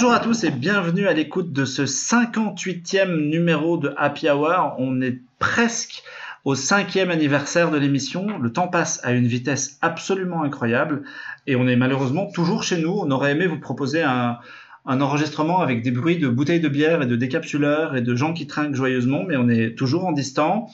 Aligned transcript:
Bonjour 0.00 0.14
à 0.14 0.20
tous 0.20 0.44
et 0.44 0.50
bienvenue 0.50 1.08
à 1.08 1.12
l'écoute 1.12 1.52
de 1.52 1.66
ce 1.66 1.82
58e 1.82 3.28
numéro 3.28 3.76
de 3.76 3.92
Happy 3.98 4.30
Hour. 4.30 4.76
On 4.78 5.02
est 5.02 5.20
presque 5.38 6.02
au 6.46 6.54
cinquième 6.54 7.10
anniversaire 7.10 7.70
de 7.70 7.76
l'émission. 7.76 8.38
Le 8.38 8.50
temps 8.50 8.68
passe 8.68 9.04
à 9.04 9.12
une 9.12 9.26
vitesse 9.26 9.76
absolument 9.82 10.42
incroyable 10.42 11.02
et 11.46 11.54
on 11.54 11.68
est 11.68 11.76
malheureusement 11.76 12.32
toujours 12.32 12.62
chez 12.62 12.80
nous. 12.80 12.92
On 12.98 13.10
aurait 13.10 13.32
aimé 13.32 13.46
vous 13.46 13.60
proposer 13.60 14.02
un, 14.02 14.38
un 14.86 15.00
enregistrement 15.02 15.60
avec 15.60 15.82
des 15.82 15.90
bruits 15.90 16.18
de 16.18 16.28
bouteilles 16.28 16.60
de 16.60 16.70
bière 16.70 17.02
et 17.02 17.06
de 17.06 17.16
décapsuleurs 17.16 17.94
et 17.94 18.00
de 18.00 18.16
gens 18.16 18.32
qui 18.32 18.46
trinquent 18.46 18.74
joyeusement, 18.74 19.24
mais 19.28 19.36
on 19.36 19.50
est 19.50 19.76
toujours 19.76 20.06
en 20.06 20.12
distant. 20.12 20.70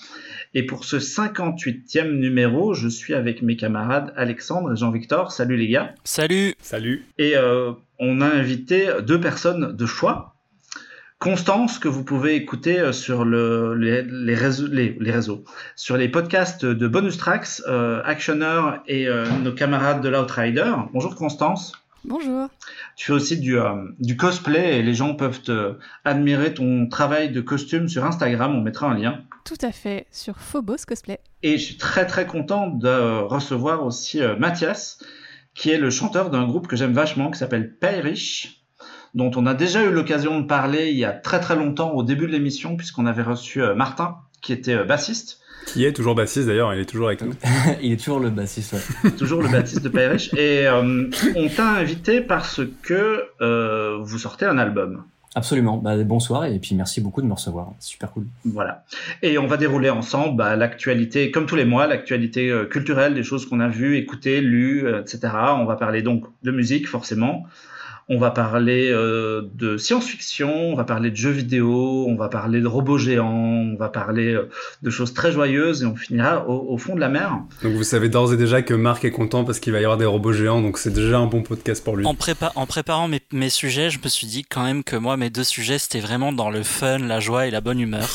Et 0.59 0.63
pour 0.63 0.87
ce 0.87 0.97
58e 0.97 2.13
numéro, 2.13 2.73
je 2.73 2.89
suis 2.89 3.13
avec 3.13 3.43
mes 3.43 3.59
camarades 3.59 4.15
Alexandre 4.17 4.73
et 4.73 4.77
Jean-Victor. 4.77 5.31
Salut 5.31 5.59
les 5.59 5.69
gars. 5.69 5.95
Salut. 6.03 6.55
Salut. 6.63 7.05
Et 7.19 7.37
euh, 7.37 7.73
on 7.99 8.23
a 8.23 8.27
invité 8.27 8.89
deux 9.07 9.21
personnes 9.21 9.77
de 9.77 9.85
choix. 9.85 10.35
Constance, 11.19 11.79
que 11.79 11.89
vous 11.89 12.05
pouvez 12.05 12.37
écouter 12.37 12.91
sur 12.95 13.27
le, 13.27 13.75
les, 13.75 14.03
les, 14.03 14.35
réseaux, 14.35 14.67
les, 14.67 14.97
les, 14.99 15.11
réseaux, 15.11 15.45
sur 15.75 15.99
les 15.99 16.09
podcasts 16.09 16.65
de 16.65 16.89
Bonus 16.89 17.19
Tracks, 17.19 17.61
euh, 17.69 18.01
Actioner 18.07 18.79
et 18.87 19.09
euh, 19.09 19.27
nos 19.43 19.53
camarades 19.53 20.01
de 20.01 20.09
l'Outrider. 20.09 20.73
Bonjour 20.95 21.17
Constance. 21.17 21.73
Bonjour. 22.07 22.49
Tu 22.97 23.07
fais 23.07 23.13
aussi 23.13 23.39
du, 23.39 23.59
euh, 23.59 23.75
du 23.99 24.17
cosplay 24.17 24.79
et 24.79 24.83
les 24.83 24.95
gens 24.95 25.15
peuvent 25.15 25.43
te 25.43 25.75
admirer 26.07 26.55
ton 26.55 26.89
travail 26.89 27.31
de 27.31 27.43
costume 27.43 27.89
sur 27.89 28.07
Instagram. 28.07 28.55
On 28.57 28.63
mettra 28.63 28.87
un 28.87 28.97
lien. 28.97 29.21
Tout 29.47 29.55
à 29.63 29.71
fait, 29.71 30.07
sur 30.11 30.39
Phobos 30.39 30.85
Cosplay. 30.87 31.21
Et 31.43 31.57
je 31.57 31.65
suis 31.65 31.77
très 31.77 32.05
très 32.05 32.27
content 32.27 32.67
de 32.67 33.23
recevoir 33.23 33.85
aussi 33.87 34.21
euh, 34.21 34.37
Mathias, 34.37 34.99
qui 35.55 35.71
est 35.71 35.79
le 35.79 35.89
chanteur 35.89 36.31
d'un 36.31 36.47
groupe 36.47 36.67
que 36.67 36.75
j'aime 36.77 36.93
vachement, 36.93 37.31
qui 37.31 37.39
s'appelle 37.39 37.75
Payrich, 37.77 38.65
dont 39.15 39.31
on 39.37 39.47
a 39.47 39.55
déjà 39.55 39.85
eu 39.85 39.91
l'occasion 39.91 40.41
de 40.41 40.47
parler 40.47 40.91
il 40.91 40.99
y 40.99 41.05
a 41.05 41.13
très 41.13 41.39
très 41.39 41.55
longtemps 41.55 41.93
au 41.93 42.03
début 42.03 42.27
de 42.27 42.33
l'émission, 42.33 42.77
puisqu'on 42.77 43.07
avait 43.07 43.23
reçu 43.23 43.63
euh, 43.63 43.75
Martin, 43.75 44.17
qui 44.43 44.53
était 44.53 44.75
euh, 44.75 44.85
bassiste. 44.85 45.41
Qui 45.67 45.85
est 45.85 45.93
toujours 45.93 46.15
bassiste 46.15 46.47
d'ailleurs, 46.47 46.73
il 46.75 46.81
est 46.81 46.85
toujours 46.85 47.09
avec 47.09 47.23
nous. 47.23 47.33
il 47.83 47.93
est 47.93 47.97
toujours 47.97 48.21
le 48.21 48.31
bassiste, 48.31 48.75
ouais. 48.75 49.11
toujours 49.19 49.43
le 49.43 49.49
bassiste 49.49 49.83
de 49.83 49.89
Payrich. 49.89 50.33
Et 50.35 50.67
euh, 50.67 51.11
on 51.35 51.49
t'a 51.49 51.69
invité 51.69 52.21
parce 52.21 52.61
que 52.83 53.25
euh, 53.41 53.99
vous 54.01 54.19
sortez 54.19 54.47
un 54.47 54.59
album. 54.59 55.05
Absolument. 55.37 55.77
Bah, 55.77 56.03
bonsoir 56.03 56.47
et 56.47 56.59
puis 56.59 56.75
merci 56.75 57.03
beaucoup 57.03 57.21
de 57.21 57.27
me 57.27 57.35
recevoir. 57.35 57.75
Super 57.79 58.11
cool. 58.11 58.25
Voilà. 58.47 58.85
Et 59.21 59.37
on 59.37 59.47
va 59.47 59.59
dérouler 59.59 59.91
ensemble 59.91 60.35
bah, 60.35 60.57
l'actualité, 60.57 61.31
comme 61.31 61.45
tous 61.45 61.57
les 61.57 61.67
mois, 61.67 61.87
l'actualité 61.87 62.51
euh, 62.51 62.65
culturelle, 62.65 63.15
des 63.15 63.23
choses 63.23 63.47
qu'on 63.47 63.61
a 63.61 63.69
vues, 63.69 63.99
écoutées, 63.99 64.41
lues, 64.41 64.87
euh, 64.87 65.03
etc. 65.03 65.29
On 65.59 65.67
va 65.67 65.77
parler 65.77 66.01
donc 66.01 66.25
de 66.43 66.51
musique 66.51 66.89
forcément. 66.89 67.45
On 68.09 68.19
va 68.19 68.31
parler 68.31 68.89
euh, 68.93 69.43
de 69.55 69.77
science-fiction, 69.77 70.49
on 70.49 70.77
va 70.77 70.85
parler 70.85 71.11
de 71.11 71.17
jeux 71.17 71.33
vidéo, 71.33 72.07
on 72.07 72.15
va 72.15 72.29
parler 72.29 72.61
de 72.61 72.69
robots 72.69 72.99
géants, 72.99 73.73
on 73.73 73.77
va 73.77 73.89
parler 73.89 74.33
euh, 74.33 74.49
de 74.83 74.91
choses 74.91 75.13
très 75.13 75.33
joyeuses 75.33 75.83
et 75.83 75.87
on 75.87 75.97
finira 75.97 76.49
au, 76.49 76.73
au 76.73 76.79
fond 76.79 76.95
de 76.95 77.01
la 77.01 77.09
mer. 77.09 77.41
Donc 77.65 77.73
vous 77.73 77.83
savez 77.83 78.09
d'ores 78.09 78.33
et 78.33 78.37
déjà 78.37 78.63
que 78.63 78.75
Marc 78.75 79.05
est 79.05 79.11
content 79.11 79.43
parce 79.43 79.59
qu'il 79.59 79.73
va 79.73 79.81
y 79.81 79.85
avoir 79.85 79.99
des 79.99 80.05
robots 80.05 80.33
géants, 80.33 80.63
donc 80.63 80.79
c'est 80.79 80.93
déjà 80.93 81.19
un 81.19 81.27
bon 81.27 81.43
podcast 81.43 81.83
pour 81.83 81.97
lui. 81.97 82.07
En, 82.07 82.15
prépa 82.15 82.53
en 82.55 82.67
préparant 82.67 83.09
mes, 83.09 83.21
mes, 83.33 83.51
sujets, 83.51 83.91
je 83.91 83.99
me 83.99 84.09
suis 84.09 84.29
dit 84.29 84.45
quand 84.45 84.63
même 84.63 84.85
que 84.85 84.95
moi, 84.95 85.17
mes 85.17 85.31
deux 85.31 85.43
sujets, 85.43 85.79
c'était 85.79 85.99
vraiment 85.99 86.33
dans 86.33 86.51
le 86.51 86.63
fun, 86.63 86.99
la 86.99 87.19
joie 87.19 87.49
et 87.49 87.51
la 87.51 87.61
bonne 87.61 87.81
humeur. 87.81 88.09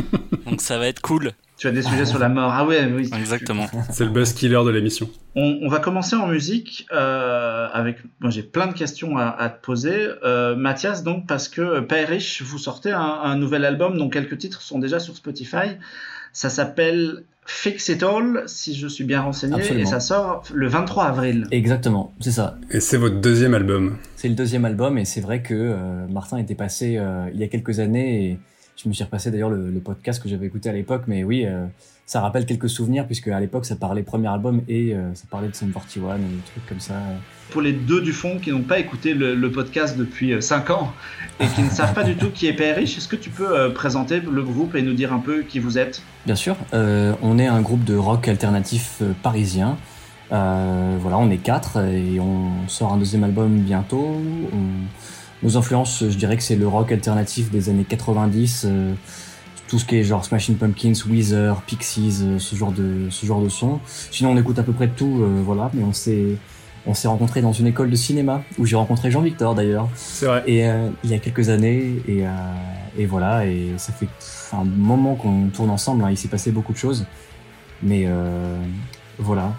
donc 0.46 0.62
ça 0.62 0.78
va 0.78 0.86
être 0.88 1.02
cool. 1.02 1.32
Tu 1.56 1.68
as 1.68 1.70
des 1.70 1.82
sujets 1.82 2.04
sur 2.04 2.18
la 2.18 2.28
mort. 2.28 2.52
Ah 2.52 2.66
ouais, 2.66 2.84
oui. 2.84 3.08
Exactement. 3.16 3.66
C'est 3.90 4.04
le 4.04 4.10
buzz 4.10 4.34
killer 4.34 4.62
de 4.64 4.70
l'émission. 4.70 5.08
On, 5.34 5.60
on, 5.62 5.68
va 5.68 5.78
commencer 5.78 6.14
en 6.14 6.26
musique 6.26 6.86
euh, 6.92 7.68
avec. 7.72 7.98
Moi, 8.20 8.30
j'ai 8.30 8.42
plein 8.42 8.66
de 8.66 8.74
questions 8.74 9.16
à, 9.16 9.28
à 9.28 9.48
te 9.48 9.64
poser, 9.64 10.08
euh, 10.22 10.54
Mathias. 10.54 11.02
Donc, 11.02 11.26
parce 11.26 11.48
que 11.48 11.80
Payrich, 11.80 12.42
vous 12.42 12.58
sortez 12.58 12.92
un, 12.92 13.00
un, 13.00 13.36
nouvel 13.36 13.64
album 13.64 13.96
dont 13.96 14.10
quelques 14.10 14.36
titres 14.36 14.60
sont 14.60 14.78
déjà 14.78 15.00
sur 15.00 15.16
Spotify. 15.16 15.78
Ça 16.32 16.50
s'appelle 16.50 17.24
Fix 17.46 17.88
It 17.88 18.02
All, 18.02 18.42
si 18.46 18.74
je 18.74 18.88
suis 18.88 19.04
bien 19.04 19.22
renseigné, 19.22 19.54
Absolument. 19.54 19.82
et 19.82 19.86
ça 19.86 20.00
sort 20.00 20.42
le 20.52 20.66
23 20.66 21.04
avril. 21.04 21.46
Exactement, 21.52 22.12
c'est 22.20 22.32
ça. 22.32 22.58
Et 22.70 22.80
c'est 22.80 22.96
votre 22.96 23.20
deuxième 23.20 23.54
album. 23.54 23.98
C'est 24.16 24.28
le 24.28 24.34
deuxième 24.34 24.64
album, 24.64 24.98
et 24.98 25.04
c'est 25.04 25.20
vrai 25.20 25.42
que 25.42 25.54
euh, 25.54 26.06
Martin 26.08 26.38
était 26.38 26.56
passé 26.56 26.96
euh, 26.98 27.30
il 27.32 27.40
y 27.40 27.44
a 27.44 27.48
quelques 27.48 27.78
années. 27.78 28.24
Et 28.24 28.38
je 28.76 28.88
me 28.88 28.94
suis 28.94 29.04
repassé 29.04 29.30
d'ailleurs 29.30 29.50
le, 29.50 29.70
le, 29.70 29.80
podcast 29.80 30.22
que 30.22 30.28
j'avais 30.28 30.46
écouté 30.46 30.68
à 30.68 30.72
l'époque, 30.72 31.04
mais 31.06 31.24
oui, 31.24 31.44
euh, 31.46 31.66
ça 32.06 32.20
rappelle 32.20 32.46
quelques 32.46 32.70
souvenirs 32.70 33.06
puisque 33.06 33.28
à 33.28 33.40
l'époque 33.40 33.66
ça 33.66 33.74
parlait 33.74 34.02
premier 34.02 34.28
album 34.28 34.62
et 34.68 34.94
euh, 34.94 35.14
ça 35.14 35.24
parlait 35.28 35.48
de 35.48 35.54
Sum 35.54 35.72
41 35.72 36.16
et 36.16 36.18
des 36.18 36.26
trucs 36.46 36.66
comme 36.66 36.80
ça. 36.80 36.94
Pour 37.50 37.62
les 37.62 37.72
deux 37.72 38.00
du 38.00 38.12
fond 38.12 38.38
qui 38.38 38.52
n'ont 38.52 38.62
pas 38.62 38.78
écouté 38.78 39.14
le, 39.14 39.34
le 39.34 39.50
podcast 39.50 39.96
depuis 39.96 40.40
5 40.40 40.70
ans 40.70 40.92
et 41.40 41.46
qui 41.48 41.62
ne 41.62 41.70
savent 41.70 41.94
pas 41.94 42.04
du 42.04 42.16
tout 42.16 42.30
qui 42.30 42.46
est 42.46 42.52
PRH, 42.52 42.96
est-ce 42.96 43.08
que 43.08 43.16
tu 43.16 43.30
peux 43.30 43.56
euh, 43.56 43.70
présenter 43.70 44.20
le 44.20 44.42
groupe 44.42 44.74
et 44.74 44.82
nous 44.82 44.94
dire 44.94 45.12
un 45.12 45.18
peu 45.18 45.42
qui 45.42 45.58
vous 45.58 45.78
êtes? 45.78 46.02
Bien 46.24 46.34
sûr, 46.34 46.56
euh, 46.72 47.12
on 47.22 47.38
est 47.38 47.46
un 47.46 47.60
groupe 47.60 47.84
de 47.84 47.96
rock 47.96 48.28
alternatif 48.28 48.98
euh, 49.02 49.12
parisien. 49.22 49.76
voilà, 50.30 51.18
on 51.18 51.30
est 51.30 51.38
quatre 51.38 51.78
et 51.78 52.18
on 52.20 52.68
sort 52.68 52.92
un 52.92 52.96
deuxième 52.98 53.24
album 53.24 53.58
bientôt. 53.58 54.20
On 54.52 55.15
nos 55.42 55.56
influences, 55.56 56.04
je 56.08 56.16
dirais 56.16 56.36
que 56.36 56.42
c'est 56.42 56.56
le 56.56 56.66
rock 56.66 56.92
alternatif 56.92 57.50
des 57.50 57.68
années 57.68 57.84
90, 57.88 58.64
euh, 58.66 58.94
tout 59.68 59.78
ce 59.78 59.84
qui 59.84 59.96
est 59.96 60.04
genre 60.04 60.24
Smashing 60.24 60.56
Pumpkins, 60.56 60.94
Weezer, 61.08 61.62
Pixies, 61.62 62.20
euh, 62.22 62.38
ce 62.38 62.54
genre 62.56 62.72
de 62.72 63.08
ce 63.10 63.26
genre 63.26 63.40
de 63.40 63.48
son. 63.48 63.80
Sinon, 64.10 64.30
on 64.30 64.36
écoute 64.36 64.58
à 64.58 64.62
peu 64.62 64.72
près 64.72 64.86
de 64.86 64.92
tout, 64.92 65.20
euh, 65.22 65.40
voilà. 65.44 65.70
Mais 65.74 65.82
on 65.82 65.92
s'est 65.92 66.36
on 66.86 66.94
s'est 66.94 67.08
rencontrés 67.08 67.42
dans 67.42 67.52
une 67.52 67.66
école 67.66 67.90
de 67.90 67.96
cinéma 67.96 68.42
où 68.58 68.66
j'ai 68.66 68.76
rencontré 68.76 69.10
Jean-Victor 69.10 69.56
d'ailleurs. 69.56 69.88
C'est 69.96 70.26
vrai. 70.26 70.44
Et 70.46 70.68
euh, 70.68 70.88
il 71.02 71.10
y 71.10 71.14
a 71.14 71.18
quelques 71.18 71.48
années 71.48 71.96
et 72.06 72.24
et 72.98 73.06
voilà 73.06 73.44
et 73.44 73.72
ça 73.76 73.92
fait 73.92 74.08
un 74.52 74.64
moment 74.64 75.16
qu'on 75.16 75.48
tourne 75.48 75.70
ensemble. 75.70 76.04
Hein, 76.04 76.10
il 76.10 76.16
s'est 76.16 76.28
passé 76.28 76.52
beaucoup 76.52 76.72
de 76.72 76.78
choses, 76.78 77.04
mais 77.82 78.08
voilà. 79.18 79.52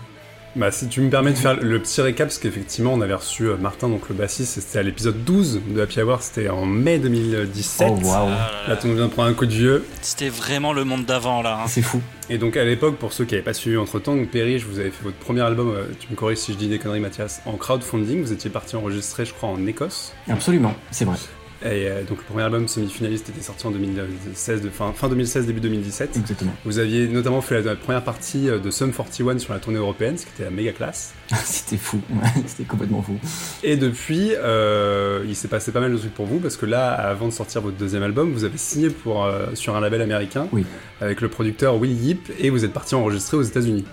Bah, 0.57 0.71
si 0.71 0.87
tu 0.87 1.01
me 1.01 1.11
permets 1.11 1.33
de 1.33 1.37
faire 1.37 1.55
le 1.61 1.79
petit 1.79 2.01
récap, 2.01 2.29
parce 2.29 2.39
qu'effectivement, 2.39 2.91
on 2.91 3.01
avait 3.01 3.13
reçu 3.13 3.43
Martin, 3.59 3.89
donc 3.89 4.09
le 4.09 4.15
bassiste, 4.15 4.59
c'était 4.59 4.79
à 4.79 4.81
l'épisode 4.81 5.23
12 5.23 5.61
de 5.69 5.81
Happy 5.81 6.01
Hour, 6.01 6.23
c'était 6.23 6.49
en 6.49 6.65
mai 6.65 6.97
2017. 6.97 7.87
Oh, 7.91 7.99
wow. 8.03 8.29
Là, 8.67 8.75
tu 8.75 8.87
nous 8.87 8.95
viens 8.95 9.05
de 9.05 9.11
prendre 9.11 9.29
un 9.29 9.35
coup 9.35 9.45
de 9.45 9.53
vieux. 9.53 9.85
C'était 10.01 10.29
vraiment 10.29 10.73
le 10.73 10.83
monde 10.83 11.05
d'avant, 11.05 11.43
là. 11.43 11.59
Hein. 11.61 11.67
C'est 11.67 11.83
fou. 11.83 12.01
Et 12.31 12.39
donc, 12.39 12.57
à 12.57 12.63
l'époque, 12.63 12.95
pour 12.95 13.13
ceux 13.13 13.25
qui 13.25 13.35
n'avaient 13.35 13.45
pas 13.45 13.53
suivi 13.53 13.77
entre 13.77 13.99
temps, 13.99 14.17
Perry, 14.25 14.57
je 14.57 14.65
vous 14.65 14.79
avais 14.79 14.89
fait 14.89 15.03
votre 15.03 15.17
premier 15.17 15.41
album, 15.41 15.69
euh, 15.69 15.83
tu 15.99 16.07
me 16.09 16.15
corriges 16.15 16.39
si 16.39 16.53
je 16.53 16.57
dis 16.57 16.67
des 16.67 16.79
conneries, 16.79 17.01
Mathias, 17.01 17.39
en 17.45 17.53
crowdfunding. 17.53 18.23
Vous 18.23 18.33
étiez 18.33 18.49
parti 18.49 18.75
enregistrer, 18.75 19.25
je 19.25 19.33
crois, 19.33 19.49
en 19.49 19.63
Écosse. 19.67 20.13
Absolument, 20.27 20.73
c'est 20.89 21.05
vrai. 21.05 21.17
Et 21.63 21.87
euh, 21.87 22.03
donc 22.03 22.19
le 22.19 22.23
premier 22.23 22.43
album 22.43 22.67
semi-finaliste 22.67 23.29
était 23.29 23.41
sorti 23.41 23.65
en 23.65 23.71
2016, 23.71 24.61
de, 24.61 24.69
fin, 24.69 24.93
fin 24.93 25.09
2016, 25.09 25.47
début 25.47 25.59
2017. 25.59 26.17
Exactement. 26.17 26.51
Vous 26.65 26.79
aviez 26.79 27.07
notamment 27.07 27.41
fait 27.41 27.55
la, 27.55 27.71
la, 27.71 27.75
première 27.75 28.03
partie 28.03 28.45
de 28.45 28.71
Sum 28.71 28.91
41 28.91 29.39
sur 29.39 29.53
la 29.53 29.59
tournée 29.59 29.79
européenne, 29.79 30.17
ce 30.17 30.25
qui 30.25 30.31
était 30.35 30.43
la 30.43 30.51
méga 30.51 30.71
classe. 30.71 31.13
c'était 31.43 31.77
fou, 31.77 31.99
c'était 32.45 32.63
complètement 32.63 33.01
fou. 33.01 33.17
Et 33.63 33.75
depuis, 33.75 34.31
euh, 34.35 35.25
il 35.27 35.35
s'est 35.35 35.47
passé 35.47 35.71
pas 35.71 35.79
mal 35.79 35.91
de 35.91 35.97
trucs 35.97 36.13
pour 36.13 36.25
vous, 36.25 36.39
parce 36.39 36.57
que 36.57 36.65
là, 36.65 36.91
avant 36.91 37.27
de 37.27 37.33
sortir 37.33 37.61
votre 37.61 37.77
deuxième 37.77 38.03
album, 38.03 38.31
vous 38.31 38.43
avez 38.43 38.57
signé 38.57 38.89
pour, 38.89 39.25
euh, 39.25 39.47
sur 39.53 39.75
un 39.75 39.81
label 39.81 40.01
américain, 40.01 40.47
oui. 40.51 40.65
avec 41.01 41.21
le 41.21 41.27
producteur 41.27 41.77
Will 41.77 41.91
Yip, 41.91 42.31
et 42.39 42.49
vous 42.49 42.63
êtes 42.63 42.73
parti 42.73 42.95
enregistrer 42.95 43.37
aux 43.37 43.41
États-Unis. 43.41 43.85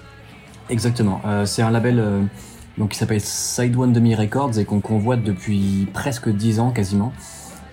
Exactement. 0.70 1.20
Euh, 1.26 1.44
c'est 1.44 1.62
un 1.62 1.70
label 1.70 2.02
donc, 2.78 2.90
qui 2.90 2.98
s'appelle 2.98 3.20
Side 3.20 3.76
One 3.76 3.92
Demi 3.92 4.14
Records 4.14 4.58
et 4.58 4.64
qu'on 4.64 4.80
convoite 4.80 5.22
depuis 5.22 5.88
presque 5.92 6.28
10 6.28 6.60
ans 6.60 6.70
quasiment. 6.70 7.12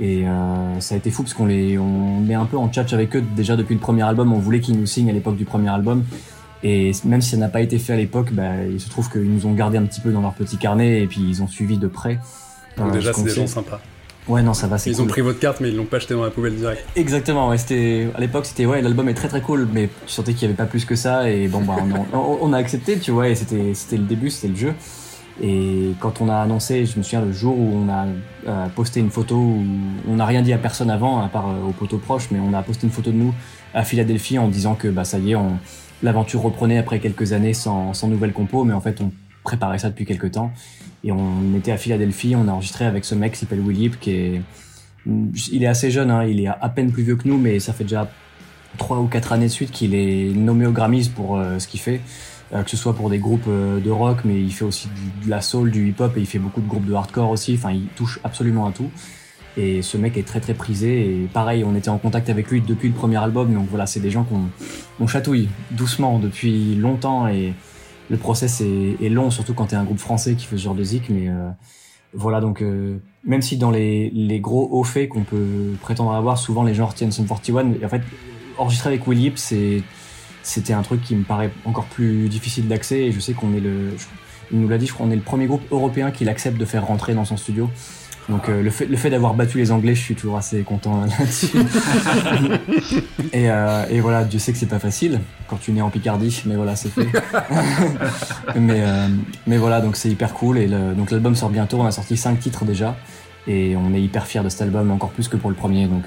Et 0.02 0.28
euh, 0.28 0.80
ça 0.80 0.96
a 0.96 0.98
été 0.98 1.12
fou 1.12 1.22
parce 1.22 1.36
qu'on 1.36 1.46
les, 1.46 1.78
on 1.78 2.20
met 2.20 2.34
un 2.34 2.46
peu 2.46 2.58
en 2.58 2.68
tchatch 2.70 2.92
avec 2.92 3.16
eux 3.16 3.24
déjà 3.36 3.56
depuis 3.56 3.76
le 3.76 3.80
premier 3.80 4.02
album. 4.02 4.34
On 4.34 4.40
voulait 4.40 4.60
qu'ils 4.60 4.78
nous 4.78 4.88
signent 4.88 5.10
à 5.12 5.14
l'époque 5.14 5.38
du 5.38 5.46
premier 5.46 5.70
album. 5.70 6.04
Et 6.64 6.92
même 7.06 7.22
si 7.22 7.32
ça 7.32 7.38
n'a 7.38 7.50
pas 7.50 7.62
été 7.62 7.78
fait 7.80 7.94
à 7.94 7.98
l'époque, 7.98 8.34
bah, 8.34 8.64
il 8.70 8.80
se 8.80 8.90
trouve 8.90 9.10
qu'ils 9.12 9.32
nous 9.32 9.46
ont 9.46 9.54
gardé 9.54 9.78
un 9.78 9.84
petit 9.84 10.02
peu 10.02 10.12
dans 10.12 10.22
leur 10.22 10.34
petit 10.34 10.58
carnet 10.58 11.02
et 11.02 11.08
puis 11.08 11.22
ils 11.22 11.42
ont 11.44 11.48
suivi 11.48 11.78
de 11.78 11.88
près. 11.88 12.20
Donc 12.78 12.90
euh, 12.90 12.92
déjà, 12.94 13.14
c'est 13.14 13.24
des 13.24 13.30
gens 13.30 13.48
sympas. 13.48 13.80
Ouais, 14.28 14.44
non, 14.44 14.54
ça 14.54 14.68
va, 14.68 14.78
c'est 14.78 14.92
Ils 14.92 14.96
cool. 14.96 15.06
ont 15.06 15.08
pris 15.08 15.22
votre 15.22 15.40
carte, 15.40 15.60
mais 15.62 15.70
ils 15.70 15.76
l'ont 15.76 15.86
pas 15.86 15.98
acheté 15.98 16.14
dans 16.14 16.24
la 16.24 16.30
poubelle 16.30 16.56
direct. 16.56 16.86
Exactement, 16.96 17.50
ouais, 17.50 17.58
c'était, 17.58 18.08
à 18.16 18.20
l'époque, 18.20 18.46
c'était, 18.46 18.68
ouais, 18.68 18.82
l'album 18.82 19.10
est 19.10 19.16
très 19.16 19.28
très 19.28 19.42
cool, 19.42 19.68
mais 19.74 19.90
tu 20.06 20.14
sentais 20.14 20.34
qu'il 20.34 20.44
y 20.44 20.46
avait 20.46 20.54
pas 20.54 20.66
plus 20.68 20.86
que 20.86 20.96
ça, 20.96 21.30
et 21.30 21.48
bon, 21.48 21.62
bah, 21.62 21.78
on, 22.14 22.18
on, 22.18 22.38
on 22.42 22.54
a 22.54 22.58
accepté, 22.58 23.00
tu 23.00 23.10
vois, 23.10 23.30
et 23.30 23.36
c'était, 23.36 23.74
c'était 23.74 23.98
le 23.98 24.04
début, 24.04 24.30
c'était 24.30 24.50
le 24.50 24.56
jeu. 24.56 24.74
Et 25.44 25.94
quand 26.00 26.22
on 26.22 26.30
a 26.30 26.36
annoncé, 26.36 26.86
je 26.86 26.98
me 26.98 27.04
souviens 27.04 27.22
le 27.22 27.32
jour 27.32 27.58
où 27.58 27.74
on 27.76 27.90
a 27.90 28.06
euh, 28.48 28.68
posté 28.76 29.00
une 29.00 29.10
photo, 29.10 29.36
où 29.36 29.66
on 30.08 30.16
n'a 30.16 30.26
rien 30.26 30.44
dit 30.44 30.54
à 30.54 30.60
personne 30.60 30.92
avant, 30.92 31.24
à 31.24 31.30
part 31.30 31.50
euh, 31.50 31.70
aux 31.70 31.72
poteaux 31.72 31.98
proches, 31.98 32.28
mais 32.32 32.40
on 32.40 32.54
a 32.54 32.62
posté 32.62 32.86
une 32.86 32.94
photo 32.94 33.12
de 33.12 33.18
nous 33.18 33.34
à 33.74 33.84
Philadelphie 33.84 34.38
en 34.38 34.48
disant 34.48 34.76
que 34.76 34.88
bah 34.88 35.04
ça 35.04 35.18
y 35.18 35.32
est, 35.32 35.36
on, 35.36 35.58
l'aventure 36.04 36.42
reprenait 36.42 36.78
après 36.78 37.00
quelques 37.00 37.34
années 37.34 37.54
sans, 37.54 37.94
sans 37.94 38.08
nouvelles 38.08 38.34
compos, 38.34 38.64
mais 38.66 38.74
en 38.74 38.82
fait 38.82 39.02
on 39.02 39.12
préparait 39.44 39.80
ça 39.80 39.90
depuis 39.90 40.06
quelques 40.06 40.32
temps. 40.32 40.52
Et 41.04 41.12
on 41.12 41.56
était 41.56 41.72
à 41.72 41.78
Philadelphie, 41.78 42.36
on 42.36 42.48
a 42.48 42.52
enregistré 42.52 42.86
avec 42.86 43.06
ce 43.06 43.16
mec 43.16 43.34
qui 43.34 43.40
s'appelle 43.40 43.62
Willip, 43.62 44.00
qui 44.00 44.12
est, 44.12 44.42
il 45.08 45.64
est 45.64 45.68
assez 45.68 45.90
jeune, 45.90 46.12
hein, 46.12 46.24
il 46.24 46.40
est 46.40 46.48
à 46.48 46.70
peine 46.70 46.92
plus 46.92 47.02
vieux 47.02 47.16
que 47.16 47.28
nous, 47.28 47.40
mais 47.40 47.60
ça 47.60 47.74
fait 47.74 47.84
déjà 47.84 48.08
trois 48.78 49.00
ou 49.00 49.08
quatre 49.08 49.32
années 49.32 49.48
de 49.48 49.52
suite 49.52 49.72
qu'il 49.72 49.96
est 49.96 50.32
nommé 50.36 50.66
au 50.66 50.72
Grammys 50.72 51.10
pour 51.10 51.38
euh, 51.38 51.60
ce 51.60 51.68
qu'il 51.68 51.80
fait. 51.80 52.02
Que 52.52 52.70
ce 52.70 52.78
soit 52.78 52.94
pour 52.94 53.10
des 53.10 53.20
groupes 53.20 53.48
de 53.48 53.90
rock, 53.90 54.20
mais 54.26 54.42
il 54.42 54.52
fait 54.52 54.66
aussi 54.66 54.90
de 55.24 55.30
la 55.30 55.42
soul, 55.42 55.72
du 55.72 55.90
hip-hop, 55.90 56.18
et 56.18 56.20
il 56.20 56.26
fait 56.26 56.40
beaucoup 56.40 56.62
de 56.62 56.68
groupes 56.68 56.86
de 56.86 56.94
hardcore 56.94 57.30
aussi. 57.30 57.56
Enfin, 57.58 57.72
il 57.72 57.86
touche 57.96 58.20
absolument 58.24 58.68
à 58.68 58.72
tout. 58.72 58.90
Et 59.58 59.82
ce 59.82 59.98
mec 59.98 60.18
est 60.18 60.26
très 60.26 60.40
très 60.40 60.54
prisé. 60.54 61.06
Et 61.06 61.28
pareil, 61.32 61.64
on 61.64 61.76
était 61.76 61.90
en 61.90 61.98
contact 61.98 62.30
avec 62.30 62.50
lui 62.50 62.62
depuis 62.62 62.90
le 62.90 62.94
premier 62.94 63.18
album. 63.18 63.54
Donc 63.54 63.68
voilà, 63.70 63.86
c'est 63.86 64.00
des 64.00 64.12
gens 64.12 64.26
qu'on 64.26 65.08
chatouille 65.08 65.50
doucement 65.72 66.20
depuis 66.20 66.76
longtemps. 66.76 67.28
Et 67.28 67.54
le 68.10 68.18
process 68.18 68.62
est, 68.62 69.10
long, 69.10 69.30
surtout 69.30 69.54
quand 69.54 69.68
t'es 69.68 69.76
un 69.76 69.84
groupe 69.84 70.00
français 70.00 70.36
qui 70.36 70.46
fait 70.46 70.58
ce 70.58 70.64
genre 70.64 70.76
de 70.76 70.84
zik. 70.84 71.10
Mais 71.10 71.28
euh, 71.28 71.50
voilà, 72.14 72.40
donc 72.40 72.62
euh, 72.62 73.00
même 73.26 73.42
si 73.42 73.58
dans 73.58 73.72
les, 73.72 74.10
les 74.12 74.40
gros 74.40 74.70
hauts 74.72 74.84
faits 74.84 75.10
qu'on 75.10 75.24
peut 75.24 75.74
prétendre 75.82 76.14
avoir, 76.14 76.38
souvent 76.38 76.64
les 76.64 76.74
gens 76.74 76.88
retiennent 76.88 77.12
Sum 77.12 77.28
41. 77.28 77.74
En 77.86 77.90
fait, 77.90 78.04
enregistrer 78.58 78.90
avec 78.90 79.06
Will 79.06 79.20
Yip, 79.20 79.38
c'était 80.44 80.74
un 80.74 80.82
truc 80.82 81.02
qui 81.02 81.16
me 81.16 81.24
paraît 81.24 81.52
encore 81.66 81.86
plus 81.86 82.30
difficile 82.30 82.68
d'accès. 82.68 83.00
Et 83.00 83.12
je 83.12 83.20
sais 83.20 83.34
qu'on 83.34 83.54
est 83.54 83.60
le. 83.60 83.96
Il 84.52 84.60
nous 84.60 84.68
l'a 84.68 84.78
dit, 84.78 84.86
je 84.86 84.94
crois, 84.94 85.06
on 85.06 85.12
est 85.12 85.16
le 85.16 85.22
premier 85.22 85.46
groupe 85.46 85.64
européen 85.72 86.12
qui 86.12 86.26
l'accepte 86.26 86.58
de 86.58 86.66
faire 86.66 86.86
rentrer 86.86 87.14
dans 87.14 87.26
son 87.26 87.38
studio. 87.38 87.70
Donc 88.30 88.50
euh, 88.50 88.62
le 88.62 88.70
fait, 88.70 88.86
le 88.86 88.98
fait 88.98 89.10
d'avoir 89.10 89.34
battu 89.34 89.58
les 89.58 89.72
Anglais, 89.72 89.96
je 89.96 90.02
suis 90.02 90.16
toujours 90.16 90.38
assez 90.38 90.62
content 90.62 91.02
là-dessus. 91.20 91.58
et, 93.34 93.50
euh, 93.50 93.86
et, 93.90 94.00
voilà, 94.00 94.24
Dieu 94.24 94.40
sait 94.40 94.52
que 94.52 94.58
c'est 94.58 94.68
pas 94.68 94.80
facile 94.80 95.20
quand 95.48 95.58
tu 95.58 95.72
nais 95.72 95.82
en 95.82 95.90
Picardie, 95.90 96.44
mais 96.46 96.56
voilà, 96.56 96.76
c'est 96.76 96.90
fait. 96.90 97.08
mais, 98.56 98.82
euh, 98.82 99.08
mais 99.48 99.58
voilà, 99.58 99.82
donc 99.82 99.98
c'est 99.98 100.10
hyper 100.10 100.34
cool. 100.34 100.60
Et 100.60 100.68
donc 100.68 101.12
l'album 101.12 101.36
sort 101.36 101.50
bientôt, 101.50 101.80
on 101.80 101.86
a 101.86 101.92
sorti 101.92 102.16
5 102.16 102.40
titres 102.40 102.66
déjà. 102.66 102.96
Et 103.48 103.76
on 103.76 103.94
est 103.94 104.02
hyper 104.02 104.28
fiers 104.28 104.44
de 104.44 104.50
cet 104.50 104.62
album, 104.62 104.92
encore 104.92 105.10
plus 105.10 105.28
que 105.28 105.36
pour 105.36 105.50
le 105.50 105.56
premier. 105.56 105.88
Donc 105.88 106.04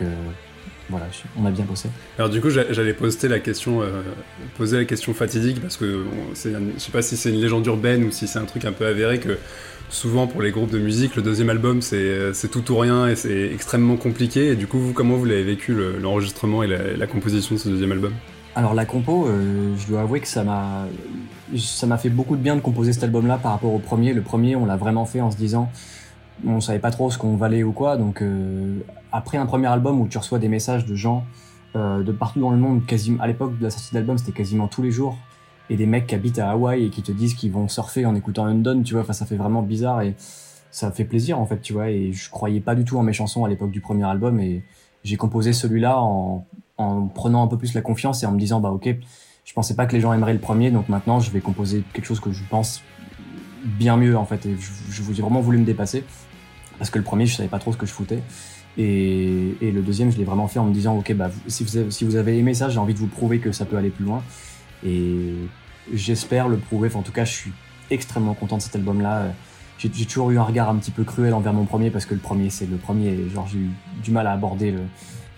voilà, 0.91 1.07
on 1.39 1.47
a 1.47 1.51
bien 1.51 1.65
bossé. 1.65 1.89
Alors 2.19 2.31
du 2.31 2.41
coup, 2.41 2.51
j'allais 2.51 2.93
poser 2.93 3.29
la 3.29 3.41
question, 3.41 3.81
poser 4.57 4.79
la 4.79 4.85
question 4.85 5.15
fatidique 5.15 5.61
parce 5.61 5.77
que 5.77 6.05
je 6.35 6.79
sais 6.79 6.93
pas 6.93 7.03
si 7.03 7.17
c'est 7.17 7.31
une 7.31 7.41
légende 7.41 7.67
urbaine 7.67 8.05
ou 8.05 8.11
si 8.11 8.27
c'est 8.27 8.39
un 8.39 8.45
truc 8.45 8.65
un 8.65 8.73
peu 8.73 8.87
avéré 8.87 9.19
que 9.19 9.39
souvent 9.89 10.27
pour 10.27 10.43
les 10.43 10.51
groupes 10.51 10.71
de 10.71 10.79
musique, 10.79 11.17
le 11.17 11.23
deuxième 11.23 11.51
album 11.51 11.81
c'est 11.81 12.51
tout 12.51 12.73
ou 12.73 12.77
rien 12.77 13.09
et 13.09 13.17
c'est 13.17 13.51
extrêmement 13.53 13.97
compliqué. 13.97 14.49
Et 14.49 14.57
du 14.57 14.67
coup, 14.67 14.79
vous, 14.79 14.93
comment 14.93 15.17
vous 15.17 15.25
l'avez 15.25 15.45
vécu 15.45 15.75
l'enregistrement 16.01 16.63
et 16.63 16.67
la, 16.67 17.07
composition 17.07 17.55
de 17.55 17.61
ce 17.61 17.69
deuxième 17.69 17.93
album? 17.93 18.13
Alors 18.57 18.75
la 18.75 18.85
compo, 18.85 19.27
euh, 19.27 19.75
je 19.77 19.87
dois 19.89 20.03
avouer 20.03 20.21
que 20.21 20.29
ça 20.29 20.45
m'a 20.45 20.87
ça 21.57 21.87
m'a 21.87 21.99
fait 21.99 22.09
beaucoup 22.09 22.37
de 22.37 22.43
bien 22.43 22.57
de 22.57 22.61
composer 22.61 22.93
cet 22.93 23.05
album-là 23.05 23.39
par 23.39 23.53
rapport 23.53 23.73
au 23.73 23.79
premier. 23.79 24.13
Le 24.13 24.23
premier, 24.23 24.57
on 24.57 24.67
l'a 24.67 24.77
vraiment 24.77 25.05
fait 25.05 25.21
en 25.21 25.31
se 25.31 25.37
disant, 25.37 25.71
on 26.47 26.61
savait 26.61 26.79
pas 26.79 26.91
trop 26.91 27.11
ce 27.11 27.19
qu'on 27.19 27.37
valait 27.37 27.63
ou 27.63 27.73
quoi. 27.73 27.97
Donc 27.97 28.23
euh, 28.23 28.79
après 29.15 29.39
un 29.39 29.47
premier 29.47 29.69
album 29.69 30.01
où 30.01 30.09
tu 30.09 30.19
reçois 30.19 30.41
des 30.41 30.49
messages 30.49 30.85
de 30.87 30.97
gens 30.97 31.25
euh, 31.77 32.03
de 32.03 32.11
partout 32.11 32.41
dans 32.41 32.51
le 32.51 32.57
monde, 32.57 32.85
quasiment 32.85 33.23
à 33.23 33.29
l'époque 33.29 33.57
de 33.57 33.63
la 33.63 33.71
sortie 33.71 33.91
de 33.93 33.95
l'album, 33.95 34.19
c'était 34.19 34.33
quasiment 34.33 34.67
tous 34.67 34.83
les 34.83 34.91
jours. 34.91 35.17
Et 35.71 35.77
des 35.77 35.87
mecs 35.87 36.09
qui 36.09 36.17
habitent 36.17 36.41
à 36.41 36.51
Hawaï 36.51 36.87
et 36.87 36.91
qui 36.91 37.03
te 37.03 37.13
disent 37.13 37.35
qu'ils 37.35 37.53
vont 37.53 37.69
surfer 37.69 38.07
en 38.07 38.15
écoutant 38.17 38.45
Undone, 38.45 38.83
tu 38.83 38.95
vois, 38.95 39.03
enfin 39.03 39.13
ça 39.13 39.25
fait 39.25 39.37
vraiment 39.37 39.63
bizarre 39.63 40.03
et 40.03 40.17
ça 40.71 40.91
fait 40.91 41.05
plaisir 41.05 41.39
en 41.39 41.47
fait, 41.47 41.61
tu 41.61 41.73
vois, 41.73 41.91
et 41.91 42.13
je 42.13 42.29
croyais 42.29 42.61
pas 42.61 42.75
du 42.75 42.85
tout 42.85 42.99
en 42.99 43.03
mes 43.03 43.13
chansons 43.13 43.45
à 43.45 43.49
l'époque 43.49 43.71
du 43.71 43.81
premier 43.81 44.05
album 44.05 44.41
et 44.41 44.65
j'ai 45.05 45.17
composé 45.17 45.53
celui-là 45.53 46.01
en, 46.01 46.45
en 46.77 47.07
prenant 47.07 47.45
un 47.45 47.47
peu 47.47 47.57
plus 47.57 47.73
la 47.73 47.83
confiance 47.83 48.25
et 48.25 48.27
en 48.27 48.33
me 48.33 48.39
disant 48.39 48.61
bah 48.61 48.71
ok, 48.71 48.95
je 49.45 49.53
pensais 49.53 49.77
pas 49.77 49.87
que 49.87 49.95
les 49.95 50.01
gens 50.01 50.13
aimeraient 50.13 50.35
le 50.35 50.41
premier, 50.41 50.73
donc 50.73 50.89
maintenant 50.89 51.21
je 51.21 51.31
vais 51.31 51.41
composer 51.41 51.85
quelque 51.93 52.07
chose 52.07 52.21
que 52.21 52.33
je 52.33 52.43
pense 52.51 52.83
bien 53.65 53.97
mieux 53.97 54.19
en 54.19 54.25
fait. 54.25 54.45
Et 54.45 54.57
je, 54.91 55.03
vous 55.03 55.19
ai 55.19 55.23
vraiment 55.23 55.41
voulu 55.41 55.59
me 55.59 55.65
dépasser 55.65 56.05
parce 56.79 56.91
que 56.91 56.99
le 56.99 57.05
premier 57.05 57.27
je 57.27 57.37
savais 57.37 57.49
pas 57.49 57.61
trop 57.61 57.73
ce 57.73 57.79
que 57.79 57.87
je 57.87 57.93
foutais 57.93 58.21
et, 58.77 59.55
et 59.61 59.71
le 59.71 59.83
deuxième 59.83 60.11
je 60.11 60.19
l'ai 60.19 60.25
vraiment 60.25 60.49
fait 60.49 60.59
en 60.59 60.67
me 60.67 60.75
disant 60.75 60.97
ok 60.99 61.13
bah 61.15 61.31
si 61.47 61.65
vous 62.05 62.17
avez, 62.17 62.39
aimé 62.39 62.55
ça 62.55 62.69
j'ai 62.69 62.79
envie 62.79 62.95
de 62.95 62.99
vous 62.99 63.07
prouver 63.07 63.39
que 63.39 63.53
ça 63.53 63.65
peut 63.65 63.77
aller 63.77 63.91
plus 63.91 64.05
loin 64.05 64.23
et 64.85 65.33
j'espère 65.93 66.49
le 66.49 66.57
prouver. 66.57 66.95
en 66.95 67.03
tout 67.03 67.13
cas, 67.13 67.25
je 67.25 67.33
suis 67.33 67.53
extrêmement 67.91 68.35
content 68.35 68.57
de 68.57 68.63
cet 68.63 68.77
album-là. 68.77 69.27
J'ai 69.79 69.91
toujours 70.07 70.31
eu 70.31 70.39
un 70.39 70.43
regard 70.43 70.71
un 70.71 70.77
petit 70.77 70.91
peu 70.91 71.05
cruel 71.05 71.35
envers 71.35 71.53
mon 71.53 71.65
premier 71.65 71.91
parce 71.91 72.07
que 72.07 72.15
le 72.15 72.21
premier, 72.21 72.49
c'est 72.49 72.67
le 72.67 72.77
premier. 72.77 73.29
Genre, 73.29 73.47
j'ai 73.49 73.59
eu 73.59 73.71
du 74.03 74.11
mal 74.13 74.27
à 74.27 74.33
aborder 74.33 74.75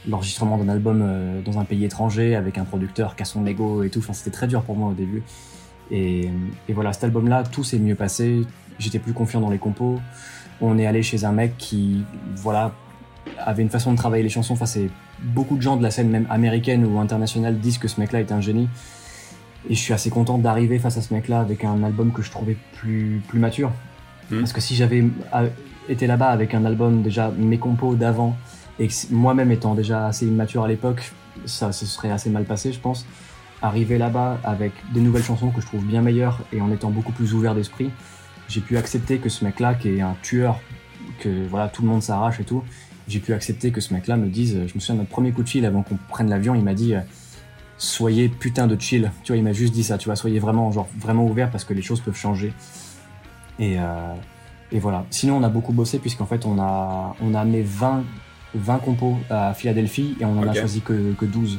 l'enregistrement 0.06 0.56
d'un 0.58 0.68
album 0.68 1.02
euh, 1.02 1.42
dans 1.42 1.58
un 1.58 1.64
pays 1.64 1.84
étranger 1.84 2.36
avec 2.36 2.58
un 2.58 2.64
producteur 2.64 3.16
qui 3.16 3.22
a 3.22 3.24
son 3.24 3.44
ego 3.46 3.82
et 3.82 3.90
tout. 3.90 3.98
Enfin, 3.98 4.12
c'était 4.12 4.30
très 4.30 4.46
dur 4.46 4.62
pour 4.62 4.76
moi 4.76 4.90
au 4.90 4.94
début. 4.94 5.22
Et, 5.90 6.30
et 6.68 6.72
voilà, 6.72 6.92
cet 6.92 7.04
album-là, 7.04 7.42
tout 7.44 7.64
s'est 7.64 7.78
mieux 7.78 7.96
passé. 7.96 8.42
J'étais 8.78 8.98
plus 8.98 9.14
confiant 9.14 9.40
dans 9.40 9.50
les 9.50 9.58
compos. 9.58 9.98
On 10.60 10.78
est 10.78 10.86
allé 10.86 11.02
chez 11.02 11.24
un 11.24 11.32
mec 11.32 11.56
qui, 11.58 12.04
voilà, 12.36 12.72
avait 13.38 13.62
une 13.62 13.70
façon 13.70 13.92
de 13.92 13.96
travailler 13.96 14.22
les 14.22 14.28
chansons. 14.28 14.54
Enfin, 14.54 14.66
c'est 14.66 14.90
beaucoup 15.20 15.56
de 15.56 15.62
gens 15.62 15.76
de 15.76 15.82
la 15.82 15.90
scène 15.90 16.08
même 16.08 16.26
américaine 16.30 16.84
ou 16.84 16.98
internationale 16.98 17.58
disent 17.58 17.78
que 17.78 17.88
ce 17.88 18.00
mec-là 18.00 18.20
est 18.20 18.32
un 18.32 18.40
génie. 18.40 18.68
Et 19.68 19.74
je 19.74 19.80
suis 19.80 19.92
assez 19.92 20.10
content 20.10 20.38
d'arriver 20.38 20.78
face 20.78 20.96
à 20.96 21.02
ce 21.02 21.12
mec-là 21.12 21.40
avec 21.40 21.64
un 21.64 21.82
album 21.82 22.12
que 22.12 22.22
je 22.22 22.30
trouvais 22.30 22.56
plus, 22.74 23.22
plus 23.26 23.38
mature. 23.38 23.72
Hmm. 24.30 24.40
Parce 24.40 24.52
que 24.52 24.60
si 24.60 24.74
j'avais 24.74 25.04
euh, 25.34 25.48
été 25.88 26.06
là-bas 26.06 26.28
avec 26.28 26.54
un 26.54 26.64
album 26.64 27.02
déjà 27.02 27.32
mes 27.36 27.58
compos 27.58 27.94
d'avant 27.94 28.36
et 28.78 28.88
moi-même 29.10 29.50
étant 29.50 29.74
déjà 29.74 30.06
assez 30.06 30.26
immature 30.26 30.64
à 30.64 30.68
l'époque, 30.68 31.12
ça 31.44 31.72
se 31.72 31.86
serait 31.86 32.10
assez 32.10 32.30
mal 32.30 32.44
passé, 32.44 32.72
je 32.72 32.80
pense. 32.80 33.06
Arriver 33.62 33.98
là-bas 33.98 34.38
avec 34.44 34.72
des 34.92 35.00
nouvelles 35.00 35.22
chansons 35.22 35.50
que 35.50 35.60
je 35.60 35.66
trouve 35.66 35.84
bien 35.84 36.02
meilleures 36.02 36.42
et 36.52 36.60
en 36.60 36.70
étant 36.70 36.90
beaucoup 36.90 37.12
plus 37.12 37.34
ouvert 37.34 37.54
d'esprit, 37.54 37.90
j'ai 38.48 38.60
pu 38.60 38.76
accepter 38.76 39.18
que 39.18 39.28
ce 39.28 39.44
mec-là, 39.44 39.74
qui 39.74 39.96
est 39.96 40.00
un 40.00 40.14
tueur, 40.22 40.60
que 41.20 41.46
voilà 41.48 41.68
tout 41.68 41.82
le 41.82 41.88
monde 41.88 42.02
s'arrache 42.02 42.40
et 42.40 42.44
tout, 42.44 42.62
j'ai 43.08 43.20
pu 43.20 43.32
accepter 43.32 43.70
que 43.70 43.80
ce 43.80 43.94
mec-là 43.94 44.16
me 44.16 44.28
dise, 44.28 44.54
je 44.66 44.74
me 44.74 44.80
souviens 44.80 44.94
de 44.94 45.00
notre 45.00 45.10
premier 45.10 45.32
coup 45.32 45.42
de 45.42 45.48
fil 45.48 45.64
avant 45.64 45.82
qu'on 45.82 45.96
prenne 46.08 46.28
l'avion, 46.28 46.54
il 46.54 46.62
m'a 46.62 46.74
dit 46.74 46.94
euh, 46.94 47.00
soyez 47.78 48.28
putain 48.28 48.66
de 48.66 48.80
chill. 48.80 49.10
Tu 49.22 49.32
vois, 49.32 49.38
il 49.38 49.44
m'a 49.44 49.52
juste 49.52 49.72
dit 49.72 49.84
ça, 49.84 49.98
tu 49.98 50.06
vois, 50.06 50.16
soyez 50.16 50.38
vraiment, 50.38 50.70
genre, 50.72 50.88
vraiment 50.98 51.24
ouvert 51.24 51.50
parce 51.50 51.64
que 51.64 51.74
les 51.74 51.82
choses 51.82 52.00
peuvent 52.00 52.16
changer. 52.16 52.52
Et, 53.58 53.78
euh, 53.78 54.14
et 54.72 54.78
voilà. 54.78 55.06
Sinon, 55.10 55.36
on 55.36 55.42
a 55.42 55.48
beaucoup 55.48 55.72
bossé 55.72 55.98
puisqu'en 55.98 56.26
fait, 56.26 56.44
on 56.46 56.58
a, 56.58 57.14
on 57.20 57.34
a 57.34 57.40
amené 57.40 57.62
20, 57.62 58.04
20 58.54 58.78
compos 58.78 59.18
à 59.30 59.54
Philadelphie 59.54 60.16
et 60.20 60.24
on 60.24 60.38
en 60.38 60.48
a 60.48 60.54
choisi 60.54 60.80
que, 60.80 61.12
que 61.14 61.24
12. 61.24 61.58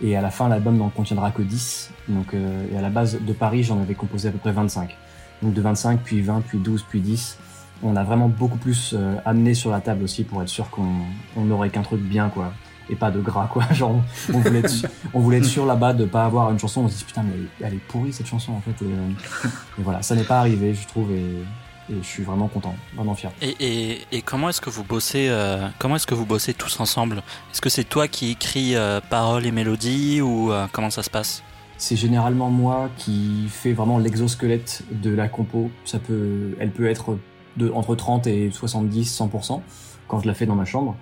Et 0.00 0.16
à 0.16 0.22
la 0.22 0.30
fin, 0.30 0.48
l'album 0.48 0.76
n'en 0.76 0.90
contiendra 0.90 1.30
que 1.30 1.42
10. 1.42 1.90
Donc, 2.08 2.34
euh, 2.34 2.64
et 2.72 2.76
à 2.76 2.80
la 2.80 2.90
base 2.90 3.18
de 3.20 3.32
Paris, 3.32 3.62
j'en 3.62 3.80
avais 3.80 3.94
composé 3.94 4.28
à 4.28 4.32
peu 4.32 4.38
près 4.38 4.52
25. 4.52 4.96
Donc 5.42 5.54
de 5.54 5.60
25, 5.60 6.00
puis 6.02 6.20
20, 6.20 6.42
puis 6.42 6.58
12, 6.58 6.84
puis 6.88 7.00
10. 7.00 7.38
On 7.82 7.96
a 7.96 8.02
vraiment 8.02 8.28
beaucoup 8.28 8.58
plus 8.58 8.94
euh, 8.94 9.16
amené 9.24 9.54
sur 9.54 9.70
la 9.70 9.80
table 9.80 10.04
aussi 10.04 10.24
pour 10.24 10.42
être 10.42 10.48
sûr 10.48 10.68
qu'on 10.70 11.44
n'aurait 11.44 11.70
qu'un 11.70 11.82
truc 11.82 12.00
bien, 12.00 12.28
quoi. 12.28 12.52
Et 12.90 12.96
pas 12.96 13.10
de 13.10 13.20
gras 13.20 13.46
quoi. 13.46 13.64
Genre 13.72 14.02
on 14.32 14.38
voulait 14.38 14.60
être, 14.60 14.86
on 15.12 15.20
voulait 15.20 15.38
être 15.38 15.44
sûr 15.44 15.66
là-bas 15.66 15.92
de 15.92 16.04
pas 16.04 16.24
avoir 16.24 16.50
une 16.50 16.58
chanson 16.58 16.82
on 16.82 16.88
se 16.88 16.98
dit 16.98 17.04
putain 17.04 17.22
mais 17.22 17.34
elle 17.60 17.74
est 17.74 17.86
pourrie 17.88 18.12
cette 18.12 18.26
chanson 18.26 18.52
en 18.52 18.60
fait 18.60 18.82
et, 18.84 18.88
euh, 18.88 19.48
voilà 19.78 20.02
ça 20.02 20.14
n'est 20.14 20.24
pas 20.24 20.38
arrivé 20.38 20.74
je 20.74 20.86
trouve 20.86 21.10
et, 21.12 21.44
je 21.90 22.06
suis 22.06 22.22
vraiment 22.22 22.48
content 22.48 22.74
vraiment 22.94 23.14
fier. 23.14 23.30
Et, 23.40 23.56
et, 23.60 24.00
et 24.12 24.20
comment 24.20 24.50
est-ce 24.50 24.60
que 24.60 24.68
vous 24.68 24.84
bossez 24.84 25.28
euh, 25.30 25.66
comment 25.78 25.96
est-ce 25.96 26.06
que 26.06 26.14
vous 26.14 26.26
bossez 26.26 26.52
tous 26.52 26.80
ensemble? 26.80 27.22
Est-ce 27.50 27.62
que 27.62 27.70
c'est 27.70 27.84
toi 27.84 28.08
qui 28.08 28.32
écris 28.32 28.76
euh, 28.76 29.00
paroles 29.00 29.46
et 29.46 29.52
mélodies 29.52 30.20
ou 30.20 30.52
comment 30.70 30.90
ça 30.90 31.02
se 31.02 31.08
passe? 31.08 31.42
C'est 31.78 31.96
généralement 31.96 32.50
moi 32.50 32.90
qui 32.98 33.46
fais 33.48 33.72
vraiment 33.72 33.98
l'exosquelette 33.98 34.82
de 34.90 35.08
la 35.14 35.28
compo. 35.28 35.70
Ça 35.86 35.98
peut 35.98 36.54
elle 36.60 36.72
peut 36.72 36.90
être 36.90 37.16
de 37.58 37.70
entre 37.70 37.94
30 37.94 38.26
et 38.26 38.50
70 38.50 39.20
100% 39.20 39.60
quand 40.06 40.20
je 40.20 40.26
la 40.26 40.34
fais 40.34 40.46
dans 40.46 40.54
ma 40.54 40.64
chambre 40.64 40.96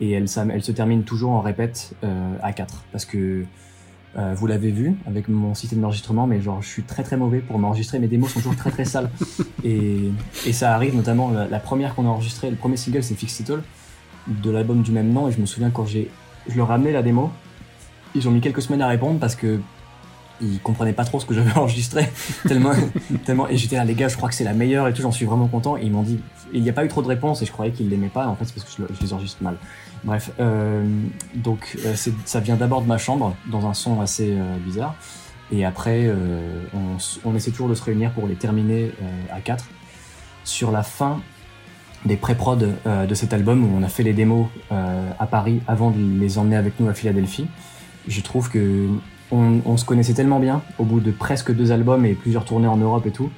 et 0.00 0.10
elle, 0.12 0.26
elle 0.52 0.62
se 0.62 0.72
termine 0.72 1.04
toujours 1.04 1.30
en 1.32 1.40
répète 1.40 1.94
euh, 2.04 2.34
à 2.42 2.52
4 2.52 2.84
parce 2.92 3.04
que 3.04 3.44
euh, 4.18 4.34
vous 4.36 4.46
l'avez 4.46 4.70
vu 4.70 4.94
avec 5.06 5.28
mon 5.28 5.54
système 5.54 5.80
d'enregistrement, 5.80 6.26
mais 6.26 6.42
genre 6.42 6.60
je 6.60 6.68
suis 6.68 6.82
très 6.82 7.02
très 7.02 7.16
mauvais 7.16 7.38
pour 7.38 7.58
m'enregistrer. 7.58 7.98
Mes 7.98 8.08
démos 8.08 8.30
sont 8.30 8.40
toujours 8.40 8.56
très 8.56 8.70
très 8.70 8.84
sales. 8.84 9.10
Et, 9.64 10.10
et 10.44 10.52
ça 10.52 10.74
arrive 10.74 10.96
notamment 10.96 11.30
la, 11.30 11.60
première 11.60 11.94
qu'on 11.94 12.04
a 12.04 12.08
enregistrée, 12.08 12.50
le 12.50 12.56
premier 12.56 12.76
single 12.76 13.04
c'est 13.04 13.14
Fix 13.14 13.40
It 13.40 13.50
All 13.50 13.62
de 14.26 14.50
l'album 14.50 14.82
du 14.82 14.90
même 14.90 15.12
nom. 15.12 15.28
Et 15.28 15.32
je 15.32 15.40
me 15.40 15.46
souviens 15.46 15.70
quand 15.70 15.86
j'ai, 15.86 16.10
je 16.48 16.56
leur 16.56 16.66
ai 16.66 16.72
ramené 16.72 16.92
la 16.92 17.02
démo, 17.02 17.30
ils 18.14 18.28
ont 18.28 18.32
mis 18.32 18.40
quelques 18.40 18.60
semaines 18.60 18.82
à 18.82 18.88
répondre 18.88 19.20
parce 19.20 19.36
que 19.36 19.60
ils 20.42 20.60
comprenaient 20.60 20.92
pas 20.92 21.04
trop 21.04 21.20
ce 21.20 21.26
que 21.26 21.34
j'avais 21.34 21.52
enregistré 21.56 22.10
tellement 22.46 22.72
tellement 23.24 23.48
et 23.48 23.56
j'étais 23.56 23.76
là 23.76 23.84
les 23.84 23.94
gars 23.94 24.08
je 24.08 24.16
crois 24.16 24.28
que 24.28 24.34
c'est 24.34 24.44
la 24.44 24.52
meilleure 24.52 24.88
et 24.88 24.92
tout 24.92 25.02
j'en 25.02 25.12
suis 25.12 25.26
vraiment 25.26 25.48
content. 25.48 25.76
Et 25.76 25.84
ils 25.84 25.92
m'ont 25.92 26.02
dit 26.02 26.20
il 26.52 26.62
n'y 26.62 26.70
a 26.70 26.72
pas 26.72 26.84
eu 26.84 26.88
trop 26.88 27.02
de 27.02 27.08
réponses 27.08 27.42
et 27.42 27.46
je 27.46 27.52
croyais 27.52 27.72
qu'ils 27.72 27.88
l'aimaient 27.88 28.08
pas 28.08 28.26
en 28.26 28.34
fait 28.34 28.44
c'est 28.44 28.54
parce 28.54 28.74
que 28.74 28.82
je, 28.82 29.02
les 29.02 29.12
enregistre 29.12 29.42
mal. 29.42 29.56
Bref 30.04 30.32
euh, 30.40 30.84
donc 31.34 31.78
euh, 31.84 31.94
ça 32.24 32.40
vient 32.40 32.56
d'abord 32.56 32.82
de 32.82 32.88
ma 32.88 32.98
chambre 32.98 33.36
dans 33.50 33.66
un 33.66 33.74
son 33.74 34.00
assez 34.00 34.32
euh, 34.32 34.56
bizarre 34.58 34.94
et 35.50 35.64
après 35.64 36.10
on, 36.72 36.96
on, 37.30 37.34
essaie 37.34 37.50
toujours 37.50 37.68
de 37.68 37.74
se 37.74 37.82
réunir 37.82 38.12
pour 38.12 38.26
les 38.26 38.36
terminer 38.36 38.90
à 39.30 39.42
4 39.42 39.66
sur 40.44 40.70
la 40.70 40.82
fin 40.82 41.20
des 42.06 42.16
pré-prod 42.16 42.74
de 42.86 43.14
cet 43.14 43.34
album 43.34 43.62
où 43.62 43.76
on 43.76 43.82
a 43.82 43.88
fait 43.88 44.02
les 44.02 44.14
démos 44.14 44.46
à 44.70 45.26
Paris 45.26 45.60
avant 45.68 45.90
de 45.90 45.98
les 46.18 46.38
emmener 46.38 46.56
avec 46.56 46.80
nous 46.80 46.88
à 46.88 46.94
Philadelphie 46.94 47.48
je 48.08 48.20
trouve 48.20 48.50
que 48.50 48.88
on, 49.32 49.76
se 49.76 49.84
connaissait 49.84 50.12
tellement 50.12 50.38
bien 50.38 50.62
au 50.78 50.84
bout 50.84 51.00
de 51.00 51.10
presque 51.10 51.54
deux 51.54 51.72
albums 51.72 52.04
et 52.04 52.14
plusieurs 52.14 52.44
tournées 52.44 52.68
en 52.68 52.76
Europe 52.76 53.06
et 53.06 53.10
tout 53.10 53.30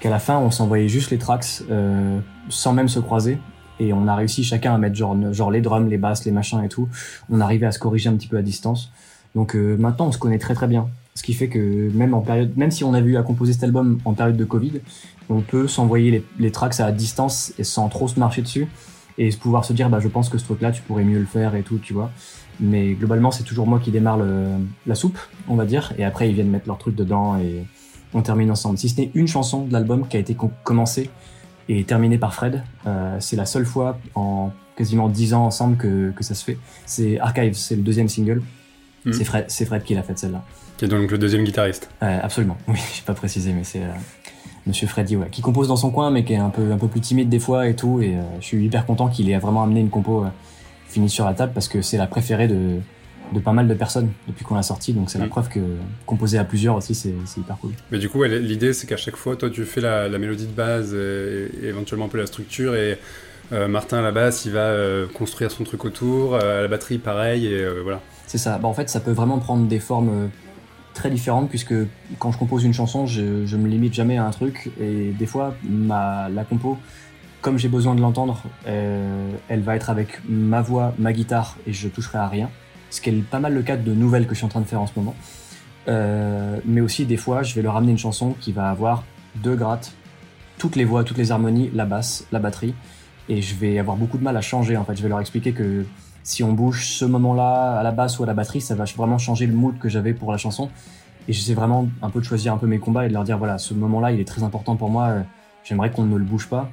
qu'à 0.00 0.10
la 0.10 0.18
fin 0.18 0.38
on 0.38 0.50
s'envoyait 0.50 0.88
juste 0.88 1.10
les 1.10 1.18
tracks 1.18 1.62
euh, 1.70 2.18
sans 2.48 2.72
même 2.72 2.88
se 2.88 2.98
croiser 2.98 3.38
et 3.78 3.92
on 3.92 4.06
a 4.08 4.14
réussi 4.14 4.44
chacun 4.44 4.74
à 4.74 4.78
mettre 4.78 4.96
genre, 4.96 5.16
genre 5.32 5.50
les 5.50 5.60
drums, 5.60 5.88
les 5.88 5.98
basses, 5.98 6.24
les 6.24 6.30
machins 6.30 6.62
et 6.62 6.68
tout. 6.68 6.88
On 7.30 7.40
arrivait 7.40 7.66
à 7.66 7.72
se 7.72 7.78
corriger 7.78 8.08
un 8.08 8.14
petit 8.14 8.28
peu 8.28 8.36
à 8.36 8.42
distance. 8.42 8.92
Donc 9.34 9.56
euh, 9.56 9.76
maintenant 9.76 10.06
on 10.06 10.12
se 10.12 10.18
connaît 10.18 10.38
très 10.38 10.54
très 10.54 10.66
bien 10.66 10.88
Ce 11.14 11.22
qui 11.22 11.32
fait 11.32 11.48
que 11.48 11.90
même 11.94 12.14
en 12.14 12.20
période, 12.20 12.56
même 12.56 12.70
si 12.70 12.84
on 12.84 12.94
a 12.94 13.00
vu 13.00 13.16
à 13.16 13.22
composer 13.22 13.52
cet 13.52 13.64
album 13.64 13.98
en 14.04 14.12
période 14.14 14.36
de 14.36 14.44
Covid, 14.44 14.80
on 15.28 15.40
peut 15.40 15.66
s'envoyer 15.68 16.10
les, 16.10 16.24
les 16.38 16.50
tracks 16.50 16.80
à 16.80 16.92
distance 16.92 17.52
et 17.58 17.64
sans 17.64 17.88
trop 17.88 18.08
se 18.08 18.20
marcher 18.20 18.42
dessus 18.42 18.68
et 19.18 19.30
pouvoir 19.30 19.64
se 19.64 19.72
dire 19.72 19.90
bah 19.90 20.00
je 20.00 20.08
pense 20.08 20.28
que 20.28 20.38
ce 20.38 20.44
truc 20.44 20.60
là 20.60 20.72
tu 20.72 20.82
pourrais 20.82 21.04
mieux 21.04 21.18
le 21.18 21.26
faire 21.26 21.54
et 21.54 21.62
tout 21.62 21.78
tu 21.78 21.92
vois 21.92 22.10
mais 22.60 22.92
globalement 22.92 23.30
c'est 23.30 23.44
toujours 23.44 23.66
moi 23.66 23.78
qui 23.80 23.90
démarre 23.90 24.18
le, 24.18 24.46
la 24.86 24.94
soupe 24.94 25.18
on 25.48 25.54
va 25.56 25.64
dire 25.64 25.92
et 25.98 26.04
après 26.04 26.28
ils 26.28 26.34
viennent 26.34 26.50
mettre 26.50 26.66
leur 26.68 26.78
truc 26.78 26.94
dedans 26.94 27.36
et 27.38 27.64
on 28.14 28.22
termine 28.22 28.50
ensemble 28.50 28.78
si 28.78 28.88
ce 28.88 29.00
n'est 29.00 29.10
une 29.14 29.26
chanson 29.28 29.64
de 29.64 29.72
l'album 29.72 30.06
qui 30.08 30.16
a 30.16 30.20
été 30.20 30.36
commencée 30.64 31.10
et 31.68 31.84
terminée 31.84 32.18
par 32.18 32.34
Fred 32.34 32.62
euh, 32.86 33.16
c'est 33.20 33.36
la 33.36 33.46
seule 33.46 33.64
fois 33.66 33.98
en 34.14 34.50
quasiment 34.76 35.08
dix 35.08 35.34
ans 35.34 35.44
ensemble 35.46 35.76
que, 35.76 36.10
que 36.10 36.22
ça 36.24 36.34
se 36.34 36.44
fait 36.44 36.58
c'est 36.86 37.18
Archives 37.20 37.54
c'est 37.54 37.76
le 37.76 37.82
deuxième 37.82 38.08
single 38.08 38.42
Mhm. 39.04 39.12
c'est 39.14 39.24
Fred 39.24 39.50
Fred 39.50 39.82
qui 39.82 39.94
l'a 39.96 40.04
fait 40.04 40.16
celle-là 40.16 40.44
Qui 40.76 40.84
est 40.84 40.88
donc 40.88 41.10
le 41.10 41.18
deuxième 41.18 41.42
guitariste. 41.42 41.90
euh, 42.04 42.20
absolument 42.22 42.56
oui 42.68 42.78
j'ai 42.94 43.02
pas 43.02 43.14
précisé 43.14 43.52
mais 43.52 43.64
c'est 43.64 43.82
euh, 43.82 43.88
Monsieur 44.64 44.86
Freddy, 44.86 45.16
ouais, 45.16 45.26
qui 45.28 45.42
compose 45.42 45.66
dans 45.66 45.74
son 45.74 45.90
coin, 45.90 46.12
mais 46.12 46.22
qui 46.22 46.34
est 46.34 46.36
un 46.36 46.48
peu 46.50 46.70
un 46.70 46.76
peu 46.78 46.86
plus 46.86 47.00
timide 47.00 47.28
des 47.28 47.40
fois 47.40 47.66
et 47.66 47.74
tout. 47.74 48.00
Et 48.00 48.14
euh, 48.14 48.20
je 48.38 48.44
suis 48.46 48.64
hyper 48.64 48.86
content 48.86 49.08
qu'il 49.08 49.28
ait 49.28 49.36
vraiment 49.36 49.64
amené 49.64 49.80
une 49.80 49.90
compo 49.90 50.24
finie 50.92 51.10
sur 51.10 51.24
la 51.24 51.34
table 51.34 51.52
parce 51.54 51.68
que 51.68 51.82
c'est 51.82 51.96
la 51.96 52.06
préférée 52.06 52.48
de 52.48 52.76
de 53.32 53.40
pas 53.40 53.52
mal 53.52 53.66
de 53.66 53.72
personnes 53.72 54.10
depuis 54.28 54.44
qu'on 54.44 54.54
l'a 54.56 54.62
sorti. 54.62 54.92
Donc 54.92 55.08
c'est 55.08 55.18
la 55.18 55.24
Mm. 55.24 55.30
preuve 55.30 55.48
que 55.48 55.60
composer 56.04 56.36
à 56.36 56.44
plusieurs 56.44 56.76
aussi, 56.76 56.94
c'est 56.94 57.14
hyper 57.38 57.56
cool. 57.56 57.70
Mais 57.90 57.98
du 57.98 58.10
coup, 58.10 58.18
ouais, 58.18 58.28
l'idée, 58.38 58.74
c'est 58.74 58.86
qu'à 58.86 58.98
chaque 58.98 59.16
fois, 59.16 59.36
toi, 59.36 59.48
tu 59.48 59.64
fais 59.64 59.80
la, 59.80 60.06
la 60.06 60.18
mélodie 60.18 60.46
de 60.46 60.52
base 60.52 60.92
et, 60.92 61.48
et 61.62 61.68
éventuellement 61.68 62.04
un 62.04 62.08
peu 62.10 62.18
la 62.18 62.26
structure. 62.26 62.74
Et 62.74 62.98
euh, 63.52 63.68
Martin, 63.68 63.98
à 64.00 64.02
la 64.02 64.12
basse, 64.12 64.44
il 64.44 64.52
va 64.52 64.60
euh, 64.60 65.06
construire 65.14 65.50
son 65.50 65.64
truc 65.64 65.86
autour. 65.86 66.34
euh, 66.34 66.58
à 66.58 66.62
la 66.62 66.68
batterie, 66.68 66.98
pareil. 66.98 67.46
Et 67.46 67.64
voilà. 67.82 68.02
C'est 68.26 68.36
ça. 68.36 68.58
Bah, 68.58 68.68
en 68.68 68.74
fait, 68.74 68.90
ça 68.90 69.00
peut 69.00 69.12
vraiment 69.12 69.38
prendre 69.38 69.66
des 69.66 69.80
formes 69.80 70.28
très 70.92 71.08
différentes 71.10 71.48
puisque 71.48 71.74
quand 72.18 72.32
je 72.32 72.38
compose 72.38 72.64
une 72.64 72.74
chanson, 72.74 73.06
je, 73.06 73.46
je 73.46 73.56
me 73.56 73.66
limite 73.66 73.94
jamais 73.94 74.18
à 74.18 74.26
un 74.26 74.30
truc 74.30 74.70
et 74.78 75.10
des 75.18 75.26
fois, 75.26 75.54
ma, 75.66 76.28
la 76.28 76.44
compo, 76.44 76.76
comme 77.42 77.58
j'ai 77.58 77.68
besoin 77.68 77.94
de 77.94 78.00
l'entendre, 78.00 78.42
euh, 78.66 79.30
elle 79.48 79.60
va 79.60 79.76
être 79.76 79.90
avec 79.90 80.20
ma 80.28 80.62
voix, 80.62 80.94
ma 80.98 81.12
guitare 81.12 81.58
et 81.66 81.72
je 81.72 81.88
toucherai 81.88 82.18
à 82.18 82.28
rien. 82.28 82.48
Ce 82.88 83.00
qui 83.00 83.10
est 83.10 83.22
pas 83.22 83.40
mal 83.40 83.52
le 83.52 83.62
cas 83.62 83.76
de 83.76 83.92
nouvelles 83.92 84.26
que 84.26 84.34
je 84.34 84.38
suis 84.38 84.46
en 84.46 84.48
train 84.48 84.60
de 84.60 84.66
faire 84.66 84.80
en 84.80 84.86
ce 84.86 84.92
moment. 84.96 85.14
Euh, 85.88 86.58
mais 86.64 86.80
aussi 86.80 87.04
des 87.04 87.16
fois, 87.16 87.42
je 87.42 87.54
vais 87.54 87.62
leur 87.62 87.76
amener 87.76 87.90
une 87.90 87.98
chanson 87.98 88.36
qui 88.40 88.52
va 88.52 88.70
avoir 88.70 89.02
deux 89.36 89.56
grattes, 89.56 89.92
toutes 90.56 90.76
les 90.76 90.84
voix, 90.84 91.02
toutes 91.02 91.18
les 91.18 91.32
harmonies, 91.32 91.70
la 91.74 91.84
basse, 91.84 92.26
la 92.30 92.38
batterie, 92.38 92.74
et 93.28 93.42
je 93.42 93.54
vais 93.56 93.78
avoir 93.78 93.96
beaucoup 93.96 94.18
de 94.18 94.22
mal 94.22 94.36
à 94.36 94.40
changer. 94.40 94.76
En 94.76 94.84
fait, 94.84 94.94
je 94.96 95.02
vais 95.02 95.08
leur 95.08 95.20
expliquer 95.20 95.52
que 95.52 95.84
si 96.22 96.44
on 96.44 96.52
bouge 96.52 96.86
ce 96.86 97.04
moment-là 97.04 97.78
à 97.78 97.82
la 97.82 97.90
basse 97.90 98.20
ou 98.20 98.22
à 98.22 98.26
la 98.26 98.34
batterie, 98.34 98.60
ça 98.60 98.76
va 98.76 98.84
vraiment 98.96 99.18
changer 99.18 99.46
le 99.46 99.54
mood 99.54 99.78
que 99.78 99.88
j'avais 99.88 100.14
pour 100.14 100.30
la 100.30 100.38
chanson. 100.38 100.70
Et 101.26 101.32
j'essaie 101.32 101.54
vraiment 101.54 101.88
un 102.02 102.10
peu 102.10 102.20
de 102.20 102.24
choisir 102.24 102.52
un 102.52 102.58
peu 102.58 102.68
mes 102.68 102.78
combats 102.78 103.04
et 103.06 103.08
de 103.08 103.14
leur 103.14 103.24
dire 103.24 103.38
voilà, 103.38 103.58
ce 103.58 103.74
moment-là, 103.74 104.12
il 104.12 104.20
est 104.20 104.28
très 104.28 104.44
important 104.44 104.76
pour 104.76 104.90
moi. 104.90 105.06
euh, 105.06 105.22
J'aimerais 105.64 105.90
qu'on 105.90 106.04
ne 106.04 106.16
le 106.16 106.24
bouge 106.24 106.48
pas. 106.48 106.70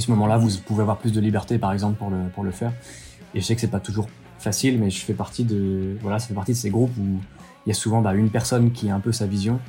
Et 0.00 0.02
ce 0.02 0.10
moment-là, 0.12 0.38
vous 0.38 0.48
pouvez 0.64 0.80
avoir 0.80 0.96
plus 0.96 1.12
de 1.12 1.20
liberté, 1.20 1.58
par 1.58 1.74
exemple, 1.74 1.98
pour 1.98 2.08
le 2.08 2.16
pour 2.34 2.42
le 2.42 2.52
faire. 2.52 2.72
Et 3.34 3.40
je 3.42 3.44
sais 3.44 3.54
que 3.54 3.60
c'est 3.60 3.66
pas 3.70 3.80
toujours 3.80 4.08
facile, 4.38 4.78
mais 4.78 4.88
je 4.88 4.98
fais 4.98 5.12
partie 5.12 5.44
de 5.44 5.98
voilà, 6.00 6.18
ça 6.18 6.28
fait 6.28 6.32
partie 6.32 6.52
de 6.52 6.56
ces 6.56 6.70
groupes 6.70 6.96
où 6.98 7.20
il 7.66 7.68
y 7.68 7.70
a 7.70 7.74
souvent 7.74 8.00
bah, 8.00 8.14
une 8.14 8.30
personne 8.30 8.72
qui 8.72 8.88
a 8.88 8.94
un 8.94 9.00
peu 9.00 9.12
sa 9.12 9.26
vision 9.26 9.60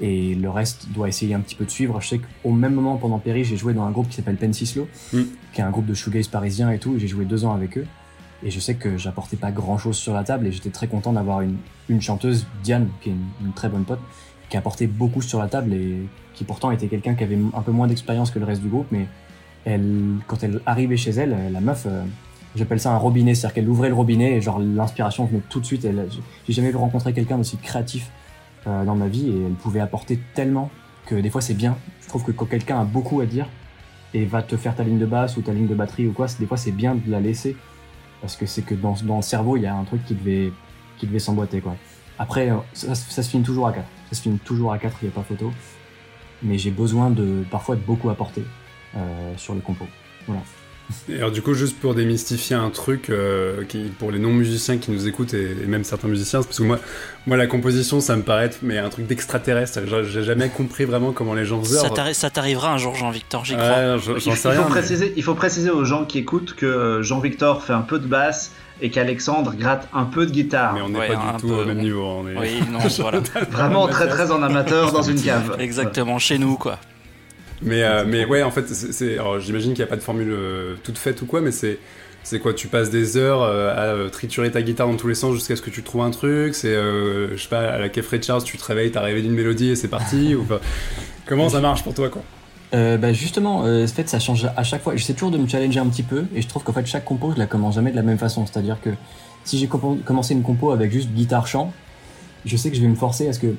et 0.00 0.34
le 0.34 0.48
reste 0.48 0.88
doit 0.94 1.06
essayer 1.06 1.34
un 1.34 1.40
petit 1.40 1.54
peu 1.54 1.66
de 1.66 1.70
suivre. 1.70 2.00
Je 2.00 2.08
sais 2.08 2.18
qu'au 2.18 2.50
même 2.50 2.72
moment, 2.72 2.96
pendant 2.96 3.18
Péri, 3.18 3.44
j'ai 3.44 3.58
joué 3.58 3.74
dans 3.74 3.82
un 3.82 3.90
groupe 3.90 4.08
qui 4.08 4.16
s'appelle 4.16 4.38
Pensislo, 4.38 4.88
Mm. 5.12 5.18
qui 5.52 5.60
est 5.60 5.64
un 5.64 5.70
groupe 5.70 5.84
de 5.84 5.92
shoegaze 5.92 6.28
parisien 6.28 6.70
et 6.70 6.78
tout, 6.78 6.98
j'ai 6.98 7.06
joué 7.06 7.26
deux 7.26 7.44
ans 7.44 7.52
avec 7.52 7.76
eux. 7.76 7.84
Et 8.42 8.50
je 8.50 8.60
sais 8.60 8.74
que 8.76 8.96
j'apportais 8.96 9.36
pas 9.36 9.50
grand 9.50 9.76
chose 9.76 9.98
sur 9.98 10.14
la 10.14 10.24
table 10.24 10.46
et 10.46 10.52
j'étais 10.52 10.70
très 10.70 10.86
content 10.86 11.12
d'avoir 11.12 11.42
une, 11.42 11.58
une 11.90 12.00
chanteuse, 12.00 12.46
Diane, 12.62 12.88
qui 13.02 13.10
est 13.10 13.12
une, 13.12 13.48
une 13.48 13.52
très 13.52 13.68
bonne 13.68 13.84
pote, 13.84 14.00
qui 14.48 14.56
apportait 14.56 14.86
beaucoup 14.86 15.20
sur 15.20 15.40
la 15.40 15.48
table 15.48 15.74
et 15.74 16.06
qui 16.32 16.44
pourtant 16.44 16.70
était 16.70 16.86
quelqu'un 16.86 17.14
qui 17.14 17.24
avait 17.24 17.38
un 17.52 17.60
peu 17.60 17.72
moins 17.72 17.86
d'expérience 17.86 18.30
que 18.30 18.38
le 18.38 18.46
reste 18.46 18.62
du 18.62 18.68
groupe, 18.68 18.86
mais 18.90 19.06
elle, 19.64 20.16
quand 20.26 20.42
elle 20.42 20.60
arrivait 20.66 20.96
chez 20.96 21.10
elle, 21.10 21.52
la 21.52 21.60
meuf, 21.60 21.86
euh, 21.86 22.02
j'appelle 22.56 22.80
ça 22.80 22.92
un 22.92 22.96
robinet, 22.96 23.34
c'est-à-dire 23.34 23.54
qu'elle 23.54 23.68
ouvrait 23.68 23.88
le 23.88 23.94
robinet 23.94 24.34
et 24.34 24.40
genre 24.40 24.58
l'inspiration 24.58 25.24
venait 25.24 25.42
tout 25.48 25.60
de 25.60 25.66
suite. 25.66 25.86
J'ai 26.46 26.52
jamais 26.52 26.70
rencontré 26.72 27.12
quelqu'un 27.12 27.36
d'aussi 27.36 27.56
créatif 27.56 28.10
euh, 28.66 28.84
dans 28.84 28.96
ma 28.96 29.08
vie 29.08 29.28
et 29.28 29.42
elle 29.46 29.52
pouvait 29.52 29.80
apporter 29.80 30.18
tellement 30.34 30.70
que 31.06 31.14
des 31.14 31.30
fois 31.30 31.40
c'est 31.40 31.54
bien. 31.54 31.76
Je 32.02 32.08
trouve 32.08 32.24
que 32.24 32.32
quand 32.32 32.46
quelqu'un 32.46 32.80
a 32.80 32.84
beaucoup 32.84 33.20
à 33.20 33.26
dire 33.26 33.48
et 34.14 34.24
va 34.24 34.42
te 34.42 34.56
faire 34.56 34.74
ta 34.74 34.82
ligne 34.82 34.98
de 34.98 35.06
basse 35.06 35.36
ou 35.36 35.42
ta 35.42 35.52
ligne 35.52 35.66
de 35.68 35.74
batterie 35.74 36.06
ou 36.06 36.12
quoi, 36.12 36.26
des 36.38 36.46
fois 36.46 36.56
c'est 36.56 36.72
bien 36.72 36.94
de 36.94 37.10
la 37.10 37.20
laisser 37.20 37.56
parce 38.20 38.36
que 38.36 38.46
c'est 38.46 38.62
que 38.62 38.74
dans, 38.74 38.96
dans 39.04 39.16
le 39.16 39.22
cerveau 39.22 39.56
il 39.56 39.62
y 39.62 39.66
a 39.66 39.74
un 39.74 39.84
truc 39.84 40.04
qui 40.04 40.14
devait 40.14 40.50
qui 40.98 41.06
devait 41.06 41.18
s'emboîter 41.18 41.60
quoi. 41.60 41.76
Après 42.18 42.50
euh, 42.50 42.56
ça, 42.72 42.94
se 42.94 43.30
finit 43.30 43.44
toujours 43.44 43.68
à 43.68 43.72
4 43.72 43.86
ça 44.12 44.20
finit 44.20 44.38
toujours 44.38 44.72
à 44.72 44.78
4 44.78 44.96
il 45.02 45.06
n'y 45.06 45.12
a 45.12 45.14
pas 45.14 45.22
photo. 45.22 45.52
Mais 46.42 46.56
j'ai 46.56 46.70
besoin 46.70 47.10
de 47.10 47.44
parfois 47.50 47.74
de 47.74 47.80
beaucoup 47.80 48.10
apporter 48.10 48.44
sur 49.36 49.54
le 49.54 49.60
compo. 49.60 49.86
Voilà. 50.26 50.42
Et 51.10 51.16
alors 51.16 51.30
du 51.30 51.42
coup, 51.42 51.52
juste 51.52 51.78
pour 51.78 51.94
démystifier 51.94 52.56
un 52.56 52.70
truc 52.70 53.10
euh, 53.10 53.62
qui, 53.68 53.90
pour 53.98 54.10
les 54.10 54.18
non-musiciens 54.18 54.78
qui 54.78 54.90
nous 54.90 55.06
écoutent 55.06 55.34
et, 55.34 55.50
et 55.62 55.66
même 55.66 55.84
certains 55.84 56.08
musiciens, 56.08 56.40
parce 56.42 56.56
que 56.56 56.62
moi, 56.62 56.78
moi 57.26 57.36
la 57.36 57.46
composition, 57.46 58.00
ça 58.00 58.16
me 58.16 58.22
paraît 58.22 58.46
être 58.46 58.60
mais 58.62 58.78
un 58.78 58.88
truc 58.88 59.06
d'extraterrestre. 59.06 59.80
J'ai 60.10 60.22
jamais 60.22 60.48
compris 60.48 60.86
vraiment 60.86 61.12
comment 61.12 61.34
les 61.34 61.44
gens 61.44 61.62
faisaient. 61.62 61.86
Ça 62.14 62.30
t'arrivera 62.30 62.72
un 62.72 62.78
jour, 62.78 62.94
Jean-Victor, 62.94 63.44
j'y 63.44 63.54
crois. 63.54 63.66
ouais, 63.68 63.96
Il, 64.16 64.20
sais 64.22 64.30
faut 64.34 64.48
rien. 64.48 64.62
mais- 64.64 64.70
préciser, 64.70 65.12
il 65.14 65.22
faut 65.22 65.34
préciser 65.34 65.68
aux 65.70 65.84
gens 65.84 66.06
qui 66.06 66.18
écoutent 66.20 66.54
que 66.54 66.64
euh, 66.64 67.02
Jean-Victor 67.02 67.62
fait 67.62 67.74
un 67.74 67.82
peu 67.82 67.98
de 67.98 68.06
basse 68.06 68.52
et 68.80 68.88
qu'Alexandre 68.90 69.52
gratte 69.58 69.88
un 69.92 70.04
peu 70.04 70.24
de 70.24 70.30
guitare. 70.30 70.72
Mais 70.72 70.80
on 70.80 70.88
n'est 70.88 71.00
Ouais, 71.00 71.08
pas 71.08 71.16
du 71.34 71.42
tout 71.42 71.48
peu, 71.48 71.54
au 71.54 71.64
même 71.66 71.80
niveau. 71.80 72.02
On 72.02 72.28
est... 72.28 72.36
Oui, 72.38 72.62
non, 72.72 72.78
voilà. 73.00 73.20
Vraiment 73.50 73.88
très 73.88 74.08
très 74.08 74.30
en 74.30 74.42
amateur 74.42 74.90
dans 74.92 75.02
une 75.02 75.20
cave. 75.20 75.56
Exactement, 75.58 76.18
chez 76.18 76.38
nous, 76.38 76.56
quoi. 76.56 76.78
Mais, 77.62 77.82
euh, 77.82 78.04
mais 78.06 78.24
ouais, 78.24 78.42
en 78.42 78.50
fait, 78.50 78.68
c'est- 78.68 79.18
j'imagine 79.40 79.72
qu'il 79.72 79.82
n'y 79.82 79.88
a 79.88 79.90
pas 79.90 79.96
de 79.96 80.00
formule 80.02 80.30
euh, 80.30 80.74
toute 80.84 80.98
faite 80.98 81.22
ou 81.22 81.26
quoi, 81.26 81.40
mais 81.40 81.50
c'est. 81.52 81.78
C'est 82.24 82.40
quoi 82.40 82.52
Tu 82.52 82.68
passes 82.68 82.90
des 82.90 83.16
heures 83.16 83.40
euh, 83.42 84.06
à 84.06 84.10
triturer 84.10 84.50
ta 84.50 84.60
guitare 84.60 84.86
dans 84.86 84.96
tous 84.96 85.08
les 85.08 85.14
sens 85.14 85.32
jusqu'à 85.34 85.56
ce 85.56 85.62
que 85.62 85.70
tu 85.70 85.82
trouves 85.82 86.02
un 86.02 86.10
truc. 86.10 86.54
C'est, 86.54 86.68
euh, 86.74 87.34
je 87.36 87.42
sais 87.42 87.48
pas, 87.48 87.60
à 87.70 87.78
la 87.78 87.88
Keith 87.88 88.06
Richards, 88.06 88.42
tu 88.42 88.58
te 88.58 88.64
réveilles, 88.64 88.90
t'as 88.90 89.00
rêvé 89.00 89.22
d'une 89.22 89.32
mélodie 89.32 89.70
et 89.70 89.76
c'est 89.76 89.88
parti. 89.88 90.34
ou 90.34 90.44
Comment 91.26 91.48
ça 91.48 91.60
marche 91.60 91.82
pour 91.84 91.94
toi, 91.94 92.10
quoi? 92.10 92.20
Euh, 92.74 92.98
bah 92.98 93.14
justement, 93.14 93.64
euh, 93.64 93.84
en 93.84 93.86
fait, 93.86 94.10
ça 94.10 94.18
change 94.18 94.46
à 94.54 94.62
chaque 94.62 94.82
fois. 94.82 94.94
J'essaie 94.94 95.14
toujours 95.14 95.30
de 95.30 95.38
me 95.38 95.48
challenger 95.48 95.80
un 95.80 95.86
petit 95.86 96.02
peu, 96.02 96.24
et 96.34 96.42
je 96.42 96.48
trouve 96.48 96.64
qu'en 96.64 96.74
fait, 96.74 96.84
chaque 96.84 97.04
compo, 97.06 97.32
je 97.32 97.38
la 97.38 97.46
commence 97.46 97.76
jamais 97.76 97.92
de 97.92 97.96
la 97.96 98.02
même 98.02 98.18
façon. 98.18 98.44
C'est-à-dire 98.44 98.76
que 98.82 98.90
si 99.44 99.56
j'ai 99.58 99.68
commencé 99.68 100.34
une 100.34 100.42
compo 100.42 100.70
avec 100.72 100.92
juste 100.92 101.08
guitare-chant, 101.10 101.72
je 102.44 102.56
sais 102.58 102.68
que 102.68 102.76
je 102.76 102.82
vais 102.82 102.88
me 102.88 102.96
forcer 102.96 103.26
à 103.28 103.32
ce 103.32 103.38
que 103.38 103.54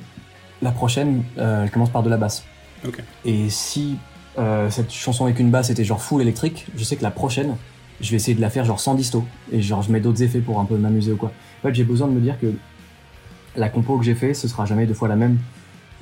la 0.62 0.70
prochaine, 0.70 1.24
elle 1.38 1.70
commence 1.72 1.90
par 1.90 2.04
de 2.04 2.10
la 2.10 2.18
basse. 2.18 2.44
Ok. 2.86 3.02
Et 3.24 3.48
si 3.50 3.96
euh, 4.38 4.70
cette 4.70 4.92
chanson 4.92 5.24
avec 5.24 5.38
une 5.38 5.50
basse 5.50 5.70
était 5.70 5.84
genre 5.84 6.00
full 6.02 6.22
électrique, 6.22 6.66
je 6.76 6.84
sais 6.84 6.96
que 6.96 7.02
la 7.02 7.10
prochaine, 7.10 7.56
je 8.00 8.10
vais 8.10 8.16
essayer 8.16 8.34
de 8.34 8.40
la 8.40 8.50
faire 8.50 8.64
genre 8.64 8.80
sans 8.80 8.94
disto, 8.94 9.24
et 9.52 9.60
genre 9.60 9.82
je 9.82 9.92
mets 9.92 10.00
d'autres 10.00 10.22
effets 10.22 10.40
pour 10.40 10.60
un 10.60 10.64
peu 10.64 10.76
m'amuser 10.76 11.12
ou 11.12 11.16
quoi. 11.16 11.32
En 11.62 11.68
fait, 11.68 11.74
j'ai 11.74 11.84
besoin 11.84 12.08
de 12.08 12.12
me 12.12 12.20
dire 12.20 12.38
que 12.40 12.52
la 13.56 13.68
compo 13.68 13.98
que 13.98 14.04
j'ai 14.04 14.14
fait, 14.14 14.34
ce 14.34 14.48
sera 14.48 14.64
jamais 14.64 14.86
deux 14.86 14.94
fois 14.94 15.08
la 15.08 15.16
même. 15.16 15.38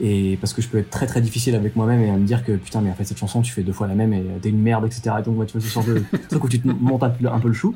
Et 0.00 0.36
parce 0.40 0.52
que 0.52 0.62
je 0.62 0.68
peux 0.68 0.78
être 0.78 0.90
très 0.90 1.06
très 1.06 1.20
difficile 1.20 1.56
avec 1.56 1.74
moi-même 1.74 2.00
et 2.02 2.08
à 2.10 2.12
me 2.16 2.24
dire 2.24 2.44
que 2.44 2.52
putain, 2.52 2.80
mais 2.80 2.90
en 2.90 2.94
fait, 2.94 3.02
cette 3.04 3.18
chanson, 3.18 3.42
tu 3.42 3.52
fais 3.52 3.64
deux 3.64 3.72
fois 3.72 3.88
la 3.88 3.96
même 3.96 4.12
et 4.12 4.22
t'es 4.40 4.48
une 4.50 4.60
merde, 4.62 4.86
etc. 4.86 5.16
Et 5.18 5.22
donc, 5.24 5.36
ouais, 5.40 5.46
tu 5.46 5.58
vois, 5.58 5.66
ce 5.66 5.72
genre 5.74 5.82
de 5.82 6.04
truc 6.28 6.44
où 6.44 6.48
tu 6.48 6.60
te 6.60 6.68
montes 6.68 7.02
un 7.02 7.10
peu, 7.10 7.26
un 7.26 7.40
peu 7.40 7.48
le 7.48 7.54
chou. 7.54 7.74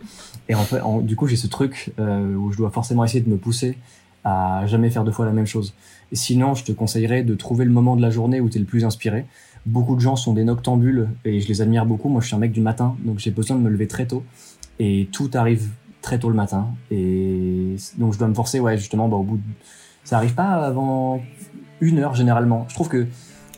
Et 0.49 0.55
en 0.55 0.63
fait, 0.63 0.81
en- 0.83 1.01
du 1.01 1.17
coup, 1.17 1.27
j'ai 1.27 1.35
ce 1.35 1.49
truc 1.49 1.91
euh, 1.99 2.33
où 2.37 2.53
je 2.53 2.59
dois 2.59 2.71
forcément 2.71 3.03
essayer 3.05 3.23
de 3.23 3.29
me 3.29 3.37
pousser 3.39 3.77
à 4.23 4.63
jamais 4.69 4.89
faire 4.91 5.03
deux 5.03 5.11
fois 5.11 5.25
la 5.27 5.33
même 5.33 5.49
chose. 5.49 5.75
Sinon, 6.13 6.55
je 6.55 6.65
te 6.65 6.73
conseillerais 6.73 7.23
de 7.23 7.35
trouver 7.35 7.65
le 7.65 7.71
moment 7.71 7.97
de 7.97 8.03
la 8.03 8.11
journée 8.11 8.41
où 8.41 8.49
tu 8.49 8.59
es 8.59 8.61
le 8.61 8.67
plus 8.67 8.85
inspiré. 8.85 9.25
Beaucoup 9.65 9.95
de 9.95 10.01
gens 10.01 10.17
sont 10.17 10.35
des 10.35 10.45
noctambules 10.45 11.09
et 11.25 11.41
je 11.41 11.49
les 11.49 11.63
admire 11.63 11.87
beaucoup. 11.87 12.09
Moi, 12.09 12.21
je 12.21 12.27
suis 12.27 12.37
un 12.37 12.39
mec 12.39 12.53
du 12.53 12.61
matin, 12.61 12.97
donc 13.05 13.19
j'ai 13.19 13.31
besoin 13.31 13.57
de 13.57 13.63
me 13.63 13.71
lever 13.71 13.87
très 13.87 14.07
tôt. 14.07 14.23
Et 14.79 15.09
tout 15.13 15.31
arrive 15.35 15.69
très 16.03 16.19
tôt 16.19 16.29
le 16.29 16.35
matin. 16.35 16.69
Et 16.91 17.77
donc, 17.99 18.13
je 18.13 18.19
dois 18.19 18.29
me 18.29 18.35
forcer, 18.35 18.61
ouais, 18.61 18.77
justement, 18.77 19.09
bah, 19.09 19.17
au 19.17 19.23
bout 19.23 19.37
de... 19.37 19.43
Ça 20.05 20.17
arrive 20.17 20.35
pas 20.35 20.67
avant 20.67 21.23
une 21.81 21.99
heure, 21.99 22.15
généralement. 22.15 22.67
Je 22.69 22.75
trouve 22.75 22.89
que 22.89 23.07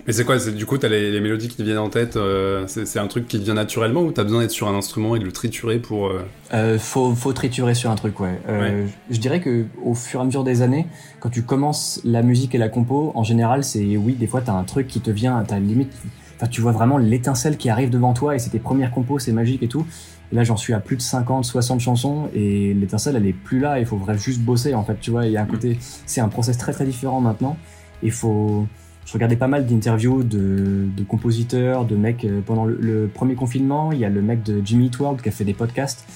Mais 0.06 0.12
c'est 0.12 0.24
quoi 0.24 0.36
Du 0.38 0.66
coup, 0.66 0.76
t'as 0.76 0.88
les, 0.88 1.10
les 1.10 1.20
mélodies 1.20 1.48
qui 1.48 1.56
te 1.56 1.62
viennent 1.62 1.78
en 1.78 1.88
tête. 1.88 2.16
euh, 2.16 2.64
c'est, 2.66 2.98
un 2.98 3.06
truc 3.06 3.26
qui 3.26 3.38
te 3.38 3.44
vient 3.44 3.54
naturellement 3.54 4.02
ou 4.02 4.12
t'as 4.12 4.22
besoin 4.24 4.40
d'être 4.40 4.50
sur 4.50 4.68
un 4.68 4.74
instrument 4.74 5.16
et 5.16 5.18
de 5.18 5.24
le 5.24 5.32
triturer 5.32 5.78
pour. 5.78 6.08
euh, 6.08 6.20
Euh, 6.52 6.78
faut, 6.78 7.14
faut 7.14 7.32
triturer 7.32 7.74
sur 7.74 7.90
un 7.90 7.94
truc, 7.94 8.20
ouais. 8.20 8.38
Euh, 8.48 8.86
Je 9.10 9.18
dirais 9.18 9.40
que 9.40 9.64
au 9.82 9.94
fur 9.94 10.20
et 10.20 10.22
à 10.22 10.26
mesure 10.26 10.44
des 10.44 10.60
années, 10.60 10.86
quand 11.20 11.30
tu 11.30 11.42
commences 11.42 12.00
la 12.04 12.20
musique 12.22 12.54
et 12.54 12.58
la 12.58 12.68
compo, 12.68 13.12
en 13.14 13.24
général, 13.24 13.64
c'est 13.64 13.96
oui, 13.96 14.12
des 14.14 14.26
fois 14.26 14.42
t'as 14.42 14.52
un 14.52 14.64
truc 14.64 14.88
qui 14.88 15.00
te 15.00 15.10
vient, 15.10 15.42
t'as 15.48 15.58
limite, 15.58 15.92
enfin 16.36 16.48
tu 16.48 16.60
vois 16.60 16.72
vraiment 16.72 16.98
l'étincelle 16.98 17.56
qui 17.56 17.70
arrive 17.70 17.88
devant 17.88 18.12
toi 18.12 18.34
et 18.34 18.38
c'est 18.38 18.50
tes 18.50 18.58
premières 18.58 18.90
compos, 18.90 19.18
c'est 19.18 19.32
magique 19.32 19.62
et 19.62 19.68
tout. 19.68 19.86
Et 20.32 20.36
là, 20.36 20.44
j'en 20.44 20.56
suis 20.58 20.74
à 20.74 20.80
plus 20.80 20.96
de 20.96 21.02
50, 21.02 21.44
60 21.46 21.80
chansons 21.80 22.28
et 22.34 22.74
l'étincelle, 22.74 23.16
elle 23.16 23.26
est 23.26 23.32
plus 23.32 23.58
là. 23.60 23.78
Il 23.78 23.86
faut 23.86 23.96
vraiment 23.96 24.18
juste 24.18 24.40
bosser, 24.40 24.74
en 24.74 24.82
fait. 24.84 24.96
Tu 25.00 25.10
vois, 25.10 25.26
il 25.26 25.32
y 25.32 25.36
a 25.38 25.42
un 25.42 25.46
côté, 25.46 25.78
c'est 26.06 26.20
un 26.20 26.28
process 26.28 26.58
très 26.58 26.72
très 26.72 26.84
différent 26.86 27.20
maintenant. 27.20 27.56
Il 28.02 28.10
faut, 28.10 28.66
je 29.04 29.12
regardais 29.12 29.36
pas 29.36 29.48
mal 29.48 29.66
d'interviews 29.66 30.22
de, 30.22 30.86
de 30.96 31.04
compositeurs, 31.04 31.84
de 31.84 31.96
mecs 31.96 32.24
euh, 32.24 32.40
pendant 32.44 32.64
le, 32.64 32.76
le 32.80 33.08
premier 33.08 33.34
confinement. 33.34 33.92
Il 33.92 33.98
y 33.98 34.04
a 34.04 34.08
le 34.08 34.22
mec 34.22 34.42
de 34.42 34.60
Jimmy 34.64 34.86
Eat 34.86 34.98
World 34.98 35.20
qui 35.20 35.28
a 35.28 35.32
fait 35.32 35.44
des 35.44 35.54
podcasts 35.54 36.06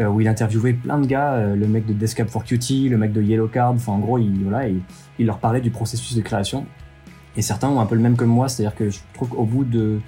euh, 0.00 0.06
où 0.06 0.22
il 0.22 0.28
interviewait 0.28 0.72
plein 0.72 0.98
de 0.98 1.06
gars, 1.06 1.34
euh, 1.34 1.54
le 1.54 1.66
mec 1.66 1.84
de 1.84 1.92
Descap 1.92 2.30
for 2.30 2.44
Cutie, 2.44 2.88
le 2.88 2.96
mec 2.96 3.12
de 3.12 3.20
Yellow 3.20 3.48
Card, 3.48 3.72
enfin 3.72 3.92
en 3.92 3.98
gros, 3.98 4.18
il, 4.18 4.42
voilà, 4.42 4.66
il, 4.66 4.80
il 5.18 5.26
leur 5.26 5.38
parlait 5.38 5.60
du 5.60 5.70
processus 5.70 6.16
de 6.16 6.22
création. 6.22 6.64
Et 7.36 7.42
certains 7.42 7.68
ont 7.68 7.78
un 7.78 7.86
peu 7.86 7.94
le 7.94 8.00
même 8.00 8.16
que 8.16 8.24
moi, 8.24 8.48
c'est-à-dire 8.48 8.74
que 8.74 8.88
je 8.88 9.00
trouve 9.12 9.28
qu'au 9.28 9.44
bout 9.44 9.64
de, 9.64 10.00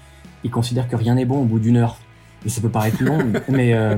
ils 0.43 0.51
considèrent 0.51 0.89
que 0.89 0.97
rien 0.97 1.17
n'est 1.17 1.27
bon 1.27 1.43
au 1.43 1.45
bout 1.45 1.59
d'une 1.59 1.77
heure. 1.77 1.99
Et 2.47 2.49
ça 2.49 2.63
peut 2.63 2.71
paraître 2.71 3.03
long, 3.03 3.19
mais 3.49 3.75
euh, 3.75 3.97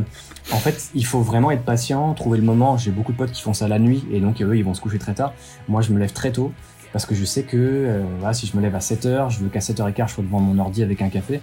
en 0.52 0.58
fait, 0.58 0.90
il 0.94 1.06
faut 1.06 1.20
vraiment 1.20 1.52
être 1.52 1.64
patient, 1.64 2.14
trouver 2.14 2.38
le 2.38 2.44
moment. 2.44 2.76
J'ai 2.76 2.90
beaucoup 2.90 3.12
de 3.12 3.16
potes 3.16 3.32
qui 3.32 3.42
font 3.42 3.54
ça 3.54 3.68
la 3.68 3.78
nuit, 3.78 4.04
et 4.10 4.18
donc 4.18 4.42
eux, 4.42 4.56
ils 4.56 4.64
vont 4.64 4.74
se 4.74 4.80
coucher 4.80 4.98
très 4.98 5.14
tard. 5.14 5.34
Moi, 5.68 5.82
je 5.82 5.92
me 5.92 6.00
lève 6.00 6.12
très 6.12 6.32
tôt, 6.32 6.52
parce 6.96 7.04
que 7.04 7.14
je 7.14 7.26
sais 7.26 7.42
que 7.42 7.58
euh, 7.58 8.02
voilà, 8.20 8.32
si 8.32 8.46
je 8.46 8.56
me 8.56 8.62
lève 8.62 8.74
à 8.74 8.78
7h, 8.78 9.28
je 9.30 9.40
veux 9.40 9.48
qu'à 9.48 9.58
7h15, 9.60 10.08
je 10.08 10.14
sois 10.14 10.24
devant 10.24 10.40
mon 10.40 10.58
ordi 10.58 10.82
avec 10.82 11.02
un 11.02 11.10
café. 11.10 11.42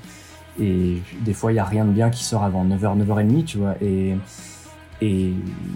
Et 0.60 0.98
des 1.22 1.34
fois, 1.34 1.52
il 1.52 1.58
y 1.58 1.60
a 1.60 1.64
rien 1.64 1.86
de 1.86 1.92
bien 1.92 2.10
qui 2.10 2.24
sort 2.24 2.44
avant 2.44 2.66
9h, 2.66 2.98
9h30, 3.06 3.44
tu 3.46 3.60
vois. 3.60 3.76
Et, 3.80 4.16
et 5.00 5.30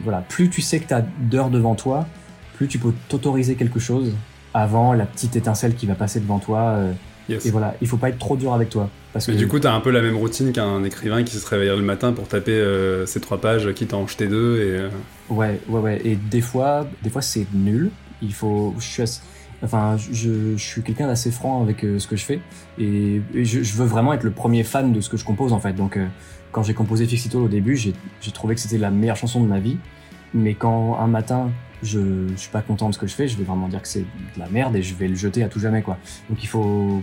voilà, 0.03 0.21
plus 0.27 0.49
tu 0.49 0.61
sais 0.63 0.79
que 0.79 0.87
tu 0.87 0.95
as 0.95 1.05
d'heures 1.19 1.51
devant 1.51 1.75
toi, 1.75 2.07
plus 2.55 2.67
tu 2.67 2.79
peux 2.79 2.91
t'autoriser 3.07 3.53
quelque 3.53 3.79
chose 3.79 4.13
avant 4.55 4.93
la 4.93 5.05
petite 5.05 5.35
étincelle 5.35 5.75
qui 5.75 5.85
va 5.85 5.93
passer 5.93 6.19
devant 6.19 6.39
toi. 6.39 6.59
euh, 6.77 6.91
Yes. 7.29 7.45
et 7.45 7.51
voilà, 7.51 7.75
il 7.81 7.87
faut 7.89 7.97
pas 7.97 8.07
être 8.07 8.19
trop 8.19 8.37
dur 8.37 8.53
avec 8.53 8.69
toi. 8.69 8.89
Parce 9.11 9.27
Mais 9.27 9.33
que 9.33 9.37
du 9.39 9.47
coup, 9.49 9.59
t'as 9.59 9.73
un 9.73 9.81
peu 9.81 9.91
la 9.91 10.01
même 10.01 10.15
routine 10.15 10.53
qu'un 10.53 10.81
écrivain 10.85 11.23
qui 11.23 11.35
se 11.35 11.45
réveillerait 11.45 11.75
le 11.75 11.83
matin 11.83 12.13
pour 12.13 12.27
taper 12.29 12.53
euh, 12.53 13.05
ces 13.05 13.19
trois 13.19 13.41
pages, 13.41 13.71
quitte 13.73 13.93
à 13.93 13.97
en 13.97 14.07
jeter 14.07 14.27
deux. 14.27 14.55
Et, 14.57 14.79
euh, 14.79 14.89
Ouais, 15.29 15.59
ouais, 15.67 15.79
ouais. 15.81 16.01
Et 16.05 16.15
des 16.15 16.39
fois, 16.41 16.87
des 17.03 17.09
fois 17.09 17.21
c'est 17.21 17.45
nul. 17.53 17.91
Il 18.21 18.33
faut, 18.33 18.73
je 18.79 18.85
suis, 18.85 19.01
assez- 19.03 19.19
enfin, 19.63 19.97
je, 19.97 20.55
je 20.55 20.63
suis 20.63 20.81
quelqu'un 20.83 21.07
d'assez 21.07 21.31
franc 21.31 21.61
avec 21.61 21.83
euh, 21.83 21.99
ce 21.99 22.07
que 22.07 22.15
je 22.15 22.25
fais, 22.25 22.39
et, 22.79 23.21
je, 23.33 23.63
je 23.63 23.73
veux 23.73 23.85
vraiment 23.85 24.13
être 24.13 24.23
le 24.23 24.31
premier 24.31 24.63
fan 24.63 24.93
de 24.93 25.01
ce 25.01 25.09
que 25.09 25.17
je 25.17 25.25
compose 25.25 25.53
en 25.53 25.59
fait. 25.59 25.73
Donc, 25.73 25.97
euh, 25.97 26.07
quand 26.51 26.63
j'ai 26.63 26.73
composé 26.73 27.05
Fixito 27.05 27.43
au 27.43 27.47
début, 27.47 27.75
j'ai 27.75 27.93
j'ai 28.21 28.31
trouvé 28.31 28.55
que 28.55 28.61
c'était 28.61 28.77
la 28.77 28.91
meilleure 28.91 29.17
chanson 29.17 29.41
de 29.41 29.47
ma 29.47 29.59
vie. 29.59 29.77
Mais 30.33 30.53
quand 30.53 30.97
un 30.99 31.07
matin, 31.07 31.51
je, 31.83 32.27
je 32.29 32.35
suis 32.35 32.49
pas 32.49 32.61
content 32.61 32.89
de 32.89 32.93
ce 32.93 32.99
que 32.99 33.07
je 33.07 33.13
fais, 33.13 33.27
je 33.27 33.37
vais 33.37 33.43
vraiment 33.43 33.67
dire 33.67 33.81
que 33.81 33.87
c'est 33.87 34.01
de 34.01 34.39
la 34.39 34.49
merde 34.49 34.75
et 34.75 34.81
je 34.81 34.93
vais 34.95 35.07
le 35.07 35.15
jeter 35.15 35.43
à 35.43 35.49
tout 35.49 35.59
jamais 35.59 35.81
quoi. 35.81 35.97
Donc 36.29 36.43
il 36.43 36.47
faut, 36.47 37.01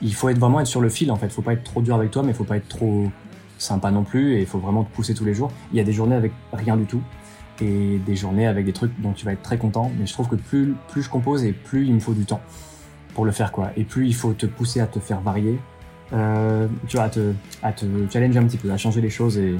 il 0.00 0.14
faut 0.14 0.28
être 0.28 0.38
vraiment 0.38 0.60
être 0.60 0.66
sur 0.66 0.80
le 0.80 0.88
fil 0.88 1.10
en 1.10 1.16
fait. 1.16 1.28
Faut 1.30 1.42
pas 1.42 1.54
être 1.54 1.64
trop 1.64 1.82
dur 1.82 1.96
avec 1.96 2.10
toi, 2.10 2.22
mais 2.22 2.32
faut 2.32 2.44
pas 2.44 2.56
être 2.56 2.68
trop 2.68 3.10
sympa 3.58 3.90
non 3.90 4.04
plus 4.04 4.34
et 4.34 4.40
il 4.40 4.46
faut 4.46 4.58
vraiment 4.58 4.84
te 4.84 4.94
pousser 4.94 5.14
tous 5.14 5.24
les 5.24 5.34
jours. 5.34 5.50
Il 5.72 5.78
y 5.78 5.80
a 5.80 5.84
des 5.84 5.92
journées 5.92 6.16
avec 6.16 6.32
rien 6.52 6.76
du 6.76 6.84
tout 6.84 7.02
et 7.62 7.98
des 7.98 8.16
journées 8.16 8.46
avec 8.46 8.64
des 8.64 8.72
trucs 8.72 8.92
dont 9.00 9.12
tu 9.12 9.24
vas 9.24 9.32
être 9.32 9.42
très 9.42 9.58
content. 9.58 9.90
Mais 9.98 10.06
je 10.06 10.12
trouve 10.12 10.28
que 10.28 10.36
plus, 10.36 10.74
plus 10.88 11.02
je 11.02 11.10
compose 11.10 11.44
et 11.44 11.52
plus 11.52 11.86
il 11.86 11.94
me 11.94 12.00
faut 12.00 12.14
du 12.14 12.24
temps 12.24 12.40
pour 13.14 13.24
le 13.24 13.32
faire 13.32 13.52
quoi. 13.52 13.70
Et 13.76 13.84
plus 13.84 14.06
il 14.06 14.14
faut 14.14 14.32
te 14.32 14.46
pousser 14.46 14.80
à 14.80 14.86
te 14.86 14.98
faire 14.98 15.20
varier, 15.20 15.58
euh, 16.12 16.66
tu 16.88 16.96
vois, 16.96 17.06
à 17.06 17.08
te, 17.08 17.32
à 17.62 17.72
te 17.72 17.86
challenger 18.12 18.38
un 18.38 18.44
petit 18.44 18.58
peu, 18.58 18.70
à 18.70 18.76
changer 18.76 19.00
les 19.00 19.10
choses 19.10 19.38
et, 19.38 19.54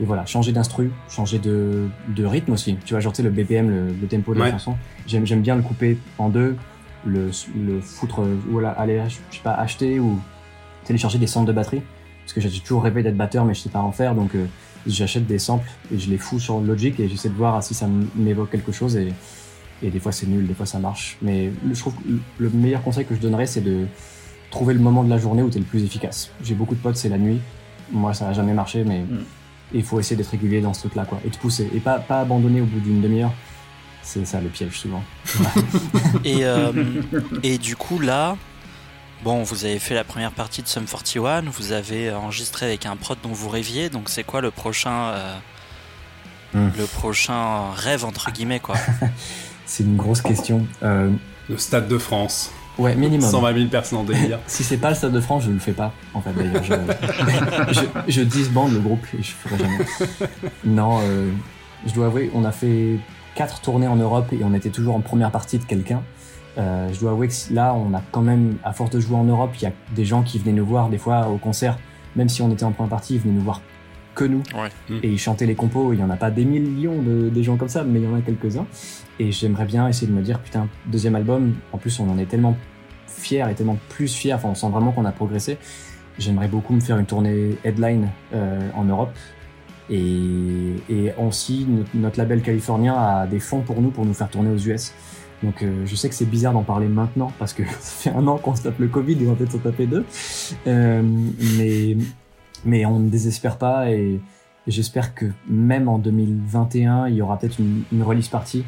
et 0.00 0.04
voilà, 0.04 0.26
changer 0.26 0.52
d'instru, 0.52 0.90
changer 1.08 1.38
de, 1.38 1.88
de 2.08 2.24
rythme 2.24 2.52
aussi. 2.52 2.76
Tu 2.84 2.94
vois, 2.94 3.00
genre 3.00 3.12
tu 3.12 3.18
sais, 3.18 3.22
le 3.22 3.30
BPM, 3.30 3.70
le, 3.70 3.88
le 3.88 4.06
tempo 4.06 4.34
de 4.34 4.40
la 4.40 4.50
chanson. 4.50 4.76
J'aime, 5.06 5.26
j'aime 5.26 5.40
bien 5.40 5.56
le 5.56 5.62
couper 5.62 5.98
en 6.18 6.28
deux, 6.28 6.56
le, 7.04 7.30
le 7.56 7.80
foutre, 7.80 8.22
voilà, 8.50 8.70
aller, 8.70 9.02
je 9.08 9.36
sais 9.36 9.42
pas, 9.42 9.54
acheter 9.54 9.98
ou 9.98 10.20
télécharger 10.84 11.18
des 11.18 11.26
centres 11.26 11.46
de 11.46 11.52
batterie. 11.52 11.82
Parce 12.22 12.32
que 12.32 12.40
j'ai 12.40 12.60
toujours 12.60 12.82
rêvé 12.82 13.04
d'être 13.04 13.16
batteur, 13.16 13.44
mais 13.44 13.54
je 13.54 13.60
sais 13.60 13.68
pas 13.68 13.78
en 13.80 13.92
faire, 13.92 14.16
donc 14.16 14.34
euh, 14.34 14.46
j'achète 14.86 15.26
des 15.26 15.38
samples 15.38 15.68
et 15.94 15.98
je 15.98 16.08
les 16.10 16.18
fous 16.18 16.38
sur 16.40 16.60
Logic 16.60 16.98
et 17.00 17.08
j'essaie 17.08 17.28
de 17.28 17.34
voir 17.34 17.62
si 17.62 17.74
ça 17.74 17.88
m'évoque 18.14 18.50
quelque 18.50 18.72
chose 18.72 18.96
et, 18.96 19.12
et 19.82 19.90
des 19.90 20.00
fois 20.00 20.12
c'est 20.12 20.26
nul, 20.26 20.46
des 20.46 20.54
fois 20.54 20.66
ça 20.66 20.78
marche. 20.78 21.16
Mais 21.22 21.50
je 21.72 21.78
trouve 21.78 21.94
que 21.94 22.00
le 22.38 22.50
meilleur 22.50 22.82
conseil 22.82 23.04
que 23.04 23.14
je 23.14 23.20
donnerais, 23.20 23.46
c'est 23.46 23.60
de 23.62 23.86
trouver 24.50 24.74
le 24.74 24.80
moment 24.80 25.02
de 25.04 25.10
la 25.10 25.18
journée 25.18 25.42
où 25.42 25.50
tu 25.50 25.56
es 25.56 25.60
le 25.60 25.66
plus 25.66 25.82
efficace. 25.84 26.30
J'ai 26.44 26.54
beaucoup 26.54 26.74
de 26.74 26.80
potes, 26.80 26.96
c'est 26.96 27.08
la 27.08 27.18
nuit. 27.18 27.40
Moi, 27.92 28.14
ça 28.14 28.26
n'a 28.26 28.32
jamais 28.32 28.54
marché, 28.54 28.84
mais 28.84 29.00
Mm. 29.00 29.18
il 29.74 29.82
faut 29.84 29.98
essayer 30.00 30.16
d'être 30.16 30.30
régulier 30.30 30.60
dans 30.60 30.72
ce 30.72 30.80
truc-là, 30.80 31.04
quoi. 31.04 31.20
Et 31.26 31.30
de 31.30 31.36
pousser. 31.36 31.68
Et 31.74 31.80
pas, 31.80 31.98
pas 31.98 32.20
abandonner 32.20 32.60
au 32.60 32.64
bout 32.64 32.80
d'une 32.80 33.00
demi-heure. 33.00 33.32
C'est 34.02 34.24
ça 34.24 34.40
le 34.40 34.48
piège, 34.48 34.78
souvent. 34.78 35.02
Et, 36.24 36.44
euh, 36.44 36.72
et 37.42 37.58
du 37.58 37.74
coup, 37.76 37.98
là, 37.98 38.36
bon, 39.24 39.42
vous 39.42 39.64
avez 39.64 39.78
fait 39.78 39.94
la 39.94 40.04
première 40.04 40.32
partie 40.32 40.62
de 40.62 40.68
Sum 40.68 40.84
41, 40.84 41.42
vous 41.42 41.72
avez 41.72 42.12
enregistré 42.12 42.66
avec 42.66 42.86
un 42.86 42.96
prod 42.96 43.18
dont 43.22 43.32
vous 43.32 43.48
rêviez, 43.48 43.88
donc 43.90 44.08
c'est 44.08 44.24
quoi 44.24 44.40
le 44.40 44.50
prochain, 44.50 45.10
euh, 45.14 45.36
Hmm. 46.54 46.68
le 46.78 46.84
prochain 46.86 47.72
rêve, 47.74 48.04
entre 48.04 48.30
guillemets, 48.30 48.60
quoi 48.60 48.76
C'est 49.66 49.82
une 49.82 49.96
grosse 49.96 50.22
question. 50.22 50.64
Euh, 50.82 51.10
le 51.50 51.58
Stade 51.58 51.88
de 51.88 51.98
France, 51.98 52.52
ouais, 52.78 52.94
minimum. 52.94 53.28
120 53.28 53.54
000 53.54 53.66
personnes 53.68 53.98
en 53.98 54.04
délire. 54.04 54.38
Si 54.46 54.62
c'est 54.62 54.76
pas 54.78 54.90
le 54.90 54.94
Stade 54.94 55.12
de 55.12 55.20
France, 55.20 55.42
je 55.44 55.50
le 55.50 55.58
fais 55.58 55.72
pas. 55.72 55.92
En 56.14 56.22
fait, 56.22 56.32
d'ailleurs, 56.32 56.62
je, 56.62 56.72
je, 57.72 57.80
je 58.08 58.20
disbande 58.22 58.72
le 58.72 58.78
groupe 58.78 59.04
et 59.18 59.22
je 59.22 59.32
ferai 59.32 59.58
jamais. 59.58 59.86
Non, 60.64 61.00
euh, 61.02 61.30
je 61.84 61.92
dois 61.92 62.06
avouer, 62.06 62.30
on 62.32 62.44
a 62.44 62.52
fait 62.52 62.96
quatre 63.34 63.60
tournées 63.60 63.88
en 63.88 63.96
Europe 63.96 64.32
et 64.32 64.42
on 64.44 64.54
était 64.54 64.70
toujours 64.70 64.94
en 64.94 65.00
première 65.00 65.32
partie 65.32 65.58
de 65.58 65.64
quelqu'un. 65.64 66.02
Euh, 66.58 66.92
je 66.92 67.00
dois 67.00 67.10
avouer 67.10 67.28
que 67.28 67.34
là, 67.52 67.74
on 67.74 67.94
a 67.94 68.02
quand 68.12 68.22
même, 68.22 68.56
à 68.64 68.72
force 68.72 68.90
de 68.90 69.00
jouer 69.00 69.16
en 69.16 69.24
Europe, 69.24 69.50
il 69.56 69.64
y 69.64 69.66
a 69.66 69.72
des 69.94 70.04
gens 70.04 70.22
qui 70.22 70.38
venaient 70.38 70.52
nous 70.52 70.66
voir 70.66 70.88
des 70.88 70.98
fois 70.98 71.28
au 71.28 71.36
concert, 71.36 71.78
même 72.14 72.28
si 72.28 72.42
on 72.42 72.50
était 72.50 72.64
en 72.64 72.72
première 72.72 72.90
partie, 72.90 73.14
ils 73.14 73.20
venaient 73.20 73.34
nous 73.34 73.42
voir 73.42 73.60
que 74.14 74.24
nous. 74.24 74.42
Ouais. 74.54 74.68
Mm. 74.88 75.00
Et 75.02 75.08
ils 75.08 75.18
chantaient 75.18 75.46
les 75.46 75.54
compos. 75.54 75.92
Il 75.92 76.00
y 76.00 76.02
en 76.02 76.10
a 76.10 76.16
pas 76.16 76.30
des 76.30 76.44
millions 76.44 77.00
de 77.02 77.28
des 77.28 77.42
gens 77.44 77.56
comme 77.56 77.68
ça, 77.68 77.84
mais 77.84 78.00
il 78.00 78.04
y 78.04 78.08
en 78.08 78.16
a 78.16 78.20
quelques-uns. 78.22 78.66
Et 79.20 79.30
j'aimerais 79.30 79.66
bien 79.66 79.86
essayer 79.86 80.06
de 80.06 80.12
me 80.12 80.22
dire, 80.22 80.40
putain, 80.40 80.68
deuxième 80.86 81.14
album. 81.14 81.54
En 81.72 81.78
plus, 81.78 82.00
on 82.00 82.10
en 82.10 82.18
est 82.18 82.26
tellement 82.26 82.56
fiers 83.06 83.44
et 83.50 83.54
tellement 83.54 83.78
plus 83.90 84.12
fiers. 84.12 84.34
Enfin, 84.34 84.48
on 84.48 84.54
sent 84.54 84.68
vraiment 84.70 84.90
qu'on 84.92 85.04
a 85.04 85.12
progressé. 85.12 85.58
J'aimerais 86.18 86.48
beaucoup 86.48 86.72
me 86.72 86.80
faire 86.80 86.98
une 86.98 87.06
tournée 87.06 87.56
headline 87.62 88.08
euh, 88.34 88.68
en 88.74 88.84
Europe. 88.84 89.14
Et, 89.88 90.74
et 90.88 91.12
aussi, 91.18 91.66
notre 91.94 92.18
label 92.18 92.42
californien 92.42 92.94
a 92.94 93.26
des 93.26 93.38
fonds 93.38 93.60
pour 93.60 93.80
nous, 93.80 93.90
pour 93.90 94.04
nous 94.04 94.14
faire 94.14 94.28
tourner 94.28 94.50
aux 94.50 94.58
US. 94.58 94.92
Donc 95.42 95.62
euh, 95.62 95.84
je 95.84 95.94
sais 95.96 96.08
que 96.08 96.14
c'est 96.14 96.24
bizarre 96.28 96.52
d'en 96.54 96.62
parler 96.62 96.88
maintenant 96.88 97.30
parce 97.38 97.52
que 97.52 97.62
ça 97.80 98.10
fait 98.10 98.10
un 98.10 98.26
an 98.26 98.38
qu'on 98.38 98.56
se 98.56 98.62
tape 98.62 98.78
le 98.78 98.88
Covid 98.88 99.14
et 99.22 99.26
on 99.26 99.30
va 99.30 99.36
peut-être 99.36 99.52
s'en 99.52 99.58
taper 99.58 99.86
deux. 99.86 100.04
Euh, 100.66 101.02
mais, 101.58 101.96
mais 102.64 102.86
on 102.86 102.98
ne 103.00 103.08
désespère 103.08 103.58
pas 103.58 103.90
et, 103.90 104.18
et 104.66 104.70
j'espère 104.70 105.14
que 105.14 105.26
même 105.48 105.88
en 105.88 105.98
2021, 105.98 107.08
il 107.08 107.16
y 107.16 107.22
aura 107.22 107.38
peut-être 107.38 107.58
une, 107.60 107.82
une 107.92 108.02
release 108.02 108.28
party, 108.28 108.64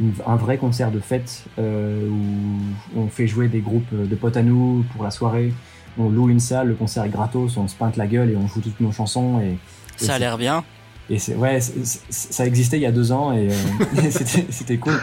une- 0.00 0.12
un 0.26 0.36
vrai 0.36 0.58
concert 0.58 0.90
de 0.90 0.98
fête 1.00 1.44
euh, 1.58 2.08
où 2.08 2.98
on 3.00 3.06
fait 3.08 3.26
jouer 3.26 3.48
des 3.48 3.60
groupes 3.60 3.94
de 3.94 4.14
potes 4.16 4.36
à 4.36 4.42
nous 4.42 4.84
pour 4.94 5.04
la 5.04 5.10
soirée. 5.10 5.52
On 5.98 6.08
loue 6.08 6.28
une 6.30 6.40
salle, 6.40 6.68
le 6.68 6.74
concert 6.74 7.04
est 7.04 7.08
gratos, 7.08 7.56
on 7.56 7.66
se 7.68 7.74
peinte 7.74 7.96
la 7.96 8.06
gueule 8.06 8.30
et 8.30 8.36
on 8.36 8.46
joue 8.46 8.60
toutes 8.60 8.80
nos 8.80 8.92
chansons 8.92 9.40
et, 9.40 9.56
Ça 9.96 10.14
a 10.14 10.18
l'air 10.18 10.38
bien. 10.38 10.64
et 11.10 11.18
c'est 11.18 11.34
ouais, 11.34 11.58
ça 11.60 12.46
existait 12.46 12.78
il 12.78 12.82
y 12.82 12.86
a 12.86 12.92
deux 12.92 13.10
ans 13.12 13.32
et, 13.32 13.48
euh, 13.50 14.02
et 14.04 14.10
c'était 14.10 14.78
cool. 14.78 14.94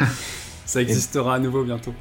Ça 0.67 0.82
existera 0.82 1.36
à 1.36 1.39
nouveau 1.39 1.63
bientôt. 1.63 1.93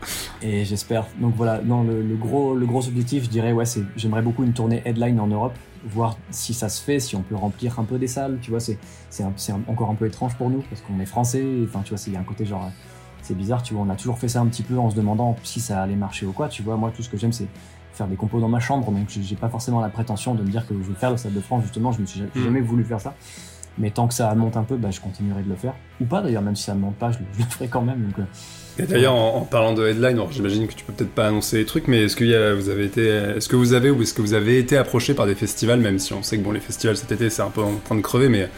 Et 0.42 0.64
j'espère. 0.64 1.06
Donc 1.20 1.34
voilà, 1.36 1.60
non, 1.62 1.84
le, 1.84 2.02
le 2.02 2.16
gros, 2.16 2.54
le 2.54 2.66
gros 2.66 2.86
objectif, 2.88 3.24
je 3.24 3.28
dirais, 3.30 3.52
ouais, 3.52 3.64
c'est 3.64 3.82
j'aimerais 3.96 4.22
beaucoup 4.22 4.42
une 4.44 4.52
tournée 4.52 4.82
headline 4.84 5.18
en 5.20 5.28
Europe, 5.28 5.54
voir 5.84 6.18
si 6.30 6.52
ça 6.52 6.68
se 6.68 6.82
fait, 6.82 6.98
si 7.00 7.14
on 7.16 7.22
peut 7.22 7.36
remplir 7.36 7.78
un 7.78 7.84
peu 7.84 7.96
des 7.98 8.08
salles. 8.08 8.38
Tu 8.42 8.50
vois, 8.50 8.60
c'est 8.60 8.76
encore 9.68 9.90
un 9.90 9.94
peu 9.94 10.06
étrange 10.06 10.34
pour 10.36 10.50
nous 10.50 10.62
parce 10.68 10.82
qu'on 10.82 10.98
est 11.00 11.06
français. 11.06 11.44
Enfin, 11.64 11.80
tu 11.84 11.94
vois, 11.94 12.02
il 12.08 12.12
y 12.12 12.16
a 12.16 12.20
un 12.20 12.24
côté 12.24 12.44
genre, 12.44 12.68
c'est 13.22 13.36
bizarre. 13.36 13.62
Tu 13.62 13.72
vois, 13.74 13.84
on 13.86 13.90
a 13.90 13.94
toujours 13.96 14.18
fait 14.18 14.28
ça 14.28 14.40
un 14.40 14.46
petit 14.46 14.64
peu 14.64 14.76
en 14.78 14.90
se 14.90 14.96
demandant 14.96 15.36
si 15.44 15.60
ça 15.60 15.80
allait 15.82 15.94
marcher 15.96 16.26
ou 16.26 16.32
quoi. 16.32 16.48
Tu 16.48 16.62
vois, 16.62 16.76
moi, 16.76 16.92
tout 16.94 17.02
ce 17.04 17.08
que 17.08 17.16
j'aime, 17.16 17.32
c'est 17.32 17.46
faire 17.92 18.08
des 18.08 18.16
compos 18.16 18.40
dans 18.40 18.48
ma 18.48 18.60
chambre. 18.60 18.90
Donc, 18.90 19.08
j'ai 19.08 19.36
pas 19.36 19.48
forcément 19.48 19.80
la 19.80 19.88
prétention 19.88 20.34
de 20.34 20.42
me 20.42 20.50
dire 20.50 20.66
que 20.66 20.74
je 20.74 20.88
vais 20.88 20.94
faire 20.94 21.12
le 21.12 21.16
Stade 21.16 21.32
de 21.34 21.40
France. 21.40 21.62
Justement, 21.62 21.92
je 21.92 22.00
me 22.00 22.06
suis 22.06 22.20
j'ai 22.34 22.40
Mm. 22.40 22.44
jamais 22.44 22.60
voulu 22.60 22.82
faire 22.84 23.00
ça. 23.00 23.14
Mais 23.78 23.90
tant 23.90 24.08
que 24.08 24.14
ça 24.14 24.34
monte 24.34 24.56
un 24.56 24.62
peu, 24.62 24.76
bah, 24.76 24.90
je 24.90 25.00
continuerai 25.00 25.42
de 25.42 25.48
le 25.48 25.56
faire. 25.56 25.74
Ou 26.00 26.04
pas 26.04 26.22
d'ailleurs, 26.22 26.42
même 26.42 26.56
si 26.56 26.64
ça 26.64 26.74
ne 26.74 26.80
monte 26.80 26.96
pas, 26.96 27.12
je, 27.12 27.18
le- 27.18 27.24
je 27.34 27.44
le 27.44 27.50
ferai 27.50 27.68
quand 27.68 27.82
même. 27.82 28.00
Donc, 28.06 28.18
euh, 28.20 28.82
Et 28.82 28.86
d'ailleurs, 28.86 29.14
en, 29.14 29.36
en 29.36 29.40
parlant 29.42 29.74
de 29.74 29.86
headline, 29.86 30.18
j'imagine 30.30 30.66
que 30.66 30.74
tu 30.74 30.84
peux 30.84 30.92
peut-être 30.94 31.10
pas 31.14 31.28
annoncer 31.28 31.58
les 31.58 31.66
trucs, 31.66 31.86
mais 31.88 32.04
est-ce 32.04 32.16
que 32.16 32.54
vous 32.54 32.68
avez 32.70 32.84
été, 32.86 33.06
est-ce 33.06 33.48
que 33.48 33.56
vous 33.56 33.72
avez 33.74 33.90
ou 33.90 34.02
est-ce 34.02 34.14
que 34.14 34.22
vous 34.22 34.32
avez 34.34 34.58
été 34.58 34.76
approché 34.76 35.12
par 35.14 35.26
des 35.26 35.34
festivals, 35.34 35.80
même 35.80 35.98
si 35.98 36.12
on 36.14 36.22
sait 36.22 36.38
que 36.38 36.42
bon, 36.42 36.52
les 36.52 36.60
festivals 36.60 36.96
cet 36.96 37.12
été 37.12 37.28
c'est 37.30 37.42
un 37.42 37.50
peu 37.50 37.62
en 37.62 37.74
train 37.84 37.94
de 37.96 38.00
crever, 38.02 38.28
mais 38.28 38.48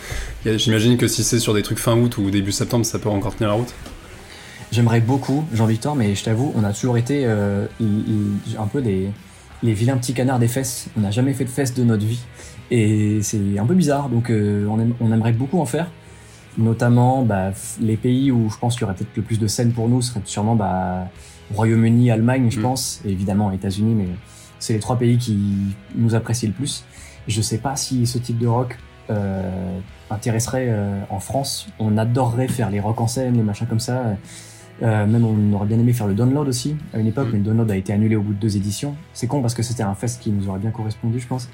j'imagine 0.56 0.96
que 0.96 1.08
si 1.08 1.22
c'est 1.24 1.38
sur 1.40 1.54
des 1.54 1.62
trucs 1.62 1.78
fin 1.78 1.96
août 1.96 2.16
ou 2.18 2.30
début 2.30 2.52
septembre, 2.52 2.84
ça 2.86 2.98
peut 2.98 3.08
encore 3.08 3.34
tenir 3.34 3.48
la 3.50 3.54
route? 3.56 3.72
J'aimerais 4.70 5.00
beaucoup, 5.00 5.44
Jean-Victor, 5.54 5.96
mais 5.96 6.14
je 6.14 6.24
t'avoue, 6.24 6.52
on 6.56 6.62
a 6.62 6.72
toujours 6.72 6.98
été 6.98 7.22
euh, 7.24 7.66
un 8.58 8.66
peu 8.66 8.82
des, 8.82 9.08
les 9.62 9.72
vilains 9.72 9.96
petits 9.96 10.12
canards 10.14 10.38
des 10.38 10.48
fesses. 10.48 10.88
On 10.96 11.00
n'a 11.00 11.10
jamais 11.10 11.32
fait 11.32 11.44
de 11.44 11.48
fesses 11.50 11.72
de 11.74 11.84
notre 11.84 12.04
vie. 12.04 12.20
Et 12.70 13.20
c'est 13.22 13.58
un 13.58 13.64
peu 13.66 13.74
bizarre, 13.74 14.08
donc 14.08 14.30
euh, 14.30 14.66
on, 14.68 14.78
aime- 14.78 14.94
on 15.00 15.12
aimerait 15.12 15.32
beaucoup 15.32 15.58
en 15.60 15.66
faire. 15.66 15.90
Notamment, 16.56 17.22
bah, 17.22 17.52
les 17.80 17.96
pays 17.96 18.32
où 18.32 18.50
je 18.50 18.58
pense 18.58 18.74
qu'il 18.74 18.82
y 18.82 18.84
aurait 18.84 18.94
peut-être 18.94 19.14
le 19.16 19.22
plus 19.22 19.38
de 19.38 19.46
scènes 19.46 19.72
pour 19.72 19.88
nous 19.88 20.02
seraient 20.02 20.20
sûrement 20.24 20.56
bah, 20.56 21.08
Royaume-Uni, 21.54 22.10
Allemagne, 22.10 22.50
je 22.50 22.58
Mm. 22.58 22.62
pense, 22.62 23.00
et 23.04 23.10
évidemment 23.10 23.52
États-Unis, 23.52 23.94
mais 23.94 24.08
c'est 24.58 24.72
les 24.72 24.80
trois 24.80 24.96
pays 24.98 25.18
qui 25.18 25.38
nous 25.94 26.14
apprécient 26.14 26.48
le 26.48 26.54
plus. 26.54 26.84
Je 27.28 27.40
sais 27.40 27.58
pas 27.58 27.76
si 27.76 28.06
ce 28.06 28.18
type 28.18 28.38
de 28.38 28.46
rock 28.46 28.76
euh, 29.10 29.78
intéresserait 30.10 30.66
euh, 30.68 31.00
en 31.10 31.20
France. 31.20 31.68
On 31.78 31.96
adorerait 31.96 32.48
faire 32.48 32.70
les 32.70 32.80
rock 32.80 33.00
en 33.00 33.06
scène, 33.06 33.36
les 33.36 33.42
machins 33.42 33.66
comme 33.66 33.80
ça. 33.80 34.16
Euh, 34.82 35.06
même 35.06 35.24
on 35.24 35.52
aurait 35.54 35.66
bien 35.66 35.78
aimé 35.78 35.92
faire 35.92 36.06
le 36.06 36.14
download 36.14 36.46
aussi 36.48 36.76
à 36.92 36.98
une 36.98 37.06
époque, 37.06 37.28
Mm. 37.28 37.32
mais 37.32 37.38
le 37.38 37.44
download 37.44 37.70
a 37.70 37.76
été 37.76 37.92
annulé 37.92 38.16
au 38.16 38.22
bout 38.22 38.34
de 38.34 38.38
deux 38.38 38.56
éditions. 38.56 38.94
C'est 39.14 39.26
con 39.28 39.40
parce 39.42 39.54
que 39.54 39.62
c'était 39.62 39.82
un 39.84 39.94
fest 39.94 40.20
qui 40.20 40.30
nous 40.30 40.48
aurait 40.48 40.58
bien 40.58 40.70
correspondu, 40.70 41.20
je 41.20 41.26
pense. 41.26 41.48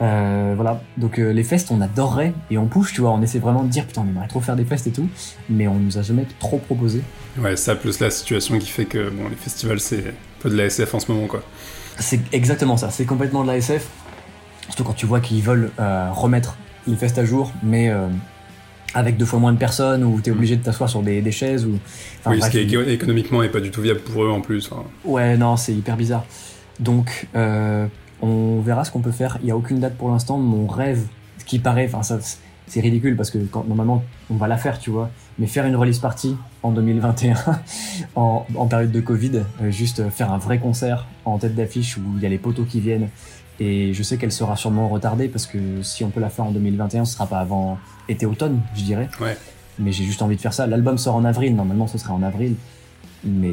Euh, 0.00 0.52
voilà, 0.54 0.80
donc 0.96 1.18
euh, 1.18 1.32
les 1.32 1.42
fests 1.42 1.72
on 1.72 1.80
adorerait 1.80 2.32
et 2.52 2.58
on 2.58 2.66
push, 2.66 2.92
tu 2.92 3.00
vois, 3.00 3.10
on 3.10 3.20
essaie 3.20 3.40
vraiment 3.40 3.64
de 3.64 3.68
dire 3.68 3.84
putain 3.84 4.02
on 4.06 4.08
aimerait 4.08 4.28
trop 4.28 4.40
faire 4.40 4.54
des 4.54 4.64
fests 4.64 4.86
et 4.86 4.92
tout, 4.92 5.08
mais 5.50 5.66
on 5.66 5.74
nous 5.74 5.98
a 5.98 6.02
jamais 6.02 6.24
trop 6.38 6.58
proposé. 6.58 7.02
Ouais, 7.36 7.56
ça 7.56 7.74
plus 7.74 7.98
la 7.98 8.10
situation 8.10 8.58
qui 8.58 8.68
fait 8.68 8.84
que 8.84 9.10
bon, 9.10 9.28
les 9.28 9.34
festivals 9.34 9.80
c'est 9.80 9.98
un 9.98 10.12
peu 10.40 10.50
de 10.50 10.56
la 10.56 10.66
SF 10.66 10.94
en 10.94 11.00
ce 11.00 11.10
moment 11.10 11.26
quoi. 11.26 11.42
C'est 11.98 12.20
exactement 12.32 12.76
ça, 12.76 12.90
c'est 12.90 13.06
complètement 13.06 13.42
de 13.42 13.48
la 13.48 13.56
SF, 13.56 13.88
surtout 14.68 14.84
quand 14.84 14.92
tu 14.92 15.06
vois 15.06 15.18
qu'ils 15.18 15.42
veulent 15.42 15.72
euh, 15.80 16.12
remettre 16.12 16.56
les 16.86 16.94
fests 16.94 17.18
à 17.18 17.24
jour, 17.24 17.50
mais 17.64 17.90
euh, 17.90 18.06
avec 18.94 19.16
deux 19.16 19.26
fois 19.26 19.40
moins 19.40 19.52
de 19.52 19.58
personnes, 19.58 20.04
où 20.04 20.20
t'es 20.20 20.30
obligé 20.30 20.54
de 20.54 20.62
t'asseoir 20.62 20.88
sur 20.88 21.02
des, 21.02 21.20
des 21.22 21.32
chaises, 21.32 21.66
ou... 21.66 21.76
Enfin, 22.20 22.30
oui, 22.30 22.38
bref, 22.38 22.52
ce 22.52 22.58
qui 22.58 22.76
est 22.76 22.92
économiquement 22.94 23.42
est 23.42 23.48
pas 23.48 23.60
du 23.60 23.72
tout 23.72 23.82
viable 23.82 24.00
pour 24.00 24.22
eux 24.24 24.30
en 24.30 24.40
plus. 24.40 24.70
hein. 24.72 24.84
Ouais, 25.04 25.36
non, 25.36 25.56
c'est 25.56 25.72
hyper 25.72 25.96
bizarre. 25.96 26.24
Donc, 26.80 27.26
euh, 27.34 27.86
on 28.22 28.60
verra 28.60 28.84
ce 28.84 28.90
qu'on 28.90 29.00
peut 29.00 29.12
faire. 29.12 29.38
Il 29.40 29.46
n'y 29.46 29.50
a 29.50 29.56
aucune 29.56 29.80
date 29.80 29.96
pour 29.96 30.10
l'instant. 30.10 30.38
Mon 30.38 30.66
rêve, 30.66 31.06
qui 31.46 31.58
paraît, 31.58 31.86
enfin, 31.86 32.02
ça, 32.02 32.18
c'est 32.66 32.80
ridicule 32.80 33.16
parce 33.16 33.30
que 33.30 33.38
quand, 33.38 33.64
normalement, 33.64 34.04
on 34.30 34.36
va 34.36 34.48
la 34.48 34.56
faire, 34.56 34.78
tu 34.78 34.90
vois. 34.90 35.10
Mais 35.38 35.46
faire 35.46 35.66
une 35.66 35.76
release 35.76 35.98
party 35.98 36.36
en 36.62 36.72
2021, 36.72 37.34
en, 38.16 38.46
en 38.54 38.66
période 38.66 38.92
de 38.92 39.00
Covid, 39.00 39.42
euh, 39.62 39.70
juste 39.70 40.08
faire 40.10 40.32
un 40.32 40.38
vrai 40.38 40.58
concert 40.58 41.06
en 41.24 41.38
tête 41.38 41.54
d'affiche 41.54 41.96
où 41.96 42.02
il 42.16 42.22
y 42.22 42.26
a 42.26 42.28
les 42.28 42.38
poteaux 42.38 42.64
qui 42.64 42.80
viennent. 42.80 43.08
Et 43.60 43.92
je 43.92 44.02
sais 44.02 44.18
qu'elle 44.18 44.32
sera 44.32 44.56
sûrement 44.56 44.88
retardée 44.88 45.28
parce 45.28 45.46
que 45.46 45.82
si 45.82 46.04
on 46.04 46.10
peut 46.10 46.20
la 46.20 46.30
faire 46.30 46.44
en 46.44 46.52
2021, 46.52 47.04
ce 47.04 47.14
sera 47.14 47.26
pas 47.26 47.40
avant 47.40 47.78
été-automne, 48.08 48.60
je 48.74 48.82
dirais. 48.82 49.08
Ouais. 49.20 49.36
Mais 49.78 49.92
j'ai 49.92 50.04
juste 50.04 50.22
envie 50.22 50.36
de 50.36 50.40
faire 50.40 50.52
ça. 50.52 50.66
L'album 50.66 50.98
sort 50.98 51.16
en 51.16 51.24
avril, 51.24 51.56
normalement 51.56 51.86
ce 51.86 51.98
serait 51.98 52.12
en 52.12 52.22
avril. 52.22 52.54
Mais 53.24 53.52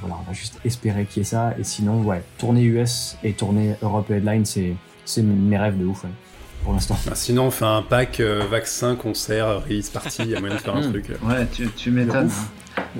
voilà, 0.00 0.16
on 0.20 0.26
va 0.28 0.32
juste 0.32 0.58
espérer 0.64 1.04
qu'il 1.04 1.20
y 1.20 1.22
ait 1.22 1.24
ça. 1.28 1.54
Et 1.58 1.64
sinon, 1.64 2.02
ouais, 2.02 2.22
tournée 2.38 2.62
US 2.62 3.16
et 3.22 3.32
tournée 3.32 3.74
Europe 3.82 4.10
Headline, 4.10 4.44
c'est, 4.44 4.74
c'est 5.04 5.22
mes 5.22 5.58
rêves 5.58 5.78
de 5.78 5.84
ouf, 5.86 6.04
ouais, 6.04 6.10
pour 6.64 6.72
l'instant. 6.72 6.98
Bah, 7.06 7.12
sinon, 7.14 7.44
on 7.46 7.50
fait 7.50 7.64
un 7.64 7.82
pack 7.82 8.20
euh, 8.20 8.44
vaccin, 8.50 8.96
concert, 8.96 9.62
release 9.64 9.88
party, 9.90 10.22
il 10.24 10.30
y 10.30 10.36
a 10.36 10.40
moyen 10.40 10.56
de 10.56 10.60
faire 10.60 10.74
un 10.76 10.80
Mm. 10.88 10.90
truc. 10.90 11.06
Ouais, 11.22 11.46
tu, 11.52 11.68
tu 11.76 11.90
m'étonnes. 11.90 12.26
ouf. 12.26 12.48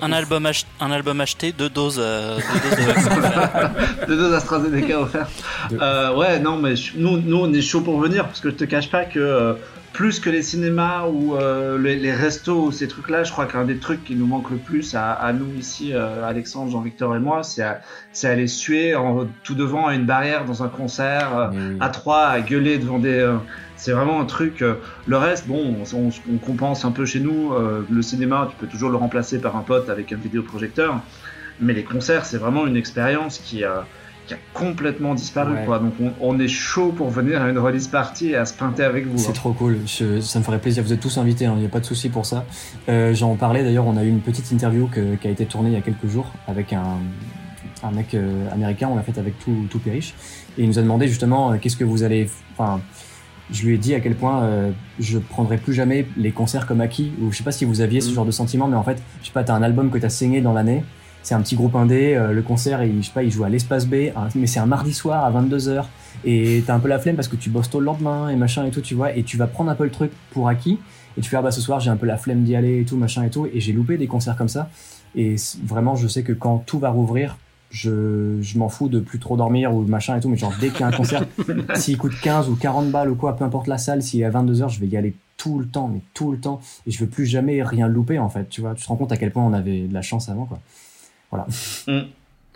Un 0.03 0.12
album, 0.12 0.47
ach- 0.47 0.66
un 0.81 0.90
album 0.90 1.21
acheté, 1.21 1.53
deux 1.53 1.69
doses, 1.69 2.01
euh, 2.03 2.37
deux 2.37 2.71
doses 2.77 3.05
de. 3.05 4.07
Deux 4.07 4.16
doses 4.16 4.33
AstraZeneca 4.35 5.01
offertes. 5.01 5.31
Euh, 5.81 6.14
ouais, 6.16 6.38
non, 6.40 6.57
mais 6.57 6.75
nous, 6.97 7.19
nous, 7.19 7.37
on 7.37 7.53
est 7.53 7.62
chaud 7.62 7.81
pour 7.83 8.01
venir 8.01 8.25
parce 8.27 8.40
que 8.40 8.51
je 8.51 8.55
te 8.57 8.64
cache 8.64 8.90
pas 8.90 9.05
que 9.05 9.19
euh, 9.19 9.55
plus 9.93 10.21
que 10.21 10.31
les 10.31 10.43
cinémas 10.43 11.07
ou 11.07 11.37
euh, 11.37 11.77
les, 11.79 11.97
les 11.97 12.12
restos 12.12 12.66
ou 12.66 12.73
ces 12.73 12.88
trucs-là, 12.88 13.25
je 13.25 13.33
crois 13.33 13.47
qu'un 13.47 13.64
des 13.64 13.79
trucs 13.79 14.05
qui 14.05 14.14
nous 14.14 14.27
manque 14.27 14.51
le 14.51 14.57
plus 14.57 14.95
à, 14.95 15.12
à 15.12 15.33
nous 15.33 15.53
ici, 15.59 15.93
euh, 15.93 16.25
Alexandre, 16.27 16.71
Jean-Victor 16.71 17.16
et 17.16 17.19
moi, 17.21 17.43
c'est 17.43 18.27
aller 18.29 18.47
suer 18.47 18.95
en, 18.95 19.27
tout 19.45 19.55
devant 19.55 19.87
à 19.88 19.95
une 19.95 20.07
barrière 20.07 20.45
dans 20.45 20.62
un 20.62 20.69
concert, 20.69 21.37
euh, 21.37 21.75
à 21.81 21.88
trois, 21.88 22.27
à 22.27 22.40
gueuler 22.40 22.79
devant 22.79 22.99
des. 22.99 23.19
C'est 23.81 23.93
vraiment 23.93 24.21
un 24.21 24.27
truc. 24.27 24.62
euh, 24.62 24.75
le 25.07 25.16
reste, 25.16 25.47
bon, 25.49 25.75
on, 25.95 26.37
compense 26.38 26.85
un 26.85 26.90
peu 26.93 27.07
chez 27.07 27.21
nous. 27.21 27.53
euh, 27.53 27.85
le 27.90 28.03
cinéma, 28.03 28.47
tu 28.51 28.57
peux 28.57 28.66
toujours 28.66 28.90
le 28.90 28.97
remplacer 28.97 29.38
par 29.40 29.57
un 29.57 29.62
pote 29.62 29.88
avec 29.88 30.12
un 30.12 30.16
vidéoprojecteur. 30.16 31.01
Mais 31.61 31.73
les 31.73 31.85
concerts, 31.85 32.25
c'est 32.27 32.38
vraiment 32.38 32.66
une 32.66 32.77
expérience 32.77 33.38
qui, 33.38 33.64
euh, 33.64 33.81
qui 34.27 34.35
a 34.35 34.38
complètement 34.55 35.14
disparu. 35.14 35.55
Ouais. 35.55 35.64
Quoi. 35.64 35.79
Donc 35.79 35.95
on, 36.01 36.12
on 36.21 36.38
est 36.38 36.49
chaud 36.49 36.93
pour 36.93 37.11
venir 37.11 37.43
à 37.43 37.49
une 37.51 37.59
release 37.59 37.88
party 37.88 38.31
et 38.31 38.37
à 38.37 38.45
se 38.47 38.55
pinter 38.55 38.85
avec 38.85 39.07
vous. 39.07 39.19
C'est 39.19 39.31
hein. 39.31 39.33
trop 39.35 39.53
cool, 39.53 39.79
Je- 39.87 40.21
ça 40.21 40.38
me 40.38 40.45
ferait 40.45 40.59
plaisir. 40.59 40.83
Vous 40.85 40.93
êtes 40.93 41.01
tous 41.01 41.19
invités, 41.19 41.45
il 41.45 41.53
n'y 41.53 41.66
a 41.66 41.69
pas 41.69 41.81
de 41.81 41.85
souci 41.87 42.09
pour 42.11 42.27
ça. 42.27 42.45
Euh, 42.88 43.12
J'en 43.14 43.35
parlais 43.37 43.62
d'ailleurs, 43.62 43.87
on 43.87 43.97
a 43.97 44.05
eu 44.05 44.09
une 44.09 44.21
petite 44.21 44.51
interview 44.53 44.87
que- 44.88 45.16
qui 45.16 45.27
a 45.27 45.31
été 45.31 45.47
tournée 45.47 45.71
il 45.71 45.75
y 45.75 45.79
a 45.79 45.83
quelques 45.83 46.07
jours 46.07 46.33
avec 46.49 46.73
un, 46.73 46.99
un 47.83 47.90
mec 47.93 48.14
américain, 48.53 48.88
on 48.93 48.97
l'a 48.97 49.03
fait 49.03 49.19
avec 49.19 49.38
tout, 49.38 49.66
tout 49.71 49.79
Périche. 49.79 50.14
Et 50.59 50.62
il 50.64 50.69
nous 50.69 50.79
a 50.79 50.83
demandé 50.83 51.09
justement 51.09 51.57
qu'est-ce 51.59 51.77
que 51.77 51.85
vous 51.85 52.03
allez. 52.03 52.29
Enfin, 52.57 52.81
je 53.53 53.67
lui 53.67 53.75
ai 53.75 53.79
dit 53.79 53.95
à 53.95 54.01
quel 54.01 54.15
point 54.15 54.43
euh, 54.43 54.71
je 54.99 55.19
prendrais 55.19 55.57
plus 55.59 55.75
jamais 55.75 56.07
les 56.17 56.31
concerts 56.31 56.67
comme 56.67 56.81
acquis. 56.81 57.13
Ou 57.23 57.33
je 57.33 57.39
sais 57.39 57.45
pas 57.45 57.53
si 57.53 57.65
vous 57.65 57.81
aviez 57.81 58.01
ce 58.01 58.09
Mhm. 58.11 58.15
genre 58.15 58.25
de 58.27 58.31
sentiment, 58.31 58.69
mais 58.69 58.77
en 58.77 58.83
fait, 58.85 59.03
je 59.23 59.27
sais 59.27 59.33
pas, 59.33 59.45
t'as 59.45 59.55
un 59.55 59.63
album 59.63 59.91
que 59.91 59.99
t'as 59.99 60.09
saigné 60.09 60.41
dans 60.41 60.53
l'année. 60.53 60.85
C'est 61.23 61.35
un 61.35 61.43
petit 61.43 61.55
groupe 61.57 61.75
indé, 61.77 62.15
euh, 62.15 62.33
le 62.33 62.41
concert, 62.43 62.83
il, 62.83 63.03
je 63.03 63.07
sais 63.09 63.13
pas, 63.13 63.23
il 63.23 63.31
joue 63.31 63.45
à 63.45 63.49
l'espace 63.51 63.87
B, 63.87 63.95
un- 64.17 64.29
mais 64.35 64.47
c'est 64.47 64.59
un 64.61 64.65
mardi 64.67 64.95
soir 64.95 65.23
à 65.25 65.31
22h 65.31 65.85
et 66.25 66.63
t'as 66.67 66.75
un 66.75 66.79
peu 66.81 66.89
la 66.89 66.99
flemme 66.99 67.17
parce 67.17 67.29
que 67.29 67.37
tu 67.37 67.51
bosses 67.51 67.69
tôt 67.69 67.79
le 67.81 67.85
lendemain 67.87 68.31
et 68.31 68.37
machin 68.37 68.65
et 68.65 68.71
tout, 68.71 68.81
tu 68.81 68.95
vois, 68.95 69.15
et 69.15 69.23
tu 69.23 69.37
vas 69.37 69.47
prendre 69.47 69.71
un 69.71 69.75
peu 69.75 69.85
le 69.85 69.91
truc 69.91 70.13
pour 70.31 70.49
acquis 70.49 70.79
et 71.19 71.21
tu 71.21 71.29
fais 71.29 71.37
ah 71.37 71.43
bah 71.43 71.51
ce 71.51 71.61
soir 71.61 71.79
j'ai 71.81 71.91
un 71.91 71.97
peu 71.97 72.07
la 72.07 72.17
flemme 72.17 72.43
d'y 72.45 72.57
aller 72.57 72.81
et 72.81 72.85
tout 72.85 72.97
machin 72.97 73.23
et 73.25 73.31
tout 73.31 73.47
et 73.53 73.61
j'ai 73.61 73.73
loupé 73.75 73.97
des 73.99 74.07
concerts 74.07 74.37
comme 74.37 74.49
ça 74.49 74.71
et 75.15 75.35
vraiment 75.67 75.95
je 75.97 76.07
sais 76.09 76.23
que 76.23 76.33
quand 76.33 76.59
tout 76.65 76.79
va 76.79 76.89
rouvrir 76.91 77.37
je, 77.71 78.39
je 78.41 78.59
m'en 78.59 78.69
fous 78.69 78.89
de 78.89 79.01
plus 79.01 79.19
trop 79.19 79.37
dormir 79.37 79.75
ou 79.75 79.83
machin 79.83 80.17
et 80.17 80.21
tout 80.21 80.29
mais 80.29 80.37
genre 80.37 80.53
dès 80.61 80.71
qu'il 80.71 80.81
y 80.81 80.83
a 80.83 80.89
un 80.89 80.93
concert 80.93 81.25
s'il 81.77 81.97
coûte 81.99 82.13
15 82.21 82.49
ou 82.49 82.57
40 82.57 82.91
balles 82.91 83.11
ou 83.11 83.15
quoi 83.15 83.37
peu 83.37 83.45
importe 83.45 83.67
la 83.69 83.79
salle 83.79 84.03
s'il 84.03 84.21
est 84.21 84.25
à 84.25 84.31
22h 84.31 84.69
je 84.69 84.81
vais 84.81 84.89
y 84.89 84.97
aller 84.97 85.15
tout 85.37 85.59
le 85.59 85.67
temps 85.67 85.89
mais 85.89 86.01
tout 86.13 86.33
le 86.33 86.39
temps 86.39 86.61
et 86.87 86.91
je 86.91 86.99
veux 86.99 87.07
plus 87.09 87.27
jamais 87.27 87.63
rien 87.63 87.89
louper 87.89 88.19
en 88.19 88.29
fait 88.29 88.49
tu 88.49 88.61
vois 88.61 88.75
tu 88.75 88.83
te 88.83 88.89
rends 88.89 88.97
compte 88.97 89.13
à 89.13 89.17
quel 89.17 89.31
point 89.31 89.45
on 89.45 89.53
avait 89.53 89.83
de 89.83 89.95
la 89.95 90.03
chance 90.03 90.29
avant 90.29 90.47
quoi 90.47 90.59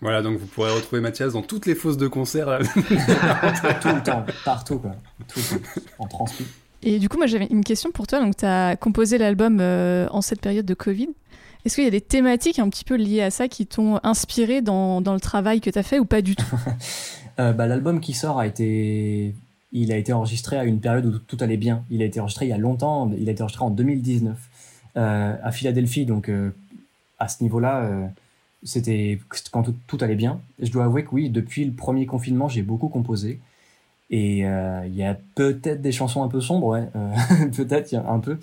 Voilà, 0.00 0.22
donc 0.22 0.38
vous 0.38 0.46
pourrez 0.46 0.72
retrouver 0.72 1.00
Mathias 1.00 1.32
dans 1.32 1.42
toutes 1.42 1.66
les 1.66 1.74
fausses 1.76 1.96
de 1.96 2.08
concert. 2.08 2.46
là. 2.50 2.58
tout 3.80 3.88
le 3.88 4.02
temps 4.02 4.24
partout 4.44 4.78
quoi 4.78 4.92
tout 5.28 5.40
le 5.52 5.58
temps 5.60 5.80
en 6.00 6.06
transpi 6.08 6.44
Et 6.82 6.98
du 6.98 7.08
coup, 7.08 7.16
moi 7.16 7.26
j'avais 7.26 7.46
une 7.46 7.64
question 7.64 7.90
pour 7.92 8.06
toi. 8.06 8.20
Donc, 8.20 8.36
tu 8.36 8.44
as 8.44 8.76
composé 8.76 9.16
l'album 9.16 9.58
euh, 9.60 10.06
en 10.10 10.20
cette 10.20 10.40
période 10.40 10.66
de 10.66 10.74
Covid. 10.74 11.08
Est-ce 11.64 11.76
qu'il 11.76 11.84
y 11.84 11.88
a 11.88 11.90
des 11.90 12.02
thématiques 12.02 12.58
un 12.58 12.68
petit 12.68 12.84
peu 12.84 12.94
liées 12.94 13.22
à 13.22 13.30
ça 13.30 13.48
qui 13.48 13.66
t'ont 13.66 13.98
inspiré 14.02 14.60
dans, 14.60 15.00
dans 15.00 15.14
le 15.14 15.20
travail 15.20 15.62
que 15.62 15.70
tu 15.70 15.78
as 15.78 15.82
fait 15.82 15.98
ou 15.98 16.04
pas 16.04 16.22
du 16.22 16.36
tout? 16.36 16.46
Euh, 17.40 17.52
bah, 17.52 17.66
L'album 17.66 17.98
qui 17.98 18.12
sort 18.12 18.38
a 18.38 18.46
été, 18.46 19.34
il 19.72 19.90
a 19.90 19.96
été 19.96 20.12
enregistré 20.12 20.56
à 20.56 20.62
une 20.62 20.78
période 20.78 21.04
où 21.04 21.18
tout 21.18 21.36
allait 21.40 21.56
bien. 21.56 21.82
Il 21.90 22.00
a 22.00 22.04
été 22.04 22.20
enregistré 22.20 22.46
il 22.46 22.50
y 22.50 22.52
a 22.52 22.58
longtemps. 22.58 23.10
Il 23.18 23.28
a 23.28 23.32
été 23.32 23.42
enregistré 23.42 23.64
en 23.64 23.70
2019 23.70 24.38
euh, 24.96 25.34
à 25.42 25.50
Philadelphie. 25.50 26.06
Donc 26.06 26.28
euh, 26.28 26.50
à 27.18 27.26
ce 27.26 27.42
niveau-là, 27.42 27.90
c'était 28.62 29.18
quand 29.50 29.64
tout, 29.88 29.98
allait 30.00 30.14
bien. 30.14 30.40
Je 30.62 30.70
dois 30.70 30.84
avouer 30.84 31.02
que 31.02 31.08
oui, 31.10 31.28
depuis 31.28 31.64
le 31.64 31.72
premier 31.72 32.06
confinement, 32.06 32.46
j'ai 32.48 32.62
beaucoup 32.62 32.86
composé. 32.88 33.40
Et 34.10 34.42
il 34.42 34.94
y 34.94 35.02
a 35.02 35.16
peut-être 35.34 35.82
des 35.82 35.90
chansons 35.90 36.22
un 36.22 36.28
peu 36.28 36.40
sombres, 36.40 36.68
ouais. 36.68 36.86
Peut-être 37.56 37.96
un 37.96 38.20
peu. 38.20 38.38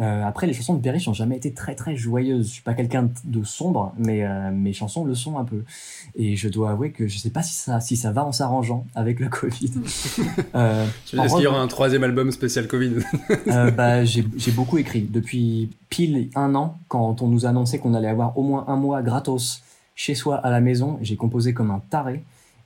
Euh, 0.00 0.24
après, 0.24 0.46
les 0.46 0.54
chansons 0.54 0.74
de 0.74 0.80
Perry 0.80 1.02
n'ont 1.06 1.12
jamais 1.12 1.36
été 1.36 1.52
très 1.52 1.74
très 1.74 1.94
joyeuses. 1.94 2.46
Je 2.48 2.52
suis 2.54 2.62
pas 2.62 2.72
quelqu'un 2.74 3.10
de 3.24 3.44
sombre, 3.44 3.92
mais 3.98 4.24
euh, 4.24 4.50
mes 4.50 4.72
chansons 4.72 5.04
le 5.04 5.14
sont 5.14 5.38
un 5.38 5.44
peu. 5.44 5.62
Et 6.16 6.36
je 6.36 6.48
dois 6.48 6.70
avouer 6.70 6.90
que 6.90 7.06
je 7.06 7.18
sais 7.18 7.28
pas 7.30 7.42
si 7.42 7.52
ça, 7.52 7.80
si 7.80 7.96
ça 7.96 8.10
va 8.10 8.24
en 8.24 8.32
s'arrangeant 8.32 8.86
avec 8.94 9.20
le 9.20 9.28
Covid. 9.28 9.72
euh, 10.54 10.86
Est-ce 11.12 11.34
qu'il 11.34 11.44
y 11.44 11.46
aura 11.46 11.60
un 11.60 11.68
troisième 11.68 12.02
album 12.04 12.30
spécial 12.30 12.66
Covid? 12.66 12.94
Euh, 13.48 13.70
bah, 13.70 14.04
j'ai 14.04 14.24
j'ai 14.36 14.52
beaucoup 14.52 14.78
écrit. 14.78 15.02
Depuis 15.02 15.68
pile 15.90 16.30
un 16.34 16.54
an, 16.54 16.78
quand 16.88 17.20
on 17.20 17.28
nous 17.28 17.44
a 17.44 17.50
annoncé 17.50 17.78
qu'on 17.78 17.92
allait 17.94 18.08
avoir 18.08 18.38
au 18.38 18.42
moins 18.42 18.64
un 18.68 18.76
mois 18.76 19.02
gratos 19.02 19.62
chez 19.94 20.14
soi 20.14 20.36
à 20.36 20.48
la 20.50 20.60
maison, 20.62 20.98
j'ai 21.02 21.16
composé 21.16 21.52
comme 21.52 21.70
un 21.70 21.82
taré. 21.90 22.22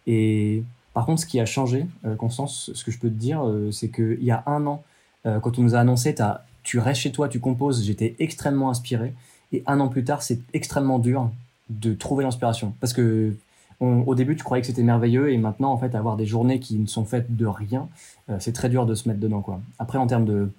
Et 0.07 0.63
par 0.93 1.05
contre, 1.07 1.23
ce 1.23 1.27
qui 1.27 1.41
a 1.41 1.47
changé, 1.47 1.87
euh, 2.07 2.15
Constance, 2.15 2.71
ce 2.75 2.85
que 2.85 2.93
je 2.93 2.99
peux 3.01 3.09
te 3.09 3.15
dire, 3.15 3.45
euh, 3.45 3.73
c'est 3.73 3.89
qu'il 3.89 4.23
y 4.23 4.31
a 4.31 4.45
un 4.47 4.65
an, 4.67 4.85
euh, 5.27 5.41
quand 5.41 5.59
on 5.59 5.63
nous 5.63 5.75
a 5.75 5.81
annoncé, 5.81 6.15
t'as- 6.15 6.43
tu 6.65 6.79
restes 6.79 7.03
chez 7.03 7.13
toi, 7.13 7.29
tu 7.29 7.39
composes, 7.39 7.85
j'étais 7.85 8.17
extrêmement 8.19 8.71
inspiré. 8.71 9.15
Et 9.53 9.63
un 9.67 9.79
an 9.81 9.89
plus 9.89 10.05
tard, 10.05 10.23
c'est 10.23 10.41
extrêmement 10.53 10.99
dur 10.99 11.31
de 11.71 11.95
trouver 11.95 12.25
l'inspiration. 12.25 12.75
Parce 12.81 12.93
que 12.93 13.37
au 13.81 14.15
début, 14.15 14.37
tu 14.37 14.45
croyais 14.45 14.63
que 14.63 14.67
c'était 14.67 14.83
merveilleux, 14.83 15.33
et 15.33 15.37
maintenant, 15.37 15.73
en 15.73 15.79
fait, 15.79 15.95
avoir 15.95 16.17
des 16.17 16.27
journées 16.27 16.61
qui 16.61 16.77
ne 16.77 16.87
sont 16.87 17.05
faites 17.05 17.37
de 17.37 17.47
rien, 17.47 17.89
euh, 18.31 18.37
c'est 18.41 18.53
très 18.53 18.69
dur 18.69 18.87
de 18.87 18.95
se 18.95 19.09
mettre 19.09 19.21
dedans, 19.21 19.43
quoi. 19.43 19.61
Après, 19.79 19.99
en 19.99 20.07
termes 20.07 20.25
de 20.25 20.51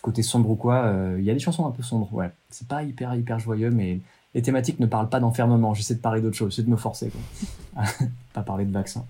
côté 0.00 0.22
sombre 0.22 0.50
ou 0.50 0.56
quoi, 0.56 0.86
euh, 0.86 1.16
il 1.18 1.24
y 1.24 1.30
a 1.30 1.34
des 1.34 1.38
chansons 1.38 1.66
un 1.66 1.70
peu 1.70 1.82
sombres, 1.82 2.12
ouais. 2.12 2.30
C'est 2.50 2.66
pas 2.66 2.82
hyper, 2.82 3.14
hyper 3.14 3.38
joyeux, 3.38 3.70
mais 3.70 4.00
les 4.34 4.42
thématiques 4.42 4.80
ne 4.80 4.86
parlent 4.86 5.08
pas 5.08 5.20
d'enfermement. 5.20 5.74
J'essaie 5.74 5.94
de 5.94 6.00
parler 6.00 6.20
d'autre 6.20 6.36
chose, 6.36 6.50
j'essaie 6.50 6.66
de 6.66 6.70
me 6.70 6.76
forcer, 6.76 7.10
quoi. 7.10 7.84
pas 8.32 8.42
parler 8.42 8.64
de 8.64 8.72
vaccin. 8.72 9.04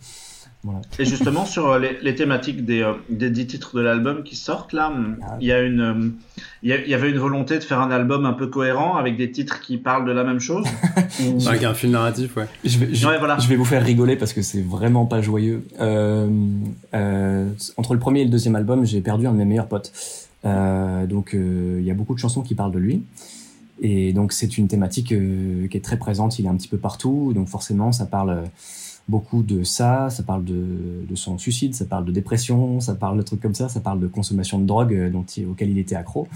Voilà. 0.64 0.80
Et 1.00 1.04
justement, 1.04 1.44
sur 1.44 1.68
euh, 1.70 1.78
les, 1.80 1.98
les 2.02 2.14
thématiques 2.14 2.64
des, 2.64 2.82
euh, 2.82 2.92
des 3.10 3.30
10 3.30 3.46
titres 3.48 3.74
de 3.76 3.80
l'album 3.80 4.22
qui 4.22 4.36
sortent 4.36 4.72
là, 4.72 4.92
Ah. 5.22 5.36
il 5.40 5.48
y, 5.48 5.52
a 5.52 5.60
une, 5.60 5.80
euh, 5.80 6.08
il 6.62 6.68
y, 6.70 6.72
a- 6.72 6.80
il 6.84 6.88
y 6.88 6.94
avait 6.94 7.10
une 7.10 7.18
volonté 7.18 7.58
de 7.58 7.64
faire 7.64 7.80
un 7.80 7.90
album 7.90 8.26
un 8.26 8.32
peu 8.32 8.46
cohérent 8.46 8.94
avec 8.96 9.16
des 9.16 9.32
titres 9.32 9.60
qui 9.60 9.76
parlent 9.76 10.06
de 10.06 10.12
la 10.12 10.22
même 10.22 10.38
chose 10.38 10.64
Ou- 11.20 11.48
Avec 11.48 11.64
un 11.64 11.74
fil 11.74 11.90
narratif, 11.90 12.36
ouais. 12.36 12.46
Je 12.64 12.78
vais, 12.78 12.94
je, 12.94 13.06
Ouais, 13.08 13.18
voilà. 13.18 13.38
je 13.38 13.48
vais 13.48 13.56
vous 13.56 13.64
faire 13.64 13.82
rigoler 13.84 14.14
parce 14.14 14.32
que 14.32 14.42
c'est 14.42 14.62
vraiment 14.62 15.04
pas 15.04 15.20
joyeux. 15.20 15.64
Euh, 15.80 16.28
euh, 16.94 17.48
entre 17.76 17.94
le 17.94 17.98
premier 17.98 18.20
et 18.20 18.24
le 18.24 18.30
deuxième 18.30 18.54
album, 18.54 18.84
j'ai 18.86 19.00
perdu 19.00 19.26
un 19.26 19.32
de 19.32 19.38
mes 19.38 19.44
meilleurs 19.44 19.66
potes. 19.68 19.92
Euh, 20.44 21.06
donc 21.06 21.34
euh, 21.34 21.78
il 21.80 21.84
y 21.84 21.90
a 21.90 21.94
beaucoup 21.94 22.14
de 22.14 22.18
chansons 22.20 22.42
qui 22.42 22.54
parlent 22.54 22.72
de 22.72 22.78
lui. 22.78 23.02
Et 23.80 24.12
donc 24.12 24.32
c'est 24.32 24.58
une 24.58 24.68
thématique 24.68 25.10
euh, 25.12 25.66
qui 25.66 25.76
est 25.76 25.80
très 25.80 25.96
présente, 25.98 26.38
il 26.38 26.46
est 26.46 26.48
un 26.48 26.54
petit 26.54 26.68
peu 26.68 26.76
partout, 26.78 27.32
donc 27.34 27.48
forcément 27.48 27.90
ça 27.90 28.06
parle 28.06 28.30
euh, 28.30 28.42
beaucoup 29.08 29.42
de 29.42 29.64
ça, 29.64 30.10
ça 30.10 30.22
parle 30.22 30.44
de, 30.44 31.14
son 31.14 31.38
suicide, 31.38 31.74
ça 31.74 31.84
parle 31.84 32.04
de 32.04 32.12
dépression, 32.12 32.80
ça 32.80 32.94
parle 32.94 33.18
de 33.18 33.22
trucs 33.22 33.40
comme 33.40 33.54
ça, 33.54 33.68
ça 33.68 33.80
parle 33.80 34.00
de 34.00 34.06
consommation 34.06 34.58
de 34.58 34.64
drogue 34.64 34.94
euh, 34.94 35.10
dont 35.10 35.24
auquel 35.50 35.70
il 35.70 35.78
était 35.78 35.94
accro. 35.94 36.28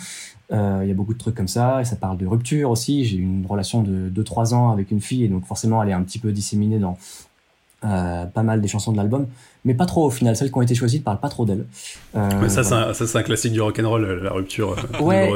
Euh, 0.52 0.80
Il 0.82 0.88
y 0.88 0.90
a 0.90 0.94
beaucoup 0.94 1.14
de 1.14 1.18
trucs 1.18 1.34
comme 1.34 1.48
ça, 1.48 1.80
et 1.80 1.84
ça 1.84 1.96
parle 1.96 2.18
de 2.18 2.26
rupture 2.26 2.70
aussi. 2.70 3.04
J'ai 3.04 3.16
eu 3.16 3.22
une 3.22 3.46
relation 3.46 3.82
de 3.82 4.10
2-3 4.10 4.54
ans 4.54 4.70
avec 4.70 4.90
une 4.90 5.00
fille, 5.00 5.24
et 5.24 5.28
donc 5.28 5.44
forcément 5.44 5.82
elle 5.82 5.88
est 5.88 5.94
un 5.94 6.02
petit 6.02 6.18
peu 6.18 6.32
disséminée 6.32 6.78
dans, 6.78 6.96
pas 7.80 8.42
mal 8.42 8.60
des 8.60 8.68
chansons 8.68 8.92
de 8.92 8.96
l'album, 8.96 9.26
mais 9.66 9.74
pas 9.74 9.84
trop 9.84 10.06
au 10.06 10.10
final. 10.10 10.36
Celles 10.36 10.50
qui 10.50 10.56
ont 10.56 10.62
été 10.62 10.74
choisies 10.74 11.00
ne 11.00 11.02
parlent 11.02 11.20
pas 11.20 11.28
trop 11.28 11.44
d'elles. 11.44 11.66
Euh, 12.14 12.48
ça, 12.48 12.62
c'est 12.62 13.18
un, 13.18 13.22
classique 13.22 13.52
du 13.52 13.60
rock'n'roll, 13.60 14.22
la 14.22 14.30
rupture 14.30 14.76
ouais, 15.00 15.28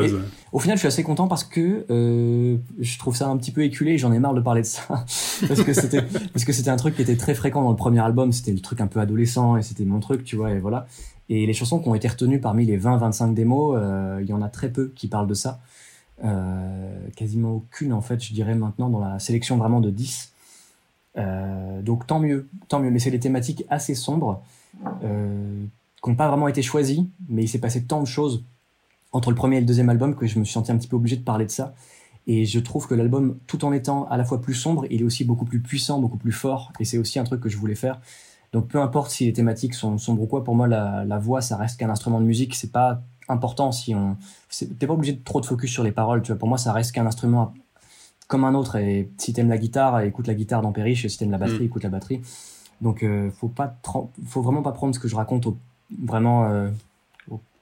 Au 0.52 0.60
final, 0.60 0.76
je 0.76 0.80
suis 0.80 0.86
assez 0.86 1.02
content 1.02 1.26
parce 1.26 1.42
que 1.42 1.84
je 1.88 2.98
trouve 2.98 3.16
ça 3.16 3.26
un 3.26 3.36
petit 3.36 3.50
peu 3.50 3.64
éculé. 3.64 3.98
J'en 3.98 4.12
ai 4.12 4.20
marre 4.20 4.34
de 4.34 4.40
parler 4.40 4.62
de 4.62 4.66
ça 4.66 4.82
parce 5.48 5.62
que 5.62 5.72
c'était 5.74 6.02
parce 6.32 6.44
que 6.44 6.52
c'était 6.52 6.70
un 6.70 6.76
truc 6.76 6.94
qui 6.94 7.02
était 7.02 7.16
très 7.16 7.34
fréquent 7.34 7.62
dans 7.62 7.70
le 7.70 7.76
premier 7.76 8.00
album. 8.00 8.30
C'était 8.30 8.52
le 8.52 8.60
truc 8.60 8.80
un 8.80 8.86
peu 8.86 9.00
adolescent 9.00 9.56
et 9.56 9.62
c'était 9.62 9.84
mon 9.84 9.98
truc, 9.98 10.22
tu 10.22 10.36
vois. 10.36 10.52
Et 10.52 10.60
voilà. 10.60 10.86
Et 11.28 11.44
les 11.44 11.52
chansons 11.52 11.80
qui 11.80 11.88
ont 11.88 11.94
été 11.96 12.06
retenues 12.06 12.40
parmi 12.40 12.64
les 12.64 12.78
20-25 12.78 13.34
démos, 13.34 13.78
il 14.20 14.26
y 14.26 14.32
en 14.32 14.42
a 14.42 14.48
très 14.48 14.70
peu 14.70 14.92
qui 14.94 15.08
parlent 15.08 15.28
de 15.28 15.34
ça. 15.34 15.60
quasiment 17.16 17.54
aucune 17.54 17.92
en 17.92 18.00
fait, 18.00 18.22
je 18.22 18.32
dirais 18.32 18.54
maintenant 18.54 18.90
dans 18.90 19.00
la 19.00 19.18
sélection 19.18 19.56
vraiment 19.56 19.80
de 19.80 19.90
10. 19.90 20.30
Euh, 21.16 21.82
donc 21.82 22.06
tant 22.06 22.20
mieux, 22.20 22.48
tant 22.68 22.80
mieux. 22.80 22.90
Mais 22.90 22.98
c'est 22.98 23.10
des 23.10 23.20
thématiques 23.20 23.64
assez 23.68 23.94
sombres 23.94 24.42
euh, 25.04 25.64
qui 26.02 26.10
n'ont 26.10 26.16
pas 26.16 26.28
vraiment 26.28 26.48
été 26.48 26.62
choisies, 26.62 27.08
mais 27.28 27.44
il 27.44 27.48
s'est 27.48 27.58
passé 27.58 27.84
tant 27.84 28.00
de 28.00 28.06
choses 28.06 28.44
entre 29.12 29.30
le 29.30 29.36
premier 29.36 29.56
et 29.56 29.60
le 29.60 29.66
deuxième 29.66 29.90
album 29.90 30.14
que 30.14 30.26
je 30.26 30.38
me 30.38 30.44
suis 30.44 30.52
senti 30.52 30.70
un 30.70 30.76
petit 30.76 30.88
peu 30.88 30.96
obligé 30.96 31.16
de 31.16 31.22
parler 31.24 31.46
de 31.46 31.50
ça. 31.50 31.74
Et 32.26 32.44
je 32.44 32.60
trouve 32.60 32.86
que 32.86 32.94
l'album, 32.94 33.38
tout 33.46 33.64
en 33.64 33.72
étant 33.72 34.06
à 34.08 34.16
la 34.16 34.24
fois 34.24 34.40
plus 34.40 34.54
sombre, 34.54 34.86
il 34.90 35.00
est 35.00 35.04
aussi 35.04 35.24
beaucoup 35.24 35.44
plus 35.44 35.60
puissant, 35.60 35.98
beaucoup 35.98 36.18
plus 36.18 36.32
fort. 36.32 36.72
Et 36.78 36.84
c'est 36.84 36.98
aussi 36.98 37.18
un 37.18 37.24
truc 37.24 37.40
que 37.40 37.48
je 37.48 37.56
voulais 37.56 37.74
faire. 37.74 38.00
Donc 38.52 38.68
peu 38.68 38.80
importe 38.80 39.10
si 39.10 39.24
les 39.26 39.32
thématiques 39.32 39.74
sont 39.74 39.98
sombres 39.98 40.22
ou 40.22 40.26
quoi, 40.26 40.44
pour 40.44 40.54
moi 40.54 40.68
la, 40.68 41.04
la 41.04 41.18
voix 41.18 41.40
ça 41.40 41.56
reste 41.56 41.78
qu'un 41.78 41.90
instrument 41.90 42.20
de 42.20 42.26
musique. 42.26 42.54
C'est 42.54 42.72
pas 42.72 43.02
important 43.28 43.72
si 43.72 43.94
on. 43.94 44.16
T'es 44.78 44.86
pas 44.86 44.94
obligé 44.94 45.12
de 45.12 45.22
trop 45.22 45.40
de 45.40 45.46
focus 45.46 45.70
sur 45.70 45.82
les 45.82 45.92
paroles. 45.92 46.22
Tu 46.22 46.32
vois, 46.32 46.38
pour 46.38 46.48
moi 46.48 46.58
ça 46.58 46.72
reste 46.72 46.92
qu'un 46.92 47.06
instrument 47.06 47.52
comme 48.30 48.44
un 48.44 48.54
autre. 48.54 48.76
Et 48.76 49.10
si 49.18 49.32
t'aimes 49.32 49.50
la 49.50 49.58
guitare, 49.58 50.00
écoute 50.02 50.28
la 50.28 50.34
guitare 50.34 50.62
d'Ampériche. 50.62 51.06
Si 51.08 51.18
t'aimes 51.18 51.32
la 51.32 51.38
batterie, 51.38 51.64
mm. 51.64 51.66
écoute 51.66 51.82
la 51.82 51.90
batterie. 51.90 52.22
Donc, 52.80 53.02
euh, 53.02 53.30
faut 53.32 53.48
pas, 53.48 53.76
faut 54.24 54.40
vraiment 54.40 54.62
pas 54.62 54.72
prendre 54.72 54.94
ce 54.94 55.00
que 55.00 55.08
je 55.08 55.16
raconte 55.16 55.46
au, 55.46 55.58
vraiment 56.02 56.46
euh, 56.46 56.70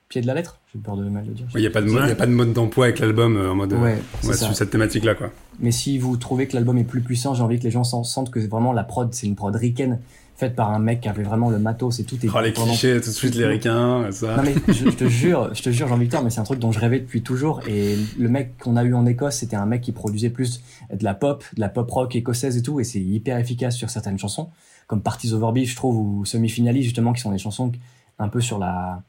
pied 0.09 0.21
de 0.21 0.27
la 0.27 0.35
lettre. 0.35 0.61
J'ai 0.73 0.81
peur 0.81 0.97
de 0.97 1.05
mal 1.05 1.25
le 1.27 1.35
dire. 1.35 1.47
Il 1.55 1.61
n'y 1.61 1.67
a 1.67 1.71
pas 1.71 1.83
de 1.83 1.91
mode, 1.91 2.11
a 2.11 2.15
pas 2.15 2.27
de 2.27 2.33
mode 2.33 2.53
d'emploi 2.53 2.87
avec 2.87 2.99
l'album 2.99 3.37
euh, 3.37 3.53
en 3.53 3.55
mode 3.55 3.73
ouais, 3.75 4.01
sur 4.23 4.55
cette 4.55 4.71
thématique-là, 4.71 5.15
quoi. 5.15 5.31
Mais 5.61 5.71
si 5.71 5.99
vous 5.99 6.17
trouvez 6.17 6.47
que 6.47 6.55
l'album 6.55 6.79
est 6.79 6.85
plus 6.85 7.01
puissant, 7.01 7.35
j'ai 7.35 7.43
envie 7.43 7.59
que 7.59 7.65
les 7.65 7.71
gens 7.71 7.85
sentent 7.85 8.31
que 8.31 8.41
vraiment 8.41 8.73
la 8.73 8.85
prod, 8.85 9.13
c'est 9.13 9.27
une 9.27 9.37
prod 9.37 9.55
ricaine 9.55 10.01
faite 10.37 10.55
par 10.55 10.71
un 10.71 10.79
mec 10.79 11.01
qui 11.01 11.09
avait 11.09 11.25
vraiment 11.25 11.51
le 11.51 11.59
matos 11.59 11.99
et 11.99 12.05
tout. 12.05 12.15
Et 12.25 12.29
oh, 12.33 12.41
les 12.41 12.53
clichés, 12.53 13.01
tout 13.01 13.09
de 13.09 13.15
suite 13.15 13.35
les 13.35 13.45
ricains, 13.45 14.11
ça. 14.13 14.37
Non 14.37 14.45
mais 14.45 14.55
je, 14.73 14.89
te 14.89 15.09
jure, 15.09 15.53
je 15.53 15.63
te 15.63 15.71
jure 15.71 15.89
Jean-Victor, 15.89 16.23
mais 16.23 16.31
c'est 16.31 16.39
un 16.39 16.45
truc 16.45 16.61
dont 16.61 16.71
je 16.71 16.79
rêvais 16.79 17.01
depuis 17.01 17.23
toujours. 17.23 17.61
Et 17.67 17.97
le 18.17 18.29
mec 18.29 18.57
qu'on 18.59 18.77
a 18.77 18.85
eu 18.85 18.95
en 18.95 19.05
Écosse, 19.05 19.39
c'était 19.39 19.57
un 19.57 19.67
mec 19.67 19.81
qui 19.81 19.91
produisait 19.91 20.31
plus 20.31 20.63
de 20.93 21.03
la 21.03 21.15
pop, 21.15 21.45
de 21.57 21.61
la 21.61 21.69
pop 21.69 21.91
rock 21.91 22.15
écossaise 22.15 22.57
et 22.57 22.63
tout, 22.63 22.79
et 22.79 22.85
c'est 22.85 23.01
hyper 23.01 23.37
efficace 23.37 23.75
sur 23.75 23.91
certaines 23.91 24.19
chansons, 24.19 24.51
comme 24.87 25.03
Parties 25.03 25.33
Over 25.33 25.51
Beef, 25.53 25.71
je 25.71 25.77
trouve, 25.77 25.97
ou 25.97 26.25
Semi-Finalist 26.25 26.85
justement, 26.85 27.13
qui 27.13 27.21
sont 27.21 27.33
des 27.33 27.39
chansons 27.39 27.73
un 28.21 28.29
peu 28.29 28.41
sur 28.41 28.61
la, 28.61 29.03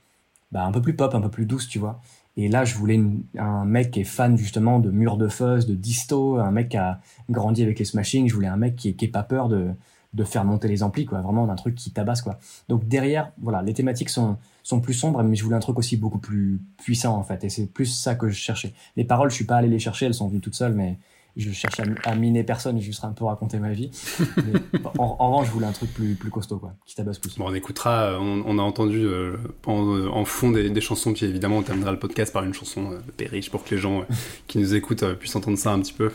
bah, 0.51 0.65
un 0.65 0.71
peu 0.71 0.81
plus 0.81 0.95
pop, 0.95 1.13
un 1.13 1.21
peu 1.21 1.29
plus 1.29 1.45
douce, 1.45 1.67
tu 1.67 1.79
vois. 1.79 2.01
Et 2.37 2.47
là, 2.47 2.63
je 2.63 2.75
voulais 2.75 3.01
un 3.37 3.65
mec 3.65 3.91
qui 3.91 4.01
est 4.01 4.05
fan 4.05 4.37
justement 4.37 4.79
de 4.79 4.91
Mur 4.91 5.17
de 5.17 5.27
Fuzz, 5.27 5.65
de 5.65 5.75
Disto, 5.75 6.37
un 6.37 6.51
mec 6.51 6.69
qui 6.69 6.77
a 6.77 7.01
grandi 7.29 7.63
avec 7.63 7.79
les 7.79 7.85
Smashing. 7.85 8.29
Je 8.29 8.33
voulais 8.33 8.47
un 8.47 8.57
mec 8.57 8.75
qui, 8.75 8.89
est 8.89 9.07
pas 9.11 9.23
peur 9.23 9.49
de, 9.49 9.71
de 10.13 10.23
faire 10.23 10.45
monter 10.45 10.67
les 10.67 10.81
amplis, 10.81 11.05
quoi. 11.05 11.21
Vraiment 11.21 11.45
d'un 11.47 11.55
truc 11.55 11.75
qui 11.75 11.91
tabasse, 11.91 12.21
quoi. 12.21 12.39
Donc 12.69 12.87
derrière, 12.87 13.31
voilà, 13.41 13.61
les 13.61 13.73
thématiques 13.73 14.09
sont, 14.09 14.37
sont 14.63 14.79
plus 14.79 14.93
sombres, 14.93 15.21
mais 15.21 15.35
je 15.35 15.43
voulais 15.43 15.57
un 15.57 15.59
truc 15.59 15.77
aussi 15.77 15.97
beaucoup 15.97 16.19
plus 16.19 16.61
puissant, 16.77 17.17
en 17.17 17.23
fait. 17.23 17.43
Et 17.43 17.49
c'est 17.49 17.65
plus 17.65 17.87
ça 17.87 18.15
que 18.15 18.29
je 18.29 18.35
cherchais. 18.35 18.73
Les 18.95 19.03
paroles, 19.03 19.29
je 19.29 19.35
suis 19.35 19.45
pas 19.45 19.57
allé 19.57 19.67
les 19.67 19.79
chercher, 19.79 20.05
elles 20.05 20.13
sont 20.13 20.29
venues 20.29 20.39
toutes 20.41 20.55
seules, 20.55 20.73
mais 20.73 20.97
je 21.35 21.51
cherche 21.51 21.79
à, 22.03 22.15
miner 22.15 22.43
personne 22.43 22.77
et 22.77 22.81
juste 22.81 23.03
un 23.03 23.11
peu 23.11 23.25
raconter 23.25 23.59
ma 23.59 23.71
vie. 23.71 23.91
en, 24.97 25.15
revanche, 25.15 25.47
je 25.47 25.51
voulais 25.51 25.67
un 25.67 25.71
truc 25.71 25.93
plus, 25.93 26.15
plus 26.15 26.29
costaud, 26.29 26.57
quoi, 26.57 26.73
qui 26.85 26.95
tabasse 26.95 27.19
plus. 27.19 27.37
Bon, 27.37 27.45
on 27.47 27.53
écoutera, 27.53 28.19
on, 28.19 28.59
a 28.59 28.61
entendu 28.61 29.05
euh, 29.05 29.37
en, 29.65 30.25
fond 30.25 30.51
des, 30.51 30.81
chansons, 30.81 31.13
puis 31.13 31.25
évidemment, 31.25 31.57
on 31.57 31.63
terminera 31.63 31.91
le 31.91 31.99
podcast 31.99 32.33
par 32.33 32.43
une 32.43 32.53
chanson 32.53 32.91
euh, 32.91 32.99
Périche 33.17 33.49
pour 33.49 33.63
que 33.63 33.75
les 33.75 33.81
gens 33.81 34.01
euh, 34.01 34.13
qui 34.47 34.57
nous 34.57 34.75
écoutent 34.75 35.05
puissent 35.13 35.35
entendre 35.35 35.57
ça 35.57 35.71
un 35.71 35.79
petit 35.79 35.93
peu. 35.93 36.11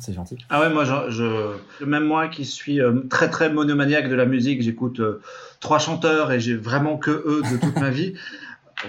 C'est 0.00 0.12
gentil. 0.12 0.36
Ah 0.50 0.60
ouais, 0.60 0.70
moi, 0.70 0.84
je, 0.84 1.84
même 1.84 2.04
moi 2.04 2.28
qui 2.28 2.44
suis 2.44 2.80
euh, 2.80 3.02
très 3.08 3.30
très 3.30 3.50
monomaniaque 3.50 4.08
de 4.08 4.14
la 4.14 4.26
musique, 4.26 4.62
j'écoute 4.62 4.98
euh, 5.00 5.20
trois 5.60 5.78
chanteurs 5.78 6.32
et 6.32 6.40
j'ai 6.40 6.56
vraiment 6.56 6.96
que 6.96 7.10
eux 7.10 7.42
de 7.50 7.56
toute 7.58 7.76
ma 7.76 7.90
vie. 7.90 8.14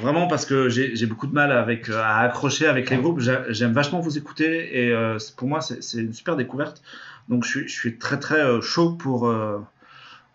Vraiment 0.01 0.27
parce 0.27 0.45
que 0.45 0.69
j'ai 0.69 1.05
beaucoup 1.05 1.27
de 1.27 1.33
mal 1.33 1.51
avec, 1.51 1.89
euh, 1.89 2.01
à 2.01 2.19
accrocher 2.19 2.67
avec 2.67 2.89
les 2.89 2.97
groupes. 2.97 3.19
J'aime 3.19 3.73
vachement 3.73 3.99
vous 3.99 4.17
écouter 4.17 4.85
et 4.85 4.93
pour 5.37 5.47
moi 5.47 5.61
c'est 5.61 5.97
une 5.97 6.13
super 6.13 6.35
découverte. 6.35 6.81
Donc 7.29 7.43
je 7.43 7.49
suis, 7.49 7.67
je 7.67 7.73
suis 7.73 7.97
très 7.97 8.19
très 8.19 8.61
chaud 8.61 8.91
pour, 8.91 9.33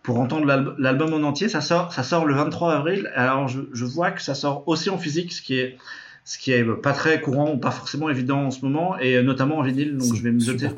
pour 0.03 0.19
entendre 0.19 0.45
l'album 0.77 1.13
en 1.13 1.27
entier. 1.27 1.47
Ça 1.47 1.61
sort, 1.61 1.93
ça 1.93 2.03
sort 2.03 2.25
le 2.25 2.33
23 2.33 2.73
avril. 2.73 3.11
Alors 3.15 3.47
je, 3.47 3.61
je 3.73 3.85
vois 3.85 4.11
que 4.11 4.21
ça 4.21 4.35
sort 4.35 4.67
aussi 4.67 4.89
en 4.89 4.97
physique, 4.97 5.31
ce 5.31 5.41
qui 5.41 5.59
est 5.59 5.77
ce 6.23 6.37
qui 6.37 6.51
est 6.51 6.63
pas 6.63 6.93
très 6.93 7.19
courant 7.19 7.51
ou 7.51 7.57
pas 7.57 7.71
forcément 7.71 8.09
évident 8.09 8.43
en 8.45 8.51
ce 8.51 8.63
moment, 8.63 8.97
et 8.99 9.21
notamment 9.23 9.57
en 9.57 9.63
vinyle. 9.63 9.97
Donc 9.97 10.15
je 10.15 10.21
vais 10.21 10.31
me 10.31 10.39
jeter. 10.39 10.69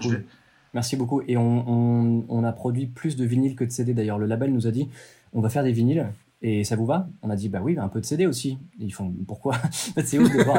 Merci 0.74 0.96
beaucoup. 0.96 1.22
Et 1.28 1.38
on, 1.38 2.26
on, 2.28 2.44
a 2.44 2.52
produit 2.52 2.88
plus 2.88 3.16
de 3.16 3.26
vinyle 3.26 3.56
que 3.56 3.64
de 3.64 3.70
CD. 3.70 3.94
D'ailleurs, 3.94 4.18
le 4.18 4.26
label 4.26 4.52
nous 4.52 4.66
a 4.66 4.72
dit 4.72 4.90
on 5.34 5.42
va 5.42 5.50
faire 5.50 5.64
des 5.64 5.72
vinyles. 5.72 6.08
Et 6.46 6.66
ça 6.66 6.76
vous 6.76 6.86
va? 6.86 7.08
On 7.22 7.30
a 7.30 7.36
dit 7.36 7.50
bah 7.50 7.62
oui, 7.64 7.78
un 7.80 7.88
peu 7.88 8.02
de 8.02 8.06
CD 8.06 8.26
aussi. 8.26 8.58
ils 8.78 8.94
font 8.94 9.14
pourquoi? 9.26 9.56
C'est 10.04 10.20
ouf 10.20 10.30
de 10.30 10.44
voir 10.44 10.58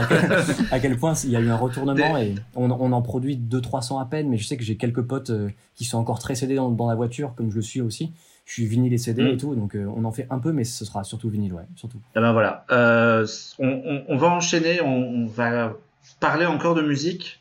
à 0.71 0.81
quel, 0.81 0.97
point 0.97 1.13
il 1.25 1.31
y 1.31 1.37
a 1.37 1.41
eu 1.41 1.49
un 1.49 1.57
retournement 1.57 2.17
et 2.17 2.35
on, 2.57 2.71
on 2.71 2.93
en 2.93 3.03
produit 3.03 3.37
200-300 3.37 4.01
à 4.01 4.07
peine. 4.07 4.29
Mais 4.29 4.39
je 4.39 4.47
sais 4.47 4.57
que 4.57 4.65
j'ai 4.65 4.77
quelques 4.77 5.03
potes 5.03 5.31
euh, 5.31 5.51
qui 5.75 5.85
sont 5.85 5.99
encore 5.99 6.19
très 6.19 6.35
CD 6.35 6.55
dans, 6.55 6.71
dans 6.71 6.89
la 6.89 6.95
voiture, 6.95 7.35
comme 7.37 7.51
je 7.51 7.57
le 7.57 7.63
suis 7.63 7.83
aussi 7.83 8.13
je 8.45 8.53
suis 8.53 8.67
vinyle 8.67 8.93
et 8.93 8.99
CD 8.99 9.23
et 9.23 9.35
mm. 9.35 9.37
tout, 9.39 9.55
donc 9.55 9.75
euh, 9.75 9.87
on 9.97 10.05
en 10.05 10.13
fait 10.13 10.27
un 10.31 10.39
peu, 10.39 10.53
mais 10.53 10.65
ce 10.65 10.85
sera 10.85 11.05
surtout 11.05 11.31
vinyle, 11.31 11.53
ouais, 11.55 11.65
surtout. 11.77 11.99
Eh 12.15 12.21
ben 12.21 12.33
voilà, 12.33 12.65
euh, 12.71 13.27
on, 13.59 14.17
va 14.17 14.29
enchaîner, 14.29 14.81
on, 14.83 15.27
va 15.27 15.75
parler 16.21 16.47
encore 16.47 16.75
de 16.75 16.83
musique, 16.83 17.41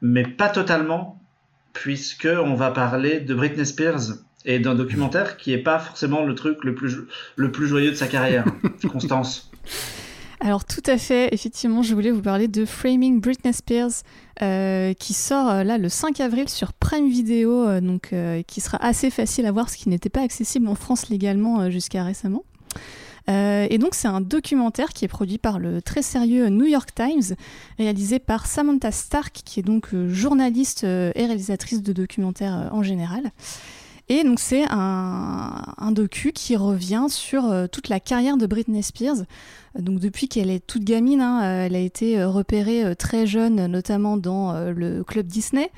mais 0.00 0.22
pas 0.22 0.48
totalement, 0.48 1.18
puisque 1.72 2.28
on 2.30 2.54
va 2.54 2.70
parler 2.70 3.20
de 3.20 3.34
Britney 3.34 3.66
Spears 3.66 4.18
et 4.46 4.60
d'un 4.60 4.74
documentaire 4.74 5.36
qui 5.36 5.52
est 5.52 5.58
pas 5.58 5.78
forcément 5.78 6.24
le 6.24 6.34
truc 6.34 6.64
le 6.64 6.74
plus, 6.74 6.96
le 7.34 7.50
plus 7.50 7.66
joyeux 7.66 7.90
de 7.90 7.96
sa 7.96 8.06
carrière, 8.06 8.44
Constance. 8.90 9.50
Alors 10.40 10.64
tout 10.64 10.82
à 10.86 10.98
fait, 10.98 11.28
effectivement, 11.32 11.82
je 11.82 11.94
voulais 11.94 12.10
vous 12.10 12.22
parler 12.22 12.46
de 12.46 12.64
Framing 12.64 13.20
Britney 13.20 13.52
Spears, 13.52 14.02
euh, 14.42 14.92
qui 14.92 15.14
sort 15.14 15.48
euh, 15.48 15.64
là 15.64 15.78
le 15.78 15.88
5 15.88 16.20
avril 16.20 16.48
sur 16.48 16.72
Prime 16.74 17.08
Video, 17.08 17.66
euh, 17.66 17.80
donc 17.80 18.14
qui 18.46 18.60
sera 18.60 18.78
assez 18.84 19.10
facile 19.10 19.46
à 19.46 19.52
voir, 19.52 19.70
ce 19.70 19.76
qui 19.76 19.88
n'était 19.88 20.10
pas 20.10 20.20
accessible 20.20 20.68
en 20.68 20.74
France 20.74 21.08
légalement 21.08 21.70
jusqu'à 21.70 22.04
récemment. 22.04 22.44
et 23.28 23.78
donc 23.78 23.94
c'est 23.94 24.08
un 24.08 24.20
documentaire 24.20 24.90
qui 24.90 25.04
est 25.04 25.08
produit 25.08 25.38
par 25.38 25.58
le 25.58 25.82
très 25.82 26.02
sérieux 26.02 26.48
New 26.48 26.66
York 26.66 26.90
Times, 26.94 27.34
réalisé 27.78 28.18
par 28.18 28.46
Samantha 28.46 28.92
Stark, 28.92 29.40
qui 29.44 29.60
est 29.60 29.64
donc 29.64 29.88
journaliste 30.08 30.84
et 30.84 31.26
réalisatrice 31.26 31.82
de 31.82 31.92
documentaires 31.92 32.70
en 32.72 32.82
général. 32.82 33.32
Et 34.08 34.22
donc 34.22 34.38
c'est 34.38 34.64
un, 34.70 35.90
docu 35.90 36.32
qui 36.32 36.56
revient 36.56 37.06
sur 37.08 37.46
euh, 37.46 37.66
toute 37.66 37.88
la 37.88 38.00
carrière 38.00 38.36
de 38.36 38.46
Britney 38.46 38.82
Spears. 38.82 39.24
Donc 39.76 39.98
depuis 39.98 40.28
qu'elle 40.28 40.50
est 40.50 40.64
toute 40.64 40.84
gamine, 40.84 41.20
hein, 41.20 41.42
euh, 41.42 41.66
elle 41.66 41.74
a 41.74 41.80
été 41.80 42.18
euh, 42.18 42.28
repérée 42.28 42.94
très 42.96 43.26
jeune, 43.26 43.66
notamment 43.66 44.16
dans 44.16 44.52
le 44.70 45.02
club 45.02 45.26
Disney. 45.26 45.70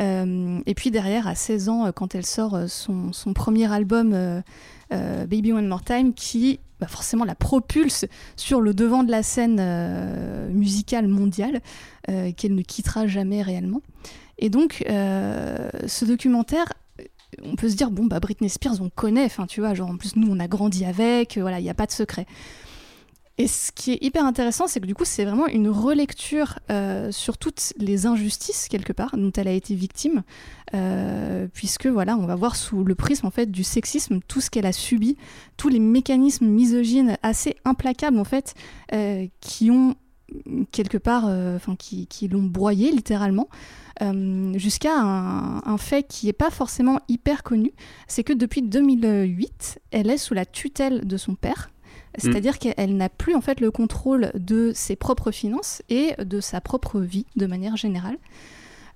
et 0.00 0.74
puis 0.74 0.90
derrière, 0.90 1.28
à 1.28 1.34
16 1.34 1.68
ans, 1.68 1.92
quand 1.94 2.14
elle 2.14 2.26
sort 2.26 2.58
son, 2.66 3.12
premier 3.34 3.70
album 3.70 4.42
Baby 4.90 5.52
One 5.52 5.68
More 5.68 5.84
Time, 5.84 6.14
qui 6.14 6.58
bah, 6.80 6.86
forcément 6.86 7.24
la 7.24 7.34
propulse 7.34 8.06
sur 8.36 8.60
le 8.62 8.72
devant 8.72 9.04
de 9.04 9.10
la 9.10 9.22
scène 9.22 9.60
musicale 10.50 11.06
mondiale, 11.06 11.60
qu'elle 12.06 12.54
ne 12.54 12.62
quittera 12.62 13.06
jamais 13.06 13.42
réellement. 13.42 13.82
Et 14.38 14.48
donc, 14.48 14.82
ce 14.86 16.04
documentaire 16.04 16.72
on 17.42 17.56
peut 17.56 17.68
se 17.68 17.76
dire 17.76 17.90
bon 17.90 18.04
bah 18.04 18.20
Britney 18.20 18.48
Spears 18.48 18.80
on 18.80 18.90
connaît 18.90 19.24
enfin 19.24 19.46
tu 19.46 19.60
vois 19.60 19.74
genre 19.74 19.90
en 19.90 19.96
plus 19.96 20.16
nous 20.16 20.28
on 20.30 20.40
a 20.40 20.48
grandi 20.48 20.84
avec 20.84 21.36
euh, 21.36 21.42
voilà 21.42 21.60
il 21.60 21.62
n'y 21.62 21.70
a 21.70 21.74
pas 21.74 21.86
de 21.86 21.92
secret. 21.92 22.26
Et 23.38 23.46
ce 23.46 23.72
qui 23.72 23.92
est 23.92 23.98
hyper 24.02 24.26
intéressant 24.26 24.66
c'est 24.66 24.80
que 24.80 24.86
du 24.86 24.94
coup 24.94 25.06
c'est 25.06 25.24
vraiment 25.24 25.46
une 25.46 25.68
relecture 25.68 26.58
euh, 26.70 27.10
sur 27.10 27.38
toutes 27.38 27.72
les 27.78 28.04
injustices 28.04 28.68
quelque 28.68 28.92
part 28.92 29.16
dont 29.16 29.32
elle 29.34 29.48
a 29.48 29.52
été 29.52 29.74
victime 29.74 30.22
euh, 30.74 31.46
puisque 31.54 31.86
voilà 31.86 32.16
on 32.16 32.26
va 32.26 32.34
voir 32.34 32.54
sous 32.54 32.84
le 32.84 32.94
prisme 32.94 33.26
en 33.26 33.30
fait 33.30 33.50
du 33.50 33.64
sexisme 33.64 34.20
tout 34.28 34.42
ce 34.42 34.50
qu'elle 34.50 34.66
a 34.66 34.72
subi 34.72 35.16
tous 35.56 35.70
les 35.70 35.78
mécanismes 35.78 36.48
misogynes 36.48 37.16
assez 37.22 37.56
implacables 37.64 38.18
en 38.18 38.24
fait 38.24 38.54
qui 39.40 39.70
ont 39.70 39.94
quelque 40.72 40.98
part 40.98 41.24
enfin 41.24 41.76
qui, 41.76 42.06
qui 42.06 42.28
l'ont 42.28 42.42
broyé 42.42 42.92
littéralement 42.92 43.48
euh, 44.02 44.58
jusqu'à 44.58 44.98
un, 44.98 45.76
fait 45.76 46.04
qui 46.04 46.26
n'est 46.26 46.32
pas 46.32 46.50
forcément 46.50 47.00
hyper 47.08 47.42
connu, 47.42 47.72
c'est 48.06 48.24
que 48.24 48.32
depuis 48.32 48.62
2008, 48.62 49.80
elle 49.90 50.10
est 50.10 50.16
sous 50.16 50.34
la 50.34 50.46
tutelle 50.46 51.06
de 51.06 51.16
son 51.16 51.34
père. 51.34 51.70
C'est-à-dire 52.16 52.54
mm. 52.54 52.58
qu'elle 52.58 52.96
n'a 52.96 53.08
plus 53.08 53.34
en 53.34 53.40
fait 53.40 53.60
le 53.60 53.70
contrôle 53.70 54.32
de 54.34 54.72
ses 54.74 54.96
propres 54.96 55.30
finances 55.30 55.82
et 55.90 56.14
de 56.18 56.40
sa 56.40 56.60
propre 56.60 57.00
vie 57.00 57.26
de 57.36 57.46
manière 57.46 57.76
générale. 57.76 58.16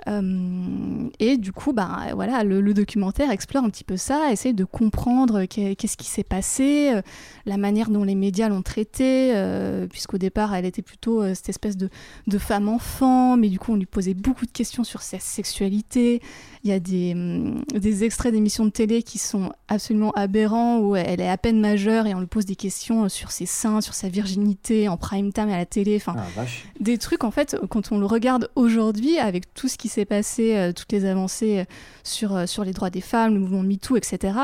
Euh, 0.08 1.08
et 1.18 1.36
du 1.36 1.52
coup, 1.52 1.72
bah, 1.72 2.08
voilà, 2.14 2.44
le, 2.44 2.74
documentaire 2.74 3.30
explore 3.30 3.64
un 3.64 3.70
petit 3.70 3.84
peu 3.84 3.96
ça, 3.96 4.32
essaye 4.32 4.54
de 4.54 4.64
comprendre 4.64 5.44
qu'est-ce 5.44 5.96
qui 5.96 6.06
s'est 6.06 6.24
passé, 6.24 6.90
euh, 6.92 7.02
la 7.46 7.56
manière 7.56 7.88
dont 7.88 8.02
les 8.02 8.16
médias 8.16 8.48
l'ont 8.48 8.62
traité, 8.62 9.32
euh, 9.34 9.86
puisqu'au 9.86 10.18
départ, 10.18 10.54
elle 10.54 10.64
était 10.64 10.82
plutôt 10.82 11.22
cette 11.34 11.48
espèce 11.48 11.76
de, 11.76 11.88
de 12.26 12.38
femme-enfant, 12.38 13.36
mais 13.36 13.48
du 13.48 13.58
coup, 13.58 13.72
on 13.72 13.76
lui 13.76 13.86
posait 13.86 14.14
beaucoup 14.14 14.44
de 14.44 14.50
questions 14.50 14.82
sur 14.82 15.02
sa 15.02 15.20
sexualité. 15.20 16.20
Il 16.64 16.70
y 16.70 16.72
a 16.72 16.80
des, 16.80 17.12
hum, 17.12 17.62
des 17.72 18.04
extraits 18.04 18.32
d'émissions 18.32 18.64
de 18.64 18.70
télé 18.70 19.02
qui 19.02 19.18
sont 19.18 19.52
absolument 19.68 20.10
aberrants, 20.12 20.78
où 20.78 20.96
elle 20.96 21.20
est 21.20 21.28
à 21.28 21.38
peine 21.38 21.60
majeure 21.60 22.06
et 22.06 22.14
on 22.14 22.20
lui 22.20 22.26
pose 22.26 22.46
des 22.46 22.56
questions 22.56 23.08
sur 23.08 23.30
ses 23.30 23.46
seins, 23.46 23.80
sur 23.80 23.94
sa 23.94 24.08
virginité, 24.08 24.88
en 24.88 24.96
prime 24.96 25.32
time 25.32 25.48
à 25.48 25.56
la 25.56 25.66
télé. 25.66 25.96
Enfin, 25.96 26.16
ah, 26.18 26.42
des 26.80 26.98
trucs, 26.98 27.22
en 27.22 27.30
fait, 27.30 27.56
quand 27.70 27.92
on 27.92 27.98
le 27.98 28.06
regarde 28.06 28.50
aujourd'hui, 28.56 29.18
avec 29.18 29.54
tout 29.54 29.68
ce 29.68 29.78
qui 29.78 29.83
s'est 29.88 30.04
passé, 30.04 30.56
euh, 30.56 30.72
toutes 30.72 30.92
les 30.92 31.04
avancées 31.04 31.60
euh, 31.60 31.64
sur, 32.02 32.36
euh, 32.36 32.46
sur 32.46 32.64
les 32.64 32.72
droits 32.72 32.90
des 32.90 33.00
femmes, 33.00 33.34
le 33.34 33.40
mouvement 33.40 33.62
MeToo, 33.62 33.96
etc., 33.96 34.34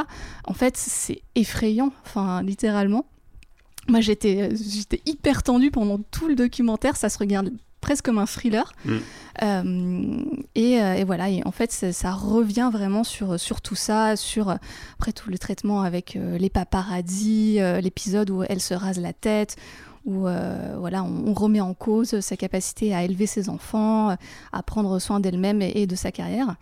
en 0.45 0.55
fait, 0.55 0.77
c'est 0.77 1.23
effrayant, 1.35 1.93
enfin, 2.05 2.43
littéralement. 2.43 3.07
Moi, 3.89 4.01
j'étais 4.01 4.51
hyper 5.07 5.43
tendue 5.43 5.71
pendant 5.71 5.99
tout 6.11 6.29
le 6.29 6.35
documentaire, 6.35 6.97
ça 6.97 7.09
se 7.09 7.19
regarde 7.19 7.51
presque 7.81 8.05
comme 8.05 8.19
un 8.19 8.27
thriller. 8.27 8.73
Mm. 8.85 10.23
et, 10.55 11.05
voilà, 11.05 11.31
et 11.31 11.43
en 11.47 11.51
fait, 11.51 11.73
ça, 11.73 12.13
revient 12.13 12.71
vraiment 12.71 13.05
sur, 13.05 13.41
sur 13.41 13.63
tout 13.63 13.75
ça, 13.75 14.17
sur 14.17 14.51
après 14.99 15.13
tout 15.13 15.31
le 15.31 15.39
traitement 15.39 15.81
avec 15.81 16.17
les 16.17 16.51
paparazzis, 16.51 17.59
l'épisode 17.81 18.31
où 18.31 18.43
elle 18.43 18.61
se 18.61 18.75
rase 18.75 19.01
la 19.01 19.15
tête, 19.15 19.57
où 20.05 20.27
euh, 20.27 20.77
voilà, 20.79 21.05
on, 21.05 21.33
remet 21.35 21.61
en 21.61 21.75
cause 21.75 22.21
sa 22.21 22.37
capacité 22.37 22.95
à 22.95 23.05
élever 23.05 23.27
ses 23.27 23.49
enfants, 23.49 24.17
à 24.53 24.63
prendre 24.63 24.99
soin 24.99 25.21
d'elle-même 25.21 25.63
et, 25.63 25.87
de 25.87 25.95
sa 25.95 26.11
carrière. 26.11 26.57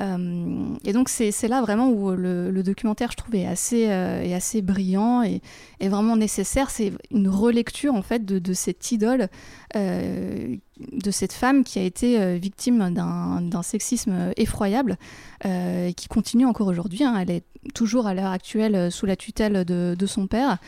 Euh, 0.00 0.76
et 0.84 0.92
donc 0.92 1.08
c'est 1.08 1.48
là 1.48 1.60
vraiment 1.60 1.90
où 1.90 2.10
le, 2.10 2.62
documentaire, 2.62 3.10
je 3.10 3.16
trouve, 3.16 3.34
est 3.34 3.46
assez, 3.46 3.86
euh, 3.88 4.62
brillant 4.62 5.22
et 5.22 5.40
vraiment 5.88 6.16
nécessaire. 6.16 6.70
C'est 6.70 6.92
une 7.10 7.28
relecture 7.28 7.94
en 7.94 8.02
fait 8.02 8.24
de, 8.24 8.52
cette 8.52 8.90
idole, 8.90 9.28
de 9.74 11.10
cette 11.10 11.32
femme 11.32 11.64
qui 11.64 11.78
a 11.78 11.82
été 11.82 12.38
victime 12.38 12.92
d'un 12.94 13.62
sexisme 13.62 14.32
effroyable, 14.36 14.96
qui 15.42 16.08
continue 16.08 16.46
encore 16.46 16.68
aujourd'hui. 16.68 17.04
Hein. 17.04 17.16
Elle 17.20 17.30
est 17.30 17.44
toujours 17.74 18.06
à 18.06 18.14
l'heure 18.14 18.30
actuelle 18.30 18.90
sous 18.90 19.06
la 19.06 19.16
tutelle 19.16 19.64
de 19.64 20.06
son 20.06 20.26
père. 20.26 20.58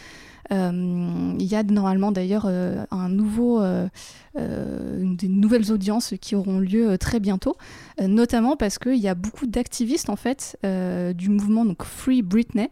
Euh, 0.52 1.34
il 1.38 1.46
y 1.46 1.54
a 1.54 1.62
normalement 1.62 2.10
d'ailleurs 2.10 2.46
euh, 2.46 2.84
un 2.90 3.08
nouveau, 3.08 3.60
euh, 3.60 3.88
des 4.34 5.28
nouvelles 5.28 5.70
audiences 5.70 6.14
qui 6.20 6.34
auront 6.34 6.58
lieu 6.58 6.98
très 6.98 7.20
bientôt, 7.20 7.56
notamment 8.00 8.56
parce 8.56 8.78
qu'il 8.78 8.96
y 8.96 9.08
a 9.08 9.14
beaucoup 9.14 9.46
d'activistes 9.46 10.10
en 10.10 10.16
fait 10.16 10.58
du 10.62 11.28
mouvement 11.28 11.64
donc 11.64 11.84
Free 11.84 12.22
Britney. 12.22 12.70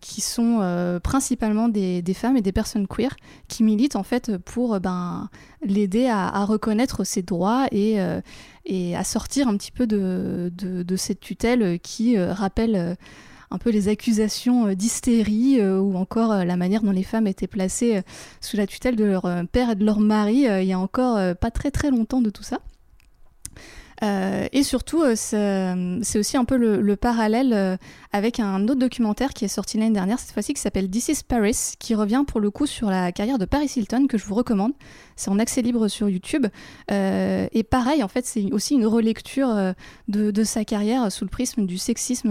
qui 0.00 0.20
sont 0.20 1.00
principalement 1.02 1.68
des, 1.68 2.02
femmes 2.14 2.36
et 2.36 2.42
des 2.42 2.52
personnes 2.52 2.86
queer 2.88 3.14
qui 3.48 3.62
militent 3.62 3.96
en 3.96 4.02
fait 4.02 4.36
pour 4.38 4.80
ben, 4.80 5.28
l'aider 5.62 6.08
à, 6.08 6.44
reconnaître 6.44 7.04
ses 7.04 7.22
droits 7.22 7.66
et, 7.70 7.98
et 8.64 8.96
à 8.96 9.04
sortir 9.04 9.48
un 9.48 9.56
petit 9.56 9.72
peu 9.72 9.86
de, 9.86 10.52
de, 10.56 10.82
de 10.82 10.96
cette 10.96 11.20
tutelle 11.20 11.78
qui 11.80 12.18
rappelle 12.18 12.96
un 13.50 13.58
peu 13.58 13.70
les 13.70 13.88
accusations 13.88 14.68
euh, 14.68 14.74
d'hystérie 14.74 15.60
euh, 15.60 15.78
ou 15.78 15.96
encore 15.96 16.32
euh, 16.32 16.44
la 16.44 16.56
manière 16.56 16.82
dont 16.82 16.92
les 16.92 17.02
femmes 17.02 17.26
étaient 17.26 17.46
placées 17.46 18.02
sous 18.40 18.56
la 18.56 18.66
tutelle 18.66 18.96
de 18.96 19.04
leur 19.04 19.22
père 19.52 19.70
et 19.70 19.74
de 19.74 19.84
leur 19.84 20.00
mari 20.00 20.46
il 20.46 20.64
y 20.64 20.72
a 20.72 20.78
encore 20.78 21.18
pas 21.36 21.50
très 21.50 21.70
très 21.70 21.90
longtemps 21.90 22.20
de 22.20 22.30
tout 22.30 22.42
ça. 22.42 22.58
Euh, 24.02 24.48
et 24.52 24.62
surtout, 24.62 25.02
euh, 25.02 25.14
c'est 25.14 26.18
aussi 26.18 26.36
un 26.36 26.44
peu 26.44 26.56
le, 26.56 26.96
parallèle 26.96 27.52
euh, 27.52 27.76
avec 28.12 28.40
un 28.40 28.64
autre 28.64 28.76
documentaire 28.76 29.32
qui 29.32 29.44
est 29.44 29.48
sorti 29.48 29.78
l'année 29.78 29.94
dernière, 29.94 30.18
cette 30.18 30.32
fois-ci, 30.32 30.54
qui 30.54 30.60
s'appelle 30.60 30.88
This 30.88 31.08
is 31.08 31.22
Paris, 31.26 31.74
qui 31.78 31.94
revient 31.94 32.24
pour 32.26 32.40
le 32.40 32.50
coup 32.50 32.66
sur 32.66 32.90
la 32.90 33.12
carrière 33.12 33.38
de 33.38 33.44
Paris 33.44 33.70
Hilton, 33.76 34.06
que 34.06 34.18
je 34.18 34.24
vous 34.24 34.34
recommande. 34.34 34.72
C'est 35.16 35.30
en 35.30 35.38
accès 35.38 35.62
libre 35.62 35.88
sur 35.88 36.08
YouTube. 36.08 36.46
et 36.90 37.62
pareil, 37.68 38.02
en 38.02 38.08
fait, 38.08 38.24
c'est 38.26 38.50
aussi 38.52 38.74
une 38.74 38.86
relecture 38.86 39.74
de, 40.08 40.30
de, 40.30 40.44
sa 40.44 40.64
carrière 40.64 41.12
sous 41.12 41.24
le 41.24 41.30
prisme 41.30 41.66
du 41.66 41.76
sexisme 41.76 42.30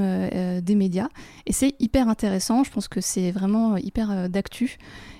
des 0.61 0.75
médias. 0.75 1.09
Et 1.45 1.53
c'est 1.53 1.75
hyper 1.79 2.09
intéressant. 2.09 2.63
Je 2.63 2.71
pense 2.71 2.87
que 2.87 2.99
c'est 2.99 3.31
vraiment 3.31 3.77
hyper 3.77 4.27
d'actu. 4.29 4.79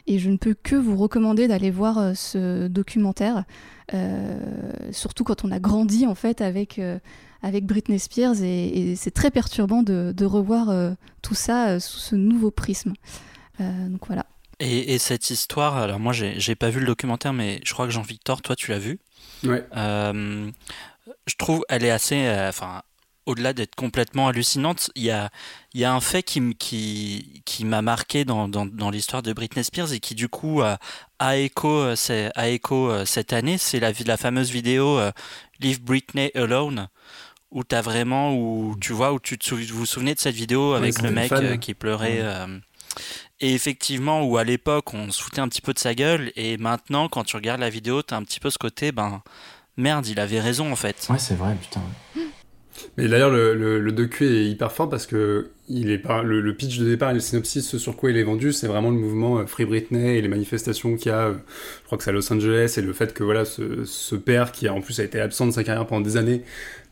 Et 0.10 0.18
je 0.18 0.32
ne 0.32 0.38
peux 0.38 0.56
que 0.56 0.76
vous 0.76 0.98
recommander 0.98 1.48
d'aller 1.48 1.70
voir 1.70 2.18
ce 2.18 2.68
documentaire. 2.68 3.46
Euh, 3.94 4.38
surtout 4.92 5.24
quand 5.24 5.44
on 5.44 5.52
a 5.52 5.60
grandi 5.60 6.06
en 6.06 6.14
fait 6.14 6.42
avec, 6.42 6.78
euh, 6.78 7.00
avec 7.42 7.66
Britney 7.66 7.98
Spears 7.98 8.44
et, 8.44 8.96
c'est 8.96 9.12
très 9.12 9.32
perturbant 9.32 9.82
de, 9.82 10.14
de 10.16 10.26
revoir 10.26 10.70
euh, 10.70 10.92
tout 11.22 11.34
ça 11.34 11.80
sous 11.80 12.00
ce 12.00 12.16
nouveau 12.16 12.52
prisme. 12.52 12.94
donc 13.60 14.06
voilà. 14.08 14.26
Et, 14.60 14.94
et, 14.94 14.98
cette 14.98 15.30
histoire, 15.30 15.78
alors 15.78 16.00
moi 16.00 16.12
j'ai 16.12 16.56
pas 16.56 16.70
vu 16.70 16.80
le 16.80 16.86
documentaire, 16.88 17.34
mais 17.34 17.62
je 17.64 17.74
crois 17.74 17.86
que 17.86 17.92
Jean-Victor, 17.92 18.42
toi 18.42 18.56
tu 18.56 18.72
l'as 18.72 18.80
vu. 18.80 19.00
Ouais. 19.44 19.64
je 19.74 21.36
trouve 21.38 21.64
elle 21.70 21.86
est 21.86 21.92
assez, 21.92 22.28
enfin 22.50 22.82
au-delà 23.30 23.54
d'être 23.54 23.76
complètement 23.76 24.28
hallucinante, 24.28 24.90
il 24.96 25.04
y 25.04 25.12
a, 25.12 25.30
y 25.76 25.84
a 25.84 25.94
un 25.94 26.02
fait 26.02 26.24
qui, 26.24 26.56
qui, 26.56 27.42
qui 27.46 27.64
m'a 27.64 27.82
marqué 27.84 28.26
dans, 28.26 28.48
dans, 28.48 28.66
dans 28.66 28.90
l'histoire 28.90 29.22
de 29.22 29.32
Britney 29.34 29.64
Spears 29.64 29.94
et 29.94 30.00
qui 30.00 30.16
du 30.16 30.30
coup 30.30 30.62
a, 30.62 30.80
a 31.20 31.38
écho, 31.38 31.70
euh, 31.70 32.30
a 32.36 32.50
écho 32.50 32.90
euh, 32.90 33.06
cette 33.06 33.32
année, 33.32 33.60
c'est 33.60 33.80
la, 33.80 33.92
la 34.06 34.18
fameuse 34.18 34.50
vidéo 34.50 34.98
euh, 34.98 35.12
Leave 35.60 35.82
Britney 35.82 36.32
Alone 36.34 36.88
où 37.52 37.64
as 37.72 37.82
vraiment 37.82 38.34
où 38.36 38.76
tu 38.80 38.94
vois 38.94 39.14
où 39.14 39.20
tu 39.20 39.38
te 39.38 39.56
vous 39.56 39.62
vous 39.80 39.86
souvenez 39.86 40.14
de 40.14 40.20
cette 40.20 40.36
vidéo 40.36 40.74
avec 40.74 41.02
le 41.02 41.10
mec 41.10 41.32
qui 41.60 41.74
pleurait 41.74 42.24
et 43.40 43.54
effectivement 43.56 44.24
où 44.24 44.38
à 44.38 44.44
l'époque 44.44 44.94
on 44.94 45.12
se 45.12 45.22
foutait 45.22 45.42
un 45.42 45.48
petit 45.48 45.62
peu 45.62 45.74
de 45.74 45.80
sa 45.80 45.96
gueule 45.96 46.32
et 46.36 46.58
maintenant 46.58 47.10
quand 47.10 47.24
tu 47.24 47.36
regardes 47.36 47.62
la 47.62 47.72
vidéo 47.72 48.04
tu 48.04 48.14
as 48.14 48.18
un 48.18 48.24
petit 48.24 48.40
peu 48.40 48.52
ce 48.52 48.60
côté 48.60 48.92
ben 48.92 49.24
merde 49.78 50.06
il 50.06 50.20
avait 50.20 50.40
raison 50.40 50.72
en 50.72 50.76
fait. 50.76 51.08
Ouais 51.10 51.18
c'est 51.18 51.34
vrai 51.34 51.56
putain 51.60 51.82
mais 52.98 53.08
d'ailleurs, 53.08 53.32
le, 53.32 53.54
le, 53.80 53.92
docu 53.92 54.26
est 54.26 54.46
hyper 54.46 54.72
fort 54.72 54.90
parce 54.90 55.06
que 55.06 55.50
il 55.68 55.92
est 55.92 55.98
pas, 55.98 56.24
le, 56.24 56.54
pitch 56.54 56.80
de 56.80 56.86
départ 56.86 57.12
et 57.12 57.14
le 57.14 57.20
synopsis, 57.20 57.68
ce 57.68 57.78
sur 57.78 57.96
quoi 57.96 58.12
il 58.12 58.18
est 58.18 58.24
vendu, 58.24 58.52
c'est 58.52 58.68
vraiment 58.68 58.90
le 58.90 58.98
mouvement 58.98 59.40
euh, 59.40 59.46
Free 59.46 59.66
Britney 59.66 60.18
et 60.18 60.22
les 60.22 60.28
manifestations 60.28 60.96
qu'il 60.96 61.12
y 61.12 61.16
a, 61.16 61.28
euh, 61.28 61.34
je 61.82 61.86
crois 61.86 61.98
que 61.98 62.04
c'est 62.04 62.10
à 62.10 62.14
Los 62.14 62.32
Angeles, 62.32 62.76
et 62.78 62.82
le 62.82 62.94
fait 62.94 63.14
que 63.14 63.24
voilà, 63.24 63.46
ce, 63.46 63.86
ce 63.86 64.16
père 64.16 64.52
qui 64.52 64.68
en 64.70 64.82
plus 64.82 65.00
a 65.00 65.04
été 65.04 65.20
absent 65.20 65.46
de 65.48 65.52
sa 65.52 65.64
carrière 65.64 65.86
pendant 65.86 66.02
des 66.02 66.18
années, 66.18 66.44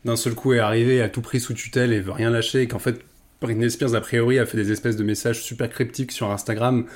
d'un 0.04 0.16
seul 0.16 0.34
coup 0.34 0.52
est 0.52 0.60
arrivé 0.60 1.00
à 1.02 1.08
tout 1.08 1.22
prix 1.22 1.40
sous 1.40 1.54
tutelle 1.54 1.92
et 1.92 2.00
veut 2.00 2.12
rien 2.12 2.30
lâcher, 2.30 2.62
et 2.62 2.68
qu'en 2.68 2.78
fait, 2.78 3.00
Britney 3.40 3.70
Spears, 3.70 3.94
a 3.94 4.00
priori, 4.00 4.38
a 4.38 4.46
fait 4.46 4.56
des 4.56 4.72
espèces 4.72 4.96
de 4.96 5.04
messages 5.04 5.42
super 5.42 5.70
cryptiques 5.70 6.12
sur 6.12 6.30
Instagram 6.30 6.86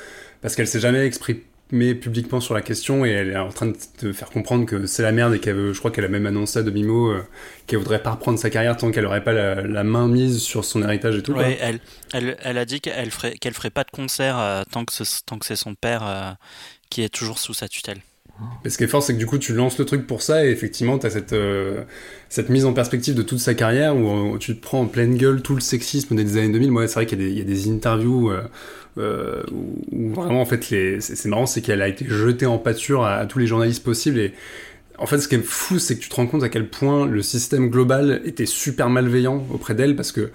parce 0.41 0.57
qu'elle 0.57 0.67
s'est 0.67 0.81
jamais 0.81 1.07
exprimée 1.07 1.45
met 1.73 1.95
publiquement 1.95 2.41
sur 2.41 2.55
la 2.55 2.61
question 2.61 3.05
et 3.05 3.11
elle 3.11 3.31
est 3.31 3.37
en 3.37 3.49
train 3.49 3.73
de 4.03 4.13
faire 4.13 4.31
comprendre 4.31 4.67
que 4.67 4.87
c'est 4.87 5.03
la 5.03 5.11
merde 5.11 5.35
et 5.35 5.41
qu'elle 5.41 5.73
je 5.73 5.79
crois 5.79 5.91
qu'elle 5.91 6.05
a 6.05 6.09
même 6.09 6.27
annoncé 6.27 6.59
à 6.59 6.63
demi-mot 6.63 7.11
euh, 7.11 7.23
qu'elle 7.67 7.79
voudrait 7.79 8.03
pas 8.03 8.13
reprendre 8.13 8.39
sa 8.39 8.51
carrière 8.51 8.77
tant 8.77 8.91
qu'elle 8.91 9.07
aurait 9.07 9.25
pas 9.25 9.33
la, 9.33 9.83
main 9.83 10.07
mise 10.07 10.41
sur 10.41 10.65
son 10.65 10.83
héritage 10.83 11.17
et 11.17 11.23
tout. 11.23 11.33
Ouais, 11.33 11.59
elle, 11.61 11.81
elle, 12.13 12.37
elle, 12.43 12.59
a 12.59 12.67
dit 12.67 12.81
qu'elle 12.81 13.11
ferait, 13.11 13.33
qu'elle 13.33 13.55
ferait 13.55 13.71
pas 13.71 13.85
de 13.85 13.91
concert 13.91 14.39
euh, 14.39 14.63
tant 14.71 14.85
que 14.85 14.93
tant 15.25 15.39
que 15.39 15.47
c'est 15.47 15.57
son 15.57 15.75
père 15.75 16.07
euh, 16.07 16.31
qui 16.91 17.03
est 17.03 17.09
toujours 17.09 17.39
sous 17.39 17.55
sa 17.55 17.69
tutelle. 17.69 17.99
Mais 18.65 18.71
ce 18.71 18.79
qui 18.79 18.85
est 18.85 18.89
fort, 18.89 19.03
c'est 19.03 19.13
que 19.13 19.19
du 19.19 19.27
coup, 19.27 19.39
tu 19.39 19.55
lances 19.55 19.79
le 19.79 19.85
truc 19.85 20.07
pour 20.07 20.23
ça, 20.23 20.45
et 20.45 20.51
effectivement, 20.51 20.99
tu 20.99 21.07
as 21.07 21.11
cette, 21.11 21.35
cette 22.29 22.49
mise 22.49 22.65
en 22.65 22.73
perspective 22.73 23.15
de 23.15 23.23
toute 23.23 23.39
sa 23.39 23.55
carrière, 23.55 23.95
où 23.95 24.37
tu 24.39 24.57
te 24.57 24.61
prends 24.61 24.81
en 24.81 24.87
pleine 24.87 25.17
gueule 25.17 25.43
tout 25.43 25.55
le 25.55 25.61
sexisme 25.61 26.17
des 26.17 26.39
années 26.39 26.53
2000. 26.53 26.73
Moi, 26.73 26.89
c'est 26.89 26.95
vrai 26.95 27.07
qu'il 27.07 27.21
y, 27.21 27.35
y, 27.35 27.41
a 27.41 27.45
des 27.45 27.71
interviews 27.71 28.33
euh, 28.33 28.43
où, 28.97 30.13
vraiment 30.15 30.43
en 30.43 30.45
fait 30.45 30.63
c'est 31.01 31.27
marrant 31.27 31.47
c'est 31.47 31.63
qu'elle 31.63 31.83
a 31.83 31.89
été 31.89 32.05
jetée 32.07 32.47
en 32.47 32.59
pâture 32.59 33.05
à, 33.05 33.25
tous 33.27 33.39
les 33.39 33.47
journalistes 33.47 33.83
possibles 33.83 34.19
et 34.19 34.35
en 34.99 35.07
fait 35.07 35.19
ce 35.19 35.29
qui 35.29 35.37
est 35.37 35.45
fou 35.45 35.79
c'est 35.79 35.97
que 35.97 36.01
tu 36.01 36.09
te 36.09 36.15
rends 36.15 36.27
compte 36.27 36.43
à 36.43 36.49
quel 36.49 36.69
point 36.69 37.07
le 37.07 37.23
système 37.23 37.71
global 37.71 38.21
était 38.25 38.47
super 38.47 38.91
malveillant 38.91 39.47
auprès 39.53 39.75
d'elle 39.75 39.97
parce 39.97 40.13
que 40.13 40.31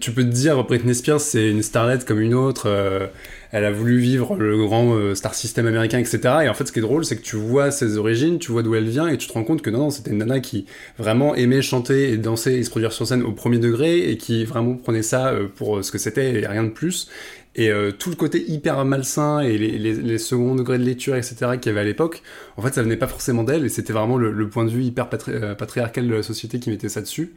tu 0.00 0.10
peux 0.10 0.22
te 0.22 0.28
dire 0.28 0.64
Britney 0.64 0.94
Spears 0.94 1.20
c'est 1.20 1.48
une 1.48 1.62
starlette 1.62 2.04
comme 2.04 2.20
une 2.20 2.34
autre 2.34 2.64
euh, 2.66 3.06
elle 3.52 3.64
a 3.64 3.70
voulu 3.70 3.98
vivre 3.98 4.36
le 4.36 4.56
grand 4.58 4.94
euh, 4.94 5.14
star 5.14 5.34
system 5.34 5.66
américain 5.66 5.98
etc 5.98 6.18
et 6.44 6.48
en 6.48 6.54
fait 6.54 6.66
ce 6.66 6.72
qui 6.72 6.80
est 6.80 6.82
drôle 6.82 7.04
c'est 7.04 7.16
que 7.16 7.22
tu 7.22 7.36
vois 7.36 7.70
ses 7.70 7.96
origines 7.96 8.40
tu 8.40 8.50
vois 8.50 8.64
d'où 8.64 8.74
elle 8.74 8.88
vient 8.88 9.06
et 9.06 9.16
tu 9.16 9.28
te 9.28 9.32
rends 9.32 9.44
compte 9.44 9.62
que 9.62 9.70
non 9.70 9.78
non 9.78 9.90
c'était 9.90 10.10
une 10.10 10.18
nana 10.18 10.40
qui 10.40 10.66
vraiment 10.98 11.36
aimait 11.36 11.62
chanter 11.62 12.10
et 12.10 12.16
danser 12.16 12.54
et 12.54 12.64
se 12.64 12.70
produire 12.70 12.92
sur 12.92 13.06
scène 13.06 13.22
au 13.22 13.30
premier 13.32 13.58
degré 13.58 14.10
et 14.10 14.16
qui 14.16 14.44
vraiment 14.44 14.74
prenait 14.74 15.02
ça 15.02 15.32
pour 15.54 15.84
ce 15.84 15.92
que 15.92 15.98
c'était 15.98 16.40
et 16.40 16.46
rien 16.46 16.64
de 16.64 16.70
plus 16.70 17.08
et 17.56 17.70
euh, 17.70 17.90
tout 17.90 18.10
le 18.10 18.16
côté 18.16 18.44
hyper 18.48 18.84
malsain 18.84 19.40
et 19.40 19.56
les, 19.56 19.78
les, 19.78 20.18
seconds 20.18 20.54
degrés 20.54 20.76
de 20.78 20.84
lecture, 20.84 21.16
etc., 21.16 21.36
qu'il 21.58 21.66
y 21.66 21.68
avait 21.70 21.80
à 21.80 21.84
l'époque, 21.84 22.22
en 22.58 22.62
fait, 22.62 22.74
ça 22.74 22.82
venait 22.82 22.98
pas 22.98 23.06
forcément 23.06 23.44
d'elle, 23.44 23.64
et 23.64 23.70
c'était 23.70 23.94
vraiment 23.94 24.18
le, 24.18 24.48
point 24.50 24.66
de 24.66 24.70
vue 24.70 24.84
hyper 24.84 25.08
euh, 25.28 25.54
patriarcal 25.54 26.06
de 26.06 26.14
la 26.14 26.22
société 26.22 26.60
qui 26.60 26.68
mettait 26.68 26.90
ça 26.90 27.00
dessus. 27.00 27.34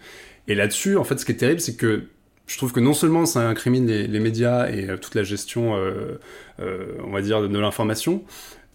Et 0.50 0.56
là-dessus, 0.56 0.98
en 0.98 1.06
fait, 1.06 1.18
ce 1.18 1.26
qui 1.26 1.32
est 1.32 1.36
terrible, 1.36 1.62
c'est 1.62 1.78
que 1.78 2.04
je 2.48 2.58
trouve 2.58 2.74
que 2.74 2.82
non 2.82 2.94
seulement 2.94 3.26
ça 3.26 3.48
incrimine 3.48 3.88
les, 3.88 4.20
médias 4.20 4.70
et 4.70 4.90
euh, 4.90 4.98
toute 4.98 5.16
la 5.16 5.24
gestion, 5.24 5.74
on 6.60 7.12
va 7.12 7.22
dire, 7.22 7.42
de, 7.42 7.48
de 7.48 7.60
l'information, 7.60 8.22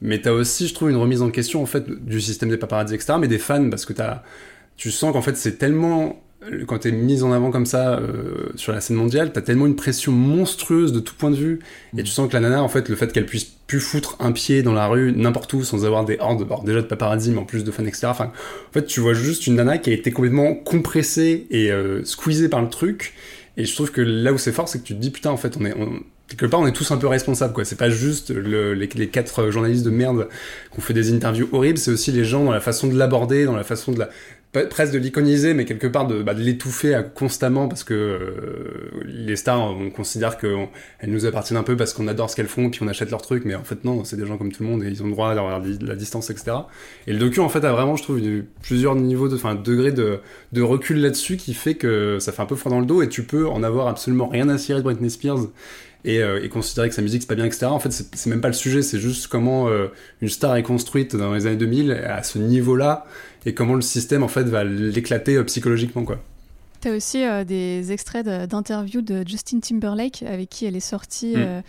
mais 0.01 0.23
t'as 0.23 0.33
aussi, 0.33 0.67
je 0.67 0.73
trouve, 0.73 0.89
une 0.89 0.97
remise 0.97 1.21
en 1.21 1.31
question, 1.31 1.63
en 1.63 1.67
fait, 1.67 1.91
du 1.91 2.23
système 2.23 2.49
des 2.49 2.57
paparazzi, 2.57 2.95
etc., 2.95 3.15
mais 3.21 3.29
des 3.29 3.39
fans, 3.39 3.69
parce 3.69 3.85
que 3.85 3.93
t'as 3.93 4.23
tu 4.77 4.91
sens 4.91 5.13
qu'en 5.13 5.23
fait 5.23 5.37
c'est 5.37 5.57
tellement 5.59 6.24
quand 6.67 6.79
t'es 6.79 6.93
mise 6.93 7.23
en 7.23 7.33
avant 7.33 7.51
comme 7.51 7.67
ça 7.67 7.99
euh, 7.99 8.51
sur 8.57 8.73
la 8.73 8.81
scène 8.81 8.97
mondiale, 8.97 9.33
t'as 9.33 9.41
tellement 9.41 9.67
une 9.67 9.77
pression 9.77 10.13
monstrueuse 10.13 10.93
de 10.93 11.01
tout 11.01 11.15
point 11.15 11.31
de 11.31 11.37
vue, 11.37 11.61
et 11.97 12.03
tu 12.03 12.11
sens 12.11 12.29
que 12.29 12.35
la 12.35 12.41
nana, 12.41 12.63
en 12.63 12.69
fait, 12.69 12.89
le 12.89 12.97
fait 12.97 13.13
qu'elle 13.13 13.27
puisse 13.27 13.45
plus 13.45 13.81
foutre 13.81 14.17
un 14.21 14.33
pied 14.33 14.63
dans 14.63 14.73
la 14.73 14.87
rue 14.87 15.13
n'importe 15.13 15.53
où 15.55 15.65
sans 15.65 15.87
avoir 15.87 16.05
des 16.05 16.19
hordes, 16.19 16.47
déjà 16.65 16.83
de 16.83 16.87
paparazzi, 16.87 17.31
mais 17.31 17.39
en 17.39 17.45
plus 17.45 17.65
de 17.65 17.71
fans, 17.71 17.85
etc. 17.85 18.09
Enfin, 18.11 18.27
en 18.27 18.73
fait, 18.73 18.85
tu 18.85 19.01
vois 19.01 19.15
juste 19.15 19.47
une 19.47 19.55
nana 19.55 19.79
qui 19.79 19.91
a 19.91 19.93
été 19.95 20.11
complètement 20.11 20.55
compressée 20.55 21.47
et 21.51 21.71
euh, 21.73 22.05
squeezée 22.05 22.49
par 22.49 22.63
le 22.63 22.69
truc, 22.69 23.15
et 23.57 23.65
je 23.65 23.75
trouve 23.75 23.91
que 23.91 24.01
là 24.01 24.33
où 24.33 24.39
c'est 24.39 24.53
fort, 24.53 24.69
c'est 24.69 24.81
que 24.81 24.85
tu 24.85 24.95
te 24.95 25.01
dis, 25.01 25.11
putain, 25.11 25.31
en 25.31 25.37
fait, 25.37 25.57
on 25.59 25.65
est... 25.65 25.75
quelque 26.29 26.47
part, 26.47 26.61
on 26.61 26.67
est 26.67 26.73
tous 26.73 26.91
un 26.91 26.97
peu 26.97 27.07
responsables, 27.07 27.55
quoi. 27.55 27.65
C'est 27.65 27.79
pas 27.79 27.91
juste 27.91 28.31
les, 28.31 28.75
les, 28.75 29.09
quatre 29.09 29.51
journalistes 29.51 29.85
de 29.85 29.91
merde 29.91 30.29
qui 30.73 30.79
ont 30.79 30.83
fait 30.83 30.95
des 30.95 31.13
interviews 31.13 31.49
horribles, 31.53 31.79
c'est 31.79 31.93
aussi 31.93 32.13
les 32.13 32.25
gens 32.25 32.45
dans 32.45 32.53
la 32.53 32.61
façon 32.61 32.89
de 32.89 32.99
l'aborder, 32.99 33.45
dans 33.45 33.57
la 33.57 33.65
façon 33.65 33.93
de 33.93 34.01
la, 34.01 34.11
presque 34.63 34.93
de 34.93 34.99
l'iconiser, 34.99 35.55
mais 35.55 35.65
quelque 35.65 35.87
part 35.87 36.07
de, 36.07 36.23
bah, 36.23 36.33
l'étouffer 36.33 37.01
constamment 37.15 37.69
parce 37.69 37.85
que 37.85 37.95
euh, 37.95 39.03
les 39.05 39.37
stars, 39.37 39.77
on 39.77 39.91
considère 39.91 40.39
qu'elles 40.39 40.69
nous 41.09 41.27
appartiennent 41.27 41.59
un 41.59 41.65
peu 41.65 41.77
parce 41.77 41.93
qu'on 41.93 42.09
adore 42.09 42.31
ce 42.31 42.37
qu'elles 42.37 42.47
font, 42.47 42.71
puis 42.71 42.81
on 42.83 42.89
achète 42.89 43.11
leurs 43.11 43.23
trucs, 43.23 43.45
mais 43.45 43.55
en 43.55 43.65
fait 43.65 43.85
non, 43.85 44.05
c'est 44.05 44.17
des 44.17 44.27
gens 44.27 44.39
comme 44.39 44.53
tout 44.53 44.63
le 44.63 44.69
monde 44.69 44.85
et 44.85 44.89
ils 44.89 45.03
ont 45.03 45.07
le 45.07 45.13
droit 45.13 45.35
d'avoir 45.35 45.61
de 45.61 45.87
la 45.87 45.97
distance, 45.97 46.31
etc. 46.31 46.53
Et 47.07 47.13
le 47.13 47.19
docu 47.19 47.41
en 47.41 47.49
fait 47.49 47.65
a 47.65 47.73
vraiment, 47.73 47.97
je 47.97 48.03
trouve, 48.03 48.21
plusieurs 48.63 48.95
niveaux, 48.95 49.29
de, 49.29 49.35
enfin 49.35 49.55
degrés 49.55 49.93
de, 49.93 50.21
de 50.53 50.63
recul 50.63 51.01
là-dessus 51.01 51.37
qui 51.37 51.55
fait 51.55 51.75
que 51.75 52.19
ça 52.21 52.33
fait 52.33 52.43
un 52.43 52.47
peu 52.47 52.57
froid 52.57 52.71
dans 52.71 52.81
le 52.81 52.87
dos 52.87 53.03
et 53.03 53.09
tu 53.09 53.25
peux 53.25 53.49
en 53.49 53.63
avoir 53.63 53.89
absolument 53.89 54.29
rien 54.29 54.49
à 54.49 54.59
cirer 54.59 54.79
de 54.79 54.85
Britney 54.85 55.11
Spears 55.11 55.49
et, 56.05 56.23
euh, 56.23 56.47
considérer 56.49 56.89
que 56.89 56.95
sa 56.95 57.03
musique 57.03 57.23
c'est 57.23 57.29
pas 57.29 57.35
bien, 57.35 57.47
etc. 57.47 57.67
En 57.67 57.79
fait, 57.79 57.91
c'est 57.91 58.27
même 58.29 58.41
pas 58.41 58.49
le 58.49 58.55
sujet, 58.55 58.83
c'est 58.83 58.99
juste 58.99 59.27
comment 59.27 59.69
euh, 59.69 59.89
une 60.21 60.29
star 60.29 60.57
est 60.57 60.63
construite 60.63 61.17
dans 61.17 61.33
les 61.35 61.47
années 61.47 61.57
2000 61.57 61.93
à 61.93 62.23
ce 62.23 62.39
niveau-là 62.39 63.07
et 63.47 63.55
comment 63.55 63.75
le 63.75 63.83
système 63.83 64.23
en 64.23 64.29
fait 64.29 64.45
va 64.45 64.65
l'éclater 64.65 65.37
euh, 65.37 65.45
psychologiquement 65.45 66.05
quoi. 66.05 66.21
Tu 66.81 66.89
as 66.89 66.93
aussi 66.93 67.25
des 67.47 67.93
extraits 67.93 68.27
d'interviews 68.27 69.01
de 69.01 69.27
Justin 69.27 69.61
Timberlake 69.61 70.23
avec 70.23 70.51
qui 70.51 70.67
elle 70.67 70.77
est 70.77 70.81
sortie 70.81 71.35
mm. 71.35 71.63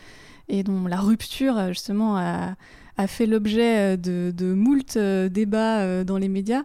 et 0.50 0.64
dont 0.64 0.88
la 0.88 0.98
rupture 0.98 1.70
justement 1.70 2.18
a, 2.18 2.56
a 2.98 3.08
fait 3.08 3.26
l'objet 3.26 3.96
de, 3.96 4.34
de 4.36 4.54
moult 4.54 4.98
débats 4.98 6.04
dans 6.04 6.18
les 6.18 6.28
médias 6.28 6.64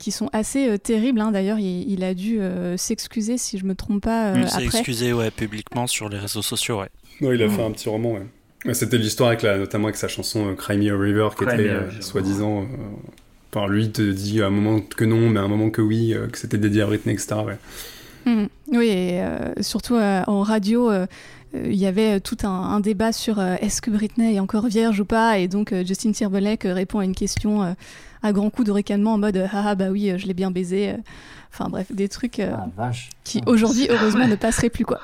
qui 0.00 0.10
sont 0.10 0.28
assez 0.32 0.76
terribles. 0.80 1.20
Hein. 1.20 1.30
D'ailleurs, 1.30 1.60
il, 1.60 1.88
il, 1.88 2.02
a 2.02 2.14
dû 2.14 2.40
s'excuser, 2.76 3.38
si 3.38 3.56
je 3.56 3.64
me 3.64 3.76
trompe 3.76 4.02
pas. 4.02 4.36
il 4.36 4.48
s'est 4.48 4.64
excusé 4.64 5.12
ouais, 5.12 5.30
publiquement 5.30 5.86
sur 5.86 6.08
les 6.08 6.18
réseaux 6.18 6.42
sociaux. 6.42 6.80
Ouais. 6.80 6.88
Non, 7.20 7.30
il 7.30 7.40
a 7.40 7.48
fait 7.48 7.62
un 7.62 7.70
petit 7.70 7.88
roman, 7.88 8.14
ouais. 8.14 8.74
C'était 8.74 8.98
l'histoire 8.98 9.28
avec 9.28 9.42
la, 9.42 9.58
notamment 9.58 9.86
avec 9.86 9.96
sa 9.96 10.08
chanson 10.08 10.50
euh, 10.50 10.54
Cry 10.54 10.76
Me 10.76 10.92
a 10.92 10.98
River, 10.98 11.28
qui 11.36 11.44
était 11.44 11.68
euh, 11.68 11.90
soi-disant. 12.00 12.66
Euh, 13.56 13.60
par 13.60 13.68
lui, 13.68 13.90
te 13.90 14.02
dit 14.02 14.42
à 14.42 14.46
un 14.46 14.50
moment 14.50 14.80
que 14.80 15.04
non, 15.04 15.30
mais 15.30 15.40
à 15.40 15.42
un 15.42 15.48
moment 15.48 15.70
que 15.70 15.82
oui, 15.82 16.14
que 16.32 16.38
c'était 16.38 16.58
dédié 16.58 16.82
à 16.82 16.86
Britney, 16.86 17.14
etc. 17.14 17.36
Ouais. 17.46 17.58
Mmh. 18.26 18.46
Oui, 18.72 18.88
et 18.88 19.22
surtout 19.60 19.94
en 19.94 20.42
radio, 20.42 20.90
il 21.54 21.74
y 21.74 21.86
avait 21.86 22.20
tout 22.20 22.36
un, 22.42 22.80
débat 22.80 23.12
sur 23.12 23.40
est-ce 23.40 23.80
que 23.80 23.90
Britney 23.90 24.34
est 24.34 24.40
encore 24.40 24.66
vierge 24.66 25.00
ou 25.00 25.04
pas, 25.04 25.38
et 25.38 25.48
donc 25.48 25.72
Justin 25.84 26.12
Timberlake 26.12 26.64
répond 26.64 26.98
à 26.98 27.04
une 27.04 27.14
question 27.14 27.76
à 28.22 28.32
grands 28.32 28.50
coups 28.50 28.66
de 28.66 28.72
ricanement 28.72 29.14
en 29.14 29.18
mode 29.18 29.48
ah 29.52 29.74
bah 29.76 29.90
oui, 29.90 30.12
je 30.16 30.26
l'ai 30.26 30.34
bien 30.34 30.50
baisé. 30.50 30.94
Enfin 31.52 31.70
bref, 31.70 31.86
des 31.92 32.08
trucs 32.08 32.40
ah, 32.40 32.90
qui 33.22 33.40
aujourd'hui 33.46 33.86
heureusement 33.88 34.26
ne 34.28 34.34
passeraient 34.34 34.70
plus 34.70 34.84
quoi. 34.84 34.98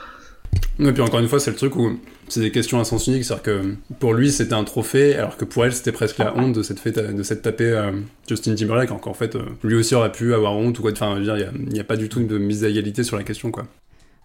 Et 0.78 0.92
puis 0.92 1.02
encore 1.02 1.20
une 1.20 1.28
fois, 1.28 1.38
c'est 1.38 1.50
le 1.50 1.56
truc 1.56 1.76
où 1.76 1.98
c'est 2.32 2.40
des 2.40 2.50
questions 2.50 2.80
à 2.80 2.84
sens 2.84 3.06
unique, 3.06 3.24
c'est-à-dire 3.24 3.42
que 3.42 3.74
pour 3.98 4.14
lui 4.14 4.32
c'était 4.32 4.54
un 4.54 4.64
trophée, 4.64 5.14
alors 5.14 5.36
que 5.36 5.44
pour 5.44 5.64
elle 5.66 5.72
c'était 5.72 5.92
presque 5.92 6.18
la 6.18 6.34
honte 6.36 6.54
de 6.54 6.62
cette 6.62 6.80
fait, 6.80 6.92
de 6.92 7.22
cette 7.22 7.42
taper 7.42 7.64
euh, 7.64 7.92
Justin 8.26 8.54
Timberlake, 8.54 8.88
alors 8.88 9.02
qu'en 9.02 9.12
fait 9.12 9.36
euh, 9.36 9.42
lui 9.62 9.74
aussi 9.74 9.94
aurait 9.94 10.12
pu 10.12 10.32
avoir 10.32 10.54
honte 10.54 10.78
ou 10.78 10.82
quoi. 10.82 10.92
Enfin, 10.92 11.18
il 11.18 11.68
n'y 11.68 11.80
a, 11.80 11.84
pas 11.84 11.96
du 11.96 12.08
tout 12.08 12.22
de 12.22 12.38
mise 12.38 12.64
à 12.64 12.68
égalité 12.68 13.02
sur 13.02 13.16
la 13.16 13.22
question, 13.22 13.50
quoi. 13.50 13.64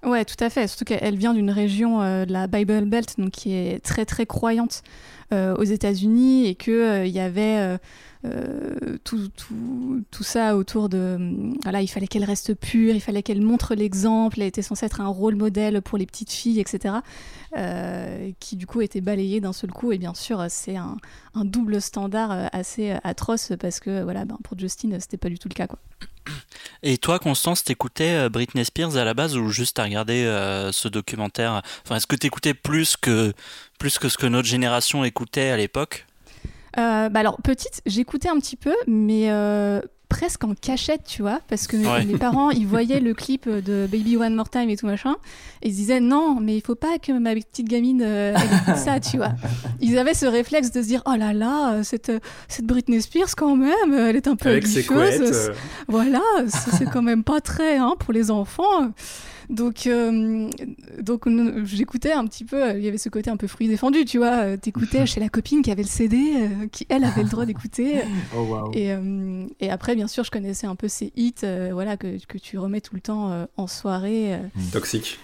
Ouais, 0.05 0.23
tout 0.23 0.41
à 0.41 0.49
fait. 0.49 0.67
Surtout 0.67 0.85
qu'elle 0.85 1.17
vient 1.17 1.33
d'une 1.33 1.51
région 1.51 2.01
euh, 2.01 2.25
de 2.25 2.31
la 2.31 2.47
Bible 2.47 2.85
Belt, 2.85 3.15
donc 3.17 3.31
qui 3.31 3.53
est 3.53 3.83
très 3.83 4.05
très 4.05 4.25
croyante 4.25 4.83
aux 5.31 5.63
États-Unis, 5.63 6.47
et 6.47 6.55
que 6.55 7.05
il 7.05 7.11
y 7.11 7.19
avait 7.19 7.77
euh, 8.25 8.97
tout, 9.03 9.29
tout, 9.29 10.03
tout, 10.09 10.23
ça 10.23 10.55
autour 10.55 10.89
de. 10.89 11.17
Voilà, 11.63 11.81
il 11.81 11.87
fallait 11.87 12.07
qu'elle 12.07 12.23
reste 12.23 12.55
pure, 12.55 12.95
il 12.95 13.01
fallait 13.01 13.21
qu'elle 13.21 13.41
montre 13.41 13.75
l'exemple, 13.75 14.41
elle 14.41 14.47
était 14.47 14.63
censée 14.63 14.85
être 14.85 15.01
un 15.01 15.07
rôle 15.07 15.35
modèle 15.35 15.81
pour 15.81 15.97
les 15.97 16.05
petites 16.05 16.31
filles, 16.31 16.59
etc. 16.59 16.95
Euh, 17.55 18.31
qui 18.39 18.55
du 18.55 18.65
coup 18.65 18.81
était 18.81 19.01
balayé 19.01 19.39
d'un 19.39 19.53
seul 19.53 19.71
coup. 19.71 19.91
Et 19.91 19.97
bien 19.97 20.13
sûr, 20.13 20.43
c'est 20.49 20.75
un, 20.75 20.97
double 21.35 21.79
standard 21.81 22.31
euh, 22.31 22.47
assez 22.51 22.95
atroce 23.03 23.53
parce 23.59 23.79
que 23.79 24.01
voilà, 24.01 24.25
ben, 24.25 24.37
pour 24.43 24.57
Justin, 24.57 24.97
c'était 24.99 25.17
pas 25.17 25.29
du 25.29 25.37
tout 25.37 25.47
le 25.47 25.53
cas. 25.53 25.67
Quoi. 25.67 25.79
Et 26.83 26.97
toi, 26.97 27.19
Constance, 27.19 27.63
t'écoutais 27.63 28.29
Britney 28.29 28.65
Spears 28.65 28.97
à 28.97 29.05
la 29.05 29.13
base 29.13 29.37
ou 29.37 29.49
juste 29.49 29.79
à 29.79 29.83
regarder 29.83 30.23
ce 30.73 30.87
documentaire? 30.89 31.61
Enfin, 31.85 31.95
est-ce 31.95 32.07
que 32.07 32.17
t'écoutais 32.17 32.53
plus 32.53 32.97
que 32.97 33.31
plus 33.77 33.99
que 33.99 34.09
ce 34.09 34.17
que 34.17 34.27
notre 34.27 34.47
génération 34.47 35.03
écoutait 35.03 35.49
à 35.49 35.57
l'époque 35.57 36.05
euh, 36.77 37.09
bah 37.09 37.21
alors, 37.21 37.37
petite, 37.41 37.81
j'écoutais 37.87 38.29
un 38.29 38.37
petit 38.37 38.55
peu, 38.55 38.75
mais 38.85 39.31
euh, 39.31 39.81
presque 40.09 40.43
en 40.43 40.53
cachette, 40.53 41.05
tu 41.05 41.23
vois, 41.23 41.39
parce 41.47 41.65
que 41.65 41.75
mes, 41.75 42.17
parents, 42.19 42.51
ils 42.51 42.67
voyaient 42.67 42.99
le 42.99 43.15
clip 43.15 43.49
de 43.49 43.87
Baby 43.91 44.15
One 44.15 44.35
More 44.35 44.49
Time 44.49 44.69
et 44.69 44.77
tout 44.77 44.85
machin, 44.85 45.15
et 45.63 45.69
ils 45.69 45.71
se 45.71 45.77
disaient 45.77 45.99
non, 45.99 46.39
mais 46.39 46.55
il 46.55 46.61
faut 46.61 46.75
pas 46.75 46.99
que 46.99 47.11
ma 47.11 47.33
petite 47.33 47.67
gamine 47.67 48.03
euh, 48.05 48.35
écoute 48.35 48.75
ça, 48.75 48.99
tu 48.99 49.17
vois. 49.17 49.31
Ils 49.81 49.97
avaient 49.97 50.13
ce 50.13 50.27
réflexe 50.27 50.71
de 50.71 50.83
se 50.83 50.87
dire 50.87 51.01
oh 51.07 51.15
là 51.17 51.33
là, 51.33 51.83
cette, 51.83 52.11
cette 52.47 52.65
Britney 52.65 53.01
Spears 53.01 53.35
quand 53.35 53.55
même, 53.55 53.93
elle 53.93 54.15
est 54.15 54.27
un 54.27 54.35
peu 54.35 54.49
Avec 54.49 54.67
Voilà, 55.87 56.21
c'est 56.47 56.85
quand 56.85 57.01
même 57.01 57.23
pas 57.23 57.41
très 57.41 57.77
hein, 57.77 57.95
pour 57.97 58.13
les 58.13 58.29
enfants. 58.29 58.91
Donc, 59.49 59.87
euh, 59.87 60.49
donc 60.99 61.27
j'écoutais 61.63 62.11
un 62.11 62.25
petit 62.27 62.43
peu, 62.43 62.77
il 62.77 62.83
y 62.83 62.87
avait 62.87 62.97
ce 62.97 63.07
côté 63.07 63.29
un 63.29 63.37
peu 63.37 63.47
fruit 63.47 63.67
défendu, 63.67 64.03
tu 64.03 64.17
vois. 64.17 64.43
Euh, 64.43 64.57
t'écoutais 64.57 65.05
chez 65.05 65.19
la 65.19 65.29
copine 65.29 65.61
qui 65.61 65.71
avait 65.71 65.83
le 65.83 65.87
CD, 65.87 66.17
euh, 66.17 66.67
qui 66.71 66.85
elle 66.89 67.05
avait 67.05 67.23
le 67.23 67.29
droit 67.29 67.45
d'écouter. 67.47 68.01
Oh, 68.35 68.71
et, 68.73 68.93
et, 69.59 69.69
après, 69.69 69.95
bien 69.95 70.07
sûr, 70.07 70.23
je 70.23 70.31
connaissais 70.31 70.67
un 70.67 70.75
peu 70.75 70.87
ces 70.87 71.13
hits 71.15 71.33
voilà, 71.71 71.97
que, 71.97 72.17
que 72.25 72.37
tu 72.37 72.57
remets 72.57 72.81
tout 72.81 72.95
le 72.95 73.01
temps 73.01 73.47
en 73.55 73.67
soirée. 73.67 74.37
Toxique. 74.71 75.19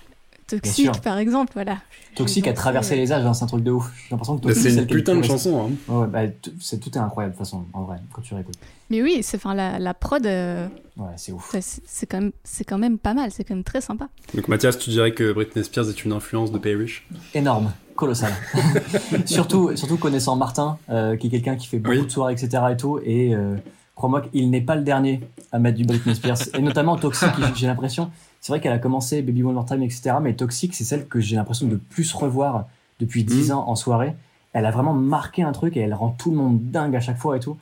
Toxique, 0.47 1.01
par 1.01 1.17
exemple, 1.17 1.53
voilà. 1.53 1.77
Toxique 2.15 2.47
a 2.47 2.53
traversé 2.53 2.95
les 2.95 3.11
âges, 3.11 3.25
hein, 3.25 3.33
c'est 3.33 3.43
un 3.43 3.47
truc 3.47 3.63
de 3.63 3.71
ouf. 3.71 3.91
J'ai 4.03 4.11
l'impression 4.11 4.37
que 4.37 4.53
c'est 4.53 4.73
une 4.73 4.85
putain 4.85 5.15
de 5.15 5.23
chanson. 5.23 5.71
Hein. 5.89 5.93
Ouais, 5.93 6.07
bah, 6.07 6.21
c'est 6.59 6.79
tout 6.79 6.91
est 6.91 6.97
incroyable 6.97 7.33
de 7.33 7.37
toute 7.37 7.45
façon, 7.45 7.65
en 7.73 7.83
vrai, 7.83 7.97
quand 8.11 8.21
tu 8.21 8.33
réécoutes. 8.33 8.57
Mais 8.89 9.01
oui, 9.01 9.19
c'est 9.21 9.37
enfin 9.37 9.53
la, 9.53 9.79
la 9.79 9.93
prod. 9.93 10.25
Euh, 10.25 10.67
ouais, 10.97 11.11
c'est 11.15 11.31
ouf. 11.31 11.55
C'est 11.59 12.05
quand 12.05 12.19
même 12.19 12.31
c'est 12.43 12.63
quand 12.63 12.77
même 12.77 12.97
pas 12.97 13.13
mal, 13.13 13.31
c'est 13.31 13.43
quand 13.43 13.55
même 13.55 13.63
très 13.63 13.81
sympa. 13.81 14.09
Donc 14.33 14.47
Mathias, 14.47 14.77
tu 14.77 14.89
dirais 14.89 15.13
que 15.13 15.31
Britney 15.31 15.63
Spears 15.63 15.89
est 15.89 16.05
une 16.05 16.11
influence 16.11 16.51
de 16.51 16.57
Parrish 16.57 17.07
Énorme, 17.33 17.71
colossal. 17.95 18.33
surtout 19.25 19.75
surtout 19.75 19.97
connaissant 19.97 20.35
Martin, 20.35 20.77
euh, 20.89 21.15
qui 21.15 21.27
est 21.27 21.29
quelqu'un 21.29 21.55
qui 21.55 21.67
fait 21.67 21.79
beaucoup 21.79 22.05
de 22.05 22.11
soirées, 22.11 22.33
etc. 22.33 22.63
et 22.71 22.77
tout, 22.77 22.99
et 23.03 23.33
euh, 23.33 23.55
crois-moi 23.95 24.21
qu'il 24.21 24.49
n'est 24.49 24.61
pas 24.61 24.75
le 24.75 24.83
dernier 24.83 25.21
à 25.51 25.59
mettre 25.59 25.77
du 25.77 25.85
Britney 25.85 26.15
Spears, 26.15 26.37
et 26.53 26.61
notamment 26.61 26.97
Toxic, 26.97 27.29
j'ai 27.55 27.67
l'impression 27.67 28.11
c'est 28.43 28.51
vrai 28.51 28.59
qu'elle 28.59 28.73
a 28.73 28.77
commencé 28.77 29.21
Baby 29.21 29.41
One 29.41 29.53
More 29.53 29.65
Time, 29.65 29.81
etc. 29.83 30.17
Mais 30.21 30.33
Toxic, 30.33 30.75
c'est 30.75 30.83
celle 30.83 31.07
que 31.07 31.21
j'ai 31.21 31.37
l'impression 31.37 31.65
de 31.65 31.77
plus 31.77 32.11
revoir 32.11 32.65
depuis 32.99 33.23
10 33.23 33.49
mmh. 33.49 33.53
ans 33.53 33.69
en 33.69 33.77
soirée. 33.77 34.15
Elle 34.51 34.65
a 34.65 34.71
vraiment 34.71 34.91
marqué 34.91 35.43
un 35.43 35.53
truc 35.53 35.77
et 35.77 35.79
elle 35.79 35.93
rend 35.93 36.09
tout 36.09 36.29
le 36.29 36.35
monde 36.35 36.59
dingue 36.69 36.93
à 36.93 36.99
chaque 36.99 37.17
fois 37.17 37.37
et 37.37 37.39
tout. 37.39 37.55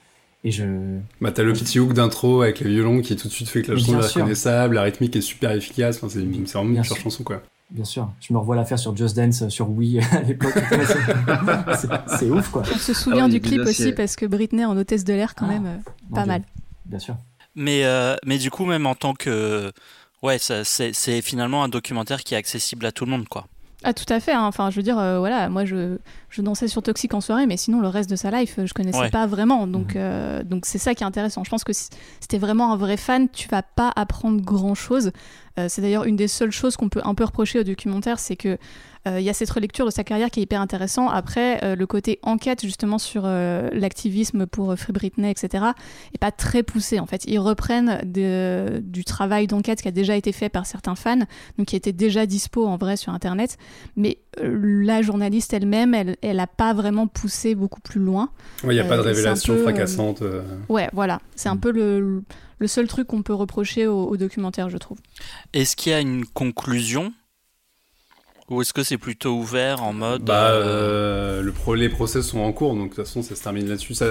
Et 0.43 0.51
je. 0.51 0.63
Bah, 1.19 1.31
t'as 1.31 1.43
le 1.43 1.53
petit 1.53 1.79
hook 1.79 1.93
d'intro 1.93 2.41
avec 2.41 2.61
le 2.61 2.69
violon 2.69 3.01
qui 3.01 3.15
tout 3.15 3.27
de 3.27 3.33
suite 3.33 3.49
fait 3.49 3.61
que 3.61 3.71
la 3.71 3.77
chanson 3.77 3.99
est 3.99 4.07
reconnaissable, 4.07 4.75
la 4.75 4.83
rythmique 4.83 5.15
est 5.15 5.21
super 5.21 5.51
efficace. 5.51 5.97
Enfin, 5.97 6.09
c'est 6.09 6.19
vraiment 6.19 6.75
une 6.75 6.81
pure 6.81 6.97
chanson, 6.97 7.23
quoi. 7.23 7.43
Bien 7.69 7.85
sûr. 7.85 8.11
Je 8.19 8.33
me 8.33 8.39
revois 8.39 8.55
la 8.55 8.65
faire 8.65 8.79
sur 8.79 8.95
Just 8.97 9.15
Dance, 9.15 9.47
sur 9.47 9.69
Wii 9.69 9.99
à 10.11 10.21
l'époque. 10.21 10.53
c'est 12.19 12.29
ouf, 12.29 12.49
quoi. 12.49 12.63
On 12.73 12.77
se 12.77 12.93
souvient 12.93 13.25
ah 13.25 13.29
du 13.29 13.39
clip 13.39 13.61
aussi 13.61 13.93
parce 13.93 14.15
que 14.15 14.25
Britney 14.25 14.65
en 14.65 14.75
hôtesse 14.75 15.05
de 15.05 15.13
l'air, 15.13 15.35
quand 15.35 15.45
ah, 15.45 15.53
même, 15.53 15.65
euh, 15.65 16.13
pas 16.13 16.25
mal. 16.25 16.41
Bien 16.85 16.99
sûr. 16.99 17.15
Mais, 17.55 17.85
euh, 17.85 18.15
mais 18.25 18.37
du 18.37 18.49
coup, 18.49 18.65
même 18.65 18.85
en 18.85 18.95
tant 18.95 19.13
que 19.13 19.71
ouais, 20.21 20.37
c'est 20.39 21.21
finalement 21.21 21.63
un 21.63 21.69
documentaire 21.69 22.23
qui 22.23 22.33
est 22.33 22.37
accessible 22.37 22.85
à 22.85 22.91
tout 22.91 23.05
le 23.05 23.11
monde, 23.11 23.27
quoi. 23.27 23.47
Ah 23.83 23.93
tout 23.93 24.05
à 24.09 24.19
fait. 24.19 24.31
Hein. 24.31 24.43
Enfin, 24.43 24.69
je 24.69 24.75
veux 24.75 24.83
dire, 24.83 24.99
euh, 24.99 25.17
voilà, 25.17 25.49
moi 25.49 25.65
je, 25.65 25.97
je 26.29 26.41
dansais 26.41 26.67
sur 26.67 26.83
Toxic 26.83 27.13
en 27.13 27.21
soirée, 27.21 27.47
mais 27.47 27.57
sinon 27.57 27.81
le 27.81 27.87
reste 27.87 28.09
de 28.09 28.15
sa 28.15 28.29
life, 28.29 28.59
je 28.63 28.73
connaissais 28.73 29.09
pas 29.09 29.25
vraiment. 29.25 29.65
Donc, 29.65 29.95
mhm. 29.95 30.01
euh, 30.01 30.43
donc 30.43 30.65
c'est 30.65 30.77
ça 30.77 30.93
qui 30.93 31.03
est 31.03 31.07
intéressant. 31.07 31.43
Je 31.43 31.49
pense 31.49 31.63
que 31.63 31.73
si, 31.73 31.89
t'es 32.27 32.37
vraiment 32.37 32.73
un 32.73 32.77
vrai 32.77 32.97
fan, 32.97 33.27
tu 33.29 33.47
vas 33.47 33.63
pas 33.63 33.91
apprendre 33.95 34.41
grand 34.41 34.75
chose. 34.75 35.11
Euh, 35.59 35.65
c'est 35.67 35.81
d'ailleurs 35.81 36.05
une 36.05 36.15
des 36.15 36.27
seules 36.27 36.51
choses 36.51 36.77
qu'on 36.77 36.89
peut 36.89 37.01
un 37.03 37.15
peu 37.15 37.23
reprocher 37.23 37.59
au 37.59 37.63
documentaire, 37.63 38.19
c'est 38.19 38.35
que 38.35 38.57
euh, 39.07 39.19
il 39.19 39.25
y 39.25 39.29
a 39.29 39.33
cette 39.33 39.49
relecture 39.49 39.85
de 39.85 39.91
sa 39.91 40.03
carrière 40.03 40.29
qui 40.29 40.39
est 40.39 40.43
hyper 40.43 40.61
intéressant. 40.61 41.09
Après, 41.09 41.63
euh, 41.63 41.75
le 41.75 41.87
côté 41.87 42.19
enquête 42.23 42.61
justement 42.61 42.97
sur 42.97 43.23
l'activisme 43.23 44.45
pour 44.45 44.75
Free 44.77 44.93
Britney, 44.93 45.29
etc., 45.31 45.65
est 46.13 46.17
pas 46.17 46.31
très 46.31 46.63
poussé 46.63 46.99
en 46.99 47.05
fait. 47.05 47.23
Ils 47.25 47.39
reprennent 47.39 48.01
du 48.03 49.03
travail 49.03 49.47
d'enquête 49.47 49.81
qui 49.81 49.87
a 49.87 49.91
déjà 49.91 50.15
été 50.15 50.31
fait 50.31 50.49
par 50.49 50.65
certains 50.65 50.95
fans, 50.95 51.19
donc 51.57 51.67
qui 51.67 51.75
était 51.75 51.93
déjà 51.93 52.25
dispo 52.25 52.65
en 52.65 52.77
vrai 52.77 52.97
sur 52.97 53.13
Internet, 53.13 53.57
mais 53.95 54.17
la 54.41 55.01
journaliste 55.01 55.53
elle-même, 55.53 55.93
elle, 55.93 56.17
elle 56.21 56.39
a 56.39 56.47
pas 56.47 56.73
vraiment 56.73 57.07
poussé 57.07 57.55
beaucoup 57.55 57.81
plus 57.81 58.01
loin. 58.01 58.29
Il 58.63 58.69
n'y 58.69 58.79
a 58.79 58.85
pas 58.85 58.97
de 58.97 59.01
révélation 59.01 59.57
fracassante. 59.57 60.23
Ouais, 60.69 60.89
voilà. 60.93 61.19
C'est 61.35 61.49
un 61.49 61.55
mm. 61.55 61.59
peu 61.59 61.71
le 61.71 62.23
le 62.61 62.67
seul 62.67 62.87
truc 62.87 63.07
qu'on 63.07 63.23
peut 63.23 63.33
reprocher 63.33 63.87
au, 63.87 64.15
documentaire, 64.15 64.69
je 64.69 64.77
trouve. 64.77 64.99
Est-ce 65.51 65.75
qu'il 65.75 65.91
y 65.91 65.95
a 65.95 65.99
une 65.99 66.25
conclusion 66.25 67.11
ou 68.51 68.61
est-ce 68.61 68.73
que 68.73 68.83
c'est 68.83 68.97
plutôt 68.97 69.31
ouvert 69.31 69.81
en 69.81 69.93
mode 69.93 70.23
bah, 70.23 70.51
euh, 70.51 71.41
le 71.41 71.75
Les 71.75 71.89
procès 71.89 72.21
sont 72.21 72.39
en 72.39 72.51
cours, 72.51 72.75
donc 72.75 72.91
de 72.91 72.95
toute 72.95 73.05
façon, 73.05 73.23
ça 73.23 73.33
se 73.33 73.41
termine 73.41 73.67
là-dessus. 73.67 73.93
Ça, 73.93 74.05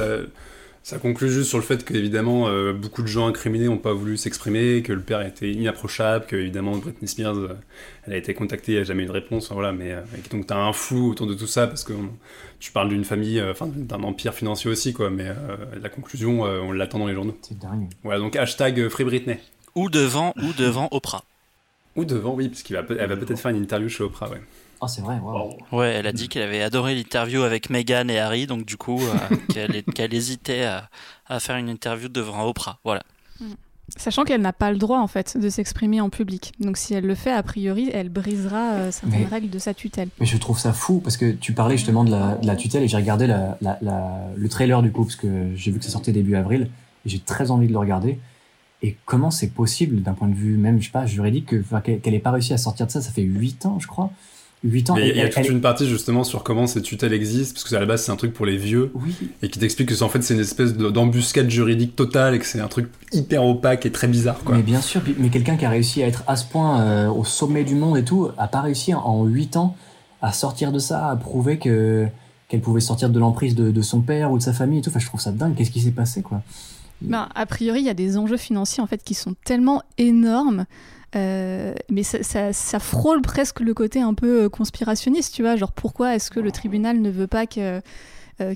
ça 0.83 0.97
conclut 0.99 1.31
juste 1.31 1.51
sur 1.51 1.59
le 1.59 1.63
fait 1.63 1.85
qu'évidemment, 1.85 2.49
euh, 2.49 2.73
beaucoup 2.73 3.03
de 3.03 3.07
gens 3.07 3.27
incriminés 3.27 3.67
n'ont 3.67 3.77
pas 3.77 3.93
voulu 3.93 4.17
s'exprimer, 4.17 4.83
que 4.83 4.95
le 4.95 5.03
père 5.03 5.21
était 5.21 5.53
inapprochable, 5.53 6.25
que 6.25 6.37
évidemment 6.37 6.79
Britney 6.79 7.07
Spears, 7.07 7.37
euh, 7.37 7.49
elle 8.07 8.15
a 8.15 8.17
été 8.17 8.33
contactée, 8.33 8.73
il 8.73 8.75
n'y 8.77 8.81
a 8.81 8.85
jamais 8.85 9.03
eu 9.03 9.07
de 9.07 9.13
réponse. 9.13 9.53
voilà, 9.53 9.73
mais 9.73 9.95
donc 10.31 10.47
tu 10.47 10.55
as 10.55 10.59
un 10.59 10.73
flou 10.73 11.11
autour 11.11 11.27
de 11.27 11.35
tout 11.35 11.47
ça 11.47 11.67
parce 11.67 11.85
que 11.85 11.93
tu 12.61 12.73
parles 12.73 12.89
d'une 12.89 13.05
famille, 13.05 13.43
enfin 13.43 13.69
d'un 13.71 14.03
empire 14.03 14.33
financier 14.33 14.71
aussi, 14.71 14.95
quoi. 14.95 15.11
Mais 15.11 15.27
la 15.81 15.91
conclusion, 15.91 16.43
on 16.43 16.73
l'attend 16.73 16.99
dans 16.99 17.09
les 17.09 17.15
journaux. 17.15 17.37
C'est 17.43 17.59
dingue. 17.59 17.89
Voilà, 18.05 18.21
donc 18.21 18.37
hashtag 18.37 18.89
Free 18.89 19.05
Britney. 19.05 19.37
Ou 19.75 19.91
devant, 19.91 20.33
ou 20.43 20.53
devant 20.55 20.89
Oprah. 20.93 21.25
Ou 22.01 22.05
devant, 22.07 22.33
oui, 22.33 22.49
parce 22.49 22.63
qu'elle 22.63 22.83
va, 22.83 23.07
va 23.07 23.17
peut-être 23.17 23.39
faire 23.39 23.51
une 23.51 23.63
interview 23.63 23.91
chez 23.91 24.03
Oprah, 24.03 24.31
ouais. 24.31 24.41
Oh, 24.81 24.87
c'est 24.89 25.03
vrai, 25.03 25.19
wow. 25.19 25.59
Ouais, 25.73 25.89
elle 25.89 26.07
a 26.07 26.13
dit 26.13 26.29
qu'elle 26.29 26.43
avait 26.43 26.63
adoré 26.63 26.95
l'interview 26.95 27.43
avec 27.43 27.69
Meghan 27.69 28.09
et 28.09 28.19
Harry, 28.19 28.47
donc 28.47 28.65
du 28.65 28.79
coup, 28.79 28.99
euh, 28.99 29.83
qu'elle 29.95 30.15
hésitait 30.15 30.65
à, 30.65 31.41
faire 31.41 31.57
une 31.57 31.69
interview 31.69 32.09
devant 32.09 32.47
Oprah. 32.47 32.79
Voilà. 32.85 33.03
Mm. 33.41 33.53
Sachant 33.97 34.25
qu'elle 34.25 34.41
n'a 34.41 34.55
pas 34.55 34.73
le 34.73 34.79
droit, 34.79 35.01
en 35.01 35.07
fait, 35.07 35.37
de 35.37 35.51
s'exprimer 35.51 36.01
en 36.01 36.09
public. 36.09 36.53
Donc 36.61 36.79
si 36.79 36.95
elle 36.95 37.05
le 37.05 37.15
fait, 37.15 37.33
a 37.33 37.43
priori, 37.43 37.91
elle 37.93 38.09
brisera 38.09 38.73
euh, 38.73 38.91
certaines 38.91 39.27
règles 39.27 39.51
de 39.51 39.59
sa 39.59 39.75
tutelle. 39.75 40.09
Mais 40.19 40.27
je 40.27 40.39
trouve 40.39 40.59
ça 40.59 40.73
fou, 40.73 41.01
parce 41.01 41.19
que 41.19 41.33
tu 41.33 41.53
parlais 41.53 41.77
justement 41.77 42.05
de 42.05 42.11
la, 42.11 42.57
tutelle, 42.57 42.83
et 42.83 42.89
j'ai 42.89 42.97
regardé 42.97 43.27
le 43.27 44.49
trailer 44.49 44.81
du 44.81 44.93
coup, 44.93 45.05
parce 45.05 45.17
que 45.17 45.55
j'ai 45.55 45.71
vu 45.71 45.79
que 45.79 45.85
ça 45.85 45.91
sortait 45.91 46.13
début 46.13 46.37
avril, 46.37 46.71
et 47.05 47.09
j'ai 47.11 47.19
très 47.19 47.51
envie 47.51 47.67
de 47.67 47.73
le 47.73 47.79
regarder. 47.79 48.19
Et 48.83 48.97
comment 49.05 49.31
c'est 49.31 49.51
possible 49.51 50.03
d'un 50.03 50.15
point 50.15 50.29
de 50.29 50.35
vue 50.35 50.57
même, 50.57 50.81
je 50.81 50.87
sais 50.87 50.93
pas, 50.93 51.07
juridique, 51.07 51.55
qu'elle 51.83 52.13
n'ait 52.13 52.19
pas 52.19 52.31
réussi 52.31 52.53
à 52.53 52.59
sortir 52.59 52.87
de 52.87 52.91
ça 52.91 53.03
Ça 53.03 53.11
fait 53.11 53.23
8 53.23 53.67
ans, 53.67 53.79
je 53.79 53.87
crois. 53.87 54.11
8 54.65 54.91
ans. 54.91 54.97
Il 54.97 55.17
y 55.17 55.21
a, 55.21 55.29
toute 55.29 55.49
une 55.49 55.61
partie 55.61 55.89
justement 55.89 56.23
sur 56.23 56.43
comment 56.43 56.67
ces 56.67 56.83
tutelles 56.83 57.13
existent, 57.13 57.55
parce 57.55 57.65
que 57.65 57.75
à 57.75 57.81
la 57.81 57.87
base 57.87 58.05
c'est 58.05 58.13
un 58.13 58.17
truc 58.17 58.35
pour 58.35 58.45
les 58.45 58.59
vieux, 58.59 58.91
oui. 58.95 59.15
et 59.43 59.49
qui 59.49 59.59
t'explique 59.59 59.89
que 59.89 60.03
en 60.03 60.09
fait 60.09 60.23
c'est 60.23 60.35
une 60.35 60.41
espèce 60.41 60.75
d'embuscade 60.75 61.49
juridique 61.49 61.97
totale 61.97 62.35
et 62.35 62.39
que 62.39 62.45
c'est 62.45 62.61
un 62.61 62.69
truc 62.69 62.91
hyper 63.13 63.45
opaque 63.45 63.87
et 63.87 63.93
très 63.93 64.07
bizarre. 64.07 64.41
Quoi. 64.45 64.57
Mais 64.57 64.63
bien 64.63 64.83
sûr, 64.83 65.01
mais 65.19 65.31
quelqu'un 65.31 65.57
qui 65.57 65.65
a 65.65 65.71
réussi 65.71 66.03
à 66.03 66.07
être 66.07 66.25
à 66.27 66.37
ce 66.37 66.45
point 66.45 66.81
euh, 66.83 67.09
au 67.09 67.25
sommet 67.25 67.65
du 67.65 67.75
monde 67.75 67.97
et 67.97 68.05
tout, 68.05 68.29
a 68.37 68.49
pas 68.49 68.61
réussi 68.61 68.93
en 68.93 69.25
8 69.25 69.57
ans 69.57 69.77
à 70.21 70.33
sortir 70.33 70.73
de 70.73 70.79
ça, 70.79 71.09
à 71.09 71.17
prouver 71.17 71.59
que 71.59 72.07
qu'elle 72.49 72.61
pouvait 72.61 72.81
sortir 72.81 73.11
de 73.11 73.19
l'emprise 73.21 73.55
de, 73.55 73.71
de, 73.71 73.81
son 73.81 74.01
père 74.01 74.33
ou 74.33 74.37
de 74.37 74.43
sa 74.43 74.53
famille 74.53 74.81
et 74.81 74.83
tout. 74.83 74.91
Enfin, 74.91 74.99
je 74.99 75.07
trouve 75.07 75.21
ça 75.21 75.31
dingue. 75.31 75.55
Qu'est-ce 75.55 75.71
qui 75.71 75.81
s'est 75.81 75.93
passé, 75.93 76.21
quoi? 76.21 76.43
Ben, 77.03 77.29
a 77.35 77.47
priori, 77.47 77.81
il 77.81 77.87
y 77.87 77.91
a 77.91 77.95
des 77.95 78.17
enjeux 78.19 78.37
financiers 78.37 78.83
en 78.83 78.87
fait 78.87 79.03
qui 79.03 79.15
sont 79.15 79.35
tellement 79.45 79.83
énormes. 79.99 80.67
Euh, 81.17 81.75
mais 81.91 82.03
ça, 82.05 82.53
ça, 82.53 82.79
frôle 82.79 83.21
presque 83.23 83.61
le 83.61 83.75
côté 83.75 84.01
un 84.01 84.15
peu 84.15 84.45
euh, 84.45 84.49
conspirationniste, 84.49 85.35
tu 85.35 85.43
vois. 85.43 85.57
Genre, 85.57 85.73
pourquoi 85.73 86.15
est-ce 86.15 86.31
que 86.31 86.39
le 86.39 86.53
tribunal 86.53 87.01
ne 87.01 87.11
veut 87.11 87.27
pas 87.27 87.45
euh, 87.59 87.81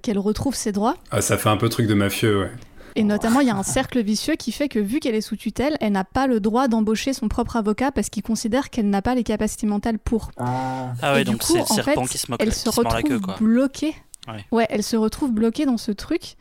qu'elle 0.02 0.18
retrouve 0.18 0.54
ses 0.54 0.70
droits? 0.70 0.96
Ah, 1.10 1.20
ça 1.20 1.36
fait 1.36 1.48
un 1.48 1.56
peu 1.56 1.68
truc 1.68 1.86
de 1.86 1.94
mafieux, 1.94 2.40
ouais. 2.40 2.52
Et 2.96 3.02
notamment, 3.02 3.40
il 3.40 3.48
y 3.48 3.50
a 3.50 3.56
un 3.56 3.64
cercle 3.64 4.00
vicieux 4.00 4.36
qui 4.36 4.52
fait 4.52 4.68
que, 4.68 4.78
vu 4.78 5.00
qu'elle 5.00 5.16
est 5.16 5.20
sous 5.20 5.34
tutelle, 5.34 5.76
elle 5.80 5.92
n'a 5.92 6.04
pas 6.04 6.28
le 6.28 6.38
droit 6.38 6.68
d'embaucher 6.68 7.12
son 7.12 7.26
propre 7.26 7.56
avocat 7.56 7.90
parce 7.90 8.08
qu'il 8.08 8.22
considère 8.22 8.70
qu'elle 8.70 8.88
n'a 8.88 9.02
pas 9.02 9.16
les 9.16 9.24
capacités 9.24 9.66
mentales 9.66 9.98
pour. 9.98 10.30
Ah, 10.36 10.92
ah 11.02 11.14
ouais, 11.14 11.24
donc 11.24 11.42
c'est 11.42 11.58
le 11.58 11.64
serpent 11.64 12.06
qui 12.06 12.18
se 12.18 12.30
moque, 12.30 12.40
elle 12.40 12.54
se 12.54 12.68
retrouve 12.68 13.38
bloquée. 13.40 13.96
Ouais. 14.28 14.44
ouais. 14.52 14.66
elle 14.70 14.84
se 14.84 14.96
retrouve 14.96 15.32
bloquée 15.32 15.66
dans 15.66 15.76
ce 15.76 15.90
truc. 15.90 16.36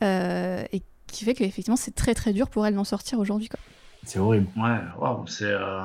et 0.00 0.82
qui 1.12 1.24
fait 1.24 1.34
qu'effectivement 1.34 1.76
c'est 1.76 1.94
très 1.94 2.14
très 2.14 2.32
dur 2.32 2.48
pour 2.48 2.66
elle 2.66 2.74
d'en 2.74 2.84
sortir 2.84 3.18
aujourd'hui. 3.18 3.48
C'est 4.04 4.18
horrible. 4.18 4.46
Ouais, 4.56 4.78
waouh, 4.98 5.26
c'est. 5.26 5.44
Euh... 5.44 5.82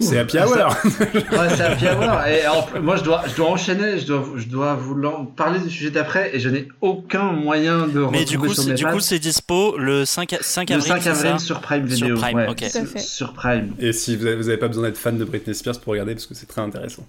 C'est 0.00 0.18
happy 0.18 0.38
hour. 0.38 0.50
ouais, 0.84 1.48
c'est 1.56 1.62
happy 1.62 1.86
hour. 1.86 2.26
Et 2.26 2.80
moi, 2.80 2.96
je 2.96 3.04
dois, 3.04 3.22
je 3.28 3.36
dois 3.36 3.48
enchaîner. 3.50 3.98
Je 3.98 4.06
dois, 4.06 4.24
je 4.36 4.46
dois 4.46 4.74
vous 4.74 5.24
parler 5.24 5.60
du 5.60 5.70
sujet 5.70 5.90
d'après, 5.90 6.34
et 6.34 6.40
je 6.40 6.48
n'ai 6.48 6.68
aucun 6.80 7.32
moyen 7.32 7.86
de. 7.86 8.00
Mais 8.10 8.24
du 8.24 8.38
coup, 8.38 8.52
du 8.52 8.86
coup, 8.86 9.00
c'est 9.00 9.18
dispo 9.18 9.76
le 9.78 10.04
5, 10.04 10.36
5 10.40 10.70
avril. 10.70 10.92
Le 10.92 11.00
5 11.00 11.06
avril 11.06 11.40
sur 11.40 11.60
Prime 11.60 11.86
Video. 11.86 12.16
Sur 12.16 12.20
Prime, 12.20 12.38
ouais, 12.38 13.00
sur 13.00 13.32
Prime. 13.34 13.74
Et 13.78 13.92
si 13.92 14.16
vous 14.16 14.24
n'avez 14.24 14.56
pas 14.56 14.68
besoin 14.68 14.84
d'être 14.84 14.98
fan 14.98 15.16
de 15.16 15.24
Britney 15.24 15.54
Spears 15.54 15.80
pour 15.80 15.92
regarder, 15.92 16.14
parce 16.14 16.26
que 16.26 16.34
c'est 16.34 16.46
très 16.46 16.60
intéressant. 16.60 17.06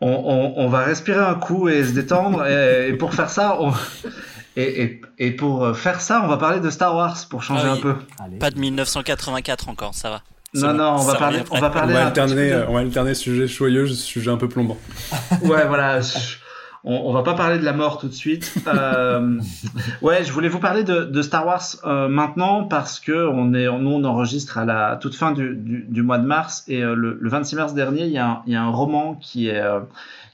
On, 0.00 0.08
on, 0.08 0.64
on, 0.64 0.68
va 0.68 0.80
respirer 0.80 1.20
un 1.20 1.36
coup 1.36 1.68
et 1.68 1.84
se 1.84 1.92
détendre. 1.92 2.44
et, 2.44 2.88
et 2.88 2.92
pour 2.94 3.14
faire 3.14 3.30
ça, 3.30 3.56
on, 3.60 3.72
et, 4.56 4.82
et, 4.82 5.00
et, 5.18 5.30
pour 5.32 5.64
euh, 5.64 5.74
faire 5.74 6.00
ça, 6.00 6.22
on 6.24 6.28
va 6.28 6.36
parler 6.36 6.60
de 6.60 6.70
Star 6.70 6.94
Wars 6.94 7.16
pour 7.30 7.42
changer 7.42 7.66
ah 7.66 7.72
un 7.72 7.76
peu. 7.76 7.94
Pas 8.38 8.50
de 8.50 8.58
1984 8.58 9.68
encore, 9.68 9.94
ça 9.94 10.10
va. 10.10 10.22
Non, 10.54 10.74
non, 10.74 10.96
on 10.98 11.04
va, 11.04 11.14
parler, 11.14 11.42
on 11.50 11.58
va 11.58 11.70
parler. 11.70 11.94
On 11.94 11.96
va 11.96 12.06
alterner, 12.06 12.64
on 12.68 12.74
va 12.74 12.80
alterner 12.80 13.14
sujet 13.14 13.46
joyeux, 13.46 13.86
sujet 13.86 14.30
un 14.30 14.36
peu 14.36 14.48
plombant. 14.48 14.76
ouais, 15.42 15.66
voilà. 15.66 16.00
On, 16.84 16.94
on, 16.94 17.12
va 17.12 17.22
pas 17.22 17.34
parler 17.34 17.58
de 17.58 17.64
la 17.64 17.72
mort 17.72 17.98
tout 17.98 18.08
de 18.08 18.12
suite. 18.12 18.52
Euh, 18.66 19.38
ouais, 20.02 20.24
je 20.24 20.32
voulais 20.32 20.48
vous 20.48 20.58
parler 20.58 20.82
de, 20.82 21.04
de 21.04 21.22
Star 21.22 21.46
Wars 21.46 21.62
euh, 21.84 22.08
maintenant 22.08 22.64
parce 22.64 22.98
que 22.98 23.28
on 23.28 23.54
est, 23.54 23.66
nous 23.66 23.90
on 23.90 24.04
enregistre 24.04 24.58
à 24.58 24.64
la 24.64 24.96
toute 24.96 25.14
fin 25.14 25.32
du, 25.32 25.54
du, 25.54 25.86
du 25.88 26.02
mois 26.02 26.18
de 26.18 26.26
mars 26.26 26.64
et 26.68 26.82
euh, 26.82 26.94
le, 26.94 27.16
le, 27.20 27.30
26 27.30 27.56
mars 27.56 27.74
dernier, 27.74 28.06
il 28.06 28.12
y 28.12 28.18
a 28.18 28.26
un, 28.26 28.42
il 28.46 28.52
y 28.52 28.56
a 28.56 28.62
un 28.62 28.70
roman 28.70 29.14
qui 29.14 29.48
est 29.48 29.60
euh, 29.60 29.80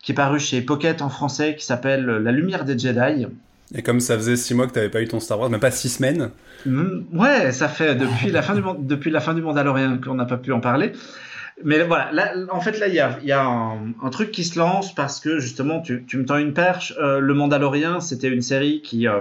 qui 0.03 0.13
est 0.13 0.15
paru 0.15 0.41
chez 0.41 0.63
Pocket 0.63 1.03
en 1.03 1.11
français 1.11 1.55
qui 1.55 1.67
s'appelle 1.67 2.07
La 2.07 2.33
lumière 2.33 2.65
des 2.65 2.79
Jedi. 2.79 3.27
Et 3.75 3.83
comme 3.83 4.01
ça 4.01 4.17
faisait 4.17 4.37
six 4.37 4.55
mois 4.55 4.67
que 4.67 4.73
tu 4.73 4.79
n'avais 4.79 4.91
pas 4.91 5.03
eu 5.03 5.09
ton 5.09 5.21
Star 5.21 5.39
Wars, 5.39 5.51
même 5.51 5.61
pas 5.61 5.71
six 5.71 5.91
semaines. 5.91 6.31
Mm, 6.65 7.01
ouais, 7.13 7.53
ça 7.53 7.69
fait 7.69 7.95
depuis 7.95 8.31
la 8.31 8.43
fin 8.43 8.55
du 8.55 8.63
depuis 8.81 9.11
la 9.11 9.21
fin 9.21 9.35
du 9.35 9.43
Mandalorian 9.43 9.99
qu'on 10.03 10.15
n'a 10.15 10.25
pas 10.25 10.39
pu 10.39 10.53
en 10.53 10.61
parler. 10.61 10.93
Mais 11.65 11.83
voilà, 11.83 12.11
là, 12.13 12.33
en 12.51 12.61
fait, 12.61 12.79
là, 12.79 12.87
il 12.87 12.95
y 12.95 13.33
a, 13.33 13.41
un, 13.41 14.11
truc 14.11 14.31
qui 14.31 14.45
se 14.45 14.59
lance 14.59 14.95
parce 14.95 15.19
que 15.19 15.41
justement, 15.41 15.81
tu, 15.81 16.05
me 16.15 16.25
tends 16.25 16.37
une 16.37 16.55
perche. 16.55 16.95
Euh, 17.01 17.19
le 17.19 17.35
Mandalorian, 17.35 18.01
c'était 18.01 18.29
une 18.29 18.43
série 18.43 18.81
qui 18.81 19.09
euh, 19.09 19.21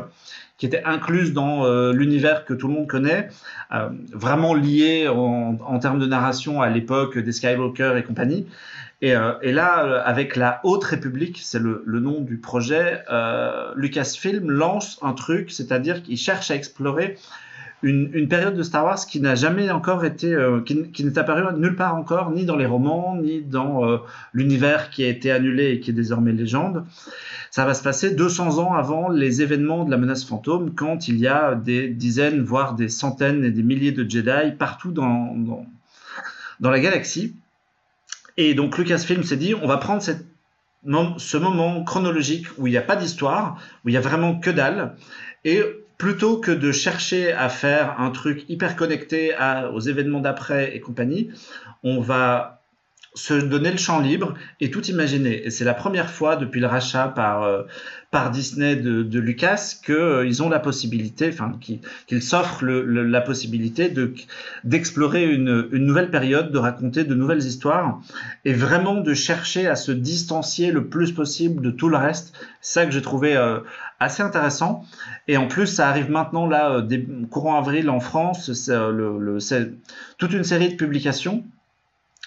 qui 0.57 0.65
était 0.65 0.83
incluse 0.85 1.33
dans 1.33 1.65
euh, 1.65 1.93
l'univers 1.93 2.43
que 2.43 2.53
tout 2.55 2.67
le 2.67 2.73
monde 2.73 2.87
connaît, 2.87 3.29
vraiment 4.11 4.55
lié 4.55 5.07
en, 5.07 5.55
en, 5.63 5.79
termes 5.79 5.99
de 5.99 6.07
narration 6.07 6.63
à 6.63 6.69
l'époque 6.69 7.19
des 7.19 7.31
Skywalker 7.31 7.93
et 7.97 8.01
compagnie. 8.01 8.47
Et, 9.01 9.15
euh, 9.15 9.33
et, 9.43 9.51
là, 9.51 9.85
euh, 9.85 10.01
avec 10.03 10.35
la 10.35 10.59
Haute 10.63 10.83
République, 10.83 11.39
c'est 11.43 11.59
le, 11.59 11.83
nom 11.85 12.21
du 12.21 12.37
projet, 12.37 13.03
euh, 13.11 13.71
Lucasfilm 13.75 14.49
lance 14.49 14.97
un 15.03 15.13
truc, 15.13 15.51
c'est-à-dire 15.51 16.01
qu'il 16.01 16.17
cherche 16.17 16.49
à 16.49 16.55
explorer 16.55 17.15
une, 17.83 18.27
période 18.27 18.55
de 18.55 18.63
Star 18.63 18.83
Wars 18.85 19.05
qui 19.05 19.21
n'a 19.21 19.35
jamais 19.35 19.69
encore 19.69 20.03
été, 20.03 20.35
qui, 20.65 21.05
n'est 21.05 21.19
apparue 21.19 21.43
nulle 21.59 21.75
part 21.75 21.93
encore, 21.93 22.31
ni 22.31 22.43
dans 22.43 22.55
les 22.55 22.65
romans, 22.65 23.15
ni 23.21 23.43
dans 23.43 24.01
l'univers 24.33 24.89
qui 24.89 25.03
a 25.03 25.07
été 25.07 25.29
annulé 25.29 25.73
et 25.73 25.79
qui 25.79 25.91
est 25.91 25.93
désormais 25.93 26.31
légende. 26.31 26.85
Ça 27.51 27.65
va 27.65 27.75
se 27.75 27.83
passer 27.83 28.15
200 28.15 28.57
ans 28.57 28.73
avant 28.73 29.09
les 29.09 29.43
événements 29.43 29.85
de 29.85 29.91
la 29.91 29.97
menace 29.97 30.25
fantôme, 30.25 30.73
quand 30.73 31.07
il 31.07 31.19
y 31.19 31.27
a 31.27 31.53
des 31.53 31.87
dizaines, 31.87 32.41
voire 32.41 32.73
des 32.73 32.89
centaines 32.89 33.45
et 33.45 33.51
des 33.51 33.63
milliers 33.63 33.91
de 33.91 34.09
Jedi 34.09 34.53
partout 34.57 34.91
dans 34.91 35.35
la 36.59 36.79
galaxie. 36.79 37.35
Et 38.37 38.53
donc 38.53 38.77
Lucasfilm 38.77 39.23
s'est 39.23 39.37
dit, 39.37 39.55
on 39.55 39.67
va 39.67 39.77
prendre 39.77 40.01
ce 40.01 41.37
moment 41.37 41.83
chronologique 41.83 42.47
où 42.57 42.67
il 42.67 42.71
n'y 42.71 42.77
a 42.77 42.81
pas 42.81 42.95
d'histoire, 42.95 43.59
où 43.83 43.89
il 43.89 43.93
y 43.93 43.97
a 43.97 44.01
vraiment 44.01 44.39
que 44.39 44.51
dalle, 44.51 44.95
et 45.43 45.61
plutôt 45.97 46.37
que 46.37 46.51
de 46.51 46.71
chercher 46.71 47.33
à 47.33 47.49
faire 47.49 47.99
un 47.99 48.11
truc 48.11 48.45
hyper 48.49 48.75
connecté 48.75 49.33
aux 49.73 49.79
événements 49.79 50.19
d'après 50.19 50.75
et 50.75 50.79
compagnie, 50.79 51.31
on 51.83 51.99
va 51.99 52.56
se 53.17 53.33
donner 53.33 53.71
le 53.71 53.77
champ 53.77 53.99
libre 53.99 54.35
et 54.61 54.69
tout 54.69 54.85
imaginer. 54.85 55.45
Et 55.45 55.49
c'est 55.49 55.65
la 55.65 55.73
première 55.73 56.11
fois 56.11 56.35
depuis 56.35 56.59
le 56.59 56.67
rachat 56.67 57.07
par, 57.07 57.43
euh, 57.43 57.63
par 58.11 58.29
Disney 58.29 58.75
de, 58.75 59.01
de 59.01 59.19
Lucas 59.19 59.77
qu'ils 59.83 59.95
euh, 59.95 60.41
ont 60.41 60.49
la 60.49 60.59
possibilité, 60.59 61.29
enfin 61.33 61.57
qu'ils 61.59 62.21
s'offrent 62.21 62.63
la 62.63 63.21
possibilité 63.21 63.89
de 63.89 64.13
d'explorer 64.63 65.25
une, 65.25 65.67
une 65.71 65.85
nouvelle 65.85 66.11
période, 66.11 66.51
de 66.51 66.57
raconter 66.59 67.03
de 67.03 67.15
nouvelles 67.15 67.43
histoires 67.43 67.99
et 68.45 68.53
vraiment 68.53 68.95
de 68.95 69.13
chercher 69.15 69.67
à 69.67 69.75
se 69.75 69.91
distancier 69.91 70.71
le 70.71 70.87
plus 70.87 71.11
possible 71.11 71.61
de 71.63 71.71
tout 71.71 71.89
le 71.89 71.97
reste. 71.97 72.33
C'est 72.61 72.81
ça 72.81 72.85
que 72.85 72.91
j'ai 72.91 73.01
trouvé 73.01 73.35
euh, 73.35 73.59
assez 73.99 74.21
intéressant. 74.21 74.85
Et 75.27 75.37
en 75.37 75.47
plus, 75.47 75.65
ça 75.65 75.89
arrive 75.89 76.11
maintenant 76.11 76.47
là, 76.47 76.85
courant 77.31 77.57
avril 77.57 77.89
en 77.89 77.99
France, 77.99 78.49
le, 78.69 79.39
toute 80.19 80.33
une 80.33 80.43
série 80.43 80.69
de 80.69 80.75
publications 80.75 81.43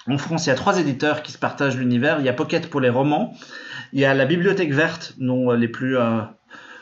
en 0.07 0.19
France, 0.19 0.47
il 0.47 0.49
y 0.49 0.53
a 0.53 0.57
trois 0.57 0.79
éditeurs 0.79 1.23
qui 1.23 1.33
se 1.33 1.39
partagent 1.39 1.77
l'univers. 1.77 2.19
Il 2.21 2.25
y 2.25 2.29
a 2.29 2.33
Pocket 2.33 2.69
pour 2.69 2.81
les 2.81 2.89
romans. 2.89 3.35
Il 3.93 4.01
y 4.01 4.05
a 4.05 4.15
la 4.15 4.25
Bibliothèque 4.25 4.73
Verte, 4.73 5.15
dont 5.19 5.51
les 5.53 5.69
plus 5.69 5.99
euh, 5.99 6.21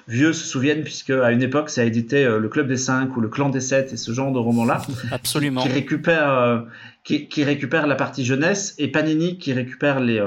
vieux 0.06 0.32
se 0.32 0.46
souviennent, 0.46 0.84
puisque 0.84 1.10
à 1.10 1.32
une 1.32 1.42
époque, 1.42 1.70
ça 1.70 1.80
a 1.80 1.84
édité 1.84 2.24
euh, 2.24 2.38
le 2.38 2.48
Club 2.48 2.68
des 2.68 2.76
Cinq 2.76 3.16
ou 3.16 3.20
le 3.20 3.28
Clan 3.28 3.48
des 3.48 3.60
Sept 3.60 3.92
et 3.92 3.96
ce 3.96 4.12
genre 4.12 4.32
de 4.32 4.38
romans-là. 4.38 4.82
Absolument. 5.10 5.62
Qui, 5.62 5.68
récupère, 5.68 6.30
euh, 6.30 6.60
qui, 7.02 7.28
qui, 7.28 7.42
récupère 7.42 7.86
la 7.86 7.96
partie 7.96 8.24
jeunesse 8.24 8.74
et 8.78 8.88
Panini 8.88 9.38
qui 9.38 9.52
récupère 9.52 9.98
les, 9.98 10.22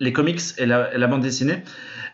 les 0.00 0.12
comics 0.12 0.40
et 0.56 0.66
la, 0.66 1.06
bande 1.06 1.22
dessinée. 1.22 1.62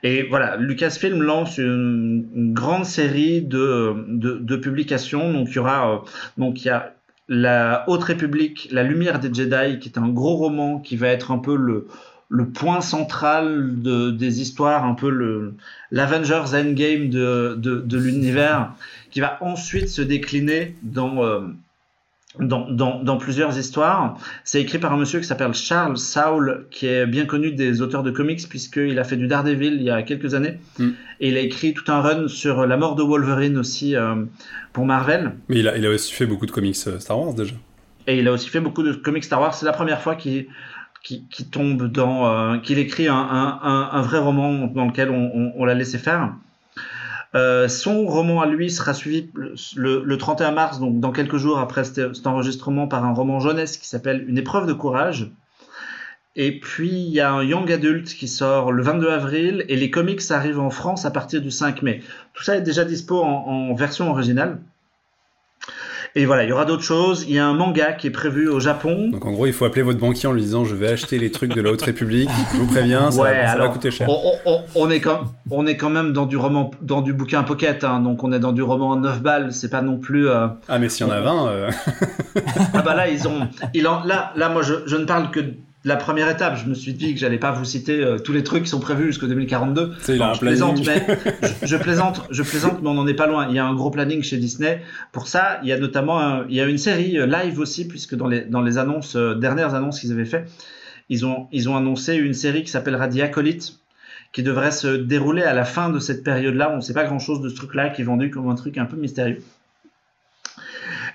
Et 0.03 0.25
voilà, 0.25 0.57
Lucasfilm 0.57 1.23
lance 1.23 1.59
une, 1.59 2.55
grande 2.55 2.87
série 2.87 3.43
de, 3.43 3.95
de, 4.09 4.57
publications. 4.57 5.33
Donc 5.33 5.49
il 5.51 5.57
y 5.57 5.59
aura, 5.59 6.03
donc 6.39 6.65
il 6.65 6.69
y 6.69 6.71
a 6.71 6.95
la 7.31 7.85
Haute 7.87 8.03
République, 8.03 8.69
La 8.73 8.83
Lumière 8.83 9.21
des 9.21 9.33
Jedi, 9.33 9.79
qui 9.79 9.89
est 9.89 9.99
un 9.99 10.09
gros 10.09 10.35
roman 10.35 10.81
qui 10.81 10.97
va 10.97 11.07
être 11.09 11.31
un 11.31 11.39
peu 11.39 11.57
le, 11.57 11.87
point 12.53 12.81
central 12.81 13.81
de, 13.81 14.11
des 14.11 14.43
histoires, 14.43 14.85
un 14.85 14.95
peu 14.95 15.55
l'Avengers 15.93 16.55
Endgame 16.55 17.09
de, 17.09 17.55
de, 17.57 17.81
de 17.81 17.99
l'univers, 17.99 18.73
qui 19.13 19.21
va 19.21 19.39
ensuite 19.43 19.89
se 19.89 20.03
décliner 20.03 20.75
dans, 20.83 21.25
euh, 21.25 21.41
dans, 22.39 22.71
dans, 22.71 23.03
dans, 23.03 23.17
plusieurs 23.17 23.59
histoires. 23.59 24.17
C'est 24.45 24.61
écrit 24.61 24.79
par 24.79 24.93
un 24.93 24.97
monsieur 24.97 25.19
qui 25.19 25.27
s'appelle 25.27 25.53
Charles 25.53 25.99
Saul, 25.99 26.67
qui 26.71 26.87
est 26.87 27.07
bien 27.07 27.27
connu 27.27 27.53
des 27.53 27.83
auteurs 27.83 28.03
de 28.03 28.11
comics, 28.11 28.49
puisqu'il 28.49 28.99
a 28.99 29.05
fait 29.05 29.17
du 29.17 29.27
Daredevil 29.27 29.75
il 29.75 29.83
y 29.83 29.91
a 29.91 30.03
quelques 30.03 30.35
années. 30.35 30.59
Mm. 30.79 30.89
Et 31.21 31.29
il 31.31 31.37
a 31.37 31.41
écrit 31.41 31.75
tout 31.75 31.91
un 31.91 32.01
run 32.01 32.29
sur 32.29 32.67
la 32.67 32.77
mort 32.77 32.95
de 32.95 33.03
Wolverine 33.03 33.59
aussi 33.59 33.97
euh, 33.97 34.15
pour 34.73 34.87
Marvel. 34.87 35.33
Mais 35.49 35.59
il 35.59 35.69
a, 35.69 35.77
il 35.77 35.85
a 35.85 35.91
aussi 35.91 36.13
fait 36.13 36.27
beaucoup 36.27 36.47
de 36.47 36.53
comics 36.53 36.77
euh, 36.87 37.01
Star 37.01 37.19
Wars 37.19 37.35
déjà. 37.35 37.55
Et 38.07 38.19
il 38.19 38.29
a 38.29 38.33
aussi 38.33 38.49
fait 38.49 38.61
beaucoup 38.61 38.83
de 38.83 38.93
comics 38.93 39.25
Star 39.25 39.41
Wars. 39.41 39.55
C'est 39.55 39.67
la 39.67 39.73
première 39.73 40.01
fois 40.01 40.15
qu'il 40.15 40.47
qui, 41.03 41.25
qui, 41.31 41.47
tombe 41.47 41.91
dans, 41.91 42.27
euh, 42.27 42.59
qu'il 42.59 42.79
écrit 42.79 43.09
un, 43.09 43.15
un, 43.17 43.89
un, 43.93 44.03
vrai 44.03 44.19
roman 44.19 44.67
dans 44.67 44.87
lequel 44.87 45.11
on, 45.11 45.31
on, 45.35 45.53
on 45.57 45.65
l'a 45.65 45.75
laissé 45.75 45.99
faire. 45.99 46.35
Euh, 47.35 47.69
son 47.69 48.07
roman 48.07 48.41
à 48.41 48.47
lui 48.47 48.71
sera 48.71 48.93
suivi 48.93 49.31
le, 49.35 50.03
le, 50.05 50.19
31 50.19 50.51
mars, 50.51 50.81
donc 50.81 50.99
dans 50.99 51.13
quelques 51.13 51.37
jours 51.37 51.59
après 51.59 51.85
cet, 51.85 52.27
enregistrement, 52.27 52.89
par 52.89 53.05
un 53.05 53.13
roman 53.13 53.39
jeunesse 53.39 53.77
qui 53.77 53.89
s'appelle 53.89 54.25
Une 54.29 54.39
épreuve 54.39 54.67
de 54.67 54.73
courage. 54.73 55.31
Et 56.37 56.59
puis 56.59 56.91
il 56.91 57.13
y 57.13 57.21
a 57.21 57.33
un 57.33 57.43
Young 57.43 57.71
Adult 57.71 58.07
qui 58.07 58.29
sort 58.29 58.73
le 58.73 58.83
22 58.83 59.11
avril 59.11 59.65
et 59.69 59.77
les 59.77 59.91
comics 59.91 60.23
arrivent 60.31 60.61
en 60.61 60.71
France 60.71 61.05
à 61.05 61.11
partir 61.11 61.41
du 61.41 61.51
5 61.51 61.83
mai. 61.83 62.03
Tout 62.35 62.45
ça 62.45 62.57
est 62.57 62.63
déjà 62.63 62.85
dispo 62.85 63.21
en 63.21 63.75
version 63.75 64.11
originale. 64.11 64.61
Et 66.17 66.27
voilà, 66.27 66.43
il 66.45 66.49
y 66.49 66.53
aura 66.53 66.65
d'autres 66.65 66.83
choses. 66.83 67.25
Il 67.29 67.35
y 67.35 67.39
a 67.39 67.47
un 67.47 67.55
manga 67.55 67.93
qui 67.93 68.09
est 68.09 68.11
prévu 68.11 68.49
au 68.49 68.59
Japon. 68.59 69.09
Donc 69.11 69.25
en 69.25 69.33
gros, 69.33 69.47
il 69.47 69.53
faut 69.53 69.65
appeler 69.65 69.83
votre 69.83 69.99
banquier 69.99 70.29
en 70.29 70.33
lui 70.33 70.43
disant 70.43 70.65
je 70.65 70.75
vais 70.75 70.89
acheter 70.89 71.19
les 71.19 71.31
trucs 71.31 71.55
de 71.55 71.61
la 71.61 71.71
Haute 71.71 71.83
République. 71.83 72.31
Je 72.53 72.59
vous 72.59 72.67
préviens, 72.67 73.11
ça, 73.11 73.23
va, 73.23 73.69
coûter 73.69 73.91
cher. 73.91 74.09
On, 74.75 74.91
est 74.91 75.01
quand, 75.01 75.21
on 75.51 75.67
est 75.67 75.77
quand 75.77 75.91
même 75.91 76.13
dans 76.13 76.27
du 76.27 76.37
roman, 76.37 76.71
dans 76.83 77.01
du 77.01 77.13
bouquin 77.13 77.43
pocket. 77.43 77.85
Hein, 77.85 78.01
donc 78.01 78.25
on 78.25 78.33
est 78.33 78.41
dans 78.41 78.53
du 78.53 78.63
roman 78.63 78.95
à 78.95 78.97
9 78.97 79.23
balles. 79.23 79.53
C'est 79.53 79.71
pas 79.71 79.83
non 79.83 79.99
plus. 79.99 80.29
Euh, 80.29 80.49
ah 80.69 80.79
mais 80.79 80.89
s'il 80.89 81.07
y 81.07 81.11
en 81.11 81.13
a 81.13 81.21
20. 81.21 81.49
Euh. 81.49 81.71
ah 82.75 82.83
bah 82.83 82.95
là 82.95 83.09
ils 83.09 83.29
ont, 83.29 83.49
il 83.75 83.87
en, 83.87 84.05
là 84.05 84.33
là 84.37 84.49
moi 84.49 84.63
je, 84.63 84.75
je 84.87 84.97
ne 84.97 85.05
parle 85.05 85.31
que 85.31 85.41
la 85.85 85.97
première 85.97 86.29
étape, 86.29 86.59
je 86.59 86.69
me 86.69 86.75
suis 86.75 86.93
dit 86.93 87.15
que 87.15 87.21
j'allais 87.21 87.39
pas 87.39 87.53
vous 87.53 87.65
citer 87.65 88.05
euh, 88.05 88.19
tous 88.19 88.33
les 88.33 88.45
trucs 88.45 88.65
qui 88.65 88.69
sont 88.69 88.81
prévus 88.81 89.07
jusqu'au 89.07 89.27
2042. 89.27 89.95
C'est 90.01 90.17
je 90.19 90.39
plaisante, 90.39 90.87
mais 90.87 91.07
je, 91.63 91.77
plaisante, 91.77 92.27
je 92.31 92.43
plaisante, 92.43 92.83
mais 92.83 92.89
on 92.91 92.95
n'en 92.95 93.07
est 93.07 93.15
pas 93.15 93.27
loin. 93.27 93.47
Il 93.49 93.55
y 93.55 93.59
a 93.59 93.65
un 93.65 93.75
gros 93.75 93.91
planning 93.91 94.23
chez 94.23 94.37
Disney. 94.37 94.83
Pour 95.13 95.27
ça, 95.27 95.59
il 95.63 95.69
y 95.71 95.73
a 95.73 95.79
notamment, 95.79 96.45
il 96.49 96.55
y 96.55 96.61
a 96.61 96.67
une 96.67 96.79
série 96.79 97.19
euh, 97.19 97.27
live 97.27 97.59
aussi, 97.59 97.89
puisque 97.89 98.15
dans 98.15 98.29
les 98.29 98.43
dans 98.43 98.61
les 98.61 98.77
annonces 98.77 99.17
euh, 99.17 99.35
dernières 99.35 99.75
annonces 99.75 100.01
qu'ils 100.01 100.13
avaient 100.13 100.27
fait, 100.27 100.45
ils 101.09 101.25
ont 101.25 101.49
ils 101.51 101.71
ont 101.71 101.77
annoncé 101.77 102.15
une 102.17 102.35
série 102.35 102.63
qui 102.63 102.71
s'appellera 102.71 103.09
The 103.09 103.21
Acolyte, 103.21 103.79
qui 104.33 104.43
devrait 104.43 104.73
se 104.73 104.89
dérouler 104.89 105.45
à 105.45 105.55
la 105.55 105.65
fin 105.65 105.89
de 105.89 105.99
cette 105.99 106.23
période-là. 106.23 106.71
On 106.73 106.77
ne 106.77 106.81
sait 106.83 106.95
pas 106.95 107.05
grand-chose 107.05 107.41
de 107.41 107.49
ce 107.49 107.55
truc-là, 107.55 107.89
qui 107.89 108.03
est 108.03 108.05
vendu 108.05 108.29
comme 108.29 108.51
un 108.51 108.55
truc 108.55 108.77
un 108.77 108.85
peu 108.85 108.97
mystérieux. 108.97 109.43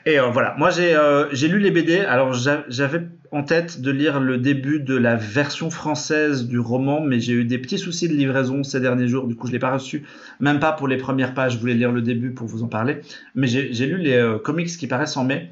Et 0.08 0.20
euh, 0.20 0.28
voilà, 0.28 0.54
moi 0.60 0.70
j'ai 0.70 0.96
euh, 0.96 1.32
lu 1.32 1.60
les 1.60 1.72
BD. 1.72 2.00
Alors 2.00 2.34
j'avais 2.34 3.02
en 3.32 3.42
tête 3.42 3.82
de 3.82 3.90
lire 3.90 4.20
le 4.20 4.38
début 4.38 4.80
de 4.80 4.96
la 4.96 5.16
version 5.16 5.72
française 5.72 6.48
du 6.48 6.60
roman, 6.60 7.02
mais 7.02 7.20
j'ai 7.20 7.34
eu 7.34 7.44
des 7.44 7.58
petits 7.58 7.80
soucis 7.80 8.08
de 8.08 8.14
livraison 8.14 8.64
ces 8.64 8.80
derniers 8.80 9.08
jours. 9.08 9.26
Du 9.26 9.36
coup, 9.36 9.48
je 9.48 9.52
l'ai 9.52 9.60
pas 9.60 9.72
reçu, 9.72 10.04
même 10.40 10.60
pas 10.60 10.74
pour 10.74 10.88
les 10.88 10.98
premières 10.98 11.34
pages. 11.34 11.54
Je 11.54 11.58
voulais 11.58 11.74
lire 11.74 11.92
le 11.92 12.04
début 12.04 12.32
pour 12.32 12.48
vous 12.48 12.62
en 12.62 12.68
parler, 12.68 13.02
mais 13.34 13.48
j'ai 13.48 13.88
lu 13.88 13.98
les 13.98 14.14
euh, 14.14 14.38
comics 14.38 14.68
qui 14.68 14.86
paraissent 14.86 15.18
en 15.18 15.24
mai. 15.24 15.50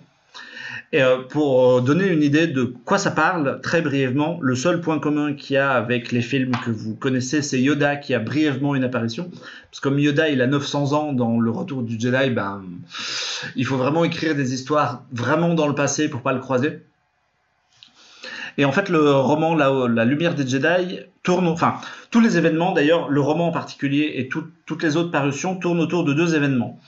Et 0.93 1.01
euh, 1.01 1.17
pour 1.27 1.77
euh, 1.77 1.81
donner 1.81 2.05
une 2.05 2.21
idée 2.21 2.45
de 2.45 2.71
quoi 2.85 2.99
ça 2.99 3.09
parle, 3.09 3.59
très 3.61 3.81
brièvement, 3.81 4.37
le 4.41 4.55
seul 4.55 4.79
point 4.79 4.99
commun 4.99 5.33
qu'il 5.33 5.55
y 5.55 5.57
a 5.57 5.71
avec 5.71 6.11
les 6.11 6.21
films 6.21 6.51
que 6.63 6.69
vous 6.69 6.93
connaissez, 6.93 7.41
c'est 7.41 7.59
Yoda 7.59 7.95
qui 7.95 8.13
a 8.13 8.19
brièvement 8.19 8.75
une 8.75 8.83
apparition. 8.83 9.31
Parce 9.71 9.79
que 9.79 9.89
comme 9.89 9.97
Yoda, 9.97 10.29
il 10.29 10.39
a 10.39 10.45
900 10.45 10.93
ans 10.93 11.11
dans 11.11 11.39
Le 11.39 11.49
Retour 11.49 11.81
du 11.81 11.99
Jedi, 11.99 12.29
ben, 12.29 12.61
il 13.55 13.65
faut 13.65 13.77
vraiment 13.77 14.03
écrire 14.03 14.35
des 14.35 14.53
histoires 14.53 15.03
vraiment 15.11 15.55
dans 15.55 15.67
le 15.67 15.73
passé 15.73 16.09
pour 16.09 16.21
pas 16.21 16.31
le 16.31 16.39
croiser. 16.39 16.81
Et 18.59 18.65
en 18.65 18.71
fait, 18.71 18.89
le 18.89 19.15
roman 19.15 19.55
La, 19.55 19.71
la 19.89 20.05
Lumière 20.05 20.35
des 20.35 20.47
Jedi 20.47 20.99
tourne, 21.23 21.47
enfin, 21.47 21.73
tous 22.11 22.19
les 22.19 22.37
événements, 22.37 22.71
d'ailleurs, 22.71 23.09
le 23.09 23.19
roman 23.19 23.47
en 23.47 23.51
particulier 23.51 24.11
et 24.17 24.29
toutes 24.29 24.83
les 24.83 24.95
autres 24.95 25.09
parutions 25.09 25.55
tournent 25.55 25.79
autour 25.79 26.03
de 26.03 26.13
deux 26.13 26.35
événements. 26.35 26.79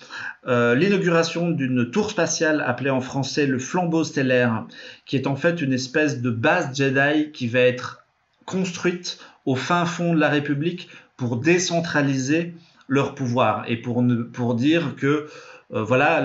Euh, 0.48 0.76
l'inauguration 0.76 1.50
d'une 1.50 1.90
tour 1.90 2.12
spatiale 2.12 2.64
appelée 2.66 2.92
en 2.92 3.02
français 3.02 3.48
le 3.48 3.58
flambeau 3.58 4.04
stellaire, 4.04 4.66
qui 5.06 5.16
est 5.16 5.26
en 5.28 5.36
fait 5.36 5.62
une 5.62 5.74
espèce 5.74 6.22
de 6.22 6.30
base 6.30 6.76
Jedi 6.76 7.32
qui 7.32 7.48
va 7.48 7.62
être 7.62 8.06
construite 8.46 9.18
au 9.46 9.56
fin 9.56 9.86
fond 9.86 10.14
de 10.14 10.20
la 10.20 10.30
République 10.30 10.90
pour 11.18 11.38
décentraliser 11.38 12.54
leur 12.88 13.16
pouvoir 13.16 13.64
et 13.68 13.78
pour, 13.78 14.04
pour 14.34 14.54
dire 14.54 14.96
que 14.96 15.28
euh, 15.74 15.84
voilà, 15.84 16.24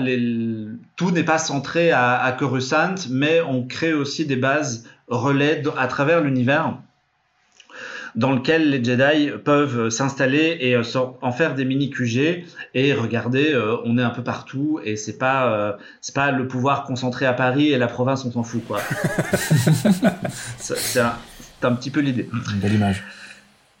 tout 0.95 1.09
n'est 1.09 1.23
pas 1.23 1.39
centré 1.39 1.91
à 1.91 2.35
Coruscant, 2.37 2.95
mais 3.09 3.41
on 3.41 3.65
crée 3.65 3.93
aussi 3.93 4.25
des 4.25 4.35
bases 4.35 4.87
relais 5.07 5.63
à 5.77 5.87
travers 5.87 6.21
l'univers 6.21 6.77
dans 8.15 8.31
lequel 8.31 8.69
les 8.69 8.83
Jedi 8.83 9.31
peuvent 9.43 9.89
s'installer 9.89 10.57
et 10.59 10.75
euh, 10.75 10.83
en 11.21 11.31
faire 11.31 11.55
des 11.55 11.65
mini 11.65 11.89
QG 11.89 12.45
et 12.73 12.93
regarder, 12.93 13.53
euh, 13.53 13.77
on 13.85 13.97
est 13.97 14.03
un 14.03 14.09
peu 14.09 14.23
partout 14.23 14.79
et 14.83 14.95
c'est 14.95 15.17
pas 15.17 15.53
euh, 15.53 15.73
c'est 16.01 16.15
pas 16.15 16.31
le 16.31 16.47
pouvoir 16.47 16.83
concentré 16.83 17.25
à 17.25 17.33
Paris 17.33 17.71
et 17.71 17.77
la 17.77 17.87
province 17.87 18.25
on 18.25 18.31
s'en 18.31 18.43
fout 18.43 18.63
quoi. 18.65 18.81
c'est 20.57 20.99
un, 20.99 21.15
un, 21.63 21.73
petit 21.73 21.91
peu 21.91 22.01
l'idée. 22.01 22.29
Belle 22.55 22.73
image. 22.73 23.03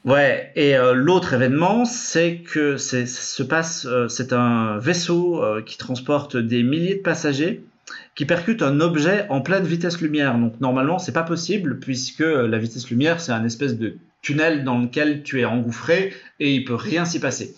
Ouais, 0.03 0.51
et 0.55 0.75
l'autre 0.95 1.33
événement, 1.33 1.85
c'est 1.85 2.37
que 2.37 2.77
c'est 2.77 3.05
se 3.05 3.43
passe, 3.43 3.87
c'est 4.09 4.33
un 4.33 4.79
vaisseau 4.79 5.43
qui 5.63 5.77
transporte 5.77 6.37
des 6.37 6.63
milliers 6.63 6.95
de 6.95 7.01
passagers 7.01 7.63
qui 8.15 8.25
percute 8.25 8.63
un 8.63 8.79
objet 8.79 9.27
en 9.29 9.41
pleine 9.41 9.63
vitesse 9.63 10.01
lumière. 10.01 10.39
Donc 10.39 10.59
normalement, 10.59 10.97
c'est 10.97 11.11
pas 11.11 11.21
possible 11.21 11.77
puisque 11.77 12.21
la 12.21 12.57
vitesse 12.57 12.89
lumière, 12.89 13.21
c'est 13.21 13.31
un 13.31 13.45
espèce 13.45 13.77
de 13.77 13.97
tunnel 14.21 14.63
dans 14.63 14.79
lequel 14.79 15.23
tu 15.23 15.39
es 15.39 15.45
engouffré 15.45 16.13
et 16.39 16.53
il 16.53 16.63
peut 16.63 16.75
rien 16.75 17.05
s'y 17.05 17.19
passer. 17.19 17.55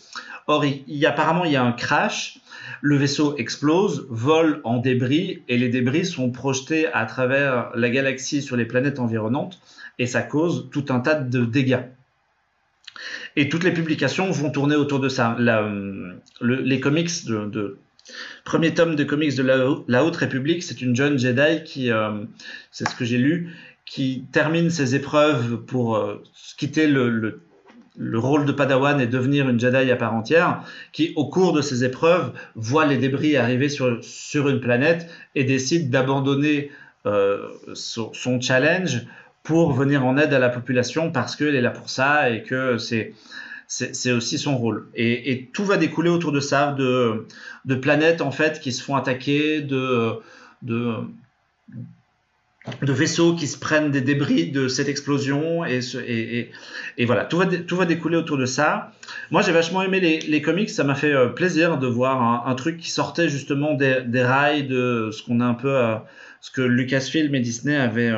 Or, 0.48 0.66
apparemment, 1.06 1.46
il 1.46 1.52
y 1.52 1.56
a 1.56 1.64
un 1.64 1.72
crash, 1.72 2.40
le 2.82 2.98
vaisseau 2.98 3.38
explose, 3.38 4.08
vole 4.10 4.60
en 4.64 4.78
débris 4.78 5.42
et 5.48 5.58
les 5.58 5.70
débris 5.70 6.06
sont 6.06 6.32
projetés 6.32 6.88
à 6.92 7.06
travers 7.06 7.72
la 7.76 7.90
galaxie 7.90 8.42
sur 8.42 8.58
les 8.58 8.66
planètes 8.66 9.00
environnantes 9.00 9.60
et 10.00 10.06
ça 10.06 10.22
cause 10.22 10.70
tout 10.72 10.86
un 10.90 11.00
tas 11.00 11.16
de 11.16 11.46
dégâts. 11.46 11.84
Et 13.36 13.50
toutes 13.50 13.64
les 13.64 13.72
publications 13.72 14.30
vont 14.32 14.52
tourner 14.52 14.76
autour 14.76 15.00
de 15.00 15.10
ça. 15.10 15.38
les 16.42 16.80
comics 16.80 17.26
de, 17.26 17.78
premier 18.44 18.74
tome 18.74 18.96
de 18.96 19.04
comics 19.04 19.36
de 19.36 19.44
la, 19.88 20.04
Haute 20.04 20.16
République, 20.16 20.64
c'est 20.64 20.82
une 20.82 20.96
jeune 20.96 21.18
Jedi 21.18 21.64
qui, 21.64 21.92
euh, 21.92 22.26
c'est 22.72 22.88
ce 22.88 22.96
que 22.96 23.06
j'ai 23.06 23.18
lu, 23.18 23.56
qui 23.86 24.26
termine 24.32 24.70
ses 24.70 24.96
épreuves 24.96 25.58
pour 25.58 25.96
euh, 25.96 26.24
quitter 26.58 26.88
le, 26.88 27.10
le, 27.10 27.42
le, 27.98 28.20
rôle 28.20 28.46
de 28.46 28.52
Padawan 28.52 29.00
et 29.02 29.08
devenir 29.08 29.50
une 29.50 29.60
Jedi 29.60 29.92
à 29.92 29.96
part 29.96 30.14
entière, 30.14 30.64
qui 30.94 31.14
au 31.16 31.28
cours 31.28 31.54
de 31.54 31.62
ses 31.62 31.84
épreuves 31.84 32.32
voit 32.56 32.86
les 32.86 32.98
débris 32.98 33.36
arriver 33.36 33.70
sur, 33.70 34.04
sur 34.04 34.50
une 34.50 34.62
planète 34.62 35.10
et 35.36 35.44
décide 35.44 35.90
d'abandonner 35.90 36.72
euh, 37.06 37.50
son, 37.74 38.14
son, 38.14 38.40
challenge 38.40 39.06
pour 39.44 39.74
venir 39.74 40.06
en 40.06 40.18
aide 40.18 40.34
à 40.34 40.40
la 40.40 40.48
population 40.48 41.12
parce 41.12 41.36
qu'elle 41.36 41.56
est 41.56 41.62
là 41.62 41.72
pour 41.72 41.90
ça 41.90 42.30
et 42.30 42.44
que 42.44 42.78
c'est 42.78 43.14
c'est 43.68 44.12
aussi 44.12 44.38
son 44.38 44.56
rôle. 44.56 44.88
Et, 44.94 45.32
et, 45.32 45.50
tout 45.52 45.66
va 45.66 45.78
découler 45.78 46.12
autour 46.12 46.32
de 46.32 46.40
ça, 46.40 46.74
de, 46.74 47.26
de 47.66 47.76
planètes 47.76 48.22
en 48.22 48.30
fait 48.30 48.60
qui 48.60 48.72
se 48.72 48.84
font 48.84 48.96
attaquer, 48.96 49.62
de, 49.62 50.20
de 50.62 50.94
de 52.82 52.94
vaisseaux 52.94 53.36
qui 53.36 53.48
se 53.48 53.58
prennent 53.58 53.92
des 53.92 54.00
débris 54.00 54.50
de 54.50 54.70
cette 54.70 54.88
explosion 54.88 55.66
et, 55.66 55.80
et, 56.08 56.52
et, 56.98 57.06
voilà. 57.06 57.26
Tout 57.26 57.38
va, 57.38 57.46
tout 57.46 57.76
va 57.76 57.86
découler 57.86 58.16
autour 58.16 58.38
de 58.38 58.46
ça. 58.46 58.92
Moi 59.32 59.42
j'ai 59.42 59.52
vachement 59.52 59.82
aimé 59.82 60.00
les, 60.00 60.20
les, 60.20 60.42
comics. 60.42 60.70
Ça 60.70 60.86
m'a 60.86 60.96
fait 60.96 61.14
euh, 61.14 61.28
plaisir 61.28 61.78
de 61.78 61.88
voir 61.88 62.48
un, 62.48 62.56
truc 62.56 62.78
qui 62.78 62.90
sortait 62.90 63.28
justement 63.28 63.74
des, 63.74 64.02
des 64.06 64.24
rails 64.24 64.64
de 64.64 65.10
ce 65.12 65.24
qu'on 65.24 65.42
a 65.42 65.46
un 65.46 65.56
peu 65.56 65.76
euh, 65.76 65.96
ce 66.44 66.52
que 66.52 66.62
Lucasfilm 66.62 67.34
et 67.36 67.40
Disney 67.40 67.78
avaient, 67.78 68.12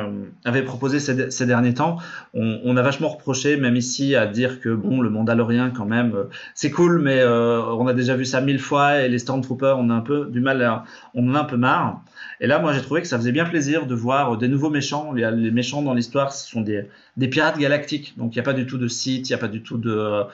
avaient 0.44 0.64
proposé 0.64 0.98
ces, 0.98 1.46
derniers 1.46 1.74
temps. 1.74 1.98
On, 2.34 2.76
a 2.76 2.82
vachement 2.82 3.08
reproché, 3.08 3.56
même 3.56 3.76
ici, 3.76 4.16
à 4.16 4.26
dire 4.26 4.60
que 4.60 4.68
bon, 4.74 5.00
le 5.00 5.10
Mandalorien 5.10 5.70
quand 5.70 5.84
même, 5.84 6.12
c'est 6.52 6.72
cool, 6.72 7.00
mais 7.00 7.24
on 7.24 7.86
a 7.86 7.94
déjà 7.94 8.16
vu 8.16 8.24
ça 8.24 8.40
mille 8.40 8.58
fois 8.58 9.02
et 9.02 9.08
les 9.08 9.20
Stormtroopers, 9.20 9.78
on 9.78 9.90
a 9.90 9.94
un 9.94 10.00
peu 10.00 10.26
du 10.26 10.40
mal, 10.40 10.60
à, 10.60 10.82
on 11.14 11.30
en 11.30 11.36
a 11.36 11.40
un 11.42 11.44
peu 11.44 11.56
marre. 11.56 12.02
Et 12.40 12.48
là, 12.48 12.58
moi, 12.58 12.72
j'ai 12.72 12.82
trouvé 12.82 13.00
que 13.00 13.06
ça 13.06 13.16
faisait 13.16 13.30
bien 13.32 13.44
plaisir 13.44 13.86
de 13.86 13.94
voir 13.94 14.36
des 14.36 14.48
nouveaux 14.48 14.70
méchants. 14.70 15.12
Les, 15.12 15.30
les 15.30 15.52
méchants 15.52 15.82
dans 15.82 15.94
l'histoire, 15.94 16.32
ce 16.32 16.48
sont 16.50 16.62
des, 16.62 16.88
pirates 17.28 17.58
galactiques. 17.58 18.14
Donc, 18.18 18.34
il 18.34 18.38
n'y 18.38 18.40
a 18.40 18.44
pas 18.44 18.54
du 18.54 18.66
tout 18.66 18.78
de 18.78 18.88
Sith, 18.88 19.28
il 19.28 19.32
n'y 19.32 19.36
a 19.36 19.38
pas 19.38 19.48
du 19.48 19.62
tout 19.62 19.78
de 19.78 20.24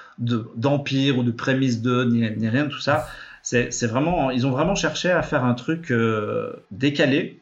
d'empire 0.56 1.18
ou 1.18 1.22
de 1.22 1.30
prémisse 1.30 1.82
de 1.82 2.04
ni, 2.04 2.28
ni, 2.36 2.48
rien 2.48 2.64
de 2.64 2.70
tout 2.70 2.80
ça. 2.80 3.06
C'est 3.42 3.86
vraiment, 3.86 4.30
ils 4.30 4.46
ont 4.46 4.50
vraiment 4.50 4.74
cherché 4.74 5.10
à 5.10 5.22
faire 5.22 5.44
un 5.44 5.54
truc 5.54 5.90
euh, 5.90 6.52
décalé, 6.70 7.40
euh, 7.40 7.41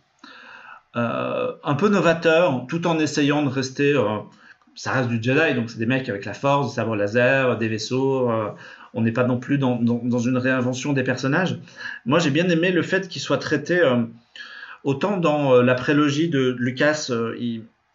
un 0.94 1.74
peu 1.74 1.88
novateur, 1.88 2.66
tout 2.68 2.86
en 2.86 2.98
essayant 2.98 3.42
de 3.42 3.48
rester. 3.48 3.94
Euh, 3.94 4.18
ça 4.74 4.92
reste 4.92 5.08
du 5.08 5.22
Jedi, 5.22 5.54
donc 5.54 5.70
c'est 5.70 5.78
des 5.78 5.86
mecs 5.86 6.08
avec 6.08 6.24
la 6.24 6.34
force, 6.34 6.68
des 6.68 6.74
sabres 6.76 6.96
laser, 6.96 7.58
des 7.58 7.68
vaisseaux. 7.68 8.30
Euh, 8.30 8.48
on 8.94 9.02
n'est 9.02 9.12
pas 9.12 9.24
non 9.24 9.38
plus 9.38 9.58
dans, 9.58 9.76
dans, 9.76 10.18
une 10.18 10.36
réinvention 10.36 10.92
des 10.92 11.02
personnages. 11.02 11.58
Moi, 12.06 12.18
j'ai 12.18 12.30
bien 12.30 12.48
aimé 12.48 12.72
le 12.72 12.82
fait 12.82 13.06
qu'ils 13.08 13.22
soient 13.22 13.38
traités 13.38 13.80
euh, 13.80 14.02
autant 14.82 15.16
dans 15.16 15.54
euh, 15.54 15.62
la 15.62 15.74
prélogie 15.74 16.28
de 16.28 16.56
Lucas. 16.58 17.10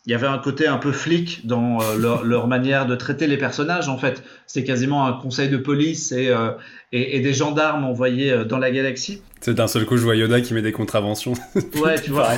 Il 0.06 0.12
y 0.12 0.16
avait 0.16 0.28
un 0.28 0.38
côté 0.38 0.68
un 0.68 0.78
peu 0.78 0.92
flic 0.92 1.46
dans 1.48 1.82
euh, 1.82 1.98
leur, 1.98 2.24
leur, 2.24 2.48
manière 2.48 2.86
de 2.86 2.96
traiter 2.96 3.28
les 3.28 3.38
personnages. 3.38 3.90
En 3.90 3.98
fait, 3.98 4.24
c'est 4.46 4.64
quasiment 4.64 5.08
un 5.08 5.14
conseil 5.14 5.50
de 5.50 5.58
police 5.58 6.12
et, 6.12 6.30
euh, 6.30 6.52
et, 6.92 7.18
et, 7.18 7.20
des 7.22 7.34
gendarmes 7.34 7.84
envoyés 7.86 8.32
euh, 8.32 8.46
dans 8.46 8.60
la 8.60 8.72
galaxie. 8.72 9.22
C'est 9.42 9.56
d'un 9.56 9.68
seul 9.68 9.86
coup, 9.86 9.98
je 9.98 10.04
vois 10.04 10.16
Yoda 10.16 10.42
qui 10.42 10.54
met 10.54 10.62
des 10.62 10.72
contraventions. 10.72 11.34
Ouais, 11.76 12.00
tu 12.00 12.12
vois. 12.12 12.30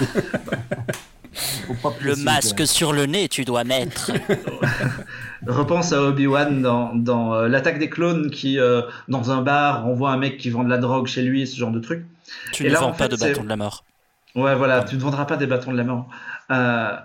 le 2.01 2.15
masque 2.15 2.65
sur 2.65 2.93
le 2.93 3.05
nez, 3.05 3.27
tu 3.27 3.45
dois 3.45 3.63
mettre. 3.63 4.11
Repense 5.45 5.93
à 5.93 6.01
Obi-Wan 6.01 6.61
dans, 6.61 6.95
dans 6.95 7.33
euh, 7.33 7.47
l'attaque 7.47 7.79
des 7.79 7.89
clones 7.89 8.31
qui, 8.31 8.59
euh, 8.59 8.81
dans 9.07 9.31
un 9.31 9.41
bar, 9.41 9.85
envoie 9.85 10.11
un 10.11 10.17
mec 10.17 10.37
qui 10.37 10.49
vend 10.49 10.63
de 10.63 10.69
la 10.69 10.77
drogue 10.77 11.07
chez 11.07 11.21
lui, 11.21 11.45
ce 11.45 11.55
genre 11.57 11.71
de 11.71 11.79
truc. 11.79 12.05
Tu 12.53 12.63
et 12.63 12.67
ne 12.67 12.73
là, 12.73 12.79
vends 12.79 12.87
en 12.87 12.93
fait, 12.93 13.07
pas 13.09 13.15
de 13.15 13.19
bâton 13.19 13.43
de 13.43 13.49
la 13.49 13.55
mort. 13.55 13.83
Ouais, 14.35 14.55
voilà, 14.55 14.83
tu 14.83 14.95
ne 14.95 15.01
vendras 15.01 15.25
pas 15.25 15.37
des 15.37 15.47
bâtons 15.47 15.71
de 15.71 15.77
la 15.77 15.83
mort. 15.83 16.07
Euh, 16.51 16.95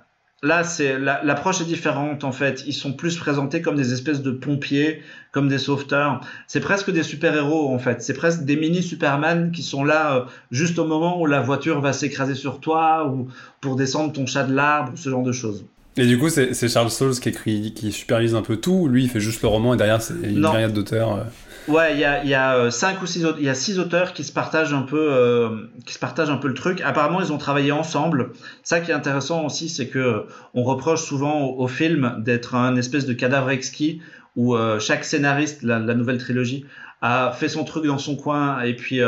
Là, 0.44 0.64
c'est 0.64 0.98
l'approche 0.98 1.60
est 1.60 1.66
différente 1.66 2.24
en 2.24 2.32
fait. 2.32 2.64
Ils 2.66 2.72
sont 2.72 2.92
plus 2.92 3.16
présentés 3.16 3.62
comme 3.62 3.76
des 3.76 3.92
espèces 3.92 4.22
de 4.22 4.32
pompiers, 4.32 5.00
comme 5.30 5.48
des 5.48 5.58
sauveteurs. 5.58 6.20
C'est 6.48 6.58
presque 6.58 6.90
des 6.90 7.04
super-héros 7.04 7.72
en 7.72 7.78
fait. 7.78 8.02
C'est 8.02 8.12
presque 8.12 8.42
des 8.42 8.56
mini 8.56 8.82
Superman 8.82 9.52
qui 9.52 9.62
sont 9.62 9.84
là 9.84 10.16
euh, 10.16 10.24
juste 10.50 10.80
au 10.80 10.84
moment 10.84 11.20
où 11.20 11.26
la 11.26 11.40
voiture 11.40 11.80
va 11.80 11.92
s'écraser 11.92 12.34
sur 12.34 12.58
toi 12.58 13.06
ou 13.06 13.28
pour 13.60 13.76
descendre 13.76 14.12
ton 14.12 14.26
chat 14.26 14.42
de 14.42 14.52
l'arbre, 14.52 14.90
ce 14.96 15.08
genre 15.08 15.22
de 15.22 15.30
choses. 15.30 15.64
Et 15.96 16.06
du 16.06 16.18
coup, 16.18 16.28
c'est 16.28 16.68
Charles 16.68 16.90
Soules 16.90 17.20
qui 17.20 17.28
écrit, 17.28 17.72
qui 17.72 17.92
supervise 17.92 18.34
un 18.34 18.42
peu 18.42 18.56
tout. 18.56 18.88
Lui, 18.88 19.04
il 19.04 19.10
fait 19.10 19.20
juste 19.20 19.42
le 19.42 19.48
roman 19.48 19.74
et 19.74 19.76
derrière, 19.76 20.02
c'est 20.02 20.14
une 20.24 20.40
myriade 20.40 20.72
d'auteurs. 20.72 21.26
Euh... 21.68 21.72
Ouais, 21.72 21.94
il 21.94 22.00
y 22.00 22.04
a, 22.04 22.24
y 22.24 22.34
a 22.34 22.56
euh, 22.56 22.70
cinq 22.70 23.02
ou 23.02 23.06
six, 23.06 23.24
il 23.38 23.44
y 23.44 23.48
a 23.48 23.54
six 23.54 23.78
auteurs 23.78 24.12
qui 24.12 24.24
se 24.24 24.32
partagent 24.32 24.74
un 24.74 24.82
peu, 24.82 25.12
euh, 25.12 25.68
qui 25.86 25.94
se 25.94 25.98
partagent 25.98 26.30
un 26.30 26.36
peu 26.36 26.48
le 26.48 26.54
truc. 26.54 26.80
Apparemment, 26.82 27.20
ils 27.20 27.32
ont 27.32 27.38
travaillé 27.38 27.72
ensemble. 27.72 28.32
Ça 28.62 28.80
qui 28.80 28.90
est 28.90 28.94
intéressant 28.94 29.44
aussi, 29.44 29.68
c'est 29.68 29.88
que 29.88 30.26
on 30.54 30.62
reproche 30.62 31.02
souvent 31.02 31.40
au, 31.40 31.62
au 31.62 31.68
film 31.68 32.16
d'être 32.18 32.54
un 32.54 32.76
espèce 32.76 33.06
de 33.06 33.12
cadavre 33.12 33.50
exquis 33.50 34.00
où 34.34 34.56
euh, 34.56 34.80
chaque 34.80 35.04
scénariste, 35.04 35.62
la, 35.62 35.78
la, 35.78 35.94
nouvelle 35.94 36.18
trilogie, 36.18 36.64
a 37.02 37.32
fait 37.32 37.48
son 37.48 37.64
truc 37.64 37.84
dans 37.86 37.98
son 37.98 38.16
coin 38.16 38.62
et 38.62 38.74
puis 38.74 39.00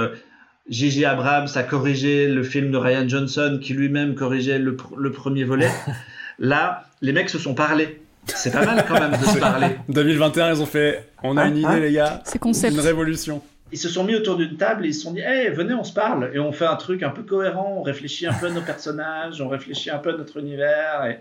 J.J. 0.68 1.04
Abrams 1.04 1.48
a 1.54 1.62
corrigé 1.62 2.28
le 2.28 2.42
film 2.42 2.70
de 2.70 2.76
Ryan 2.76 3.08
Johnson 3.08 3.58
qui 3.62 3.72
lui-même 3.72 4.14
corrigeait 4.14 4.58
le, 4.58 4.76
le 4.96 5.12
premier 5.12 5.44
volet. 5.44 5.70
Là, 6.38 6.86
les 7.02 7.12
mecs 7.12 7.30
se 7.30 7.38
sont 7.38 7.54
parlé. 7.54 8.03
C'est 8.26 8.52
pas 8.52 8.64
mal 8.64 8.84
quand 8.86 8.98
même 9.00 9.12
de 9.18 9.24
se 9.24 9.38
parler. 9.38 9.68
2021, 9.88 10.54
ils 10.54 10.62
ont 10.62 10.66
fait 10.66 11.08
on 11.22 11.36
a 11.36 11.42
Ah, 11.42 11.48
une 11.48 11.56
idée, 11.58 11.66
ah. 11.68 11.78
les 11.78 11.92
gars. 11.92 12.20
C'est 12.24 12.38
concept. 12.38 12.74
Une 12.74 12.80
révolution. 12.80 13.42
Ils 13.72 13.78
se 13.78 13.88
sont 13.88 14.04
mis 14.04 14.14
autour 14.14 14.36
d'une 14.36 14.56
table 14.56 14.84
et 14.84 14.90
ils 14.90 14.94
se 14.94 15.00
sont 15.02 15.12
dit 15.12 15.20
hey, 15.20 15.48
venez, 15.50 15.74
on 15.74 15.82
se 15.84 15.92
parle. 15.92 16.30
Et 16.34 16.38
on 16.38 16.52
fait 16.52 16.66
un 16.66 16.76
truc 16.76 17.02
un 17.02 17.10
peu 17.10 17.22
cohérent. 17.22 17.74
On 17.78 17.82
réfléchit 17.82 18.26
un 18.26 18.32
peu 18.34 18.46
à 18.46 18.50
nos 18.50 18.60
personnages, 18.60 19.40
on 19.40 19.48
réfléchit 19.48 19.90
un 19.90 19.98
peu 19.98 20.14
à 20.14 20.16
notre 20.16 20.38
univers. 20.38 21.04
Et 21.06 21.18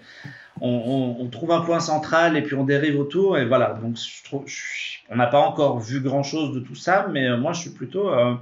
on, 0.62 0.70
on, 0.70 1.24
on 1.24 1.28
trouve 1.30 1.52
un 1.52 1.62
point 1.62 1.80
central 1.80 2.38
et 2.38 2.42
puis 2.44 2.56
on 2.56 2.64
dérive 2.64 3.00
autour. 3.00 3.38
Et 3.38 3.46
voilà. 3.46 3.78
Donc, 3.82 3.98
je 3.98 4.24
trouve, 4.24 4.44
je 4.46 4.62
on 5.10 5.16
n'a 5.18 5.28
pas 5.28 5.40
encore 5.40 5.80
vu 5.80 6.00
grand 6.00 6.24
chose 6.24 6.54
de 6.54 6.60
tout 6.60 6.76
ça, 6.76 7.08
mais 7.12 7.28
euh, 7.28 7.38
moi, 7.38 7.54
je 7.54 7.62
suis 7.62 7.70
plutôt. 7.72 8.10
euh, 8.10 8.34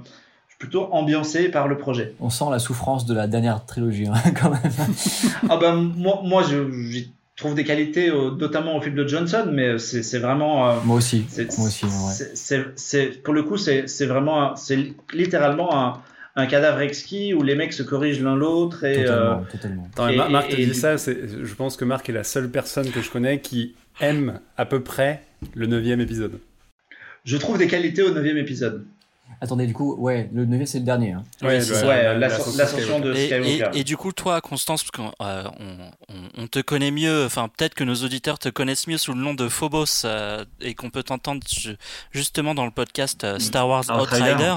je 0.48 0.52
suis 0.54 0.58
plutôt 0.58 0.88
ambiancé 0.92 1.48
par 1.48 1.66
le 1.66 1.76
projet. 1.78 2.14
On 2.20 2.28
sent 2.30 2.44
la 2.50 2.58
souffrance 2.58 3.04
de 3.06 3.14
la 3.14 3.26
dernière 3.26 3.64
trilogie, 3.66 4.06
hein, 4.06 4.30
quand 4.40 4.50
même. 4.50 4.60
Ah 5.48 5.56
ben, 5.56 5.74
moi, 5.74 6.20
moi 6.22 6.42
je, 6.48 6.70
j'y 6.90 7.12
trouve 7.42 7.54
des 7.54 7.64
qualités, 7.64 8.08
euh, 8.10 8.30
notamment 8.38 8.76
au 8.76 8.80
film 8.80 8.94
de 8.94 9.06
Johnson, 9.06 9.48
mais 9.52 9.78
c'est 9.78 10.02
c'est 10.02 10.18
vraiment. 10.18 10.68
euh, 10.70 10.74
Moi 10.84 10.96
aussi. 10.96 11.24
c'est- 11.28 11.56
Moi 11.58 11.66
aussi, 11.68 11.84
ouais. 11.84 12.70
c'est- 12.76 13.22
pour 13.22 13.34
le 13.34 13.42
coup, 13.42 13.56
c'est 13.58 13.84
vraiment, 14.06 14.56
c'est 14.56 14.78
littéralement 15.12 15.76
un, 15.78 16.02
un 16.34 16.46
cadavre 16.46 16.80
exquis 16.80 17.34
où 17.34 17.42
les 17.42 17.54
mecs 17.54 17.74
se 17.74 17.82
corrigent 17.82 18.22
l'un 18.22 18.34
l'autre 18.36 18.84
et. 18.84 19.04
euh, 19.06 19.34
Totalement, 19.34 19.44
totalement. 19.52 19.88
Attends, 19.92 20.08
Et- 20.08 20.16
Mar- 20.16 20.30
Marc 20.30 20.48
te 20.48 20.56
et- 20.56 20.64
dit 20.66 20.74
ça, 20.74 20.96
c'est- 20.96 21.18
je 21.44 21.54
pense 21.54 21.76
que 21.76 21.84
Marc 21.84 22.08
est 22.08 22.12
la 22.14 22.24
seule 22.24 22.48
personne 22.50 22.90
que 22.90 23.02
je 23.02 23.10
connais 23.10 23.40
qui 23.40 23.74
aime 24.00 24.40
à 24.56 24.64
peu 24.64 24.80
près 24.82 25.22
le 25.54 25.66
neuvième 25.66 26.00
épisode. 26.00 26.38
je 27.24 27.36
trouve 27.36 27.56
des 27.58 27.68
qualités 27.68 28.02
au 28.02 28.10
neuvième 28.12 28.38
épisode. 28.38 28.84
Attendez, 29.44 29.66
du 29.66 29.74
coup, 29.74 29.96
ouais, 29.98 30.30
le 30.32 30.46
9 30.46 30.66
c'est 30.66 30.78
le 30.78 30.84
dernier. 30.84 31.10
Hein. 31.12 31.24
Ouais, 31.42 31.60
ça. 31.60 31.84
Ouais, 31.84 32.02
la- 32.04 32.12
la- 32.14 32.28
l'ascension 32.28 32.52
la- 32.56 32.64
l'ascension 32.64 33.00
de 33.00 33.12
Et, 33.12 33.26
Skywalker. 33.26 33.76
et- 33.76 33.80
et 33.80 33.84
du 33.84 33.96
coup, 33.96 34.12
toi, 34.12 34.40
Constance, 34.40 34.84
parce 34.84 34.92
qu'on 34.92 35.12
euh, 35.20 35.42
on, 36.38 36.46
te 36.46 36.60
connaît 36.60 36.92
mieux, 36.92 37.24
enfin 37.26 37.48
peut-être 37.48 37.74
que 37.74 37.82
nos 37.82 37.96
auditeurs 38.04 38.38
te 38.38 38.48
connaissent 38.48 38.86
mieux 38.86 38.98
sous 38.98 39.12
le 39.12 39.20
nom 39.20 39.34
de 39.34 39.48
Phobos 39.48 40.04
euh, 40.04 40.44
et 40.60 40.74
qu'on 40.76 40.90
peut 40.90 41.02
t'entendre 41.02 41.42
ju- 41.50 41.76
justement 42.12 42.54
dans 42.54 42.64
le 42.66 42.70
podcast 42.70 43.24
euh, 43.24 43.40
Star 43.40 43.66
Wars. 43.68 43.84
Outrider. 43.90 44.54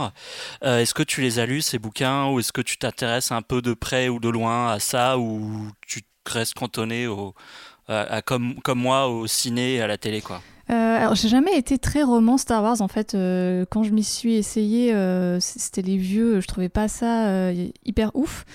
Euh, 0.64 0.80
est-ce 0.82 0.94
que 0.94 1.02
tu 1.02 1.22
les 1.22 1.40
as 1.40 1.48
lus 1.48 1.62
ces 1.64 1.80
bouquins 1.80 2.28
ou 2.28 2.40
est-ce 2.40 2.54
que 2.54 2.62
tu 2.62 2.78
t'intéresses 2.78 3.32
un 3.32 3.42
peu 3.42 3.64
de 3.64 3.74
près 3.74 4.08
ou 4.08 4.20
de 4.20 4.30
loin 4.30 4.72
à 4.72 4.80
ça 4.80 5.18
ou 5.18 5.68
tu 5.88 6.02
restes 6.28 6.54
cantonné 6.54 7.08
au, 7.08 7.34
à, 7.88 8.02
à 8.02 8.22
comme, 8.22 8.62
comme 8.62 8.80
moi 8.80 9.08
au 9.08 9.26
ciné 9.26 9.76
et 9.78 9.82
à 9.82 9.88
la 9.88 9.98
télé 9.98 10.22
quoi? 10.22 10.42
Euh, 10.70 10.98
alors, 10.98 11.16
j'ai 11.16 11.28
jamais 11.28 11.58
été 11.58 11.78
très 11.78 12.04
roman 12.04 12.38
Star 12.38 12.64
Wars 12.64 12.82
en 12.82 12.88
fait. 12.88 13.14
Euh, 13.14 13.66
quand 13.70 13.84
je 13.84 13.92
m'y 13.92 14.04
suis 14.04 14.36
essayé, 14.36 14.94
euh, 14.94 15.40
c'était 15.40 15.82
les 15.82 15.98
vieux. 15.98 16.40
Je 16.40 16.48
trouvais 16.48 16.70
pas 16.70 16.88
ça 16.88 17.52
hyper 17.86 18.12
ouf. 18.16 18.46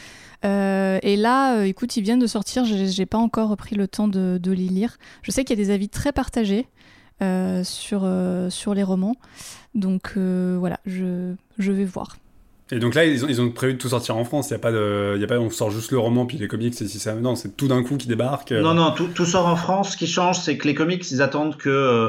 Et 0.43 1.17
là, 1.17 1.65
écoute, 1.65 1.97
ils 1.97 2.03
viennent 2.03 2.19
de 2.19 2.27
sortir. 2.27 2.65
J'ai 2.65 3.07
pas 3.07 3.19
encore 3.19 3.57
pris 3.57 3.77
le 3.77 3.87
temps 3.87 4.09
de, 4.09 4.39
de 4.43 4.53
les 4.53 4.69
lire. 4.69 4.99
Je 5.23 5.31
sais 5.31 5.45
qu'il 5.45 5.59
y 5.59 5.63
a 5.63 5.65
des 5.65 5.71
avis 5.71 5.89
très 5.89 6.13
partagés 6.13 6.67
sur 7.63 8.11
sur 8.49 8.75
les 8.75 8.83
romans. 8.83 9.17
Donc 9.75 10.17
voilà, 10.17 10.81
je 10.87 11.35
je 11.59 11.73
vais 11.73 11.85
voir. 11.85 12.17
Et 12.73 12.79
donc 12.79 12.95
là, 12.95 13.05
ils 13.05 13.25
ont, 13.25 13.29
ils 13.29 13.41
ont 13.41 13.51
prévu 13.51 13.75
de 13.75 13.79
tout 13.79 13.89
sortir 13.89 14.17
en 14.17 14.25
France. 14.25 14.49
Il 14.49 14.53
y 14.53 14.57
a 14.57 14.59
pas 14.59 14.73
de, 14.73 15.13
il 15.17 15.21
y 15.21 15.25
a 15.25 15.27
pas, 15.27 15.39
on 15.39 15.51
sort 15.51 15.71
juste 15.71 15.91
le 15.93 15.99
roman 15.99 16.27
puis 16.27 16.39
les 16.39 16.49
comics. 16.49 16.75
C'est 16.75 16.87
si 16.89 16.99
ça, 16.99 17.15
non, 17.15 17.35
c'est 17.37 17.57
tout 17.57 17.69
d'un 17.69 17.83
coup 17.83 17.97
qui 17.97 18.07
débarque. 18.09 18.53
euh. 18.53 18.63
Non, 18.63 18.75
non, 18.75 18.93
tout, 18.93 19.09
tout 19.09 19.25
sort 19.27 19.47
en 19.47 19.57
France. 19.57 19.93
Ce 19.93 19.97
qui 19.97 20.07
change, 20.07 20.39
c'est 20.39 20.57
que 20.57 20.67
les 20.69 20.75
comics, 20.75 21.09
ils 21.11 21.21
attendent 21.23 21.57
que 21.57 21.69
euh, 21.69 22.09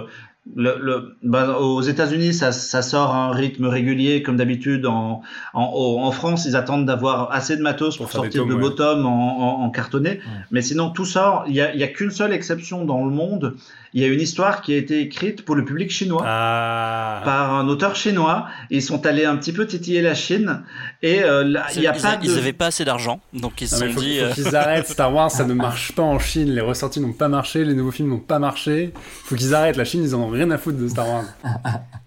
le, 0.55 0.75
le, 0.81 1.15
ben, 1.23 1.51
aux 1.53 1.81
États-Unis, 1.81 2.33
ça, 2.33 2.51
ça 2.51 2.81
sort 2.81 3.11
à 3.13 3.25
un 3.27 3.31
rythme 3.31 3.65
régulier, 3.65 4.23
comme 4.23 4.37
d'habitude. 4.37 4.85
En, 4.85 5.21
en, 5.53 5.65
au- 5.73 5.99
en 5.99 6.11
France, 6.11 6.45
ils 6.45 6.55
attendent 6.55 6.85
d'avoir 6.85 7.31
assez 7.31 7.57
de 7.57 7.61
matos 7.61 7.97
pour, 7.97 8.11
sortir 8.11 8.41
tomes, 8.41 8.49
de 8.49 8.55
ouais. 8.55 8.61
beaux 8.61 8.69
tomes 8.71 9.05
en, 9.05 9.61
en, 9.61 9.63
en 9.65 9.69
cartonné. 9.69 10.19
Mais 10.51 10.61
sinon, 10.61 10.89
tout 10.89 11.05
sort. 11.05 11.43
Il 11.47 11.53
y 11.55 11.61
a, 11.61 11.75
y 11.75 11.83
a 11.83 11.87
qu'une 11.87 12.11
seule 12.11 12.33
exception 12.33 12.85
dans 12.85 13.03
le 13.05 13.11
monde. 13.11 13.55
Il 13.93 14.01
y 14.01 14.05
a 14.05 14.07
une 14.07 14.21
histoire 14.21 14.61
qui 14.61 14.73
a 14.73 14.77
été 14.77 15.01
écrite 15.01 15.43
pour 15.43 15.55
le 15.55 15.65
public 15.65 15.91
chinois. 15.91 16.23
Ah. 16.25 17.21
par 17.25 17.53
un 17.55 17.67
auteur 17.67 17.95
chinois. 17.95 18.47
Ils 18.69 18.81
sont 18.81 19.05
allés 19.05 19.25
un 19.25 19.35
petit 19.37 19.51
peu 19.53 19.65
titiller 19.67 20.01
la 20.01 20.13
Chine 20.15 20.63
et 21.01 21.23
euh, 21.23 21.43
là, 21.43 21.65
il 21.75 21.81
y 21.81 21.87
a 21.87 21.95
ils, 21.95 22.01
pas 22.01 22.09
a- 22.09 22.17
de. 22.17 22.25
ils 22.25 22.37
avaient 22.37 22.53
pas 22.53 22.67
assez 22.67 22.85
d'argent, 22.85 23.19
donc 23.33 23.61
ils 23.61 23.67
se 23.67 23.77
sont 23.77 23.89
faut, 23.91 23.99
dit. 23.99 24.19
faut 24.19 24.25
euh, 24.25 24.33
qu'ils 24.33 24.55
arrêtent 24.55 24.87
Star 24.95 25.13
Wars, 25.13 25.29
ça 25.31 25.43
ne 25.43 25.53
marche 25.53 25.91
pas 25.93 26.03
en 26.03 26.19
Chine. 26.19 26.49
Les 26.55 26.61
ressorties 26.61 26.99
n'ont 27.01 27.13
pas 27.13 27.27
marché, 27.27 27.65
les 27.65 27.73
nouveaux 27.73 27.91
films 27.91 28.09
n'ont 28.09 28.19
pas 28.19 28.39
marché. 28.39 28.93
Faut 29.25 29.35
qu'ils 29.35 29.53
arrêtent. 29.53 29.77
La 29.77 29.85
Chine, 29.85 30.03
ils 30.03 30.15
en 30.15 30.19
ont 30.21 30.29
rien 30.29 30.49
à 30.51 30.57
foutre 30.57 30.77
de 30.77 30.87
Star 30.87 31.07
Wars. 31.09 31.23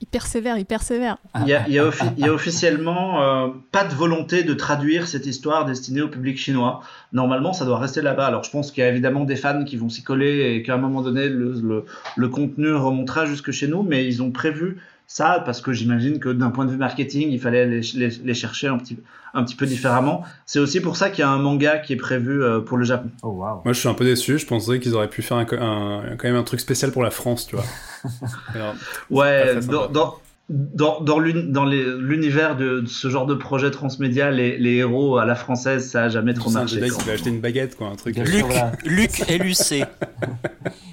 Il 0.01 0.07
persévère, 0.07 0.59
il 0.59 0.67
persévère. 0.67 1.17
Il 1.41 1.49
y 1.49 1.55
a, 1.55 1.67
il 1.67 1.73
y 1.75 1.79
a 1.79 1.85
offi- 1.89 2.13
il 2.19 2.25
y 2.25 2.29
a 2.29 2.33
officiellement 2.33 3.23
euh, 3.23 3.49
pas 3.73 3.85
de 3.85 3.95
volonté 3.95 4.43
de 4.45 4.53
traduire 4.55 5.09
cette 5.09 5.27
histoire 5.27 5.65
destinée 5.65 6.03
au 6.03 6.09
public 6.09 6.37
chinois. 6.39 6.83
Normalement, 7.15 7.53
ça 7.55 7.65
doit 7.65 7.79
rester 7.79 8.03
là-bas. 8.03 8.27
Alors, 8.27 8.45
je 8.45 8.51
pense 8.51 8.71
qu'il 8.71 8.83
y 8.83 8.87
a 8.87 8.91
évidemment 8.91 9.25
des 9.25 9.37
fans 9.37 9.65
qui 9.65 9.77
vont 9.77 9.89
s'y 9.89 10.03
coller 10.03 10.55
et 10.55 10.63
qu'à 10.63 10.75
un 10.75 10.79
moment 10.79 11.01
donné, 11.01 11.29
le, 11.29 11.53
le, 11.63 11.85
le 12.17 12.29
contenu 12.29 12.73
remontera 12.75 13.25
jusque 13.25 13.51
chez 13.53 13.69
nous, 13.69 13.83
mais 13.83 14.05
ils 14.07 14.23
ont 14.23 14.31
prévu 14.33 14.79
ça 15.07 15.43
parce 15.45 15.61
que 15.61 15.73
j'imagine 15.73 16.19
que 16.19 16.31
d'un 16.31 16.51
point 16.51 16.65
de 16.65 16.71
vue 16.71 16.77
marketing, 16.79 17.29
il 17.31 17.39
fallait 17.39 17.67
les, 17.67 17.81
les, 17.95 18.09
les 18.09 18.35
chercher 18.35 18.69
un 18.69 18.79
petit, 18.79 18.99
un 19.35 19.45
petit 19.45 19.55
peu 19.55 19.67
différemment. 19.67 20.25
C'est 20.47 20.59
aussi 20.59 20.81
pour 20.81 20.97
ça 20.97 21.11
qu'il 21.11 21.21
y 21.21 21.23
a 21.23 21.29
un 21.29 21.39
manga 21.39 21.79
qui 21.79 21.93
est 21.93 21.97
prévu 21.97 22.43
euh, 22.43 22.61
pour 22.61 22.79
le 22.79 22.85
Japon. 22.85 23.11
Oh, 23.23 23.29
waouh. 23.29 23.61
Moi, 23.65 23.73
je 23.75 23.79
suis 23.79 23.89
un 23.89 23.95
peu 23.95 24.05
déçu. 24.07 24.39
Je 24.39 24.47
pensais 24.47 24.81
qu'ils 24.81 24.95
auraient 24.95 25.09
pu 25.11 25.23
faire 25.23 25.37
un, 25.37 25.43
un- 25.43 26.17
quand 26.17 26.25
même 26.27 26.37
un 26.37 26.43
truc 26.43 26.59
spécial 26.61 26.91
pour 26.91 27.03
la 27.03 27.11
France, 27.11 27.47
tu 27.47 27.55
vois. 27.55 27.65
Alors, 28.55 28.75
Ouais, 29.11 29.61
dans, 29.61 29.87
dans, 29.89 30.19
dans, 30.51 31.01
dans 31.01 31.19
l'univers 31.19 32.57
de, 32.57 32.85
ce 32.87 33.09
genre 33.09 33.25
de 33.25 33.35
projet 33.35 33.71
transmédia, 33.71 34.31
les, 34.31 34.59
les, 34.59 34.75
héros 34.75 35.17
à 35.17 35.25
la 35.25 35.35
française, 35.35 35.89
ça 35.89 36.05
a 36.05 36.09
jamais 36.11 36.35
trop 36.35 36.51
marché. 36.51 36.81
Jedi 36.81 36.91
qui 36.91 37.05
va 37.05 37.13
acheter 37.13 37.31
une 37.31 37.41
baguette, 37.41 37.77
quoi, 37.77 37.89
un 37.89 37.97
truc. 37.97 38.17
Luc, 38.19 38.45
Luc 38.85 39.29
LUC. 39.29 39.57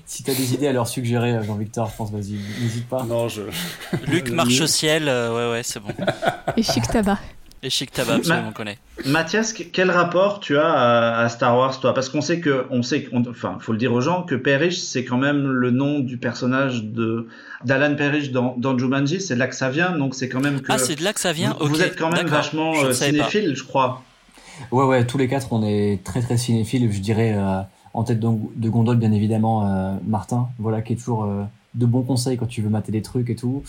si 0.06 0.24
t'as 0.24 0.34
des 0.34 0.54
idées 0.54 0.68
à 0.68 0.74
leur 0.74 0.88
suggérer, 0.88 1.44
Jean-Victor, 1.44 1.90
je 1.92 1.98
pense, 1.98 2.12
vas-y, 2.12 2.40
n'hésite 2.62 2.88
pas. 2.88 3.04
Non, 3.04 3.28
je. 3.28 3.42
Luc 4.08 4.30
marche 4.32 4.62
au 4.62 4.68
ciel, 4.68 5.10
euh, 5.10 5.50
ouais, 5.50 5.58
ouais, 5.58 5.64
c'est 5.64 5.82
bon. 5.82 5.90
Et 6.56 6.64
Chic 6.64 6.88
Tabac. 6.88 7.20
Et 7.64 7.70
Chic 7.70 7.92
Tabac, 7.92 8.16
absolument, 8.16 8.48
on 8.50 8.54
connaît. 8.54 8.80
Mathias, 9.06 9.54
quel 9.54 9.92
rapport 9.92 10.40
tu 10.40 10.58
as 10.58 11.20
à, 11.20 11.30
Star 11.30 11.56
Wars, 11.56 11.80
toi? 11.80 11.94
Parce 11.94 12.10
qu'on 12.10 12.22
sait 12.22 12.40
que, 12.40 12.66
on 12.72 12.82
sait, 12.82 13.08
enfin, 13.30 13.58
faut 13.60 13.72
le 13.72 13.78
dire 13.78 13.94
aux 13.94 14.02
gens, 14.02 14.24
que 14.24 14.34
Parrish, 14.34 14.80
c'est 14.80 15.06
quand 15.06 15.18
même 15.18 15.46
le 15.46 15.70
nom 15.70 16.00
du 16.00 16.18
personnage 16.18 16.84
de 16.84 17.28
d'Alan 17.64 17.96
Parrish 17.96 18.32
dans, 18.32 18.56
dans 18.58 18.76
Jumanji. 18.76 19.22
C'est 19.22 19.36
de 19.36 19.40
là 19.40 19.48
que 19.48 19.56
ça 19.56 19.70
vient, 19.70 19.96
donc 19.96 20.16
c'est 20.16 20.28
quand 20.28 20.40
même 20.40 20.62
que. 20.62 20.72
Ah, 20.72 20.80
c'est 20.80 20.96
de 20.96 21.04
là 21.04 21.14
que 21.14 21.20
ça 21.20 21.34
vient. 21.34 21.56
Vous, 21.60 21.68
vous 21.68 21.82
êtes 21.84 21.98
quand 21.98 22.12
même 22.12 22.28
vachement 22.28 22.74
euh, 22.84 22.94
cinéphile, 22.94 23.54
je 23.56 23.64
crois. 23.64 24.02
Ouais, 24.72 24.86
ouais, 24.86 25.06
tous 25.06 25.20
les 25.20 25.28
quatre, 25.28 25.54
on 25.54 25.64
est 25.64 26.04
très 26.04 26.22
très 26.22 26.38
cinéphiles. 26.38 26.92
Je 26.92 27.00
dirais 27.00 27.34
euh, 27.36 27.62
en 27.94 28.04
tête 28.04 28.20
de, 28.20 28.70
gondole, 28.70 28.98
bien 28.98 29.12
évidemment, 29.12 29.68
euh, 29.68 29.94
Martin, 30.08 30.50
voilà, 30.58 30.82
qui 30.82 30.94
est 30.94 30.96
toujours 30.96 31.32
de 31.76 31.86
bons 31.86 32.02
conseils 32.02 32.38
quand 32.38 32.48
tu 32.48 32.64
veux 32.64 32.70
mater 32.70 32.92
des 32.92 33.04
trucs 33.04 33.30
et 33.30 33.36
tout. 33.36 33.64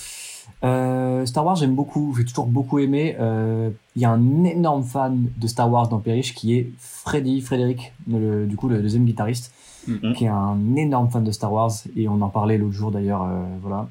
Euh, 0.65 1.27
Star 1.27 1.45
Wars, 1.45 1.57
j'aime 1.57 1.75
beaucoup, 1.75 2.15
j'ai 2.17 2.25
toujours 2.25 2.47
beaucoup 2.47 2.79
aimé. 2.79 3.17
Euh, 3.19 3.71
il 3.97 4.03
y 4.03 4.05
a 4.05 4.11
un 4.11 4.45
énorme 4.45 4.83
fan 4.83 5.29
de 5.37 5.47
Star 5.47 5.71
Wars 5.71 5.89
dans 5.89 5.99
Perish 5.99 6.35
qui 6.35 6.55
est 6.55 6.71
Freddy, 6.79 7.41
Frédéric, 7.41 7.93
du 8.07 8.57
coup 8.57 8.69
le 8.69 8.81
deuxième 8.81 9.05
guitariste, 9.05 9.53
mm-hmm. 9.89 10.15
qui 10.15 10.25
est 10.25 10.29
un 10.29 10.77
énorme 10.77 11.11
fan 11.11 11.25
de 11.25 11.31
Star 11.31 11.53
Wars 11.53 11.73
et 11.97 12.09
on 12.09 12.21
en 12.21 12.29
parlait 12.29 12.59
l'autre 12.59 12.75
jour 12.75 12.91
d'ailleurs. 12.91 13.23
Euh, 13.23 13.45
voilà, 13.61 13.89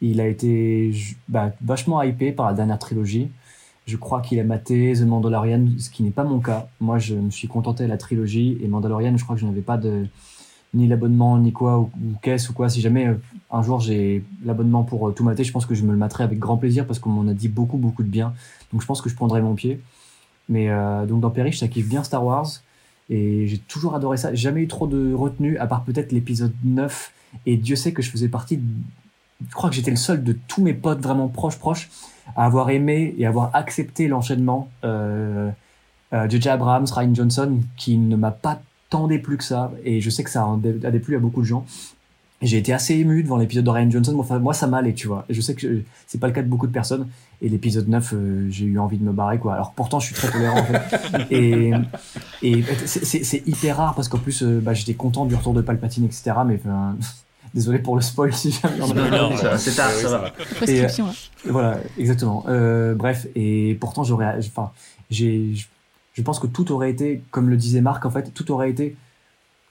il 0.00 0.20
a 0.20 0.28
été 0.28 0.92
bah, 1.28 1.52
vachement 1.62 2.02
hypé 2.02 2.32
par 2.32 2.46
la 2.46 2.54
dernière 2.54 2.78
trilogie. 2.78 3.30
Je 3.86 3.96
crois 3.96 4.20
qu'il 4.20 4.38
a 4.38 4.44
maté 4.44 4.92
The 4.94 5.02
Mandalorian, 5.02 5.66
ce 5.78 5.90
qui 5.90 6.04
n'est 6.04 6.10
pas 6.10 6.22
mon 6.22 6.38
cas. 6.38 6.68
Moi, 6.80 6.98
je 6.98 7.16
me 7.16 7.30
suis 7.30 7.48
contenté 7.48 7.82
de 7.82 7.88
la 7.88 7.98
trilogie 7.98 8.56
et 8.62 8.68
Mandalorian, 8.68 9.16
je 9.16 9.24
crois 9.24 9.34
que 9.34 9.40
je 9.40 9.46
n'avais 9.46 9.60
pas 9.60 9.76
de 9.76 10.06
ni 10.74 10.86
l'abonnement, 10.86 11.38
ni 11.38 11.52
quoi, 11.52 11.78
ou, 11.78 11.90
caisse 12.22 12.48
ou 12.48 12.54
quoi. 12.54 12.68
Si 12.68 12.80
jamais 12.80 13.06
euh, 13.06 13.14
un 13.50 13.62
jour 13.62 13.80
j'ai 13.80 14.24
l'abonnement 14.44 14.84
pour 14.84 15.08
euh, 15.08 15.12
tout 15.12 15.24
mater, 15.24 15.44
je 15.44 15.52
pense 15.52 15.66
que 15.66 15.74
je 15.74 15.82
me 15.82 15.92
le 15.92 15.98
mettrai 15.98 16.24
avec 16.24 16.38
grand 16.38 16.56
plaisir 16.56 16.86
parce 16.86 16.98
qu'on 16.98 17.10
m'en 17.10 17.30
a 17.30 17.34
dit 17.34 17.48
beaucoup, 17.48 17.76
beaucoup 17.76 18.02
de 18.02 18.08
bien. 18.08 18.32
Donc 18.72 18.80
je 18.80 18.86
pense 18.86 19.02
que 19.02 19.10
je 19.10 19.14
prendrai 19.14 19.42
mon 19.42 19.54
pied. 19.54 19.80
Mais 20.48 20.70
euh, 20.70 21.06
donc 21.06 21.20
dans 21.20 21.30
Perish, 21.30 21.58
ça 21.58 21.68
kiffe 21.68 21.88
bien 21.88 22.02
Star 22.02 22.24
Wars. 22.24 22.48
Et 23.10 23.46
j'ai 23.46 23.58
toujours 23.58 23.94
adoré 23.94 24.16
ça. 24.16 24.34
Jamais 24.34 24.62
eu 24.62 24.68
trop 24.68 24.86
de 24.86 25.12
retenue, 25.12 25.58
à 25.58 25.66
part 25.66 25.84
peut-être 25.84 26.12
l'épisode 26.12 26.54
9. 26.64 27.12
Et 27.46 27.56
Dieu 27.56 27.76
sait 27.76 27.92
que 27.92 28.00
je 28.00 28.10
faisais 28.10 28.28
partie. 28.28 28.60
Je 29.46 29.54
crois 29.54 29.68
que 29.68 29.76
j'étais 29.76 29.90
le 29.90 29.96
seul 29.96 30.22
de 30.24 30.32
tous 30.48 30.62
mes 30.62 30.72
potes 30.72 31.00
vraiment 31.00 31.28
proches, 31.28 31.58
proches, 31.58 31.90
à 32.36 32.46
avoir 32.46 32.70
aimé 32.70 33.14
et 33.18 33.26
avoir 33.26 33.54
accepté 33.54 34.08
l'enchaînement. 34.08 34.70
Euh, 34.84 35.50
J.J. 36.12 36.50
Abrams, 36.50 36.86
Ryan 36.94 37.14
Johnson, 37.14 37.60
qui 37.76 37.96
ne 37.96 38.16
m'a 38.16 38.30
pas 38.30 38.60
tendait 38.92 39.18
plus 39.18 39.38
que 39.38 39.44
ça. 39.44 39.72
Et 39.84 40.00
je 40.00 40.10
sais 40.10 40.22
que 40.22 40.30
ça 40.30 40.44
a 40.44 40.90
déplu 40.90 41.16
à 41.16 41.18
beaucoup 41.18 41.40
de 41.40 41.46
gens. 41.46 41.64
J'ai 42.42 42.58
été 42.58 42.72
assez 42.72 42.94
ému 42.96 43.22
devant 43.22 43.36
l'épisode 43.36 43.64
de 43.64 43.70
Ryan 43.70 43.90
Johnson. 43.90 44.16
Enfin, 44.18 44.38
moi, 44.38 44.52
ça 44.52 44.66
m'allait, 44.66 44.92
tu 44.92 45.06
vois. 45.06 45.24
Et 45.28 45.34
je 45.34 45.40
sais 45.40 45.54
que 45.54 45.82
c'est 46.06 46.18
pas 46.18 46.26
le 46.26 46.32
cas 46.32 46.42
de 46.42 46.48
beaucoup 46.48 46.66
de 46.66 46.72
personnes. 46.72 47.06
Et 47.40 47.48
l'épisode 47.48 47.88
9, 47.88 48.12
euh, 48.12 48.48
j'ai 48.50 48.66
eu 48.66 48.78
envie 48.78 48.98
de 48.98 49.04
me 49.04 49.12
barrer, 49.12 49.38
quoi. 49.38 49.54
Alors, 49.54 49.72
pourtant, 49.72 49.98
je 50.00 50.06
suis 50.06 50.14
très 50.14 50.30
tolérant, 50.30 50.58
en 50.58 50.64
fait. 50.64 51.26
Et, 51.30 51.72
et 52.42 52.64
c'est 52.84 53.46
hyper 53.46 53.76
rare 53.78 53.94
parce 53.94 54.08
qu'en 54.08 54.18
plus, 54.18 54.42
euh, 54.42 54.60
bah, 54.60 54.74
j'étais 54.74 54.94
content 54.94 55.24
du 55.24 55.34
retour 55.34 55.54
de 55.54 55.62
Palpatine, 55.62 56.04
etc. 56.04 56.32
Mais 56.44 56.60
désolé 57.54 57.78
pour 57.78 57.94
le 57.94 58.02
spoil 58.02 58.34
si 58.34 58.50
jamais 58.50 58.76
C'est 59.56 59.76
tard, 59.76 59.90
ça 59.90 60.08
va. 60.08 60.30
Prescription, 60.56 61.06
Voilà, 61.46 61.78
exactement. 61.96 62.44
Euh, 62.48 62.94
bref, 62.94 63.26
et 63.36 63.76
pourtant, 63.80 64.02
j'aurais. 64.02 64.36
Enfin, 64.38 64.72
j'ai 65.10 65.54
je 66.14 66.22
pense 66.22 66.38
que 66.38 66.46
tout 66.46 66.72
aurait 66.72 66.90
été, 66.90 67.22
comme 67.30 67.48
le 67.48 67.56
disait 67.56 67.80
Marc, 67.80 68.04
en 68.04 68.10
fait, 68.10 68.32
tout 68.34 68.50
aurait 68.52 68.70
été 68.70 68.96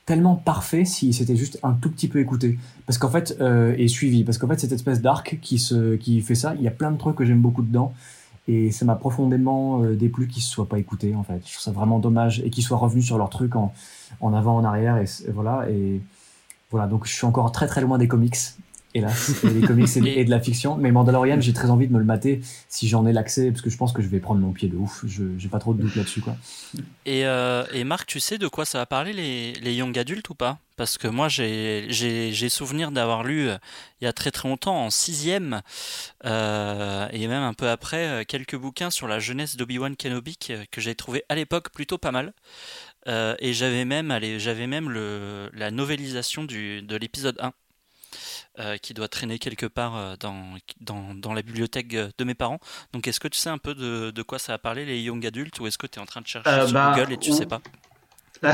tellement 0.06 0.36
parfait 0.36 0.86
si 0.86 1.14
c'était 1.14 1.36
juste 1.36 1.60
un 1.64 1.74
tout 1.74 1.90
petit 1.90 2.08
peu 2.08 2.20
écouté. 2.20 2.58
Parce 2.86 2.98
qu'en 2.98 3.10
fait, 3.10 3.38
euh, 3.40 3.76
et 3.78 3.88
suivi. 3.88 4.24
Parce 4.24 4.38
qu'en 4.38 4.48
fait, 4.48 4.60
cette 4.60 4.72
espèce 4.72 5.02
d'arc 5.02 5.38
qui, 5.42 5.60
se, 5.60 5.96
qui 5.96 6.22
fait 6.22 6.36
ça, 6.36 6.56
il 6.56 6.64
y 6.64 6.68
a 6.68 6.72
plein 6.72 6.92
de 6.92 6.98
trucs 6.98 7.16
que 7.16 7.26
j'aime 7.26 7.42
beaucoup 7.42 7.62
dedans. 7.62 7.94
Et 8.48 8.72
ça 8.72 8.86
m'a 8.86 8.96
profondément 8.96 9.84
euh, 9.84 9.96
déplu 9.96 10.28
qu'ils 10.28 10.40
ne 10.40 10.46
se 10.46 10.50
soient 10.50 10.68
pas 10.68 10.80
écoutés, 10.80 11.16
en 11.16 11.24
fait. 11.24 11.42
Je 11.46 11.52
trouve 11.52 11.62
ça 11.62 11.72
vraiment 11.72 12.00
dommage. 12.00 12.42
Et 12.44 12.50
qu'ils 12.50 12.64
soient 12.64 12.78
revenus 12.78 13.06
sur 13.06 13.18
leur 13.18 13.30
truc 13.30 13.56
en, 13.56 13.72
en 14.20 14.34
avant, 14.34 14.58
en 14.58 14.64
arrière. 14.64 14.98
Et, 14.98 15.04
et, 15.04 15.32
voilà. 15.32 15.70
Et 15.70 16.02
voilà. 16.72 16.88
Donc, 16.88 17.06
je 17.06 17.14
suis 17.14 17.26
encore 17.26 17.52
très, 17.52 17.68
très 17.68 17.82
loin 17.82 18.00
des 18.00 18.08
comics 18.08 18.38
hélas, 18.94 19.32
et 19.44 19.50
les 19.50 19.62
comics 19.62 19.90
et, 19.98 20.26
de 20.26 20.30
la 20.30 20.40
fiction. 20.40 20.78
Mais 20.78 20.92
Mandalorian, 20.92 21.40
j'ai 21.42 21.54
très 21.54 21.70
envie 21.70 21.88
de 21.88 21.94
me 21.94 22.00
le 22.00 22.06
mater 22.06 22.42
si 22.70 22.88
j'en 22.88 23.06
ai 23.06 23.14
l'accès, 23.14 23.52
parce 23.52 23.62
que 23.62 23.70
je 23.70 23.78
pense 23.78 23.94
que 23.94 24.02
je 24.02 24.08
vais 24.08 24.20
prendre 24.20 24.42
mon 24.42 24.52
pied 24.52 24.68
de 24.68 24.78
ouf. 24.78 25.04
Je 25.08 25.24
j'ai 25.38 25.50
pas 25.50 25.60
trop 25.60 25.74
de 25.74 25.82
doute 25.82 25.96
là-dessus, 25.96 26.22
quoi. 26.22 26.36
Et, 27.06 27.26
euh, 27.26 27.66
et, 27.74 27.84
Marc, 27.84 28.08
tu 28.08 28.20
sais 28.20 28.38
de 28.38 28.48
quoi 28.48 28.66
ça 28.66 28.78
va 28.78 28.86
parler 28.86 29.14
les, 29.14 29.54
les 29.54 29.74
young 29.74 29.98
adultes 29.98 30.30
ou 30.30 30.36
pas? 30.36 30.60
Parce 30.78 30.98
que 30.98 31.08
moi, 31.08 31.28
j'ai 31.30 32.50
souvenir 32.50 32.92
d'avoir 32.92 33.24
lu 33.24 33.50
euh, 33.50 33.58
il 34.00 34.06
y 34.06 34.08
a 34.08 34.14
très 34.14 34.32
très 34.32 34.50
longtemps, 34.50 34.86
en 34.86 34.90
sixième, 34.90 35.62
euh, 36.26 37.08
et 37.12 37.28
même 37.28 37.44
un 37.44 37.54
peu 37.54 37.70
après, 37.70 38.26
quelques 38.28 38.56
bouquins 38.56 38.90
sur 38.90 39.08
la 39.08 39.20
jeunesse 39.20 39.58
d'Obi-Wan 39.58 39.96
Kenobi 39.96 40.38
que, 40.38 40.66
que 40.66 40.82
j'ai 40.82 40.96
trouvé 40.96 41.24
à 41.30 41.36
l'époque 41.36 41.70
plutôt 41.72 41.98
pas 41.98 42.12
mal. 42.12 42.34
et 43.08 43.54
j'avais 43.54 43.86
même, 43.86 44.18
j'avais 44.38 44.68
même 44.68 44.90
le, 44.90 45.50
la 45.54 45.72
novélisation 45.72 46.44
du, 46.44 46.82
de 46.82 46.96
l'épisode 46.96 47.38
1 47.40 47.54
euh, 48.60 48.76
qui 48.76 48.94
doit 48.94 49.08
traîner 49.08 49.40
quelque 49.40 49.66
part 49.66 49.96
euh, 49.96 50.16
dans, 50.20 50.44
dans, 50.82 51.16
dans, 51.16 51.34
la 51.34 51.42
bibliothèque 51.42 51.94
euh, 51.94 52.10
de 52.18 52.24
mes 52.26 52.34
parents. 52.34 52.60
Donc 52.92 53.08
est-ce 53.08 53.22
que 53.22 53.30
tu 53.30 53.40
sais 53.40 53.50
un 53.50 53.58
peu 53.58 53.74
de, 53.74 54.12
de 54.12 54.22
quoi 54.24 54.40
ça 54.40 54.52
va 54.52 54.58
parler 54.58 54.84
les 54.84 55.00
young 55.00 55.26
adultes 55.26 55.58
ou 55.62 55.68
est-ce 55.68 55.78
que 55.78 55.88
tu 55.88 56.00
es 56.00 56.02
en 56.02 56.06
train 56.06 56.20
de 56.20 56.28
chercher 56.28 56.66
sur 56.66 56.74
bah, 56.74 56.94
Google 56.94 57.14
et 57.14 57.18
tu 57.18 57.32
sais 57.32 57.46
pas? 57.46 57.62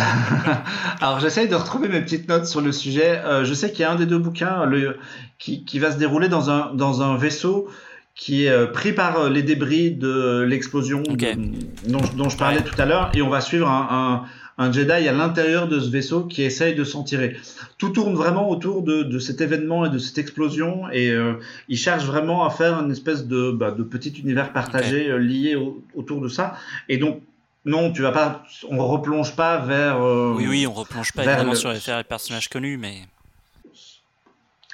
Alors 1.01 1.19
j'essaye 1.19 1.47
de 1.47 1.55
retrouver 1.55 1.87
mes 1.87 1.99
petites 1.99 2.29
notes 2.29 2.45
sur 2.45 2.61
le 2.61 2.71
sujet. 2.71 3.23
je 3.43 3.53
sais 3.55 3.71
qu'il 3.71 3.79
y 3.79 3.83
a 3.85 3.91
un 3.91 3.95
des 3.95 4.05
deux 4.05 4.19
bouquins 4.19 4.65
le, 4.65 4.99
qui, 5.39 5.65
qui, 5.65 5.79
va 5.79 5.91
se 5.91 5.97
dérouler 5.97 6.29
dans 6.29 6.51
un, 6.51 6.75
dans 6.75 7.01
un 7.01 7.17
vaisseau 7.17 7.67
qui 8.13 8.45
est 8.45 8.71
pris 8.71 8.93
par 8.93 9.31
les 9.31 9.41
débris 9.41 9.89
de 9.89 10.45
l'explosion 10.47 11.01
dont, 11.01 12.01
dont, 12.13 12.29
je 12.29 12.37
parlais 12.37 12.61
tout 12.61 12.79
à 12.79 12.85
l'heure 12.85 13.09
et 13.15 13.23
on 13.23 13.29
va 13.29 13.41
suivre 13.41 13.67
un, 13.67 13.87
un 13.89 14.25
Jedi 14.71 15.07
à 15.07 15.11
l'intérieur 15.11 15.67
de 15.67 15.79
ce 15.79 15.89
vaisseau 15.89 16.23
qui 16.23 16.41
essaye 16.43 16.73
de 16.73 16.83
s'en 16.83 17.03
tirer. 17.03 17.37
Tout 17.77 17.89
tourne 17.89 18.15
vraiment 18.15 18.49
autour 18.49 18.81
de, 18.81 19.03
de, 19.03 19.19
cet 19.19 19.39
événement 19.41 19.85
et 19.85 19.89
de 19.89 19.99
cette 19.99 20.17
explosion 20.17 20.89
et 20.91 21.11
euh, 21.11 21.33
il 21.69 21.77
cherche 21.77 22.05
vraiment 22.05 22.45
à 22.45 22.49
faire 22.49 22.79
une 22.79 22.91
espèce 22.91 23.27
de, 23.27 23.51
bah, 23.51 23.71
de 23.71 23.83
petit 23.83 24.09
univers 24.09 24.53
partagé 24.53 25.09
euh, 25.09 25.17
lié 25.17 25.55
autour 25.93 26.21
de 26.21 26.27
ça. 26.27 26.55
Et 26.89 26.97
donc 26.97 27.21
non, 27.65 27.91
tu 27.91 28.01
vas 28.01 28.11
pas, 28.11 28.43
on 28.69 28.77
replonge 28.87 29.35
pas 29.35 29.57
vers. 29.57 30.01
Euh, 30.01 30.33
oui, 30.35 30.47
oui, 30.47 30.67
on 30.67 30.73
replonge 30.73 31.11
pas 31.11 31.23
évidemment 31.23 31.53
sur 31.53 31.69
les, 31.69 31.79
les 31.85 32.03
personnages 32.03 32.47
connus, 32.47 32.77
mais. 32.77 33.01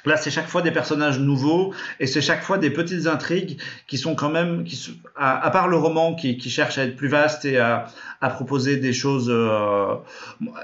Là, 0.04 0.16
c'est 0.16 0.30
chaque 0.30 0.48
fois 0.48 0.60
des 0.60 0.70
personnages 0.70 1.18
nouveaux 1.18 1.72
et 1.98 2.06
c'est 2.06 2.20
chaque 2.20 2.42
fois 2.42 2.58
des 2.58 2.70
petites 2.70 3.06
intrigues 3.06 3.58
qui 3.86 3.96
sont 3.96 4.14
quand 4.14 4.30
même, 4.30 4.64
qui, 4.64 5.00
à, 5.16 5.50
part 5.50 5.68
le 5.68 5.76
roman 5.76 6.14
qui, 6.14 6.36
qui, 6.36 6.50
cherche 6.50 6.76
à 6.76 6.84
être 6.84 6.96
plus 6.96 7.08
vaste 7.08 7.44
et 7.44 7.58
à, 7.58 7.86
à 8.20 8.30
proposer 8.30 8.76
des 8.76 8.92
choses, 8.92 9.28
euh, 9.30 9.94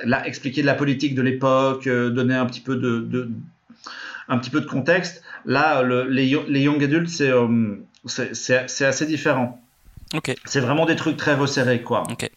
là, 0.04 0.26
expliquer 0.26 0.60
de 0.60 0.66
la 0.66 0.74
politique 0.74 1.14
de 1.14 1.22
l'époque, 1.22 1.86
euh, 1.86 2.10
donner 2.10 2.34
un 2.34 2.46
petit 2.46 2.60
peu 2.60 2.76
de, 2.76 3.00
de, 3.00 3.30
un 4.28 4.38
petit 4.38 4.50
peu 4.50 4.60
de 4.60 4.66
contexte. 4.66 5.22
Là, 5.46 5.82
le, 5.82 6.04
les, 6.04 6.36
les, 6.48 6.60
young 6.60 6.82
adultes, 6.82 7.08
c'est 7.08 7.30
euh, 7.30 7.76
c'est 8.04 8.84
assez 8.84 9.06
différent. 9.06 9.62
Okay. 10.14 10.34
C'est 10.44 10.60
vraiment 10.60 10.86
des 10.86 10.96
trucs 10.96 11.16
très 11.16 11.34
resserrés, 11.34 11.82
quoi. 11.82 12.02
Okay. 12.10 12.30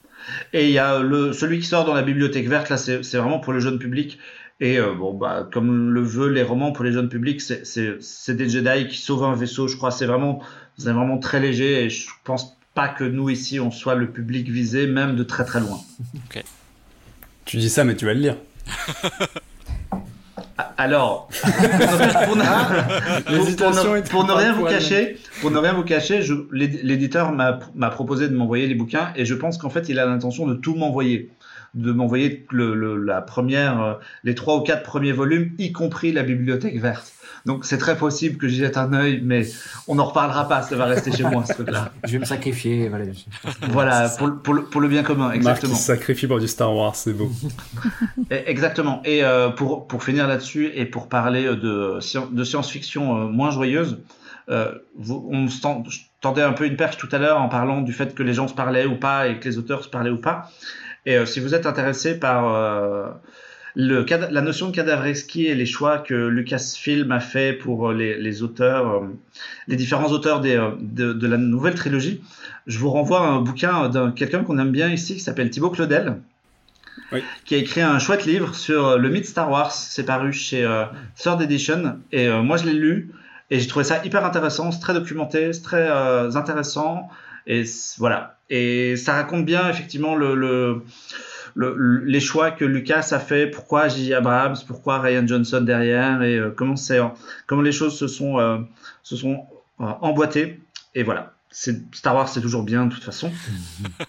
Et 0.54 0.68
il 0.68 0.72
y 0.72 0.80
a 0.80 1.00
le, 1.00 1.34
celui 1.34 1.60
qui 1.60 1.66
sort 1.66 1.86
dans 1.86 1.94
la 1.94 2.02
bibliothèque 2.02 2.48
verte, 2.48 2.70
là, 2.70 2.78
c'est 2.78 3.18
vraiment 3.18 3.40
pour 3.40 3.54
le 3.54 3.60
jeune 3.60 3.80
public. 3.80 4.20
Et 4.60 4.78
euh, 4.78 4.94
bon, 4.94 5.14
bah, 5.14 5.48
comme 5.52 5.92
le 5.92 6.02
veut 6.02 6.30
les 6.30 6.44
romans 6.44 6.72
pour 6.72 6.86
les 6.86 6.92
jeunes 6.92 7.10
publics, 7.10 7.42
c'est 7.42 8.36
des 8.36 8.50
Jedi 8.50 8.88
qui 8.88 8.98
sauvent 8.98 9.24
un 9.24 9.36
vaisseau. 9.36 9.68
Je 9.68 9.76
crois 9.76 9.92
c'est 9.92 10.06
vraiment, 10.06 10.42
c'est 10.78 10.92
vraiment 10.92 11.18
très 11.18 11.40
léger 11.40 11.84
et 11.84 11.90
je 11.90 12.08
pense 12.24 12.58
pas 12.74 12.88
que 12.88 13.04
nous 13.04 13.30
ici 13.30 13.60
on 13.60 13.72
soit 13.72 13.96
le 13.96 14.12
public 14.12 14.50
visé, 14.50 14.88
même 14.88 15.16
de 15.16 15.24
très 15.24 15.46
très 15.46 15.60
loin. 15.60 15.80
Ok. 16.26 16.44
Tu 17.46 17.58
dis 17.58 17.70
ça, 17.70 17.84
mais 17.84 17.96
tu 17.96 18.06
vas 18.06 18.14
le 18.14 18.22
lire. 18.22 18.38
Alors, 20.78 21.30
pour, 21.44 22.36
ne, 22.36 24.32
rien 24.32 24.54
vous 24.54 24.66
cacher, 24.66 25.18
pour 25.42 25.52
ne 25.52 25.58
rien 25.58 25.74
vous 25.74 25.84
cacher, 25.84 26.22
l'éditeur 26.52 27.32
m'a 27.32 27.90
proposé 27.90 28.28
de 28.28 28.36
m'envoyer 28.36 28.68
les 28.68 28.76
bouquins 28.76 29.12
et 29.16 29.26
je 29.26 29.34
pense 29.34 29.58
qu'en 29.58 29.70
fait 29.70 29.90
il 29.90 30.00
a 30.00 30.06
l'intention 30.06 30.46
de 30.46 30.54
tout 30.54 30.76
m'envoyer. 30.76 31.32
De 31.74 31.92
m'envoyer 31.92 32.46
le, 32.52 32.96
la 32.98 33.22
première, 33.22 33.82
euh, 33.82 33.94
les 34.24 34.36
trois 34.36 34.58
ou 34.58 34.62
quatre 34.62 34.84
premiers 34.84 35.12
volumes, 35.12 35.52
y 35.58 35.72
compris 35.72 36.12
la 36.12 36.24
bibliothèque 36.24 36.80
verte. 36.80 37.14
Donc 37.46 37.66
c'est 37.66 37.78
très 37.78 37.98
possible 37.98 38.38
que 38.38 38.48
j'y 38.48 38.58
jette 38.58 38.78
un 38.78 38.94
œil, 38.94 39.20
mais 39.22 39.46
on 39.88 39.96
n'en 39.96 40.06
reparlera 40.06 40.48
pas, 40.48 40.62
ça 40.62 40.78
va 40.78 40.86
rester 40.86 41.12
chez 41.12 41.24
moi 41.24 41.44
ce 41.46 41.54
truc-là. 41.54 41.92
Je 42.06 42.14
vais 42.14 42.20
me 42.20 42.26
sacrifier, 42.26 42.88
voilà. 42.88 43.06
Voilà, 43.70 44.10
pour, 44.10 44.42
pour, 44.42 44.54
le, 44.54 44.64
pour, 44.64 44.80
le, 44.80 44.88
bien 44.88 45.04
commun, 45.04 45.32
exactement. 45.32 45.74
Marc 45.74 45.82
se 45.82 45.88
sacrifie 45.88 46.28
pour 46.28 46.40
du 46.40 46.48
Star 46.48 46.74
Wars, 46.74 46.96
c'est 46.96 47.12
beau. 47.12 47.30
exactement. 48.30 49.02
Et 49.04 49.26
euh, 49.26 49.50
pour, 49.50 49.88
pour 49.88 50.04
finir 50.04 50.28
là-dessus 50.28 50.72
et 50.74 50.86
pour 50.86 51.10
parler 51.10 51.44
de, 51.44 52.00
de 52.32 52.44
science-fiction 52.46 53.18
euh, 53.18 53.28
moins 53.28 53.52
joyeuse, 53.52 54.00
euh, 54.50 54.72
vous, 54.96 55.30
on 55.32 55.48
tendait 56.22 56.42
un 56.42 56.54
peu 56.54 56.66
une 56.66 56.76
perche 56.76 56.98
tout 56.98 57.10
à 57.12 57.18
l'heure 57.18 57.42
en 57.42 57.50
parlant 57.50 57.82
du 57.82 57.94
fait 57.94 58.14
que 58.14 58.24
les 58.24 58.34
gens 58.34 58.48
se 58.48 58.54
parlaient 58.54 58.86
ou 58.86 58.98
pas 58.98 59.28
et 59.28 59.40
que 59.40 59.48
les 59.48 59.58
auteurs 59.58 59.84
se 59.84 59.90
parlaient 59.90 60.10
ou 60.10 60.20
pas. 60.20 60.50
Et 61.06 61.18
euh, 61.18 61.26
si 61.26 61.40
vous 61.40 61.54
êtes 61.54 61.66
intéressé 61.66 62.20
par 62.20 62.54
euh, 62.54 63.10
le, 63.76 64.06
la 64.10 64.42
notion 64.42 64.70
de 64.70 64.76
cadavreski 64.76 65.48
et 65.48 65.56
les 65.56 65.66
choix 65.66 65.98
que 65.98 66.14
Lucasfilm 66.14 67.12
a 67.12 67.20
fait 67.20 67.54
pour 67.54 67.92
les, 67.92 68.18
les 68.18 68.44
auteurs, 68.44 69.04
les 69.68 69.76
différents 69.76 70.12
auteurs 70.12 70.40
des, 70.42 70.56
de, 70.80 71.14
de, 71.14 71.28
la 71.28 71.38
nouvelle 71.38 71.76
trilogie, 71.76 72.22
je 72.68 72.80
vous 72.80 72.90
renvoie 72.90 73.22
à 73.22 73.30
un 73.30 73.42
bouquin 73.42 73.90
d'un 73.90 74.12
quelqu'un 74.12 74.44
qu'on 74.44 74.58
aime 74.60 74.72
bien 74.72 74.90
ici 74.90 75.16
qui 75.16 75.20
s'appelle 75.22 75.50
Thibaut 75.50 75.70
Claudel. 75.70 76.18
Oui. 77.12 77.24
qui 77.46 77.56
a 77.56 77.58
écrit 77.58 77.82
un 77.82 77.98
chouette 77.98 78.26
livre 78.26 78.56
sur 78.56 78.98
le 78.98 79.10
mythe 79.10 79.26
Star 79.26 79.50
Wars. 79.50 79.72
C'est 79.72 80.04
paru 80.04 80.32
chez 80.32 80.64
Third 81.16 81.42
Edition 81.42 82.00
et 82.12 82.30
moi 82.30 82.58
je 82.58 82.66
l'ai 82.66 82.74
lu. 82.74 83.12
Et 83.54 83.60
j'ai 83.60 83.68
trouvé 83.68 83.86
ça 83.86 84.04
hyper 84.04 84.26
intéressant, 84.26 84.72
c'est 84.72 84.80
très 84.80 84.96
documenté, 84.96 85.54
c'est 85.54 85.62
très 85.62 85.88
euh, 85.88 86.32
intéressant. 86.36 87.08
Et 87.48 87.64
voilà. 87.98 88.38
Et 88.50 88.96
ça 88.98 89.14
raconte 89.14 89.46
bien 89.46 89.70
effectivement 89.70 90.16
le, 90.16 90.36
le, 90.36 90.84
les 91.56 92.20
choix 92.20 92.52
que 92.52 92.66
Lucas 92.66 93.10
a 93.12 93.20
fait, 93.20 93.48
pourquoi 93.48 93.88
J. 93.88 94.14
Abrams, 94.14 94.58
pourquoi 94.68 95.00
Ryan 95.00 95.26
Johnson 95.28 95.62
derrière, 95.62 96.22
et 96.22 96.38
euh, 96.38 96.52
comment, 96.56 96.76
comment 97.48 97.62
les 97.62 97.72
choses 97.72 97.98
se 97.98 98.08
sont, 98.08 98.40
euh, 98.40 98.58
se 99.04 99.16
sont 99.16 99.46
emboîtées. 99.80 100.62
Et 100.96 101.04
voilà. 101.04 101.34
Star 101.52 102.16
Wars, 102.16 102.30
c'est 102.30 102.42
toujours 102.42 102.64
bien 102.64 102.88
de 102.88 102.94
toute 102.94 103.04
façon. 103.04 103.32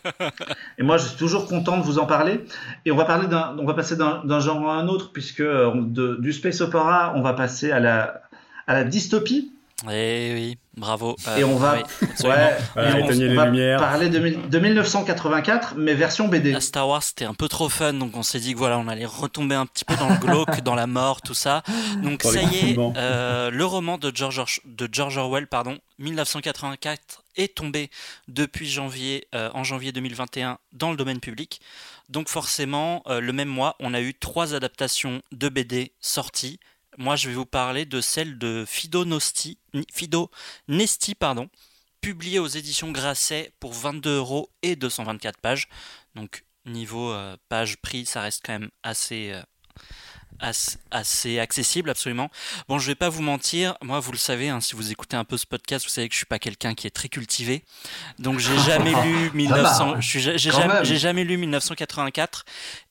et 0.78 0.82
moi, 0.82 0.96
je 0.96 1.04
suis 1.08 1.18
toujours 1.18 1.46
content 1.46 1.76
de 1.76 1.82
vous 1.82 1.98
en 1.98 2.06
parler. 2.06 2.42
Et 2.86 2.90
on 2.90 2.96
va 2.96 3.04
parler 3.04 3.26
d'un, 3.26 3.54
on 3.58 3.66
va 3.66 3.74
passer 3.74 3.96
d'un 3.96 4.40
genre 4.40 4.66
à 4.70 4.76
un 4.76 4.88
autre, 4.88 5.12
puisque 5.12 5.42
de, 5.42 6.16
du 6.20 6.32
space 6.32 6.62
opera, 6.62 7.12
on 7.14 7.20
va 7.20 7.34
passer 7.34 7.70
à 7.70 7.80
la, 7.80 8.22
à 8.66 8.72
la 8.72 8.84
dystopie. 8.84 9.52
Eh 9.90 10.30
oui, 10.34 10.58
bravo. 10.76 11.16
et 11.36 11.44
on 11.44 11.56
va, 11.56 11.78
parler 12.24 14.08
de, 14.08 14.58
1984, 14.58 15.74
mais 15.76 15.94
version 15.94 16.28
BD. 16.28 16.58
Star 16.60 16.88
Wars, 16.88 17.02
c'était 17.02 17.24
un 17.24 17.34
peu 17.34 17.48
trop 17.48 17.68
fun, 17.68 17.92
donc 17.92 18.16
on 18.16 18.22
s'est 18.22 18.38
dit 18.38 18.54
que 18.54 18.58
voilà, 18.58 18.78
on 18.78 18.88
allait 18.88 19.04
retomber 19.04 19.56
un 19.56 19.66
petit 19.66 19.84
peu 19.84 19.96
dans 19.96 20.08
le 20.08 20.16
glauque, 20.16 20.60
dans 20.62 20.76
la 20.76 20.86
mort, 20.86 21.20
tout 21.22 21.34
ça. 21.34 21.62
Donc 22.02 22.22
ça 22.22 22.40
y 22.40 22.70
est, 22.70 22.78
euh, 22.78 23.50
le 23.50 23.64
roman 23.64 23.98
de 23.98 24.12
George, 24.14 24.60
de 24.64 24.88
George 24.90 25.18
Orwell, 25.18 25.48
pardon, 25.48 25.78
1984, 25.98 27.24
est 27.36 27.56
tombé 27.56 27.90
depuis 28.28 28.68
janvier, 28.68 29.26
euh, 29.34 29.50
en 29.54 29.64
janvier 29.64 29.92
2021 29.92 30.58
dans 30.72 30.92
le 30.92 30.96
domaine 30.96 31.20
public. 31.20 31.60
Donc 32.08 32.28
forcément, 32.28 33.02
euh, 33.08 33.20
le 33.20 33.32
même 33.32 33.48
mois, 33.48 33.76
on 33.80 33.92
a 33.92 34.00
eu 34.00 34.14
trois 34.14 34.54
adaptations 34.54 35.20
de 35.32 35.48
BD 35.48 35.92
sorties 36.00 36.60
moi, 36.98 37.16
je 37.16 37.28
vais 37.28 37.34
vous 37.34 37.46
parler 37.46 37.84
de 37.84 38.00
celle 38.00 38.38
de 38.38 38.64
Fido, 38.66 39.04
Nosti, 39.04 39.58
Fido 39.92 40.30
Nesti, 40.68 41.14
pardon, 41.14 41.48
publiée 42.00 42.38
aux 42.38 42.46
éditions 42.46 42.90
Grasset 42.90 43.52
pour 43.60 43.72
22 43.72 44.16
euros 44.16 44.50
et 44.62 44.76
224 44.76 45.38
pages. 45.40 45.68
Donc, 46.14 46.44
niveau 46.66 47.10
euh, 47.10 47.36
page 47.48 47.76
prix, 47.78 48.06
ça 48.06 48.20
reste 48.20 48.42
quand 48.44 48.52
même 48.52 48.70
assez, 48.82 49.32
euh, 49.32 49.42
assez, 50.90 51.38
accessible, 51.38 51.90
absolument. 51.90 52.30
Bon, 52.68 52.78
je 52.78 52.86
vais 52.86 52.94
pas 52.94 53.08
vous 53.08 53.22
mentir, 53.22 53.76
moi, 53.82 54.00
vous 54.00 54.12
le 54.12 54.18
savez, 54.18 54.48
hein, 54.48 54.60
si 54.60 54.74
vous 54.74 54.92
écoutez 54.92 55.16
un 55.16 55.24
peu 55.24 55.36
ce 55.36 55.46
podcast, 55.46 55.84
vous 55.84 55.90
savez 55.90 56.08
que 56.08 56.14
je 56.14 56.18
suis 56.18 56.26
pas 56.26 56.38
quelqu'un 56.38 56.74
qui 56.74 56.86
est 56.86 56.90
très 56.90 57.08
cultivé. 57.08 57.64
Donc, 58.18 58.38
j'ai 58.38 58.58
jamais 58.66 58.92
lu 59.04 59.30
1900, 59.32 60.00
j'ai 60.00 60.38
jamais, 60.38 60.84
jamais 60.84 61.24
lu 61.24 61.36
1984 61.36 62.44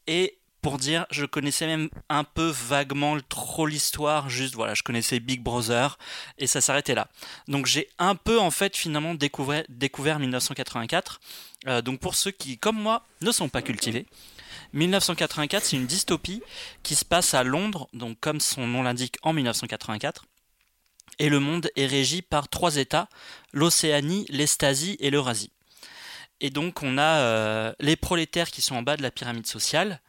et 0.08 0.40
pour 0.64 0.78
dire, 0.78 1.06
je 1.12 1.26
connaissais 1.26 1.68
même 1.68 1.90
un 2.08 2.24
peu 2.24 2.48
vaguement 2.48 3.18
trop 3.28 3.68
l'histoire, 3.68 4.30
juste 4.30 4.56
voilà, 4.56 4.74
je 4.74 4.82
connaissais 4.82 5.20
Big 5.20 5.44
Brother 5.44 6.00
et 6.38 6.48
ça 6.48 6.62
s'arrêtait 6.62 6.96
là. 6.96 7.10
Donc 7.50 7.66
j'ai 7.66 7.90
un 8.00 8.16
peu 8.16 8.40
en 8.40 8.50
fait 8.50 8.78
finalement 8.78 9.14
découvert, 9.14 9.66
découvert 9.68 10.20
1984. 10.20 11.20
Euh, 11.68 11.82
donc 11.82 12.00
pour 12.00 12.16
ceux 12.16 12.32
qui, 12.32 12.58
comme 12.58 12.82
moi, 12.82 13.06
ne 13.22 13.32
sont 13.34 13.50
pas 13.50 13.62
cultivés, 13.62 14.08
1984 14.72 15.66
c'est 15.66 15.76
une 15.76 15.86
dystopie 15.86 16.42
qui 16.82 16.96
se 16.96 17.04
passe 17.04 17.34
à 17.34 17.44
Londres, 17.44 17.90
donc 17.94 18.18
comme 18.22 18.40
son 18.40 18.66
nom 18.66 18.84
l'indique 18.84 19.18
en 19.22 19.34
1984. 19.34 20.26
Et 21.20 21.28
le 21.28 21.42
monde 21.42 21.70
est 21.76 21.86
régi 21.86 22.22
par 22.22 22.48
trois 22.48 22.78
États, 22.78 23.10
l'Océanie, 23.52 24.26
l'Estasie 24.30 24.96
et 25.02 25.10
l'Eurasie. 25.10 25.52
Et 26.40 26.52
donc 26.52 26.84
on 26.84 26.98
a 26.98 27.20
euh, 27.20 27.74
les 27.82 27.98
prolétaires 27.98 28.50
qui 28.50 28.62
sont 28.62 28.76
en 28.76 28.82
bas 28.82 28.96
de 28.96 29.04
la 29.04 29.12
pyramide 29.12 29.46
sociale, 29.46 30.00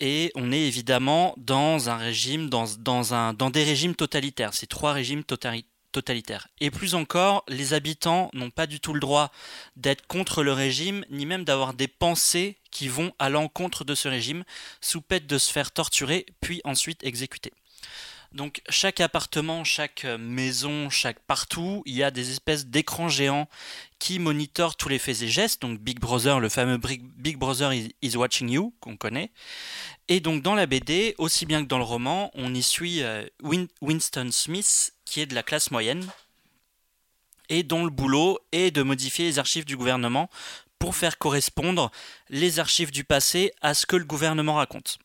et 0.00 0.30
on 0.34 0.52
est 0.52 0.60
évidemment 0.66 1.34
dans 1.36 1.90
un 1.90 1.96
régime, 1.96 2.48
dans, 2.48 3.50
des 3.50 3.64
régimes 3.64 3.94
totalitaires, 3.94 4.54
ces 4.54 4.66
trois 4.66 4.92
régimes 4.92 5.24
totalitaires. 5.24 6.48
Et 6.60 6.70
plus 6.70 6.94
encore, 6.94 7.44
les 7.48 7.74
habitants 7.74 8.30
n'ont 8.34 8.50
pas 8.50 8.66
du 8.66 8.80
tout 8.80 8.92
le 8.92 9.00
droit 9.00 9.30
d'être 9.76 10.06
contre 10.06 10.42
le 10.42 10.52
régime, 10.52 11.04
ni 11.10 11.26
même 11.26 11.44
d'avoir 11.44 11.74
des 11.74 11.88
pensées 11.88 12.58
qui 12.70 12.88
vont 12.88 13.12
à 13.18 13.28
l'encontre 13.28 13.84
de 13.84 13.94
ce 13.94 14.08
régime, 14.08 14.44
sous 14.80 15.00
peine 15.00 15.26
de 15.26 15.38
se 15.38 15.52
faire 15.52 15.72
torturer, 15.72 16.26
puis 16.40 16.60
ensuite 16.64 17.02
exécuter. 17.04 17.52
Donc 18.32 18.60
chaque 18.68 19.00
appartement, 19.00 19.64
chaque 19.64 20.04
maison, 20.18 20.90
chaque 20.90 21.18
partout, 21.20 21.82
il 21.86 21.94
y 21.94 22.02
a 22.02 22.10
des 22.10 22.30
espèces 22.30 22.66
d'écrans 22.66 23.08
géants 23.08 23.48
qui 23.98 24.18
monitorent 24.18 24.76
tous 24.76 24.90
les 24.90 24.98
faits 24.98 25.22
et 25.22 25.28
gestes. 25.28 25.62
Donc 25.62 25.80
Big 25.80 25.98
Brother, 25.98 26.38
le 26.38 26.48
fameux 26.48 26.78
Big 26.78 27.38
Brother 27.38 27.72
is 27.72 28.16
Watching 28.16 28.50
You 28.50 28.74
qu'on 28.80 28.96
connaît. 28.96 29.30
Et 30.08 30.20
donc 30.20 30.42
dans 30.42 30.54
la 30.54 30.66
BD, 30.66 31.14
aussi 31.18 31.46
bien 31.46 31.62
que 31.62 31.68
dans 31.68 31.78
le 31.78 31.84
roman, 31.84 32.30
on 32.34 32.54
y 32.54 32.62
suit 32.62 33.02
euh, 33.02 33.26
Winston 33.80 34.28
Smith 34.30 34.92
qui 35.04 35.20
est 35.20 35.26
de 35.26 35.34
la 35.34 35.42
classe 35.42 35.70
moyenne 35.70 36.06
et 37.48 37.62
dont 37.62 37.84
le 37.84 37.90
boulot 37.90 38.38
est 38.52 38.70
de 38.70 38.82
modifier 38.82 39.24
les 39.24 39.38
archives 39.38 39.64
du 39.64 39.76
gouvernement 39.76 40.28
pour 40.78 40.96
faire 40.96 41.18
correspondre 41.18 41.90
les 42.28 42.58
archives 42.60 42.90
du 42.90 43.04
passé 43.04 43.52
à 43.62 43.74
ce 43.74 43.86
que 43.86 43.96
le 43.96 44.04
gouvernement 44.04 44.54
raconte. 44.54 44.98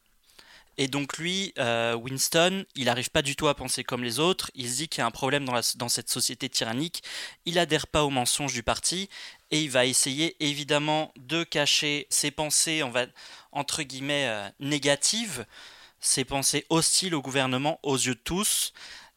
Et 0.77 0.87
donc 0.87 1.17
lui, 1.17 1.53
euh, 1.59 1.93
Winston, 1.95 2.65
il 2.75 2.85
n'arrive 2.85 3.11
pas 3.11 3.21
du 3.21 3.35
tout 3.35 3.47
à 3.47 3.55
penser 3.55 3.83
comme 3.83 4.03
les 4.03 4.19
autres, 4.19 4.49
il 4.55 4.69
se 4.69 4.77
dit 4.77 4.87
qu'il 4.87 4.99
y 4.99 5.03
a 5.03 5.05
un 5.05 5.11
problème 5.11 5.45
dans, 5.45 5.89
cette 5.89 6.09
société 6.09 6.49
tyrannique, 6.49 7.03
il 7.45 7.59
adhère 7.59 7.87
pas 7.87 8.03
aux 8.03 8.09
mensonges 8.09 8.53
du 8.53 8.63
parti, 8.63 9.07
et 9.51 9.61
il 9.61 9.69
va 9.69 9.85
essayer 9.85 10.35
évidemment 10.43 11.13
de 11.15 11.43
cacher 11.43 12.07
ses 12.09 12.31
pensées, 12.31 12.81
on 12.81 12.89
va, 12.89 13.05
entre 13.51 13.83
guillemets, 13.83 14.27
euh, 14.27 14.49
négatives, 14.59 15.45
ses 15.99 16.25
pensées 16.25 16.65
hostiles 16.69 17.13
au 17.13 17.21
gouvernement 17.21 17.79
aux 17.83 17.97
yeux 17.97 18.15
de 18.15 18.19
tous, 18.19 18.73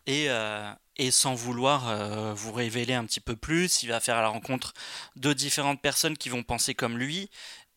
et, 0.07 0.27
euh, 0.29 0.71
et 0.99 1.11
sans 1.11 1.35
vouloir 1.35 2.35
vous 2.35 2.53
révéler 2.53 2.95
un 2.95 3.05
petit 3.05 3.21
peu 3.21 3.35
plus, 3.35 3.83
il 3.83 3.89
va 3.89 3.99
faire 3.99 4.21
la 4.23 4.29
rencontre 4.29 4.73
de 5.17 5.33
différentes 5.33 5.81
personnes 5.81 6.17
qui 6.17 6.29
vont 6.29 6.43
penser 6.43 6.75
comme 6.75 6.97
lui, 6.97 7.29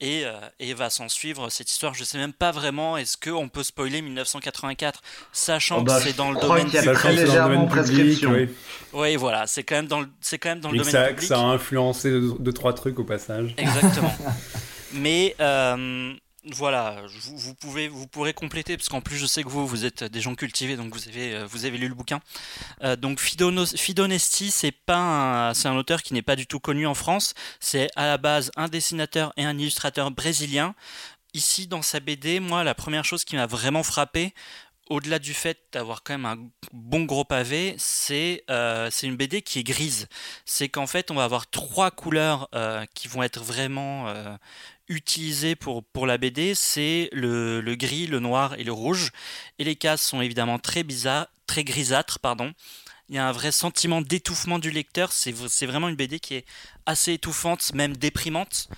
euh, 0.01 0.33
et, 0.59 0.73
va 0.73 0.89
s'en 0.89 1.09
suivre 1.09 1.49
cette 1.49 1.69
histoire. 1.69 1.93
Je 1.93 2.03
sais 2.03 2.17
même 2.17 2.33
pas 2.33 2.51
vraiment, 2.51 2.97
est-ce 2.97 3.17
qu'on 3.17 3.49
peut 3.49 3.63
spoiler 3.63 4.01
1984, 4.01 5.01
sachant 5.33 5.79
oh, 5.79 5.83
bah, 5.83 5.97
que 5.97 6.03
c'est 6.03 6.15
dans 6.15 6.31
le 6.31 6.39
domaine 6.39 6.69
public. 6.69 6.93
Très 6.93 7.13
légèrement 7.13 7.65
prescription. 7.67 8.31
Oui. 8.31 8.49
oui, 8.93 9.15
voilà, 9.15 9.45
c'est 9.47 9.63
quand 9.63 9.75
même 9.75 9.87
dans 9.87 10.01
le, 10.01 10.07
c'est 10.21 10.37
quand 10.37 10.49
même 10.49 10.61
dans 10.61 10.71
le 10.71 10.77
domaine 10.77 10.91
ça, 10.91 11.07
public. 11.07 11.27
Ça 11.27 11.39
a 11.39 11.43
influencé 11.43 12.11
deux, 12.39 12.53
trois 12.53 12.73
trucs 12.73 12.97
au 12.99 13.03
passage. 13.03 13.53
Exactement. 13.57 14.13
Mais 14.93 15.35
euh, 15.39 16.13
voilà, 16.45 17.01
vous, 17.23 17.53
pouvez, 17.53 17.89
vous 17.89 18.07
pourrez 18.07 18.33
compléter 18.33 18.77
parce 18.77 18.87
qu'en 18.87 19.01
plus 19.01 19.17
je 19.17 19.25
sais 19.25 19.43
que 19.43 19.49
vous, 19.49 19.67
vous 19.67 19.85
êtes 19.85 20.03
des 20.05 20.21
gens 20.21 20.35
cultivés, 20.35 20.77
donc 20.77 20.93
vous 20.93 21.07
avez, 21.09 21.35
euh, 21.35 21.45
vous 21.45 21.65
avez 21.65 21.77
lu 21.77 21.87
le 21.87 21.93
bouquin. 21.93 22.21
Euh, 22.83 22.95
donc 22.95 23.19
Fidonesti, 23.19 24.49
c'est 24.51 24.71
pas, 24.71 25.51
c'est 25.53 25.67
un 25.67 25.75
auteur 25.75 26.01
qui 26.01 26.13
n'est 26.13 26.21
pas 26.21 26.35
du 26.35 26.47
tout 26.47 26.59
connu 26.59 26.87
en 26.87 26.93
France. 26.93 27.33
C'est 27.59 27.89
à 27.95 28.05
la 28.07 28.17
base 28.17 28.51
un 28.55 28.67
dessinateur 28.67 29.33
et 29.35 29.43
un 29.43 29.57
illustrateur 29.57 30.11
brésilien. 30.11 30.75
Ici, 31.33 31.67
dans 31.67 31.83
sa 31.83 31.99
BD, 31.99 32.39
moi, 32.39 32.63
la 32.63 32.73
première 32.73 33.05
chose 33.05 33.23
qui 33.23 33.35
m'a 33.35 33.45
vraiment 33.45 33.83
frappé, 33.83 34.33
au-delà 34.89 35.19
du 35.19 35.33
fait 35.33 35.59
d'avoir 35.71 36.03
quand 36.03 36.13
même 36.13 36.25
un 36.25 36.37
bon 36.73 37.03
gros 37.05 37.23
pavé, 37.23 37.75
c'est 37.77 38.43
euh, 38.49 38.89
une 39.03 39.15
BD 39.15 39.41
qui 39.41 39.59
est 39.59 39.63
grise. 39.63 40.07
C'est 40.45 40.67
qu'en 40.67 40.87
fait, 40.87 41.11
on 41.11 41.15
va 41.15 41.23
avoir 41.23 41.49
trois 41.49 41.91
couleurs 41.91 42.49
euh, 42.55 42.85
qui 42.95 43.07
vont 43.07 43.23
être 43.23 43.41
vraiment 43.43 44.07
euh, 44.07 44.35
utilisées 44.87 45.55
pour, 45.55 45.83
la 46.07 46.17
BD. 46.17 46.55
C'est 46.55 47.09
le, 47.13 47.61
le, 47.61 47.75
gris, 47.75 48.07
le 48.07 48.19
noir 48.19 48.55
et 48.57 48.63
le 48.63 48.71
rouge. 48.71 49.11
Et 49.59 49.63
les 49.63 49.75
cases 49.75 50.01
sont 50.01 50.21
évidemment 50.21 50.57
très 50.57 50.83
bizarres, 50.83 51.27
très 51.45 51.63
grisâtres, 51.63 52.19
pardon. 52.19 52.53
Il 53.09 53.15
y 53.15 53.17
a 53.17 53.27
un 53.27 53.31
vrai 53.31 53.51
sentiment 53.51 54.01
d'étouffement 54.01 54.59
du 54.59 54.71
lecteur. 54.71 55.11
C'est 55.11 55.31
vraiment 55.65 55.89
une 55.89 55.95
BD 55.95 56.19
qui 56.19 56.35
est 56.35 56.45
assez 56.85 57.13
étouffante, 57.13 57.73
même 57.73 57.95
déprimante. 57.97 58.69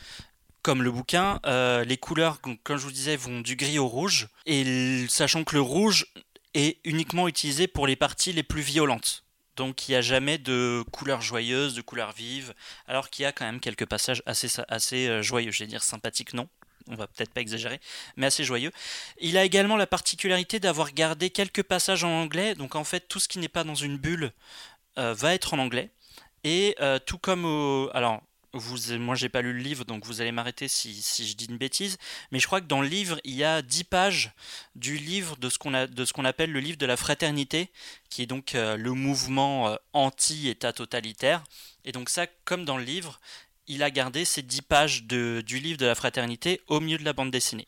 Comme 0.61 0.83
le 0.83 0.91
bouquin, 0.91 1.39
euh, 1.45 1.83
les 1.83 1.97
couleurs, 1.97 2.39
comme 2.41 2.77
je 2.77 2.83
vous 2.83 2.91
disais, 2.91 3.15
vont 3.15 3.41
du 3.41 3.55
gris 3.55 3.79
au 3.79 3.87
rouge, 3.87 4.27
et 4.45 5.05
sachant 5.09 5.43
que 5.43 5.55
le 5.55 5.61
rouge 5.61 6.13
est 6.53 6.79
uniquement 6.83 7.27
utilisé 7.27 7.67
pour 7.67 7.87
les 7.87 7.95
parties 7.95 8.33
les 8.33 8.43
plus 8.43 8.61
violentes. 8.61 9.23
Donc 9.55 9.87
il 9.87 9.91
n'y 9.91 9.97
a 9.97 10.01
jamais 10.01 10.37
de 10.37 10.83
couleurs 10.91 11.21
joyeuses, 11.21 11.73
de 11.73 11.81
couleurs 11.81 12.13
vives, 12.13 12.53
alors 12.87 13.09
qu'il 13.09 13.23
y 13.23 13.25
a 13.25 13.31
quand 13.31 13.45
même 13.45 13.59
quelques 13.59 13.85
passages 13.85 14.23
assez, 14.25 14.47
assez 14.67 15.07
euh, 15.07 15.21
joyeux, 15.21 15.51
je 15.51 15.59
vais 15.59 15.67
dire 15.67 15.83
sympathiques, 15.83 16.33
non 16.33 16.47
on 16.87 16.95
va 16.95 17.05
peut-être 17.05 17.31
pas 17.31 17.41
exagérer, 17.41 17.79
mais 18.17 18.25
assez 18.25 18.43
joyeux. 18.43 18.71
Il 19.19 19.37
a 19.37 19.43
également 19.43 19.77
la 19.77 19.85
particularité 19.85 20.59
d'avoir 20.59 20.93
gardé 20.93 21.29
quelques 21.29 21.61
passages 21.61 22.03
en 22.03 22.09
anglais, 22.09 22.55
donc 22.55 22.75
en 22.75 22.83
fait 22.83 23.07
tout 23.07 23.19
ce 23.19 23.27
qui 23.27 23.37
n'est 23.37 23.47
pas 23.47 23.63
dans 23.63 23.75
une 23.75 23.97
bulle 23.97 24.31
euh, 24.97 25.13
va 25.13 25.35
être 25.35 25.53
en 25.53 25.59
anglais. 25.59 25.91
Et 26.43 26.75
tout 27.05 27.19
comme 27.19 27.45
au... 27.45 27.91
Alors, 27.93 28.23
vous, 28.53 28.97
moi 28.97 29.15
j'ai 29.15 29.29
pas 29.29 29.41
lu 29.41 29.53
le 29.53 29.59
livre, 29.59 29.85
donc 29.85 30.05
vous 30.05 30.21
allez 30.21 30.31
m'arrêter 30.31 30.67
si, 30.67 30.93
je 31.01 31.35
dis 31.35 31.45
une 31.45 31.57
bêtise, 31.57 31.97
mais 32.31 32.39
je 32.39 32.47
crois 32.47 32.61
que 32.61 32.67
dans 32.67 32.81
le 32.81 32.87
livre, 32.87 33.19
il 33.23 33.33
y 33.33 33.43
a 33.43 33.61
10 33.61 33.85
pages 33.85 34.31
du 34.75 34.97
livre 34.97 35.37
de 35.37 35.49
ce 35.49 35.57
qu'on 35.57 36.25
appelle 36.25 36.51
le 36.51 36.59
livre 36.59 36.77
de 36.77 36.85
la 36.85 36.97
fraternité, 36.97 37.69
qui 38.09 38.21
est 38.21 38.27
donc 38.27 38.55
euh, 38.55 38.77
le 38.77 38.91
mouvement 38.91 39.69
euh, 39.69 39.75
anti-État 39.93 40.73
totalitaire. 40.73 41.43
Et 41.85 41.91
donc 41.91 42.09
ça, 42.09 42.27
comme 42.45 42.65
dans 42.65 42.77
le 42.77 42.83
livre, 42.83 43.19
il 43.67 43.83
a 43.83 43.91
gardé 43.91 44.25
ces 44.25 44.41
10 44.41 44.61
pages 44.63 45.03
de, 45.03 45.41
du 45.45 45.59
livre 45.59 45.77
de 45.77 45.85
la 45.85 45.95
fraternité 45.95 46.61
au 46.67 46.79
milieu 46.79 46.97
de 46.97 47.05
la 47.05 47.13
bande 47.13 47.31
dessinée. 47.31 47.67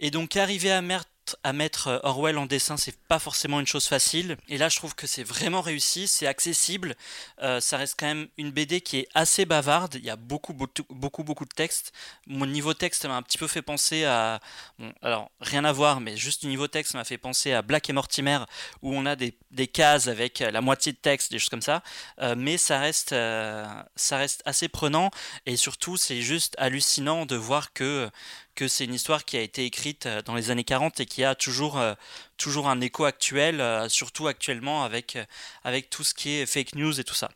Et 0.00 0.10
donc 0.10 0.36
arrivé 0.36 0.70
à 0.72 0.82
Mert 0.82 1.06
à 1.42 1.52
mettre 1.52 1.88
euh, 1.88 1.98
Orwell 2.02 2.38
en 2.38 2.46
dessin, 2.46 2.76
c'est 2.76 2.96
pas 3.08 3.18
forcément 3.18 3.60
une 3.60 3.66
chose 3.66 3.86
facile. 3.86 4.36
Et 4.48 4.58
là, 4.58 4.68
je 4.68 4.76
trouve 4.76 4.94
que 4.94 5.06
c'est 5.06 5.24
vraiment 5.24 5.60
réussi, 5.60 6.06
c'est 6.06 6.26
accessible. 6.26 6.94
Euh, 7.42 7.60
ça 7.60 7.76
reste 7.76 7.96
quand 7.98 8.06
même 8.06 8.28
une 8.38 8.50
BD 8.50 8.80
qui 8.80 8.98
est 8.98 9.08
assez 9.14 9.44
bavarde. 9.44 9.96
Il 9.96 10.04
y 10.04 10.10
a 10.10 10.16
beaucoup, 10.16 10.52
beaucoup, 10.52 11.24
beaucoup, 11.24 11.44
de 11.44 11.54
texte. 11.54 11.92
Mon 12.26 12.46
niveau 12.46 12.74
texte 12.74 13.04
m'a 13.06 13.16
un 13.16 13.22
petit 13.22 13.38
peu 13.38 13.46
fait 13.46 13.62
penser 13.62 14.04
à. 14.04 14.40
Bon, 14.78 14.92
alors, 15.02 15.30
rien 15.40 15.64
à 15.64 15.72
voir, 15.72 16.00
mais 16.00 16.16
juste 16.16 16.44
le 16.44 16.50
niveau 16.50 16.68
texte 16.68 16.94
m'a 16.94 17.04
fait 17.04 17.18
penser 17.18 17.52
à 17.52 17.62
Black 17.62 17.88
et 17.90 17.92
Mortimer, 17.92 18.40
où 18.82 18.94
on 18.94 19.06
a 19.06 19.16
des, 19.16 19.36
des 19.50 19.66
cases 19.66 20.08
avec 20.08 20.40
la 20.40 20.60
moitié 20.60 20.92
de 20.92 20.98
texte, 20.98 21.32
des 21.32 21.38
choses 21.38 21.48
comme 21.48 21.62
ça. 21.62 21.82
Euh, 22.20 22.34
mais 22.36 22.58
ça 22.58 22.78
reste, 22.78 23.10
ça 23.10 24.16
reste 24.16 24.42
assez 24.44 24.68
prenant. 24.68 25.10
Et 25.46 25.56
surtout, 25.56 25.96
c'est 25.96 26.22
juste 26.22 26.54
hallucinant 26.58 27.26
de 27.26 27.36
voir 27.36 27.72
que 27.72 28.10
que 28.56 28.66
c'est 28.66 28.84
une 28.84 28.94
histoire 28.94 29.24
qui 29.24 29.36
a 29.36 29.40
été 29.40 29.64
écrite 29.64 30.06
euh, 30.06 30.20
dans 30.24 30.34
les 30.34 30.50
années 30.50 30.64
40 30.64 30.98
et 30.98 31.06
qui 31.06 31.22
a 31.22 31.36
toujours, 31.36 31.78
euh, 31.78 31.94
toujours 32.36 32.68
un 32.68 32.80
écho 32.80 33.04
actuel, 33.04 33.60
euh, 33.60 33.88
surtout 33.88 34.26
actuellement 34.26 34.82
avec, 34.82 35.16
avec 35.62 35.90
tout 35.90 36.02
ce 36.02 36.14
qui 36.14 36.30
est 36.30 36.46
fake 36.46 36.74
news 36.74 36.98
et 36.98 37.04
tout 37.04 37.14
ça. 37.14 37.30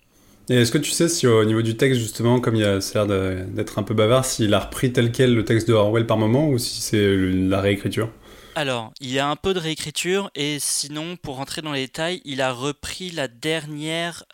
Et 0.48 0.56
est-ce 0.56 0.72
que 0.72 0.78
tu 0.78 0.90
sais 0.90 1.08
si 1.08 1.28
au 1.28 1.44
niveau 1.44 1.62
du 1.62 1.76
texte, 1.76 2.00
justement, 2.00 2.40
comme 2.40 2.56
il 2.56 2.64
a 2.64 2.80
l'air 2.94 3.06
d'être 3.06 3.78
un 3.78 3.84
peu 3.84 3.94
bavard, 3.94 4.24
s'il 4.24 4.52
a 4.52 4.58
repris 4.58 4.92
tel 4.92 5.12
quel 5.12 5.32
le 5.32 5.44
texte 5.44 5.68
de 5.68 5.74
Orwell 5.74 6.06
par 6.06 6.18
moment 6.18 6.48
ou 6.48 6.58
si 6.58 6.80
c'est 6.80 7.16
la 7.16 7.60
réécriture? 7.60 8.10
Alors, 8.56 8.92
il 9.00 9.12
y 9.12 9.20
a 9.20 9.28
un 9.28 9.36
peu 9.36 9.54
de 9.54 9.60
réécriture 9.60 10.28
et 10.34 10.58
sinon, 10.58 11.16
pour 11.16 11.36
rentrer 11.36 11.62
dans 11.62 11.70
les 11.70 11.82
détails, 11.82 12.20
il 12.24 12.40
a 12.40 12.52
repris 12.52 13.12
la 13.12 13.28
dernière, 13.28 14.24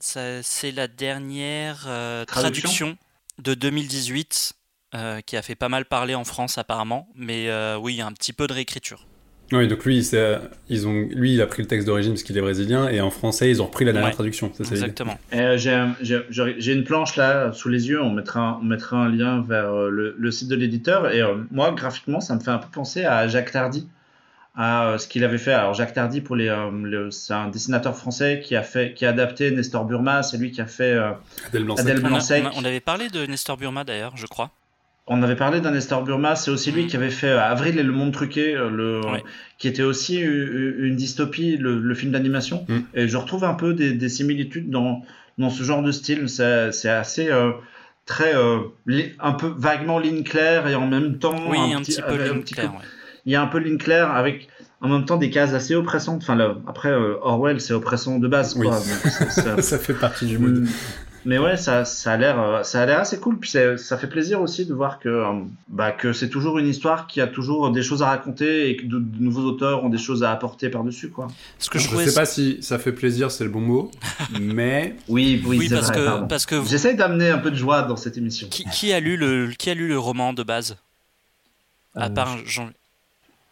c'est 0.00 0.72
la 0.72 0.88
dernière 0.88 1.86
traduction? 2.26 2.96
de 3.38 3.54
2018 3.54 4.52
euh, 4.54 4.61
qui 5.26 5.36
a 5.36 5.42
fait 5.42 5.54
pas 5.54 5.68
mal 5.68 5.84
parler 5.84 6.14
en 6.14 6.24
France 6.24 6.58
apparemment, 6.58 7.08
mais 7.14 7.48
euh, 7.48 7.76
oui, 7.76 7.94
il 7.94 7.96
y 7.96 8.00
a 8.02 8.06
un 8.06 8.12
petit 8.12 8.32
peu 8.32 8.46
de 8.46 8.52
réécriture. 8.52 9.06
Oui, 9.50 9.68
donc 9.68 9.84
lui, 9.84 9.98
ils 10.68 10.86
ont, 10.86 11.08
lui, 11.10 11.34
il 11.34 11.42
a 11.42 11.46
pris 11.46 11.60
le 11.60 11.68
texte 11.68 11.86
d'origine 11.86 12.12
parce 12.12 12.22
qu'il 12.22 12.38
est 12.38 12.40
brésilien, 12.40 12.88
et 12.88 13.02
en 13.02 13.10
français, 13.10 13.50
ils 13.50 13.60
ont 13.60 13.66
repris 13.66 13.84
la 13.84 13.92
dernière 13.92 14.12
traduction. 14.12 14.50
exactement. 14.58 15.18
Euh, 15.34 15.58
j'ai 15.58 16.72
une 16.72 16.84
planche 16.84 17.16
là 17.16 17.52
sous 17.52 17.68
les 17.68 17.88
yeux, 17.88 18.00
on 18.00 18.10
mettra, 18.10 18.58
on 18.62 18.64
mettra 18.64 18.96
un 18.96 19.10
lien 19.10 19.44
vers 19.46 19.72
le, 19.72 20.30
site 20.30 20.48
de 20.48 20.56
l'éditeur, 20.56 21.12
et 21.12 21.22
moi, 21.50 21.70
graphiquement, 21.72 22.20
ça 22.20 22.34
me 22.34 22.40
fait 22.40 22.50
un 22.50 22.58
peu 22.58 22.68
penser 22.72 23.04
à 23.04 23.28
Jacques 23.28 23.52
Tardy, 23.52 23.86
à 24.56 24.96
ce 24.98 25.06
qu'il 25.06 25.22
avait 25.22 25.36
fait. 25.36 25.52
Alors 25.52 25.74
Jacques 25.74 25.92
Tardy, 25.92 26.22
pour 26.22 26.36
les, 26.36 26.50
c'est 27.10 27.34
un 27.34 27.48
dessinateur 27.48 27.94
français 27.94 28.40
qui 28.42 28.56
a 28.56 28.62
fait, 28.62 28.94
qui 28.94 29.04
a 29.04 29.10
adapté 29.10 29.50
Nestor 29.50 29.84
Burma, 29.84 30.22
c'est 30.22 30.38
lui 30.38 30.50
qui 30.50 30.62
a 30.62 30.66
fait 30.66 30.98
Adèle 31.46 31.64
blanc 31.64 31.76
on, 32.56 32.64
avait 32.64 32.80
parlé 32.80 33.10
de 33.10 33.26
Nestor 33.26 33.58
Burma 33.58 33.84
d'ailleurs, 33.84 34.16
je 34.16 34.26
crois. 34.26 34.50
On 35.08 35.22
avait 35.22 35.36
parlé 35.36 35.60
d'un 35.60 35.72
Nestor 35.72 36.04
Burma, 36.04 36.36
c'est 36.36 36.52
aussi 36.52 36.70
lui 36.70 36.86
qui 36.86 36.96
avait 36.96 37.10
fait 37.10 37.28
euh, 37.28 37.42
Avril 37.42 37.76
et 37.76 37.82
le 37.82 37.92
monde 37.92 38.12
truqué, 38.12 38.54
euh, 38.54 39.00
qui 39.58 39.66
était 39.66 39.82
aussi 39.82 40.20
une 40.20 40.94
dystopie, 40.94 41.56
le, 41.56 41.94
film 41.94 42.12
d'animation. 42.12 42.64
Mm. 42.68 42.78
Et 42.94 43.08
je 43.08 43.16
retrouve 43.16 43.42
un 43.44 43.54
peu 43.54 43.74
des, 43.74 44.08
similitudes 44.08 44.70
dans, 44.70 45.02
dans 45.38 45.50
ce 45.50 45.64
genre 45.64 45.82
de 45.82 45.90
style. 45.90 46.28
C'est 46.28 46.88
assez 46.88 47.28
euh, 47.30 47.50
très 48.06 48.32
un 49.18 49.32
peu 49.32 49.52
vaguement 49.56 49.98
ligne 49.98 50.22
claire 50.22 50.68
et 50.68 50.76
en 50.76 50.86
même 50.86 51.18
temps 51.18 51.50
oui, 51.50 51.58
un, 51.58 51.80
petit, 51.80 52.00
peu 52.00 52.22
ligne 52.22 52.44
claire. 52.44 52.72
Il 53.26 53.32
y 53.32 53.36
a 53.36 53.42
un 53.42 53.46
peu 53.48 53.58
ligne 53.58 53.78
claire 53.78 54.12
avec 54.12 54.48
en 54.80 54.88
même 54.88 55.04
temps 55.04 55.16
des 55.16 55.30
cases 55.30 55.52
assez 55.52 55.74
oppressantes. 55.74 56.22
Enfin, 56.22 56.38
après 56.68 56.92
Orwell, 56.92 57.60
c'est 57.60 57.74
oppressant 57.74 58.20
de 58.20 58.28
base. 58.28 58.54
Quoi. 58.54 58.78
ça 59.60 59.78
fait 59.78 59.94
partie 59.94 60.26
du 60.26 60.38
mood. 60.38 60.64
Mais 61.24 61.38
ouais, 61.38 61.56
ça, 61.56 61.84
ça 61.84 62.12
a 62.12 62.16
l'air, 62.16 62.40
euh, 62.40 62.62
ça 62.62 62.82
a 62.82 62.86
l'air 62.86 63.00
assez 63.00 63.20
cool. 63.20 63.38
Puis 63.38 63.50
ça 63.50 63.98
fait 63.98 64.06
plaisir 64.06 64.40
aussi 64.40 64.66
de 64.66 64.74
voir 64.74 64.98
que, 64.98 65.08
euh, 65.08 65.32
bah, 65.68 65.92
que 65.92 66.12
c'est 66.12 66.28
toujours 66.28 66.58
une 66.58 66.66
histoire 66.66 67.06
qui 67.06 67.20
a 67.20 67.26
toujours 67.26 67.70
des 67.70 67.82
choses 67.82 68.02
à 68.02 68.08
raconter 68.08 68.70
et 68.70 68.76
que 68.76 68.86
de, 68.86 69.02
nouveaux 69.20 69.42
auteurs 69.42 69.84
ont 69.84 69.88
des 69.88 69.98
choses 69.98 70.24
à 70.24 70.32
apporter 70.32 70.68
par 70.68 70.82
dessus, 70.82 71.10
quoi. 71.10 71.28
Ce 71.58 71.70
que 71.70 71.78
je, 71.78 71.88
je 71.88 71.96
sais 71.96 72.14
pas 72.14 72.26
si 72.26 72.58
ça 72.62 72.78
fait 72.78 72.92
plaisir, 72.92 73.30
c'est 73.30 73.44
le 73.44 73.50
bon 73.50 73.60
mot, 73.60 73.90
mais 74.40 74.96
oui, 75.08 75.42
oui, 75.46 75.58
oui 75.58 75.68
parce, 75.68 75.90
que, 75.90 76.24
parce 76.26 76.46
que 76.46 76.62
j'essaye 76.64 76.96
d'amener 76.96 77.30
un 77.30 77.38
peu 77.38 77.50
de 77.50 77.56
joie 77.56 77.82
dans 77.82 77.96
cette 77.96 78.16
émission. 78.16 78.48
Qui, 78.48 78.92
a 78.92 79.00
lu 79.00 79.16
le, 79.16 79.50
qui 79.56 79.70
a 79.70 79.74
lu 79.74 79.86
le 79.86 79.98
roman 79.98 80.32
de 80.32 80.42
base, 80.42 80.76
à 81.94 82.06
euh, 82.06 82.10
part 82.10 82.38
Jean. 82.46 82.70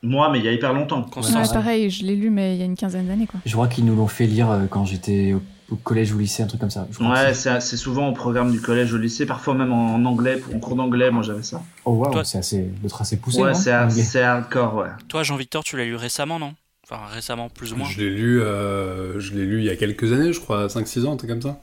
Moi, 0.02 0.30
mais 0.32 0.38
il 0.38 0.44
y 0.46 0.48
a 0.48 0.52
hyper 0.52 0.72
longtemps. 0.72 1.06
Ouais, 1.16 1.52
pareil, 1.52 1.90
je 1.90 2.04
l'ai 2.04 2.16
lu, 2.16 2.30
mais 2.30 2.54
il 2.54 2.58
y 2.58 2.62
a 2.62 2.64
une 2.64 2.74
quinzaine 2.74 3.06
d'années. 3.06 3.26
Quoi. 3.26 3.38
Je 3.44 3.52
crois 3.52 3.68
qu'ils 3.68 3.84
nous 3.84 3.94
l'ont 3.94 4.08
fait 4.08 4.26
lire 4.26 4.66
quand 4.70 4.86
j'étais 4.86 5.34
au 5.34 5.42
collège 5.76 6.12
ou 6.12 6.18
lycée, 6.18 6.42
un 6.42 6.46
truc 6.46 6.60
comme 6.60 6.70
ça. 6.70 6.86
ouais, 7.00 7.34
c'est 7.34 7.76
souvent 7.76 8.08
au 8.08 8.12
programme 8.12 8.50
du 8.50 8.60
collège 8.60 8.92
ou 8.92 8.98
lycée, 8.98 9.26
parfois 9.26 9.54
même 9.54 9.72
en, 9.72 10.04
anglais, 10.04 10.42
en 10.54 10.58
cours 10.58 10.76
d'anglais, 10.76 11.10
moi 11.10 11.22
j'avais 11.22 11.42
ça. 11.42 11.62
Oh 11.84 11.92
wow, 11.92 12.24
c'est 12.24 12.38
assez, 12.38 12.68
assez 12.98 13.16
poussé. 13.16 13.40
Ouais, 13.40 13.54
c'est 13.54 14.22
hardcore, 14.22 14.74
ouais. 14.76 14.88
Toi, 15.08 15.22
Jean-Victor, 15.22 15.64
tu 15.64 15.76
l'as 15.76 15.84
lu 15.84 15.96
récemment, 15.96 16.38
non? 16.38 16.54
Enfin, 16.88 17.02
récemment, 17.06 17.48
plus 17.48 17.72
ou 17.72 17.76
moins. 17.76 17.88
Je 17.88 18.00
l'ai 18.00 18.10
lu, 18.10 18.42
euh, 18.42 19.20
je 19.20 19.34
l'ai 19.34 19.44
lu 19.44 19.58
il 19.58 19.64
y 19.64 19.70
a 19.70 19.76
quelques 19.76 20.12
années, 20.12 20.32
je 20.32 20.40
crois, 20.40 20.66
5-6 20.66 21.06
ans, 21.06 21.12
un 21.12 21.16
truc 21.16 21.30
comme 21.30 21.42
ça. 21.42 21.60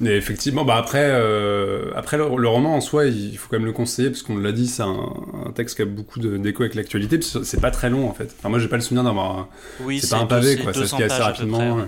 Mais 0.00 0.16
effectivement, 0.16 0.64
bah 0.64 0.76
après, 0.76 1.08
euh, 1.08 1.92
après 1.94 2.16
le, 2.16 2.24
roman 2.24 2.74
en 2.74 2.80
soi, 2.80 3.06
il 3.06 3.36
faut 3.38 3.48
quand 3.48 3.58
même 3.58 3.66
le 3.66 3.72
conseiller 3.72 4.10
parce 4.10 4.22
qu'on 4.22 4.36
l'a 4.36 4.50
dit, 4.50 4.66
c'est 4.66 4.82
un, 4.82 5.52
texte 5.54 5.76
qui 5.76 5.82
a 5.82 5.84
beaucoup 5.84 6.18
d'écho 6.18 6.62
avec 6.62 6.74
l'actualité. 6.74 7.20
C'est 7.20 7.60
pas 7.60 7.70
très 7.70 7.90
long 7.90 8.08
en 8.08 8.12
fait. 8.12 8.34
Enfin, 8.38 8.48
moi, 8.48 8.58
j'ai 8.58 8.66
pas 8.66 8.76
le 8.76 8.82
souvenir 8.82 9.04
d'avoir. 9.04 9.48
Oui, 9.80 10.00
c'est 10.00 10.10
pas 10.10 10.22
un 10.22 10.26
pavé, 10.26 10.56
quoi. 10.56 10.72
Ça 10.72 10.86
se 10.86 10.96
fait 10.96 11.04
assez 11.04 11.22
rapidement. 11.22 11.78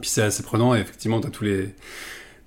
Puis 0.00 0.10
c'est 0.10 0.22
assez 0.22 0.42
prenant, 0.42 0.74
et 0.74 0.80
effectivement, 0.80 1.20
t'as 1.20 1.30
tous 1.30 1.44
les 1.44 1.74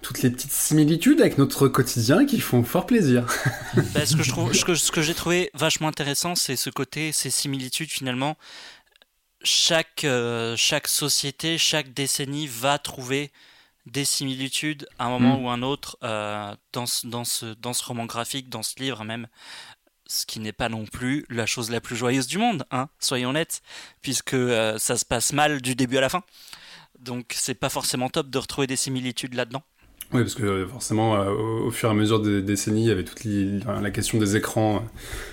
toutes 0.01 0.21
les 0.21 0.29
petites 0.29 0.51
similitudes 0.51 1.19
avec 1.21 1.37
notre 1.37 1.67
quotidien 1.67 2.25
qui 2.25 2.39
font 2.39 2.63
fort 2.63 2.85
plaisir. 2.85 3.25
Bah, 3.93 4.05
ce 4.05 4.15
que 4.15 4.23
je 4.23 4.29
trouve, 4.29 4.53
ce 4.53 4.91
que, 4.91 5.01
j'ai 5.01 5.13
trouvé 5.13 5.49
vachement 5.53 5.87
intéressant, 5.87 6.35
c'est 6.35 6.55
ce 6.55 6.69
côté, 6.69 7.11
ces 7.11 7.29
similitudes 7.29 7.89
finalement. 7.89 8.37
Chaque, 9.43 10.03
euh, 10.03 10.55
chaque 10.55 10.87
société, 10.87 11.57
chaque 11.57 11.93
décennie 11.93 12.47
va 12.47 12.79
trouver 12.79 13.31
des 13.85 14.05
similitudes 14.05 14.87
à 14.99 15.05
un 15.05 15.09
moment 15.09 15.39
mm. 15.39 15.43
ou 15.43 15.49
un 15.49 15.61
autre 15.61 15.97
euh, 16.03 16.55
dans, 16.73 16.85
ce, 16.85 17.07
dans, 17.07 17.23
ce, 17.23 17.45
dans 17.45 17.73
ce 17.73 17.83
roman 17.83 18.05
graphique, 18.05 18.49
dans 18.49 18.63
ce 18.63 18.79
livre 18.79 19.03
même. 19.03 19.27
Ce 20.05 20.25
qui 20.25 20.39
n'est 20.39 20.53
pas 20.53 20.69
non 20.69 20.85
plus 20.85 21.25
la 21.29 21.45
chose 21.45 21.69
la 21.69 21.81
plus 21.81 21.97
joyeuse 21.97 22.27
du 22.27 22.37
monde, 22.37 22.65
hein, 22.71 22.87
soyons 22.99 23.31
honnêtes, 23.31 23.61
puisque 24.01 24.33
euh, 24.33 24.77
ça 24.77 24.97
se 24.97 25.03
passe 25.03 25.33
mal 25.33 25.61
du 25.61 25.75
début 25.75 25.97
à 25.97 26.01
la 26.01 26.09
fin. 26.09 26.23
Donc 26.99 27.33
c'est 27.33 27.55
pas 27.55 27.69
forcément 27.69 28.09
top 28.09 28.29
de 28.29 28.37
retrouver 28.37 28.67
des 28.67 28.75
similitudes 28.75 29.33
là-dedans. 29.33 29.63
Oui, 30.13 30.21
parce 30.21 30.35
que 30.35 30.43
euh, 30.43 30.67
forcément, 30.67 31.17
euh, 31.17 31.31
au, 31.65 31.69
fur 31.71 31.89
et 31.89 31.91
à 31.91 31.95
mesure 31.95 32.21
des 32.21 32.41
décennies, 32.41 32.83
il 32.83 32.87
y 32.87 32.91
avait 32.91 33.03
toute 33.03 33.21
la 33.25 33.91
question 33.91 34.17
des 34.17 34.37
écrans 34.37 34.77
euh, 34.77 34.79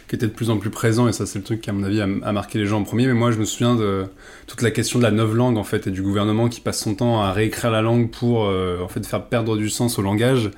qui 0.09 0.17
était 0.17 0.27
de 0.27 0.33
plus 0.33 0.51
en 0.51 0.57
plus 0.57 0.71
présent, 0.71 1.07
et 1.07 1.13
ça 1.13 1.27
c'est 1.27 1.39
le 1.39 1.45
truc 1.45 1.61
qui, 1.61 1.71
à 1.71 1.73
mon 1.73 1.85
avis, 1.85 2.01
a, 2.01 2.07
marqué 2.07 2.59
les 2.59 2.67
gens 2.67 2.81
en 2.81 2.83
premier. 2.83 3.07
Mais 3.07 3.15
moi, 3.15 3.31
je 3.31 3.39
me 3.39 3.45
souviens 3.45 3.77
de 3.77 4.05
toute 4.49 4.63
la 4.63 4.73
question 4.73 4.99
de 4.99 5.05
la 5.05 5.11
langue, 5.13 5.59
en 5.59 5.65
fait, 5.65 5.87
et 5.87 5.93
du 5.93 6.03
gouvernement 6.03 6.49
qui 6.49 6.61
passe 6.61 6.81
son 6.81 6.97
temps 6.97 7.23
à 7.23 7.33
réécrire 7.33 7.71
la 7.71 7.83
langue 7.83 8.11
pour, 8.11 8.41
en 8.41 8.89
fait, 8.89 9.07
faire 9.07 9.25
perdre 9.27 9.57
du 9.57 9.71
sens 9.71 9.99
au 10.01 10.03
langage. 10.03 10.51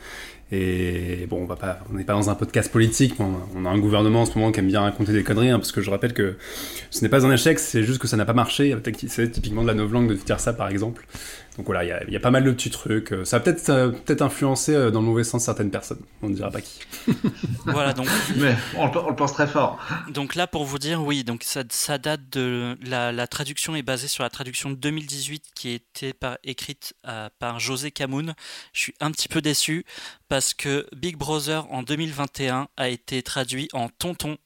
Et 0.52 1.26
bon, 1.28 1.42
on 1.42 1.44
va 1.44 1.56
n'est 1.90 2.04
pas 2.04 2.12
dans 2.12 2.30
un 2.30 2.36
podcast 2.36 2.70
politique. 2.70 3.14
On 3.18 3.64
a 3.64 3.68
un 3.68 3.78
gouvernement 3.78 4.22
en 4.22 4.26
ce 4.26 4.38
moment 4.38 4.52
qui 4.52 4.60
aime 4.60 4.68
bien 4.68 4.80
raconter 4.80 5.12
des 5.12 5.24
conneries, 5.24 5.50
hein, 5.50 5.58
parce 5.58 5.72
que 5.72 5.80
je 5.80 5.90
rappelle 5.90 6.12
que 6.12 6.36
ce 6.90 7.02
n'est 7.02 7.08
pas 7.08 7.26
un 7.26 7.32
échec, 7.32 7.58
c'est 7.58 7.82
juste 7.82 7.98
que 8.00 8.06
ça 8.06 8.16
n'a 8.16 8.24
pas 8.24 8.32
marché. 8.32 8.76
C'est 9.08 9.30
typiquement 9.30 9.62
de 9.62 9.66
la 9.66 9.74
novlangue 9.74 10.08
de 10.08 10.14
dire 10.14 10.38
ça, 10.38 10.52
par 10.52 10.68
exemple. 10.68 11.04
Donc 11.56 11.66
voilà, 11.66 11.84
il 11.84 12.12
y, 12.12 12.16
a 12.16 12.20
pas 12.20 12.30
mal 12.30 12.44
de 12.44 12.50
petits 12.52 12.70
trucs. 12.70 13.14
Ça 13.24 13.38
a 13.38 13.40
peut-être 13.40 13.90
peut-être 14.04 14.22
influencé 14.22 14.74
dans 14.90 15.00
le 15.00 15.06
mauvais 15.06 15.24
sens 15.24 15.44
certaines 15.44 15.70
personnes. 15.70 16.02
On 16.22 16.28
ne 16.28 16.34
dira 16.34 16.50
pas 16.50 16.60
qui. 16.60 16.80
voilà, 17.64 17.94
donc. 17.94 18.08
Mais 18.36 18.54
on, 18.76 18.86
le 18.86 19.16
pense 19.16 19.32
très 19.32 19.46
fort. 19.46 19.78
Donc 20.10 20.34
là, 20.34 20.46
pour 20.46 20.66
vous 20.66 20.78
dire, 20.78 21.02
oui, 21.02 21.24
donc 21.24 21.44
ça, 21.44 21.62
ça 21.70 21.96
date 21.96 22.28
de. 22.30 22.76
La, 22.82 23.10
la, 23.10 23.26
traduction 23.26 23.74
est 23.74 23.82
basée 23.82 24.08
sur 24.08 24.22
la 24.22 24.28
traduction 24.28 24.68
de 24.68 24.74
2018 24.74 25.44
qui 25.54 25.68
a 25.70 25.74
été 25.74 26.12
par, 26.12 26.36
écrite 26.44 26.94
par 27.38 27.58
José 27.58 27.90
Camoun. 27.90 28.34
Je 28.74 28.80
suis 28.80 28.94
un 29.00 29.10
petit 29.10 29.28
peu 29.28 29.40
déçu 29.40 29.86
parce 30.28 30.52
que 30.52 30.86
Big 30.94 31.16
Brother 31.16 31.66
en 31.72 31.82
2021 31.82 32.68
a 32.76 32.88
été 32.88 33.22
traduit 33.22 33.68
en 33.72 33.88
Tonton 33.88 34.36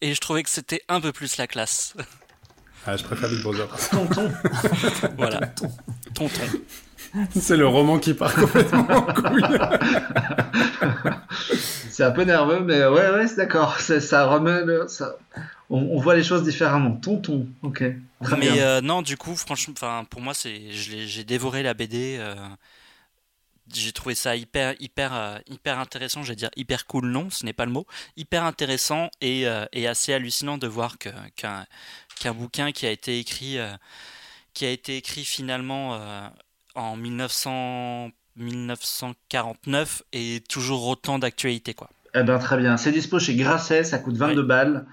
et 0.00 0.14
je 0.14 0.20
trouvais 0.20 0.42
que 0.42 0.50
c'était 0.50 0.82
un 0.88 1.00
peu 1.00 1.12
plus 1.12 1.36
la 1.36 1.46
classe. 1.46 1.94
Ah, 2.86 2.96
je 2.96 3.04
préfère 3.04 3.28
Big 3.28 3.42
Brother. 3.42 3.68
Tonton. 3.90 4.32
voilà. 5.16 5.40
Tonton. 6.14 6.42
C'est 7.34 7.56
le 7.56 7.66
roman 7.66 7.98
qui 7.98 8.14
part 8.14 8.34
complètement 8.34 8.86
en 8.90 9.02
couille. 9.02 9.42
c'est 11.90 12.04
un 12.04 12.10
peu 12.10 12.24
nerveux, 12.24 12.60
mais 12.60 12.84
ouais, 12.84 13.10
ouais, 13.10 13.26
c'est 13.26 13.36
d'accord. 13.36 13.80
Ça 13.80 14.26
remet 14.26 14.88
ça... 14.88 15.16
On, 15.70 16.00
voit 16.00 16.16
les 16.16 16.22
choses 16.22 16.44
différemment. 16.44 16.92
Tonton, 16.92 17.46
ok. 17.62 17.84
mais 18.38 18.62
euh, 18.62 18.80
non, 18.80 19.02
du 19.02 19.18
coup, 19.18 19.36
franchement, 19.36 19.74
pour 20.08 20.22
moi, 20.22 20.32
c'est, 20.32 20.70
j'ai 20.70 21.24
dévoré 21.24 21.62
la 21.62 21.74
BD. 21.74 22.16
Euh, 22.18 22.34
j'ai 23.74 23.92
trouvé 23.92 24.14
ça 24.14 24.36
hyper 24.36 24.74
hyper 24.80 25.14
euh, 25.14 25.38
hyper 25.48 25.78
intéressant 25.78 26.22
je 26.22 26.30
vais 26.30 26.36
dire 26.36 26.50
hyper 26.56 26.86
cool 26.86 27.06
non 27.06 27.30
ce 27.30 27.44
n'est 27.44 27.52
pas 27.52 27.66
le 27.66 27.72
mot 27.72 27.86
hyper 28.16 28.44
intéressant 28.44 29.10
et, 29.20 29.46
euh, 29.46 29.66
et 29.72 29.86
assez 29.86 30.12
hallucinant 30.12 30.58
de 30.58 30.66
voir 30.66 30.98
que 30.98 31.10
qu'un 31.36 31.66
qu'un 32.18 32.34
bouquin 32.34 32.72
qui 32.72 32.86
a 32.86 32.90
été 32.90 33.18
écrit 33.18 33.58
euh, 33.58 33.70
qui 34.54 34.64
a 34.64 34.70
été 34.70 34.96
écrit 34.96 35.24
finalement 35.24 35.98
en 36.74 36.96
1900 36.96 38.10
1949 38.36 40.02
est 40.12 40.46
toujours 40.48 40.86
autant 40.86 41.18
d'actualité 41.18 41.74
quoi 41.74 41.90
eh 42.14 42.22
ben 42.22 42.38
très 42.38 42.56
bien 42.56 42.76
c'est 42.76 42.92
dispo 42.92 43.18
chez 43.18 43.34
Grasset 43.34 43.84
ça 43.84 43.98
coûte 43.98 44.16
22 44.16 44.42
balles 44.42 44.86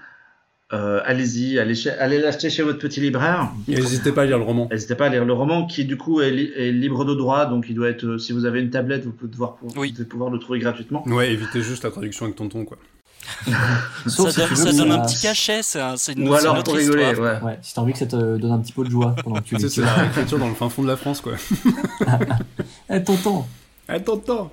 euh, 0.72 1.00
allez-y, 1.04 1.60
allez, 1.60 1.88
allez 1.88 2.18
l'acheter 2.18 2.50
chez 2.50 2.64
votre 2.64 2.80
petit 2.80 3.00
libraire. 3.00 3.52
N'hésitez 3.68 4.10
pas 4.10 4.22
à 4.22 4.26
lire 4.26 4.38
le 4.38 4.44
roman. 4.44 4.68
N'hésitez 4.68 4.96
pas 4.96 5.06
à 5.06 5.08
lire 5.10 5.24
le 5.24 5.32
roman 5.32 5.66
qui 5.66 5.84
du 5.84 5.96
coup 5.96 6.20
est, 6.20 6.32
libre 6.72 7.04
de 7.04 7.14
droit, 7.14 7.46
donc 7.46 7.66
il 7.68 7.76
doit 7.76 7.88
être. 7.88 8.04
Euh, 8.04 8.18
si 8.18 8.32
vous 8.32 8.46
avez 8.46 8.60
une 8.60 8.70
tablette, 8.70 9.04
vous 9.04 9.12
pouvez 9.12 9.30
pouvoir, 9.30 9.56
pouvoir 10.10 10.30
le 10.30 10.38
trouver 10.40 10.58
gratuitement. 10.58 11.06
Ouais, 11.06 11.32
évitez 11.32 11.62
juste 11.62 11.84
la 11.84 11.90
traduction 11.90 12.24
avec 12.24 12.36
tonton 12.36 12.64
quoi. 12.64 12.78
ça, 14.06 14.72
donne, 14.72 14.92
un 14.92 15.00
petit 15.00 15.22
cachet, 15.22 15.62
c'est 15.62 16.12
une, 16.12 16.28
Ou 16.28 16.34
alors 16.34 16.62
pour 16.62 16.74
rigoler, 16.74 17.14
ouais. 17.14 17.40
ouais. 17.42 17.58
Si 17.62 17.74
t'as 17.74 17.80
envie 17.80 17.92
que 17.92 17.98
ça 17.98 18.06
te 18.06 18.36
donne 18.36 18.52
un 18.52 18.58
petit 18.58 18.72
peu 18.72 18.84
de 18.84 18.90
joie 18.90 19.14
pendant 19.22 19.40
que 19.40 19.44
tu. 19.44 19.68
C'est 19.68 19.80
la 19.80 19.92
réécriture 19.92 20.38
dans 20.38 20.48
le 20.48 20.54
fin 20.54 20.68
fond 20.68 20.82
de 20.82 20.88
la 20.88 20.96
France 20.96 21.20
quoi. 21.20 21.34
Eh 22.90 23.02
tonton 23.02 23.44
Attends, 23.88 24.14
attends. 24.18 24.52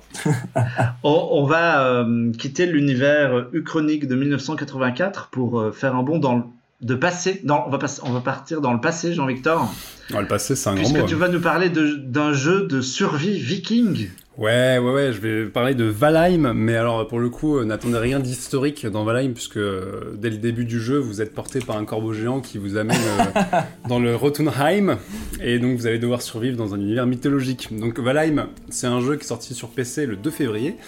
on, 1.02 1.44
va 1.44 1.84
euh, 1.86 2.32
quitter 2.32 2.66
l'univers 2.66 3.46
Uchronique 3.52 4.06
de 4.06 4.14
1984 4.14 5.28
pour 5.30 5.58
euh, 5.58 5.72
faire 5.72 5.96
un 5.96 6.04
bond 6.04 6.18
dans 6.18 6.36
le, 6.36 6.42
de 6.82 6.94
passé. 6.94 7.42
on, 7.48 7.68
va 7.68 7.78
on 8.04 8.12
va 8.12 8.20
partir 8.20 8.60
dans 8.60 8.72
le 8.72 8.80
passé, 8.80 9.12
Jean-Victor. 9.12 9.72
Dans 10.10 10.20
le 10.20 10.28
passé, 10.28 10.54
c'est 10.54 10.68
un 10.68 10.74
grand 10.74 10.82
mot. 10.84 10.92
Puisque 10.92 11.08
tu 11.08 11.14
vas 11.16 11.28
nous 11.28 11.40
parler 11.40 11.68
d'un 11.68 12.32
jeu 12.32 12.66
de 12.66 12.80
survie 12.80 13.40
viking. 13.40 14.08
Ouais, 14.36 14.78
ouais, 14.78 14.92
ouais, 14.92 15.12
je 15.12 15.20
vais 15.20 15.46
parler 15.46 15.76
de 15.76 15.84
Valheim, 15.84 16.54
mais 16.54 16.74
alors 16.74 17.06
pour 17.06 17.20
le 17.20 17.30
coup, 17.30 17.56
euh, 17.56 17.64
n'attendez 17.64 17.98
rien 17.98 18.18
d'historique 18.18 18.84
dans 18.84 19.04
Valheim, 19.04 19.32
puisque 19.32 19.58
euh, 19.58 20.12
dès 20.16 20.28
le 20.28 20.38
début 20.38 20.64
du 20.64 20.80
jeu, 20.80 20.98
vous 20.98 21.22
êtes 21.22 21.32
porté 21.32 21.60
par 21.60 21.76
un 21.76 21.84
corbeau 21.84 22.12
géant 22.12 22.40
qui 22.40 22.58
vous 22.58 22.76
amène 22.76 22.96
euh, 22.96 23.60
dans 23.88 24.00
le 24.00 24.16
Rotunheim, 24.16 24.98
et 25.40 25.60
donc 25.60 25.78
vous 25.78 25.86
allez 25.86 26.00
devoir 26.00 26.20
survivre 26.20 26.56
dans 26.56 26.74
un 26.74 26.80
univers 26.80 27.06
mythologique. 27.06 27.68
Donc 27.78 28.00
Valheim, 28.00 28.48
c'est 28.70 28.88
un 28.88 29.00
jeu 29.00 29.14
qui 29.14 29.22
est 29.22 29.28
sorti 29.28 29.54
sur 29.54 29.68
PC 29.68 30.04
le 30.04 30.16
2 30.16 30.30
février, 30.32 30.78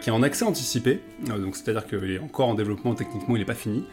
qui 0.00 0.08
est 0.08 0.12
en 0.12 0.22
accès 0.22 0.46
anticipé, 0.46 1.00
donc 1.28 1.54
c'est-à-dire 1.54 1.86
qu'il 1.86 2.10
est 2.10 2.18
encore 2.18 2.48
en 2.48 2.54
développement, 2.54 2.94
techniquement 2.94 3.36
il 3.36 3.40
n'est 3.40 3.44
pas 3.44 3.54
fini, 3.54 3.84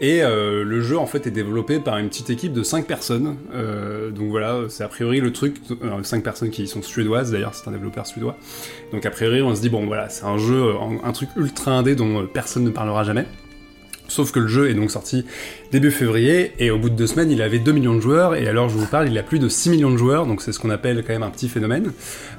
et 0.00 0.22
le 0.22 0.80
jeu 0.80 0.98
en 0.98 1.06
fait 1.06 1.26
est 1.28 1.30
développé 1.32 1.78
par 1.78 1.98
une 1.98 2.08
petite 2.08 2.30
équipe 2.30 2.52
de 2.52 2.62
5 2.64 2.86
personnes, 2.86 3.36
donc 4.14 4.30
voilà, 4.30 4.62
c'est 4.68 4.82
a 4.82 4.88
priori 4.88 5.20
le 5.20 5.32
truc, 5.32 5.56
5 6.02 6.24
personnes 6.24 6.50
qui 6.50 6.66
sont 6.66 6.82
suédoises 6.82 7.30
d'ailleurs, 7.30 7.54
c'est 7.54 7.68
un 7.68 7.72
développeur 7.72 8.06
suédois. 8.06 8.36
Donc 8.92 9.04
a 9.04 9.10
priori, 9.10 9.42
on 9.42 9.54
se 9.54 9.60
dit, 9.60 9.68
bon 9.68 9.86
voilà, 9.86 10.08
c'est 10.08 10.24
un 10.24 10.38
jeu, 10.38 10.68
euh, 10.68 10.74
un 11.04 11.12
truc 11.12 11.28
ultra 11.36 11.72
indé 11.72 11.94
dont 11.94 12.22
euh, 12.22 12.26
personne 12.26 12.64
ne 12.64 12.70
parlera 12.70 13.04
jamais. 13.04 13.26
Sauf 14.08 14.32
que 14.32 14.40
le 14.40 14.48
jeu 14.48 14.70
est 14.70 14.74
donc 14.74 14.90
sorti 14.90 15.26
début 15.70 15.90
février, 15.90 16.52
et 16.58 16.70
au 16.70 16.78
bout 16.78 16.88
de 16.88 16.94
deux 16.94 17.06
semaines, 17.06 17.30
il 17.30 17.42
avait 17.42 17.58
2 17.58 17.72
millions 17.72 17.94
de 17.94 18.00
joueurs, 18.00 18.34
et 18.34 18.48
alors 18.48 18.70
je 18.70 18.78
vous 18.78 18.86
parle, 18.86 19.08
il 19.08 19.18
a 19.18 19.22
plus 19.22 19.38
de 19.38 19.50
6 19.50 19.68
millions 19.68 19.90
de 19.90 19.98
joueurs, 19.98 20.24
donc 20.24 20.40
c'est 20.40 20.52
ce 20.52 20.58
qu'on 20.58 20.70
appelle 20.70 21.04
quand 21.06 21.12
même 21.12 21.22
un 21.22 21.30
petit 21.30 21.50
phénomène. 21.50 21.92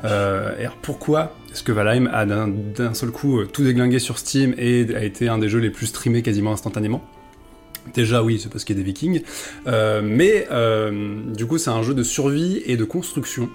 Euh, 0.04 0.58
et 0.58 0.62
alors 0.62 0.78
pourquoi 0.82 1.36
est-ce 1.52 1.62
que 1.62 1.72
Valheim 1.72 2.10
a 2.12 2.26
d'un 2.26 2.94
seul 2.96 3.12
coup 3.12 3.44
tout 3.46 3.64
déglingué 3.64 4.00
sur 4.00 4.18
Steam 4.18 4.56
et 4.58 4.88
a 4.96 5.04
été 5.04 5.30
un 5.30 5.38
des 5.38 5.48
jeux 5.48 5.60
les 5.60 5.70
plus 5.70 5.86
streamés 5.86 6.24
quasiment 6.24 6.54
instantanément? 6.54 7.04
Déjà 7.94 8.24
oui, 8.24 8.40
c'est 8.42 8.52
parce 8.52 8.64
qu'il 8.64 8.76
y 8.76 8.80
a 8.80 8.84
des 8.84 8.88
vikings, 8.88 9.22
mais 10.02 10.48
du 11.36 11.46
coup 11.46 11.60
c'est 11.60 11.70
un 11.70 11.84
jeu 11.84 11.94
de 11.94 12.04
survie 12.04 12.64
et 12.66 12.78
de 12.78 12.84
construction. 12.84 13.48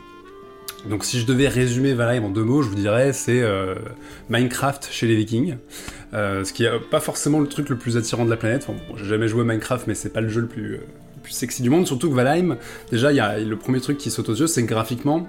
Donc 0.89 1.05
si 1.05 1.19
je 1.19 1.27
devais 1.27 1.49
résumer 1.49 1.95
Valheim 1.95 2.25
en 2.25 2.31
deux 2.31 2.45
mots, 2.45 2.63
je 2.63 2.69
vous 2.69 2.75
dirais 2.75 3.13
c'est 3.13 3.43
euh, 3.43 3.75
Minecraft 4.29 4.89
chez 4.91 5.07
les 5.07 5.17
Vikings. 5.17 5.57
Euh, 6.13 6.45
ce 6.45 6.53
qui 6.53 6.65
est 6.65 6.79
pas 6.91 7.01
forcément 7.01 7.41
le 7.41 7.49
truc 7.49 7.69
le 7.69 7.77
plus 7.77 7.97
attirant 7.97 8.25
de 8.25 8.31
la 8.31 8.37
planète. 8.37 8.67
Enfin, 8.69 8.79
j'ai 8.97 9.07
jamais 9.07 9.29
joué 9.29 9.43
à 9.43 9.45
Minecraft, 9.45 9.87
mais 9.87 9.95
c'est 9.95 10.13
pas 10.13 10.21
le 10.21 10.29
jeu 10.29 10.43
le 10.43 10.47
plus, 10.47 10.75
euh, 10.75 10.81
sexy 11.29 11.63
du 11.63 11.71
monde. 11.71 11.87
Surtout 11.87 12.11
que 12.11 12.15
Valheim, 12.15 12.59
déjà, 12.91 13.11
le 13.39 13.57
premier 13.57 13.81
truc 13.81 13.97
qui 13.97 14.11
saute 14.11 14.29
aux 14.29 14.35
yeux, 14.35 14.47
c'est 14.47 14.63
que 14.63 14.69
graphiquement, 14.69 15.27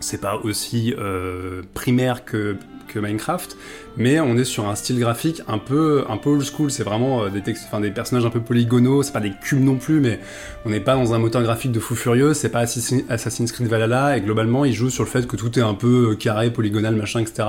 c'est 0.00 0.20
pas 0.20 0.36
aussi 0.36 0.94
primaire 1.74 2.24
que 2.24 2.56
Minecraft, 2.96 3.56
mais 3.96 4.20
on 4.20 4.36
est 4.36 4.44
sur 4.44 4.68
un 4.68 4.74
style 4.74 4.98
graphique 4.98 5.42
un 5.48 5.58
peu, 5.58 6.04
un 6.08 6.16
peu 6.16 6.30
old 6.30 6.44
school. 6.44 6.70
C'est 6.70 6.82
vraiment 6.82 7.24
euh, 7.24 7.28
des, 7.28 7.42
textes, 7.42 7.68
des 7.80 7.90
personnages 7.90 8.24
un 8.24 8.30
peu 8.30 8.40
polygonaux, 8.40 9.02
c'est 9.02 9.12
pas 9.12 9.20
des 9.20 9.32
cubes 9.42 9.62
non 9.62 9.76
plus, 9.76 10.00
mais 10.00 10.20
on 10.64 10.70
n'est 10.70 10.80
pas 10.80 10.94
dans 10.94 11.14
un 11.14 11.18
moteur 11.18 11.42
graphique 11.42 11.72
de 11.72 11.80
fou 11.80 11.94
furieux, 11.94 12.34
c'est 12.34 12.50
pas 12.50 12.60
Assassin's 12.60 13.52
Creed 13.52 13.68
Valhalla, 13.68 14.16
et 14.16 14.20
globalement, 14.20 14.64
il 14.64 14.72
joue 14.72 14.90
sur 14.90 15.04
le 15.04 15.08
fait 15.08 15.26
que 15.26 15.36
tout 15.36 15.58
est 15.58 15.62
un 15.62 15.74
peu 15.74 16.10
euh, 16.10 16.14
carré, 16.14 16.50
polygonal, 16.50 16.94
machin, 16.94 17.20
etc., 17.20 17.48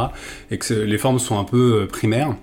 et 0.51 0.57
que 0.57 0.73
les 0.73 0.97
formes 0.97 1.19
sont 1.19 1.39
un 1.39 1.43
peu 1.43 1.81
euh, 1.81 1.87
primaires. 1.87 2.35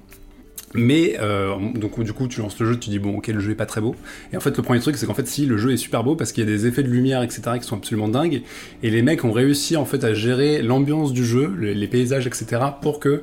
Mais 0.74 1.16
euh, 1.20 1.54
donc 1.74 2.02
du 2.02 2.12
coup 2.12 2.26
tu 2.28 2.40
lances 2.40 2.58
le 2.58 2.66
jeu, 2.66 2.78
tu 2.78 2.90
dis 2.90 2.98
bon 2.98 3.18
ok 3.18 3.28
le 3.28 3.40
jeu 3.40 3.52
est 3.52 3.56
pas 3.56 3.66
très 3.66 3.80
beau. 3.80 3.94
Et 4.32 4.36
en 4.36 4.40
fait 4.40 4.56
le 4.56 4.62
premier 4.62 4.80
truc 4.80 4.96
c'est 4.96 5.06
qu'en 5.06 5.14
fait 5.14 5.26
si 5.26 5.46
le 5.46 5.56
jeu 5.56 5.72
est 5.72 5.76
super 5.76 6.02
beau 6.02 6.16
parce 6.16 6.32
qu'il 6.32 6.44
y 6.44 6.46
a 6.46 6.50
des 6.50 6.66
effets 6.66 6.82
de 6.82 6.90
lumière 6.90 7.22
etc 7.22 7.42
qui 7.60 7.66
sont 7.66 7.76
absolument 7.76 8.08
dingues 8.08 8.42
et 8.82 8.90
les 8.90 9.02
mecs 9.02 9.24
ont 9.24 9.32
réussi 9.32 9.76
en 9.76 9.84
fait 9.84 10.04
à 10.04 10.12
gérer 10.12 10.62
l'ambiance 10.62 11.12
du 11.12 11.24
jeu, 11.24 11.54
les, 11.58 11.86
paysages 11.86 12.26
etc 12.26 12.60
pour 12.82 12.98
que 12.98 13.22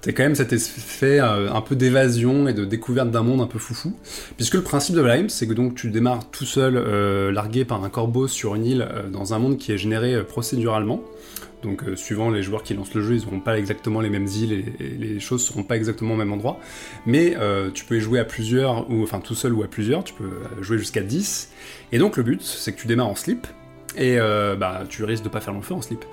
t'aies 0.00 0.12
quand 0.12 0.22
même 0.22 0.36
cet 0.36 0.52
effet 0.52 1.18
euh, 1.20 1.52
un 1.52 1.60
peu 1.60 1.74
d'évasion 1.74 2.46
et 2.46 2.52
de 2.52 2.64
découverte 2.64 3.10
d'un 3.10 3.24
monde 3.24 3.40
un 3.40 3.46
peu 3.46 3.58
foufou. 3.58 3.92
Puisque 4.36 4.54
le 4.54 4.62
principe 4.62 4.94
de 4.94 5.00
Valheim 5.00 5.28
c'est 5.28 5.48
que 5.48 5.52
donc 5.52 5.74
tu 5.74 5.90
démarres 5.90 6.30
tout 6.30 6.46
seul 6.46 6.76
euh, 6.76 7.32
largué 7.32 7.64
par 7.64 7.82
un 7.82 7.88
corbeau 7.88 8.28
sur 8.28 8.54
une 8.54 8.64
île 8.64 8.88
dans 9.12 9.34
un 9.34 9.38
monde 9.40 9.58
qui 9.58 9.72
est 9.72 9.78
généré 9.78 10.22
procéduralement. 10.22 11.02
Donc, 11.64 11.82
euh, 11.84 11.96
suivant 11.96 12.30
les 12.30 12.42
joueurs 12.42 12.62
qui 12.62 12.74
lancent 12.74 12.94
le 12.94 13.02
jeu, 13.02 13.16
ils 13.16 13.24
n'auront 13.24 13.40
pas 13.40 13.58
exactement 13.58 14.00
les 14.00 14.10
mêmes 14.10 14.26
îles 14.26 14.52
et, 14.52 14.64
les 14.98 15.18
choses 15.18 15.44
seront 15.44 15.62
pas 15.62 15.76
exactement 15.76 16.14
au 16.14 16.16
même 16.16 16.32
endroit. 16.32 16.60
Mais 17.06 17.34
euh, 17.36 17.70
tu 17.72 17.84
peux 17.84 17.96
y 17.96 18.00
jouer 18.00 18.20
à 18.20 18.24
plusieurs, 18.24 18.90
ou 18.90 19.02
enfin 19.02 19.20
tout 19.20 19.34
seul 19.34 19.52
ou 19.54 19.62
à 19.62 19.66
plusieurs, 19.66 20.04
tu 20.04 20.14
peux 20.14 20.42
jouer 20.60 20.78
jusqu'à 20.78 21.02
10. 21.02 21.50
Et 21.92 21.98
donc, 21.98 22.16
le 22.16 22.22
but, 22.22 22.42
c'est 22.42 22.72
que 22.72 22.80
tu 22.80 22.86
démarres 22.86 23.08
en 23.08 23.14
slip, 23.14 23.46
et 23.96 24.18
euh, 24.18 24.56
bah, 24.56 24.82
tu 24.88 25.04
risques 25.04 25.24
de 25.24 25.28
pas 25.28 25.40
faire 25.40 25.54
long 25.54 25.62
feu 25.62 25.74
en 25.74 25.82
slip. 25.82 26.04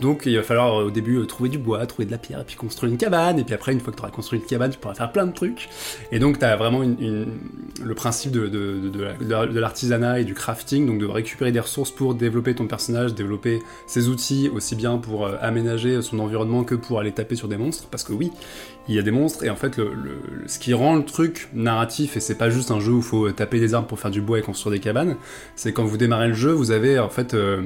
Donc 0.00 0.22
il 0.26 0.36
va 0.36 0.42
falloir 0.42 0.80
euh, 0.80 0.86
au 0.86 0.90
début 0.90 1.16
euh, 1.16 1.26
trouver 1.26 1.48
du 1.48 1.58
bois, 1.58 1.84
trouver 1.86 2.06
de 2.06 2.10
la 2.10 2.18
pierre, 2.18 2.40
et 2.40 2.44
puis 2.44 2.56
construire 2.56 2.92
une 2.92 2.98
cabane, 2.98 3.38
et 3.38 3.44
puis 3.44 3.54
après, 3.54 3.72
une 3.72 3.80
fois 3.80 3.92
que 3.92 3.98
tu 3.98 4.02
auras 4.02 4.10
construit 4.10 4.38
une 4.38 4.46
cabane, 4.46 4.70
tu 4.70 4.78
pourras 4.78 4.94
faire 4.94 5.12
plein 5.12 5.26
de 5.26 5.32
trucs. 5.32 5.68
Et 6.12 6.18
donc 6.18 6.38
tu 6.38 6.44
as 6.44 6.56
vraiment 6.56 6.80
le 6.80 7.94
principe 7.94 8.32
de, 8.32 8.46
de, 8.48 8.90
de, 8.90 9.58
l'artisanat 9.58 10.20
et 10.20 10.24
du 10.24 10.34
crafting, 10.34 10.86
donc 10.86 10.98
de 10.98 11.06
récupérer 11.06 11.52
des 11.52 11.60
ressources 11.60 11.90
pour 11.90 12.14
développer 12.14 12.54
ton 12.54 12.66
personnage, 12.66 13.14
développer 13.14 13.60
ses 13.86 14.08
outils, 14.08 14.50
aussi 14.54 14.74
bien 14.74 14.98
pour 14.98 15.28
aménager 15.40 16.02
son 16.02 16.18
environnement 16.18 16.64
que 16.64 16.74
pour 16.74 17.00
aller 17.00 17.12
taper 17.12 17.36
sur 17.36 17.48
des 17.48 17.56
monstres, 17.56 17.88
parce 17.90 18.04
que 18.04 18.12
oui, 18.12 18.32
il 18.88 18.94
y 18.94 18.98
a 18.98 19.02
des 19.02 19.10
monstres, 19.10 19.44
et 19.44 19.50
en 19.50 19.56
fait, 19.56 19.80
ce 20.46 20.58
qui 20.58 20.72
rend 20.74 20.96
le 20.96 21.04
truc 21.04 21.48
narratif, 21.52 22.16
et 22.16 22.20
c'est 22.20 22.36
pas 22.36 22.50
juste 22.50 22.70
un 22.70 22.80
jeu 22.80 22.92
où 22.92 22.98
il 22.98 23.02
faut 23.02 23.30
taper 23.30 23.60
des 23.60 23.74
arbres 23.74 23.86
pour 23.86 24.00
faire 24.00 24.10
du 24.10 24.20
bois 24.20 24.38
et 24.38 24.42
construire 24.42 24.72
des 24.72 24.80
cabanes, 24.80 25.16
c'est 25.56 25.72
quand 25.72 25.84
vous 25.84 25.96
démarrez 25.96 26.28
le 26.28 26.34
jeu, 26.34 26.52
vous 26.52 26.70
avez 26.70 26.98
en 26.98 27.10
fait 27.10 27.34
euh, 27.34 27.62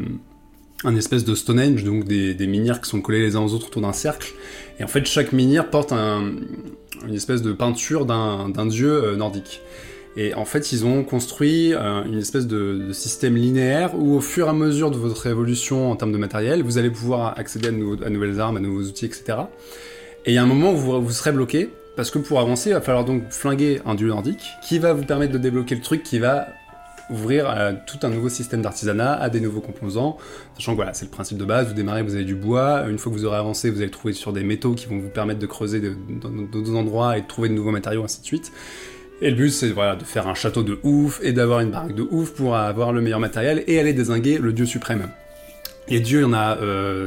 un 0.84 0.96
espèce 0.96 1.24
de 1.24 1.34
Stonehenge, 1.34 1.84
donc 1.84 2.04
des, 2.04 2.34
des 2.34 2.46
menhirs 2.46 2.80
qui 2.80 2.90
sont 2.90 3.00
collés 3.00 3.20
les 3.20 3.36
uns 3.36 3.40
aux 3.40 3.54
autres 3.54 3.68
autour 3.68 3.82
d'un 3.82 3.92
cercle, 3.92 4.32
et 4.80 4.84
en 4.84 4.88
fait, 4.88 5.06
chaque 5.06 5.32
menhir 5.32 5.70
porte 5.70 5.92
une 5.92 7.14
espèce 7.14 7.42
de 7.42 7.52
peinture 7.52 8.06
d'un 8.06 8.66
dieu 8.66 8.92
euh, 8.92 9.16
nordique. 9.16 9.62
Et 10.16 10.34
en 10.34 10.44
fait, 10.44 10.72
ils 10.72 10.84
ont 10.84 11.04
construit 11.04 11.72
euh, 11.72 12.04
une 12.04 12.18
espèce 12.18 12.46
de, 12.46 12.92
système 12.92 13.36
linéaire 13.36 13.94
où, 13.98 14.16
au 14.16 14.20
fur 14.20 14.46
et 14.46 14.50
à 14.50 14.52
mesure 14.52 14.90
de 14.90 14.98
votre 14.98 15.26
évolution 15.26 15.90
en 15.90 15.96
termes 15.96 16.12
de 16.12 16.18
matériel, 16.18 16.62
vous 16.62 16.78
allez 16.78 16.90
pouvoir 16.90 17.38
accéder 17.38 17.68
à, 17.68 18.06
à 18.06 18.10
nouvelles 18.10 18.40
armes, 18.40 18.56
à 18.58 18.60
nouveaux 18.60 18.82
outils, 18.82 19.06
etc. 19.06 19.38
Et 20.24 20.30
il 20.30 20.34
y 20.34 20.38
a 20.38 20.42
un 20.42 20.46
moment 20.46 20.72
où 20.72 20.76
vous, 20.76 21.10
serez 21.10 21.32
bloqué, 21.32 21.70
parce 21.96 22.12
que 22.12 22.18
pour 22.18 22.38
avancer, 22.38 22.70
il 22.70 22.74
va 22.74 22.80
falloir 22.80 23.04
donc 23.04 23.24
flinguer 23.30 23.80
un 23.84 23.96
dieu 23.96 24.06
nordique, 24.06 24.52
qui 24.62 24.78
va 24.78 24.92
vous 24.92 25.04
permettre 25.04 25.32
de 25.32 25.38
débloquer 25.38 25.74
le 25.74 25.80
truc 25.80 26.04
qui 26.04 26.20
va 26.20 26.46
ouvrir 27.10 27.48
à 27.50 27.72
tout 27.72 27.98
un 28.04 28.08
nouveau 28.08 28.28
système 28.28 28.62
d'artisanat, 28.62 29.14
à 29.14 29.28
des 29.28 29.40
nouveaux 29.40 29.60
composants, 29.60 30.18
sachant 30.54 30.72
que 30.72 30.76
voilà, 30.76 30.94
c'est 30.94 31.06
le 31.06 31.10
principe 31.10 31.38
de 31.38 31.44
base, 31.44 31.66
vous 31.66 31.74
démarrez, 31.74 32.04
vous 32.04 32.14
avez 32.14 32.24
du 32.24 32.36
bois, 32.36 32.84
une 32.88 32.98
fois 32.98 33.10
que 33.10 33.18
vous 33.18 33.24
aurez 33.24 33.36
avancé, 33.36 33.68
vous 33.68 33.82
allez 33.82 33.90
trouver 33.90 34.14
sur 34.14 34.32
des 34.32 34.44
métaux 34.44 34.74
qui 34.74 34.86
vont 34.86 35.00
vous 35.00 35.08
permettre 35.08 35.40
de 35.40 35.46
creuser 35.46 35.80
d'autres 35.80 36.76
endroits 36.76 37.18
et 37.18 37.22
de 37.22 37.26
trouver 37.26 37.48
de 37.48 37.54
nouveaux 37.54 37.72
matériaux, 37.72 38.04
ainsi 38.04 38.20
de 38.20 38.26
suite. 38.26 38.52
Et 39.20 39.30
le 39.30 39.36
but, 39.36 39.50
c'est 39.50 39.70
voilà, 39.70 39.96
de 39.96 40.04
faire 40.04 40.28
un 40.28 40.34
château 40.34 40.62
de 40.62 40.78
ouf 40.84 41.20
et 41.22 41.32
d'avoir 41.32 41.60
une 41.60 41.70
baraque 41.70 41.94
de 41.94 42.06
ouf 42.10 42.30
pour 42.30 42.54
avoir 42.56 42.92
le 42.92 43.00
meilleur 43.00 43.20
matériel 43.20 43.64
et 43.66 43.80
aller 43.80 43.92
désinguer 43.92 44.38
le 44.38 44.52
dieu 44.52 44.66
suprême. 44.66 45.08
Les 45.88 45.98
dieux, 46.00 46.20
il 46.20 46.22
y 46.22 46.24
en 46.24 46.32
a 46.32 46.56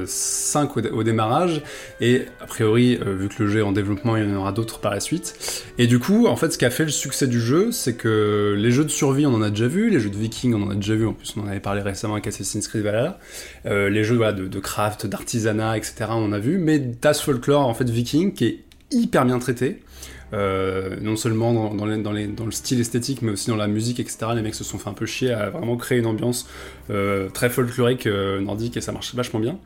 5 0.06 0.78
euh, 0.78 0.92
au, 0.92 1.04
démarrage, 1.04 1.62
et 2.02 2.26
a 2.42 2.46
priori, 2.46 3.00
euh, 3.02 3.16
vu 3.16 3.30
que 3.30 3.42
le 3.42 3.50
jeu 3.50 3.60
est 3.60 3.64
en 3.64 3.72
développement, 3.72 4.18
il 4.18 4.30
y 4.30 4.32
en 4.32 4.36
aura 4.36 4.52
d'autres 4.52 4.80
par 4.80 4.92
la 4.92 5.00
suite. 5.00 5.64
Et 5.78 5.88
du 5.88 5.98
coup, 5.98 6.28
en 6.28 6.36
fait, 6.36 6.52
ce 6.52 6.58
qui 6.58 6.66
a 6.66 6.70
fait 6.70 6.84
le 6.84 6.92
succès 6.92 7.28
du 7.28 7.40
jeu, 7.40 7.72
c'est 7.72 7.96
que 7.96 8.54
les 8.58 8.72
jeux 8.72 8.84
de 8.84 8.90
survie, 8.90 9.26
on 9.26 9.34
en 9.34 9.42
a 9.42 9.50
déjà 9.50 9.68
vu, 9.68 9.90
les 9.90 10.00
jeux 10.00 10.10
de 10.10 10.18
vikings, 10.18 10.54
on 10.54 10.64
en 10.64 10.72
a 10.72 10.76
déjà 10.76 10.96
vu, 10.96 11.08
en 11.08 11.14
plus 11.14 11.34
on 11.38 11.44
en 11.44 11.48
avait 11.48 11.62
parlé 11.62 11.82
récemment 11.82 12.16
avec 12.16 12.28
Assassin's 12.28 12.68
Creed 12.68 12.84
Valhalla, 12.84 13.18
euh, 13.66 13.90
les 13.90 14.04
jeux 14.04 14.18
de, 14.18 14.48
de, 14.48 14.60
craft, 14.60 15.06
d'artisanat, 15.06 15.78
etc., 15.78 16.08
on 16.10 16.26
en 16.26 16.34
a 16.34 16.40
vu, 16.40 16.58
mais 16.58 16.80
Das 16.80 17.22
Folklore, 17.22 17.66
en 17.66 17.74
fait, 17.74 17.90
viking, 17.90 18.34
qui 18.34 18.46
est 18.46 18.60
hyper 18.92 19.26
bien 19.26 19.40
traité, 19.40 19.82
euh, 20.34 20.96
non 21.02 21.16
seulement 21.16 21.74
dans, 21.74 21.86
le 21.86 22.52
style 22.52 22.80
esthétique, 22.80 23.22
mais 23.22 23.32
aussi 23.32 23.50
dans 23.50 23.56
la 23.56 23.68
musique, 23.68 24.00
etc. 24.00 24.18
Les 24.36 24.42
mecs 24.42 24.56
se 24.56 24.64
sont 24.64 24.78
fait 24.78 24.90
un 24.90 24.94
peu 24.94 25.06
chier 25.06 25.32
à 25.32 25.50
vraiment 25.50 25.78
créer 25.78 26.00
une 26.00 26.06
ambiance 26.06 26.48
euh, 26.90 27.30
très 27.30 27.50
folklorique 27.50 28.08
euh, 28.08 28.42
nordique 28.42 28.76
et 28.78 28.82
ça 28.82 28.92
marche 28.92 29.14
vachement 29.16 29.40
bien. 29.40 29.60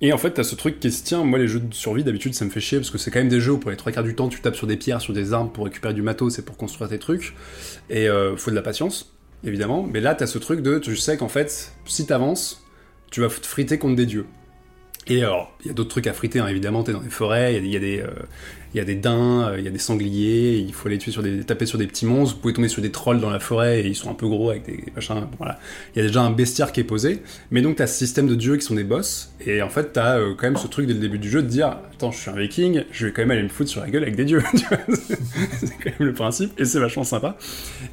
Et 0.00 0.12
en 0.12 0.18
fait, 0.18 0.30
t'as 0.30 0.44
ce 0.44 0.54
truc 0.54 0.78
qui 0.80 0.92
se 0.92 1.04
tient. 1.04 1.24
Moi, 1.24 1.38
les 1.38 1.48
jeux 1.48 1.60
de 1.60 1.74
survie, 1.74 2.04
d'habitude, 2.04 2.34
ça 2.34 2.44
me 2.44 2.50
fait 2.50 2.60
chier 2.60 2.78
parce 2.78 2.90
que 2.90 2.98
c'est 2.98 3.10
quand 3.10 3.18
même 3.18 3.28
des 3.28 3.40
jeux 3.40 3.52
où 3.52 3.58
pour 3.58 3.70
les 3.70 3.76
trois 3.76 3.92
quarts 3.92 4.04
du 4.04 4.14
temps, 4.14 4.28
tu 4.28 4.40
tapes 4.40 4.56
sur 4.56 4.66
des 4.66 4.76
pierres, 4.76 5.00
sur 5.00 5.12
des 5.12 5.32
armes 5.32 5.50
pour 5.50 5.64
récupérer 5.64 5.92
du 5.92 6.02
matos 6.02 6.34
c'est 6.34 6.44
pour 6.44 6.56
construire 6.56 6.88
tes 6.88 6.98
trucs. 6.98 7.34
Et 7.90 8.06
faut 8.36 8.50
de 8.50 8.56
la 8.56 8.62
patience, 8.62 9.12
évidemment. 9.42 9.82
Mais 9.82 10.00
là, 10.00 10.14
t'as 10.14 10.28
ce 10.28 10.38
truc 10.38 10.62
de, 10.62 10.78
tu 10.78 10.96
sais 10.96 11.16
qu'en 11.16 11.28
fait, 11.28 11.72
si 11.84 12.06
t'avances, 12.06 12.64
tu 13.10 13.22
vas 13.22 13.28
te 13.28 13.46
friter 13.46 13.78
contre 13.78 13.96
des 13.96 14.06
dieux. 14.06 14.26
Et 15.08 15.22
alors, 15.22 15.50
il 15.60 15.68
y 15.68 15.70
a 15.70 15.72
d'autres 15.72 15.88
trucs 15.88 16.06
à 16.06 16.12
friter, 16.12 16.38
hein, 16.38 16.48
évidemment, 16.48 16.82
t'es 16.82 16.92
dans 16.92 17.00
les 17.00 17.08
forêts, 17.08 17.56
il 17.56 17.66
y, 17.66 17.76
a 17.76 17.80
des, 17.80 18.04
il 18.78 18.82
y 18.82 18.82
a 18.82 18.84
des 18.84 18.94
daims, 18.94 19.48
euh, 19.48 19.58
il 19.58 19.64
y 19.64 19.68
a 19.68 19.72
des 19.72 19.78
sangliers, 19.78 20.58
il 20.58 20.72
faut 20.72 20.86
aller 20.86 20.98
tuer 20.98 21.10
sur 21.10 21.22
des, 21.22 21.42
taper 21.42 21.66
sur 21.66 21.78
des 21.78 21.88
petits 21.88 22.06
monstres, 22.06 22.36
vous 22.36 22.40
pouvez 22.40 22.54
tomber 22.54 22.68
sur 22.68 22.80
des 22.80 22.92
trolls 22.92 23.20
dans 23.20 23.30
la 23.30 23.40
forêt 23.40 23.80
et 23.80 23.86
ils 23.88 23.96
sont 23.96 24.08
un 24.08 24.14
peu 24.14 24.28
gros 24.28 24.50
avec 24.50 24.64
des 24.64 24.84
machins, 24.94 25.26
voilà. 25.38 25.58
Il 25.94 25.98
y 25.98 26.02
a 26.04 26.06
déjà 26.06 26.22
un 26.22 26.30
bestiaire 26.30 26.70
qui 26.70 26.78
est 26.80 26.84
posé, 26.84 27.22
mais 27.50 27.60
donc 27.60 27.76
t'as 27.76 27.88
ce 27.88 27.98
système 27.98 28.28
de 28.28 28.36
dieux 28.36 28.56
qui 28.56 28.62
sont 28.62 28.76
des 28.76 28.84
boss, 28.84 29.32
et 29.44 29.62
en 29.62 29.68
fait 29.68 29.92
t'as 29.92 30.18
euh, 30.18 30.34
quand 30.36 30.46
même 30.46 30.56
ce 30.56 30.68
truc 30.68 30.86
dès 30.86 30.94
le 30.94 31.00
début 31.00 31.18
du 31.18 31.28
jeu 31.28 31.42
de 31.42 31.48
dire, 31.48 31.78
attends, 31.92 32.12
je 32.12 32.20
suis 32.20 32.30
un 32.30 32.36
viking, 32.36 32.84
je 32.92 33.06
vais 33.06 33.12
quand 33.12 33.22
même 33.22 33.32
aller 33.32 33.42
me 33.42 33.48
foutre 33.48 33.70
sur 33.70 33.80
la 33.80 33.90
gueule 33.90 34.04
avec 34.04 34.14
des 34.14 34.24
dieux, 34.24 34.42
c'est 34.88 35.76
quand 35.82 35.98
même 35.98 36.08
le 36.08 36.14
principe, 36.14 36.52
et 36.60 36.64
c'est 36.64 36.78
vachement 36.78 37.04
sympa. 37.04 37.36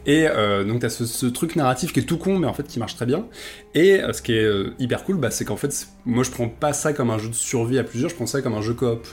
Et 0.06 0.28
euh, 0.28 0.64
donc 0.64 0.82
t'as 0.82 0.90
ce, 0.90 1.06
ce, 1.06 1.26
truc 1.26 1.56
narratif 1.56 1.94
qui 1.94 2.02
est 2.02 2.04
tout 2.04 2.18
con, 2.18 2.38
mais 2.38 2.48
en 2.48 2.54
fait 2.54 2.68
qui 2.68 2.78
marche 2.78 2.96
très 2.96 3.08
bien, 3.08 3.26
et 3.74 4.02
ce 4.14 4.22
qui 4.22 4.34
est 4.34 4.48
hyper 4.78 5.04
cool, 5.04 5.18
bah, 5.18 5.32
c'est 5.32 5.46
qu'en 5.46 5.58
fait, 5.58 5.88
moi 6.06 6.24
je 6.24 6.30
prends 6.30 6.48
pas 6.48 6.74
ça 6.74 6.94
comme 6.94 7.10
un 7.10 7.18
jeu 7.18 7.30
de 7.30 7.34
survie 7.34 7.80
à 7.80 7.84
plusieurs, 7.84 8.12
je 8.12 8.16
prends 8.16 8.28
ça 8.28 8.44
comme 8.44 8.54
un 8.54 8.62
jeu 8.62 8.76
coop. 8.76 9.08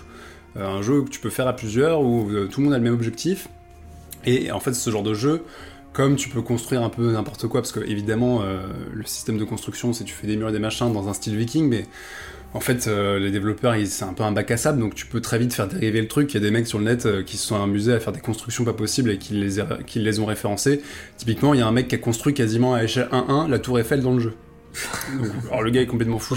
Euh, 0.57 0.67
un 0.67 0.83
jeu 0.83 1.03
que 1.03 1.11
tu 1.11 1.21
peux 1.21 1.31
faire 1.31 1.47
à 1.47 1.55
plusieurs 1.55 2.03
où 2.03 2.31
euh, 2.31 2.47
tout 2.47 2.61
le 2.61 2.67
monde 2.67 2.75
a 2.75 2.79
le 2.79 2.85
même 2.85 2.95
objectif. 2.95 3.49
Et 4.25 4.53
en 4.53 4.61
fait, 4.61 4.75
ce 4.75 4.91
genre 4.91 5.03
de 5.03 5.15
jeu, 5.15 5.45
comme 5.93 6.17
tu 6.17 6.29
peux 6.29 6.43
construire 6.43 6.83
un 6.83 6.89
peu 6.89 7.13
n'importe 7.13 7.47
quoi, 7.49 7.61
parce 7.61 7.73
que 7.73 7.81
évidemment, 7.81 8.43
euh, 8.43 8.61
le 8.93 9.05
système 9.05 9.39
de 9.39 9.45
construction, 9.45 9.93
c'est 9.93 10.05
tu 10.05 10.15
fais 10.15 10.27
des 10.27 10.37
murs 10.37 10.51
et 10.51 10.53
des 10.53 10.59
machins 10.59 10.93
dans 10.93 11.09
un 11.09 11.13
style 11.13 11.37
viking, 11.37 11.69
mais 11.69 11.87
en 12.55 12.61
fait, 12.61 12.87
les 12.87 13.31
développeurs, 13.31 13.75
c'est 13.87 14.05
un 14.05 14.13
peu 14.13 14.25
un 14.25 14.31
bac 14.31 14.51
à 14.51 14.59
sable, 14.59 14.79
donc 14.79 14.95
tu 14.95 15.07
peux 15.07 15.23
très 15.23 15.39
vite 15.39 15.55
faire 15.55 15.69
dériver 15.69 16.03
le 16.03 16.07
truc. 16.07 16.35
Il 16.35 16.35
y 16.35 16.37
a 16.37 16.41
des 16.41 16.51
mecs 16.51 16.67
sur 16.67 16.79
le 16.79 16.85
net 16.85 17.25
qui 17.25 17.39
se 17.39 17.47
sont 17.47 17.57
amusés 17.57 17.95
à 17.95 17.99
faire 17.99 18.13
des 18.13 18.21
constructions 18.21 18.63
pas 18.63 18.75
possibles 18.75 19.11
et 19.11 19.17
qui 19.17 19.33
les, 19.33 19.63
qui 19.87 20.01
les 20.01 20.21
ont 20.21 20.27
référencées. 20.27 20.83
Typiquement, 21.17 21.55
il 21.55 21.61
y 21.61 21.63
a 21.63 21.67
un 21.67 21.73
mec 21.73 21.89
qui 21.89 21.95
a 21.95 21.99
construit 21.99 22.35
quasiment 22.35 22.75
à 22.75 22.85
échelle 22.85 23.09
1-1 23.11 23.49
la 23.49 23.59
tour 23.59 23.79
Eiffel 23.79 24.03
dans 24.03 24.13
le 24.13 24.21
jeu. 24.21 24.35
alors 25.51 25.63
le 25.63 25.71
gars 25.71 25.81
est 25.81 25.87
complètement 25.87 26.19
fou 26.19 26.37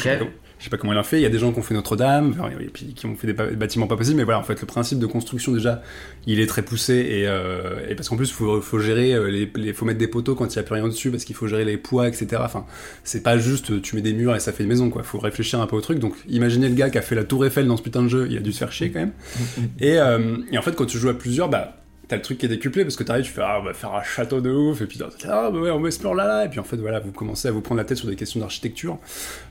je 0.59 0.63
sais 0.63 0.69
pas 0.69 0.77
comment 0.77 0.93
il 0.93 0.99
a 0.99 1.03
fait. 1.03 1.19
Il 1.19 1.23
y 1.23 1.25
a 1.25 1.29
des 1.29 1.39
gens 1.39 1.51
qui 1.51 1.59
ont 1.59 1.63
fait 1.63 1.73
Notre-Dame, 1.73 2.35
et 2.59 2.65
puis 2.65 2.93
qui 2.93 3.05
ont 3.05 3.15
fait 3.15 3.27
des, 3.27 3.33
bâtiments 3.33 3.87
pas 3.87 3.97
possibles. 3.97 4.17
Mais 4.17 4.23
voilà, 4.23 4.39
en 4.39 4.43
fait, 4.43 4.59
le 4.59 4.67
principe 4.67 4.99
de 4.99 5.05
construction 5.05 5.51
déjà, 5.51 5.81
il 6.27 6.39
est 6.39 6.47
très 6.47 6.61
poussé 6.61 6.93
et, 6.93 7.27
euh, 7.27 7.93
parce 7.95 8.09
qu'en 8.09 8.17
plus, 8.17 8.31
faut, 8.31 8.61
faut 8.61 8.79
gérer, 8.79 9.13
euh, 9.13 9.47
les, 9.55 9.73
faut 9.73 9.85
mettre 9.85 9.99
des 9.99 10.07
poteaux 10.07 10.35
quand 10.35 10.53
il 10.53 10.55
y 10.55 10.59
a 10.59 10.63
plus 10.63 10.75
rien 10.75 10.87
dessus 10.87 11.11
parce 11.11 11.25
qu'il 11.25 11.35
faut 11.35 11.47
gérer 11.47 11.65
les 11.65 11.77
poids, 11.77 12.07
etc. 12.07 12.41
Enfin, 12.43 12.65
c'est 13.03 13.23
pas 13.23 13.37
juste 13.37 13.81
tu 13.81 13.95
mets 13.95 14.01
des 14.01 14.13
murs 14.13 14.35
et 14.35 14.39
ça 14.39 14.51
fait 14.51 14.63
une 14.63 14.69
maison, 14.69 14.89
quoi. 14.89 15.03
Faut 15.03 15.19
réfléchir 15.19 15.59
un 15.61 15.67
peu 15.67 15.75
au 15.75 15.81
truc. 15.81 15.99
Donc, 15.99 16.13
imaginez 16.27 16.69
le 16.69 16.75
gars 16.75 16.89
qui 16.89 16.97
a 16.97 17.01
fait 17.01 17.15
la 17.15 17.23
Tour 17.23 17.45
Eiffel 17.45 17.67
dans 17.67 17.77
ce 17.77 17.83
putain 17.83 18.03
de 18.03 18.07
jeu, 18.07 18.27
il 18.29 18.37
a 18.37 18.41
dû 18.41 18.51
se 18.51 18.59
faire 18.59 18.71
chier 18.71 18.91
quand 18.91 18.99
même. 18.99 19.13
et, 19.79 19.99
euh, 19.99 20.37
et 20.51 20.57
en 20.57 20.61
fait, 20.61 20.75
quand 20.75 20.85
tu 20.85 20.97
joues 20.97 21.09
à 21.09 21.17
plusieurs, 21.17 21.49
bah 21.49 21.84
t'as 22.07 22.15
le 22.15 22.21
truc 22.21 22.37
qui 22.37 22.45
est 22.45 22.49
décuplé 22.49 22.83
parce 22.83 22.95
que 22.95 23.03
t'arrives, 23.03 23.25
tu 23.25 23.31
fais 23.31 23.41
ah 23.41 23.59
on 23.59 23.63
va 23.63 23.73
faire 23.73 23.93
un 23.93 24.03
château 24.03 24.41
de 24.41 24.51
ouf 24.51 24.81
et 24.81 24.85
puis 24.85 24.99
ah 25.27 25.49
bah 25.51 25.59
ouais 25.59 25.71
on 25.71 25.79
met 25.79 25.91
ce 25.91 26.03
là 26.03 26.13
là 26.13 26.45
et 26.45 26.49
puis 26.49 26.59
en 26.59 26.63
fait 26.63 26.77
voilà 26.77 26.99
vous 26.99 27.11
commencez 27.11 27.47
à 27.47 27.51
vous 27.51 27.61
prendre 27.61 27.79
la 27.79 27.85
tête 27.85 27.97
sur 27.97 28.07
des 28.07 28.15
questions 28.15 28.39
d'architecture 28.39 28.97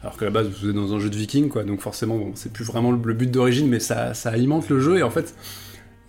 alors 0.03 0.17
que 0.17 0.25
à 0.25 0.27
la 0.27 0.31
base 0.31 0.49
vous 0.49 0.69
êtes 0.69 0.75
dans 0.75 0.95
un 0.95 1.01
jeu 1.01 1.11
de 1.11 1.17
viking 1.17 1.49
quoi 1.49 1.65
donc 1.65 1.81
forcément 1.81 2.17
bon, 2.17 2.33
c'est 2.35 2.53
plus 2.53 2.65
vraiment 2.65 2.93
le 2.93 3.15
but 3.15 3.31
d'origine 3.31 3.69
mais 3.69 3.81
ça 3.81 4.13
alimente 4.25 4.69
le 4.69 4.81
jeu 4.81 4.99
et 4.99 5.03
en 5.03 5.11
fait 5.11 5.35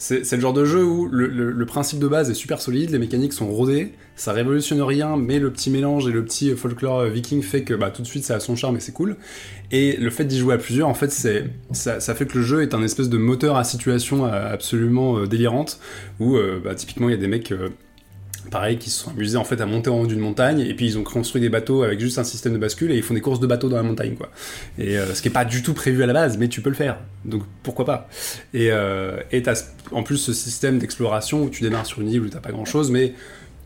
c'est 0.07 0.36
le 0.36 0.41
genre 0.41 0.53
de 0.53 0.65
jeu 0.65 0.84
où 0.84 1.07
le, 1.07 1.65
principe 1.65 1.99
de 1.99 2.07
base 2.07 2.30
est 2.30 2.36
super 2.36 2.61
solide, 2.61 2.91
les 2.91 2.99
mécaniques 2.99 3.34
sont 3.34 3.48
rodées, 3.48 3.94
ça 4.15 4.34
révolutionne 4.34 4.82
rien, 4.82 5.18
mais 5.18 5.40
le 5.40 5.52
petit 5.52 5.69
mélange 5.72 6.07
et 6.07 6.11
le 6.11 6.23
petit 6.23 6.56
folklore 6.56 7.06
viking 7.06 7.41
fait 7.41 7.64
que 7.64 7.73
bah, 7.73 7.90
tout 7.90 8.02
de 8.02 8.07
suite 8.07 8.23
ça 8.23 8.36
a 8.36 8.40
son 8.40 8.56
charme 8.56 8.77
et 8.77 8.80
c'est 8.80 8.91
cool. 8.91 9.18
Et 9.72 9.98
le 9.98 10.10
fait 10.10 10.26
d'y 10.26 10.38
jouer 10.38 10.53
à 10.53 10.57
plusieurs, 10.57 10.88
en 10.88 10.94
fait, 10.94 11.11
ça, 11.11 11.99
fait 11.99 12.26
que 12.26 12.38
le 12.38 12.44
jeu 12.44 12.61
est 12.61 12.73
un 12.73 12.84
espèce 12.84 13.10
de 13.10 13.18
moteur 13.18 13.57
à 13.57 13.64
situation 13.64 14.26
euh, 14.26 14.53
absolument 14.53 15.18
euh, 15.18 15.27
délirante, 15.27 15.80
où 16.19 16.36
euh, 16.36 16.61
bah, 16.64 16.76
typiquement 16.76 17.10
il 17.10 17.11
y 17.11 17.15
a 17.15 17.19
des 17.19 17.27
mecs 17.27 17.53
pareil, 18.50 18.78
qui 18.78 18.90
se 18.90 19.04
sont 19.04 19.12
amusés 19.12 19.38
en 19.38 19.44
fait 19.44 19.60
à 19.62 19.66
monter 19.66 19.90
en 19.90 20.02
haut 20.02 20.08
d'une 20.08 20.20
montagne, 20.20 20.60
et 20.60 20.74
puis 20.74 20.86
ils 20.86 20.98
ont 20.98 21.04
construit 21.04 21.42
des 21.42 21.50
bateaux 21.50 21.84
avec 21.84 22.00
juste 22.00 22.18
un 22.18 22.24
système 22.24 22.54
de 22.54 22.58
bascule, 22.58 22.92
et 22.92 22.98
ils 22.98 23.04
font 23.04 23.14
des 23.14 23.22
courses 23.22 23.40
de 23.40 23.48
bateaux 23.48 23.70
dans 23.70 23.78
la 23.78 23.84
montagne, 23.84 24.16
quoi. 24.16 24.32
Et 24.78 24.98
euh, 24.98 25.14
ce 25.14 25.22
qui 25.22 25.28
est 25.28 25.32
pas 25.32 25.46
du 25.46 25.64
tout 25.64 25.74
prévu 25.74 26.04
à 26.04 26.06
la 26.06 26.14
base, 26.14 26.38
mais 26.38 26.48
tu 26.48 26.62
peux 26.62 26.70
le 26.70 26.76
faire, 26.76 26.98
donc 27.26 27.44
pourquoi 27.64 27.86
pas? 27.86 28.10
Et 28.54 28.72
euh, 28.72 29.20
t'as 29.44 29.64
en 29.92 30.04
plus 30.04 30.18
ce 30.18 30.34
système 30.34 30.80
d'exploration 30.80 31.44
où 31.44 31.50
tu 31.50 31.64
démarres 31.64 31.86
sur 31.86 32.02
une 32.02 32.10
île 32.10 32.22
où 32.22 32.30
t'as 32.30 32.40
pas 32.40 32.52
grand 32.52 32.66
chose, 32.66 32.92
mais 32.92 33.14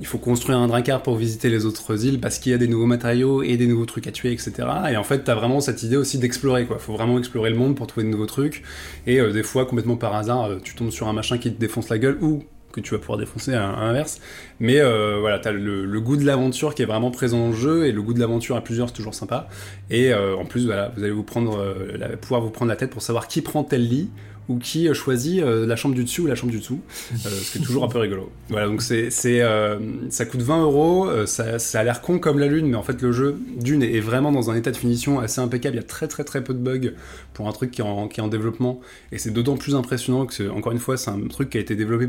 il 0.01 0.05
faut 0.05 0.17
construire 0.17 0.57
un 0.59 0.67
drinkard 0.67 1.03
pour 1.03 1.17
visiter 1.17 1.49
les 1.49 1.65
autres 1.65 2.05
îles 2.05 2.19
parce 2.21 2.39
qu'il 2.39 2.53
y 2.53 2.55
a 2.55 2.57
des 2.57 2.69
nouveaux 2.69 2.85
matériaux 2.85 3.43
et 3.43 3.57
des 3.57 3.67
nouveaux 3.67 3.85
trucs 3.85 4.07
à 4.07 4.11
tuer, 4.11 4.31
etc. 4.31 4.53
Et 4.89 4.95
en 4.95 5.03
fait, 5.03 5.25
t'as 5.25 5.35
vraiment 5.35 5.59
cette 5.59 5.83
idée 5.83 5.97
aussi 5.97 6.17
d'explorer, 6.17 6.65
quoi. 6.65 6.79
Faut 6.79 6.93
vraiment 6.93 7.19
explorer 7.19 7.49
le 7.49 7.57
monde 7.57 7.75
pour 7.75 7.85
trouver 7.87 8.05
de 8.05 8.11
nouveaux 8.11 8.25
trucs. 8.25 8.63
Et 9.07 9.19
euh, 9.19 9.33
des 9.33 9.43
fois, 9.43 9.65
complètement 9.65 9.97
par 9.97 10.15
hasard, 10.15 10.51
tu 10.63 10.73
tombes 10.75 10.91
sur 10.91 11.09
un 11.09 11.13
machin 11.13 11.37
qui 11.37 11.51
te 11.51 11.59
défonce 11.59 11.89
la 11.89 11.97
gueule 11.97 12.17
ou 12.21 12.43
que 12.71 12.81
tu 12.81 12.93
vas 12.93 12.99
pouvoir 12.99 13.17
défoncer 13.17 13.53
à, 13.53 13.71
l'inverse. 13.79 14.19
Mais 14.59 14.79
euh, 14.79 15.17
voilà, 15.19 15.39
t'as 15.39 15.51
le, 15.51 15.99
goût 16.01 16.17
de 16.17 16.25
l'aventure 16.25 16.75
qui 16.75 16.81
est 16.81 16.85
vraiment 16.85 17.11
présent 17.11 17.39
dans 17.39 17.47
le 17.49 17.55
jeu 17.55 17.85
et 17.85 17.91
le 17.91 18.01
goût 18.01 18.13
de 18.13 18.19
l'aventure 18.19 18.55
à 18.55 18.61
plusieurs 18.61 18.89
c'est 18.89 18.95
toujours 18.95 19.15
sympa. 19.15 19.47
Et 19.89 20.13
euh, 20.13 20.35
en 20.35 20.45
plus, 20.45 20.65
voilà, 20.65 20.91
vous 20.95 21.03
allez 21.03 21.13
euh, 21.13 22.15
pouvoir 22.17 22.41
vous 22.41 22.49
prendre 22.49 22.69
la 22.69 22.75
tête 22.75 22.91
pour 22.91 23.01
savoir 23.01 23.27
qui 23.27 23.41
prend 23.41 23.63
tel 23.63 23.87
lit 23.87 24.09
ou 24.49 24.57
qui 24.57 24.91
choisit 24.93 25.41
euh, 25.43 25.67
la 25.67 25.75
chambre 25.75 25.95
du 25.95 26.03
dessus 26.03 26.21
ou 26.21 26.25
la 26.27 26.33
chambre 26.33 26.51
du 26.51 26.57
dessous, 26.57 26.81
euh, 27.13 27.29
ce 27.29 27.51
qui 27.51 27.59
est 27.59 27.61
toujours 27.61 27.83
un 27.83 27.87
peu 27.87 27.99
rigolo. 27.99 28.31
Voilà, 28.49 28.65
donc 28.65 28.81
c'est, 28.81 29.11
c'est 29.11 29.41
euh, 29.41 29.77
ça 30.09 30.25
coûte 30.25 30.41
20 30.41 30.63
euros, 30.63 31.07
ça, 31.27 31.59
ça 31.59 31.79
a 31.79 31.83
l'air 31.83 32.01
con 32.01 32.17
comme 32.17 32.39
la 32.39 32.47
lune, 32.47 32.67
mais 32.67 32.75
en 32.75 32.81
fait 32.81 32.99
le 33.01 33.11
jeu 33.11 33.37
d'une 33.57 33.83
est 33.83 33.99
vraiment 33.99 34.31
dans 34.31 34.49
un 34.49 34.55
état 34.55 34.71
de 34.71 34.77
finition 34.77 35.19
assez 35.19 35.39
impeccable. 35.39 35.75
Il 35.75 35.79
y 35.79 35.83
a 35.83 35.87
très 35.87 36.07
très 36.07 36.23
très 36.23 36.43
peu 36.43 36.55
de 36.55 36.59
bugs 36.59 36.93
pour 37.33 37.47
un 37.47 37.51
truc 37.51 37.69
qui 37.69 37.81
est 37.81 37.83
en, 37.83 38.07
qui 38.07 38.19
est 38.19 38.23
en 38.23 38.27
développement, 38.27 38.81
et 39.11 39.19
c'est 39.19 39.29
d'autant 39.29 39.55
plus 39.55 39.75
impressionnant 39.75 40.25
que 40.25 40.49
encore 40.49 40.71
une 40.71 40.79
fois 40.79 40.97
c'est 40.97 41.11
un 41.11 41.19
truc 41.27 41.51
qui 41.51 41.57
a 41.59 41.61
été 41.61 41.75
développé 41.75 42.07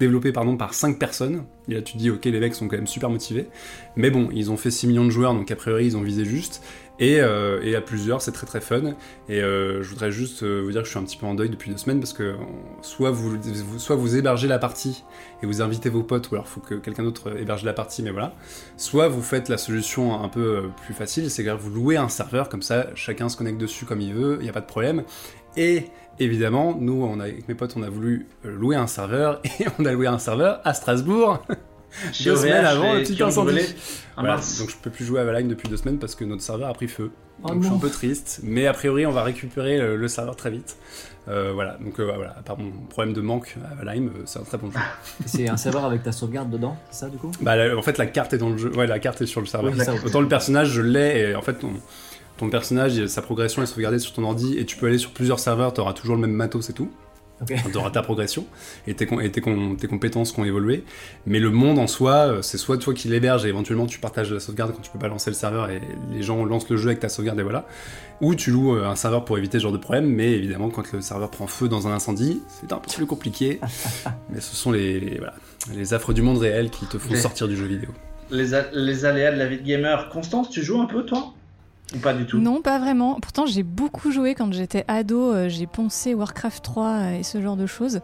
développé 0.00 0.32
pardon 0.32 0.56
par 0.56 0.74
5 0.74 0.98
personnes. 0.98 1.44
Et 1.68 1.74
là 1.74 1.82
tu 1.82 1.92
te 1.92 1.98
dis 1.98 2.10
ok 2.10 2.24
les 2.24 2.40
mecs 2.40 2.54
sont 2.54 2.66
quand 2.66 2.76
même 2.76 2.88
super 2.88 3.10
motivés, 3.10 3.46
mais 3.94 4.10
bon 4.10 4.28
ils 4.34 4.50
ont 4.50 4.56
fait 4.56 4.72
6 4.72 4.88
millions 4.88 5.04
de 5.04 5.10
joueurs 5.10 5.34
donc 5.34 5.50
a 5.52 5.56
priori 5.56 5.86
ils 5.86 5.96
ont 5.96 6.02
visé 6.02 6.24
juste. 6.24 6.62
Euh, 7.00 7.60
et, 7.62 7.76
à 7.76 7.80
plusieurs, 7.80 8.22
c'est 8.22 8.32
très 8.32 8.46
très 8.46 8.60
fun. 8.60 8.94
Et 9.28 9.40
euh, 9.40 9.82
je 9.82 9.88
voudrais 9.90 10.10
juste 10.10 10.42
euh, 10.42 10.62
vous 10.64 10.72
dire 10.72 10.82
que 10.82 10.86
je 10.86 10.90
suis 10.90 10.98
un 10.98 11.04
petit 11.04 11.16
peu 11.16 11.26
en 11.26 11.34
deuil 11.34 11.50
depuis 11.50 11.70
deux 11.70 11.76
semaines 11.76 12.00
parce 12.00 12.12
que 12.12 12.36
soit 12.82 13.10
vous, 13.10 13.36
soit 13.78 13.96
vous 13.96 14.16
hébergez 14.16 14.48
la 14.48 14.58
partie 14.58 15.04
et 15.42 15.46
vous 15.46 15.62
invitez 15.62 15.88
vos 15.88 16.02
potes, 16.02 16.30
ou 16.30 16.34
alors 16.34 16.46
il 16.48 16.50
faut 16.50 16.60
que 16.60 16.74
quelqu'un 16.74 17.02
d'autre 17.02 17.36
héberge 17.38 17.64
la 17.64 17.72
partie, 17.72 18.02
mais 18.02 18.10
voilà. 18.10 18.34
Soit 18.76 19.08
vous 19.08 19.22
faites 19.22 19.48
la 19.48 19.58
solution 19.58 20.22
un 20.22 20.28
peu 20.28 20.70
plus 20.84 20.94
facile, 20.94 21.30
c'est 21.30 21.44
que 21.44 21.50
vous 21.50 21.70
louez 21.70 21.96
un 21.96 22.08
serveur, 22.08 22.48
comme 22.48 22.62
ça 22.62 22.86
chacun 22.94 23.28
se 23.28 23.36
connecte 23.36 23.58
dessus 23.58 23.84
comme 23.84 24.00
il 24.00 24.14
veut, 24.14 24.38
il 24.40 24.44
n'y 24.44 24.50
a 24.50 24.52
pas 24.52 24.60
de 24.60 24.66
problème. 24.66 25.02
Et 25.56 25.84
évidemment, 26.18 26.76
nous, 26.78 27.04
avec 27.20 27.48
mes 27.48 27.54
potes, 27.54 27.74
on 27.76 27.82
a 27.82 27.90
voulu 27.90 28.26
louer 28.44 28.76
un 28.76 28.86
serveur 28.86 29.40
et 29.60 29.66
on 29.78 29.84
a 29.84 29.92
loué 29.92 30.06
un 30.06 30.18
serveur 30.18 30.60
à 30.64 30.74
Strasbourg. 30.74 31.42
Deux 32.24 32.36
semaines 32.36 32.64
avant 32.64 32.94
le 32.94 33.02
petit 33.02 33.22
incendie. 33.22 33.74
donc 34.16 34.70
je 34.70 34.76
peux 34.82 34.90
plus 34.90 35.04
jouer 35.04 35.20
à 35.20 35.24
Valheim 35.24 35.48
depuis 35.48 35.68
deux 35.68 35.76
semaines 35.76 35.98
parce 35.98 36.14
que 36.14 36.24
notre 36.24 36.42
serveur 36.42 36.68
a 36.68 36.74
pris 36.74 36.88
feu. 36.88 37.10
Oh 37.42 37.48
donc 37.48 37.62
je 37.62 37.66
suis 37.66 37.76
un 37.76 37.78
peu 37.78 37.90
triste, 37.90 38.40
mais 38.42 38.66
a 38.66 38.72
priori 38.72 39.04
on 39.04 39.12
va 39.12 39.22
récupérer 39.22 39.78
le, 39.78 40.08
serveur 40.08 40.36
très 40.36 40.50
vite. 40.50 40.76
Euh, 41.28 41.50
voilà, 41.52 41.76
donc 41.84 41.98
euh, 41.98 42.04
voilà, 42.04 42.36
à 42.38 42.42
part 42.42 42.56
mon 42.56 42.70
problème 42.88 43.12
de 43.12 43.20
manque 43.20 43.56
à 43.70 43.74
Valheim, 43.74 44.06
euh, 44.06 44.22
c'est 44.26 44.38
un 44.38 44.44
très 44.44 44.58
bon 44.58 44.70
jeu. 44.70 44.78
c'est 45.26 45.48
un 45.48 45.56
serveur 45.56 45.84
avec 45.84 46.02
ta 46.02 46.12
sauvegarde 46.12 46.50
dedans, 46.50 46.76
c'est 46.90 47.00
ça 47.00 47.08
du 47.08 47.16
coup? 47.16 47.32
Bah 47.40 47.56
en 47.76 47.82
fait 47.82 47.98
la 47.98 48.06
carte 48.06 48.32
est 48.32 48.38
dans 48.38 48.50
le 48.50 48.56
jeu, 48.56 48.70
ouais 48.76 48.86
la 48.86 49.00
carte 49.00 49.20
est 49.22 49.26
sur 49.26 49.40
le 49.40 49.46
serveur. 49.46 49.72
Autant 50.04 50.20
le 50.20 50.28
personnage 50.28 50.70
je 50.70 50.82
l'ai 50.82 51.30
et 51.30 51.34
en 51.34 51.42
fait 51.42 51.54
ton, 51.54 51.72
ton 52.36 52.48
personnage, 52.48 53.06
sa 53.06 53.22
progression 53.22 53.62
est 53.62 53.66
sauvegardée 53.66 53.98
sur 53.98 54.12
ton 54.12 54.24
ordi 54.24 54.56
et 54.58 54.64
tu 54.64 54.76
peux 54.76 54.86
aller 54.86 54.98
sur 54.98 55.10
plusieurs 55.10 55.40
serveurs, 55.40 55.74
tu 55.74 55.80
auras 55.80 55.94
toujours 55.94 56.14
le 56.14 56.20
même 56.20 56.32
matos 56.32 56.70
et 56.70 56.72
tout. 56.72 56.90
Tu 57.44 57.76
auras 57.76 57.90
ta 57.90 58.02
progression 58.02 58.46
et 58.86 58.94
tes, 58.94 59.04
et 59.22 59.30
tes, 59.30 59.42
tes, 59.78 59.86
compétences 59.88 60.32
qui 60.32 60.40
ont 60.40 60.44
évolué. 60.44 60.84
Mais 61.26 61.38
le 61.38 61.50
monde 61.50 61.78
en 61.78 61.86
soi, 61.86 62.14
euh, 62.14 62.42
c'est 62.42 62.56
soit 62.56 62.78
toi 62.78 62.94
qui 62.94 63.08
l'héberges 63.08 63.44
et 63.44 63.48
éventuellement 63.48 63.86
tu 63.86 63.98
partages 63.98 64.32
la 64.32 64.40
sauvegarde 64.40 64.72
quand 64.74 64.80
tu 64.80 64.90
peux 64.90 64.98
pas 64.98 65.08
lancer 65.08 65.30
le 65.30 65.34
serveur 65.34 65.68
et 65.68 65.80
les 66.12 66.22
gens 66.22 66.44
lancent 66.44 66.70
le 66.70 66.78
jeu 66.78 66.88
avec 66.88 67.00
ta 67.00 67.10
sauvegarde 67.10 67.38
et 67.38 67.42
voilà. 67.42 67.66
Ou 68.22 68.34
tu 68.34 68.50
loues 68.50 68.76
euh, 68.76 68.88
un 68.88 68.96
serveur 68.96 69.24
pour 69.26 69.36
éviter 69.36 69.58
ce 69.58 69.64
genre 69.64 69.72
de 69.72 69.76
problème. 69.78 70.06
Mais 70.06 70.32
évidemment, 70.32 70.70
quand 70.70 70.90
le 70.92 71.02
serveur 71.02 71.30
prend 71.30 71.46
feu 71.46 71.68
dans 71.68 71.86
un 71.86 71.92
incendie, 71.92 72.40
c'est 72.48 72.72
un 72.72 72.78
peu 72.78 72.90
plus 72.90 73.06
compliqué. 73.06 73.60
mais 74.30 74.40
ce 74.40 74.56
sont 74.56 74.72
les, 74.72 75.18
voilà, 75.18 75.34
les 75.74 75.92
affres 75.92 76.14
du 76.14 76.22
monde 76.22 76.38
réel 76.38 76.70
qui 76.70 76.86
te 76.86 76.96
font 76.96 77.14
sortir 77.16 77.48
du 77.48 77.56
jeu 77.56 77.66
vidéo. 77.66 77.90
Les, 78.30 78.58
les 78.72 79.04
aléas 79.04 79.32
de 79.32 79.38
la 79.38 79.46
vie 79.46 79.58
de 79.58 79.62
gamer. 79.62 80.08
Constance, 80.08 80.48
tu 80.48 80.62
joues 80.62 80.80
un 80.80 80.86
peu 80.86 81.04
toi? 81.04 81.34
Ou 81.94 81.98
pas 81.98 82.12
du 82.12 82.26
tout 82.26 82.38
Non, 82.38 82.62
pas 82.62 82.78
vraiment. 82.78 83.18
Pourtant, 83.20 83.46
j'ai 83.46 83.62
beaucoup 83.62 84.10
joué 84.10 84.34
quand 84.34 84.52
j'étais 84.52 84.84
ado. 84.88 85.32
Euh, 85.32 85.48
j'ai 85.48 85.66
poncé 85.66 86.14
Warcraft 86.14 86.64
3 86.64 86.86
euh, 86.86 87.18
et 87.18 87.22
ce 87.22 87.40
genre 87.40 87.56
de 87.56 87.66
choses. 87.66 88.00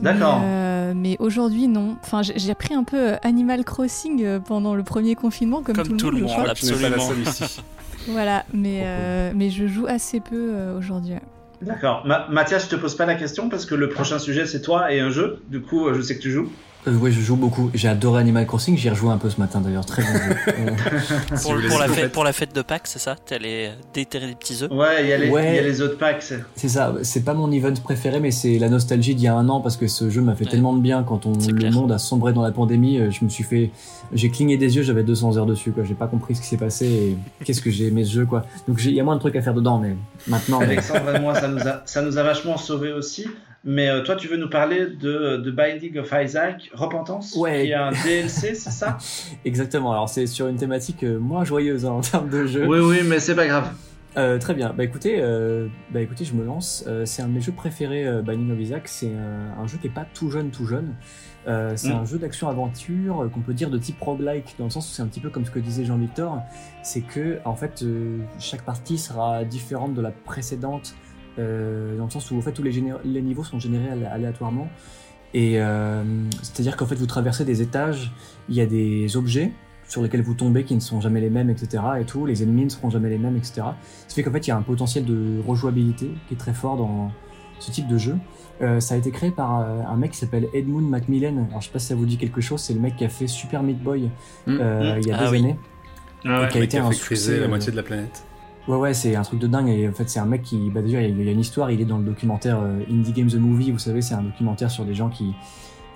D'accord. 0.00 0.40
mais 0.94 1.16
aujourd'hui, 1.18 1.68
non. 1.68 1.96
Enfin, 2.02 2.22
j'ai 2.22 2.50
appris 2.50 2.74
un 2.74 2.84
peu 2.84 3.14
Animal 3.22 3.64
Crossing 3.64 4.40
pendant 4.40 4.74
le 4.74 4.82
premier 4.82 5.14
confinement, 5.14 5.62
comme, 5.62 5.76
tout, 5.76 6.10
le 6.10 6.20
monde. 6.20 6.36
monde 6.36 6.48
absolument. 6.48 7.10
voilà, 8.08 8.44
mais, 8.52 9.32
mais 9.34 9.50
je 9.50 9.66
joue 9.66 9.86
assez 9.86 10.20
peu 10.20 10.72
aujourd'hui. 10.76 11.14
D'accord. 11.60 12.06
Mathias, 12.30 12.64
je 12.64 12.70
te 12.70 12.76
pose 12.76 12.94
pas 12.94 13.06
la 13.06 13.14
question 13.14 13.48
parce 13.48 13.66
que 13.66 13.74
le 13.74 13.88
prochain 13.88 14.18
sujet 14.18 14.46
c'est 14.46 14.60
toi 14.60 14.92
et 14.92 15.00
un 15.00 15.10
jeu. 15.10 15.42
Du 15.48 15.60
coup, 15.60 15.92
je 15.92 16.00
sais 16.00 16.16
que 16.16 16.22
tu 16.22 16.30
joues. 16.30 16.50
Euh, 16.86 16.96
oui, 17.00 17.12
je 17.12 17.20
joue 17.20 17.36
beaucoup. 17.36 17.70
J'ai 17.72 17.88
adoré 17.88 18.20
Animal 18.20 18.46
Crossing. 18.46 18.76
J'y 18.76 18.88
ai 18.88 18.90
rejoué 18.90 19.10
un 19.10 19.18
peu 19.18 19.30
ce 19.30 19.40
matin 19.40 19.60
d'ailleurs. 19.60 19.86
Très 19.86 20.02
bon 20.02 20.08
jeu. 20.08 21.68
pour, 21.68 21.78
la 21.78 21.88
fête, 21.88 22.12
pour 22.12 22.24
la 22.24 22.32
fête 22.32 22.54
de 22.54 22.62
Pâques, 22.62 22.86
c'est 22.86 22.98
ça? 22.98 23.16
T'es 23.24 23.36
allé 23.36 23.70
déterrer 23.94 24.26
des 24.26 24.34
petits 24.34 24.62
œufs? 24.62 24.70
Ouais, 24.70 25.02
il 25.02 25.08
y, 25.08 25.12
a 25.12 25.18
les, 25.18 25.28
y 25.28 25.58
a 25.58 25.62
les 25.62 25.80
autres 25.80 25.96
Pâques. 25.96 26.22
C'est 26.56 26.68
ça. 26.68 26.94
C'est 27.02 27.24
pas 27.24 27.34
mon 27.34 27.50
event 27.52 27.72
préféré, 27.82 28.20
mais 28.20 28.30
c'est 28.30 28.58
la 28.58 28.68
nostalgie 28.68 29.14
d'il 29.14 29.24
y 29.24 29.28
a 29.28 29.34
un 29.34 29.48
an 29.48 29.60
parce 29.60 29.76
que 29.76 29.86
ce 29.86 30.10
jeu 30.10 30.20
m'a 30.20 30.34
fait 30.34 30.44
tellement 30.44 30.74
de 30.74 30.80
bien 30.80 31.02
quand 31.02 31.26
on, 31.26 31.32
le 31.32 31.70
monde 31.70 31.92
a 31.92 31.98
sombré 31.98 32.32
dans 32.32 32.42
la 32.42 32.52
pandémie. 32.52 32.98
Euh, 32.98 33.10
je 33.10 33.24
me 33.24 33.30
suis 33.30 33.44
fait. 33.44 33.70
J'ai 34.12 34.30
cligné 34.30 34.58
des 34.58 34.76
yeux, 34.76 34.82
j'avais 34.82 35.02
200 35.02 35.38
heures 35.38 35.46
dessus. 35.46 35.72
quoi. 35.72 35.84
J'ai 35.84 35.94
pas 35.94 36.06
compris 36.06 36.34
ce 36.34 36.42
qui 36.42 36.48
s'est 36.48 36.58
passé 36.58 36.86
et 36.86 37.18
qu'est-ce 37.44 37.62
que 37.62 37.70
j'ai 37.70 37.86
aimé 37.86 38.04
ce 38.04 38.12
jeu. 38.12 38.26
quoi. 38.26 38.44
Donc 38.68 38.78
il 38.84 38.92
y 38.92 39.00
a 39.00 39.04
moins 39.04 39.16
de 39.16 39.20
trucs 39.20 39.36
à 39.36 39.42
faire 39.42 39.54
dedans, 39.54 39.78
mais 39.78 39.96
maintenant. 40.26 40.60
Alexandre 40.60 41.14
et 41.16 41.20
moi, 41.20 41.34
ça 41.34 41.48
nous, 41.48 41.66
a, 41.66 41.82
ça 41.86 42.02
nous 42.02 42.18
a 42.18 42.22
vachement 42.22 42.56
sauvé 42.56 42.92
aussi. 42.92 43.26
Mais 43.64 43.88
euh, 43.88 44.02
toi, 44.02 44.14
tu 44.16 44.28
veux 44.28 44.36
nous 44.36 44.50
parler 44.50 44.86
de, 44.86 45.38
de 45.38 45.50
Binding 45.50 45.98
of 45.98 46.12
Isaac, 46.12 46.70
Repentance, 46.74 47.34
ouais. 47.36 47.64
qui 47.64 47.70
est 47.70 47.74
un 47.74 47.92
DLC, 47.92 48.54
c'est 48.54 48.70
ça 48.70 48.98
Exactement. 49.44 49.92
Alors, 49.92 50.08
c'est 50.08 50.26
sur 50.26 50.48
une 50.48 50.56
thématique 50.56 51.02
euh, 51.02 51.18
moins 51.18 51.44
joyeuse 51.44 51.86
hein, 51.86 51.92
en 51.92 52.00
termes 52.02 52.28
de 52.28 52.46
jeu. 52.46 52.66
Oui, 52.66 52.78
oui, 52.80 52.98
mais 53.04 53.20
c'est 53.20 53.34
pas 53.34 53.46
grave. 53.46 53.72
Euh, 54.16 54.38
très 54.38 54.54
bien. 54.54 54.72
Bah 54.72 54.84
écoutez, 54.84 55.16
euh, 55.18 55.66
bah 55.90 56.00
écoutez, 56.00 56.24
je 56.24 56.34
me 56.34 56.44
lance. 56.44 56.84
Euh, 56.86 57.04
c'est 57.04 57.22
un 57.22 57.28
de 57.28 57.32
mes 57.32 57.40
jeux 57.40 57.52
préférés, 57.52 58.22
Binding 58.22 58.52
of 58.52 58.60
Isaac. 58.60 58.88
C'est 58.88 59.12
un, 59.12 59.66
jeu 59.66 59.78
qui 59.78 59.88
est 59.88 59.94
pas 59.94 60.06
tout 60.14 60.30
jeune, 60.30 60.50
tout 60.50 60.66
jeune. 60.66 60.94
c'est 61.46 61.88
mm. 61.88 61.92
un 61.92 62.04
jeu 62.04 62.18
d'action-aventure 62.18 63.28
qu'on 63.32 63.40
peut 63.40 63.54
dire 63.54 63.70
de 63.70 63.78
type 63.78 64.00
roguelike, 64.00 64.54
dans 64.58 64.64
le 64.64 64.70
sens 64.70 64.88
où 64.88 64.92
c'est 64.92 65.02
un 65.02 65.06
petit 65.06 65.20
peu 65.20 65.30
comme 65.30 65.44
ce 65.44 65.50
que 65.50 65.58
disait 65.58 65.84
Jean-Victor. 65.84 66.40
C'est 66.82 67.00
que 67.00 67.38
en 67.44 67.56
fait, 67.56 67.84
chaque 68.38 68.62
partie 68.62 68.98
sera 68.98 69.44
différente 69.44 69.94
de 69.94 70.00
la 70.00 70.12
précédente 70.12 70.94
euh, 71.38 71.96
dans 71.96 72.04
le 72.04 72.10
sens 72.10 72.30
où 72.30 72.38
en 72.38 72.40
fait 72.40 72.52
tous 72.52 72.62
les, 72.62 72.82
les 73.04 73.22
niveaux 73.22 73.44
sont 73.44 73.58
générés 73.58 73.88
aléatoirement. 74.06 74.68
Et 75.32 75.60
euh, 75.60 76.02
c'est-à-dire 76.42 76.76
qu'en 76.76 76.86
fait 76.86 76.94
vous 76.94 77.06
traversez 77.06 77.44
des 77.44 77.60
étages, 77.60 78.12
il 78.48 78.54
y 78.54 78.60
a 78.60 78.66
des 78.66 79.16
objets 79.16 79.52
sur 79.88 80.02
lesquels 80.02 80.22
vous 80.22 80.34
tombez 80.34 80.64
qui 80.64 80.74
ne 80.74 80.80
sont 80.80 81.00
jamais 81.00 81.20
les 81.20 81.30
mêmes, 81.30 81.50
etc. 81.50 81.82
Et 82.00 82.04
tout, 82.04 82.24
les 82.24 82.42
ennemis 82.42 82.64
ne 82.64 82.70
seront 82.70 82.90
jamais 82.90 83.10
les 83.10 83.18
mêmes, 83.18 83.36
etc. 83.36 83.62
Ce 84.08 84.14
fait 84.14 84.22
qu'en 84.22 84.32
fait 84.32 84.46
il 84.46 84.50
y 84.50 84.52
a 84.52 84.56
un 84.56 84.62
potentiel 84.62 85.04
de 85.04 85.40
rejouabilité 85.46 86.10
qui 86.28 86.34
est 86.34 86.38
très 86.38 86.54
fort 86.54 86.76
dans 86.76 87.10
ce 87.58 87.70
type 87.70 87.88
de 87.88 87.98
jeu. 87.98 88.16
Euh, 88.62 88.78
ça 88.80 88.94
a 88.94 88.98
été 88.98 89.10
créé 89.10 89.30
par 89.30 89.60
euh, 89.60 89.80
un 89.88 89.96
mec 89.96 90.12
qui 90.12 90.18
s'appelle 90.18 90.48
Edmund 90.54 90.88
Macmillan. 90.88 91.46
Alors 91.48 91.60
je 91.60 91.66
sais 91.66 91.72
pas 91.72 91.78
si 91.78 91.86
ça 91.86 91.94
vous 91.94 92.06
dit 92.06 92.16
quelque 92.16 92.40
chose, 92.40 92.60
c'est 92.60 92.74
le 92.74 92.80
mec 92.80 92.96
qui 92.96 93.04
a 93.04 93.08
fait 93.08 93.26
Super 93.26 93.62
Meat 93.62 93.82
Boy 93.82 94.10
mmh. 94.46 94.58
euh, 94.60 94.98
il 95.00 95.08
y 95.08 95.12
a 95.12 95.16
ah 95.18 95.30
des 95.30 95.38
années. 95.38 95.58
Ah 96.24 96.44
et 96.44 96.48
qui 96.48 96.58
a 96.58 96.62
été 96.62 96.78
un 96.78 96.92
succès, 96.92 97.40
la 97.40 97.48
moitié 97.48 97.72
de 97.72 97.76
la 97.76 97.82
planète. 97.82 98.24
Ouais, 98.66 98.76
ouais, 98.76 98.94
c'est 98.94 99.14
un 99.14 99.22
truc 99.22 99.40
de 99.40 99.46
dingue. 99.46 99.68
Et 99.68 99.88
en 99.88 99.92
fait, 99.92 100.08
c'est 100.08 100.20
un 100.20 100.26
mec 100.26 100.42
qui, 100.42 100.70
bah, 100.70 100.80
déjà, 100.80 101.02
il 101.02 101.22
y 101.22 101.28
a 101.28 101.32
une 101.32 101.40
histoire. 101.40 101.70
Il 101.70 101.80
est 101.80 101.84
dans 101.84 101.98
le 101.98 102.04
documentaire 102.04 102.60
euh, 102.60 102.80
Indie 102.90 103.12
Games 103.12 103.30
the 103.30 103.36
Movie. 103.36 103.70
Vous 103.70 103.78
savez, 103.78 104.00
c'est 104.00 104.14
un 104.14 104.22
documentaire 104.22 104.70
sur 104.70 104.84
des 104.84 104.94
gens 104.94 105.10
qui 105.10 105.34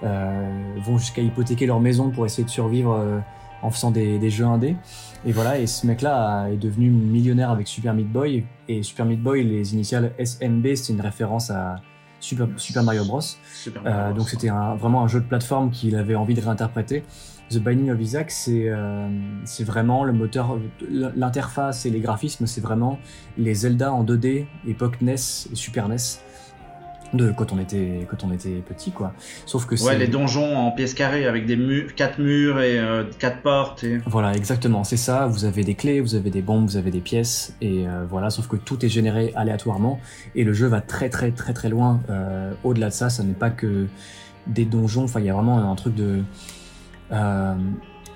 euh, 0.03 0.75
vont 0.85 0.99
jusqu'à 0.99 1.23
hypothéquer 1.23 1.67
leur 1.67 1.81
maison 1.81 2.11
pour 2.11 2.27
essayer 2.27 2.45
de 2.45 2.51
survivre 2.51 2.93
euh, 2.93 3.21
en 3.63 3.71
faisant 3.71 3.91
des, 3.91 4.19
des, 4.19 4.29
jeux 4.29 4.45
indés. 4.45 4.77
Et 5.25 5.33
voilà. 5.33 5.59
Et 5.59 5.67
ce 5.67 5.87
mec-là 5.87 6.49
est 6.49 6.59
devenu 6.59 6.91
millionnaire 6.91 7.51
avec 7.51 7.67
Super 7.69 7.95
Meat 7.95 8.11
Boy. 8.11 8.45
Et 8.69 8.83
Super 8.83 9.07
Meat 9.07 9.23
Boy, 9.23 9.45
les 9.45 9.73
initiales 9.73 10.13
SMB, 10.19 10.75
c'est 10.75 10.93
une 10.93 11.01
référence 11.01 11.51
à 11.51 11.77
Super, 12.21 12.49
Super 12.57 12.83
Mario 12.83 13.05
Bros. 13.07 13.21
Super 13.21 13.83
Mario 13.83 14.09
Bros. 14.11 14.19
donc 14.19 14.29
c'était 14.29 14.51
vraiment 14.79 15.05
un 15.05 15.09
jeu 15.09 15.21
de 15.21 15.27
plateforme 15.27 15.71
qu'il 15.71 15.97
avait 15.97 16.17
envie 16.17 16.35
de 16.35 16.41
réinterpréter. 16.41 17.03
The 17.51 17.59
Binding 17.59 17.91
of 17.91 18.01
Isaac, 18.01 18.31
c'est 18.31 18.69
euh, 18.69 19.09
c'est 19.45 19.65
vraiment 19.65 20.05
le 20.05 20.13
moteur, 20.13 20.59
l'interface 20.91 21.87
et 21.87 21.91
les 21.91 22.01
graphismes, 22.01 22.47
c'est 22.47 22.61
vraiment 22.61 22.99
les 23.39 23.55
Zelda 23.55 23.93
en 23.93 24.05
2D, 24.05 24.47
époque 24.67 25.01
NES 25.01 25.15
et 25.15 25.55
Super 25.55 25.89
NES. 25.89 25.97
De, 27.15 27.33
quand 27.33 27.55
on 27.55 27.59
était 27.59 28.07
quand 28.11 28.23
on 28.23 28.31
était 28.33 28.63
petit 28.69 28.91
quoi 28.91 29.15
sauf 29.47 29.65
que 29.65 29.83
ouais 29.83 29.97
les 29.97 30.09
donjons 30.09 30.59
en 30.59 30.71
pièces 30.73 30.93
carrées 30.93 31.27
avec 31.27 31.47
des 31.47 31.57
murs 31.57 31.95
quatre 31.95 32.19
murs 32.21 32.61
et 32.61 32.79
euh, 32.79 33.03
quatre 33.19 33.41
portes 33.41 33.83
et... 33.83 33.99
voilà 34.05 34.35
exactement 34.35 34.85
c'est 34.85 34.99
ça 34.99 35.25
vous 35.25 35.47
avez 35.47 35.65
des 35.65 35.75
clés 35.75 36.03
vous 36.03 36.17
avez 36.17 36.29
des 36.29 36.43
bombes 36.43 36.67
vous 36.67 36.77
avez 36.77 36.91
des 36.91 37.01
pièces 37.01 37.57
et 37.63 37.89
euh, 37.89 38.05
voilà 38.07 38.29
sauf 38.29 38.47
que 38.47 38.57
tout 38.57 38.85
est 38.85 38.91
généré 38.91 39.33
aléatoirement 39.37 40.01
et 40.35 40.45
le 40.45 40.53
jeu 40.53 40.67
va 40.67 40.83
très 40.83 41.09
très 41.09 41.31
très 41.31 41.55
très 41.55 41.71
loin 41.71 42.03
au-delà 42.63 42.91
de 42.91 42.93
ça 42.93 43.09
ça 43.09 43.23
n'est 43.23 43.33
pas 43.33 43.49
que 43.49 43.87
des 44.49 44.65
donjons 44.65 45.05
enfin 45.05 45.21
il 45.21 45.27
y 45.27 45.31
a 45.31 45.35
vraiment 45.35 45.71
un 45.71 45.75
truc 45.77 45.95
de 45.95 46.05
euh, 46.05 46.23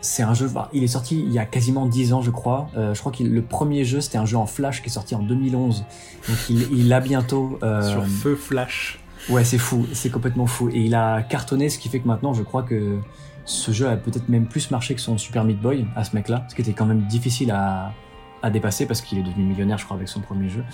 c'est 0.02 0.24
un 0.24 0.34
jeu, 0.34 0.48
bah, 0.48 0.68
il 0.72 0.82
est 0.82 0.88
sorti 0.88 1.20
il 1.20 1.32
y 1.32 1.38
a 1.38 1.46
quasiment 1.46 1.86
10 1.86 2.12
ans 2.12 2.22
je 2.22 2.30
crois. 2.30 2.68
Euh, 2.76 2.92
je 2.92 3.00
crois 3.00 3.12
que 3.12 3.22
le 3.22 3.40
premier 3.42 3.84
jeu 3.84 4.00
c'était 4.00 4.18
un 4.18 4.26
jeu 4.26 4.36
en 4.36 4.46
Flash 4.46 4.82
qui 4.82 4.88
est 4.88 4.92
sorti 4.92 5.14
en 5.14 5.22
2011. 5.22 5.84
Donc 6.28 6.38
il, 6.50 6.72
il 6.72 6.92
a 6.92 7.00
bientôt... 7.00 7.58
Euh... 7.62 7.88
Sur 7.88 8.04
feu 8.04 8.34
Flash. 8.34 8.98
Ouais 9.30 9.44
c'est 9.44 9.58
fou, 9.58 9.86
c'est 9.92 10.10
complètement 10.10 10.46
fou. 10.46 10.68
Et 10.70 10.80
il 10.80 10.94
a 10.96 11.22
cartonné 11.22 11.68
ce 11.68 11.78
qui 11.78 11.88
fait 11.88 12.00
que 12.00 12.08
maintenant 12.08 12.34
je 12.34 12.42
crois 12.42 12.64
que 12.64 12.98
ce 13.44 13.70
jeu 13.70 13.88
a 13.88 13.96
peut-être 13.96 14.28
même 14.28 14.46
plus 14.46 14.70
marché 14.72 14.94
que 14.94 15.00
son 15.00 15.18
Super 15.18 15.44
Meat 15.44 15.60
Boy 15.60 15.86
à 15.94 16.02
ce 16.02 16.16
mec-là. 16.16 16.44
Ce 16.48 16.56
qui 16.56 16.62
était 16.62 16.72
quand 16.72 16.86
même 16.86 17.06
difficile 17.06 17.52
à, 17.52 17.92
à 18.42 18.50
dépasser 18.50 18.86
parce 18.86 19.00
qu'il 19.00 19.18
est 19.18 19.22
devenu 19.22 19.44
millionnaire 19.44 19.78
je 19.78 19.84
crois 19.84 19.96
avec 19.96 20.08
son 20.08 20.20
premier 20.20 20.48
jeu. 20.48 20.64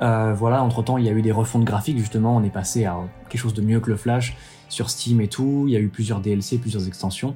Euh, 0.00 0.32
voilà, 0.32 0.62
entre 0.62 0.82
temps 0.82 0.96
il 0.96 1.04
y 1.04 1.08
a 1.08 1.12
eu 1.12 1.22
des 1.22 1.32
refontes 1.32 1.64
graphiques 1.64 1.98
justement, 1.98 2.36
on 2.36 2.44
est 2.44 2.50
passé 2.50 2.84
à 2.84 2.96
quelque 3.28 3.40
chose 3.40 3.52
de 3.52 3.62
mieux 3.62 3.80
que 3.80 3.90
le 3.90 3.96
Flash 3.96 4.36
sur 4.70 4.88
Steam 4.88 5.20
et 5.20 5.28
tout. 5.28 5.64
Il 5.66 5.74
y 5.74 5.76
a 5.76 5.80
eu 5.80 5.88
plusieurs 5.88 6.20
DLC, 6.20 6.56
plusieurs 6.56 6.86
extensions. 6.86 7.34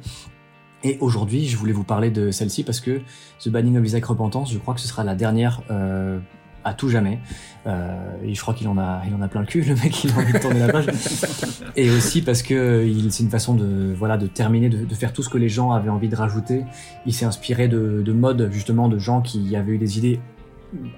Et 0.83 0.99
aujourd'hui, 1.01 1.47
je 1.47 1.57
voulais 1.57 1.73
vous 1.73 1.85
parler 1.85 2.11
de 2.11 2.31
celle-ci 2.31 2.63
parce 2.63 2.81
que 2.81 3.01
The 3.41 3.49
Banning 3.49 3.79
of 3.79 3.85
Isaac 3.85 4.05
Repentance, 4.05 4.53
je 4.53 4.59
crois 4.59 4.75
que 4.75 4.81
ce 4.81 4.89
sera 4.89 5.03
la 5.03 5.15
dernière 5.15 5.63
euh, 5.71 6.19
à 6.63 6.75
tout 6.75 6.91
jamais. 6.91 7.21
Euh, 7.67 7.97
et 8.23 8.35
je 8.35 8.41
crois 8.41 8.53
qu'il 8.53 8.69
en 8.69 8.77
a, 8.77 9.03
il 9.07 9.15
en 9.15 9.23
a 9.23 9.29
plein 9.29 9.41
le 9.41 9.47
cul, 9.47 9.63
le 9.63 9.75
mec, 9.77 10.05
il 10.05 10.13
a 10.13 10.17
envie 10.17 10.33
de 10.35 10.39
tourner 10.39 10.61
la 10.61 10.69
page. 10.69 10.87
et 11.77 11.91
aussi 11.91 12.21
parce 12.21 12.43
que 12.43 12.87
c'est 13.09 13.23
une 13.23 13.31
façon 13.31 13.55
de, 13.55 13.95
voilà, 13.97 14.19
de 14.19 14.27
terminer, 14.27 14.69
de, 14.69 14.85
de, 14.85 14.95
faire 14.95 15.15
tout 15.15 15.23
ce 15.23 15.31
que 15.31 15.39
les 15.39 15.49
gens 15.49 15.73
avaient 15.73 15.89
envie 15.89 16.09
de 16.09 16.17
rajouter. 16.17 16.65
Il 17.07 17.15
s'est 17.15 17.25
inspiré 17.25 17.67
de, 17.67 18.03
de 18.03 18.13
modes, 18.13 18.51
justement, 18.53 18.89
de 18.89 18.99
gens 18.99 19.23
qui 19.23 19.57
avaient 19.57 19.73
eu 19.73 19.79
des 19.79 19.97
idées 19.99 20.21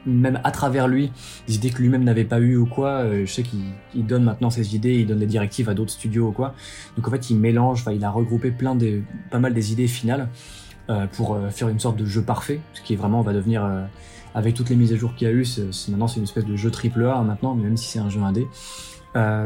même 0.04 0.40
à 0.44 0.50
travers 0.50 0.88
lui, 0.88 1.12
des 1.46 1.56
idées 1.56 1.70
que 1.70 1.82
lui-même 1.82 2.04
n'avait 2.04 2.24
pas 2.24 2.40
eu 2.40 2.56
ou 2.56 2.66
quoi. 2.66 2.88
Euh, 2.88 3.26
je 3.26 3.32
sais 3.32 3.42
qu'il 3.42 4.06
donne 4.06 4.24
maintenant 4.24 4.50
ses 4.50 4.74
idées, 4.74 4.94
il 4.94 5.06
donne 5.06 5.18
des 5.18 5.26
directives 5.26 5.68
à 5.68 5.74
d'autres 5.74 5.92
studios 5.92 6.28
ou 6.28 6.32
quoi. 6.32 6.54
Donc 6.96 7.06
en 7.08 7.10
fait, 7.10 7.30
il 7.30 7.38
mélange, 7.38 7.84
il 7.92 8.04
a 8.04 8.10
regroupé 8.10 8.50
plein 8.50 8.74
de, 8.74 9.02
pas 9.30 9.38
mal 9.38 9.54
des 9.54 9.72
idées 9.72 9.88
finales 9.88 10.28
euh, 10.90 11.06
pour 11.06 11.34
euh, 11.34 11.50
faire 11.50 11.68
une 11.68 11.80
sorte 11.80 11.96
de 11.96 12.06
jeu 12.06 12.22
parfait, 12.22 12.60
ce 12.74 12.82
qui 12.82 12.94
est 12.94 12.96
vraiment 12.96 13.22
va 13.22 13.32
devenir 13.32 13.68
avec 14.34 14.54
toutes 14.54 14.68
les 14.68 14.76
mises 14.76 14.92
à 14.92 14.96
jour 14.96 15.14
qu'il 15.14 15.26
y 15.26 15.30
a 15.30 15.34
eu, 15.34 15.46
maintenant 15.88 16.08
c'est 16.08 16.18
une 16.18 16.24
espèce 16.24 16.44
de 16.44 16.56
jeu 16.56 16.70
triple 16.70 17.06
A 17.06 17.22
maintenant, 17.22 17.54
même 17.54 17.76
si 17.76 17.86
c'est 17.86 17.98
un 17.98 18.10
jeu 18.10 18.20
indé. 18.20 18.46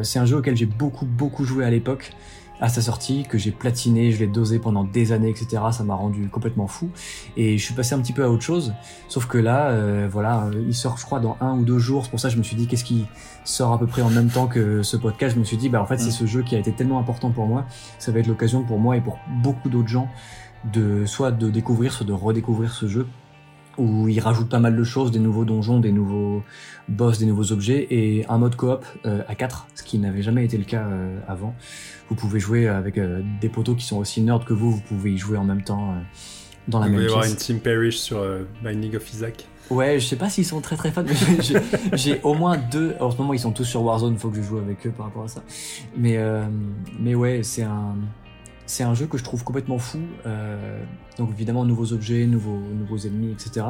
c'est 0.02 0.18
un 0.18 0.24
jeu 0.26 0.36
auquel 0.36 0.56
j'ai 0.56 0.66
beaucoup 0.66 1.06
beaucoup 1.06 1.44
joué 1.44 1.64
à 1.64 1.70
l'époque 1.70 2.12
à 2.60 2.68
sa 2.68 2.82
sortie, 2.82 3.24
que 3.28 3.38
j'ai 3.38 3.50
platiné, 3.50 4.12
je 4.12 4.18
l'ai 4.18 4.26
dosé 4.26 4.58
pendant 4.58 4.84
des 4.84 5.12
années, 5.12 5.30
etc. 5.30 5.62
Ça 5.72 5.82
m'a 5.84 5.94
rendu 5.94 6.28
complètement 6.28 6.66
fou. 6.66 6.90
Et 7.36 7.56
je 7.58 7.64
suis 7.64 7.74
passé 7.74 7.94
un 7.94 8.00
petit 8.00 8.12
peu 8.12 8.22
à 8.22 8.30
autre 8.30 8.42
chose. 8.42 8.74
Sauf 9.08 9.26
que 9.26 9.38
là, 9.38 9.70
euh, 9.70 10.08
voilà, 10.10 10.44
euh, 10.44 10.64
il 10.66 10.74
sort, 10.74 10.98
je 10.98 11.04
crois, 11.04 11.20
dans 11.20 11.36
un 11.40 11.56
ou 11.58 11.64
deux 11.64 11.78
jours. 11.78 12.04
C'est 12.04 12.10
pour 12.10 12.20
ça 12.20 12.28
que 12.28 12.34
je 12.34 12.38
me 12.38 12.42
suis 12.42 12.56
dit, 12.56 12.66
qu'est-ce 12.66 12.84
qui 12.84 13.06
sort 13.44 13.72
à 13.72 13.78
peu 13.78 13.86
près 13.86 14.02
en 14.02 14.10
même 14.10 14.28
temps 14.28 14.46
que 14.46 14.82
ce 14.82 14.96
podcast? 14.96 15.34
Je 15.34 15.40
me 15.40 15.44
suis 15.44 15.56
dit, 15.56 15.68
bah 15.68 15.80
en 15.80 15.86
fait, 15.86 15.98
c'est 15.98 16.08
mm. 16.08 16.12
ce 16.12 16.26
jeu 16.26 16.42
qui 16.42 16.54
a 16.54 16.58
été 16.58 16.72
tellement 16.72 16.98
important 16.98 17.30
pour 17.30 17.46
moi. 17.46 17.64
Ça 17.98 18.12
va 18.12 18.18
être 18.18 18.26
l'occasion 18.26 18.62
pour 18.62 18.78
moi 18.78 18.96
et 18.96 19.00
pour 19.00 19.18
beaucoup 19.42 19.68
d'autres 19.68 19.88
gens 19.88 20.08
de 20.72 21.06
soit 21.06 21.32
de 21.32 21.48
découvrir, 21.48 21.92
soit 21.92 22.06
de 22.06 22.12
redécouvrir 22.12 22.72
ce 22.72 22.86
jeu 22.86 23.06
où 23.80 24.08
il 24.08 24.20
rajoute 24.20 24.48
pas 24.48 24.58
mal 24.58 24.76
de 24.76 24.84
choses, 24.84 25.10
des 25.10 25.18
nouveaux 25.18 25.44
donjons, 25.44 25.80
des 25.80 25.90
nouveaux 25.90 26.42
boss, 26.88 27.18
des 27.18 27.26
nouveaux 27.26 27.50
objets 27.52 27.86
et 27.90 28.26
un 28.28 28.38
mode 28.38 28.54
coop 28.56 28.84
euh, 29.06 29.22
à 29.26 29.34
4, 29.34 29.68
ce 29.74 29.82
qui 29.82 29.98
n'avait 29.98 30.22
jamais 30.22 30.44
été 30.44 30.58
le 30.58 30.64
cas 30.64 30.84
euh, 30.84 31.18
avant. 31.26 31.54
Vous 32.08 32.14
pouvez 32.14 32.40
jouer 32.40 32.68
avec 32.68 32.98
euh, 32.98 33.22
des 33.40 33.48
potos 33.48 33.76
qui 33.76 33.86
sont 33.86 33.96
aussi 33.96 34.20
nerds 34.20 34.44
que 34.44 34.52
vous, 34.52 34.72
vous 34.72 34.82
pouvez 34.82 35.12
y 35.12 35.18
jouer 35.18 35.38
en 35.38 35.44
même 35.44 35.62
temps 35.62 35.94
dans 36.68 36.78
la 36.78 36.88
même 36.88 36.98
pièce. 36.98 37.06
Va 37.06 37.10
y 37.10 37.18
avoir 37.20 37.30
une 37.30 37.36
Team 37.36 37.60
Parish 37.60 37.98
sur 37.98 38.22
Binding 38.62 38.96
of 38.96 39.12
Isaac. 39.12 39.46
Ouais, 39.70 40.00
je 40.00 40.06
sais 40.06 40.16
pas 40.16 40.28
s'ils 40.28 40.44
sont 40.44 40.60
très 40.60 40.76
très 40.76 40.90
fans, 40.90 41.04
mais 41.04 41.14
j'ai 41.96 42.20
au 42.22 42.34
moins 42.34 42.58
deux. 42.58 42.96
En 43.00 43.10
ce 43.10 43.16
moment, 43.16 43.32
ils 43.32 43.38
sont 43.38 43.52
tous 43.52 43.64
sur 43.64 43.82
Warzone, 43.82 44.18
faut 44.18 44.28
que 44.28 44.36
je 44.36 44.42
joue 44.42 44.58
avec 44.58 44.84
eux 44.86 44.90
par 44.90 45.06
rapport 45.06 45.24
à 45.24 45.28
ça. 45.28 45.42
Mais, 45.96 46.18
mais 46.98 47.14
ouais, 47.14 47.42
c'est 47.44 47.62
un, 47.62 47.94
c'est 48.70 48.84
un 48.84 48.94
jeu 48.94 49.06
que 49.06 49.18
je 49.18 49.24
trouve 49.24 49.42
complètement 49.42 49.78
fou. 49.78 49.98
Euh, 50.26 50.80
donc 51.18 51.30
évidemment, 51.32 51.64
nouveaux 51.64 51.92
objets, 51.92 52.24
nouveaux, 52.26 52.60
nouveaux 52.60 52.98
ennemis, 52.98 53.32
etc. 53.32 53.66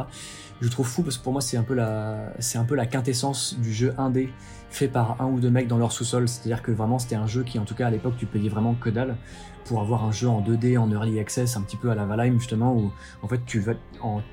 Je 0.61 0.69
trouve 0.69 0.87
fou 0.87 1.03
parce 1.03 1.17
que 1.17 1.25
pour 1.25 1.33
moi, 1.33 1.41
c'est 1.41 1.57
un 1.57 1.63
peu 1.63 1.73
la, 1.73 2.35
un 2.55 2.65
peu 2.65 2.75
la 2.75 2.85
quintessence 2.85 3.59
du 3.59 3.73
jeu 3.73 3.95
indé 3.97 4.29
fait 4.69 4.89
par 4.89 5.21
un 5.23 5.25
ou 5.25 5.41
deux 5.41 5.49
mecs 5.49 5.69
dans 5.69 5.79
leur 5.79 5.91
sous-sol. 5.91 6.29
C'est-à-dire 6.29 6.63
que 6.63 6.71
vraiment, 6.71 6.99
c'était 6.99 7.15
un 7.17 7.27
jeu 7.27 7.45
qui, 7.45 7.59
en 7.59 7.65
tout 7.65 7.75
cas 7.75 7.87
à 7.87 7.91
l'époque, 7.91 8.15
tu 8.19 8.27
payais 8.27 8.51
vraiment 8.51 8.75
que 8.75 8.91
dalle 8.91 9.17
pour 9.65 9.81
avoir 9.81 10.05
un 10.05 10.13
jeu 10.13 10.29
en 10.29 10.43
2D, 10.43 10.77
en 10.77 10.91
early 10.91 11.19
access, 11.19 11.57
un 11.57 11.63
petit 11.63 11.79
peu 11.79 11.91
à 11.91 11.95
la 11.95 12.05
Valheim 12.05 12.39
justement, 12.39 12.75
où 12.75 12.93
en 13.23 13.29
fait 13.29 13.41
tu, 13.47 13.61
vas, 13.61 13.75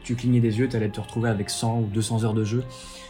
tu 0.03 0.15
clignais 0.15 0.39
des 0.39 0.60
yeux, 0.60 0.68
tu 0.68 0.76
allais 0.76 0.89
te 0.89 0.99
retrouver 0.99 1.30
avec 1.30 1.49
100 1.49 1.80
ou 1.80 1.85
200 1.94 2.23
heures 2.23 2.34
de 2.34 2.44
jeu 2.44 2.64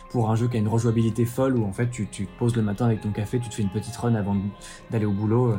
pour 0.10 0.30
un 0.30 0.36
jeu 0.36 0.48
qui 0.48 0.58
a 0.58 0.60
une 0.60 0.68
rejouabilité 0.68 1.26
folle, 1.26 1.58
où 1.58 1.66
en 1.66 1.74
fait 1.74 1.90
tu, 1.90 2.08
tu 2.08 2.28
te 2.28 2.38
poses 2.38 2.56
le 2.56 2.62
matin 2.62 2.86
avec 2.86 3.02
ton 3.02 3.12
café, 3.12 3.40
tu 3.40 3.50
te 3.50 3.56
fais 3.56 3.64
une 3.64 3.70
petite 3.70 3.96
run 3.96 4.16
avant 4.16 4.38
d'aller 4.90 5.06
au 5.06 5.12
boulot, 5.12 5.56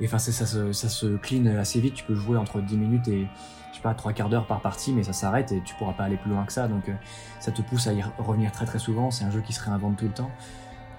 et 0.00 0.06
enfin 0.06 0.18
ça, 0.18 0.32
ça, 0.32 0.46
ça 0.72 0.88
se 0.88 1.06
clean 1.16 1.46
assez 1.46 1.80
vite, 1.80 1.94
tu 1.94 2.04
peux 2.04 2.14
jouer 2.14 2.36
entre 2.36 2.60
10 2.60 2.76
minutes 2.76 3.08
et 3.08 3.26
je 3.70 3.76
sais 3.76 3.82
pas, 3.82 3.94
trois 3.94 4.12
quarts 4.12 4.28
d'heure 4.28 4.46
par 4.46 4.60
partie, 4.60 4.92
mais 4.92 5.02
ça 5.02 5.12
s'arrête 5.12 5.52
et 5.52 5.62
tu 5.64 5.74
pourras 5.76 5.92
pas 5.92 6.04
aller 6.04 6.16
plus 6.16 6.30
loin 6.30 6.44
que 6.44 6.52
ça. 6.52 6.68
Donc, 6.68 6.88
euh, 6.88 6.94
ça 7.38 7.52
te 7.52 7.62
pousse 7.62 7.86
à 7.86 7.92
y 7.92 8.02
revenir 8.18 8.50
très 8.50 8.64
très 8.64 8.78
souvent. 8.78 9.10
C'est 9.10 9.24
un 9.24 9.30
jeu 9.30 9.40
qui 9.40 9.52
se 9.52 9.62
réinvente 9.62 9.96
tout 9.96 10.06
le 10.06 10.12
temps. 10.12 10.30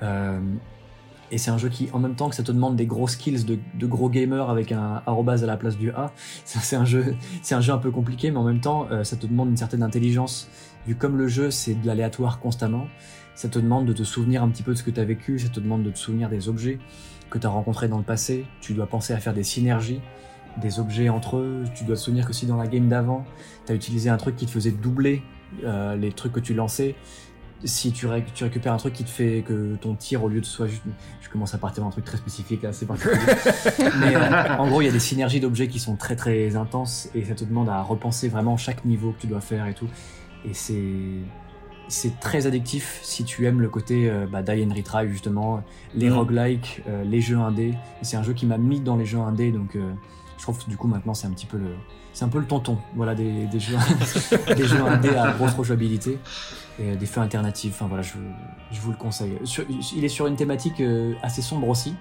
Euh, 0.01 0.39
et 1.31 1.37
c'est 1.37 1.51
un 1.51 1.57
jeu 1.57 1.69
qui, 1.69 1.89
en 1.91 1.99
même 1.99 2.15
temps 2.15 2.29
que 2.29 2.35
ça 2.35 2.43
te 2.43 2.51
demande 2.51 2.75
des 2.75 2.85
gros 2.85 3.07
skills 3.07 3.43
de, 3.43 3.59
de 3.75 3.85
gros 3.85 4.09
gamer 4.09 4.49
avec 4.49 4.71
un 4.71 5.03
arrobase 5.05 5.43
à 5.43 5.47
la 5.47 5.57
place 5.57 5.77
du 5.77 5.91
A, 5.91 6.11
c'est 6.45 6.75
un 6.75 6.85
jeu, 6.85 7.15
c'est 7.41 7.53
un 7.53 7.61
jeu 7.61 7.73
un 7.73 7.77
peu 7.77 7.91
compliqué, 7.91 8.31
mais 8.31 8.37
en 8.37 8.45
même 8.45 8.61
temps, 8.61 8.87
euh, 8.91 9.03
ça 9.03 9.17
te 9.17 9.27
demande 9.27 9.49
une 9.49 9.57
certaine 9.57 9.83
intelligence. 9.83 10.49
Vu 10.87 10.95
comme 10.95 11.17
le 11.17 11.27
jeu, 11.27 11.51
c'est 11.51 11.75
de 11.75 11.85
l'aléatoire 11.85 12.39
constamment, 12.39 12.87
ça 13.35 13.49
te 13.49 13.59
demande 13.59 13.85
de 13.85 13.93
te 13.93 14.03
souvenir 14.03 14.41
un 14.41 14.49
petit 14.49 14.63
peu 14.63 14.71
de 14.71 14.77
ce 14.77 14.83
que 14.83 14.91
tu 14.91 14.99
as 14.99 15.05
vécu, 15.05 15.37
ça 15.37 15.49
te 15.49 15.59
demande 15.59 15.83
de 15.83 15.91
te 15.91 15.99
souvenir 15.99 16.29
des 16.29 16.47
objets 16.47 16.79
que 17.29 17.37
tu 17.37 17.47
as 17.47 17.49
rencontrés 17.49 17.87
dans 17.87 17.97
le 17.97 18.03
passé. 18.03 18.45
Tu 18.61 18.73
dois 18.73 18.87
penser 18.87 19.13
à 19.13 19.17
faire 19.17 19.33
des 19.33 19.43
synergies, 19.43 20.01
des 20.57 20.79
objets 20.79 21.09
entre 21.09 21.37
eux. 21.37 21.63
Tu 21.75 21.83
dois 21.83 21.95
te 21.95 22.01
souvenir 22.01 22.25
que 22.25 22.33
si 22.33 22.45
dans 22.45 22.57
la 22.57 22.67
game 22.67 22.87
d'avant, 22.87 23.25
tu 23.65 23.71
as 23.71 23.75
utilisé 23.75 24.09
un 24.09 24.17
truc 24.17 24.35
qui 24.35 24.45
te 24.45 24.51
faisait 24.51 24.71
doubler 24.71 25.23
euh, 25.63 25.95
les 25.95 26.11
trucs 26.11 26.33
que 26.33 26.39
tu 26.39 26.53
lançais, 26.53 26.95
si 27.63 27.91
tu, 27.91 28.07
tu, 28.33 28.43
récupères 28.43 28.73
un 28.73 28.77
truc 28.77 28.93
qui 28.93 29.03
te 29.03 29.09
fait 29.09 29.43
que 29.45 29.75
ton 29.75 29.95
tir, 29.95 30.23
au 30.23 30.29
lieu 30.29 30.39
de 30.39 30.45
soit 30.45 30.67
juste. 30.67 30.83
Je 31.21 31.29
commence 31.29 31.53
à 31.53 31.57
partir 31.57 31.83
dans 31.83 31.89
un 31.89 31.91
truc 31.91 32.05
très 32.05 32.17
spécifique 32.17 32.63
là, 32.63 32.73
c'est 32.73 32.85
particulier. 32.85 33.17
Mais 33.99 34.15
euh, 34.15 34.57
en 34.57 34.67
gros, 34.67 34.81
il 34.81 34.85
y 34.85 34.87
a 34.87 34.91
des 34.91 34.99
synergies 34.99 35.39
d'objets 35.39 35.67
qui 35.67 35.79
sont 35.79 35.95
très 35.95 36.15
très 36.15 36.55
intenses 36.55 37.09
et 37.13 37.23
ça 37.25 37.35
te 37.35 37.43
demande 37.43 37.69
à 37.69 37.81
repenser 37.81 38.29
vraiment 38.29 38.57
chaque 38.57 38.85
niveau 38.85 39.11
que 39.11 39.21
tu 39.21 39.27
dois 39.27 39.41
faire 39.41 39.67
et 39.67 39.73
tout. 39.73 39.87
Et 40.45 40.53
c'est. 40.53 40.83
C'est 41.89 42.19
très 42.19 42.47
addictif 42.47 42.99
si 43.03 43.25
tu 43.25 43.45
aimes 43.45 43.59
le 43.59 43.67
côté 43.67 44.09
euh, 44.09 44.25
bah, 44.25 44.41
die 44.41 44.63
and 44.63 44.73
retry 44.73 45.09
justement, 45.09 45.61
les 45.95 46.09
mm. 46.09 46.13
roguelikes, 46.13 46.81
euh, 46.87 47.03
les 47.03 47.19
jeux 47.19 47.37
indés. 47.37 47.73
C'est 48.01 48.15
un 48.15 48.23
jeu 48.23 48.33
qui 48.33 48.45
m'a 48.45 48.57
mis 48.57 48.79
dans 48.79 48.95
les 48.95 49.05
jeux 49.05 49.19
indés 49.19 49.51
donc 49.51 49.75
euh, 49.75 49.91
je 50.37 50.43
trouve 50.43 50.63
que 50.63 50.69
du 50.69 50.77
coup 50.77 50.87
maintenant 50.87 51.13
c'est 51.13 51.27
un 51.27 51.31
petit 51.31 51.45
peu 51.45 51.57
le, 51.57 51.75
c'est 52.13 52.25
un 52.25 52.29
peu 52.29 52.39
le 52.39 52.45
tonton, 52.45 52.77
voilà 52.95 53.13
des, 53.13 53.45
des 53.47 53.59
jeux, 53.59 53.77
des 54.55 54.65
jeux 54.65 54.81
indés 54.81 55.15
à 55.15 55.31
grosse 55.33 55.53
rejouabilité 55.53 56.17
et 56.79 56.95
des 56.95 57.05
feux 57.05 57.21
alternatifs. 57.21 57.73
Enfin 57.75 57.87
voilà, 57.87 58.03
je, 58.03 58.15
je 58.71 58.79
vous 58.81 58.91
le 58.91 58.97
conseille. 58.97 59.37
il 59.95 60.03
est 60.03 60.09
sur 60.09 60.27
une 60.27 60.35
thématique 60.35 60.81
euh, 60.81 61.13
assez 61.21 61.41
sombre 61.41 61.67
aussi, 61.67 61.95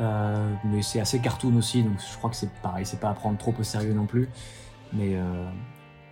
euh, 0.00 0.52
mais 0.64 0.82
c'est 0.82 1.00
assez 1.00 1.18
cartoon 1.20 1.56
aussi, 1.56 1.82
donc 1.82 1.98
je 1.98 2.16
crois 2.16 2.30
que 2.30 2.36
c'est 2.36 2.52
pareil, 2.62 2.86
c'est 2.86 3.00
pas 3.00 3.10
à 3.10 3.14
prendre 3.14 3.38
trop 3.38 3.54
au 3.58 3.62
sérieux 3.62 3.92
non 3.92 4.06
plus. 4.06 4.28
Mais, 4.92 5.14
euh, 5.14 5.50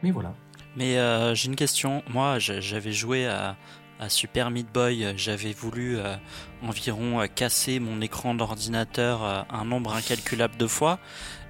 mais 0.02 0.10
voilà. 0.10 0.34
Mais 0.76 0.96
j'ai 1.34 1.48
une 1.48 1.56
question. 1.56 2.02
Moi, 2.08 2.38
j'avais 2.38 2.92
joué 2.92 3.26
à, 3.26 3.56
à, 3.98 4.08
Super 4.08 4.50
Meat 4.50 4.70
Boy. 4.72 5.14
J'avais 5.16 5.52
voulu 5.52 5.98
environ 6.62 7.24
casser 7.34 7.80
mon 7.80 8.00
écran 8.00 8.34
d'ordinateur 8.34 9.46
un 9.50 9.64
nombre 9.64 9.94
incalculable 9.94 10.56
de 10.56 10.66
fois. 10.66 10.98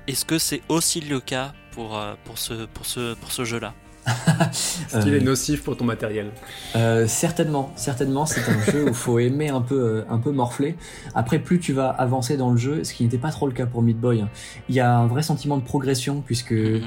Est-ce 0.07 0.25
que 0.25 0.39
c'est 0.39 0.63
aussi 0.69 1.01
le 1.01 1.21
cas 1.21 1.53
pour, 1.73 2.01
pour 2.25 2.39
ce, 2.39 2.67
pour 2.67 2.87
ce, 2.87 3.15
pour 3.15 3.33
ce 3.33 3.45
jeu-là? 3.45 3.75
Est-ce 4.07 5.03
qu'il 5.03 5.15
est 5.15 5.21
nocif 5.21 5.65
pour 5.65 5.77
ton 5.77 5.85
matériel 5.85 6.31
euh, 6.77 7.07
Certainement, 7.09 7.73
certainement. 7.77 8.25
C'est 8.25 8.49
un 8.49 8.63
jeu 8.71 8.85
où 8.85 8.89
il 8.89 8.95
faut 8.95 9.19
aimer 9.19 9.49
un 9.49 9.61
peu, 9.61 9.81
euh, 9.81 10.05
un 10.09 10.19
peu 10.19 10.31
morfler. 10.31 10.77
Après, 11.15 11.39
plus 11.39 11.59
tu 11.59 11.73
vas 11.73 11.89
avancer 11.89 12.37
dans 12.37 12.51
le 12.51 12.57
jeu, 12.57 12.85
ce 12.85 12.95
qui 12.95 13.03
n'était 13.03 13.19
pas 13.19 13.31
trop 13.31 13.47
le 13.49 13.53
cas 13.53 13.67
pour 13.67 13.83
Meat 13.83 13.99
Boy, 13.99 14.21
hein, 14.21 14.29
il 14.69 14.75
y 14.75 14.81
a 14.81 14.97
un 14.97 15.07
vrai 15.07 15.23
sentiment 15.23 15.57
de 15.57 15.65
progression 15.65 16.23
puisque 16.25 16.53
mhm. 16.53 16.83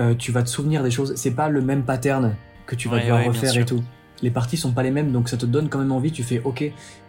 Euh, 0.00 0.14
tu 0.14 0.32
vas 0.32 0.42
te 0.42 0.48
souvenir 0.48 0.82
des 0.82 0.90
choses. 0.90 1.14
C'est 1.16 1.32
pas 1.32 1.48
le 1.48 1.60
même 1.60 1.84
pattern 1.84 2.34
que 2.66 2.74
tu 2.74 2.88
vas 2.88 3.00
devoir 3.00 3.24
refaire 3.24 3.56
et 3.56 3.64
tout. 3.64 3.82
Les 4.22 4.30
parties 4.30 4.56
sont 4.56 4.72
pas 4.72 4.82
les 4.82 4.90
mêmes, 4.90 5.12
donc 5.12 5.28
ça 5.28 5.36
te 5.36 5.46
donne 5.46 5.68
quand 5.68 5.78
même 5.78 5.92
envie. 5.92 6.12
Tu 6.12 6.22
fais 6.22 6.42
OK, 6.44 6.64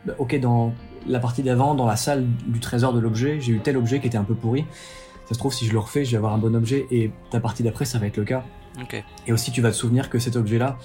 bah, 0.05 0.13
OK 0.17 0.39
dans 0.39 0.73
la 1.07 1.19
partie 1.19 1.43
d'avant, 1.43 1.75
dans 1.75 1.85
la 1.87 1.95
salle 1.95 2.25
du 2.47 2.59
trésor 2.59 2.93
de 2.93 2.99
l'objet, 2.99 3.39
j'ai 3.41 3.53
eu 3.53 3.59
tel 3.59 3.75
objet 3.75 3.99
qui 3.99 4.07
était 4.07 4.17
un 4.17 4.23
peu 4.23 4.35
pourri. 4.35 4.65
Ça 5.25 5.33
se 5.33 5.39
trouve, 5.39 5.53
si 5.53 5.65
je 5.65 5.73
le 5.73 5.79
refais, 5.79 6.05
je 6.05 6.11
vais 6.11 6.17
avoir 6.17 6.33
un 6.33 6.37
bon 6.37 6.55
objet, 6.55 6.85
et 6.91 7.11
ta 7.29 7.39
partie 7.39 7.63
d'après, 7.63 7.85
ça 7.85 7.99
va 7.99 8.07
être 8.07 8.17
le 8.17 8.23
cas. 8.23 8.43
Et 9.27 9.33
aussi, 9.33 9.51
tu 9.51 9.61
vas 9.61 9.71
te 9.71 9.75
souvenir 9.75 10.09
que 10.09 10.19
cet 10.19 10.35
objet-là, 10.35 10.77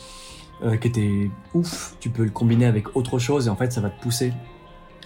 euh, 0.64 0.76
qui 0.76 0.88
était 0.88 1.30
ouf, 1.54 1.96
tu 2.00 2.10
peux 2.10 2.24
le 2.24 2.30
combiner 2.30 2.66
avec 2.66 2.96
autre 2.96 3.18
chose 3.18 3.46
et 3.46 3.50
en 3.50 3.56
fait, 3.56 3.72
ça 3.72 3.80
va 3.80 3.90
te 3.90 4.00
pousser 4.00 4.32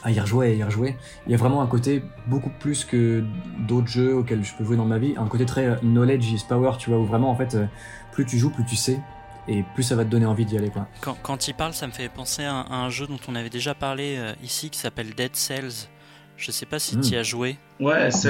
à 0.02 0.10
y 0.10 0.20
rejouer 0.20 0.52
et 0.52 0.56
y 0.56 0.64
rejouer. 0.64 0.96
Il 1.26 1.32
y 1.32 1.34
a 1.34 1.38
vraiment 1.38 1.62
un 1.62 1.66
côté 1.66 2.02
beaucoup 2.26 2.50
plus 2.58 2.84
que 2.84 3.24
d'autres 3.66 3.88
jeux 3.88 4.14
auxquels 4.14 4.44
je 4.44 4.54
peux 4.54 4.64
jouer 4.64 4.76
dans 4.76 4.84
ma 4.84 4.98
vie, 4.98 5.14
un 5.16 5.26
côté 5.26 5.46
très 5.46 5.66
euh, 5.66 5.76
knowledge 5.82 6.32
is 6.32 6.44
power, 6.48 6.72
tu 6.78 6.90
vois, 6.90 6.98
où 6.98 7.04
vraiment 7.04 7.30
en 7.30 7.36
fait, 7.36 7.54
euh, 7.54 7.66
plus 8.12 8.24
tu 8.24 8.38
joues, 8.38 8.50
plus 8.50 8.64
tu 8.64 8.76
sais. 8.76 9.00
Et 9.48 9.64
plus 9.74 9.82
ça 9.82 9.96
va 9.96 10.04
te 10.04 10.10
donner 10.10 10.26
envie 10.26 10.44
d'y 10.44 10.56
aller. 10.56 10.70
Quoi. 10.70 10.86
Quand, 11.00 11.16
quand 11.22 11.48
il 11.48 11.54
parle, 11.54 11.72
ça 11.72 11.86
me 11.86 11.92
fait 11.92 12.08
penser 12.08 12.44
à 12.44 12.66
un, 12.70 12.88
jeu 12.90 13.06
dont 13.06 13.18
on 13.26 13.34
avait 13.34 13.50
déjà 13.50 13.74
parlé 13.74 14.20
ici 14.44 14.70
qui 14.70 14.78
s'appelle 14.78 15.14
Dead 15.14 15.34
Cells. 15.34 15.88
Je 16.36 16.52
sais 16.52 16.66
pas 16.66 16.78
si 16.78 16.96
hmm. 16.96 17.00
tu 17.00 17.14
y 17.14 17.16
as 17.16 17.22
joué. 17.22 17.58
Ouais, 17.80 18.10
c'est 18.10 18.28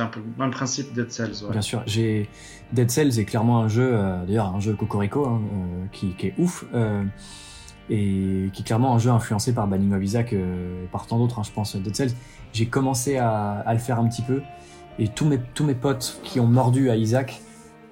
un 0.00 0.06
peu 0.06 0.20
le 0.20 0.26
même 0.38 0.50
principe 0.50 0.92
Dead 0.94 1.10
Cells. 1.10 1.50
Bien 1.50 1.60
sûr, 1.60 1.82
j'ai 1.86 2.28
Dead 2.72 2.90
Cells 2.90 3.18
est 3.18 3.24
clairement 3.24 3.60
un 3.60 3.68
jeu, 3.68 3.90
euh, 3.92 4.24
d'ailleurs 4.24 4.54
un 4.54 4.60
jeu 4.60 4.74
cocorico 4.74 5.26
hein, 5.26 5.40
euh, 5.40 5.86
qui, 5.92 6.14
qui, 6.14 6.28
est 6.28 6.34
ouf 6.38 6.64
euh, 6.74 7.04
et 7.90 8.50
qui 8.52 8.62
est 8.62 8.64
clairement 8.64 8.94
un 8.94 8.98
jeu 8.98 9.10
influencé 9.10 9.52
par 9.52 9.66
Banning 9.66 9.92
of 9.92 10.02
Isaac, 10.02 10.34
par 10.90 11.06
tant 11.06 11.18
d'autres, 11.18 11.38
hein, 11.38 11.42
je 11.44 11.50
pense. 11.52 11.76
Dead 11.76 11.94
Cells, 11.94 12.12
j'ai 12.52 12.66
commencé 12.66 13.18
à, 13.18 13.62
à, 13.66 13.72
le 13.72 13.78
faire 13.78 13.98
un 13.98 14.08
petit 14.08 14.22
peu 14.22 14.40
et 14.98 15.08
tous 15.08 15.26
mes 15.26 15.38
tous 15.54 15.64
mes 15.64 15.74
potes 15.74 16.20
qui 16.22 16.40
ont 16.40 16.46
mordu 16.46 16.88
à 16.88 16.96
Isaac 16.96 17.40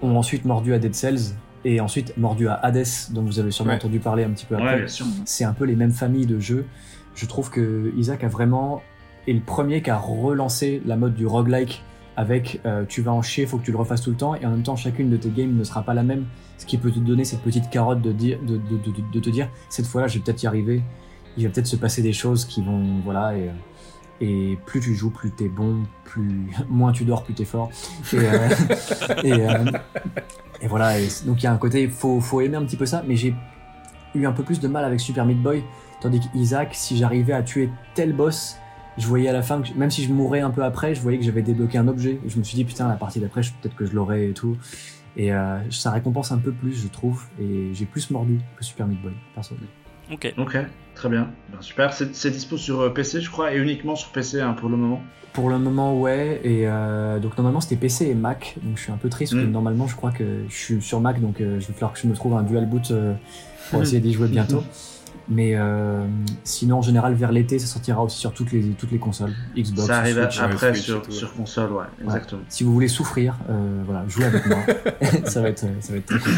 ont 0.00 0.16
ensuite 0.16 0.44
mordu 0.44 0.72
à 0.72 0.78
Dead 0.78 0.94
Cells 0.94 1.34
et 1.64 1.80
ensuite 1.80 2.16
mordu 2.16 2.48
à 2.48 2.54
Hades, 2.54 2.86
dont 3.10 3.22
vous 3.22 3.38
avez 3.38 3.50
sûrement 3.50 3.74
entendu 3.74 4.00
parler 4.00 4.24
un 4.24 4.30
petit 4.30 4.46
peu 4.46 4.56
après. 4.56 4.82
Ouais, 4.82 4.86
c'est 5.24 5.44
un 5.44 5.52
peu 5.52 5.64
les 5.64 5.76
mêmes 5.76 5.92
familles 5.92 6.26
de 6.26 6.38
jeux. 6.38 6.66
Je 7.14 7.26
trouve 7.26 7.50
que 7.50 7.92
Isaac 7.96 8.24
a 8.24 8.28
vraiment 8.28 8.82
et 9.26 9.32
le 9.32 9.40
premier 9.40 9.82
qui 9.82 9.90
a 9.90 9.98
relancé 9.98 10.82
la 10.84 10.96
mode 10.96 11.14
du 11.14 11.26
roguelike 11.26 11.82
avec 12.16 12.60
euh, 12.66 12.84
tu 12.86 13.00
vas 13.00 13.12
en 13.12 13.22
chier, 13.22 13.46
faut 13.46 13.58
que 13.58 13.64
tu 13.64 13.72
le 13.72 13.78
refasses 13.78 14.02
tout 14.02 14.10
le 14.10 14.16
temps, 14.16 14.34
et 14.34 14.44
en 14.44 14.50
même 14.50 14.62
temps 14.62 14.76
chacune 14.76 15.08
de 15.08 15.16
tes 15.16 15.30
games 15.30 15.56
ne 15.56 15.64
sera 15.64 15.82
pas 15.82 15.94
la 15.94 16.02
même, 16.02 16.26
ce 16.62 16.66
qui 16.66 16.78
peut 16.78 16.92
te 16.92 17.00
donner 17.00 17.24
cette 17.24 17.42
petite 17.42 17.70
carotte 17.70 18.00
de, 18.00 18.12
dire, 18.12 18.38
de, 18.40 18.56
de, 18.56 18.76
de, 18.76 18.92
de 19.12 19.20
te 19.20 19.30
dire 19.30 19.48
cette 19.68 19.86
fois-là 19.86 20.06
je 20.06 20.18
vais 20.18 20.24
peut-être 20.24 20.44
y 20.44 20.46
arriver, 20.46 20.80
il 21.36 21.44
va 21.44 21.50
peut-être 21.50 21.66
se 21.66 21.74
passer 21.74 22.02
des 22.02 22.12
choses 22.12 22.44
qui 22.44 22.62
vont 22.62 23.00
voilà 23.04 23.36
et, 23.36 23.50
et 24.20 24.56
plus 24.64 24.78
tu 24.78 24.94
joues, 24.94 25.10
plus 25.10 25.32
t'es 25.32 25.48
bon, 25.48 25.78
plus 26.04 26.52
moins 26.68 26.92
tu 26.92 27.04
dors, 27.04 27.24
plus 27.24 27.34
t'es 27.34 27.44
fort. 27.44 27.68
Et, 28.12 28.18
euh, 28.18 28.48
et, 29.24 29.32
euh, 29.32 29.64
et, 30.60 30.68
voilà. 30.68 31.00
Et 31.00 31.08
donc 31.26 31.42
il 31.42 31.44
y 31.44 31.46
a 31.48 31.52
un 31.52 31.56
côté, 31.56 31.88
faut 31.88 32.20
faut 32.20 32.40
aimer 32.40 32.56
un 32.56 32.64
petit 32.64 32.76
peu 32.76 32.86
ça, 32.86 33.02
mais 33.04 33.16
j'ai 33.16 33.34
eu 34.14 34.24
un 34.24 34.32
peu 34.32 34.44
plus 34.44 34.60
de 34.60 34.68
mal 34.68 34.84
avec 34.84 35.00
Super 35.00 35.26
Meat 35.26 35.42
Boy, 35.42 35.64
tandis 36.00 36.20
qu'Isaac, 36.20 36.74
si 36.74 36.96
j'arrivais 36.96 37.32
à 37.32 37.42
tuer 37.42 37.70
tel 37.96 38.12
boss, 38.12 38.56
je 38.96 39.08
voyais 39.08 39.28
à 39.28 39.32
la 39.32 39.42
fin 39.42 39.60
que 39.60 39.76
même 39.76 39.90
si 39.90 40.04
je 40.04 40.12
mourais 40.12 40.40
un 40.40 40.50
peu 40.50 40.62
après, 40.62 40.94
je 40.94 41.00
voyais 41.00 41.18
que 41.18 41.24
j'avais 41.24 41.42
débloqué 41.42 41.78
un 41.78 41.88
objet. 41.88 42.20
Et 42.24 42.28
je 42.28 42.38
me 42.38 42.44
suis 42.44 42.54
dit 42.54 42.64
putain 42.64 42.86
la 42.86 42.94
partie 42.94 43.18
d'après, 43.18 43.40
peut-être 43.40 43.74
que 43.74 43.86
je 43.86 43.92
l'aurais 43.92 44.28
et 44.28 44.32
tout. 44.32 44.56
Et 45.16 45.32
euh, 45.32 45.58
ça 45.70 45.90
récompense 45.90 46.32
un 46.32 46.38
peu 46.38 46.52
plus, 46.52 46.82
je 46.82 46.88
trouve. 46.88 47.24
Et 47.40 47.70
j'ai 47.72 47.84
plus 47.84 48.10
mordu 48.10 48.40
que 48.56 48.64
Super 48.64 48.86
Meat 48.86 49.00
Boy, 49.02 49.12
personnellement. 49.34 49.68
Ok. 50.10 50.34
Ok, 50.38 50.56
très 50.94 51.08
bien. 51.08 51.30
Ben, 51.50 51.60
super. 51.60 51.92
C'est 51.92 52.30
dispo 52.30 52.56
sur 52.56 52.80
euh, 52.80 52.90
PC, 52.90 53.20
je 53.20 53.30
crois, 53.30 53.54
et 53.54 53.58
uniquement 53.58 53.96
sur 53.96 54.10
PC 54.10 54.40
hein, 54.40 54.52
pour 54.52 54.68
le 54.68 54.76
moment. 54.76 55.02
Pour 55.32 55.48
le 55.48 55.58
moment, 55.58 55.98
ouais. 55.98 56.40
Et 56.44 56.66
euh, 56.66 57.18
donc 57.18 57.36
normalement 57.38 57.60
c'était 57.60 57.76
PC 57.76 58.06
et 58.08 58.14
Mac. 58.14 58.56
Donc 58.62 58.76
je 58.76 58.82
suis 58.82 58.92
un 58.92 58.96
peu 58.96 59.08
triste. 59.08 59.32
Mm. 59.32 59.50
normalement, 59.50 59.86
je 59.86 59.96
crois 59.96 60.10
que 60.10 60.44
je 60.48 60.54
suis 60.54 60.82
sur 60.82 61.00
Mac, 61.00 61.20
donc 61.20 61.40
euh, 61.40 61.58
je 61.60 61.66
vais 61.66 61.72
falloir 61.72 61.92
que 61.92 62.00
je 62.00 62.06
me 62.06 62.14
trouve 62.14 62.34
un 62.34 62.42
dual 62.42 62.66
boot 62.66 62.92
pour 63.70 63.82
essayer 63.82 64.00
d'y 64.00 64.12
jouer 64.12 64.28
bientôt. 64.28 64.62
Mais 65.32 65.54
euh, 65.54 66.04
sinon, 66.44 66.78
en 66.78 66.82
général, 66.82 67.14
vers 67.14 67.32
l'été, 67.32 67.58
ça 67.58 67.66
sortira 67.66 68.02
aussi 68.02 68.18
sur 68.18 68.32
toutes 68.32 68.52
les, 68.52 68.62
toutes 68.70 68.92
les 68.92 68.98
consoles. 68.98 69.32
Xbox, 69.56 69.86
Ça 69.86 69.98
arrive 69.98 70.18
après 70.18 70.74
sur, 70.74 71.02
sur, 71.10 71.32
console, 71.32 71.72
ouais, 71.72 71.84
exactement. 72.04 72.42
Si 72.48 72.64
vous 72.64 72.72
voulez 72.72 72.88
souffrir, 72.88 73.36
euh, 73.48 73.82
voilà, 73.86 74.04
jouez 74.08 74.26
avec 74.26 74.44
moi. 74.46 74.58
ça, 75.24 75.40
va 75.40 75.48
être, 75.48 75.64
ça 75.80 75.92
va 75.92 75.98
être 75.98 76.06
très 76.06 76.18
cool. 76.18 76.32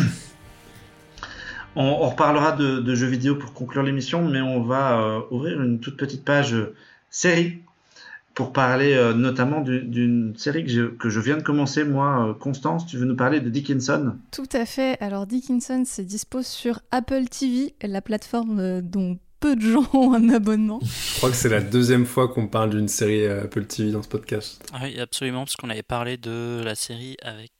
On, 1.77 2.09
reparlera 2.09 2.53
de, 2.53 2.95
jeux 2.95 3.09
vidéo 3.09 3.35
pour 3.35 3.53
conclure 3.53 3.83
l'émission, 3.83 4.29
mais 4.29 4.41
on 4.41 4.63
va 4.63 5.01
euh, 5.01 5.21
ouvrir 5.33 5.61
une 5.61 5.81
toute 5.81 5.97
petite 5.97 6.25
page 6.25 6.57
série 7.11 7.64
pour 8.35 8.53
parler 8.53 8.95
euh, 8.95 9.15
notamment 9.15 9.61
d'une 9.61 10.35
série 10.37 10.65
que 10.65 10.71
je, 10.71 10.83
que 10.83 11.09
je, 11.09 11.21
viens 11.21 11.37
de 11.37 11.43
commencer, 11.43 11.85
moi. 11.85 12.29
Euh, 12.29 12.35
Constance, 12.35 12.87
tu 12.87 12.99
veux 12.99 13.07
nous 13.07 13.17
parler 13.17 13.41
de 13.41 13.49
Dickinson? 13.49 14.17
Tout 14.33 14.49
à 14.53 14.67
fait. 14.67 15.01
Alors 15.01 15.27
Dickinson, 15.27 15.85
c'est 15.87 16.05
dispo 16.05 16.43
sur 16.43 16.81
Apple 16.91 17.27
TV, 17.27 17.75
la 17.83 18.03
plateforme 18.03 18.59
euh, 18.59 18.81
dont 18.83 19.19
peu 19.39 19.55
de 19.57 19.61
gens 19.61 19.89
ont 19.93 20.13
un 20.15 20.31
abonnement. 20.31 20.81
Je 20.83 21.17
crois 21.19 21.31
que 21.31 21.37
c'est 21.37 21.49
la 21.49 21.61
deuxième 21.61 22.07
fois 22.07 22.29
qu'on 22.29 22.49
parle 22.49 22.71
d'une 22.71 22.89
série 22.89 23.27
Apple 23.27 23.67
TV 23.67 23.93
dans 23.93 24.03
ce 24.03 24.09
podcast. 24.09 24.65
Ah 24.73 24.81
oui, 24.83 24.99
absolument, 24.99 25.45
parce 25.45 25.57
qu'on 25.57 25.71
avait 25.71 25.83
parlé 25.83 26.17
de 26.17 26.61
la 26.65 26.75
série 26.75 27.17
avec 27.23 27.53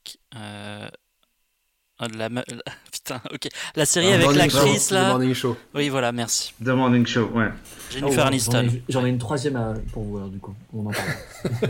ah, 1.99 2.07
la, 2.17 2.29
Putain, 2.91 3.21
ok. 3.33 3.47
La 3.75 3.85
série 3.85 4.11
avec 4.11 4.33
l'actrice 4.35 4.91
là. 4.91 5.05
The 5.05 5.07
Morning 5.09 5.33
Show. 5.33 5.57
Oui, 5.73 5.89
voilà, 5.89 6.11
merci. 6.11 6.53
The 6.63 6.69
Morning 6.69 7.05
Show, 7.05 7.29
ouais. 7.33 7.49
Jennifer 7.91 8.23
oh, 8.25 8.27
Aniston. 8.27 8.67
J'en 8.89 9.05
ai, 9.05 9.09
une 9.09 9.17
troisième 9.17 9.81
pour 9.93 10.03
vous, 10.03 10.17
alors, 10.17 10.29
du 10.29 10.39
coup. 10.39 10.55
On 10.73 10.87
en 10.87 10.91
parle. 10.91 11.59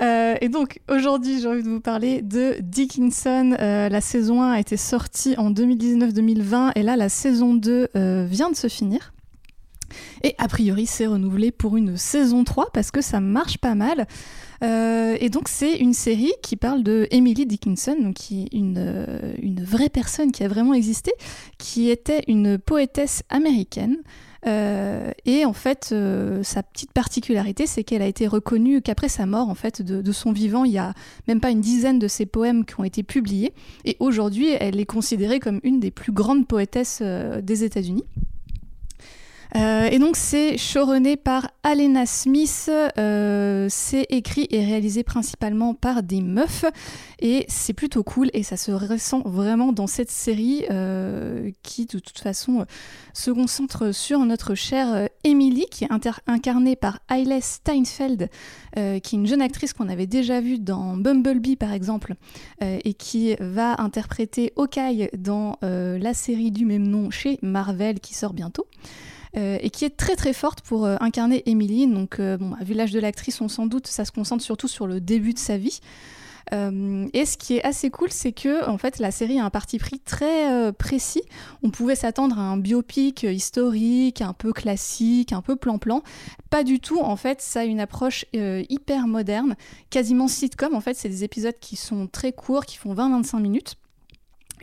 Euh, 0.00 0.34
et 0.40 0.48
donc 0.48 0.80
aujourd'hui, 0.88 1.40
j'ai 1.40 1.46
envie 1.46 1.62
de 1.62 1.68
vous 1.68 1.80
parler 1.80 2.22
de 2.22 2.56
Dickinson. 2.60 3.54
Euh, 3.60 3.88
la 3.88 4.00
saison 4.00 4.42
1 4.42 4.52
a 4.52 4.58
été 4.58 4.76
sortie 4.76 5.36
en 5.38 5.52
2019-2020 5.52 6.72
et 6.74 6.82
là, 6.82 6.96
la 6.96 7.08
saison 7.08 7.54
2 7.54 7.88
euh, 7.94 8.26
vient 8.28 8.50
de 8.50 8.56
se 8.56 8.68
finir. 8.68 9.12
Et 10.22 10.34
a 10.38 10.48
priori, 10.48 10.86
c'est 10.86 11.06
renouvelé 11.06 11.50
pour 11.50 11.76
une 11.76 11.96
saison 11.96 12.44
3 12.44 12.70
parce 12.72 12.90
que 12.90 13.00
ça 13.00 13.20
marche 13.20 13.58
pas 13.58 13.74
mal. 13.74 14.06
Euh, 14.62 15.16
et 15.20 15.28
donc 15.28 15.48
c'est 15.48 15.76
une 15.76 15.92
série 15.92 16.32
qui 16.42 16.56
parle 16.56 16.82
de 16.82 17.08
Emily 17.10 17.46
Dickinson, 17.46 17.96
donc 18.00 18.14
qui 18.14 18.42
est 18.42 18.54
une, 18.56 18.76
euh, 18.78 19.34
vraie 19.60 19.88
personne 19.88 20.30
qui 20.30 20.44
a 20.44 20.48
vraiment 20.48 20.74
existé, 20.74 21.12
qui 21.58 21.90
était 21.90 22.22
une 22.28 22.58
poétesse 22.58 23.22
américaine. 23.28 23.96
Euh, 24.44 25.12
et 25.24 25.44
en 25.44 25.52
fait, 25.52 25.94
sa 26.42 26.62
petite 26.64 26.92
particularité, 26.92 27.66
c'est 27.66 27.84
qu'elle 27.84 28.02
a 28.02 28.06
été 28.06 28.26
reconnue 28.26 28.82
qu'après 28.82 29.08
sa 29.08 29.24
mort, 29.24 29.48
en 29.48 29.54
fait, 29.54 29.82
de, 29.82 30.02
de, 30.02 30.12
son 30.12 30.32
vivant, 30.32 30.64
il 30.64 30.72
y 30.72 30.78
a 30.78 30.94
même 31.28 31.40
pas 31.40 31.50
une 31.50 31.60
dizaine 31.60 32.00
de 32.00 32.08
ses 32.08 32.26
poèmes 32.26 32.64
qui 32.64 32.78
ont 32.78 32.84
été 32.84 33.04
publiés. 33.04 33.52
Et 33.84 33.96
aujourd'hui, 34.00 34.48
elle 34.48 34.80
est 34.80 34.86
considérée 34.86 35.38
comme 35.38 35.60
une 35.62 35.78
des 35.78 35.92
plus 35.92 36.12
grandes 36.12 36.48
poétesses 36.48 37.02
des 37.02 37.64
États-Unis. 37.64 38.04
Euh, 39.56 39.88
et 39.90 39.98
donc 39.98 40.16
c'est 40.16 40.56
showrunné 40.56 41.16
par 41.16 41.50
Alena 41.62 42.06
Smith, 42.06 42.70
euh, 42.98 43.66
c'est 43.68 44.06
écrit 44.08 44.46
et 44.50 44.64
réalisé 44.64 45.02
principalement 45.02 45.74
par 45.74 46.02
des 46.02 46.22
meufs 46.22 46.64
et 47.20 47.44
c'est 47.48 47.74
plutôt 47.74 48.02
cool 48.02 48.30
et 48.32 48.42
ça 48.42 48.56
se 48.56 48.72
ressent 48.72 49.20
vraiment 49.24 49.72
dans 49.72 49.86
cette 49.86 50.10
série 50.10 50.64
euh, 50.70 51.50
qui 51.62 51.84
de 51.84 51.98
toute 51.98 52.18
façon 52.18 52.64
se 53.12 53.30
concentre 53.30 53.92
sur 53.92 54.20
notre 54.20 54.54
chère 54.54 55.08
Emily 55.22 55.66
qui 55.70 55.84
est 55.84 55.90
incarnée 56.26 56.76
par 56.76 57.00
Hailey 57.10 57.40
Steinfeld 57.40 58.30
qui 58.74 58.80
est 58.80 59.12
une 59.12 59.26
jeune 59.26 59.42
actrice 59.42 59.74
qu'on 59.74 59.88
avait 59.90 60.06
déjà 60.06 60.40
vue 60.40 60.58
dans 60.58 60.96
Bumblebee 60.96 61.56
par 61.56 61.72
exemple 61.72 62.14
et 62.60 62.94
qui 62.94 63.36
va 63.38 63.80
interpréter 63.80 64.52
Hawkeye 64.56 65.10
dans 65.16 65.58
la 65.62 66.14
série 66.14 66.50
du 66.50 66.64
même 66.64 66.86
nom 66.86 67.10
chez 67.10 67.38
Marvel 67.42 68.00
qui 68.00 68.14
sort 68.14 68.32
bientôt. 68.32 68.66
Euh, 69.36 69.56
et 69.62 69.70
qui 69.70 69.86
est 69.86 69.96
très 69.96 70.14
très 70.14 70.34
forte 70.34 70.60
pour 70.60 70.84
euh, 70.84 70.96
incarner 71.00 71.42
Emily. 71.46 71.86
Donc, 71.86 72.20
euh, 72.20 72.36
bon, 72.36 72.54
vu 72.60 72.74
l'âge 72.74 72.92
de 72.92 73.00
l'actrice, 73.00 73.40
on 73.40 73.48
s'en 73.48 73.64
doute, 73.64 73.86
ça 73.86 74.04
se 74.04 74.12
concentre 74.12 74.44
surtout 74.44 74.68
sur 74.68 74.86
le 74.86 75.00
début 75.00 75.32
de 75.32 75.38
sa 75.38 75.56
vie. 75.56 75.80
et 76.52 77.24
ce 77.24 77.38
qui 77.38 77.56
est 77.56 77.64
assez 77.64 77.88
cool, 77.88 78.10
c'est 78.10 78.32
que 78.32 78.68
en 78.68 78.76
fait 78.76 78.98
la 78.98 79.10
série 79.10 79.38
a 79.38 79.44
un 79.44 79.48
parti 79.48 79.78
pris 79.78 80.00
très 80.00 80.70
précis. 80.74 81.22
On 81.62 81.70
pouvait 81.70 81.94
s'attendre 81.94 82.38
à 82.38 82.42
un 82.42 82.58
biopic 82.58 83.22
historique, 83.22 84.20
un 84.20 84.34
peu 84.34 84.52
classique, 84.52 85.32
un 85.32 85.40
peu 85.40 85.56
plan-plan. 85.56 86.02
Pas 86.50 86.62
du 86.62 86.78
tout. 86.78 87.00
En 87.00 87.16
fait, 87.16 87.40
ça 87.40 87.60
a 87.60 87.64
une 87.64 87.80
approche 87.80 88.26
hyper 88.34 89.06
moderne, 89.06 89.56
quasiment 89.88 90.28
sitcom. 90.28 90.74
En 90.74 90.82
fait, 90.82 90.94
c'est 90.94 91.08
des 91.08 91.24
épisodes 91.24 91.58
qui 91.58 91.76
sont 91.76 92.06
très 92.06 92.32
courts, 92.32 92.66
qui 92.66 92.76
font 92.76 92.92
20-25 92.92 93.40
minutes. 93.40 93.76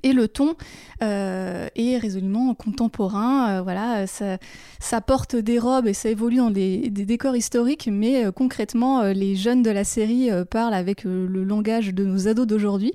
Et 0.04 0.14
le 0.14 0.28
ton 0.28 0.56
euh, 1.02 1.68
est 1.76 1.98
résolument 1.98 2.54
contemporain. 2.54 3.50
Euh, 3.50 3.62
voilà, 3.62 4.06
ça, 4.06 5.02
porte 5.02 5.38
des 5.38 5.58
robes 5.58 5.88
et 5.88 5.94
ça 5.94 6.10
évolue 6.10 6.38
dans 6.38 6.52
des, 6.52 6.90
décors 6.90 7.38
historiques, 7.38 7.88
mais 7.90 8.26
euh, 8.26 8.32
concrètement, 8.34 9.04
les 9.04 9.36
jeunes 9.36 9.64
de 9.64 9.70
la 9.70 9.86
série 9.86 10.30
parlent 10.50 10.74
avec 10.74 11.06
le 11.06 11.44
langage 11.44 11.94
de 11.94 12.04
nos 12.04 12.28
ados 12.28 12.48
d'aujourd'hui. 12.48 12.94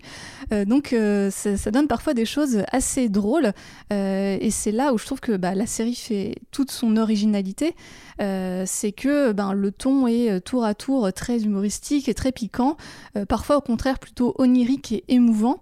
donc, 0.66 0.94
ça, 1.30 1.70
donne 1.70 1.86
parfois 1.86 2.14
des 2.14 2.26
choses 2.26 2.62
assez 2.70 3.08
drôles. 3.08 3.52
et 3.90 4.50
c'est 4.50 4.72
là 4.72 4.92
où 4.92 4.98
je 4.98 5.06
trouve 5.06 5.20
que 5.20 5.36
bah, 5.36 5.54
la 5.54 5.66
série 5.66 5.94
fait 5.94 6.36
toute 6.50 6.70
son 6.70 6.96
originalité. 6.96 7.74
c'est 8.18 8.92
que 8.92 9.32
ben, 9.32 9.52
le 9.52 9.70
ton 9.72 10.06
est 10.06 10.40
tour 10.40 10.64
à 10.64 10.74
tour 10.74 11.12
très 11.12 11.42
humoristique 11.42 12.08
et 12.08 12.14
très 12.14 12.32
piquant, 12.32 12.76
parfois 13.28 13.56
au 13.56 13.60
contraire 13.60 13.98
plutôt 13.98 14.34
onirique 14.38 14.92
et 14.92 15.04
émouvant, 15.08 15.60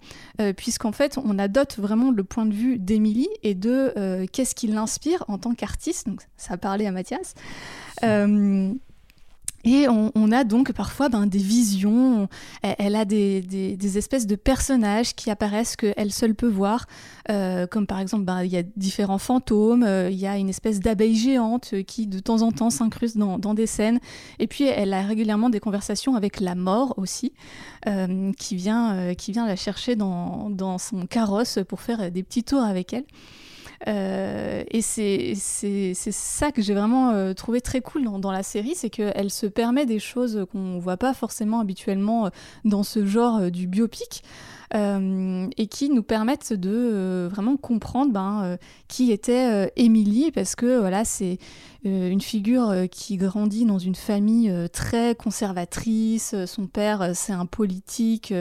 puisqu'en 0.57 0.93
fait, 0.93 1.19
on 1.23 1.32
on 1.33 1.39
adopte 1.39 1.79
vraiment 1.79 2.11
le 2.11 2.25
point 2.25 2.47
de 2.47 2.55
vue 2.55 2.79
d'Émilie 2.79 3.29
et 3.43 3.55
de 3.55 3.93
euh, 3.97 4.27
qu'est-ce 4.31 4.55
qui 4.55 4.67
l'inspire 4.67 5.25
en 5.29 5.39
tant 5.39 5.55
qu'artiste. 5.55 6.07
Donc 6.09 6.21
ça 6.37 6.55
a 6.55 6.57
parlé 6.57 6.87
à 6.87 6.93
Mathias. 6.93 7.35
Euh, 8.03 8.73
et 9.65 9.87
on, 9.89 10.33
a 10.33 10.45
donc 10.45 10.73
parfois 10.73 11.09
ben, 11.09 11.27
des 11.27 11.39
visions, 11.39 12.29
elle, 12.63 12.97
a 12.97 13.05
des, 13.05 13.97
espèces 13.97 14.27
de 14.27 14.35
personnages 14.35 15.15
qui 15.15 15.31
apparaissent 15.31 15.77
qu'elle 15.77 16.13
seule 16.13 16.35
peut 16.35 16.49
voir, 16.49 16.87
euh, 17.31 17.67
comme 17.69 17.87
par 17.87 18.01
exemple 18.01 18.25
ben, 18.25 18.43
il 18.43 18.51
y 18.51 18.57
a 18.57 18.65
différents 18.77 19.19
fantômes, 19.19 19.85
euh, 19.85 20.11
il 20.11 20.19
y 20.19 20.27
a 20.27 20.37
une 20.37 20.49
espèce 20.49 20.81
d'abeille 20.81 21.15
géante 21.15 21.75
qui 21.87 22.09
de 22.09 22.19
temps 22.19 22.43
en 22.43 22.51
temps 22.51 22.71
s'incruste 22.71 23.17
dans, 23.17 23.55
des 23.55 23.67
scènes, 23.67 24.01
et 24.41 24.49
puis 24.49 24.65
elle 24.65 24.93
a 24.95 25.03
régulièrement 25.03 25.51
des 25.51 25.61
conversations 25.61 26.17
avec 26.17 26.41
la 26.41 26.57
mort 26.57 26.95
aussi, 26.97 27.33
euh, 27.87 28.33
qui, 28.33 28.57
vient, 28.57 29.15
qui 29.15 29.31
vient 29.31 29.47
la 29.47 29.57
chercher 29.57 29.95
dans, 29.95 30.51
dans 30.51 30.79
son 30.79 31.07
carrosse 31.07 31.59
pour 31.69 31.83
faire 31.83 32.11
des 32.11 32.23
petits 32.23 32.43
tours 32.43 32.63
avec 32.63 32.93
elle. 32.93 33.05
Euh, 33.89 34.63
et 34.71 34.81
c'est 34.81 35.35
ça 35.35 36.53
que 36.53 36.63
j'ai 36.63 36.75
vraiment 36.75 37.11
euh, 37.11 37.35
trouvé 37.35 37.61
très 37.61 37.81
cool 37.81 38.05
dans, 38.05 38.19
dans 38.19 38.33
la 38.33 38.43
série, 38.43 38.75
c'est 38.75 38.91
qu'elle 38.91 39.31
se 39.31 39.47
permet 39.47 39.87
des 39.87 39.99
choses 39.99 40.47
qu'on 40.53 40.77
ne 40.77 40.81
voit 40.81 40.97
pas 40.97 41.15
forcément 41.15 41.61
habituellement 41.61 42.27
euh, 42.27 42.31
dans 42.65 42.83
ce 42.83 43.05
genre 43.05 43.51
du 43.51 43.67
biopic. 43.67 44.23
et 44.75 45.67
qui 45.67 45.91
nous 45.91 46.03
permettent 46.03 46.55
de 46.55 47.29
vraiment 47.31 47.59
comprendre 47.59 48.11
ben, 48.11 48.57
qui 48.89 49.13
était 49.13 49.71
Émilie, 49.77 50.31
parce 50.33 50.55
que 50.55 50.79
voilà, 50.79 51.05
c'est 51.05 51.37
une 51.85 52.23
figure 52.23 52.73
qui 52.91 53.19
grandit 53.19 53.67
dans 53.67 53.79
une 53.79 53.95
famille 53.95 54.51
très 54.73 55.15
conservatrice. 55.15 56.35
Son 56.47 56.67
père, 56.67 57.11
c'est 57.15 57.35
un 57.35 57.45
politique 57.45 58.33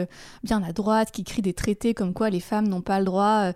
bien 0.42 0.62
à 0.62 0.72
droite 0.72 1.10
qui 1.10 1.22
crie 1.22 1.42
des 1.42 1.52
traités 1.52 1.92
comme 1.92 2.14
quoi 2.14 2.30
les 2.30 2.40
femmes 2.40 2.66
n'ont 2.66 2.80
pas 2.80 2.98
le 2.98 3.04
droit 3.04 3.52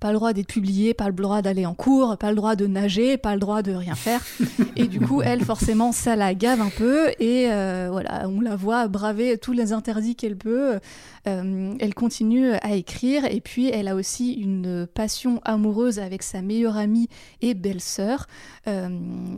pas 0.00 0.08
le 0.08 0.16
droit 0.18 0.32
d'être 0.32 0.46
publié, 0.46 0.94
pas 0.94 1.06
le 1.06 1.14
droit 1.14 1.42
d'aller 1.42 1.66
en 1.66 1.74
cours, 1.74 2.16
pas 2.18 2.30
le 2.30 2.36
droit 2.36 2.56
de 2.56 2.66
nager, 2.66 3.16
pas 3.16 3.34
le 3.34 3.40
droit 3.40 3.62
de 3.62 3.72
rien 3.72 3.94
faire. 3.94 4.20
et 4.76 4.86
du 4.88 5.00
coup, 5.00 5.22
elle, 5.22 5.42
forcément, 5.42 5.92
ça 5.92 6.16
la 6.16 6.34
gave 6.34 6.60
un 6.60 6.70
peu. 6.70 7.08
Et 7.18 7.50
euh, 7.50 7.88
voilà, 7.90 8.28
on 8.28 8.40
la 8.40 8.56
voit 8.56 8.88
braver 8.88 9.38
tous 9.38 9.52
les 9.52 9.72
interdits 9.72 10.14
qu'elle 10.14 10.36
peut. 10.36 10.78
Euh, 11.26 11.74
elle 11.80 11.94
continue 11.94 12.52
à 12.52 12.74
écrire. 12.74 13.24
Et 13.24 13.40
puis, 13.40 13.68
elle 13.68 13.88
a 13.88 13.94
aussi 13.94 14.34
une 14.34 14.86
passion 14.86 15.40
amoureuse 15.44 15.98
avec 15.98 16.22
sa 16.22 16.42
meilleure 16.42 16.76
amie 16.76 17.08
et 17.40 17.54
belle-sœur, 17.54 18.26
euh, 18.68 18.88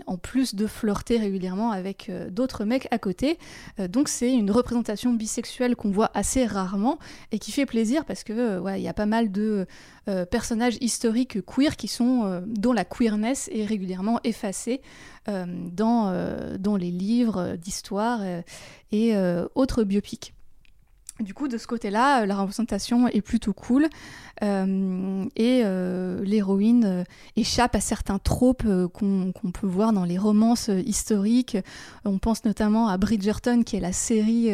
en 0.06 0.16
plus 0.16 0.54
de 0.54 0.66
flirter 0.66 1.18
régulièrement 1.18 1.70
avec 1.70 2.10
d'autres 2.30 2.64
mecs 2.64 2.88
à 2.90 2.98
côté. 2.98 3.38
donc, 3.88 4.08
c'est 4.08 4.32
une 4.32 4.50
représentation 4.50 5.12
bisexuelle 5.12 5.76
qu'on 5.76 5.90
voit 5.90 6.10
assez 6.14 6.46
rarement 6.46 6.98
et 7.32 7.38
qui 7.38 7.52
fait 7.52 7.66
plaisir 7.66 8.04
parce 8.04 8.24
que, 8.24 8.60
il 8.76 8.82
y 8.82 8.88
a 8.88 8.94
pas 8.94 9.06
mal 9.06 9.30
de 9.30 9.66
euh, 10.08 10.24
personnages 10.24 10.78
historiques 10.80 11.44
queer 11.44 11.76
qui 11.76 11.86
sont, 11.86 12.24
euh, 12.24 12.40
dont 12.46 12.72
la 12.72 12.86
queerness 12.86 13.50
est 13.52 13.66
régulièrement 13.66 14.20
effacée 14.24 14.80
euh, 15.28 15.44
dans, 15.46 16.12
dans 16.58 16.76
les 16.76 16.90
livres 16.90 17.56
d'histoire 17.56 18.20
et 18.92 19.14
autres 19.54 19.84
biopics. 19.84 20.32
Du 21.20 21.34
coup, 21.34 21.48
de 21.48 21.58
ce 21.58 21.66
côté-là, 21.66 22.24
la 22.26 22.36
représentation 22.36 23.08
est 23.08 23.20
plutôt 23.20 23.52
cool 23.52 23.88
et 24.40 25.62
l'héroïne 26.22 27.04
échappe 27.36 27.74
à 27.74 27.80
certains 27.80 28.18
tropes 28.18 28.66
qu'on 28.92 29.32
peut 29.52 29.66
voir 29.66 29.92
dans 29.92 30.04
les 30.04 30.16
romances 30.16 30.70
historiques. 30.86 31.58
On 32.04 32.18
pense 32.18 32.44
notamment 32.44 32.88
à 32.88 32.96
Bridgerton, 32.98 33.62
qui 33.64 33.76
est 33.76 33.80
la 33.80 33.92
série 33.92 34.50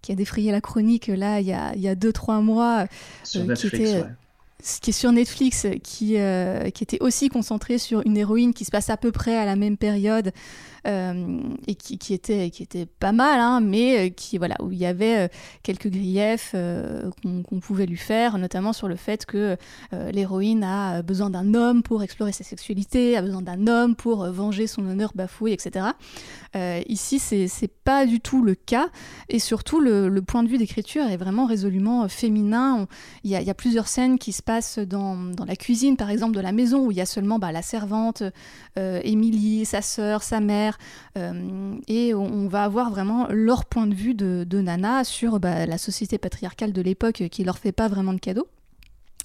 qui 0.00 0.12
a 0.12 0.14
défrayé 0.14 0.50
la 0.52 0.62
chronique 0.62 1.08
là 1.08 1.40
il 1.40 1.46
y 1.46 1.52
a 1.88 1.94
2-3 1.94 2.42
mois, 2.42 2.86
qui 3.22 3.38
était 3.38 4.04
qui 4.62 4.90
est 4.90 4.92
sur 4.92 5.12
Netflix, 5.12 5.66
qui, 5.82 6.18
euh, 6.18 6.70
qui 6.70 6.82
était 6.82 7.00
aussi 7.00 7.28
concentré 7.28 7.78
sur 7.78 8.02
une 8.06 8.16
héroïne 8.16 8.54
qui 8.54 8.64
se 8.64 8.70
passe 8.70 8.90
à 8.90 8.96
peu 8.96 9.12
près 9.12 9.36
à 9.36 9.44
la 9.44 9.56
même 9.56 9.76
période 9.76 10.32
et 10.86 11.74
qui, 11.74 12.14
était, 12.14 12.50
qui 12.50 12.62
était 12.62 12.86
pas 12.86 13.12
mal, 13.12 13.40
hein, 13.40 13.60
mais 13.60 14.06
euh, 14.06 14.10
qui, 14.10 14.38
voilà, 14.38 14.56
où 14.60 14.70
il 14.72 14.78
y 14.78 14.86
avait 14.86 15.30
quelques 15.62 15.88
griefs 15.88 16.54
qu'on 17.22 17.60
pouvait 17.60 17.86
lui 17.86 17.96
faire, 17.96 18.38
notamment 18.38 18.72
sur 18.72 18.88
le 18.88 18.96
fait 18.96 19.26
que 19.26 19.56
l'héroïne 19.92 20.64
a 20.64 21.02
besoin 21.02 21.30
d'un 21.30 21.54
homme 21.54 21.82
pour 21.82 22.02
explorer 22.02 22.32
sa 22.32 22.44
sexualité, 22.44 23.16
a 23.16 23.22
besoin 23.22 23.42
d'un 23.42 23.66
homme 23.66 23.96
pour 23.96 24.24
venger 24.26 24.66
son 24.66 24.86
honneur 24.86 25.12
bafoué, 25.14 25.52
etc. 25.52 25.86
Euh, 26.56 26.80
ici, 26.88 27.18
c'est 27.18 27.68
pas 27.84 28.06
du 28.06 28.20
tout 28.20 28.42
le 28.42 28.54
cas. 28.54 28.88
Et 29.28 29.38
surtout, 29.38 29.80
le, 29.80 30.20
point 30.26 30.42
de 30.42 30.48
vue 30.48 30.58
d'écriture 30.58 31.04
est 31.04 31.16
vraiment 31.16 31.46
résolument 31.46 32.04
euh, 32.04 32.08
féminin. 32.08 32.86
Il 33.24 33.30
y, 33.30 33.50
a 33.50 33.54
plusieurs 33.54 33.88
scènes 33.88 34.18
qui 34.18 34.32
se 34.32 34.42
passent 34.42 34.78
dans, 34.78 35.16
la 35.46 35.56
cuisine, 35.56 35.96
par 35.96 36.10
exemple, 36.10 36.34
de 36.34 36.40
la 36.40 36.52
maison, 36.52 36.86
où 36.86 36.90
il 36.90 36.96
y 36.96 37.00
a 37.00 37.06
seulement 37.06 37.38
bah, 37.38 37.52
la 37.52 37.62
servante, 37.62 38.22
euh, 38.78 39.00
Émilie, 39.04 39.64
sa 39.66 39.82
sœur, 39.82 40.22
sa 40.22 40.40
mère. 40.40 40.75
Et 41.16 42.14
on, 42.14 42.48
va 42.48 42.64
avoir 42.64 42.90
vraiment 42.90 43.26
leur 43.30 43.64
point 43.64 43.86
de 43.86 43.94
vue 43.94 44.14
de, 44.14 44.60
Nana 44.60 45.04
sur 45.04 45.40
bah, 45.40 45.66
la 45.66 45.78
société 45.78 46.18
patriarcale 46.18 46.72
de 46.72 46.82
l'époque 46.82 47.24
qui 47.30 47.44
leur 47.44 47.58
fait 47.58 47.72
pas 47.72 47.88
vraiment 47.88 48.12
de 48.12 48.20
cadeaux 48.20 48.48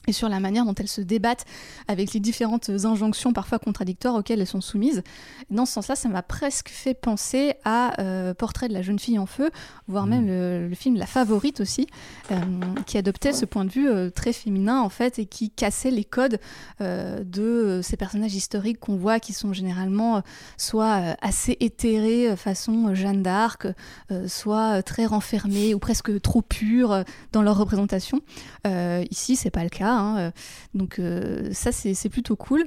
et 0.08 0.14
sur 0.14 0.30
la 0.30 0.40
manière 0.40 0.66
dont 0.66 0.74
elles 0.76 0.88
se 0.88 1.02
débattent 1.02 1.46
avec 1.88 2.14
les 2.14 2.20
différentes 2.20 2.70
injonctions 2.70 3.34
parfois 3.34 3.60
contradictoires 3.60 4.16
auxquelles 4.16 4.42
elles 4.42 4.48
sont 4.48 4.62
soumises. 4.62 5.04
Dans 5.50 5.66
ce 5.66 5.74
sens-là, 5.74 5.96
ça 5.96 6.10
m'a 6.10 6.24
presque 6.24 6.70
fait 6.70 6.94
penser 6.94 7.54
à 7.66 8.00
euh, 8.02 8.34
Portrait 8.34 8.68
de 8.68 8.74
la 8.74 8.82
jeune 8.82 8.98
fille 8.98 9.20
en 9.20 9.26
feu, 9.26 9.52
voire 9.88 10.08
même 10.08 10.26
mmh. 10.26 10.70
le, 10.70 10.76
film 10.76 10.96
La 10.96 11.06
Favorite 11.06 11.62
aussi, 11.62 11.88
euh, 12.32 12.40
qui 12.86 12.98
adoptait 12.98 13.34
ce 13.34 13.46
point 13.46 13.66
de 13.66 13.70
vue 13.70 13.90
euh, 13.90 14.10
très 14.10 14.34
féminin 14.34 14.80
en 14.82 14.90
fait 14.90 15.20
et 15.20 15.26
qui 15.26 15.50
cassait 15.50 15.92
les 15.92 16.04
codes 16.04 16.40
de 16.80 17.82
ces 17.84 17.98
personnages 17.98 18.34
historiques 18.34 18.80
qu'on 18.80 18.96
voit 18.96 19.20
qui 19.20 19.34
sont 19.34 19.54
généralement 19.54 20.24
soit 20.58 21.16
assez 21.22 21.58
éthérés 21.60 22.36
façon 22.36 22.96
Jeanne 22.96 23.22
d'Arc, 23.22 23.68
soit 24.28 24.82
très 24.84 25.06
renfermés 25.06 25.74
ou 25.74 25.80
presque 25.80 26.22
trop 26.22 26.42
purs 26.42 27.04
dans 27.32 27.42
leur 27.42 27.58
représentation. 27.58 28.22
ici, 28.66 29.36
c'est 29.36 29.52
pas 29.52 29.64
le 29.64 29.70
cas. 29.70 29.91
Hein, 29.94 30.18
euh, 30.18 30.32
donc 30.74 31.00
euh, 31.00 31.50
ça, 31.52 31.72
c'est 31.72 32.10
plutôt 32.10 32.36
cool. 32.36 32.66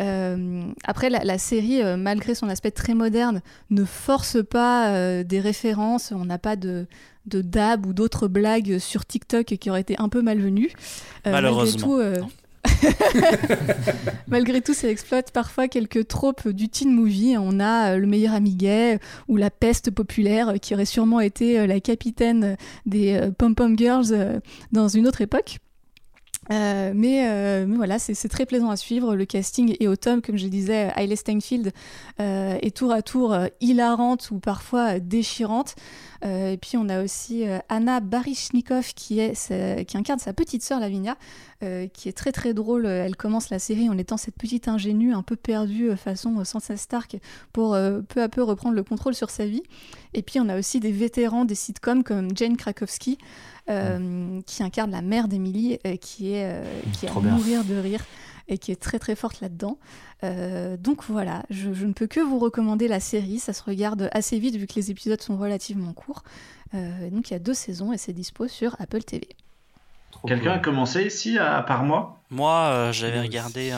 Euh, 0.00 0.62
après, 0.84 1.10
la, 1.10 1.38
série, 1.38 1.82
malgré 1.98 2.34
son 2.34 2.48
aspect 2.48 2.70
très 2.70 2.94
moderne, 2.94 3.42
ne 3.70 3.84
force 3.84 4.38
pas 4.42 5.22
des 5.22 5.40
références. 5.40 6.12
On 6.12 6.24
n'a 6.24 6.38
pas 6.38 6.56
de, 6.56 6.86
de 7.26 7.42
dab 7.42 7.84
ou 7.86 7.92
d'autres 7.92 8.26
blagues 8.26 8.78
sur 8.78 9.04
TikTok 9.04 9.44
qui 9.44 9.70
auraient 9.70 9.82
été 9.82 9.96
un 9.98 10.08
peu 10.08 10.22
malvenues. 10.22 10.72
Malheureusement. 11.26 11.98
Malgré 14.28 14.62
tout, 14.62 14.72
ça 14.72 14.88
exploite 14.88 15.30
parfois 15.32 15.68
quelques 15.68 16.06
tropes 16.08 16.48
du 16.48 16.68
teen 16.70 16.90
movie. 16.94 17.34
On 17.38 17.60
a 17.60 17.96
le 17.96 18.06
meilleur 18.06 18.32
ami 18.32 18.54
gay 18.54 18.98
ou 19.28 19.36
la 19.36 19.50
peste 19.50 19.90
populaire 19.90 20.54
qui 20.62 20.72
aurait 20.72 20.86
sûrement 20.86 21.20
été 21.20 21.66
la 21.66 21.80
capitaine 21.80 22.56
des 22.86 23.20
pom-pom 23.36 23.76
girls 23.76 24.40
dans 24.70 24.88
une 24.88 25.06
autre 25.06 25.20
époque. 25.20 25.58
Euh, 26.50 26.92
mais, 26.94 27.28
euh, 27.28 27.66
mais, 27.66 27.76
voilà, 27.76 27.98
c'est 27.98 28.28
très 28.28 28.46
plaisant 28.46 28.70
à 28.70 28.76
suivre. 28.76 29.14
Le 29.14 29.24
casting 29.24 29.76
est 29.78 29.86
au 29.86 29.96
tome, 29.96 30.22
comme 30.22 30.36
je 30.36 30.46
disais, 30.46 30.92
Hailey 30.96 31.16
Steinfeld 31.16 31.72
euh, 32.20 32.58
est 32.60 32.76
tour 32.76 32.92
à 32.92 33.02
tour 33.02 33.36
hilarante 33.60 34.30
ou 34.30 34.38
parfois 34.38 34.98
déchirante. 34.98 35.76
et 36.24 36.58
puis 36.60 36.76
on 36.76 36.88
a 36.88 37.02
aussi 37.02 37.44
Anna 37.68 38.00
Baryshnikov 38.00 38.92
qui, 38.94 39.20
qui 39.86 39.96
incarne 39.96 40.18
sa 40.18 40.32
petite 40.32 40.62
sœur 40.62 40.80
Lavinia, 40.80 41.16
qui 41.60 42.08
est 42.08 42.16
très 42.16 42.32
très 42.32 42.54
drôle. 42.54 42.86
Elle 42.86 43.16
commence 43.16 43.50
la 43.50 43.58
série 43.58 43.88
en 43.88 43.98
étant 43.98 44.16
cette 44.16 44.36
petite 44.36 44.68
ingénue 44.68 45.14
un 45.14 45.22
peu 45.22 45.36
perdue 45.36 45.96
façon 45.96 46.44
Sansa 46.44 46.76
Stark 46.76 47.16
pour 47.52 47.76
peu 48.08 48.22
à 48.22 48.28
peu 48.28 48.42
reprendre 48.42 48.74
le 48.74 48.82
contrôle 48.82 49.14
sur 49.14 49.30
sa 49.30 49.46
vie. 49.46 49.62
Et 50.14 50.22
puis 50.22 50.40
on 50.40 50.48
a 50.48 50.58
aussi 50.58 50.80
des 50.80 50.92
vétérans 50.92 51.44
des 51.44 51.54
sitcoms 51.54 52.02
comme 52.02 52.36
Jane 52.36 52.56
Krakowski. 52.56 53.18
Euh, 53.70 54.40
qui 54.44 54.64
incarne 54.64 54.90
la 54.90 55.02
mère 55.02 55.28
d'Emily, 55.28 55.78
euh, 55.86 55.96
qui 55.96 56.32
est, 56.32 56.50
euh, 56.50 56.64
qui 56.94 57.06
est 57.06 57.08
à 57.08 57.12
mourir 57.12 57.62
de 57.62 57.76
rire 57.76 58.04
et 58.48 58.58
qui 58.58 58.72
est 58.72 58.80
très 58.80 58.98
très 58.98 59.14
forte 59.14 59.40
là-dedans. 59.40 59.78
donc 60.78 61.04
voilà, 61.04 61.44
je, 61.48 61.68
ne 61.68 61.92
peux 61.92 62.08
que 62.08 62.18
vous 62.18 62.40
recommander 62.40 62.88
la 62.88 62.98
série, 62.98 63.38
ça 63.38 63.52
se 63.52 63.62
regarde 63.62 64.10
assez 64.12 64.40
vite 64.40 64.56
vu 64.56 64.66
que 64.66 64.74
les 64.74 64.90
épisodes 64.90 65.20
sont 65.22 65.36
relativement 65.36 65.92
courts. 65.92 66.24
donc 66.72 67.30
il 67.30 67.34
y 67.34 67.36
a 67.36 67.38
deux 67.38 67.54
saisons 67.54 67.92
et 67.92 67.98
c'est 67.98 68.12
dispo 68.12 68.48
sur 68.48 68.74
Apple 68.80 69.04
TV. 69.04 69.28
Quelqu'un 70.26 70.54
a 70.54 70.58
commencé 70.58 71.04
ici 71.04 71.38
à 71.38 71.62
part 71.62 71.84
moi? 71.84 72.20
Moi 72.30 72.90
j'avais 72.90 73.20
regardé 73.20 73.72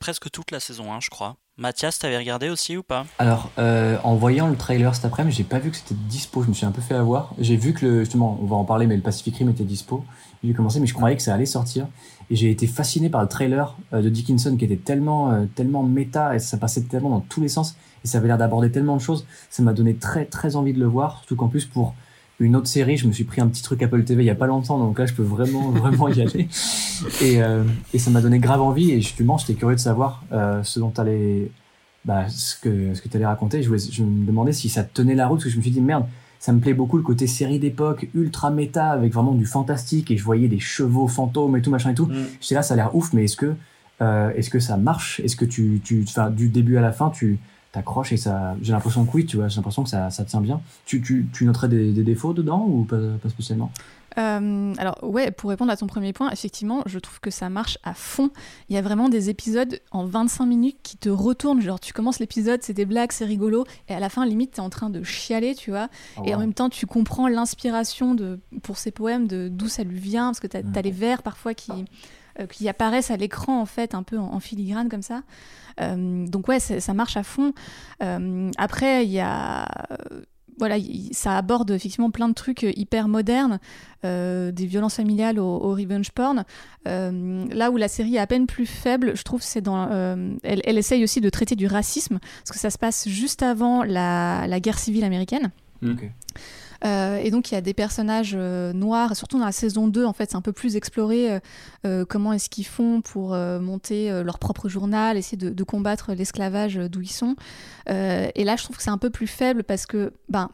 presque 0.00 0.28
toute 0.30 0.50
la 0.50 0.58
saison 0.58 0.92
1 0.92 0.98
je 0.98 1.10
crois. 1.10 1.36
Mathias, 1.58 1.98
t'avais 1.98 2.18
regardé 2.18 2.50
aussi 2.50 2.76
ou 2.76 2.82
pas? 2.82 3.06
Alors, 3.18 3.50
euh, 3.58 3.96
en 4.04 4.14
voyant 4.14 4.48
le 4.48 4.56
trailer 4.56 4.94
cet 4.94 5.06
après-midi, 5.06 5.38
j'ai 5.38 5.44
pas 5.44 5.58
vu 5.58 5.70
que 5.70 5.76
c'était 5.78 5.94
dispo. 5.94 6.42
Je 6.42 6.48
me 6.48 6.52
suis 6.52 6.66
un 6.66 6.70
peu 6.70 6.82
fait 6.82 6.94
avoir. 6.94 7.32
J'ai 7.38 7.56
vu 7.56 7.72
que 7.72 7.86
le, 7.86 8.00
justement, 8.00 8.38
on 8.42 8.44
va 8.44 8.56
en 8.56 8.64
parler, 8.64 8.86
mais 8.86 8.94
le 8.94 9.00
Pacific 9.00 9.34
Rim 9.38 9.48
était 9.48 9.64
dispo. 9.64 10.04
J'ai 10.44 10.52
commencé, 10.52 10.80
mais 10.80 10.86
je 10.86 10.92
croyais 10.92 11.16
que 11.16 11.22
ça 11.22 11.32
allait 11.32 11.46
sortir. 11.46 11.86
Et 12.28 12.36
j'ai 12.36 12.50
été 12.50 12.66
fasciné 12.66 13.08
par 13.08 13.22
le 13.22 13.28
trailer 13.28 13.74
euh, 13.94 14.02
de 14.02 14.10
Dickinson 14.10 14.54
qui 14.58 14.66
était 14.66 14.76
tellement, 14.76 15.32
euh, 15.32 15.46
tellement 15.54 15.82
méta 15.82 16.34
et 16.34 16.40
ça 16.40 16.58
passait 16.58 16.82
tellement 16.82 17.08
dans 17.08 17.20
tous 17.20 17.40
les 17.40 17.48
sens 17.48 17.76
et 18.04 18.08
ça 18.08 18.18
avait 18.18 18.28
l'air 18.28 18.36
d'aborder 18.36 18.70
tellement 18.70 18.96
de 18.96 19.00
choses. 19.00 19.24
Ça 19.48 19.62
m'a 19.62 19.72
donné 19.72 19.94
très, 19.94 20.26
très 20.26 20.56
envie 20.56 20.74
de 20.74 20.78
le 20.78 20.86
voir. 20.86 21.18
Surtout 21.20 21.36
qu'en 21.36 21.48
plus, 21.48 21.64
pour 21.64 21.94
une 22.38 22.56
autre 22.56 22.68
série, 22.68 22.96
je 22.96 23.06
me 23.06 23.12
suis 23.12 23.24
pris 23.24 23.40
un 23.40 23.48
petit 23.48 23.62
truc 23.62 23.82
Apple 23.82 24.04
TV 24.04 24.22
il 24.22 24.26
y 24.26 24.30
a 24.30 24.34
pas 24.34 24.46
longtemps, 24.46 24.78
donc 24.78 24.98
là 24.98 25.06
je 25.06 25.14
peux 25.14 25.22
vraiment 25.22 25.70
vraiment 25.70 26.08
y 26.08 26.20
aller. 26.20 26.48
Et, 27.22 27.42
euh, 27.42 27.64
et 27.94 27.98
ça 27.98 28.10
m'a 28.10 28.20
donné 28.20 28.38
grave 28.38 28.60
envie 28.60 28.92
et 28.92 29.00
justement 29.00 29.38
j'étais 29.38 29.54
curieux 29.54 29.76
de 29.76 29.80
savoir 29.80 30.22
euh, 30.32 30.62
ce 30.62 30.78
dont 30.78 30.92
allait, 30.98 31.50
bah, 32.04 32.28
ce 32.28 32.56
que 32.56 32.94
ce 32.94 33.00
que 33.00 33.08
tu 33.08 33.16
allais 33.16 33.26
raconter. 33.26 33.62
Je, 33.62 33.68
voulais, 33.68 33.80
je 33.90 34.02
me 34.02 34.26
demandais 34.26 34.52
si 34.52 34.68
ça 34.68 34.84
tenait 34.84 35.14
la 35.14 35.26
route 35.26 35.38
parce 35.38 35.44
que 35.44 35.50
je 35.50 35.56
me 35.56 35.62
suis 35.62 35.70
dit 35.70 35.80
merde, 35.80 36.04
ça 36.38 36.52
me 36.52 36.60
plaît 36.60 36.74
beaucoup 36.74 36.98
le 36.98 37.02
côté 37.02 37.26
série 37.26 37.58
d'époque, 37.58 38.08
ultra 38.14 38.50
méta 38.50 38.90
avec 38.90 39.14
vraiment 39.14 39.32
du 39.32 39.46
fantastique 39.46 40.10
et 40.10 40.18
je 40.18 40.24
voyais 40.24 40.48
des 40.48 40.60
chevaux 40.60 41.08
fantômes 41.08 41.56
et 41.56 41.62
tout 41.62 41.70
machin 41.70 41.90
et 41.90 41.94
tout. 41.94 42.06
Mm. 42.06 42.26
J'étais 42.40 42.54
là 42.56 42.62
ça 42.62 42.74
a 42.74 42.76
l'air 42.76 42.94
ouf, 42.94 43.14
mais 43.14 43.24
est-ce 43.24 43.36
que 43.36 43.54
euh, 44.02 44.30
est-ce 44.34 44.50
que 44.50 44.60
ça 44.60 44.76
marche? 44.76 45.20
Est-ce 45.20 45.36
que 45.36 45.46
tu 45.46 45.80
tu 45.82 46.04
du 46.32 46.50
début 46.50 46.76
à 46.76 46.82
la 46.82 46.92
fin 46.92 47.08
tu 47.08 47.38
t'accroches 47.76 48.12
et 48.12 48.16
ça 48.16 48.56
j'ai 48.62 48.72
l'impression 48.72 49.04
que 49.04 49.10
oui 49.14 49.26
tu 49.26 49.36
vois 49.36 49.48
j'ai 49.48 49.56
l'impression 49.56 49.84
que 49.84 49.90
ça, 49.90 50.10
ça 50.10 50.24
tient 50.24 50.40
bien 50.40 50.60
tu, 50.84 51.00
tu, 51.02 51.26
tu 51.32 51.44
noterais 51.44 51.68
des, 51.68 51.92
des, 51.92 52.02
défauts 52.02 52.32
dedans 52.32 52.64
ou 52.66 52.84
pas, 52.84 52.96
pas 53.22 53.28
spécialement? 53.28 53.70
Euh, 54.18 54.72
alors 54.78 54.98
ouais, 55.02 55.30
pour 55.30 55.50
répondre 55.50 55.70
à 55.70 55.76
ton 55.76 55.86
premier 55.86 56.12
point, 56.12 56.30
effectivement, 56.30 56.82
je 56.86 56.98
trouve 56.98 57.20
que 57.20 57.30
ça 57.30 57.50
marche 57.50 57.78
à 57.84 57.92
fond. 57.92 58.30
Il 58.68 58.74
y 58.74 58.78
a 58.78 58.82
vraiment 58.82 59.08
des 59.08 59.28
épisodes 59.28 59.80
en 59.90 60.06
25 60.06 60.46
minutes 60.46 60.78
qui 60.82 60.96
te 60.96 61.08
retournent. 61.08 61.60
Genre 61.60 61.78
tu 61.78 61.92
commences 61.92 62.18
l'épisode, 62.18 62.62
c'est 62.62 62.72
des 62.72 62.86
blagues, 62.86 63.12
c'est 63.12 63.26
rigolo, 63.26 63.66
et 63.88 63.94
à 63.94 64.00
la 64.00 64.08
fin, 64.08 64.24
limite, 64.24 64.52
t'es 64.52 64.60
en 64.60 64.70
train 64.70 64.90
de 64.90 65.02
chialer, 65.02 65.54
tu 65.54 65.70
vois. 65.70 65.88
Ah 66.16 66.22
et 66.24 66.34
en 66.34 66.38
même 66.38 66.54
temps, 66.54 66.70
tu 66.70 66.86
comprends 66.86 67.28
l'inspiration 67.28 68.14
de 68.14 68.38
pour 68.62 68.78
ces 68.78 68.90
poèmes, 68.90 69.26
de 69.26 69.48
d'où 69.48 69.68
ça 69.68 69.84
lui 69.84 70.00
vient, 70.00 70.26
parce 70.26 70.40
que 70.40 70.46
t'as 70.46 70.60
as 70.74 70.82
les 70.82 70.90
vers 70.90 71.22
parfois 71.22 71.52
qui 71.52 71.72
euh, 71.72 71.84
qui 72.50 72.68
apparaissent 72.68 73.10
à 73.10 73.16
l'écran 73.16 73.60
en 73.60 73.66
fait, 73.66 73.94
un 73.94 74.02
peu 74.02 74.18
en 74.18 74.40
filigrane 74.40 74.88
comme 74.88 75.02
ça. 75.02 75.22
Euh, 75.80 76.26
donc 76.26 76.48
ouais, 76.48 76.60
ça 76.60 76.94
marche 76.94 77.16
à 77.16 77.22
fond. 77.22 77.52
Euh, 78.02 78.50
après, 78.56 79.04
il 79.04 79.10
y 79.10 79.20
a 79.20 79.66
voilà, 80.58 80.76
ça 81.10 81.36
aborde 81.36 81.70
effectivement 81.70 82.10
plein 82.10 82.30
de 82.30 82.34
trucs 82.34 82.62
hyper 82.62 83.08
modernes, 83.08 83.58
des 84.02 84.66
violences 84.66 84.94
familiales 84.94 85.38
au, 85.38 85.74
revenge 85.74 86.12
porn. 86.12 86.44
là 86.86 87.70
où 87.70 87.76
la 87.76 87.88
série 87.88 88.16
est 88.16 88.20
à 88.20 88.26
peine 88.26 88.46
plus 88.46 88.64
faible, 88.64 89.14
je 89.16 89.22
trouve, 89.22 89.42
c'est 89.42 89.60
dans. 89.60 89.90
elle, 90.42 90.62
elle, 90.64 90.78
essaye 90.78 91.04
aussi 91.04 91.20
de 91.20 91.28
traiter 91.28 91.56
du 91.56 91.66
racisme, 91.66 92.20
parce 92.38 92.52
que 92.52 92.58
ça 92.58 92.70
se 92.70 92.78
passe 92.78 93.06
juste 93.06 93.42
avant 93.42 93.82
la, 93.82 94.46
la 94.46 94.58
guerre 94.58 94.78
civile 94.78 95.04
américaine. 95.04 95.50
Ok. 95.84 96.10
Euh, 96.84 97.18
et 97.22 97.30
donc 97.30 97.50
il 97.50 97.54
y 97.54 97.56
a 97.58 97.60
des 97.60 97.74
personnages 97.74 98.34
euh, 98.34 98.72
noirs, 98.72 99.16
surtout 99.16 99.38
dans 99.38 99.46
la 99.46 99.52
saison 99.52 99.88
2, 99.88 100.04
en 100.04 100.12
fait, 100.12 100.30
c'est 100.30 100.36
un 100.36 100.42
peu 100.42 100.52
plus 100.52 100.76
exploré 100.76 101.40
euh, 101.84 102.04
comment 102.04 102.32
est-ce 102.32 102.48
qu'ils 102.48 102.66
font 102.66 103.00
pour 103.00 103.30
monter 103.36 104.10
leur 104.22 104.38
propre 104.38 104.68
journal, 104.68 105.16
essayer 105.16 105.36
de, 105.36 105.64
combattre 105.64 106.12
l'esclavage 106.12 106.76
d'où 106.76 107.00
ils 107.00 107.10
sont. 107.10 107.34
et 107.88 108.44
là, 108.44 108.56
je 108.56 108.64
trouve 108.64 108.76
que 108.76 108.82
c'est 108.82 108.90
un 108.90 108.98
peu 108.98 109.10
plus 109.10 109.26
faible 109.26 109.64
parce 109.64 109.86
que, 109.86 110.12
ben, 110.28 110.50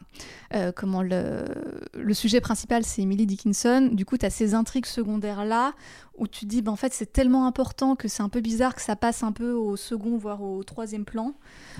comment 0.75 1.01
le, 1.01 1.45
le 1.93 2.13
sujet 2.13 2.41
principal, 2.41 2.83
c'est 2.83 3.01
Emily 3.01 3.25
Dickinson. 3.25 3.89
Du 3.91 4.05
coup, 4.05 4.17
tu 4.17 4.25
as 4.25 4.29
ces 4.29 4.53
intrigues 4.53 4.85
secondaires-là 4.85 5.73
où 6.17 6.27
tu 6.27 6.41
te 6.41 6.45
dis, 6.45 6.61
ben, 6.61 6.71
en 6.71 6.75
fait, 6.75 6.93
c'est 6.93 7.11
tellement 7.11 7.47
important 7.47 7.95
que 7.95 8.07
c'est 8.07 8.21
un 8.21 8.29
peu 8.29 8.41
bizarre 8.41 8.75
que 8.75 8.81
ça 8.81 8.95
passe 8.95 9.23
un 9.23 9.31
peu 9.31 9.51
au 9.51 9.75
second, 9.75 10.17
voire 10.17 10.43
au 10.43 10.63
troisième 10.63 11.05
plan. 11.05 11.33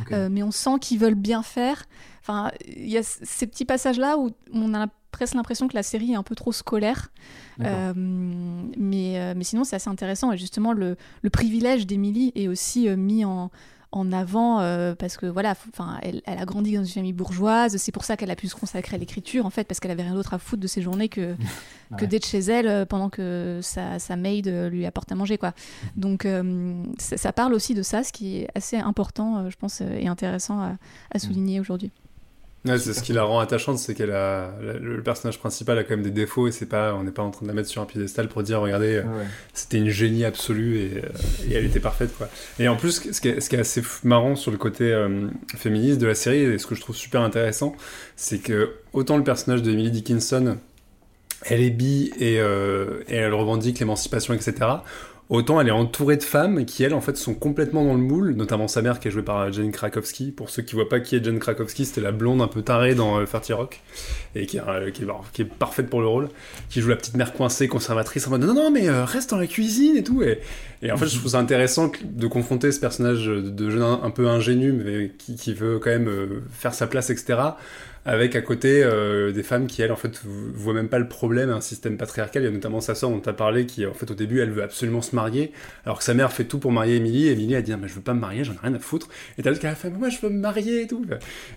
mais 0.10 0.44
on 0.44 0.52
sent 0.52 0.80
qu'ils 0.82 1.00
veulent 1.00 1.16
bien 1.16 1.44
faire. 1.44 1.84
Enfin, 2.22 2.52
il 2.66 2.90
y 2.90 2.98
a 2.98 3.04
ces 3.04 3.48
petits 3.48 3.66
passages-là 3.66 4.18
où 4.18 4.32
on 4.54 4.74
a 4.74 4.88
presque 5.14 5.36
l'impression 5.36 5.70
que 5.70 5.76
la 5.76 5.84
série 5.84 6.12
est 6.12 6.16
un 6.16 6.24
peu 6.24 6.36
trop 6.36 6.52
scolaire. 6.52 7.12
Euh, 7.62 7.94
mais, 7.96 9.20
euh, 9.20 9.34
mais 9.38 9.46
sinon, 9.46 9.64
c'est 9.64 9.78
assez 9.78 9.90
intéressant. 9.90 10.34
Et 10.34 10.38
justement, 10.38 10.74
le, 10.74 10.98
le 11.22 11.30
privilège 11.30 11.88
d'Émilie 11.88 12.34
est 12.36 12.50
aussi 12.50 12.90
euh, 12.90 12.98
mis 12.98 13.24
en, 13.24 13.50
en 13.94 14.12
avant 14.12 14.58
parce 14.96 15.18
que 15.18 15.26
voilà, 15.26 15.56
enfin, 15.70 15.98
elle, 16.02 16.22
elle, 16.26 16.38
a 16.38 16.46
grandi 16.46 16.76
dans 16.76 16.84
une 16.84 16.88
famille 16.88 17.14
bourgeoise. 17.14 17.78
C'est 17.78 17.92
pour 17.92 18.04
ça 18.04 18.18
qu'elle 18.18 18.32
a 18.32 18.36
pu 18.36 18.48
se 18.48 18.56
consacrer 18.56 18.96
à 18.96 18.98
l'écriture, 18.98 19.46
en 19.46 19.50
fait, 19.50 19.66
parce 19.66 19.80
qu'elle 19.80 19.92
avait 19.92 20.04
rien 20.04 20.16
d'autre 20.16 20.34
à 20.34 20.40
foutre 20.40 20.62
de 20.62 20.68
ses 20.68 20.82
journées 20.82 21.10
que, 21.10 21.36
que 21.98 22.06
d'être 22.06 22.26
chez 22.26 22.40
elle 22.40 22.86
pendant 22.86 23.10
que 23.10 23.60
sa, 23.62 24.00
sa 24.00 24.16
maid 24.16 24.48
lui 24.72 24.86
apporte 24.86 25.12
à 25.12 25.16
manger, 25.16 25.38
quoi. 25.38 25.54
Donc, 25.96 26.28
ça, 26.98 27.18
ça, 27.18 27.32
parle 27.32 27.54
aussi 27.54 27.74
de 27.74 27.84
ça, 27.84 28.04
ce 28.04 28.12
qui 28.12 28.38
est 28.38 28.48
assez 28.56 28.78
important, 28.78 29.50
je 29.50 29.56
pense, 29.56 29.82
et 29.82 30.08
intéressant 30.08 30.60
à, 30.60 30.76
à 31.12 31.20
souligner 31.20 31.60
aujourd'hui. 31.60 31.92
Ouais, 32.66 32.80
c'est 32.80 32.94
ce 32.94 33.04
qui 33.04 33.12
la 33.12 33.24
rend 33.24 33.40
attachante, 33.40 33.78
c'est 33.78 33.94
qu'elle 33.94 34.12
a 34.12 34.52
le 34.62 35.04
personnage 35.04 35.38
principal 35.38 35.78
a 35.78 35.84
quand 35.84 35.98
même 35.98 36.04
des 36.04 36.12
défauts 36.12 36.48
et 36.48 36.54
c'est 36.54 36.66
pas 36.66 36.94
on 36.96 37.04
n'est 37.04 37.12
pas 37.12 37.22
en 37.22 37.30
train 37.30 37.44
de 37.44 37.48
la 37.50 37.54
mettre 37.54 37.68
sur 37.68 37.82
un 37.82 37.86
piédestal 37.86 38.30
pour 38.30 38.42
dire 38.42 38.62
regardez 38.62 38.96
euh, 38.96 39.24
c'était 39.54 39.80
une 39.80 39.90
génie 39.90 40.24
absolue 40.24 40.78
et, 40.78 41.04
euh, 41.04 41.50
et, 41.50 41.56
elle 41.56 41.66
était 41.66 41.82
parfaite 41.82 42.16
quoi. 42.18 42.30
Et 42.60 42.70
en 42.70 42.78
plus 42.78 43.12
ce 43.12 43.20
qui 43.20 43.28
est, 43.28 43.42
ce 43.42 43.50
qui 43.50 43.58
est 43.58 43.60
assez 43.60 43.82
marrant 44.06 44.38
sur 44.38 44.50
le 44.50 44.58
côté 44.58 44.94
euh, 44.94 45.28
féministe 45.58 46.00
de 46.00 46.08
la 46.08 46.16
série 46.16 46.40
et 46.40 46.58
ce 46.58 46.66
que 46.66 46.74
je 46.74 46.80
trouve 46.80 46.96
super 46.96 47.20
intéressant, 47.20 47.76
c'est 48.16 48.40
que 48.40 48.76
autant 48.94 49.18
le 49.18 49.26
personnage 49.26 49.62
de 49.62 49.70
Emily 49.70 49.92
Dickinson 49.92 50.58
elle 51.46 51.60
est 51.60 51.70
bi 51.70 52.14
et, 52.18 52.36
et 52.36 53.16
elle 53.16 53.34
revendique 53.34 53.80
l'émancipation 53.80 54.34
etc. 54.34 54.54
Autant 55.30 55.62
elle 55.62 55.70
est 55.70 55.72
entourée 55.72 56.18
de 56.18 56.24
femmes 56.24 56.66
qui, 56.66 56.84
elles, 56.84 56.94
en 56.94 57.02
fait, 57.02 57.16
sont 57.16 57.34
complètement 57.34 57.86
dans 57.86 57.94
le 57.94 58.00
moule, 58.00 58.32
notamment 58.32 58.68
sa 58.68 58.82
mère 58.82 59.00
qui 59.00 59.08
est 59.08 59.12
jouée 59.12 59.24
par 59.24 59.52
Jane 59.52 59.72
Krakowski. 59.72 60.32
Pour 60.32 60.50
ceux 60.50 60.62
qui 60.62 60.76
voient 60.76 60.90
pas 60.90 61.00
qui 61.00 61.16
est 61.16 61.24
Jane 61.24 61.40
Krakowski, 61.40 61.86
c'était 61.86 62.02
la 62.02 62.12
blonde 62.12 62.42
un 62.42 62.48
peu 62.48 62.62
tarée 62.62 62.94
dans 62.94 63.20
euh, 63.20 63.26
Rock, 63.52 63.82
et 64.36 64.46
qui 64.46 64.58
est, 64.58 64.62
euh, 64.68 64.92
qui, 64.92 65.42
est, 65.42 65.46
parfaite 65.46 65.90
pour 65.90 66.02
le 66.02 66.08
rôle, 66.08 66.30
qui 66.70 66.82
joue 66.82 66.90
la 66.90 66.98
petite 66.98 67.16
mère 67.16 67.34
coincée, 67.34 67.68
conservatrice, 67.68 68.28
en 68.28 68.32
mode 68.32 68.44
non, 68.44 68.54
non, 68.54 68.70
mais 68.70 68.90
euh, 68.90 69.06
reste 69.06 69.30
dans 69.30 69.38
la 69.38 69.48
cuisine 69.48 69.96
et 69.96 70.04
tout. 70.04 70.22
Et, 70.24 70.40
et 70.82 70.92
en 70.92 70.98
fait, 70.98 71.08
je 71.08 71.16
trouve 71.20 71.32
ça 71.32 71.40
intéressant 71.40 71.92
de 72.04 72.28
confronter 72.28 72.72
ce 72.72 72.82
personnage 72.82 73.26
de 73.26 73.70
jeune 73.70 73.82
un, 73.82 74.10
peu 74.12 74.28
ingénu, 74.28 74.74
mais 74.74 75.12
qui, 75.18 75.36
qui 75.36 75.54
veut 75.54 75.80
quand 75.80 75.90
même 75.90 76.44
faire 76.52 76.74
sa 76.74 76.86
place, 76.86 77.10
etc 77.10 77.54
avec 78.06 78.36
à 78.36 78.42
côté 78.42 78.84
euh, 78.84 79.32
des 79.32 79.44
femmes 79.44 79.68
qui, 79.68 79.82
elles, 79.82 79.92
en 79.92 79.96
fait, 79.96 80.22
voient 80.26 80.74
même 80.74 80.90
pas 80.90 81.00
le 81.00 81.08
problème, 81.08 81.50
un 81.50 81.62
système 81.62 81.98
patriarcal. 81.98 82.44
Il 82.44 82.46
y 82.46 82.50
a 82.50 82.52
notamment 82.52 82.82
sa 82.82 82.96
soeur 82.96 83.10
dont 83.10 83.20
tu 83.20 83.30
as 83.30 83.34
parlé, 83.34 83.66
qui, 83.66 83.86
en 83.86 83.94
fait, 83.94 84.12
au 84.12 84.14
début, 84.14 84.42
elle 84.42 84.52
veut 84.52 84.64
absolument 84.64 85.02
se 85.02 85.16
marier, 85.16 85.52
alors 85.86 86.00
que 86.00 86.04
sa 86.04 86.14
mère 86.14 86.32
fait 86.34 86.44
tout 86.44 86.60
pour 86.60 86.72
marier 86.72 86.98
Emily. 86.98 87.30
Emily, 87.30 87.56
a 87.56 87.62
dit, 87.62 87.72
ah, 87.72 87.78
mais 87.78 87.88
je 87.88 87.94
veux 87.94 88.02
pas 88.02 88.14
me 88.14 88.20
marier, 88.20 88.44
j'en 88.44 88.54
ai 88.54 88.60
rien 88.62 88.74
à 88.74 88.80
foutre. 88.80 89.08
Et 89.38 89.44
t'as 89.44 89.50
l'autre 89.50 89.62
qui 89.62 89.68
a 89.68 89.76
fait, 89.76 89.90
moi, 89.90 90.10
je 90.10 90.20
veux 90.20 90.30
me 90.30 90.40
marier 90.40 90.82
et 90.82 90.88
tout. 90.88 91.06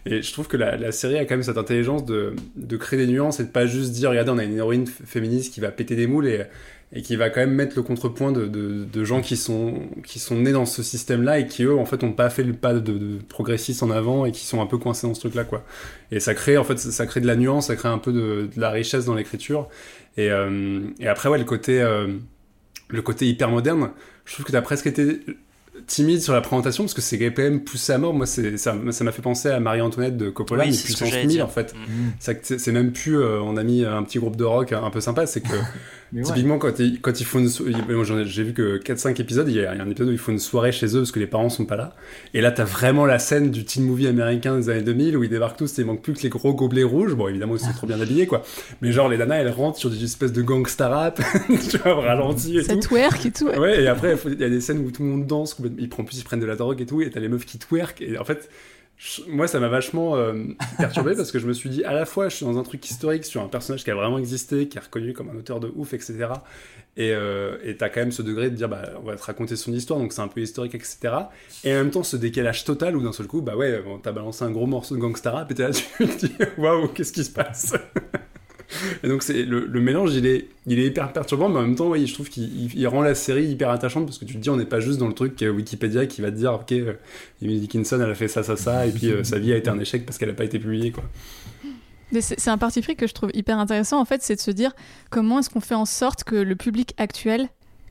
Et 0.05 0.23
je 0.23 0.33
trouve 0.33 0.47
que 0.47 0.57
la, 0.57 0.77
la, 0.77 0.93
série 0.93 1.19
a 1.19 1.25
quand 1.25 1.35
même 1.35 1.43
cette 1.43 1.59
intelligence 1.59 2.05
de, 2.05 2.35
de 2.55 2.77
créer 2.77 3.05
des 3.05 3.13
nuances 3.13 3.41
et 3.41 3.45
de 3.45 3.49
pas 3.49 3.67
juste 3.67 3.93
dire, 3.93 4.11
regardez, 4.11 4.31
on 4.31 4.39
a 4.39 4.45
une 4.45 4.57
héroïne 4.57 4.87
féministe 4.87 5.53
qui 5.53 5.61
va 5.61 5.71
péter 5.71 5.97
des 5.97 6.07
moules 6.07 6.29
et 6.29 6.45
et 6.93 7.03
qui 7.03 7.17
va 7.17 7.31
quand 7.31 7.41
même 7.41 7.55
mettre 7.55 7.75
le 7.77 7.83
contrepoint 7.83 8.31
de, 8.31 8.47
de, 8.47 9.05
gens 9.05 9.21
qui 9.21 9.37
sont, 9.37 9.83
qui 10.05 10.19
sont 10.19 10.37
nés 10.37 10.53
dans 10.53 10.67
ce 10.67 10.83
système-là 10.83 11.41
et 11.41 11.47
qui, 11.47 11.65
eux, 11.65 11.77
en 11.77 11.85
fait, 11.85 12.03
n'ont 12.03 12.13
pas 12.13 12.31
fait 12.31 12.45
le 12.45 12.53
pas 12.53 12.75
de, 12.75 12.81
de, 12.81 13.19
progressiste 13.29 13.83
en 13.83 13.91
avant 13.91 14.25
et 14.25 14.31
qui 14.31 14.47
sont 14.47 14.63
un 14.63 14.67
peu 14.67 14.79
coincés 14.79 15.07
dans 15.07 15.15
ce 15.15 15.21
truc-là, 15.21 15.45
quoi. 15.45 15.65
Et 16.13 16.21
ça 16.21 16.35
crée, 16.35 16.57
en 16.57 16.65
fait, 16.65 16.79
ça 16.79 17.07
crée 17.07 17.21
de 17.21 17.27
la 17.27 17.35
nuance, 17.35 17.67
ça 17.67 17.77
crée 17.77 17.89
un 17.89 17.99
peu 17.99 18.13
de, 18.13 18.49
la 18.57 18.71
richesse 18.71 19.05
dans 19.05 19.15
l'écriture. 19.15 19.69
Et, 20.17 20.31
euh, 20.31 20.81
et 21.01 21.09
après, 21.09 21.29
ouais, 21.29 21.39
le 21.39 21.45
côté, 21.45 21.83
euh, 21.83 22.07
le 22.89 23.03
côté 23.03 23.27
hyper 23.27 23.51
moderne, 23.51 23.91
je 24.25 24.35
trouve 24.35 24.47
que 24.47 24.53
tu 24.53 24.57
as 24.57 24.63
presque 24.63 24.87
été 24.87 25.21
timide 25.87 26.23
sur 26.23 26.33
la 26.33 26.41
présentation 26.41 26.85
parce 26.85 26.95
que 26.95 27.01
c'est 27.01 27.19
quand 27.19 27.43
même 27.43 27.63
poussé 27.63 27.93
à 27.93 27.99
mort. 27.99 28.15
Moi, 28.15 28.27
ça, 28.27 28.75
m'a 28.75 29.13
fait 29.13 29.23
penser 29.23 29.49
à 29.49 29.61
Marie-Antoinette 29.61 30.17
de 30.17 30.31
Coppola, 30.31 30.65
oui, 30.65 30.71
mais 30.71 30.77
puissance 30.77 31.13
1000 31.13 31.43
en 31.43 31.49
fait. 31.49 31.75
Mm. 31.75 32.37
C'est, 32.43 32.73
même 32.73 32.93
plus, 32.93 33.19
euh, 33.19 33.41
on 33.41 33.57
a 33.57 33.63
mis 33.63 33.85
un 33.85 34.03
petit 34.03 34.19
groupe 34.19 34.37
de 34.37 34.45
rock 34.45 34.73
un 34.73 34.91
peu 34.91 35.01
sympa, 35.01 35.27
c'est 35.27 35.43
que 35.43 35.57
typiquement 36.23 36.59
quand, 36.59 36.79
ils, 36.79 37.01
quand 37.01 37.21
ils 37.21 37.25
font 37.25 37.41
une 37.41 38.25
j'ai 38.25 38.43
vu 38.43 38.53
que 38.53 38.79
4-5 38.79 39.21
épisodes, 39.21 39.49
il 39.49 39.57
y, 39.57 39.65
a, 39.65 39.71
un 39.71 39.91
épisode 39.91 40.09
où 40.09 40.13
ils 40.13 40.19
font 40.19 40.33
une 40.33 40.39
soirée 40.39 40.73
chez 40.73 40.87
eux 40.95 41.01
parce 41.01 41.13
que 41.13 41.19
les 41.19 41.27
parents 41.27 41.49
sont 41.49 41.67
pas 41.67 41.77
là. 41.77 41.95
Et 42.35 42.41
là, 42.41 42.51
t'as 42.53 42.65
vraiment 42.65 43.07
la 43.07 43.19
scène 43.19 43.51
du 43.51 43.65
teen 43.65 43.85
movie 43.85 44.07
américain 44.07 44.57
des 44.57 44.69
années 44.69 44.83
2000 44.83 45.17
où 45.17 45.25
ils 45.25 45.31
débarquent 45.31 45.59
tous 45.59 45.79
et 45.79 45.83
il 45.83 45.87
manque 45.87 46.03
plus 46.03 46.15
que 46.15 46.23
les 46.23 46.29
gros 46.29 46.55
gobelets 46.55 46.85
rouges. 46.85 47.15
Bon, 47.15 47.29
évidemment, 47.29 47.55
ils 47.55 47.61
sont 47.61 47.73
trop 47.73 47.87
bien 47.87 48.01
habillés, 48.01 48.27
quoi. 48.27 48.43
Mais 48.83 48.93
genre, 48.93 49.09
les 49.09 49.19
nanas, 49.19 49.37
elles 49.37 49.51
rentrent 49.51 49.79
sur 49.79 49.91
des 49.91 50.03
espèces 50.03 50.33
de 50.33 50.43
gangsta 50.43 50.89
rap, 50.89 51.21
tu 51.71 51.79
vois, 51.79 51.95
ralenti 52.01 52.59
et 52.59 52.63
Ça 52.63 52.77
twerk 52.77 53.27
et 53.27 53.31
tout. 53.31 53.49
Ouais. 53.49 53.83
et 53.83 53.89
après, 53.89 54.17
il 54.27 54.41
y 54.41 54.45
a 54.45 54.49
des 54.49 54.61
scènes 54.61 54.79
où 54.79 54.91
tout 54.91 55.03
le 55.03 55.09
monde 55.09 55.27
danse, 55.27 55.57
ils 55.79 55.89
prennent 55.89 56.07
plus, 56.07 56.19
ils 56.19 56.25
prennent 56.25 56.41
de 56.41 56.47
la 56.47 56.57
drogue 56.57 56.81
et 56.81 56.87
tout, 56.87 57.03
et 57.03 57.11
t'as 57.11 57.21
les 57.21 57.29
meufs 57.29 57.45
qui 57.45 57.59
twerk. 57.59 58.01
Et 58.01 58.19
en 58.19 58.25
fait, 58.25 58.49
moi, 59.29 59.47
ça 59.47 59.61
m'a 59.61 59.69
vachement 59.69 60.17
euh, 60.17 60.45
perturbé 60.79 61.15
parce 61.15 61.31
que 61.31 61.39
je 61.39 61.47
me 61.47 61.53
suis 61.53 61.69
dit, 61.69 61.85
à 61.85 61.93
la 61.93 62.07
fois, 62.07 62.29
je 62.29 62.37
suis 62.37 62.47
dans 62.47 62.59
un 62.59 62.63
truc 62.63 62.89
historique 62.89 63.25
sur 63.25 63.43
un 63.43 63.49
personnage 63.49 63.85
qui 63.85 63.91
a 63.91 63.95
vraiment 63.95 64.19
existé, 64.19 64.69
qui 64.69 64.79
est 64.79 64.81
reconnu 64.81 65.13
comme 65.13 65.29
un 65.29 65.37
auteur 65.37 65.61
de 65.61 65.71
ouf, 65.77 65.93
etc. 65.93 66.29
Et 66.97 67.13
euh, 67.13 67.75
t'as 67.79 67.91
quand 67.91 68.01
même 68.01 68.13
ce 68.13 68.23
degré 68.23 68.49
de 68.49 68.57
dire, 68.57 68.71
bah, 68.71 68.83
on 68.99 69.07
va 69.07 69.17
te 69.17 69.23
raconter 69.23 69.57
son 69.57 69.73
histoire, 69.73 70.01
donc 70.01 70.15
c'est 70.15 70.23
un 70.23 70.29
peu 70.29 70.41
historique, 70.41 70.75
etc. 70.75 70.99
Et 71.63 71.73
en 71.73 71.77
même 71.77 71.91
temps, 71.91 72.03
ce 72.03 72.17
décalage 72.17 72.65
total 72.65 72.97
où 72.97 73.03
d'un 73.03 73.13
seul 73.13 73.27
coup, 73.27 73.43
bah 73.43 73.55
ouais, 73.55 73.83
t'as 74.03 74.13
balancé 74.13 74.45
un 74.45 74.51
gros 74.51 74.67
morceau 74.67 74.95
de 74.95 75.01
gangsta 75.01 75.31
rap 75.31 75.51
et 75.51 75.55
t'es 75.55 75.65
là, 75.65 75.71
tu 75.99 76.07
te 76.07 76.27
dis, 76.27 76.33
waouh, 76.57 76.89
qu'est-ce 76.89 77.13
qui 77.13 77.25
se 77.25 77.31
passe? 77.31 77.75
et 79.05 79.09
donc 79.09 79.23
c'est 79.23 79.43
le, 79.45 79.81
mélange, 79.81 80.15
il 80.15 80.27
est, 80.27 80.49
il 80.67 80.79
est 80.79 80.87
hyper 80.87 81.13
perturbant, 81.13 81.49
mais 81.49 81.59
en 81.59 81.63
même 81.63 81.77
temps, 81.77 81.95
je 81.95 82.13
trouve 82.13 82.29
qu'il 82.29 82.89
rend 82.89 83.03
la 83.03 83.15
série 83.15 83.47
hyper 83.47 83.71
attachante 83.71 84.07
parce 84.07 84.19
que 84.19 84.25
tu 84.25 84.35
te 84.35 84.39
dis, 84.39 84.51
on 84.51 84.57
n'est 84.57 84.67
pas 84.67 84.81
juste 84.81 84.99
dans 84.99 85.09
le 85.09 85.15
truc 85.15 85.41
Wikipédia 85.41 86.07
qui 86.07 86.21
va 86.21 86.31
te 86.31 86.37
dire, 86.37 86.55
ok, 86.55 86.73
euh, 86.73 86.95
Emily 87.43 87.61
Dickinson, 87.61 88.01
elle 88.01 88.11
a 88.11 88.15
fait 88.15 88.29
ça, 88.29 88.43
ça, 88.43 88.57
ça, 88.57 88.87
et 88.87 88.91
puis 88.91 89.11
euh, 89.11 89.25
sa 89.25 89.39
vie 89.39 89.53
a 89.53 89.57
été 89.57 89.71
un 89.71 89.79
échec 89.79 90.05
parce 90.05 90.19
qu'elle 90.19 90.29
n'a 90.29 90.35
pas 90.35 90.45
été 90.45 90.59
publiée, 90.59 90.93
quoi. 90.93 91.05
C'est 92.21 92.49
un 92.49 92.59
parti 92.59 92.83
pris 92.83 92.95
que 92.95 93.09
je 93.09 93.15
trouve 93.15 93.31
hyper 93.35 93.59
intéressant, 93.59 94.01
en 94.01 94.05
fait, 94.05 94.23
c'est 94.23 94.37
de 94.37 94.41
se 94.41 94.53
dire 94.53 94.73
comment 95.11 95.41
est-ce 95.41 95.51
qu'on 95.51 95.61
fait 95.61 95.75
en 95.75 95.87
sorte 95.87 96.23
que 96.23 96.37
le 96.37 96.55
public 96.55 96.95
actuel 96.99 97.49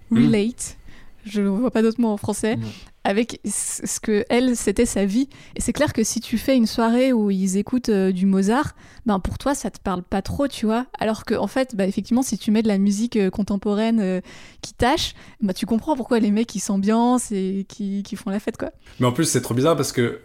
hmm. 0.09 0.25
relate, 0.25 0.77
je 1.25 1.41
ne 1.41 1.49
vois 1.49 1.71
pas 1.71 1.81
d'autres 1.81 1.99
mots 1.99 2.09
en 2.09 2.17
français, 2.17 2.57
avec 3.05 3.39
ce 3.45 3.99
que 3.99 4.25
elle 4.29 4.57
c'était 4.57 4.87
sa 4.87 5.05
vie. 5.05 5.29
Et 5.55 5.61
c'est 5.61 5.73
clair 5.73 5.93
que 5.93 6.03
si 6.03 6.19
tu 6.19 6.37
fais 6.37 6.57
une 6.57 6.65
soirée 6.65 7.13
où 7.13 7.29
ils 7.29 7.55
écoutent 7.55 7.89
euh, 7.89 8.11
du 8.11 8.25
Mozart 8.25 8.75
ben 9.05 9.19
pour 9.19 9.37
toi 9.37 9.53
ça 9.53 9.69
te 9.69 9.79
parle 9.79 10.01
pas 10.01 10.23
trop 10.23 10.47
tu 10.47 10.65
vois. 10.65 10.87
Alors 10.99 11.23
que 11.23 11.35
en 11.35 11.47
fait 11.47 11.75
bah, 11.75 11.85
effectivement 11.85 12.23
si 12.23 12.37
tu 12.37 12.49
mets 12.49 12.63
de 12.63 12.67
la 12.67 12.79
musique 12.79 13.15
euh, 13.15 13.29
contemporaine 13.29 13.99
euh, 14.01 14.21
qui 14.61 14.73
tâche 14.73 15.13
bah 15.39 15.53
tu 15.53 15.67
comprends 15.67 15.95
pourquoi 15.95 16.19
les 16.19 16.31
mecs 16.31 16.53
ils 16.55 16.59
s'ambiancent 16.59 17.31
et 17.31 17.65
qui, 17.69 18.01
qui 18.01 18.15
font 18.15 18.31
la 18.31 18.39
fête 18.39 18.57
quoi. 18.57 18.71
Mais 18.99 19.05
en 19.05 19.11
plus 19.11 19.25
c'est 19.25 19.41
trop 19.41 19.53
bizarre 19.53 19.75
parce 19.75 19.91
que 19.91 20.19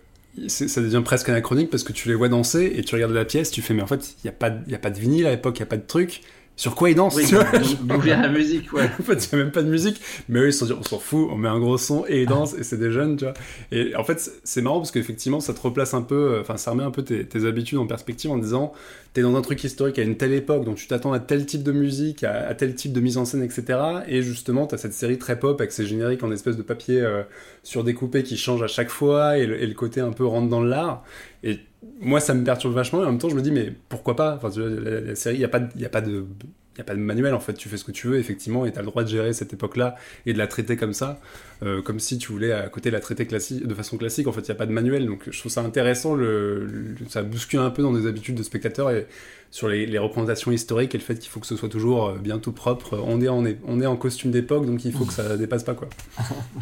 ça 0.47 0.81
devient 0.81 1.03
presque 1.05 1.29
anachronique 1.29 1.69
parce 1.69 1.83
que 1.83 1.93
tu 1.93 2.09
les 2.09 2.15
vois 2.15 2.31
danser 2.31 2.73
et 2.77 2.83
tu 2.83 2.95
regardes 2.95 3.13
la 3.13 3.27
pièce, 3.27 3.51
tu 3.51 3.61
fais 3.61 3.75
mais 3.75 3.83
en 3.83 3.87
fait 3.87 4.15
il 4.23 4.27
y 4.27 4.31
a 4.31 4.33
pas 4.33 4.51
y 4.67 4.75
a 4.75 4.79
pas 4.79 4.91
de 4.91 4.99
vinyle 4.99 5.27
à 5.27 5.31
l'époque, 5.31 5.59
il 5.59 5.61
y 5.61 5.65
a 5.65 5.67
pas 5.67 5.77
de 5.77 5.87
truc 5.87 6.23
sur 6.61 6.75
quoi 6.75 6.91
ils 6.91 6.95
dansent 6.95 7.17
oui, 7.17 7.25
D'où 7.81 8.01
vient 8.01 8.21
la 8.21 8.29
musique, 8.29 8.71
ouais. 8.75 8.91
en 9.01 9.03
fait, 9.03 9.15
il 9.15 9.35
n'y 9.35 9.41
a 9.41 9.45
même 9.45 9.51
pas 9.51 9.63
de 9.63 9.71
musique, 9.71 9.99
mais 10.29 10.41
eux, 10.41 10.49
ils 10.49 10.53
se 10.53 10.59
sont 10.59 10.67
dit, 10.67 10.75
on 10.79 10.83
s'en 10.83 10.99
fout, 10.99 11.27
on 11.33 11.37
met 11.37 11.49
un 11.49 11.59
gros 11.59 11.79
son 11.79 12.05
et 12.07 12.21
ils 12.21 12.29
dansent, 12.29 12.53
et 12.53 12.65
c'est 12.65 12.77
des 12.77 12.93
jeunes, 12.93 13.17
tu 13.17 13.25
vois. 13.25 13.33
Et 13.73 13.97
en 13.97 14.05
fait, 14.05 14.31
c'est 14.45 14.61
marrant 14.61 14.77
parce 14.77 14.91
qu'effectivement, 14.91 15.41
ça 15.41 15.55
te 15.55 15.61
replace 15.63 15.95
un 15.95 16.03
peu, 16.03 16.35
euh, 16.35 16.41
enfin, 16.43 16.59
ça 16.59 16.73
remet 16.73 16.83
un 16.83 16.91
peu 16.91 17.03
tes, 17.03 17.47
habitudes 17.47 17.79
en 17.79 17.87
perspective 17.87 18.31
en 18.31 18.37
disant, 18.37 18.75
t'es 19.15 19.23
dans 19.23 19.35
un 19.37 19.41
truc 19.41 19.65
historique 19.65 19.99
à 19.99 20.03
une 20.03 20.19
telle 20.19 20.35
époque, 20.35 20.67
donc 20.67 20.77
tu 20.77 20.87
t'attends 20.87 21.15
à 21.15 21.19
tel 21.19 21.47
type 21.47 21.63
de 21.63 21.73
musique, 21.73 22.25
à, 22.25 22.55
tel 22.55 22.75
type 22.75 22.93
de 22.93 23.01
mise 23.01 23.17
en 23.17 23.25
scène, 23.25 23.43
etc. 23.43 23.79
Et 24.07 24.21
justement, 24.21 24.67
t'as 24.67 24.77
cette 24.77 24.93
série 24.93 25.17
très 25.17 25.39
pop 25.39 25.59
avec 25.59 25.73
ses 25.73 25.87
génériques 25.87 26.23
en 26.23 26.31
espèce 26.31 26.59
de 26.59 26.63
papier 26.63 27.01
euh, 27.01 27.23
surdécoupé 27.63 28.23
qui 28.23 28.37
change 28.37 28.63
à 28.63 28.67
chaque 28.67 28.91
fois, 28.91 29.39
et 29.39 29.47
le, 29.47 29.73
côté 29.73 30.03
un 30.03 30.13
peu 30.13 30.27
rentre 30.27 30.51
dans 30.51 30.63
l'art. 30.63 31.05
Et 31.43 31.59
moi, 32.01 32.21
ça 32.21 32.35
me 32.35 32.45
perturbe 32.45 32.75
vachement, 32.75 33.03
et 33.03 33.07
en 33.07 33.11
même 33.11 33.19
temps, 33.19 33.29
je 33.29 33.35
me 33.35 33.43
dis, 33.43 33.53
mais 33.53 33.73
pourquoi 33.89 34.17
pas? 34.17 34.35
Enfin, 34.37 34.51
la, 34.59 35.15
série, 35.15 35.37
il 35.37 35.39
n'y 35.39 35.45
a, 35.45 35.49
pas, 35.49 35.61
y 35.77 35.85
a 35.85 35.89
pas 35.89 36.01
de 36.01 36.27
n'y 36.77 36.83
a 36.83 36.85
pas 36.85 36.95
de 36.95 37.01
manuel 37.01 37.35
en 37.35 37.41
fait, 37.41 37.55
tu 37.55 37.69
fais 37.69 37.77
ce 37.77 37.85
que 37.85 37.93
tu 37.93 38.07
veux 38.07 38.19
effectivement 38.19 38.65
et 38.65 38.73
tu 38.73 38.79
as 38.79 38.83
le 38.83 38.87
droit 38.87 39.03
de 39.03 39.09
gérer 39.09 39.33
cette 39.33 39.53
époque-là 39.53 39.97
et 40.25 40.33
de 40.33 40.39
la 40.39 40.47
traiter 40.47 40.77
comme 40.77 40.93
ça, 40.93 41.21
euh, 41.63 41.83
comme 41.83 41.99
si 41.99 42.19
tu 42.19 42.31
voulais 42.31 42.53
à 42.53 42.69
côté 42.69 42.91
la 42.91 43.01
traiter 43.01 43.27
classique, 43.27 43.67
de 43.67 43.75
façon 43.75 43.97
classique, 43.97 44.29
en 44.29 44.33
fait 44.33 44.43
il 44.43 44.51
n'y 44.51 44.53
a 44.53 44.55
pas 44.55 44.67
de 44.67 44.73
manuel. 44.73 45.07
Donc 45.07 45.29
je 45.31 45.39
trouve 45.39 45.51
ça 45.51 45.63
intéressant, 45.63 46.15
le, 46.15 46.95
ça 47.09 47.23
bouscule 47.23 47.61
un 47.61 47.71
peu 47.71 47.83
dans 47.83 47.93
des 47.93 48.07
habitudes 48.07 48.37
de 48.37 48.43
spectateurs 48.43 48.91
et 48.91 49.07
sur 49.51 49.69
les, 49.69 49.99
représentations 49.99 50.53
historiques 50.53 50.95
et 50.95 50.99
le 50.99 51.03
fait 51.03 51.17
qu'il 51.17 51.29
faut 51.29 51.41
que 51.41 51.47
ce 51.47 51.57
soit 51.57 51.69
toujours 51.69 52.07
euh, 52.07 52.19
bien 52.19 52.39
tout 52.39 52.53
propre, 52.53 53.03
on 53.05 53.21
est 53.21 53.29
en, 53.29 53.45
on 53.67 53.81
est 53.81 53.87
en 53.87 53.97
costume 53.97 54.31
d'époque 54.31 54.65
donc 54.65 54.85
il 54.85 54.93
faut 54.93 55.05
que 55.05 55.13
ça 55.13 55.37
dépasse 55.37 55.65
pas 55.65 55.75
quoi. 55.75 55.89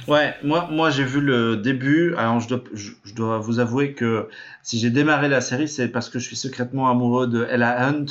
Ouais, 0.09 0.35
moi, 0.43 0.68
moi 0.72 0.89
j'ai 0.89 1.05
vu 1.05 1.20
le 1.20 1.59
début, 1.59 2.14
alors 2.14 2.40
je 2.40 2.48
dois, 2.48 2.64
je, 2.72 3.14
dois 3.14 3.39
vous 3.39 3.59
avouer 3.59 3.93
que 3.93 4.28
si 4.62 4.78
j'ai 4.78 4.90
démarré 4.90 5.28
la 5.28 5.43
série 5.43 5.68
c'est 5.68 5.89
parce 5.89 6.09
que 6.09 6.18
je 6.18 6.24
suis 6.24 6.36
secrètement 6.36 6.90
amoureux 6.90 7.26
de 7.26 7.47
Ella 7.51 7.86
Hunt 7.86 8.06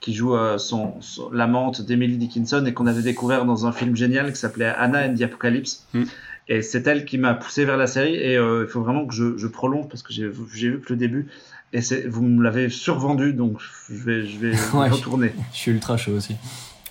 qui 0.00 0.14
joue 0.14 0.34
euh, 0.36 0.58
son, 0.58 0.94
l'amante 1.32 1.82
d'Emily 1.82 2.16
Dickinson 2.16 2.64
et 2.66 2.72
qu'on 2.72 2.86
avait 2.86 3.02
découvert 3.02 3.44
dans 3.44 3.66
un 3.66 3.72
film 3.72 3.96
génial 3.96 4.32
qui 4.32 4.38
s'appelait 4.38 4.72
Anna 4.76 5.06
and 5.06 5.14
the 5.14 5.22
Apocalypse. 5.22 5.86
Hmm. 5.92 6.04
Et 6.48 6.62
c'est 6.62 6.86
elle 6.86 7.04
qui 7.04 7.18
m'a 7.18 7.34
poussé 7.34 7.64
vers 7.64 7.76
la 7.76 7.86
série 7.86 8.14
et 8.14 8.36
euh, 8.36 8.64
il 8.66 8.70
faut 8.70 8.80
vraiment 8.80 9.06
que 9.06 9.14
je, 9.14 9.36
je 9.36 9.46
prolonge 9.46 9.88
parce 9.88 10.02
que 10.02 10.12
j'ai, 10.12 10.28
vu 10.28 10.80
que 10.80 10.92
le 10.92 10.96
début 10.96 11.28
et 11.74 11.80
vous 12.08 12.22
me 12.22 12.42
l'avez 12.42 12.70
survendu 12.70 13.34
donc 13.34 13.58
je 13.90 13.94
vais, 13.94 14.26
je 14.26 14.38
vais 14.38 14.56
retourner. 14.88 15.32
Je, 15.52 15.58
suis 15.58 15.72
ultra 15.72 15.98
chaud 15.98 16.12
aussi. 16.12 16.36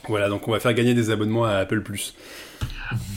Voilà, 0.07 0.29
donc 0.29 0.47
on 0.47 0.51
va 0.51 0.59
faire 0.59 0.73
gagner 0.73 0.93
des 0.93 1.09
abonnements 1.09 1.45
à 1.45 1.55
Apple 1.55 1.81
Plus. 1.81 2.13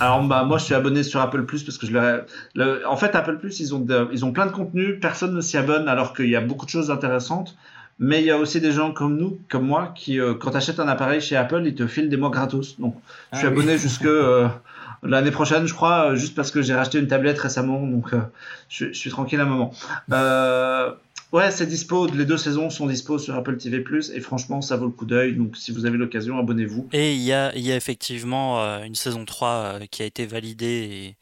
Alors 0.00 0.24
bah 0.24 0.44
moi 0.44 0.58
je 0.58 0.64
suis 0.64 0.74
abonné 0.74 1.02
sur 1.02 1.20
Apple 1.20 1.44
Plus 1.44 1.62
parce 1.62 1.76
que 1.76 1.86
je 1.86 1.92
leur 1.92 2.22
le, 2.54 2.88
en 2.88 2.96
fait 2.96 3.14
Apple 3.14 3.38
Plus 3.38 3.60
ils 3.60 3.74
ont 3.74 3.86
ils 4.10 4.24
ont 4.24 4.32
plein 4.32 4.46
de 4.46 4.52
contenu, 4.52 4.98
personne 4.98 5.34
ne 5.34 5.40
s'y 5.40 5.58
abonne 5.58 5.88
alors 5.88 6.14
qu'il 6.14 6.28
y 6.28 6.36
a 6.36 6.40
beaucoup 6.40 6.64
de 6.64 6.70
choses 6.70 6.90
intéressantes. 6.90 7.56
Mais 8.02 8.20
il 8.20 8.24
y 8.24 8.30
a 8.30 8.38
aussi 8.38 8.62
des 8.62 8.72
gens 8.72 8.92
comme 8.92 9.18
nous, 9.18 9.38
comme 9.50 9.66
moi, 9.66 9.92
qui, 9.94 10.18
euh, 10.18 10.32
quand 10.32 10.52
tu 10.52 10.56
achètes 10.56 10.80
un 10.80 10.88
appareil 10.88 11.20
chez 11.20 11.36
Apple, 11.36 11.62
ils 11.66 11.74
te 11.74 11.86
filent 11.86 12.08
des 12.08 12.16
mois 12.16 12.30
gratos. 12.30 12.80
Donc, 12.80 12.96
je 13.32 13.38
suis 13.38 13.46
ah 13.46 13.50
abonné 13.50 13.76
jusque 13.78 14.06
euh, 14.06 14.48
l'année 15.02 15.30
prochaine, 15.30 15.66
je 15.66 15.74
crois, 15.74 16.12
euh, 16.12 16.16
juste 16.16 16.34
parce 16.34 16.50
que 16.50 16.62
j'ai 16.62 16.74
racheté 16.74 16.98
une 16.98 17.08
tablette 17.08 17.38
récemment. 17.38 17.86
Donc, 17.86 18.12
je, 18.70 18.90
suis 18.94 19.10
tranquille 19.10 19.38
à 19.38 19.42
un 19.42 19.46
moment. 19.46 19.74
ouais, 21.34 21.50
c'est 21.50 21.66
dispo. 21.66 22.06
Les 22.06 22.24
deux 22.24 22.38
saisons 22.38 22.70
sont 22.70 22.86
dispo 22.86 23.18
sur 23.18 23.34
Apple 23.34 23.58
TV+. 23.58 23.84
Et 24.14 24.20
franchement, 24.20 24.62
ça 24.62 24.78
vaut 24.78 24.86
le 24.86 24.92
coup 24.92 25.04
d'œil. 25.04 25.34
Donc, 25.34 25.58
si 25.58 25.70
vous 25.70 25.84
avez 25.84 25.98
l'occasion, 25.98 26.38
abonnez-vous. 26.38 26.88
Et 26.94 27.14
il 27.14 27.22
y 27.22 27.34
a, 27.34 27.54
y 27.54 27.70
a 27.70 27.76
effectivement 27.76 28.60
une 28.82 28.94
saison 28.94 29.26
3 29.26 29.80
qui 29.90 30.02
a 30.02 30.06
été 30.06 30.24
validée 30.24 30.66
et 30.66 31.16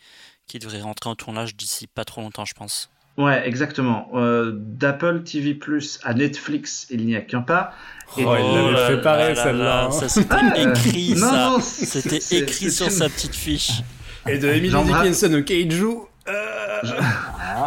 qui 0.47 0.61
devrait 0.61 0.81
rentrer 0.81 1.11
en 1.11 1.17
tournage 1.17 1.57
d'ici 1.57 1.89
pas 1.89 2.05
trop 2.05 2.21
longtemps, 2.21 2.45
je 2.45 2.55
pense. 2.55 2.89
Ouais, 3.19 3.43
exactement. 3.47 4.09
Euh, 4.15 4.53
D'Apple 4.55 5.23
TV 5.24 5.55
Plus 5.55 5.99
à 6.05 6.15
Netflix, 6.15 6.86
il 6.89 7.05
n'y 7.05 7.16
a 7.16 7.20
qu'un 7.20 7.43
pas. 7.43 7.73
Et 8.16 8.24
oh, 8.24 8.32
il 8.39 8.73
l'avait 8.73 8.95
préparé 8.95 9.35
celle-là. 9.35 9.86
Hein. 9.86 9.90
Ça 9.90 10.09
c'était 10.09 10.62
écrit, 10.62 11.16
ça. 11.16 11.57
C'était 11.61 12.36
écrit 12.36 12.70
sur 12.70 12.90
sa 12.90 13.09
petite 13.09 13.35
fiche. 13.35 13.82
Et 14.28 14.39
de 14.39 14.47
Emily 14.47 14.74
Dickinson 14.85 15.35
au 15.35 15.43
Keiju. 15.43 16.07
Euh... 16.28 16.82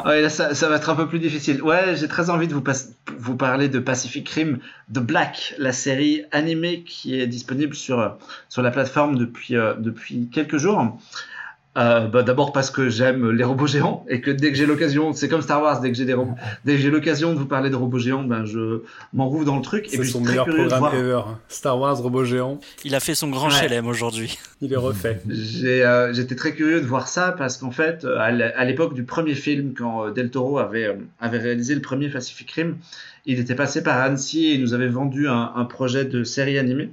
Ouais, 0.06 0.22
là, 0.22 0.30
ça, 0.30 0.56
ça, 0.56 0.69
va 0.69 0.78
être 0.78 0.90
un 0.90 0.95
peu 0.95 1.07
plus 1.07 1.19
difficile. 1.19 1.61
Ouais, 1.61 1.95
j'ai 1.95 2.07
très 2.07 2.30
envie 2.30 2.48
de 2.48 2.53
vous, 2.53 2.64
vous 3.18 3.36
parler 3.36 3.68
de 3.68 3.80
Pacific 3.80 4.30
Rim 4.30 4.60
The 4.94 4.99
Black, 4.99 5.53
la 5.57 5.73
série 5.73 6.23
animée 6.32 6.84
qui 6.84 7.19
est 7.19 7.28
disponible 7.28 7.76
sur, 7.76 8.18
sur 8.48 8.61
la 8.61 8.72
plateforme 8.72 9.18
depuis, 9.18 9.57
euh, 9.57 9.73
depuis 9.73 10.30
quelques 10.32 10.57
jours. 10.57 10.98
Euh, 11.77 12.07
bah, 12.07 12.22
D'abord 12.22 12.52
parce 12.52 12.69
que 12.69 12.89
j'aime 12.89 13.31
les 13.31 13.45
robots 13.45 13.68
géants 13.68 14.06
et 14.10 14.19
que 14.19 14.30
dès 14.30 14.52
que 14.52 14.57
j'ai 14.57 14.65
l'occasion, 14.65 15.14
c'est 15.14 15.30
comme 15.30 15.41
Star 15.41 15.61
Wars, 15.61 15.80
dès 15.80 15.89
que 15.89 15.98
j'ai 15.98 16.03
des 16.03 16.14
robots, 16.14 16.35
dès 16.65 16.73
que 16.73 16.81
j'ai 16.81 16.89
l'occasion 16.89 17.34
de 17.34 17.39
vous 17.39 17.45
parler 17.45 17.69
de 17.69 17.77
robots 17.77 17.98
géants, 17.98 18.23
ben 18.23 18.43
je 18.43 18.81
m'enrouvre 19.14 19.45
dans 19.45 19.56
le 19.56 19.61
truc. 19.61 19.88
C'est 19.89 20.03
son 20.03 20.19
meilleur 20.19 20.45
programme 20.45 20.93
ever. 20.93 21.22
Star 21.48 21.80
Wars 21.80 21.98
robots 21.98 22.26
géants. 22.26 22.60
Il 22.84 22.93
a 22.93 22.99
fait 22.99 23.15
son 23.15 23.30
grand 23.30 23.48
ouais. 23.48 23.56
chelem 23.56 23.88
aujourd'hui. 23.88 24.38
Il 24.60 24.73
est 24.73 24.77
refait. 24.77 25.22
Euh, 25.64 26.14
j'étais 26.14 26.35
très 26.35 26.53
curieux 26.53 26.81
de 26.81 26.85
voir 26.85 27.07
ça 27.07 27.34
parce 27.38 27.56
qu'en 27.57 27.72
fait, 27.72 28.03
euh, 28.03 28.18
à 28.19 28.65
l'époque 28.65 28.93
du 28.93 29.03
premier 29.03 29.35
film, 29.35 29.73
quand 29.73 30.07
euh, 30.07 30.11
Del 30.11 30.30
Toro 30.30 30.60
avait, 30.60 30.98
avait 31.22 31.39
réalisé 31.39 31.73
le 31.73 31.81
premier 31.81 32.10
Pacific 32.10 32.52
Rim, 32.52 32.76
il 33.26 33.39
était 33.39 33.56
passé 33.56 33.81
par 33.81 33.98
Annecy 34.02 34.48
et 34.48 34.53
il 34.56 34.61
nous 34.61 34.73
avait 34.73 34.88
vendu 34.88 35.30
un, 35.30 35.53
un 35.56 35.65
projet 35.65 36.03
de 36.03 36.26
série 36.26 36.57
animée 36.57 36.89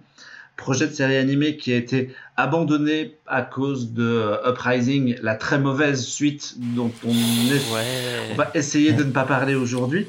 projet 0.58 0.88
de 0.88 0.92
série 0.92 1.16
animée 1.16 1.56
qui 1.56 1.72
a 1.72 1.76
été 1.76 2.10
abandonné 2.36 3.14
à 3.26 3.40
cause 3.40 3.94
de 3.94 4.02
euh, 4.02 4.50
Uprising, 4.50 5.16
la 5.22 5.36
très 5.36 5.58
mauvaise 5.58 6.04
suite 6.04 6.56
dont 6.58 6.90
on, 7.06 8.34
va 8.36 8.50
essayer 8.54 8.92
de 8.92 9.04
ne 9.04 9.10
pas 9.10 9.24
parler 9.24 9.54
aujourd'hui. 9.54 10.06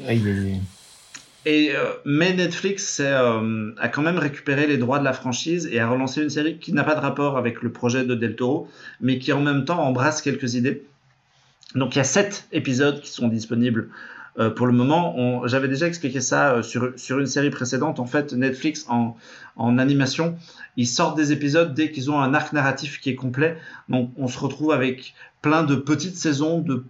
Et 1.45 1.71
euh, 1.73 1.93
mais 2.03 2.33
Netflix 2.33 2.99
euh, 2.99 3.71
a 3.79 3.87
quand 3.87 4.01
même 4.01 4.17
récupéré 4.17 4.67
les 4.67 4.77
droits 4.77 4.99
de 4.99 5.05
la 5.05 5.13
franchise 5.13 5.69
et 5.71 5.79
a 5.79 5.87
relancé 5.87 6.21
une 6.21 6.29
série 6.29 6.57
qui 6.57 6.73
n'a 6.73 6.83
pas 6.83 6.95
de 6.95 6.99
rapport 6.99 7.37
avec 7.37 7.61
le 7.61 7.71
projet 7.71 8.03
de 8.03 8.15
Del 8.15 8.35
Toro, 8.35 8.67
mais 8.99 9.19
qui 9.19 9.31
en 9.31 9.41
même 9.41 9.63
temps 9.63 9.79
embrasse 9.79 10.21
quelques 10.21 10.55
idées. 10.55 10.83
Donc 11.75 11.95
il 11.95 11.99
y 11.99 12.01
a 12.01 12.05
sept 12.05 12.47
épisodes 12.51 12.99
qui 12.99 13.11
sont 13.11 13.27
disponibles 13.27 13.89
euh, 14.39 14.49
pour 14.49 14.67
le 14.67 14.73
moment, 14.73 15.45
j'avais 15.47 15.67
déjà 15.67 15.87
expliqué 15.87 16.21
ça 16.21 16.53
euh, 16.53 16.61
sur, 16.61 16.93
sur 16.95 17.19
une 17.19 17.27
série 17.27 17.49
précédente. 17.49 17.99
En 17.99 18.05
fait, 18.05 18.33
Netflix 18.33 18.85
en, 18.87 19.17
en 19.55 19.77
animation, 19.77 20.37
ils 20.77 20.87
sortent 20.87 21.17
des 21.17 21.31
épisodes 21.31 21.73
dès 21.73 21.91
qu'ils 21.91 22.09
ont 22.09 22.19
un 22.19 22.33
arc 22.33 22.53
narratif 22.53 22.99
qui 23.01 23.09
est 23.09 23.15
complet. 23.15 23.57
Donc, 23.89 24.11
on 24.17 24.27
se 24.27 24.39
retrouve 24.39 24.71
avec 24.71 25.13
plein 25.41 25.63
de 25.63 25.75
petites 25.75 26.15
saisons, 26.15 26.59
de, 26.59 26.85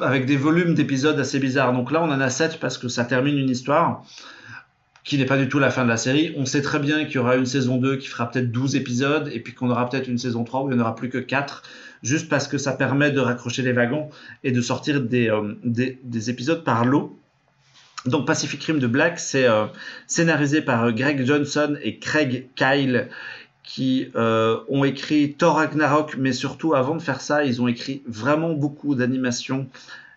avec 0.00 0.26
des 0.26 0.36
volumes 0.36 0.74
d'épisodes 0.74 1.18
assez 1.18 1.38
bizarres. 1.38 1.72
Donc 1.72 1.90
là, 1.90 2.02
on 2.02 2.10
en 2.10 2.20
a 2.20 2.30
7 2.30 2.58
parce 2.60 2.78
que 2.78 2.88
ça 2.88 3.04
termine 3.04 3.38
une 3.38 3.50
histoire 3.50 4.04
qui 5.04 5.18
n'est 5.18 5.26
pas 5.26 5.38
du 5.38 5.48
tout 5.48 5.58
la 5.58 5.70
fin 5.70 5.84
de 5.84 5.88
la 5.88 5.96
série. 5.96 6.32
On 6.36 6.46
sait 6.46 6.62
très 6.62 6.78
bien 6.78 7.04
qu'il 7.04 7.16
y 7.16 7.18
aura 7.18 7.36
une 7.36 7.46
saison 7.46 7.76
2 7.76 7.96
qui 7.96 8.06
fera 8.06 8.30
peut-être 8.30 8.52
12 8.52 8.76
épisodes 8.76 9.30
et 9.32 9.40
puis 9.40 9.52
qu'on 9.52 9.70
aura 9.70 9.88
peut-être 9.88 10.08
une 10.08 10.18
saison 10.18 10.44
3 10.44 10.62
où 10.62 10.70
il 10.70 10.74
n'y 10.74 10.80
en 10.80 10.82
aura 10.82 10.94
plus 10.94 11.08
que 11.08 11.18
4 11.18 11.62
juste 12.02 12.28
parce 12.28 12.48
que 12.48 12.58
ça 12.58 12.72
permet 12.72 13.10
de 13.10 13.20
raccrocher 13.20 13.62
les 13.62 13.72
wagons 13.72 14.08
et 14.44 14.52
de 14.52 14.60
sortir 14.60 15.00
des, 15.00 15.30
euh, 15.30 15.54
des, 15.64 15.98
des, 16.02 16.30
épisodes 16.30 16.64
par 16.64 16.84
lot. 16.84 17.18
Donc 18.06 18.26
Pacific 18.26 18.62
Rim 18.64 18.78
de 18.78 18.86
Black, 18.86 19.20
c'est 19.20 19.46
euh, 19.46 19.66
scénarisé 20.06 20.60
par 20.60 20.84
euh, 20.84 20.92
Greg 20.92 21.24
Johnson 21.24 21.76
et 21.82 21.98
Craig 21.98 22.48
Kyle 22.56 23.08
qui 23.64 24.08
ont 24.14 24.84
écrit 24.84 25.34
Thor 25.34 25.54
Ragnarok, 25.54 26.16
mais 26.18 26.32
surtout 26.32 26.74
avant 26.74 26.96
de 26.96 27.00
faire 27.00 27.20
ça, 27.20 27.44
ils 27.44 27.62
ont 27.62 27.68
écrit 27.68 28.02
vraiment 28.06 28.52
beaucoup 28.52 28.96
d'animations 28.96 29.68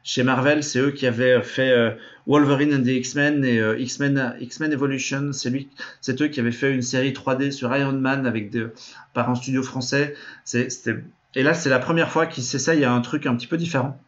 chez 0.03 0.23
Marvel. 0.23 0.63
C'est 0.63 0.79
eux 0.79 0.91
qui 0.91 1.05
avaient 1.05 1.41
fait 1.43 1.95
Wolverine 2.25 2.73
and 2.73 2.81
the 2.81 2.87
X-Men 2.87 3.45
et 3.45 3.61
X-Men 3.77 4.73
Evolution. 4.73 5.31
C'est 5.31 6.21
eux 6.21 6.27
qui 6.27 6.39
avaient 6.39 6.51
fait 6.51 6.73
une 6.73 6.81
série 6.81 7.11
3D 7.11 7.51
sur 7.51 7.73
Iron 7.77 7.93
Man 7.93 8.25
avec 8.25 8.49
des, 8.49 8.65
par 9.13 9.29
un 9.29 9.35
studio 9.35 9.61
français. 9.61 10.15
C'était 10.43 10.97
et 11.35 11.43
là, 11.43 11.53
c'est 11.53 11.69
la 11.69 11.79
première 11.79 12.09
fois 12.09 12.25
qu'il 12.25 12.43
s'essaye 12.43 12.83
à 12.83 12.91
un 12.91 13.01
truc 13.01 13.25
un 13.25 13.35
petit 13.35 13.47
peu 13.47 13.57
différent, 13.57 13.99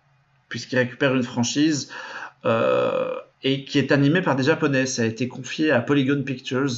puisqu'il 0.49 0.77
récupère 0.77 1.13
une 1.13 1.23
franchise 1.23 1.89
euh, 2.45 3.11
et 3.43 3.65
qui 3.65 3.79
est 3.79 3.91
animée 3.91 4.21
par 4.21 4.35
des 4.35 4.43
Japonais. 4.43 4.85
Ça 4.85 5.01
a 5.01 5.05
été 5.05 5.27
confié 5.27 5.71
à 5.71 5.81
Polygon 5.81 6.23
Pictures 6.23 6.71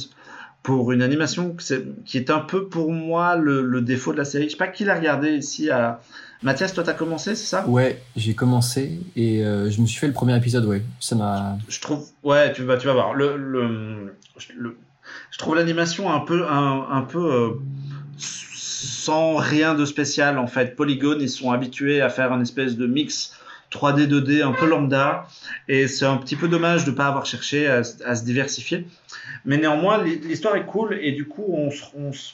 pour 0.62 0.92
une 0.92 1.02
animation 1.02 1.56
qui 2.04 2.18
est 2.18 2.30
un 2.30 2.40
peu 2.40 2.68
pour 2.68 2.92
moi 2.92 3.36
le, 3.36 3.80
défaut 3.80 4.12
de 4.12 4.18
la 4.18 4.24
série. 4.24 4.44
Je 4.44 4.50
sais 4.50 4.56
pas 4.56 4.68
qui 4.68 4.84
l'a 4.84 4.96
regardé 4.96 5.30
ici. 5.30 5.70
À... 5.70 6.00
Mathias, 6.42 6.74
toi, 6.74 6.82
t'as 6.84 6.94
commencé, 6.94 7.34
c'est 7.34 7.46
ça? 7.46 7.66
Ouais, 7.68 8.02
j'ai 8.16 8.34
commencé 8.34 9.00
et 9.14 9.44
euh, 9.44 9.70
je 9.70 9.80
me 9.80 9.86
suis 9.86 9.98
fait 9.98 10.06
le 10.06 10.12
premier 10.12 10.36
épisode. 10.36 10.64
Ouais, 10.66 10.82
ça 10.98 11.14
m'a. 11.14 11.56
Je 11.68 11.80
trouve. 11.80 12.06
Ouais, 12.24 12.52
tu 12.52 12.64
vas, 12.64 12.76
tu 12.76 12.86
vas 12.88 12.94
voir. 12.94 13.14
Le, 13.14 13.36
le, 13.36 14.16
je 15.30 15.38
trouve 15.38 15.54
l'animation 15.54 16.12
un 16.12 16.20
peu, 16.20 16.46
un, 16.48 16.86
un 16.90 17.02
peu. 17.02 17.32
Euh, 17.32 17.50
sans 18.82 19.36
rien 19.36 19.74
de 19.74 19.84
spécial 19.84 20.38
en 20.38 20.46
fait. 20.46 20.76
Polygon, 20.76 21.18
ils 21.20 21.28
sont 21.28 21.50
habitués 21.50 22.00
à 22.00 22.08
faire 22.08 22.32
un 22.32 22.40
espèce 22.40 22.76
de 22.76 22.86
mix 22.86 23.34
3D, 23.70 24.08
2D 24.08 24.42
un 24.42 24.52
peu 24.52 24.66
lambda, 24.66 25.26
et 25.68 25.86
c'est 25.86 26.04
un 26.04 26.16
petit 26.16 26.34
peu 26.34 26.48
dommage 26.48 26.84
de 26.84 26.90
ne 26.90 26.96
pas 26.96 27.06
avoir 27.06 27.24
cherché 27.24 27.68
à, 27.68 27.84
se 27.84 28.24
diversifier. 28.24 28.86
Mais 29.44 29.58
néanmoins, 29.58 30.02
l'histoire 30.02 30.56
est 30.56 30.66
cool, 30.66 30.98
et 31.00 31.12
du 31.12 31.26
coup, 31.26 31.44
on, 31.48 31.70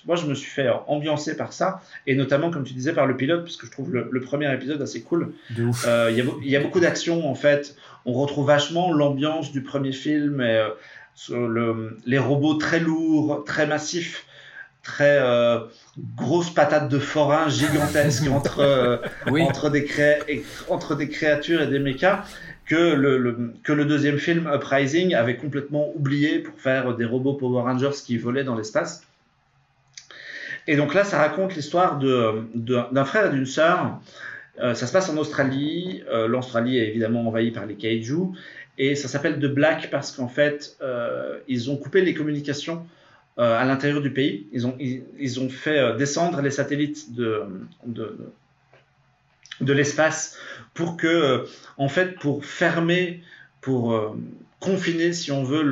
moi 0.06 0.16
je 0.16 0.26
me 0.26 0.34
suis 0.34 0.50
fait 0.50 0.68
ambiancer 0.86 1.36
par 1.36 1.52
ça, 1.52 1.82
et 2.06 2.14
notamment, 2.14 2.50
comme 2.50 2.64
tu 2.64 2.72
disais, 2.72 2.94
par 2.94 3.06
le 3.06 3.16
pilote, 3.16 3.42
parce 3.42 3.56
que 3.56 3.66
je 3.66 3.70
trouve 3.70 3.92
le, 3.92 4.20
premier 4.20 4.52
épisode 4.52 4.80
assez 4.80 5.02
cool. 5.02 5.34
Euh, 5.86 6.10
il 6.10 6.46
y, 6.46 6.50
y, 6.52 6.56
a 6.56 6.60
beaucoup 6.60 6.80
d'action 6.80 7.28
en 7.28 7.34
fait. 7.34 7.76
On 8.06 8.14
retrouve 8.14 8.46
vachement 8.46 8.92
l'ambiance 8.92 9.52
du 9.52 9.62
premier 9.62 9.92
film, 9.92 10.40
et, 10.40 10.56
euh, 10.56 10.68
le, 11.30 11.98
les 12.06 12.18
robots 12.18 12.54
très 12.54 12.80
lourds, 12.80 13.44
très 13.44 13.66
massifs 13.66 14.26
très 14.86 15.18
euh, 15.20 15.58
grosse 16.16 16.50
patate 16.50 16.88
de 16.88 16.98
forain 17.00 17.48
gigantesque 17.48 18.28
entre, 18.30 18.60
euh, 18.60 18.96
entre, 19.26 19.68
des 19.68 19.84
entre 20.68 20.94
des 20.94 21.08
créatures 21.08 21.60
et 21.60 21.66
des 21.66 21.80
mechas 21.80 22.24
que 22.66 22.94
le, 22.94 23.52
que 23.62 23.72
le 23.72 23.84
deuxième 23.84 24.18
film, 24.18 24.48
Uprising, 24.52 25.14
avait 25.14 25.36
complètement 25.36 25.90
oublié 25.94 26.38
pour 26.38 26.58
faire 26.58 26.94
des 26.94 27.04
robots 27.04 27.34
Power 27.34 27.62
Rangers 27.62 27.98
qui 28.04 28.16
volaient 28.16 28.44
dans 28.44 28.56
l'espace. 28.56 29.02
Et 30.68 30.76
donc 30.76 30.94
là, 30.94 31.04
ça 31.04 31.18
raconte 31.18 31.54
l'histoire 31.54 31.98
d'un 31.98 32.44
de, 32.54 32.78
d'un 32.92 33.04
frère 33.04 33.26
et 33.26 33.30
d'une 33.30 33.46
sœur. 33.46 34.00
Euh, 34.60 34.74
ça 34.74 34.86
se 34.86 34.92
passe 34.92 35.08
en 35.10 35.16
Australie. 35.16 36.02
L'Australie 36.28 36.78
est 36.78 36.88
évidemment 36.88 37.26
envahie 37.26 37.50
par 37.50 37.66
les 37.66 37.74
kaiju. 37.74 38.32
Et 38.78 38.94
ça 38.94 39.08
s'appelle 39.08 39.38
The 39.38 39.46
Black 39.46 39.90
parce 39.90 40.12
qu'en 40.12 40.28
fait, 40.28 40.76
ils 41.46 41.70
ont 41.70 41.76
coupé 41.76 42.02
les 42.02 42.14
communications 42.14 42.84
à 43.36 43.64
l'intérieur 43.64 44.00
du 44.00 44.10
pays. 44.10 44.46
Ils 44.52 44.66
ont, 44.66 44.76
ils, 44.78 45.40
ont 45.40 45.48
fait 45.48 45.78
euh, 45.78 45.96
descendre 45.96 46.40
les 46.40 46.50
satellites 46.50 47.14
de, 47.14 47.42
de, 47.86 48.16
de 49.60 49.72
l'espace 49.72 50.36
pour 50.74 50.96
que, 50.96 51.06
euh, 51.06 51.44
en 51.76 51.88
fait, 51.88 52.18
pour 52.18 52.44
fermer, 52.44 53.22
pour 53.60 54.14
confiner, 54.60 55.12
si 55.12 55.32
on 55.32 55.42
veut, 55.44 55.62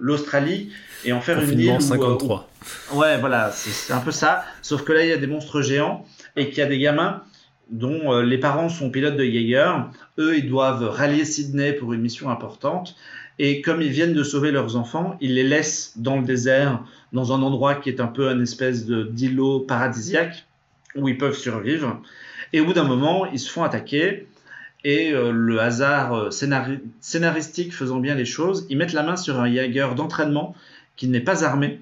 l'Australie 0.00 0.70
le, 1.04 1.08
et 1.08 1.12
en 1.12 1.20
faire 1.20 1.40
une 1.40 1.58
île. 1.58 1.80
53. 1.80 2.48
ouais, 2.94 3.18
voilà, 3.18 3.50
c'est 3.52 3.92
un 3.92 4.00
peu 4.00 4.10
ça. 4.10 4.44
Sauf 4.62 4.82
que 4.82 4.92
là, 4.92 5.04
il 5.04 5.08
y 5.08 5.12
a 5.12 5.16
des 5.16 5.26
monstres 5.26 5.62
géants 5.62 6.04
et 6.34 6.48
qu'il 6.48 6.58
y 6.58 6.62
a 6.62 6.66
des 6.66 6.78
gamins 6.78 7.22
dont 7.70 8.20
les 8.20 8.38
parents 8.38 8.68
sont 8.68 8.90
pilotes 8.90 9.16
de 9.16 9.24
Jaeger. 9.24 9.90
Eux, 10.18 10.36
ils 10.36 10.48
doivent 10.48 10.88
rallier 10.88 11.24
Sydney 11.24 11.72
pour 11.72 11.92
une 11.92 12.00
mission 12.00 12.30
importante. 12.30 12.96
Et 13.38 13.60
comme 13.60 13.82
ils 13.82 13.90
viennent 13.90 14.14
de 14.14 14.22
sauver 14.22 14.50
leurs 14.50 14.76
enfants, 14.76 15.16
ils 15.20 15.34
les 15.34 15.42
laissent 15.42 15.92
dans 15.96 16.16
le 16.18 16.24
désert, 16.24 16.82
dans 17.12 17.32
un 17.32 17.42
endroit 17.42 17.74
qui 17.74 17.90
est 17.90 18.00
un 18.00 18.06
peu 18.06 18.30
une 18.30 18.42
espèce 18.42 18.86
d'îlot 18.86 19.60
paradisiaque 19.60 20.46
où 20.94 21.08
ils 21.08 21.18
peuvent 21.18 21.36
survivre. 21.36 22.00
Et 22.52 22.60
au 22.60 22.64
bout 22.64 22.72
d'un 22.72 22.84
moment, 22.84 23.26
ils 23.26 23.38
se 23.38 23.50
font 23.50 23.62
attaquer. 23.62 24.26
Et 24.84 25.12
euh, 25.12 25.32
le 25.32 25.60
hasard 25.60 26.14
euh, 26.14 26.30
scénaristique 27.00 27.74
faisant 27.74 27.98
bien 27.98 28.14
les 28.14 28.24
choses, 28.24 28.66
ils 28.70 28.78
mettent 28.78 28.92
la 28.92 29.02
main 29.02 29.16
sur 29.16 29.40
un 29.40 29.52
Jaeger 29.52 29.94
d'entraînement 29.94 30.54
qui 30.96 31.08
n'est 31.08 31.20
pas 31.20 31.44
armé. 31.44 31.80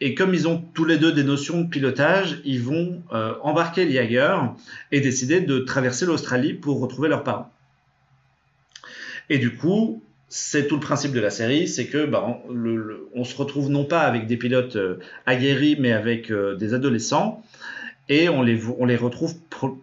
Et 0.00 0.14
comme 0.14 0.32
ils 0.32 0.46
ont 0.46 0.62
tous 0.74 0.84
les 0.84 0.96
deux 0.96 1.10
des 1.10 1.24
notions 1.24 1.62
de 1.62 1.68
pilotage, 1.68 2.40
ils 2.44 2.62
vont 2.62 3.02
euh, 3.12 3.34
embarquer 3.42 3.84
le 3.84 3.90
Jaeger 3.90 4.54
et 4.92 5.00
décider 5.00 5.40
de 5.40 5.58
traverser 5.58 6.06
l'Australie 6.06 6.54
pour 6.54 6.80
retrouver 6.80 7.08
leurs 7.08 7.24
parents. 7.24 7.50
Et 9.28 9.38
du 9.38 9.56
coup, 9.56 10.02
c'est 10.28 10.66
tout 10.66 10.74
le 10.74 10.80
principe 10.80 11.12
de 11.12 11.20
la 11.20 11.30
série, 11.30 11.66
c'est 11.68 11.86
que 11.86 12.04
bah, 12.04 12.40
on, 13.14 13.24
se 13.24 13.36
retrouve 13.36 13.70
non 13.70 13.84
pas 13.84 14.00
avec 14.00 14.26
des 14.26 14.36
pilotes 14.36 14.76
euh, 14.76 14.98
aguerris, 15.26 15.76
mais 15.78 15.92
avec 15.92 16.30
euh, 16.30 16.54
des 16.54 16.74
adolescents, 16.74 17.42
et 18.10 18.28
on 18.28 18.42
les, 18.42 18.56
retrouve 18.96 19.34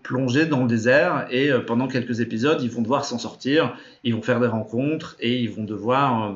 plongés 0.04 0.46
dans 0.46 0.62
le 0.62 0.68
désert, 0.68 1.28
et 1.32 1.52
euh, 1.52 1.60
pendant 1.60 1.88
quelques 1.88 2.20
épisodes, 2.20 2.62
ils 2.62 2.70
vont 2.70 2.84
devoir 2.84 3.06
s'en 3.06 3.18
sortir, 3.18 3.76
ils 4.04 4.14
vont 4.14 4.22
faire 4.22 4.40
des 4.40 4.48
rencontres, 4.48 5.16
et 5.20 5.40
ils 5.40 5.50
vont 5.50 5.64
devoir 5.64 6.36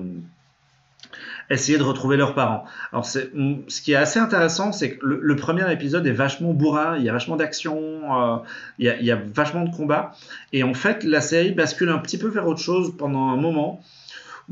essayer 1.52 1.77
de 1.80 1.84
retrouver 1.84 2.18
leurs 2.18 2.36
parents. 2.36 2.64
Alors, 2.91 3.06
ce 3.06 3.81
qui 3.81 3.91
est 3.91 3.95
assez 3.95 4.19
intéressant, 4.19 4.72
c'est 4.72 4.98
que 4.98 5.06
le, 5.06 5.36
premier 5.36 5.72
épisode 5.72 6.06
est 6.06 6.11
vachement 6.11 6.53
bourrin, 6.53 6.95
il 6.98 7.03
y 7.03 7.10
a 7.10 7.11
vachement 7.11 7.38
d'action, 7.38 8.44
il, 8.77 8.86
y 8.86 8.90
a, 8.90 8.99
il 8.99 9.06
y 9.06 9.10
a 9.10 9.15
vachement 9.15 9.64
de 9.64 9.76
combats. 9.76 10.11
Et 10.53 10.61
en 10.61 10.76
fait, 10.76 11.03
la 11.03 11.22
série 11.22 11.52
bascule 11.52 11.90
un 11.90 11.98
petit 11.98 12.19
peu 12.19 12.27
vers 12.27 12.48
autre 12.48 12.60
chose 12.60 12.94
pendant 12.95 13.30
un 13.30 13.38
moment 13.38 13.81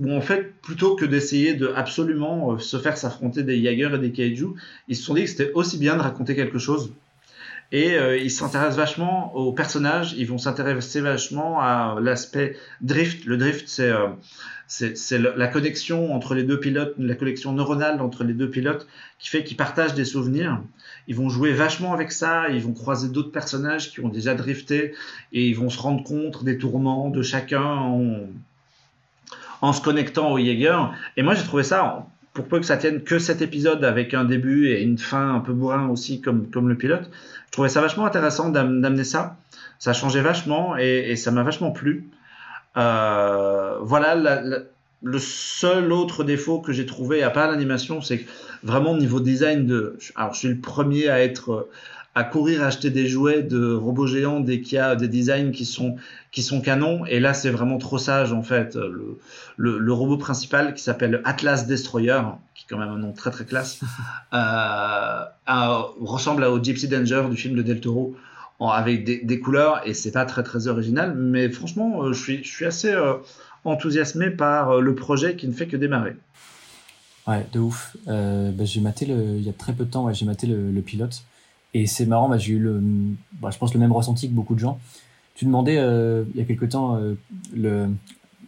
en 0.05 0.21
fait, 0.21 0.53
plutôt 0.61 0.95
que 0.95 1.05
d'essayer 1.05 1.53
de 1.55 1.71
absolument 1.75 2.53
euh, 2.53 2.57
se 2.59 2.77
faire 2.77 2.97
s'affronter 2.97 3.43
des 3.43 3.61
Jaeger 3.61 3.95
et 3.95 3.99
des 3.99 4.11
Kaiju, 4.11 4.49
ils 4.87 4.95
se 4.95 5.03
sont 5.03 5.15
dit 5.15 5.23
que 5.23 5.29
c'était 5.29 5.51
aussi 5.53 5.77
bien 5.77 5.95
de 5.95 6.01
raconter 6.01 6.35
quelque 6.35 6.59
chose. 6.59 6.91
Et 7.71 7.95
euh, 7.95 8.17
ils 8.17 8.31
s'intéressent 8.31 8.77
vachement 8.77 9.35
aux 9.35 9.51
personnages, 9.51 10.13
ils 10.17 10.25
vont 10.25 10.37
s'intéresser 10.37 11.01
vachement 11.01 11.59
à 11.59 11.97
l'aspect 12.01 12.55
drift. 12.79 13.25
Le 13.25 13.35
drift, 13.35 13.67
c'est 13.67 13.91
euh, 13.91 15.33
la 15.35 15.47
connexion 15.47 16.13
entre 16.13 16.33
les 16.33 16.43
deux 16.43 16.59
pilotes, 16.59 16.93
la 16.97 17.15
connexion 17.15 17.51
neuronale 17.51 17.99
entre 17.99 18.23
les 18.23 18.33
deux 18.33 18.49
pilotes 18.49 18.87
qui 19.19 19.29
fait 19.29 19.43
qu'ils 19.43 19.57
partagent 19.57 19.95
des 19.95 20.05
souvenirs. 20.05 20.61
Ils 21.09 21.15
vont 21.15 21.27
jouer 21.27 21.51
vachement 21.51 21.91
avec 21.93 22.13
ça, 22.13 22.47
ils 22.49 22.61
vont 22.61 22.73
croiser 22.73 23.09
d'autres 23.09 23.31
personnages 23.31 23.91
qui 23.91 23.99
ont 23.99 24.09
déjà 24.09 24.33
drifté 24.33 24.93
et 25.33 25.47
ils 25.47 25.55
vont 25.55 25.69
se 25.69 25.79
rendre 25.79 26.03
compte 26.03 26.45
des 26.45 26.57
tourments 26.57 27.09
de 27.09 27.21
chacun 27.21 27.81
en 29.61 29.73
se 29.73 29.81
connectant 29.81 30.31
au 30.31 30.37
Jaeger. 30.37 30.93
Et 31.15 31.23
moi, 31.23 31.33
j'ai 31.33 31.43
trouvé 31.43 31.63
ça, 31.63 32.05
pour 32.33 32.47
peu 32.47 32.59
que 32.59 32.65
ça 32.65 32.77
tienne 32.77 33.01
que 33.03 33.19
cet 33.19 33.41
épisode 33.41 33.83
avec 33.83 34.13
un 34.13 34.23
début 34.23 34.67
et 34.69 34.81
une 34.81 34.97
fin 34.97 35.35
un 35.35 35.39
peu 35.39 35.53
bourrin 35.53 35.89
aussi, 35.89 36.21
comme, 36.21 36.49
comme 36.49 36.69
le 36.69 36.75
pilote, 36.75 37.09
je 37.47 37.51
trouvais 37.51 37.69
ça 37.69 37.81
vachement 37.81 38.05
intéressant 38.05 38.49
d'amener 38.49 39.03
ça. 39.03 39.37
Ça 39.79 39.93
changeait 39.93 40.21
vachement 40.21 40.75
et, 40.77 41.15
ça 41.15 41.31
m'a 41.31 41.43
vachement 41.43 41.71
plu. 41.71 42.09
Euh, 42.77 43.77
voilà, 43.81 44.15
le 45.03 45.19
seul 45.19 45.91
autre 45.91 46.23
défaut 46.23 46.59
que 46.59 46.73
j'ai 46.73 46.85
trouvé, 46.85 47.23
à 47.23 47.29
part 47.29 47.49
l'animation, 47.49 48.01
c'est 48.01 48.25
vraiment 48.63 48.91
au 48.91 48.97
niveau 48.97 49.19
design 49.19 49.65
de. 49.65 49.97
Alors, 50.15 50.33
je 50.33 50.39
suis 50.39 50.47
le 50.47 50.59
premier 50.59 51.09
à 51.09 51.23
être 51.23 51.67
à 52.17 52.23
courir 52.23 52.63
acheter 52.63 52.89
des 52.89 53.07
jouets 53.07 53.43
de 53.43 53.73
robots 53.73 54.07
géants 54.07 54.39
dès 54.39 54.59
qu'il 54.61 54.77
y 54.77 54.79
a 54.79 54.95
des 54.95 55.07
designs 55.07 55.51
qui 55.51 55.65
sont 55.65 55.97
qui 56.31 56.41
sont 56.41 56.61
canons. 56.61 57.05
Et 57.05 57.19
là, 57.19 57.35
c'est 57.35 57.51
vraiment 57.51 57.77
trop 57.77 57.99
sage 57.99 58.33
en 58.33 58.41
fait. 58.41 58.75
Le, 58.75 59.19
le, 59.77 59.93
robot 59.93 60.17
principal 60.17 60.73
qui 60.73 60.81
s'appelle 60.81 61.21
Atlas 61.25 61.67
Destroyer, 61.67 62.21
qui 62.55 62.63
est 62.63 62.67
quand 62.67 62.79
même 62.79 62.89
un 62.89 62.97
nom 62.97 63.13
très 63.13 63.29
très 63.29 63.45
classe, 63.45 63.81
euh, 64.33 65.25
ressemble 66.01 66.43
au 66.45 66.61
Gypsy 66.61 66.87
Danger 66.87 67.27
du 67.29 67.37
film 67.37 67.55
de 67.55 67.61
Del 67.61 67.81
Toro. 67.81 68.15
avec 68.59 69.03
des, 69.03 69.19
des, 69.23 69.39
couleurs 69.39 69.87
et 69.87 69.93
c'est 69.93 70.11
pas 70.11 70.25
très 70.25 70.41
très 70.41 70.67
original 70.67 71.13
mais 71.15 71.47
franchement 71.49 72.01
euh, 72.01 72.13
je 72.13 72.19
suis 72.19 72.43
je 72.43 72.49
suis 72.49 72.65
assez 72.65 72.91
euh, 72.91 73.13
enthousiasmé 73.63 74.31
par 74.31 74.81
le 74.81 74.95
projet 74.95 75.35
qui 75.35 75.47
ne 75.47 75.53
fait 75.53 75.67
que 75.67 75.77
démarrer 75.77 76.15
ouais 77.27 77.45
de 77.53 77.59
ouf 77.59 77.95
bah, 78.07 78.65
j'ai 78.65 78.81
maté 78.81 79.05
le, 79.05 79.37
il 79.37 79.43
y 79.43 79.49
a 79.49 79.53
très 79.53 79.73
peu 79.73 79.85
de 79.85 79.91
temps 79.91 80.05
ouais, 80.05 80.15
j'ai 80.15 80.25
maté 80.25 80.47
le, 80.47 80.71
le 80.71 80.81
pilote 80.81 81.23
et 81.73 81.85
c'est 81.87 82.05
marrant, 82.05 82.29
bah, 82.29 82.37
j'ai 82.37 82.53
eu 82.53 82.59
le, 82.59 82.81
bah, 83.41 83.49
je 83.51 83.57
pense 83.57 83.73
le 83.73 83.79
même 83.79 83.91
ressenti 83.91 84.29
que 84.29 84.33
beaucoup 84.33 84.55
de 84.55 84.59
gens. 84.59 84.79
Tu 85.35 85.45
demandais 85.45 85.77
euh, 85.77 86.23
il 86.33 86.39
y 86.39 86.43
a 86.43 86.45
quelque 86.45 86.65
temps 86.65 86.95
euh, 86.95 87.13
le, 87.55 87.89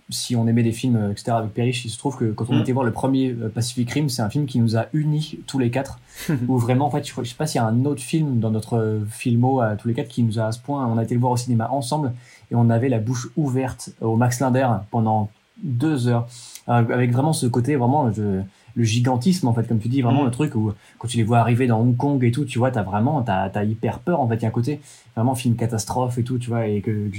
si 0.10 0.36
on 0.36 0.48
aimait 0.48 0.64
des 0.64 0.72
films, 0.72 0.96
euh, 0.96 1.12
etc. 1.12 1.32
avec 1.32 1.54
Perriche. 1.54 1.86
Il 1.86 1.90
se 1.90 2.00
trouve 2.00 2.18
que 2.18 2.32
quand 2.32 2.46
on 2.50 2.58
mm. 2.58 2.62
était 2.62 2.72
voir 2.72 2.86
le 2.86 2.92
premier 2.92 3.36
Pacific 3.54 3.92
Rim, 3.92 4.10
c'est 4.10 4.22
un 4.22 4.30
film 4.30 4.46
qui 4.46 4.60
nous 4.60 4.76
a 4.78 4.88
unis 4.94 5.40
tous 5.46 5.60
les 5.60 5.70
quatre. 5.70 6.00
où 6.48 6.58
vraiment, 6.58 6.88
en 6.88 6.90
fait, 6.90 7.08
je, 7.08 7.20
ne 7.20 7.26
sais 7.26 7.36
pas 7.36 7.46
s'il 7.46 7.62
y 7.62 7.64
a 7.64 7.68
un 7.68 7.86
autre 7.86 8.02
film 8.02 8.40
dans 8.40 8.50
notre 8.50 9.02
filmo 9.10 9.62
à 9.62 9.76
tous 9.76 9.88
les 9.88 9.94
quatre 9.94 10.08
qui 10.08 10.24
nous 10.24 10.40
a 10.40 10.46
à 10.46 10.52
ce 10.52 10.60
point. 10.60 10.88
On 10.88 10.98
a 10.98 11.04
été 11.04 11.14
le 11.14 11.20
voir 11.20 11.34
au 11.34 11.38
cinéma 11.38 11.70
ensemble 11.70 12.14
et 12.52 12.56
on 12.56 12.70
avait 12.70 12.90
la 12.90 13.00
bouche 13.00 13.30
ouverte 13.38 13.92
au 14.02 14.16
Max 14.16 14.40
Linder 14.40 14.68
pendant 14.90 15.30
deux 15.62 16.08
heures. 16.08 16.28
avec 16.66 17.12
vraiment 17.12 17.34
ce 17.34 17.46
côté, 17.46 17.76
vraiment, 17.76 18.12
je, 18.12 18.42
le 18.76 18.84
gigantisme 18.84 19.48
en 19.48 19.54
fait 19.54 19.68
comme 19.68 19.80
tu 19.80 19.88
dis 19.88 20.02
vraiment 20.02 20.24
mm. 20.24 20.26
le 20.26 20.32
truc 20.32 20.56
où 20.56 20.74
quand 20.98 21.08
tu 21.08 21.18
les 21.18 21.24
vois 21.24 21.40
arriver 21.40 21.68
dans 21.68 21.80
Hong 21.80 21.96
Kong 21.96 22.24
et 22.24 22.32
tout 22.32 22.46
tu 22.46 22.60
vois 22.60 22.72
t'as 22.72 22.84
vraiment 22.84 23.22
t'as 23.22 23.50
as 23.54 23.64
hyper 23.64 24.00
peur 24.00 24.22
en 24.22 24.28
fait 24.28 24.36
il 24.36 24.42
y 24.44 24.46
a 24.46 24.48
un 24.48 24.52
côté 24.52 24.80
vraiment 25.16 25.36
film 25.36 25.56
catastrophe 25.56 26.18
et 26.18 26.24
tout 26.24 26.38
tu 26.38 26.50
vois 26.50 26.68
et 26.68 26.82
que, 26.82 27.10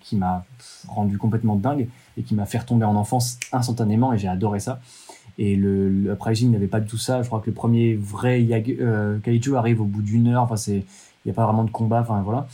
qui 0.00 0.16
m'a 0.16 0.44
rendu 0.88 1.18
complètement 1.18 1.56
dingue 1.56 1.88
et 2.16 2.22
qui 2.22 2.34
m'a 2.34 2.46
fait 2.46 2.58
retomber 2.58 2.84
en 2.84 2.96
enfance 2.96 3.38
instantanément 3.52 4.12
et 4.12 4.18
j'ai 4.18 4.28
adoré 4.28 4.60
ça. 4.60 4.80
Et 5.38 5.56
le, 5.56 5.88
le 5.88 6.12
Uprising 6.12 6.50
n'avait 6.50 6.66
pas 6.66 6.80
du 6.80 6.86
tout 6.86 6.98
ça. 6.98 7.22
Je 7.22 7.28
crois 7.28 7.40
que 7.40 7.46
le 7.46 7.54
premier 7.54 7.94
vrai 7.94 8.46
euh, 8.80 9.18
kaiju 9.20 9.56
arrive 9.56 9.80
au 9.80 9.84
bout 9.84 10.02
d'une 10.02 10.28
heure. 10.28 10.42
Enfin 10.42 10.56
c'est 10.56 10.84
il 11.24 11.28
y 11.28 11.30
a 11.30 11.34
pas 11.34 11.44
vraiment 11.44 11.64
de 11.64 11.70
combat. 11.70 12.00
Enfin 12.00 12.20
voilà. 12.22 12.46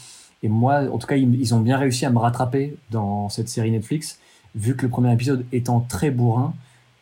Et 0.43 0.49
moi 0.49 0.83
en 0.93 0.99
tout 0.99 1.07
cas 1.07 1.17
ils, 1.17 1.35
ils 1.35 1.55
ont 1.55 1.61
bien 1.61 1.79
réussi 1.79 2.07
à 2.07 2.11
me 2.11 2.19
rattraper 2.19 2.77
dans 2.91 3.29
cette 3.29 3.49
série 3.49 3.71
Netflix 3.71 4.21
vu 4.55 4.77
que 4.77 4.83
le 4.83 4.89
premier 4.89 5.13
épisode 5.13 5.45
étant 5.53 5.81
très 5.81 6.11
bourrin 6.11 6.55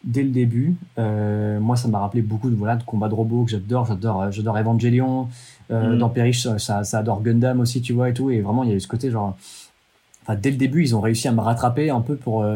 dès 0.05 0.22
le 0.22 0.31
début. 0.31 0.76
Euh, 0.98 1.59
moi, 1.60 1.76
ça 1.76 1.89
m'a 1.89 1.98
rappelé 1.98 2.22
beaucoup 2.22 2.51
de, 2.51 2.55
voilà, 2.55 2.76
de 2.76 2.85
combats 2.85 3.09
de 3.09 3.14
robots 3.14 3.44
que 3.44 3.51
j'adore. 3.51 3.86
J'adore, 3.86 4.22
euh, 4.22 4.31
j'adore 4.31 4.59
Evangelion. 4.59 5.28
Euh, 5.70 5.94
mm. 5.94 5.98
Dans 5.98 6.09
Perish, 6.09 6.43
ça, 6.59 6.85
ça 6.85 6.98
adore 6.98 7.22
Gundam 7.22 7.60
aussi, 7.60 7.81
tu 7.81 7.93
vois, 7.93 8.10
et 8.10 8.14
tout. 8.14 8.31
Et 8.31 8.40
vraiment, 8.40 8.64
il 8.64 8.70
y 8.70 8.72
a 8.72 8.76
eu 8.76 8.81
ce 8.81 8.89
côté, 8.89 9.10
genre. 9.10 9.36
Enfin, 10.22 10.36
dès 10.36 10.51
le 10.51 10.56
début, 10.56 10.82
ils 10.82 10.94
ont 10.94 11.01
réussi 11.01 11.28
à 11.28 11.32
me 11.32 11.40
rattraper 11.40 11.90
un 11.90 12.01
peu 12.01 12.16
pour, 12.16 12.47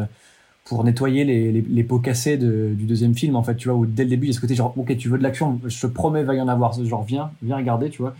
pour 0.65 0.83
nettoyer 0.83 1.23
les, 1.23 1.51
les, 1.51 1.83
pots 1.83 1.99
cassés 1.99 2.35
de, 2.35 2.73
du 2.75 2.85
deuxième 2.85 3.13
film, 3.13 3.35
en 3.35 3.43
fait, 3.43 3.55
tu 3.55 3.67
vois, 3.67 3.77
où 3.77 3.85
dès 3.85 4.03
le 4.05 4.09
début, 4.09 4.25
il 4.25 4.29
y 4.29 4.31
a 4.31 4.35
ce 4.35 4.41
côté, 4.41 4.55
genre, 4.55 4.73
ok, 4.75 4.97
tu 4.97 5.07
veux 5.07 5.19
de 5.19 5.23
l'action, 5.23 5.59
je 5.63 5.79
te 5.79 5.85
promets, 5.85 6.23
va 6.23 6.33
y 6.33 6.41
en 6.41 6.47
avoir. 6.47 6.73
Genre, 6.83 7.03
viens, 7.03 7.29
viens 7.43 7.57
regarder, 7.57 7.91
tu 7.91 8.01
vois. 8.01 8.15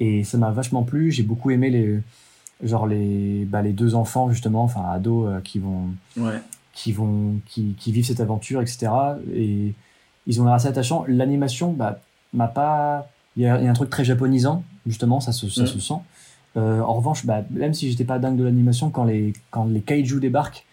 Et 0.00 0.24
ça 0.24 0.38
m'a 0.38 0.50
vachement 0.50 0.82
plu. 0.82 1.10
J'ai 1.10 1.22
beaucoup 1.22 1.50
aimé 1.50 1.70
les 1.70 2.00
genre 2.62 2.86
les 2.86 3.44
bah, 3.44 3.60
les 3.60 3.74
deux 3.74 3.94
enfants 3.94 4.30
justement 4.30 4.62
enfin 4.62 4.80
ados 4.90 5.28
qui 5.44 5.58
vont 5.58 5.88
ouais 6.16 6.40
qui 6.76 6.92
vont 6.92 7.40
qui, 7.46 7.74
qui, 7.78 7.90
vivent 7.90 8.04
cette 8.04 8.20
aventure 8.20 8.60
etc 8.60 8.92
et 9.34 9.72
ils 10.26 10.40
ont 10.40 10.44
l'air 10.44 10.54
assez 10.54 10.68
attachants. 10.68 11.04
L'animation 11.08 11.72
bah 11.72 12.00
m'a 12.34 12.48
pas 12.48 13.08
il 13.36 13.42
y, 13.42 13.46
a 13.46 13.56
un 13.56 13.72
truc 13.72 13.90
très 13.90 14.04
japonisant 14.04 14.62
justement 14.86 15.20
ça 15.20 15.32
se, 15.32 15.48
ça 15.48 15.64
mm. 15.64 15.66
se 15.66 15.80
sent. 15.80 16.00
Euh, 16.56 16.80
en 16.80 16.94
revanche 16.94 17.26
bah, 17.26 17.42
même 17.50 17.74
si 17.74 17.90
j'étais 17.90 18.04
pas 18.04 18.18
dingue 18.18 18.36
de 18.36 18.44
l'animation 18.44 18.90
quand 18.90 19.04
les 19.04 19.32
quand 19.50 19.64
les 19.64 19.80
kaiju 19.80 20.20
débarquent 20.20 20.66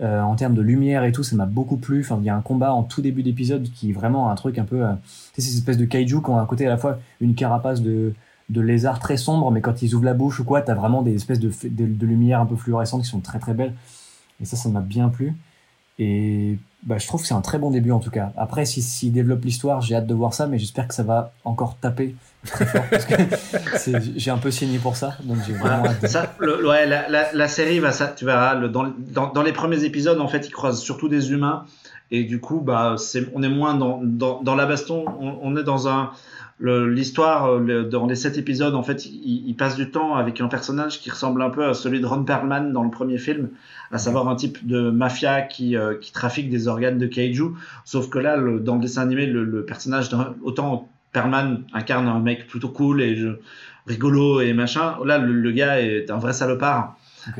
euh, 0.00 0.22
en 0.22 0.34
termes 0.34 0.54
de 0.54 0.62
lumière 0.62 1.04
et 1.04 1.12
tout 1.12 1.22
ça 1.22 1.36
m'a 1.36 1.46
beaucoup 1.46 1.76
plu. 1.76 2.00
Enfin 2.00 2.18
il 2.20 2.24
y 2.24 2.30
a 2.30 2.36
un 2.36 2.40
combat 2.40 2.72
en 2.72 2.82
tout 2.82 3.02
début 3.02 3.22
d'épisode 3.22 3.70
qui 3.70 3.90
est 3.90 3.92
vraiment 3.92 4.30
un 4.30 4.34
truc 4.36 4.58
un 4.58 4.64
peu 4.64 4.82
euh, 4.82 4.92
c'est 5.34 5.42
ces 5.42 5.56
espèces 5.56 5.78
de 5.78 5.84
kaiju 5.84 6.22
qui 6.22 6.30
ont 6.30 6.38
à 6.38 6.46
côté 6.46 6.66
à 6.66 6.70
la 6.70 6.78
fois 6.78 6.98
une 7.20 7.34
carapace 7.34 7.82
de 7.82 8.14
de 8.48 8.60
lézard 8.62 8.98
très 8.98 9.18
sombre 9.18 9.50
mais 9.50 9.60
quand 9.60 9.82
ils 9.82 9.94
ouvrent 9.94 10.06
la 10.06 10.14
bouche 10.14 10.40
ou 10.40 10.44
quoi 10.44 10.62
t'as 10.62 10.74
vraiment 10.74 11.02
des 11.02 11.14
espèces 11.14 11.38
de, 11.38 11.52
de, 11.64 11.86
de 11.86 12.06
lumière 12.06 12.40
un 12.40 12.46
peu 12.46 12.56
fluorescentes 12.56 13.02
qui 13.02 13.08
sont 13.08 13.20
très 13.20 13.38
très 13.38 13.52
belles. 13.52 13.74
Et 14.40 14.46
ça 14.46 14.56
ça 14.56 14.70
m'a 14.70 14.80
bien 14.80 15.10
plu 15.10 15.34
et 16.00 16.56
bah, 16.82 16.96
je 16.96 17.06
trouve 17.06 17.20
que 17.20 17.28
c'est 17.28 17.34
un 17.34 17.42
très 17.42 17.58
bon 17.58 17.70
début 17.70 17.92
en 17.92 18.00
tout 18.00 18.10
cas. 18.10 18.32
Après, 18.38 18.64
s'il 18.64 18.82
si, 18.82 19.10
développe 19.10 19.44
l'histoire, 19.44 19.82
j'ai 19.82 19.94
hâte 19.94 20.06
de 20.06 20.14
voir 20.14 20.32
ça, 20.32 20.46
mais 20.46 20.58
j'espère 20.58 20.88
que 20.88 20.94
ça 20.94 21.02
va 21.02 21.32
encore 21.44 21.76
taper 21.76 22.14
très 22.46 22.64
fort 22.64 22.84
j'ai 24.16 24.30
un 24.30 24.38
peu 24.38 24.50
signé 24.50 24.78
pour 24.78 24.96
ça. 24.96 25.12
Donc 25.24 25.36
j'ai 25.46 25.52
vraiment 25.52 25.84
la, 27.34 27.48
série 27.48 27.80
va 27.80 27.92
ça, 27.92 28.08
tu 28.08 28.24
verras. 28.24 28.56
Dans, 28.56 28.86
dans, 29.30 29.42
les 29.42 29.52
premiers 29.52 29.84
épisodes, 29.84 30.18
en 30.20 30.28
fait, 30.28 30.48
ils 30.48 30.52
croisent 30.52 30.80
surtout 30.80 31.08
des 31.08 31.32
humains 31.32 31.66
et 32.10 32.24
du 32.24 32.40
coup, 32.40 32.60
bah, 32.60 32.94
c'est, 32.96 33.28
on 33.34 33.42
est 33.42 33.50
moins 33.50 33.74
dans, 33.74 34.00
dans, 34.02 34.54
la 34.54 34.64
baston. 34.64 35.04
On, 35.20 35.38
on 35.42 35.56
est 35.58 35.64
dans 35.64 35.86
un 35.86 36.12
l'histoire 36.60 37.46
euh, 37.46 37.84
dans 37.84 38.06
les 38.06 38.14
sept 38.14 38.36
épisodes 38.36 38.74
en 38.74 38.82
fait 38.82 39.06
il, 39.06 39.48
il, 39.48 39.56
passe 39.56 39.76
du 39.76 39.90
temps 39.90 40.14
avec 40.14 40.40
un 40.40 40.48
personnage 40.48 41.00
qui 41.00 41.10
ressemble 41.10 41.42
un 41.42 41.50
peu 41.50 41.64
à 41.66 41.74
celui 41.74 42.00
de 42.00 42.06
Ron 42.06 42.24
Perlman 42.24 42.72
dans 42.72 42.82
le 42.82 42.90
premier 42.90 43.18
film 43.18 43.48
à 43.90 43.98
savoir 43.98 44.28
un 44.28 44.36
type 44.36 44.66
de 44.66 44.90
mafia 44.90 45.42
qui, 45.42 45.76
euh, 45.76 45.94
qui 45.98 46.12
trafique 46.12 46.50
des 46.50 46.68
organes 46.68 46.98
de 46.98 47.06
kaiju. 47.06 47.54
Sauf 47.84 48.10
que 48.10 48.18
là 48.18 48.36
le, 48.36 48.60
dans 48.60 48.74
le 48.74 48.82
dessin 48.82 49.02
animé 49.02 49.26
le, 49.26 49.44
le 49.44 49.64
personnage 49.64 50.10
autant 50.42 50.88
Perlman 51.12 51.62
incarne 51.72 52.06
un 52.06 52.20
mec 52.20 52.46
plutôt 52.46 52.68
cool 52.68 53.00
et 53.00 53.16
je, 53.16 53.28
rigolo 53.86 54.40
et 54.40 54.52
machin 54.52 54.96
là 55.04 55.18
le, 55.18 55.52
gars 55.52 55.80
est 55.80 56.10
un 56.10 56.18
vrai 56.18 56.32
salopard. 56.32 56.96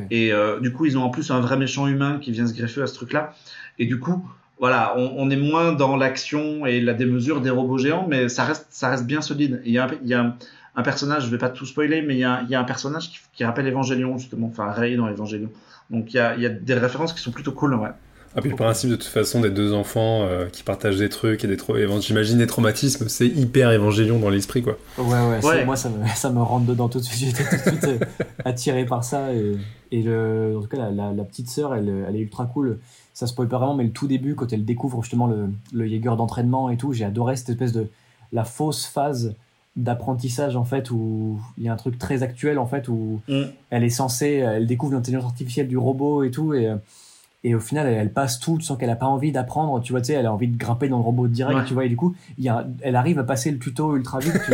Et 0.09 0.33
euh, 0.33 0.59
du 0.59 0.73
coup 0.73 0.85
ils 0.85 0.97
ont 0.97 1.03
en 1.03 1.09
plus 1.09 1.29
un 1.31 1.41
vrai 1.41 1.57
méchant 1.57 1.87
humain 1.87 2.19
qui 2.19 2.31
vient 2.31 2.47
se 2.47 2.53
greffer 2.53 2.81
à 2.81 2.87
ce 2.87 2.95
truc 2.95 3.13
là 3.13 3.33
et 3.77 3.85
du 3.85 3.99
coup 3.99 4.27
voilà, 4.61 4.95
on, 4.95 5.27
est 5.31 5.35
moins 5.35 5.73
dans 5.73 5.97
l'action 5.97 6.67
et 6.67 6.79
la 6.81 6.93
démesure 6.93 7.41
des 7.41 7.49
robots 7.49 7.79
géants, 7.79 8.05
mais 8.07 8.29
ça 8.29 8.45
reste, 8.45 8.67
ça 8.69 8.89
reste 8.89 9.07
bien 9.07 9.21
solide. 9.21 9.59
Il 9.65 9.71
y 9.71 9.79
a, 9.79 9.85
un, 9.85 9.91
il 10.03 10.07
y 10.07 10.13
a 10.13 10.37
un, 10.75 10.83
personnage, 10.83 11.25
je 11.25 11.31
vais 11.31 11.39
pas 11.39 11.49
tout 11.49 11.65
spoiler, 11.65 12.03
mais 12.03 12.13
il 12.13 12.19
y 12.19 12.23
a, 12.23 12.43
il 12.43 12.49
y 12.51 12.53
a 12.53 12.59
un 12.59 12.63
personnage 12.63 13.09
qui, 13.09 13.17
qui, 13.33 13.43
rappelle 13.43 13.67
Evangelion, 13.67 14.19
justement, 14.19 14.47
enfin 14.47 14.71
Ray 14.71 14.95
dans 14.97 15.09
Evangelion. 15.09 15.49
Donc 15.89 16.13
il 16.13 16.17
y 16.17 16.19
a, 16.19 16.35
il 16.35 16.43
y 16.43 16.45
a 16.45 16.49
des 16.49 16.75
références 16.75 17.11
qui 17.11 17.21
sont 17.21 17.31
plutôt 17.31 17.53
cool, 17.53 17.73
ouais. 17.73 17.89
Ah, 18.35 18.39
puis 18.39 18.49
le 18.49 18.55
principe 18.55 18.89
de 18.89 18.95
toute 18.95 19.11
façon 19.11 19.41
des 19.41 19.49
deux 19.49 19.73
enfants 19.73 20.21
euh, 20.21 20.45
qui 20.45 20.63
partagent 20.63 20.95
des 20.97 21.09
trucs 21.09 21.43
et 21.43 21.47
des 21.47 21.57
j'imagine 21.99 22.37
des 22.37 22.47
traumatismes, 22.47 23.09
c'est 23.09 23.27
hyper 23.27 23.71
évangélion 23.71 24.19
dans 24.19 24.29
l'esprit 24.29 24.61
quoi. 24.61 24.77
Ouais, 24.97 25.39
ouais, 25.43 25.65
moi 25.65 25.75
ça 25.75 25.89
me, 25.89 26.07
ça 26.15 26.29
me 26.29 26.41
rentre 26.41 26.65
dedans 26.65 26.87
tout 26.87 26.99
de 26.99 27.03
suite. 27.03 27.35
J'étais 27.37 27.43
tout 27.43 27.75
de 27.75 27.81
suite 27.81 28.01
euh, 28.01 28.23
attiré 28.45 28.85
par 28.85 29.03
ça 29.03 29.33
et, 29.33 29.57
et 29.91 30.01
le, 30.01 30.55
en 30.57 30.61
tout 30.61 30.69
cas 30.69 30.77
la, 30.77 31.11
la, 31.11 31.23
petite 31.25 31.49
sœur 31.49 31.75
elle, 31.75 32.05
elle, 32.07 32.15
est 32.15 32.19
ultra 32.19 32.45
cool 32.45 32.79
ça 33.21 33.27
se 33.27 33.33
spoil 33.33 33.47
pas 33.47 33.59
vraiment, 33.59 33.75
mais 33.75 33.83
le 33.83 33.91
tout 33.91 34.07
début, 34.07 34.33
quand 34.33 34.51
elle 34.51 34.65
découvre 34.65 35.03
justement 35.03 35.27
le, 35.27 35.53
le 35.73 35.87
Jaeger 35.87 36.15
d'entraînement 36.15 36.71
et 36.71 36.77
tout, 36.77 36.91
j'ai 36.91 37.05
adoré 37.05 37.35
cette 37.35 37.49
espèce 37.49 37.71
de 37.71 37.87
la 38.33 38.45
fausse 38.45 38.87
phase 38.87 39.35
d'apprentissage 39.75 40.55
en 40.55 40.65
fait 40.65 40.89
où 40.89 41.39
il 41.59 41.63
y 41.63 41.69
a 41.69 41.73
un 41.73 41.77
truc 41.77 41.99
très 41.99 42.23
actuel 42.23 42.57
en 42.57 42.65
fait 42.65 42.87
où 42.89 43.21
mm. 43.29 43.43
elle 43.69 43.83
est 43.83 43.89
censée 43.89 44.43
elle 44.45 44.65
découvre 44.65 44.93
l'intelligence 44.93 45.23
artificielle 45.23 45.69
du 45.69 45.77
robot 45.77 46.23
et 46.23 46.31
tout 46.31 46.53
et 46.53 46.75
et 47.45 47.55
au 47.55 47.61
final 47.61 47.87
elle, 47.87 48.11
passe 48.11 48.41
tout 48.41 48.57
tu 48.57 48.65
sens 48.65 48.77
qu'elle 48.77 48.89
a 48.89 48.97
pas 48.97 49.05
envie 49.05 49.31
d'apprendre 49.31 49.81
tu 49.81 49.93
vois 49.93 50.01
tu 50.01 50.07
sais 50.07 50.13
elle 50.13 50.25
a 50.25 50.33
envie 50.33 50.49
de 50.49 50.57
grimper 50.57 50.89
dans 50.89 50.97
le 50.97 51.03
robot 51.03 51.29
direct 51.29 51.67
tu 51.67 51.73
vois 51.73 51.85
et 51.85 51.89
du 51.89 51.95
coup 51.95 52.13
il 52.37 52.43
y 52.43 52.49
a, 52.49 52.67
elle 52.81 52.97
arrive 52.97 53.17
à 53.17 53.23
passer 53.23 53.49
le 53.49 53.59
tuto 53.59 53.95
ultra 53.95 54.19
vite 54.19 54.33
tu 54.45 54.53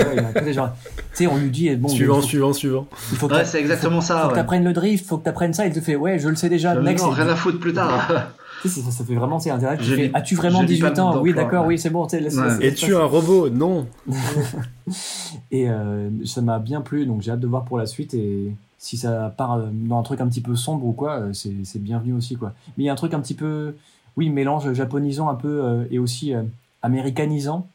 vois 0.53 0.76
tu 0.77 0.94
sais 1.14 1.26
on 1.26 1.38
lui 1.38 1.49
dit 1.49 1.76
bon 1.76 1.88
suivant 1.88 2.22
suivant 2.22 2.53
suivant. 2.53 2.88
il 3.11 3.18
faut 3.18 3.27
c'est 3.44 3.60
exactement 3.60 4.02
ça 4.02 4.22
faut 4.22 4.30
que 4.30 4.35
t'apprennes 4.35 4.64
le 4.64 4.73
drift 4.73 5.03
faut 5.03 5.18
que 5.18 5.23
t'apprennes 5.23 5.53
ça 5.53 5.65
il 5.65 5.73
te 5.73 5.81
fait 5.81 5.95
ouais 5.95 6.19
je 6.19 6.30
le 6.30 6.35
sais 6.35 6.48
déjà 6.48 6.76
next 6.76 7.03
non, 7.03 7.10
rien 7.10 7.27
à 7.27 7.35
foutre 7.35 7.60
plus 7.60 7.73
tard 7.73 8.30
ça, 8.66 8.92
ça, 8.92 9.04
fait 9.04 9.16
vraiment 9.16 9.40
c'est 9.40 9.52
intéressant 9.52 9.84
as-tu 10.14 10.36
vraiment 10.36 10.64
18 10.64 11.00
ans? 11.00 11.22
oui 11.22 11.34
d'accord 11.34 11.66
oui 11.66 11.78
c'est 11.78 11.90
bon 11.90 12.06
es-tu 12.08 12.96
un 12.96 13.06
robot? 13.06 13.50
Non 13.50 13.88
et 15.52 15.70
euh, 15.70 16.10
ça 16.26 16.42
m'a 16.42 16.60
bien 16.60 16.82
plu 16.82 17.06
donc 17.06 17.22
j'ai 17.22 17.32
hâte 17.32 17.40
de 17.40 17.48
voir 17.48 17.66
pour 17.66 17.78
la 17.78 17.86
suite 17.86 18.14
et 18.14 18.52
si 18.78 18.98
ça 18.98 19.34
part 19.36 19.54
euh, 19.54 19.68
dans 19.72 20.00
un 20.00 20.04
truc 20.04 20.22
un 20.22 20.28
petit 20.28 20.42
peu 20.42 20.56
sombre 20.56 20.86
ou 20.86 20.94
quoi, 20.94 21.20
euh, 21.20 21.34
c'est 21.34 21.80
bienvenu 21.80 22.14
aussi 22.14 22.36
quoi. 22.36 22.54
Mais 22.78 22.84
il 22.84 22.88
y 22.88 22.90
a 22.90 22.94
un 22.94 22.98
truc 22.98 23.14
un 23.14 23.20
petit 23.20 23.34
peu, 23.34 23.76
oui, 24.16 24.30
mélange 24.30 24.72
japonisant 24.74 25.30
un 25.30 25.36
peu 25.36 25.64
euh, 25.64 25.86
et 25.92 26.00
aussi 26.00 26.34
américanisant, 26.82 27.68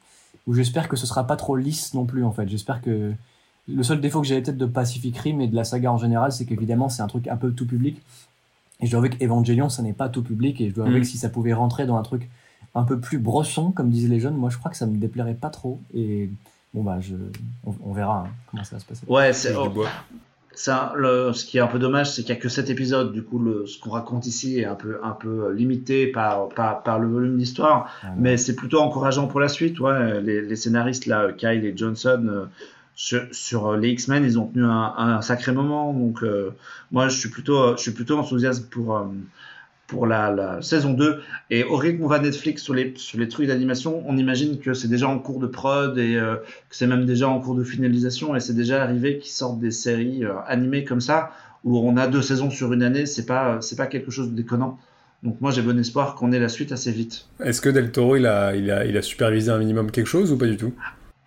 où 0.46 0.54
j'espère 0.54 0.88
que 0.88 0.96
ce 0.96 1.06
sera 1.06 1.26
pas 1.26 1.36
trop 1.36 1.56
lisse 1.56 1.94
non 1.94 2.04
plus 2.04 2.24
en 2.24 2.32
fait. 2.32 2.48
J'espère 2.48 2.80
que 2.80 3.12
le 3.68 3.82
seul 3.82 4.00
défaut 4.00 4.20
que 4.20 4.26
j'avais 4.26 4.42
peut-être 4.42 4.58
de 4.58 4.66
Pacific 4.66 5.16
Rim 5.18 5.40
et 5.40 5.48
de 5.48 5.54
la 5.54 5.64
saga 5.64 5.92
en 5.92 5.98
général, 5.98 6.32
c'est 6.32 6.44
qu'évidemment 6.44 6.88
c'est 6.88 7.02
un 7.02 7.06
truc 7.08 7.28
un 7.28 7.36
peu 7.36 7.52
tout 7.52 7.66
public. 7.66 8.00
Et 8.82 8.86
je 8.86 8.90
dois 8.90 8.98
avouer 8.98 9.10
qu'Evangelion, 9.10 9.68
ça 9.68 9.82
n'est 9.82 9.92
pas 9.92 10.08
tout 10.08 10.22
public, 10.22 10.60
et 10.60 10.68
je 10.68 10.74
dois 10.74 10.84
avouer 10.84 10.98
mm. 10.98 11.02
que 11.02 11.08
si 11.08 11.18
ça 11.18 11.28
pouvait 11.28 11.52
rentrer 11.52 11.86
dans 11.86 11.96
un 11.96 12.02
truc 12.02 12.28
un 12.74 12.82
peu 12.82 12.98
plus 12.98 13.18
brosson, 13.18 13.70
comme 13.70 13.90
disent 13.90 14.08
les 14.08 14.20
jeunes, 14.20 14.36
moi 14.36 14.50
je 14.50 14.58
crois 14.58 14.70
que 14.70 14.76
ça 14.76 14.86
me 14.86 14.96
déplairait 14.96 15.34
pas 15.34 15.50
trop. 15.50 15.80
Et 15.94 16.30
bon 16.74 16.82
bah 16.82 16.98
je, 17.00 17.14
on, 17.64 17.92
verra 17.92 18.24
hein, 18.26 18.30
comment 18.50 18.64
ça 18.64 18.76
va 18.76 18.80
se 18.80 18.86
passer. 18.86 19.06
Ouais, 19.06 19.32
c'est 19.32 19.54
ça, 20.54 20.92
le, 20.96 21.32
ce 21.32 21.46
qui 21.46 21.58
est 21.58 21.60
un 21.60 21.66
peu 21.66 21.78
dommage, 21.78 22.10
c'est 22.10 22.22
qu'il 22.22 22.34
n'y 22.34 22.38
a 22.38 22.42
que 22.42 22.48
cet 22.48 22.68
épisode. 22.68 23.12
Du 23.12 23.22
coup, 23.22 23.38
le, 23.38 23.66
ce 23.66 23.78
qu'on 23.78 23.90
raconte 23.90 24.26
ici 24.26 24.60
est 24.60 24.66
un 24.66 24.74
peu, 24.74 25.00
un 25.02 25.12
peu 25.12 25.50
limité 25.52 26.06
par, 26.06 26.50
par, 26.50 26.82
par 26.82 26.98
le 26.98 27.08
volume 27.08 27.38
d'histoire. 27.38 27.90
Ah 28.02 28.08
mais 28.18 28.36
c'est 28.36 28.54
plutôt 28.54 28.80
encourageant 28.80 29.28
pour 29.28 29.40
la 29.40 29.48
suite. 29.48 29.80
Ouais. 29.80 30.20
Les, 30.20 30.42
les, 30.42 30.56
scénaristes, 30.56 31.06
là, 31.06 31.32
Kyle 31.32 31.64
et 31.64 31.74
Johnson, 31.74 32.26
euh, 32.28 32.44
sur, 32.94 33.22
sur, 33.32 33.76
les 33.76 33.90
X-Men, 33.90 34.24
ils 34.24 34.38
ont 34.38 34.46
tenu 34.46 34.64
un, 34.64 35.20
sacré 35.22 35.52
moment. 35.52 35.92
Donc, 35.92 36.22
euh, 36.22 36.50
moi, 36.90 37.08
je 37.08 37.18
suis 37.18 37.28
plutôt, 37.28 37.76
je 37.76 37.82
suis 37.82 37.92
plutôt 37.92 38.18
enthousiaste 38.18 38.70
pour, 38.70 38.96
euh, 38.96 39.04
pour 39.92 40.06
la, 40.06 40.60
saison 40.62 40.94
2. 40.94 41.20
Et 41.50 41.64
au 41.64 41.76
rythme 41.76 42.02
où 42.02 42.08
va 42.08 42.18
Netflix 42.18 42.62
sur 42.62 42.74
les, 42.74 42.94
sur 42.96 43.18
les 43.18 43.28
trucs 43.28 43.46
d'animation, 43.46 44.02
on 44.06 44.16
imagine 44.16 44.58
que 44.58 44.74
c'est 44.74 44.88
déjà 44.88 45.06
en 45.08 45.18
cours 45.18 45.38
de 45.38 45.46
prod 45.46 45.96
et 45.98 46.16
euh, 46.16 46.36
que 46.36 46.76
c'est 46.76 46.86
même 46.86 47.04
déjà 47.04 47.28
en 47.28 47.38
cours 47.40 47.54
de 47.54 47.62
finalisation. 47.62 48.34
Et 48.34 48.40
c'est 48.40 48.54
déjà 48.54 48.82
arrivé 48.82 49.18
qu'ils 49.18 49.32
sortent 49.32 49.60
des 49.60 49.70
séries 49.70 50.24
euh, 50.24 50.32
animées 50.46 50.84
comme 50.84 51.00
ça, 51.00 51.32
où 51.64 51.78
on 51.78 51.96
a 51.96 52.08
deux 52.08 52.22
saisons 52.22 52.50
sur 52.50 52.72
une 52.72 52.82
année. 52.82 53.06
C'est 53.06 53.26
pas, 53.26 53.60
c'est 53.60 53.76
pas 53.76 53.86
quelque 53.86 54.10
chose 54.10 54.30
de 54.30 54.34
déconnant. 54.34 54.78
Donc 55.22 55.40
moi 55.40 55.52
j'ai 55.52 55.62
bon 55.62 55.78
espoir 55.78 56.16
qu'on 56.16 56.32
ait 56.32 56.40
la 56.40 56.48
suite 56.48 56.72
assez 56.72 56.90
vite. 56.90 57.26
Est-ce 57.38 57.60
que 57.60 57.68
Del 57.68 57.92
Toro 57.92 58.16
il 58.16 58.26
a, 58.26 58.56
il 58.56 58.72
a, 58.72 58.84
il 58.84 58.96
a 58.96 59.02
supervisé 59.02 59.52
un 59.52 59.58
minimum 59.58 59.92
quelque 59.92 60.08
chose 60.08 60.32
ou 60.32 60.36
pas 60.36 60.46
du 60.46 60.56
tout? 60.56 60.72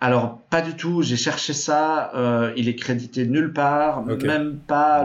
Alors, 0.06 0.38
pas 0.50 0.60
du 0.60 0.76
tout. 0.76 1.02
J'ai 1.02 1.16
cherché 1.16 1.52
ça. 1.52 2.12
Euh, 2.14 2.52
il 2.56 2.68
est 2.68 2.76
crédité 2.76 3.26
nulle 3.26 3.52
part. 3.52 4.04
Même 4.04 4.56
pas. 4.64 5.04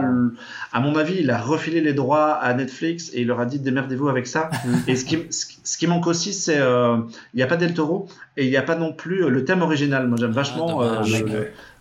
À 0.72 0.78
mon 0.78 0.94
avis, 0.94 1.16
il 1.18 1.30
a 1.32 1.38
refilé 1.38 1.80
les 1.80 1.92
droits 1.92 2.34
à 2.34 2.54
Netflix 2.54 3.10
et 3.12 3.22
il 3.22 3.26
leur 3.26 3.40
a 3.40 3.46
dit 3.46 3.58
démerdez-vous 3.58 4.08
avec 4.08 4.28
ça. 4.28 4.48
et 4.86 4.94
ce 4.94 5.04
qui, 5.04 5.18
ce 5.28 5.76
qui 5.76 5.88
manque 5.88 6.06
aussi, 6.06 6.32
c'est 6.32 6.60
euh, 6.60 6.98
il 7.34 7.38
n'y 7.38 7.42
a 7.42 7.48
pas 7.48 7.56
Del 7.56 7.74
Toro 7.74 8.06
et 8.36 8.44
il 8.44 8.50
n'y 8.50 8.56
a 8.56 8.62
pas 8.62 8.76
non 8.76 8.92
plus 8.92 9.24
euh, 9.24 9.28
le 9.28 9.44
thème 9.44 9.62
original. 9.62 10.06
Moi, 10.06 10.18
j'aime 10.20 10.30
vachement 10.30 10.80
ah, 10.80 11.02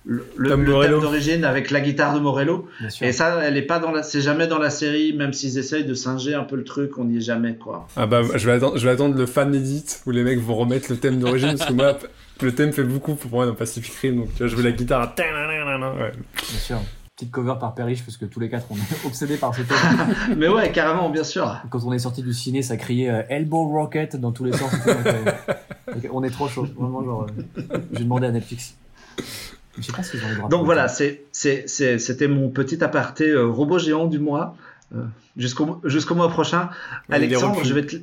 le, 0.04 0.26
le, 0.36 0.50
thème 0.50 0.66
d'origine 0.66 1.46
avec 1.46 1.70
la 1.70 1.80
guitare 1.80 2.16
de 2.16 2.20
Morello. 2.20 2.68
Et 3.02 3.12
ça, 3.12 3.40
elle 3.44 3.56
est 3.56 3.62
pas 3.62 3.78
dans 3.78 3.92
la, 3.92 4.02
c'est 4.02 4.22
jamais 4.22 4.48
dans 4.48 4.58
la 4.58 4.72
série, 4.72 5.14
même 5.14 5.32
s'ils 5.32 5.60
essayent 5.60 5.86
de 5.86 5.94
singer 5.94 6.34
un 6.34 6.44
peu 6.44 6.56
le 6.56 6.64
truc, 6.64 6.98
on 6.98 7.06
n'y 7.06 7.18
est 7.18 7.22
jamais 7.22 7.54
quoi. 7.54 7.88
Ah 7.96 8.08
bah, 8.08 8.22
je 8.34 8.46
vais 8.48 8.54
attendre, 8.54 8.80
je 8.80 8.84
vais 8.84 8.92
attendre 8.92 9.16
le 9.16 9.26
fan 9.28 9.54
edit 9.54 9.86
où 10.08 10.12
les 10.12 10.24
mecs 10.24 10.40
vont 10.40 10.56
remettre 10.56 10.88
le 10.90 10.98
thème 10.98 11.20
d'origine 11.20 11.56
parce 11.56 11.70
que 11.70 11.74
moi, 11.74 12.00
le 12.42 12.54
thème 12.54 12.72
fait 12.72 12.84
beaucoup 12.84 13.16
pour 13.16 13.32
moi 13.32 13.46
dans 13.46 13.56
Pacific 13.56 13.94
Rim, 13.96 14.18
donc 14.18 14.34
tu 14.34 14.40
vois, 14.40 14.48
je 14.48 14.56
veux 14.56 14.64
la 14.64 14.72
guitare. 14.72 15.14
Ouais. 15.18 16.12
Bien 16.12 16.60
sûr. 16.60 16.78
Petite 17.16 17.32
cover 17.32 17.56
par 17.60 17.76
Perriche, 17.76 18.04
parce 18.04 18.18
que 18.18 18.26
tous 18.26 18.40
les 18.40 18.50
quatre, 18.50 18.66
on 18.70 18.76
est 18.76 19.06
obsédés 19.06 19.38
par 19.38 19.54
ce 19.54 19.62
thème. 19.62 19.78
Mais 20.38 20.48
ouais, 20.48 20.72
carrément, 20.72 21.10
bien 21.10 21.24
sûr. 21.24 21.62
Quand 21.70 21.84
on 21.84 21.94
est 21.94 22.00
sorti 22.00 22.24
du 22.24 22.34
ciné, 22.34 22.62
ça 22.62 22.78
criait 22.78 23.10
euh, 23.10 23.24
Elbow 23.30 23.68
Rocket 23.68 24.16
dans 24.16 24.32
tous 24.32 24.46
les 24.46 24.54
sens. 24.54 24.72
Euh, 24.88 25.32
on 26.12 26.24
est 26.24 26.30
trop 26.30 26.48
chaud. 26.48 26.68
Vraiment, 26.76 27.04
genre, 27.04 27.28
euh, 27.58 27.78
j'ai 27.92 28.04
demandé 28.04 28.28
à 28.28 28.32
Netflix. 28.32 28.76
Je 29.78 29.84
sais 29.84 29.92
pas 29.92 30.02
ont. 30.02 30.48
Donc 30.50 30.66
voilà, 30.66 30.88
c'était 30.88 32.28
mon 32.28 32.50
petit 32.50 32.84
aparté 32.84 33.36
robot 33.36 33.80
géant 33.80 34.06
du 34.06 34.20
mois. 34.20 34.56
Jusqu'au 35.38 35.80
jusqu'au 35.86 36.16
mois 36.16 36.28
prochain. 36.28 36.70
Alexandre, 37.10 37.64
je 37.64 37.74
vais 37.74 37.86
te 37.86 37.96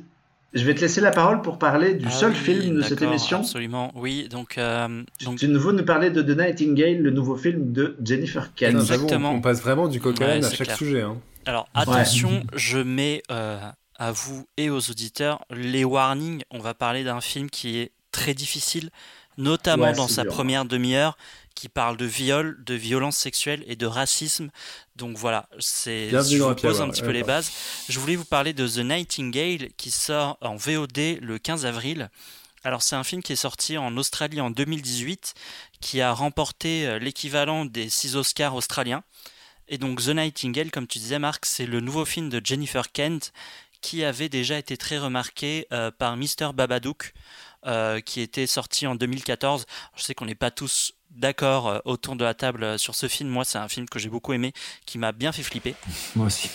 je 0.53 0.63
vais 0.63 0.73
te 0.73 0.81
laisser 0.81 1.01
la 1.01 1.11
parole 1.11 1.41
pour 1.41 1.59
parler 1.59 1.93
du 1.93 2.07
ah 2.07 2.11
seul 2.11 2.33
film 2.33 2.77
de 2.77 2.81
cette 2.81 3.01
émission. 3.01 3.39
Absolument, 3.39 3.91
oui. 3.95 4.27
Donc, 4.29 4.57
euh, 4.57 5.03
donc... 5.23 5.37
Tu 5.37 5.47
nous 5.47 5.71
nous 5.71 5.85
parler 5.85 6.09
de 6.09 6.21
The 6.21 6.37
Nightingale, 6.37 7.01
le 7.01 7.11
nouveau 7.11 7.35
film 7.35 7.71
de 7.71 7.95
Jennifer 8.03 8.53
Kent. 8.55 8.75
Exactement. 8.75 9.31
On, 9.31 9.41
passe 9.41 9.61
vraiment 9.61 9.87
du 9.87 9.99
coq 9.99 10.19
à 10.21 10.41
chaque 10.41 10.71
sujet. 10.71 11.01
Hein. 11.01 11.17
Alors 11.45 11.67
attention, 11.73 12.43
je 12.55 12.79
mets 12.79 13.21
euh, 13.31 13.59
à 13.97 14.11
vous 14.11 14.45
et 14.57 14.69
aux 14.69 14.89
auditeurs 14.89 15.41
les 15.51 15.83
warnings. 15.83 16.41
On 16.51 16.59
va 16.59 16.73
parler 16.73 17.03
d'un 17.03 17.21
film 17.21 17.49
qui 17.49 17.77
est 17.77 17.91
très 18.11 18.33
difficile, 18.33 18.89
notamment 19.39 19.91
dans 19.93 20.07
sa 20.07 20.25
première 20.25 20.65
demi-heure 20.65 21.17
qui 21.55 21.67
parle 21.67 21.97
de 21.97 22.05
viol, 22.05 22.57
de 22.63 22.73
violence 22.73 23.17
sexuelle 23.17 23.63
et 23.67 23.75
de 23.75 23.85
racisme. 23.85 24.49
Donc 24.95 25.17
voilà, 25.17 25.49
c'est 25.59 26.09
je 26.09 26.37
vous 26.37 26.55
pose 26.55 26.81
un 26.81 26.89
petit 26.89 27.01
peu 27.01 27.11
les 27.11 27.23
bases. 27.23 27.51
Je 27.89 27.99
voulais 27.99 28.15
vous 28.15 28.25
parler 28.25 28.53
de 28.53 28.67
The 28.67 28.79
Nightingale 28.79 29.69
qui 29.75 29.91
sort 29.91 30.37
en 30.41 30.55
VOD 30.55 31.19
le 31.21 31.37
15 31.37 31.65
avril. 31.65 32.09
Alors 32.63 32.81
c'est 32.81 32.95
un 32.95 33.03
film 33.03 33.23
qui 33.23 33.33
est 33.33 33.37
sorti 33.37 33.77
en 33.77 33.95
Australie 33.97 34.41
en 34.41 34.51
2018, 34.51 35.33
qui 35.79 36.01
a 36.01 36.13
remporté 36.13 36.85
euh, 36.85 36.99
l'équivalent 36.99 37.63
des 37.65 37.89
6 37.89 38.17
Oscars 38.17 38.53
australiens. 38.53 39.03
Et 39.69 39.77
donc 39.77 40.01
The 40.01 40.09
Nightingale, 40.09 40.71
comme 40.71 40.87
tu 40.87 40.99
disais 40.99 41.19
Marc, 41.19 41.45
c'est 41.45 41.65
le 41.65 41.79
nouveau 41.79 42.03
film 42.03 42.29
de 42.29 42.41
Jennifer 42.43 42.91
Kent 42.91 43.31
qui 43.81 44.03
avait 44.03 44.29
déjà 44.29 44.57
été 44.57 44.77
très 44.77 44.97
remarqué 44.97 45.67
euh, 45.71 45.91
par 45.91 46.17
Mr. 46.17 46.51
Babadook, 46.53 47.13
euh, 47.65 47.99
qui 47.99 48.21
était 48.21 48.47
sorti 48.47 48.87
en 48.87 48.95
2014. 48.95 49.65
Je 49.95 50.03
sais 50.03 50.13
qu'on 50.13 50.25
n'est 50.25 50.35
pas 50.35 50.51
tous 50.51 50.93
d'accord 51.11 51.67
euh, 51.67 51.79
autour 51.85 52.15
de 52.15 52.23
la 52.23 52.33
table 52.33 52.63
euh, 52.63 52.77
sur 52.77 52.95
ce 52.95 53.07
film. 53.07 53.29
Moi, 53.29 53.45
c'est 53.45 53.57
un 53.57 53.67
film 53.67 53.87
que 53.87 53.99
j'ai 53.99 54.09
beaucoup 54.09 54.33
aimé, 54.33 54.53
qui 54.85 54.97
m'a 54.97 55.11
bien 55.11 55.31
fait 55.31 55.43
flipper. 55.43 55.75
Moi 56.15 56.27
aussi. 56.27 56.49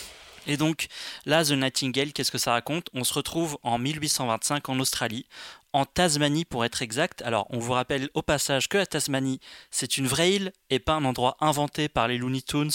Et 0.47 0.57
donc, 0.57 0.87
là, 1.25 1.43
The 1.43 1.51
Nightingale, 1.51 2.13
qu'est-ce 2.13 2.31
que 2.31 2.37
ça 2.37 2.51
raconte? 2.51 2.87
On 2.93 3.03
se 3.03 3.13
retrouve 3.13 3.57
en 3.63 3.79
1825 3.79 4.69
en 4.69 4.79
Australie, 4.79 5.25
en 5.73 5.85
Tasmanie 5.85 6.45
pour 6.45 6.63
être 6.63 6.81
exact. 6.81 7.21
Alors, 7.23 7.47
on 7.49 7.57
vous 7.57 7.73
rappelle 7.73 8.09
au 8.13 8.21
passage 8.21 8.69
que 8.69 8.77
la 8.77 8.85
Tasmanie, 8.85 9.39
c'est 9.71 9.97
une 9.97 10.07
vraie 10.07 10.33
île 10.33 10.53
et 10.69 10.79
pas 10.79 10.93
un 10.93 11.05
endroit 11.05 11.35
inventé 11.39 11.89
par 11.89 12.07
les 12.07 12.17
Looney 12.17 12.41
Tunes. 12.41 12.69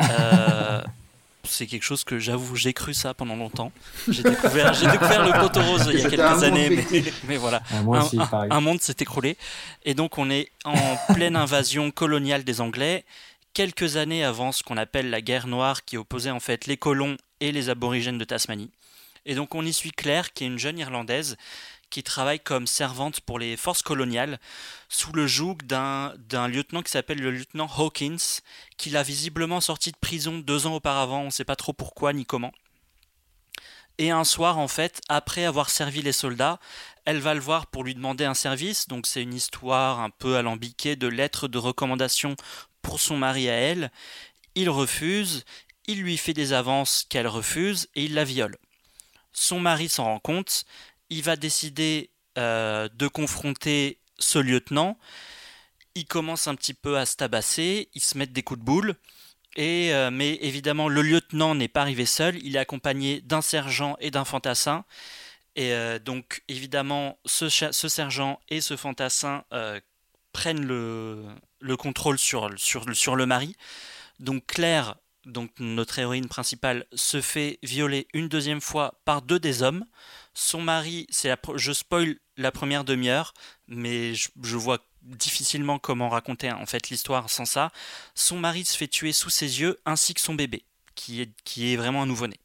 Euh, 0.00 0.82
c'est 1.44 1.66
quelque 1.66 1.82
chose 1.82 2.04
que 2.04 2.18
j'avoue, 2.18 2.56
j'ai 2.56 2.72
cru 2.72 2.94
ça 2.94 3.14
pendant 3.14 3.36
longtemps. 3.36 3.72
J'ai 4.08 4.22
découvert, 4.22 4.72
découvert 4.72 5.24
le 5.24 5.40
poteau 5.40 5.62
rose 5.62 5.88
il 5.92 6.00
y 6.00 6.04
a 6.04 6.10
quelques 6.10 6.42
années, 6.42 6.84
mais, 7.24 7.36
voilà. 7.36 7.62
Ah, 7.72 8.46
un, 8.50 8.60
monde 8.60 8.80
s'est 8.80 8.96
écroulé. 9.00 9.36
Et 9.84 9.94
donc, 9.94 10.18
on 10.18 10.30
est 10.30 10.50
en 10.64 10.74
pleine 11.14 11.36
invasion 11.36 11.90
coloniale 11.90 12.44
des 12.44 12.60
Anglais, 12.60 13.04
quelques 13.54 13.96
années 13.96 14.24
avant 14.24 14.52
ce 14.52 14.62
qu'on 14.62 14.76
appelle 14.76 15.10
la 15.10 15.20
guerre 15.20 15.46
noire 15.46 15.84
qui 15.84 15.96
opposait 15.96 16.30
en 16.30 16.40
fait 16.40 16.66
les 16.66 16.76
colons 16.76 17.16
et 17.40 17.52
les 17.52 17.68
aborigènes 17.70 18.18
de 18.18 18.24
Tasmanie. 18.24 18.70
Et 19.26 19.34
donc, 19.34 19.54
on 19.54 19.64
y 19.64 19.72
suit 19.72 19.92
Claire, 19.92 20.32
qui 20.32 20.44
est 20.44 20.46
une 20.46 20.58
jeune 20.58 20.78
Irlandaise 20.78 21.36
qui 21.90 22.02
travaille 22.02 22.40
comme 22.40 22.66
servante 22.66 23.20
pour 23.20 23.38
les 23.38 23.56
forces 23.56 23.82
coloniales 23.82 24.38
sous 24.88 25.12
le 25.12 25.26
joug 25.26 25.56
d'un 25.64 26.48
lieutenant 26.48 26.82
qui 26.82 26.90
s'appelle 26.90 27.20
le 27.20 27.30
lieutenant 27.30 27.68
Hawkins, 27.76 28.40
qui 28.76 28.90
l'a 28.90 29.02
visiblement 29.02 29.60
sorti 29.60 29.92
de 29.92 29.96
prison 29.96 30.38
deux 30.38 30.66
ans 30.66 30.76
auparavant, 30.76 31.22
on 31.22 31.26
ne 31.26 31.30
sait 31.30 31.44
pas 31.44 31.56
trop 31.56 31.72
pourquoi 31.72 32.12
ni 32.12 32.24
comment. 32.24 32.52
Et 33.98 34.10
un 34.10 34.24
soir, 34.24 34.56
en 34.56 34.66
fait, 34.66 35.02
après 35.10 35.44
avoir 35.44 35.68
servi 35.68 36.00
les 36.00 36.12
soldats, 36.12 36.58
elle 37.04 37.18
va 37.18 37.34
le 37.34 37.40
voir 37.40 37.66
pour 37.66 37.84
lui 37.84 37.94
demander 37.94 38.24
un 38.24 38.32
service. 38.32 38.88
Donc 38.88 39.06
c'est 39.06 39.22
une 39.22 39.34
histoire 39.34 40.00
un 40.00 40.08
peu 40.08 40.36
alambiquée 40.36 40.96
de 40.96 41.06
lettres 41.06 41.48
de 41.48 41.58
recommandation 41.58 42.34
pour 42.80 42.98
son 42.98 43.18
mari 43.18 43.50
à 43.50 43.54
elle. 43.54 43.92
Il 44.54 44.70
refuse, 44.70 45.44
il 45.86 46.00
lui 46.00 46.16
fait 46.16 46.32
des 46.32 46.54
avances 46.54 47.04
qu'elle 47.10 47.26
refuse 47.26 47.88
et 47.94 48.04
il 48.04 48.14
la 48.14 48.24
viole. 48.24 48.56
Son 49.32 49.60
mari 49.60 49.90
s'en 49.90 50.04
rend 50.04 50.18
compte 50.18 50.64
il 51.10 51.22
va 51.22 51.36
décider 51.36 52.10
euh, 52.38 52.88
de 52.94 53.08
confronter 53.08 53.98
ce 54.18 54.38
lieutenant. 54.38 54.98
Il 55.94 56.06
commence 56.06 56.46
un 56.46 56.54
petit 56.54 56.74
peu 56.74 56.96
à 56.96 57.06
se 57.06 57.16
tabasser, 57.16 57.88
il 57.94 58.00
se 58.00 58.16
met 58.16 58.26
des 58.26 58.42
coups 58.42 58.60
de 58.60 58.64
boule. 58.64 58.94
Euh, 59.58 60.10
mais 60.12 60.34
évidemment, 60.36 60.88
le 60.88 61.02
lieutenant 61.02 61.56
n'est 61.56 61.68
pas 61.68 61.82
arrivé 61.82 62.06
seul, 62.06 62.38
il 62.44 62.54
est 62.54 62.60
accompagné 62.60 63.20
d'un 63.20 63.42
sergent 63.42 63.96
et 64.00 64.10
d'un 64.12 64.24
fantassin. 64.24 64.84
Et 65.56 65.72
euh, 65.72 65.98
donc, 65.98 66.42
évidemment, 66.46 67.18
ce, 67.26 67.48
sergent 67.48 68.40
et 68.48 68.60
ce 68.60 68.76
fantassin 68.76 69.44
prennent 70.32 70.64
le, 70.64 71.76
contrôle 71.76 72.18
sur, 72.18 72.48
sur, 72.56 72.84
sur, 72.94 73.16
le 73.16 73.26
mari. 73.26 73.56
Donc, 74.20 74.46
Claire 74.46 74.94
donc 75.26 75.50
notre 75.58 75.98
héroïne 75.98 76.28
principale, 76.28 76.86
se 76.92 77.20
fait 77.20 77.58
violer 77.62 78.08
une 78.14 78.28
deuxième 78.28 78.60
fois 78.60 79.00
par 79.04 79.22
deux 79.22 79.38
des 79.38 79.62
hommes. 79.62 79.84
Son 80.34 80.60
mari, 80.62 81.06
c'est 81.10 81.34
je 81.56 81.72
spoil 81.72 82.16
la 82.36 82.52
première 82.52 82.84
demi-heure, 82.84 83.34
mais 83.68 84.14
je, 84.14 84.56
vois 84.56 84.78
difficilement 85.02 85.78
comment 85.78 86.08
raconter 86.08 86.52
en 86.52 86.66
fait 86.66 86.90
l'histoire 86.90 87.28
sans 87.30 87.44
ça. 87.44 87.72
Son 88.14 88.38
mari 88.38 88.64
se 88.64 88.76
fait 88.76 88.88
tuer 88.88 89.12
sous 89.12 89.30
ses 89.30 89.60
yeux, 89.60 89.78
ainsi 89.86 90.14
que 90.14 90.20
son 90.20 90.34
bébé, 90.34 90.64
qui 90.94 91.20
est, 91.22 91.30
qui 91.44 91.72
est 91.72 91.76
vraiment 91.76 92.02
un 92.02 92.06
nouveau-né. 92.06 92.36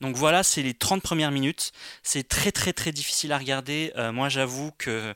Donc 0.00 0.16
voilà, 0.16 0.42
c'est 0.42 0.62
les 0.62 0.74
30 0.74 1.02
premières 1.02 1.30
minutes. 1.30 1.72
C'est 2.02 2.26
très 2.26 2.52
très 2.52 2.72
très 2.72 2.92
difficile 2.92 3.32
à 3.32 3.38
regarder. 3.38 3.92
Euh, 3.96 4.12
moi 4.12 4.28
j'avoue 4.28 4.72
que 4.78 5.14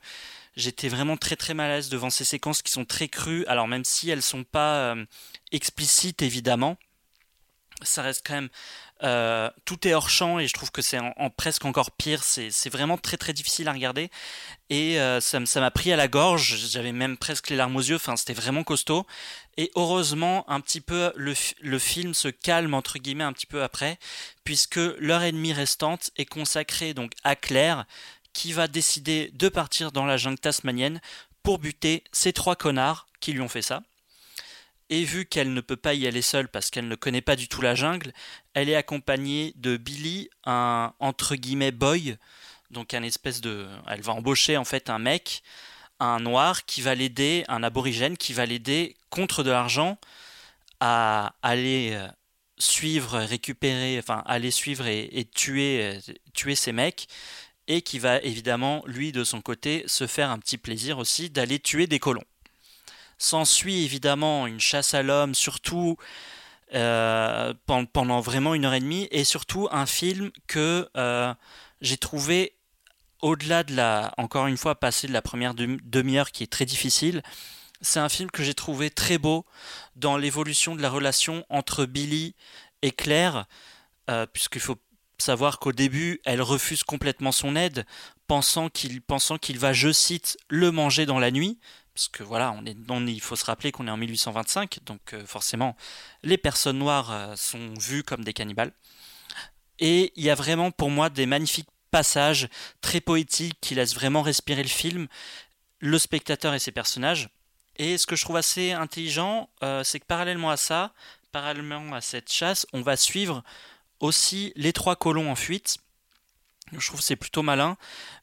j'étais 0.56 0.88
vraiment 0.88 1.16
très 1.16 1.36
très 1.36 1.54
mal 1.54 1.70
à 1.70 1.76
l'aise 1.76 1.88
devant 1.88 2.10
ces 2.10 2.24
séquences 2.24 2.62
qui 2.62 2.70
sont 2.70 2.84
très 2.84 3.08
crues. 3.08 3.46
Alors 3.46 3.66
même 3.66 3.84
si 3.84 4.10
elles 4.10 4.22
sont 4.22 4.44
pas 4.44 4.94
euh, 4.94 5.06
explicites 5.52 6.22
évidemment, 6.22 6.76
ça 7.82 8.02
reste 8.02 8.26
quand 8.26 8.34
même 8.34 8.50
euh, 9.04 9.50
tout 9.64 9.86
est 9.86 9.92
hors 9.92 10.08
champ 10.08 10.38
et 10.38 10.48
je 10.48 10.54
trouve 10.54 10.70
que 10.70 10.80
c'est 10.82 10.98
en, 10.98 11.30
presque 11.30 11.64
encore 11.64 11.90
pire. 11.90 12.24
C'est 12.24 12.70
vraiment 12.70 12.96
très 12.96 13.16
très 13.16 13.32
difficile 13.32 13.68
à 13.68 13.72
regarder 13.72 14.10
et 14.70 14.98
euh, 15.00 15.20
ça 15.20 15.40
m'a 15.40 15.70
pris 15.70 15.92
à 15.92 15.96
la 15.96 16.08
gorge. 16.08 16.56
J'avais 16.70 16.92
même 16.92 17.16
presque 17.16 17.50
les 17.50 17.56
larmes 17.56 17.76
aux 17.76 17.82
yeux. 17.82 17.96
Enfin, 17.96 18.16
c'était 18.16 18.32
vraiment 18.32 18.64
costaud. 18.64 19.06
Et 19.56 19.70
heureusement, 19.76 20.48
un 20.50 20.60
petit 20.60 20.80
peu 20.80 21.12
le, 21.16 21.34
le, 21.60 21.78
film 21.78 22.14
se 22.14 22.28
calme 22.28 22.74
entre 22.74 22.98
guillemets 22.98 23.24
un 23.24 23.32
petit 23.32 23.46
peu 23.46 23.62
après, 23.62 23.98
puisque 24.42 24.80
l'heure 24.98 25.22
et 25.22 25.32
demie 25.32 25.52
restante 25.52 26.10
est 26.16 26.24
consacrée 26.24 26.94
donc 26.94 27.12
à 27.22 27.36
Claire 27.36 27.84
qui 28.32 28.52
va 28.52 28.66
décider 28.66 29.30
de 29.34 29.48
partir 29.48 29.92
dans 29.92 30.06
la 30.06 30.16
jungle 30.16 30.38
tasmanienne 30.38 31.00
pour 31.42 31.58
buter 31.58 32.02
ces 32.10 32.32
trois 32.32 32.56
connards 32.56 33.06
qui 33.20 33.32
lui 33.32 33.40
ont 33.42 33.48
fait 33.48 33.62
ça. 33.62 33.82
Et 34.90 35.04
vu 35.04 35.24
qu'elle 35.24 35.54
ne 35.54 35.60
peut 35.60 35.76
pas 35.76 35.94
y 35.94 36.06
aller 36.06 36.22
seule 36.22 36.48
parce 36.48 36.70
qu'elle 36.70 36.88
ne 36.88 36.94
connaît 36.94 37.22
pas 37.22 37.36
du 37.36 37.48
tout 37.48 37.62
la 37.62 37.74
jungle, 37.74 38.12
elle 38.52 38.68
est 38.68 38.76
accompagnée 38.76 39.52
de 39.56 39.76
Billy, 39.76 40.28
un 40.44 40.92
entre 41.00 41.36
guillemets 41.36 41.72
boy, 41.72 42.16
donc 42.70 42.92
un 42.92 43.02
espèce 43.02 43.40
de, 43.40 43.66
elle 43.88 44.02
va 44.02 44.12
embaucher 44.12 44.56
en 44.58 44.64
fait 44.64 44.90
un 44.90 44.98
mec, 44.98 45.42
un 46.00 46.20
noir 46.20 46.66
qui 46.66 46.82
va 46.82 46.94
l'aider, 46.94 47.44
un 47.48 47.62
aborigène 47.62 48.16
qui 48.16 48.32
va 48.34 48.46
l'aider 48.46 48.96
contre 49.10 49.42
de 49.42 49.50
l'argent 49.50 49.98
à 50.80 51.34
aller 51.42 51.92
euh, 51.94 52.06
suivre, 52.58 53.18
récupérer, 53.18 53.98
enfin 53.98 54.22
aller 54.26 54.50
suivre 54.50 54.86
et, 54.86 55.28
tuer, 55.34 55.94
euh, 55.96 56.12
tuer 56.34 56.54
ces 56.54 56.72
mecs 56.72 57.08
et 57.68 57.82
qui 57.82 57.98
va 57.98 58.20
évidemment 58.20 58.82
lui 58.86 59.12
de 59.12 59.24
son 59.24 59.40
côté 59.40 59.84
se 59.86 60.06
faire 60.06 60.30
un 60.30 60.38
petit 60.38 60.58
plaisir 60.58 60.98
aussi 60.98 61.30
d'aller 61.30 61.58
tuer 61.58 61.86
des 61.86 61.98
colons. 61.98 62.24
S'ensuit 63.18 63.84
évidemment 63.84 64.46
une 64.46 64.60
chasse 64.60 64.94
à 64.94 65.02
l'homme, 65.02 65.34
surtout 65.34 65.96
euh, 66.74 67.54
pendant 67.66 68.20
vraiment 68.20 68.54
une 68.54 68.64
heure 68.64 68.74
et 68.74 68.80
demie, 68.80 69.06
et 69.10 69.24
surtout 69.24 69.68
un 69.70 69.86
film 69.86 70.30
que 70.46 70.88
euh, 70.96 71.32
j'ai 71.80 71.96
trouvé 71.96 72.56
au-delà 73.22 73.62
de 73.62 73.74
la, 73.74 74.12
encore 74.18 74.46
une 74.48 74.56
fois, 74.56 74.74
passer 74.74 75.06
de 75.06 75.12
la 75.12 75.22
première 75.22 75.54
demi-heure 75.54 76.30
qui 76.30 76.42
est 76.42 76.50
très 76.50 76.66
difficile. 76.66 77.22
C'est 77.80 78.00
un 78.00 78.08
film 78.08 78.30
que 78.30 78.42
j'ai 78.42 78.54
trouvé 78.54 78.90
très 78.90 79.18
beau 79.18 79.46
dans 79.94 80.16
l'évolution 80.16 80.74
de 80.74 80.82
la 80.82 80.90
relation 80.90 81.44
entre 81.48 81.86
Billy 81.86 82.34
et 82.82 82.90
Claire, 82.90 83.46
euh, 84.10 84.26
puisqu'il 84.26 84.60
faut 84.60 84.76
savoir 85.18 85.58
qu'au 85.58 85.72
début, 85.72 86.20
elle 86.24 86.42
refuse 86.42 86.82
complètement 86.82 87.32
son 87.32 87.56
aide, 87.56 87.86
pensant 88.26 88.68
qu'il 88.68 89.00
pensant 89.00 89.38
qu'il 89.38 89.58
va, 89.58 89.72
je 89.72 89.92
cite, 89.92 90.36
le 90.48 90.70
manger 90.70 91.06
dans 91.06 91.18
la 91.18 91.30
nuit, 91.30 91.58
parce 91.94 92.08
que 92.08 92.24
voilà, 92.24 92.52
on 92.52 92.66
est, 92.66 93.12
il 93.12 93.20
faut 93.20 93.36
se 93.36 93.44
rappeler 93.44 93.70
qu'on 93.70 93.86
est 93.86 93.90
en 93.90 93.96
1825, 93.96 94.80
donc 94.84 95.14
euh, 95.14 95.24
forcément, 95.26 95.76
les 96.24 96.36
personnes 96.36 96.78
noires 96.78 97.12
euh, 97.12 97.36
sont 97.36 97.72
vues 97.78 98.02
comme 98.02 98.24
des 98.24 98.32
cannibales. 98.32 98.72
Et 99.78 100.12
il 100.16 100.24
y 100.24 100.30
a 100.30 100.34
vraiment 100.34 100.72
pour 100.72 100.90
moi 100.90 101.08
des 101.08 101.26
magnifiques 101.26 101.68
passages 101.92 102.48
très 102.80 103.00
poétiques 103.00 103.56
qui 103.60 103.76
laissent 103.76 103.94
vraiment 103.94 104.22
respirer 104.22 104.62
le 104.62 104.68
film, 104.68 105.06
le 105.78 105.98
spectateur 105.98 106.52
et 106.52 106.58
ses 106.58 106.72
personnages. 106.72 107.28
Et 107.76 107.96
ce 107.96 108.06
que 108.06 108.16
je 108.16 108.24
trouve 108.24 108.36
assez 108.36 108.72
intelligent, 108.72 109.48
euh, 109.62 109.84
c'est 109.84 110.00
que 110.00 110.06
parallèlement 110.06 110.50
à 110.50 110.56
ça, 110.56 110.92
parallèlement 111.30 111.94
à 111.94 112.00
cette 112.00 112.32
chasse, 112.32 112.66
on 112.72 112.82
va 112.82 112.96
suivre 112.96 113.44
aussi 114.00 114.52
les 114.56 114.72
trois 114.72 114.96
colons 114.96 115.30
en 115.30 115.36
fuite 115.36 115.78
je 116.72 116.86
trouve 116.86 117.00
c'est 117.00 117.16
plutôt 117.16 117.42
malin, 117.42 117.76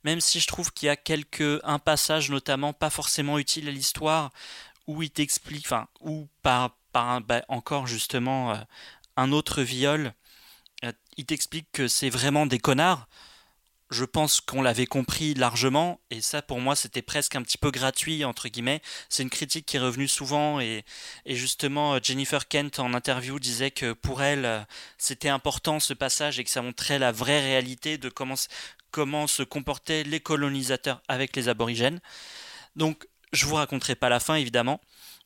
même 0.03 0.21
si 0.21 0.39
je 0.39 0.47
trouve 0.47 0.71
qu'il 0.73 0.87
y 0.87 0.89
a 0.89 0.95
quelques 0.95 1.59
un 1.63 1.79
passage 1.79 2.29
notamment 2.29 2.73
pas 2.73 2.89
forcément 2.89 3.37
utile 3.39 3.67
à 3.67 3.71
l'histoire 3.71 4.31
où 4.87 5.03
il 5.03 5.11
t'explique, 5.11 5.65
enfin, 5.65 5.87
ou 6.01 6.27
par, 6.41 6.71
par 6.91 7.21
bah, 7.21 7.43
encore 7.47 7.87
justement 7.87 8.51
euh, 8.51 8.57
un 9.15 9.31
autre 9.31 9.61
viol, 9.61 10.13
euh, 10.83 10.91
il 11.17 11.25
t'explique 11.25 11.67
que 11.71 11.87
c'est 11.87 12.09
vraiment 12.09 12.45
des 12.45 12.59
connards 12.59 13.07
je 13.91 14.05
pense 14.05 14.39
qu'on 14.39 14.61
l'avait 14.61 14.85
compris 14.85 15.33
largement, 15.33 15.99
et 16.09 16.21
ça 16.21 16.41
pour 16.41 16.61
moi 16.61 16.75
c'était 16.75 17.01
presque 17.01 17.35
un 17.35 17.41
petit 17.41 17.57
peu 17.57 17.71
gratuit, 17.71 18.23
entre 18.23 18.47
guillemets. 18.47 18.81
C'est 19.09 19.23
une 19.23 19.29
critique 19.29 19.65
qui 19.65 19.77
est 19.77 19.81
revenue 19.81 20.07
souvent, 20.07 20.59
et, 20.61 20.85
justement 21.25 21.99
Jennifer 22.01 22.47
Kent 22.47 22.79
en 22.79 22.93
interview 22.93 23.39
disait 23.39 23.71
que 23.71 23.93
pour 23.93 24.23
elle 24.23 24.65
c'était 24.97 25.29
important 25.29 25.79
ce 25.79 25.93
passage 25.93 26.39
et 26.39 26.43
que 26.43 26.49
ça 26.49 26.61
montrait 26.61 26.99
la 26.99 27.11
vraie 27.11 27.41
réalité 27.41 27.97
de 27.97 28.09
comment, 28.09 28.35
comment 28.91 29.27
se 29.27 29.43
comportaient 29.43 30.03
les 30.03 30.21
colonisateurs 30.21 31.01
avec 31.07 31.35
les 31.35 31.49
aborigènes. 31.49 31.99
Donc 32.77 33.07
je 33.33 33.45
vous 33.45 33.55
raconterai 33.55 33.95
pas 33.95 34.09
la 34.09 34.19
fin 34.19 34.35
évidemment, 34.35 34.81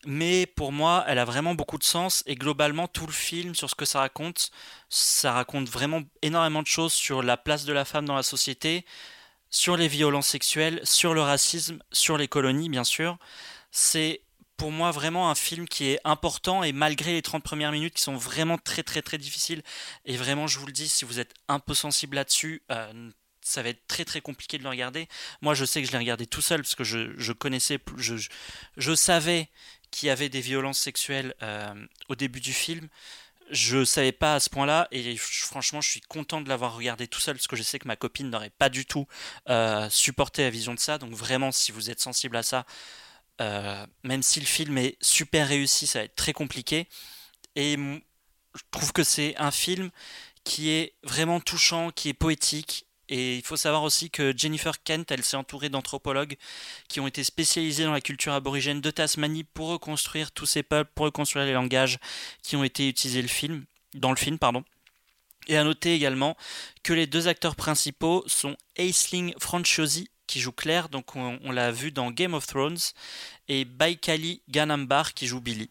mais 0.05 0.45
pour 0.45 0.71
moi, 0.71 1.03
elle 1.07 1.19
a 1.19 1.25
vraiment 1.25 1.55
beaucoup 1.55 1.77
de 1.77 1.83
sens 1.83 2.23
et 2.25 2.35
globalement 2.35 2.87
tout 2.87 3.05
le 3.05 3.11
film 3.13 3.55
sur 3.55 3.69
ce 3.69 3.75
que 3.75 3.85
ça 3.85 3.99
raconte, 3.99 4.51
ça 4.89 5.33
raconte 5.33 5.69
vraiment 5.69 6.01
énormément 6.21 6.61
de 6.61 6.67
choses 6.67 6.93
sur 6.93 7.23
la 7.23 7.37
place 7.37 7.65
de 7.65 7.73
la 7.73 7.85
femme 7.85 8.05
dans 8.05 8.15
la 8.15 8.23
société, 8.23 8.85
sur 9.49 9.77
les 9.77 9.87
violences 9.87 10.27
sexuelles, 10.27 10.79
sur 10.83 11.13
le 11.13 11.21
racisme, 11.21 11.79
sur 11.91 12.17
les 12.17 12.27
colonies 12.27 12.69
bien 12.69 12.83
sûr. 12.83 13.17
C'est 13.71 14.21
pour 14.57 14.71
moi 14.71 14.91
vraiment 14.91 15.29
un 15.29 15.35
film 15.35 15.67
qui 15.67 15.89
est 15.89 15.99
important 16.05 16.63
et 16.63 16.71
malgré 16.71 17.13
les 17.13 17.21
30 17.21 17.43
premières 17.43 17.71
minutes 17.71 17.95
qui 17.95 18.01
sont 18.01 18.15
vraiment 18.15 18.57
très 18.57 18.83
très 18.83 19.01
très 19.01 19.17
difficiles 19.17 19.61
et 20.05 20.15
vraiment 20.15 20.47
je 20.47 20.59
vous 20.59 20.65
le 20.65 20.71
dis 20.71 20.87
si 20.87 21.03
vous 21.05 21.19
êtes 21.19 21.33
un 21.49 21.59
peu 21.59 21.73
sensible 21.73 22.15
là-dessus 22.15 22.63
euh, 22.71 23.11
ça 23.45 23.61
va 23.61 23.69
être 23.69 23.85
très 23.87 24.05
très 24.05 24.21
compliqué 24.21 24.57
de 24.57 24.63
le 24.63 24.69
regarder. 24.69 25.07
Moi, 25.41 25.53
je 25.53 25.65
sais 25.65 25.81
que 25.81 25.87
je 25.87 25.91
l'ai 25.91 25.99
regardé 25.99 26.25
tout 26.25 26.41
seul 26.41 26.61
parce 26.61 26.75
que 26.75 26.83
je, 26.83 27.13
je 27.17 27.31
connaissais, 27.31 27.79
je, 27.95 28.15
je, 28.75 28.95
savais 28.95 29.49
qu'il 29.95 30.07
y 30.07 30.09
avait 30.09 30.27
des 30.27 30.41
violences 30.41 30.79
sexuelles 30.79 31.33
euh, 31.41 31.73
au 32.09 32.15
début 32.15 32.41
du 32.41 32.51
film. 32.51 32.89
Je 33.49 33.85
savais 33.85 34.11
pas 34.11 34.35
à 34.35 34.39
ce 34.41 34.49
point-là 34.49 34.89
et 34.91 35.15
franchement, 35.17 35.79
je 35.79 35.89
suis 35.89 36.01
content 36.01 36.41
de 36.41 36.49
l'avoir 36.49 36.75
regardé 36.75 37.07
tout 37.07 37.21
seul 37.21 37.35
parce 37.35 37.47
que 37.47 37.55
je 37.55 37.63
sais 37.63 37.79
que 37.79 37.87
ma 37.87 37.95
copine 37.95 38.29
n'aurait 38.29 38.49
pas 38.49 38.67
du 38.67 38.85
tout 38.85 39.07
euh, 39.49 39.89
supporté 39.89 40.41
la 40.41 40.49
vision 40.49 40.73
de 40.73 40.79
ça. 40.79 40.97
Donc 40.97 41.13
vraiment, 41.13 41.53
si 41.53 41.71
vous 41.71 41.89
êtes 41.89 42.01
sensible 42.01 42.35
à 42.35 42.43
ça, 42.43 42.65
euh, 43.39 43.85
même 44.03 44.21
si 44.21 44.41
le 44.41 44.45
film 44.45 44.77
est 44.77 44.97
super 45.01 45.47
réussi, 45.47 45.87
ça 45.87 45.99
va 45.99 46.05
être 46.05 46.15
très 46.15 46.33
compliqué. 46.33 46.89
Et 47.55 47.77
je 47.77 48.61
trouve 48.71 48.91
que 48.91 49.03
c'est 49.03 49.37
un 49.37 49.51
film 49.51 49.91
qui 50.43 50.71
est 50.71 50.93
vraiment 51.03 51.39
touchant, 51.39 51.91
qui 51.91 52.09
est 52.09 52.13
poétique 52.13 52.85
et 53.09 53.35
il 53.35 53.43
faut 53.43 53.57
savoir 53.57 53.83
aussi 53.83 54.09
que 54.09 54.33
Jennifer 54.35 54.81
Kent, 54.83 55.11
elle 55.11 55.23
s'est 55.23 55.37
entourée 55.37 55.69
d'anthropologues 55.69 56.37
qui 56.87 56.99
ont 56.99 57.07
été 57.07 57.23
spécialisés 57.23 57.83
dans 57.83 57.91
la 57.91 58.01
culture 58.01 58.33
aborigène 58.33 58.81
de 58.81 58.91
Tasmanie 58.91 59.43
pour 59.43 59.69
reconstruire 59.69 60.31
tous 60.31 60.45
ces 60.45 60.63
peuples, 60.63 60.91
pour 60.95 61.05
reconstruire 61.05 61.45
les 61.45 61.53
langages 61.53 61.99
qui 62.41 62.55
ont 62.55 62.63
été 62.63 62.87
utilisés 62.87 63.21
le 63.21 63.27
film, 63.27 63.65
dans 63.93 64.09
le 64.09 64.17
film. 64.17 64.39
Pardon. 64.39 64.63
Et 65.47 65.57
à 65.57 65.63
noter 65.63 65.93
également 65.93 66.35
que 66.81 66.93
les 66.93 67.05
deux 67.05 67.27
acteurs 67.27 67.55
principaux 67.55 68.23
sont 68.25 68.57
Aisling 68.75 69.33
Franciosi, 69.39 70.09
qui 70.25 70.39
joue 70.39 70.51
Claire, 70.51 70.89
donc 70.89 71.15
on, 71.15 71.39
on 71.43 71.51
l'a 71.51 71.71
vu 71.71 71.91
dans 71.91 72.09
Game 72.09 72.33
of 72.33 72.47
Thrones, 72.47 72.79
et 73.47 73.63
Baikali 73.63 74.41
Ganambar, 74.49 75.13
qui 75.13 75.27
joue 75.27 75.41
Billy. 75.41 75.69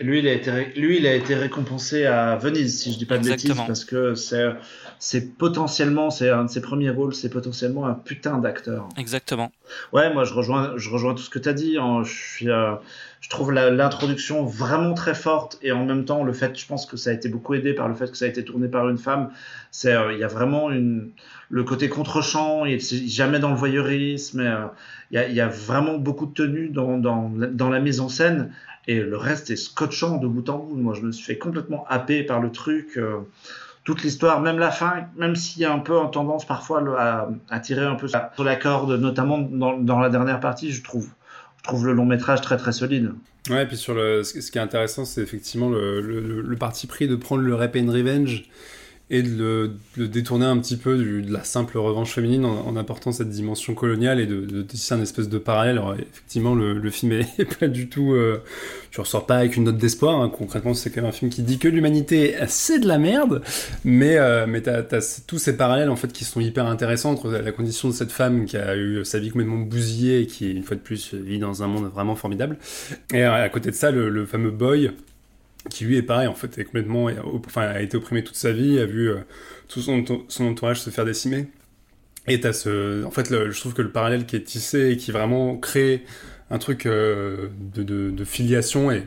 Lui, 0.00 0.18
il 0.18 0.28
a 0.28 0.32
été, 0.32 0.50
lui, 0.76 0.98
il 0.98 1.06
a 1.06 1.14
été 1.14 1.36
récompensé 1.36 2.04
à 2.04 2.34
Venise, 2.36 2.80
si 2.82 2.92
je 2.92 2.98
dis 2.98 3.06
pas 3.06 3.18
de 3.18 3.24
bêtises, 3.28 3.54
parce 3.54 3.84
que 3.84 4.14
c'est, 4.14 4.52
c'est 4.98 5.36
potentiellement, 5.38 6.10
c'est 6.10 6.30
un 6.30 6.44
de 6.44 6.50
ses 6.50 6.60
premiers 6.60 6.90
rôles, 6.90 7.14
c'est 7.14 7.28
potentiellement 7.28 7.86
un 7.86 7.94
putain 7.94 8.38
d'acteur. 8.38 8.88
Exactement. 8.96 9.52
Ouais, 9.92 10.12
moi, 10.12 10.24
je 10.24 10.34
rejoins, 10.34 10.72
je 10.76 10.90
rejoins 10.90 11.14
tout 11.14 11.22
ce 11.22 11.30
que 11.30 11.38
tu 11.38 11.48
as 11.48 11.52
dit. 11.52 11.78
Hein. 11.78 12.02
Je 12.02 12.12
suis, 12.12 12.50
euh, 12.50 12.74
je 13.20 13.28
trouve 13.28 13.52
l'introduction 13.52 14.44
vraiment 14.44 14.94
très 14.94 15.14
forte 15.14 15.58
et 15.62 15.70
en 15.70 15.84
même 15.84 16.04
temps, 16.04 16.24
le 16.24 16.32
fait, 16.32 16.58
je 16.58 16.66
pense 16.66 16.86
que 16.86 16.96
ça 16.96 17.10
a 17.10 17.12
été 17.12 17.28
beaucoup 17.28 17.54
aidé 17.54 17.72
par 17.72 17.88
le 17.88 17.94
fait 17.94 18.10
que 18.10 18.16
ça 18.16 18.24
a 18.24 18.28
été 18.28 18.44
tourné 18.44 18.66
par 18.66 18.88
une 18.88 18.98
femme. 18.98 19.30
C'est, 19.70 19.94
euh, 19.94 20.12
il 20.12 20.18
y 20.18 20.24
a 20.24 20.28
vraiment 20.28 20.72
une, 20.72 21.10
le 21.50 21.62
côté 21.62 21.88
contre-champ, 21.88 22.64
il 22.64 22.80
jamais 22.80 23.38
dans 23.38 23.50
le 23.50 23.56
voyeurisme. 23.56 24.40
Euh, 24.40 24.66
il 25.12 25.14
y, 25.14 25.18
a, 25.18 25.28
y, 25.28 25.40
a, 25.40 25.48
vraiment 25.48 25.98
beaucoup 25.98 26.26
de 26.26 26.32
tenue 26.32 26.68
dans, 26.70 26.98
dans, 26.98 27.30
dans 27.30 27.70
la 27.70 27.78
mise 27.78 28.00
en 28.00 28.08
scène 28.08 28.50
et 28.86 29.00
le 29.00 29.16
reste 29.16 29.50
est 29.50 29.56
scotchant 29.56 30.18
de 30.18 30.26
bout 30.26 30.48
en 30.48 30.58
bout. 30.58 30.76
Moi, 30.76 30.94
je 30.94 31.02
me 31.02 31.12
suis 31.12 31.24
fait 31.24 31.38
complètement 31.38 31.86
happer 31.88 32.22
par 32.22 32.40
le 32.40 32.50
truc. 32.50 32.96
Euh, 32.96 33.18
toute 33.84 34.02
l'histoire, 34.02 34.40
même 34.40 34.58
la 34.58 34.70
fin, 34.70 35.06
même 35.16 35.36
s'il 35.36 35.62
y 35.62 35.64
a 35.64 35.72
un 35.72 35.78
peu 35.78 35.96
en 35.96 36.08
tendance 36.08 36.46
parfois 36.46 36.82
à, 37.50 37.60
tirer 37.60 37.84
un 37.84 37.96
peu 37.96 38.08
sur 38.08 38.44
la 38.44 38.56
corde, 38.56 38.92
notamment 38.92 39.38
dans, 39.38 40.00
la 40.00 40.08
dernière 40.08 40.40
partie, 40.40 40.72
je 40.72 40.82
trouve. 40.82 41.08
Le 41.82 41.92
long 41.92 42.04
métrage 42.04 42.42
très 42.42 42.58
très 42.58 42.72
solide. 42.72 43.12
Ouais, 43.48 43.62
et 43.62 43.66
puis 43.66 43.78
sur 43.78 43.94
ce 43.94 44.50
qui 44.50 44.58
est 44.58 44.60
intéressant, 44.60 45.06
c'est 45.06 45.22
effectivement 45.22 45.70
le, 45.70 46.00
le, 46.00 46.56
parti 46.56 46.86
pris 46.86 47.08
de 47.08 47.16
prendre 47.16 47.42
le 47.42 47.54
Rap 47.54 47.76
and 47.76 47.90
Revenge 47.90 48.44
et 49.10 49.22
de 49.22 49.70
le, 49.96 50.08
détourner 50.08 50.46
un 50.46 50.56
petit 50.58 50.76
peu 50.76 50.96
de 50.96 51.30
la 51.30 51.44
simple 51.44 51.76
revanche 51.76 52.12
féminine 52.12 52.46
en, 52.46 52.74
apportant 52.76 53.12
cette 53.12 53.28
dimension 53.28 53.74
coloniale 53.74 54.18
et 54.18 54.26
de, 54.26 54.40
de, 54.40 54.62
tisser 54.62 54.94
un 54.94 55.02
espèce 55.02 55.28
de 55.28 55.36
parallèle. 55.36 55.76
Alors, 55.76 55.94
effectivement, 55.94 56.54
le, 56.54 56.90
film 56.90 57.12
est 57.38 57.58
pas 57.58 57.68
du 57.68 57.88
tout. 57.88 58.14
Euh, 58.14 58.42
tu 58.90 59.00
ressors 59.00 59.26
pas 59.26 59.36
avec 59.36 59.56
une 59.56 59.64
note 59.64 59.76
d'espoir. 59.76 60.22
Hein. 60.22 60.30
Concrètement, 60.30 60.72
c'est 60.72 60.90
quand 60.90 61.02
même 61.02 61.10
un 61.10 61.12
film 61.12 61.30
qui 61.30 61.42
dit 61.42 61.58
que 61.58 61.68
l'humanité, 61.68 62.34
c'est 62.48 62.78
de 62.78 62.88
la 62.88 62.98
merde. 62.98 63.42
Mais, 63.84 64.16
euh, 64.16 64.46
mais 64.48 64.62
t'as 64.62 64.80
as 64.80 65.22
tous 65.26 65.38
ces 65.38 65.56
parallèles 65.56 65.90
en 65.90 65.96
fait 65.96 66.12
qui 66.12 66.24
sont 66.24 66.40
hyper 66.40 66.66
intéressants 66.66 67.10
entre 67.10 67.30
la 67.30 67.52
condition 67.52 67.88
de 67.88 67.94
cette 67.94 68.12
femme 68.12 68.46
qui 68.46 68.56
a 68.56 68.74
eu 68.74 69.04
sa 69.04 69.18
vie 69.18 69.28
complètement 69.28 69.58
bousillée 69.58 70.20
et 70.20 70.26
qui, 70.26 70.50
une 70.50 70.62
fois 70.62 70.76
de 70.76 70.82
plus, 70.82 71.12
vit 71.12 71.38
dans 71.38 71.62
un 71.62 71.66
monde 71.66 71.90
vraiment 71.92 72.14
formidable. 72.14 72.56
Et 73.12 73.22
à 73.22 73.48
côté 73.50 73.70
de 73.70 73.76
ça, 73.76 73.90
le 73.90 74.24
fameux 74.24 74.50
boy 74.50 74.92
qui 75.70 75.84
lui 75.84 75.96
est 75.96 76.02
pareil 76.02 76.28
en 76.28 76.34
fait, 76.34 76.58
est 76.58 76.64
complètement, 76.64 77.08
enfin, 77.46 77.62
a 77.62 77.80
été 77.80 77.96
opprimé 77.96 78.22
toute 78.22 78.36
sa 78.36 78.52
vie, 78.52 78.78
a 78.78 78.86
vu 78.86 79.10
euh, 79.10 79.18
tout 79.68 79.80
son, 79.80 80.04
son, 80.28 80.44
entourage 80.44 80.80
se 80.80 80.90
faire 80.90 81.04
décimer. 81.04 81.46
Et 82.26 82.40
t'as 82.40 82.52
ce, 82.52 83.04
en 83.04 83.10
fait, 83.10 83.28
je 83.30 83.60
trouve 83.60 83.74
que 83.74 83.82
le 83.82 83.90
parallèle 83.90 84.24
qui 84.26 84.36
est 84.36 84.44
tissé 84.44 84.90
et 84.90 84.96
qui 84.96 85.12
vraiment 85.12 85.56
crée 85.56 86.04
un 86.50 86.58
truc 86.58 86.86
euh, 86.86 87.48
de, 87.74 87.82
de, 87.82 88.10
de, 88.10 88.24
filiation 88.24 88.90
et, 88.90 89.02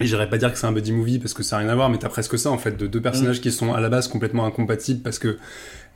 et 0.00 0.06
j'irais 0.06 0.28
pas 0.28 0.36
dire 0.36 0.52
que 0.52 0.58
c'est 0.58 0.66
un 0.66 0.72
buddy 0.72 0.92
movie 0.92 1.18
parce 1.18 1.32
que 1.34 1.42
ça 1.42 1.56
n'a 1.56 1.62
rien 1.62 1.72
à 1.72 1.74
voir, 1.74 1.88
mais 1.88 1.98
t'as 1.98 2.08
presque 2.08 2.38
ça 2.38 2.50
en 2.50 2.58
fait, 2.58 2.76
de 2.76 2.86
deux 2.86 3.00
personnages 3.00 3.38
mm. 3.38 3.42
qui 3.42 3.52
sont 3.52 3.72
à 3.72 3.80
la 3.80 3.88
base 3.88 4.08
complètement 4.08 4.44
incompatibles 4.44 5.02
parce 5.02 5.18
que 5.18 5.38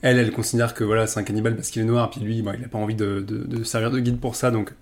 elle, 0.03 0.19
elle 0.19 0.33
considère 0.33 0.73
que 0.73 0.83
voilà, 0.85 1.07
c'est 1.07 1.21
un 1.21 1.25
cannibale 1.25 1.57
parce 1.57 1.69
qu'il 1.71 1.83
est 1.83 1.87
noir, 1.87 2.09
puis 2.11 2.23
lui, 2.23 2.41
bon, 2.41 2.55
il 2.59 2.65
a 2.65 2.69
pas 2.69 2.79
envie 2.79 2.95
de, 2.95 3.21
de, 3.21 3.45
de 3.45 3.65
servir 3.65 3.91
de 3.91 4.01
guide 4.01 4.19
pour 4.19 4.35
ça, 4.35 4.51
donc 4.51 4.73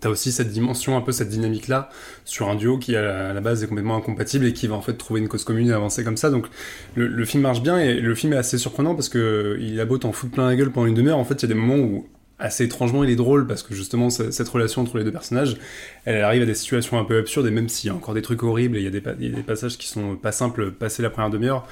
T'as 0.00 0.08
aussi 0.08 0.30
cette 0.30 0.50
dimension, 0.50 0.96
un 0.96 1.00
peu 1.00 1.10
cette 1.10 1.28
dynamique-là, 1.28 1.90
sur 2.24 2.48
un 2.48 2.54
duo 2.54 2.78
qui 2.78 2.94
à 2.94 3.32
la 3.32 3.40
base 3.40 3.64
est 3.64 3.66
complètement 3.66 3.96
incompatible 3.96 4.46
et 4.46 4.52
qui 4.52 4.68
va 4.68 4.76
en 4.76 4.82
fait 4.82 4.94
trouver 4.94 5.20
une 5.20 5.28
cause 5.28 5.42
commune 5.42 5.68
et 5.68 5.72
avancer 5.72 6.04
comme 6.04 6.16
ça. 6.16 6.30
Donc 6.30 6.46
le, 6.94 7.24
film 7.24 7.42
marche 7.42 7.60
bien 7.60 7.78
et 7.78 7.94
le 7.94 8.14
film 8.14 8.32
est 8.32 8.36
assez 8.36 8.56
surprenant 8.56 8.94
parce 8.94 9.08
que 9.08 9.58
il 9.60 9.78
a 9.80 9.84
beau 9.84 9.98
t'en 9.98 10.12
foutre 10.12 10.32
plein 10.32 10.48
la 10.48 10.56
gueule 10.56 10.70
pendant 10.70 10.86
une 10.86 10.94
demi-heure, 10.94 11.18
en 11.18 11.24
fait 11.24 11.34
il 11.34 11.42
y 11.42 11.44
a 11.46 11.48
des 11.48 11.60
moments 11.60 11.82
où 11.82 12.06
assez 12.38 12.64
étrangement 12.64 13.04
il 13.04 13.10
est 13.10 13.16
drôle 13.16 13.46
parce 13.46 13.62
que 13.62 13.74
justement 13.74 14.10
cette 14.10 14.48
relation 14.48 14.82
entre 14.82 14.96
les 14.98 15.04
deux 15.04 15.12
personnages, 15.12 15.56
elle 16.04 16.22
arrive 16.22 16.42
à 16.42 16.46
des 16.46 16.54
situations 16.54 16.98
un 16.98 17.04
peu 17.04 17.18
absurdes 17.18 17.46
et 17.46 17.50
même 17.50 17.68
s'il 17.68 17.88
y 17.88 17.90
a 17.92 17.96
encore 17.96 18.14
des 18.14 18.22
trucs 18.22 18.42
horribles 18.42 18.76
et 18.76 18.80
il 18.80 18.84
y 18.84 18.86
a 18.86 18.90
des, 18.90 19.02
y 19.20 19.32
a 19.32 19.36
des 19.36 19.42
passages 19.42 19.76
qui 19.76 19.88
sont 19.88 20.16
pas 20.16 20.32
simples 20.32 20.70
passer 20.70 21.02
la 21.02 21.10
première 21.10 21.30
demi-heure, 21.30 21.66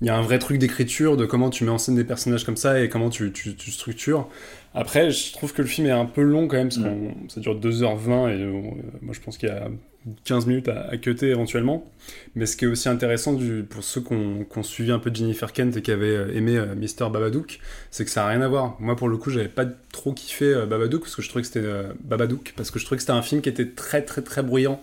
il 0.00 0.06
y 0.06 0.10
a 0.10 0.16
un 0.16 0.22
vrai 0.22 0.38
truc 0.38 0.58
d'écriture 0.58 1.16
de 1.16 1.26
comment 1.26 1.50
tu 1.50 1.64
mets 1.64 1.70
en 1.70 1.78
scène 1.78 1.94
des 1.94 2.04
personnages 2.04 2.44
comme 2.44 2.56
ça 2.56 2.80
et 2.80 2.88
comment 2.88 3.10
tu, 3.10 3.32
tu, 3.32 3.54
tu 3.54 3.70
structures. 3.70 4.28
Après, 4.74 5.10
je 5.10 5.32
trouve 5.32 5.52
que 5.52 5.62
le 5.62 5.68
film 5.68 5.86
est 5.88 5.92
un 5.92 6.06
peu 6.06 6.22
long 6.22 6.48
quand 6.48 6.56
même, 6.56 6.68
parce 6.68 6.80
que 6.80 6.88
mm. 6.88 7.14
ça 7.28 7.40
dure 7.40 7.58
2h20 7.58 8.30
et 8.30 8.42
euh, 8.42 8.52
moi 9.02 9.12
je 9.12 9.20
pense 9.20 9.36
qu'il 9.36 9.48
y 9.48 9.52
a 9.52 9.68
15 10.24 10.46
minutes 10.46 10.68
à, 10.68 10.88
à 10.88 10.96
cutter 10.96 11.28
éventuellement. 11.28 11.84
Mais 12.34 12.46
ce 12.46 12.56
qui 12.56 12.64
est 12.64 12.68
aussi 12.68 12.88
intéressant 12.88 13.34
du, 13.34 13.64
pour 13.68 13.82
ceux 13.82 14.00
qui 14.00 14.14
ont, 14.14 14.62
suivi 14.62 14.92
un 14.92 15.00
peu 15.00 15.10
Jennifer 15.12 15.52
Kent 15.52 15.76
et 15.76 15.82
qui 15.82 15.90
avaient 15.90 16.16
euh, 16.16 16.34
aimé 16.34 16.56
euh, 16.56 16.74
Mister 16.76 17.04
Babadook, 17.12 17.58
c'est 17.90 18.04
que 18.04 18.10
ça 18.10 18.22
n'a 18.22 18.28
rien 18.28 18.40
à 18.40 18.48
voir. 18.48 18.76
Moi 18.80 18.96
pour 18.96 19.08
le 19.08 19.18
coup, 19.18 19.30
j'avais 19.30 19.48
pas 19.48 19.66
trop 19.92 20.12
kiffé 20.12 20.54
Babadook 20.66 21.02
parce 21.02 21.16
que 21.16 21.22
je 21.22 21.28
trouvais 21.28 21.42
que 21.42 21.48
c'était 21.48 21.68
Babadook 22.04 22.54
parce 22.56 22.70
que 22.70 22.78
je 22.78 22.84
trouvais 22.84 22.96
que 22.96 23.02
c'était 23.02 23.12
un 23.12 23.22
film 23.22 23.42
qui 23.42 23.48
était 23.48 23.68
très 23.68 24.02
très 24.02 24.22
très 24.22 24.42
bruyant. 24.42 24.80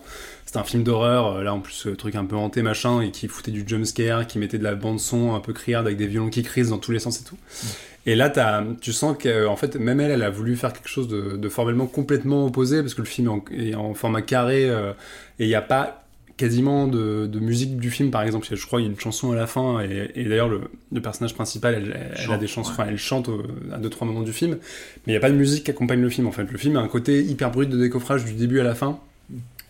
C'était 0.48 0.60
un 0.60 0.64
film 0.64 0.82
d'horreur, 0.82 1.42
là 1.42 1.52
en 1.52 1.60
plus 1.60 1.88
truc 1.98 2.14
un 2.14 2.24
peu 2.24 2.34
hanté 2.34 2.62
machin 2.62 3.02
et 3.02 3.10
qui 3.10 3.28
foutait 3.28 3.50
du 3.50 3.64
jumpscare, 3.66 4.26
qui 4.26 4.38
mettait 4.38 4.56
de 4.56 4.64
la 4.64 4.74
bande 4.74 4.98
son 4.98 5.34
un 5.34 5.40
peu 5.40 5.52
criarde 5.52 5.84
avec 5.84 5.98
des 5.98 6.06
violons 6.06 6.30
qui 6.30 6.42
crisent 6.42 6.70
dans 6.70 6.78
tous 6.78 6.90
les 6.90 7.00
sens 7.00 7.20
et 7.20 7.24
tout. 7.24 7.34
Mm. 7.36 7.66
Et 8.06 8.14
là, 8.14 8.32
as, 8.34 8.64
tu 8.80 8.94
sens 8.94 9.14
qu'en 9.22 9.56
fait, 9.56 9.76
même 9.76 10.00
elle, 10.00 10.10
elle 10.10 10.22
a 10.22 10.30
voulu 10.30 10.56
faire 10.56 10.72
quelque 10.72 10.88
chose 10.88 11.06
de, 11.06 11.36
de 11.36 11.48
formellement 11.50 11.84
complètement 11.84 12.46
opposé, 12.46 12.80
parce 12.80 12.94
que 12.94 13.02
le 13.02 13.06
film 13.06 13.42
est 13.52 13.74
en, 13.74 13.92
format 13.92 14.22
carré, 14.22 14.70
euh, 14.70 14.92
et 15.38 15.44
il 15.44 15.48
n'y 15.48 15.54
a 15.54 15.60
pas 15.60 16.06
quasiment 16.38 16.86
de, 16.86 17.26
de, 17.26 17.40
musique 17.40 17.76
du 17.76 17.90
film, 17.90 18.10
par 18.10 18.22
exemple. 18.22 18.46
Je 18.50 18.66
crois 18.66 18.78
qu'il 18.78 18.86
y 18.86 18.88
a 18.88 18.92
une 18.94 18.98
chanson 18.98 19.32
à 19.32 19.36
la 19.36 19.46
fin, 19.46 19.82
et, 19.82 20.12
et 20.14 20.24
d'ailleurs, 20.24 20.48
le, 20.48 20.62
le, 20.90 21.02
personnage 21.02 21.34
principal, 21.34 21.74
elle, 21.74 22.14
elle 22.16 22.32
a 22.32 22.38
des 22.38 22.46
chansons, 22.46 22.70
enfin, 22.70 22.86
elle 22.88 22.96
chante 22.96 23.28
à 23.70 23.76
deux, 23.76 23.90
trois 23.90 24.06
moments 24.06 24.22
du 24.22 24.32
film, 24.32 24.52
mais 24.52 25.08
il 25.08 25.10
n'y 25.12 25.18
a 25.18 25.20
pas 25.20 25.30
de 25.30 25.36
musique 25.36 25.64
qui 25.64 25.70
accompagne 25.72 26.00
le 26.00 26.08
film, 26.08 26.26
en 26.26 26.32
fait. 26.32 26.50
Le 26.50 26.56
film 26.56 26.78
a 26.78 26.80
un 26.80 26.88
côté 26.88 27.22
hyper 27.22 27.50
brut 27.50 27.68
de 27.68 27.76
décoffrage 27.76 28.24
du 28.24 28.32
début 28.32 28.60
à 28.60 28.64
la 28.64 28.74
fin, 28.74 28.98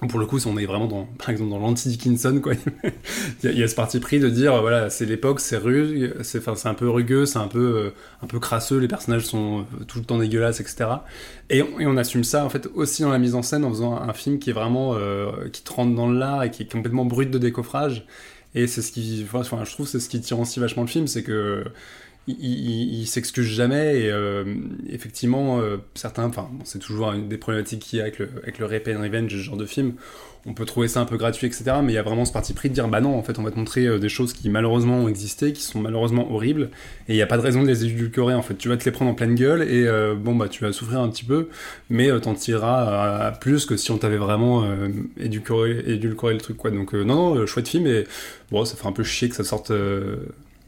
pour 0.06 0.20
le 0.20 0.26
coup, 0.26 0.38
on 0.46 0.56
est 0.56 0.66
vraiment 0.66 0.86
dans, 0.86 1.06
par 1.18 1.30
exemple, 1.30 1.50
dans 1.50 1.58
l'anti-Dickinson, 1.58 2.40
quoi. 2.40 2.52
il, 3.42 3.58
y 3.58 3.62
a, 3.64 3.68
ce 3.68 3.74
parti 3.74 3.98
pris 3.98 4.20
de 4.20 4.28
dire, 4.28 4.60
voilà, 4.60 4.90
c'est 4.90 5.06
l'époque, 5.06 5.40
c'est 5.40 5.56
rugueux, 5.56 6.16
c'est, 6.22 6.46
un 6.66 6.74
peu 6.74 6.88
rugueux, 6.88 7.26
c'est 7.26 7.38
un 7.38 7.48
peu, 7.48 7.58
euh, 7.58 7.90
un 8.22 8.28
peu 8.28 8.38
crasseux, 8.38 8.78
les 8.78 8.86
personnages 8.86 9.24
sont 9.24 9.60
euh, 9.60 9.84
tout 9.88 9.98
le 9.98 10.04
temps 10.04 10.18
dégueulasses, 10.18 10.60
etc. 10.60 10.88
Et 11.50 11.62
on, 11.62 11.80
et 11.80 11.86
on, 11.86 11.96
assume 11.96 12.22
ça, 12.22 12.44
en 12.44 12.48
fait, 12.48 12.68
aussi 12.74 13.02
dans 13.02 13.10
la 13.10 13.18
mise 13.18 13.34
en 13.34 13.42
scène, 13.42 13.64
en 13.64 13.70
faisant 13.70 14.00
un, 14.00 14.12
film 14.12 14.38
qui 14.38 14.50
est 14.50 14.52
vraiment, 14.52 14.94
euh, 14.94 15.48
qui 15.52 15.62
te 15.62 15.72
rentre 15.72 15.96
dans 15.96 16.08
l'art 16.08 16.44
et 16.44 16.52
qui 16.52 16.62
est 16.62 16.70
complètement 16.70 17.04
brut 17.04 17.30
de 17.30 17.38
décoffrage. 17.38 18.06
Et 18.54 18.68
c'est 18.68 18.82
ce 18.82 18.92
qui, 18.92 19.26
enfin, 19.32 19.64
je 19.64 19.72
trouve, 19.72 19.88
c'est 19.88 20.00
ce 20.00 20.08
qui 20.08 20.20
tire 20.20 20.38
aussi 20.38 20.60
vachement 20.60 20.82
le 20.82 20.88
film, 20.88 21.08
c'est 21.08 21.24
que, 21.24 21.64
il, 22.28 23.06
s'excuse 23.06 23.46
jamais 23.46 24.02
et 24.02 24.10
euh, 24.10 24.44
effectivement 24.90 25.60
euh, 25.60 25.78
certains 25.94 26.24
enfin 26.24 26.50
c'est 26.64 26.78
toujours 26.78 27.12
une 27.12 27.28
des 27.28 27.38
problématiques 27.38 27.80
qu'il 27.80 27.98
y 27.98 28.02
a 28.02 28.04
avec 28.04 28.18
le, 28.18 28.28
avec 28.42 28.58
le 28.58 28.66
and 28.66 29.02
Revenge 29.02 29.30
ce 29.30 29.36
genre 29.36 29.56
de 29.56 29.66
film. 29.66 29.94
On 30.46 30.54
peut 30.54 30.64
trouver 30.64 30.88
ça 30.88 31.00
un 31.00 31.04
peu 31.04 31.16
gratuit 31.16 31.46
etc 31.46 31.64
mais 31.82 31.92
il 31.92 31.94
y 31.94 31.98
a 31.98 32.02
vraiment 32.02 32.24
ce 32.24 32.32
parti 32.32 32.52
pris 32.52 32.68
de 32.68 32.74
dire 32.74 32.86
bah 32.88 33.00
non 33.00 33.16
en 33.16 33.22
fait 33.22 33.38
on 33.38 33.42
va 33.42 33.50
te 33.50 33.58
montrer 33.58 33.86
euh, 33.86 33.98
des 33.98 34.08
choses 34.08 34.32
qui 34.32 34.50
malheureusement 34.50 34.98
ont 34.98 35.08
existé 35.08 35.52
qui 35.52 35.62
sont 35.62 35.80
malheureusement 35.80 36.30
horribles 36.32 36.70
et 37.08 37.12
il 37.12 37.16
n'y 37.16 37.22
a 37.22 37.26
pas 37.26 37.38
de 37.38 37.42
raison 37.42 37.62
de 37.62 37.68
les 37.68 37.84
édulcorer 37.84 38.34
en 38.34 38.42
fait. 38.42 38.56
Tu 38.56 38.68
vas 38.68 38.76
te 38.76 38.84
les 38.84 38.92
prendre 38.92 39.10
en 39.10 39.14
pleine 39.14 39.34
gueule 39.34 39.62
et 39.62 39.86
bon 40.14 40.34
bah 40.34 40.48
tu 40.48 40.64
vas 40.64 40.72
souffrir 40.72 41.00
un 41.00 41.08
petit 41.08 41.24
peu 41.24 41.48
mais 41.88 42.08
t'en 42.20 42.34
tireras 42.34 43.26
à, 43.26 43.32
plus 43.32 43.64
que 43.64 43.76
si 43.76 43.90
on 43.90 43.98
t'avait 43.98 44.16
vraiment 44.16 44.68
édulcoré, 45.18 45.82
édulcoré 45.86 46.34
le 46.34 46.40
truc 46.40 46.56
quoi. 46.56 46.70
Donc 46.70 46.92
non 46.92 47.34
non 47.34 47.46
chouette 47.46 47.68
film 47.68 47.86
et 47.86 48.04
bon 48.50 48.64
ça 48.64 48.76
fait 48.76 48.86
un 48.86 48.92
peu 48.92 49.02
chier 49.02 49.28
que 49.28 49.34
ça 49.34 49.44
sorte 49.44 49.72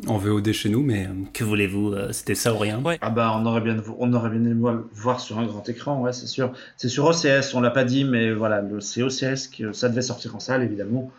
en 0.06 0.18
VOD 0.18 0.52
chez 0.52 0.68
nous, 0.68 0.82
mais 0.82 1.06
euh, 1.06 1.10
que 1.32 1.44
voulez-vous 1.44 1.92
euh, 1.92 2.12
C'était 2.12 2.34
ça 2.34 2.52
ou 2.52 2.58
rien? 2.58 2.82
Ah 3.00 3.10
bah 3.10 3.36
on 3.36 3.46
aurait 3.46 3.60
bien, 3.60 3.76
on 3.98 4.12
aurait 4.12 4.30
bien 4.30 4.44
aimé 4.44 4.70
voir 4.92 5.20
sur 5.20 5.38
un 5.38 5.46
grand 5.46 5.68
écran, 5.68 6.00
ouais, 6.00 6.12
c'est 6.12 6.26
sûr. 6.26 6.52
C'est 6.76 6.88
sur 6.88 7.04
OCS, 7.06 7.54
on 7.54 7.60
l'a 7.60 7.70
pas 7.70 7.84
dit, 7.84 8.04
mais 8.04 8.32
voilà, 8.32 8.62
c'est 8.80 9.02
OCS 9.02 9.48
que 9.48 9.72
ça 9.72 9.88
devait 9.88 10.02
sortir 10.02 10.36
en 10.36 10.40
salle 10.40 10.62
évidemment. 10.62 11.10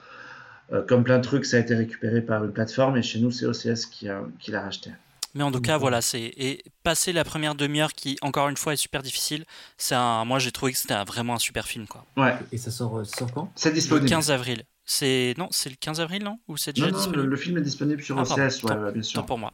Euh, 0.72 0.82
comme 0.82 1.04
plein 1.04 1.18
de 1.18 1.24
trucs, 1.24 1.46
ça 1.46 1.58
a 1.58 1.60
été 1.60 1.76
récupéré 1.76 2.22
par 2.22 2.44
une 2.44 2.52
plateforme 2.52 2.98
et 2.98 3.02
chez 3.02 3.20
nous 3.20 3.32
c'est 3.32 3.46
OCS 3.46 3.86
qui, 3.86 4.08
qui 4.40 4.52
l'a 4.52 4.62
racheté. 4.62 4.92
Mais 5.34 5.44
en 5.44 5.52
tout 5.52 5.62
cas, 5.62 5.78
voilà, 5.78 6.02
c'est 6.02 6.20
et 6.20 6.64
passer 6.84 7.14
la 7.14 7.24
première 7.24 7.56
demi-heure 7.56 7.94
qui, 7.94 8.18
encore 8.22 8.50
une 8.50 8.58
fois, 8.58 8.74
est 8.74 8.78
super 8.78 9.02
difficile. 9.02 9.46
C'est 9.78 9.96
un, 9.96 10.26
moi 10.26 10.40
j'ai 10.40 10.52
trouvé 10.52 10.74
que 10.74 10.78
c'était 10.78 11.02
vraiment 11.06 11.36
un 11.36 11.40
super 11.40 11.66
film, 11.66 11.88
quoi. 11.88 12.06
Ouais. 12.18 12.36
Et 12.52 12.58
ça 12.58 12.70
sort, 12.70 13.06
sort 13.06 13.32
quand? 13.32 13.52
C'est 13.56 13.72
disponible. 13.72 14.06
Le 14.06 14.10
15 14.10 14.32
avril. 14.32 14.64
C'est 14.94 15.36
non, 15.38 15.48
c'est 15.52 15.70
le 15.70 15.78
15 15.80 16.02
avril, 16.02 16.22
non? 16.22 16.38
Ou 16.50 16.58
c'est 16.58 16.74
déjà 16.74 16.92
disponible? 16.92 17.24
le, 17.24 17.38
film 17.38 17.58
est 17.58 17.62
disponible 17.62 18.04
sur 18.04 18.20
ah, 18.20 18.24
OCS, 18.24 18.62
ouais, 18.64 18.92
bien 18.92 19.02
sûr. 19.02 19.26
pour 19.26 19.38
moi. 19.38 19.54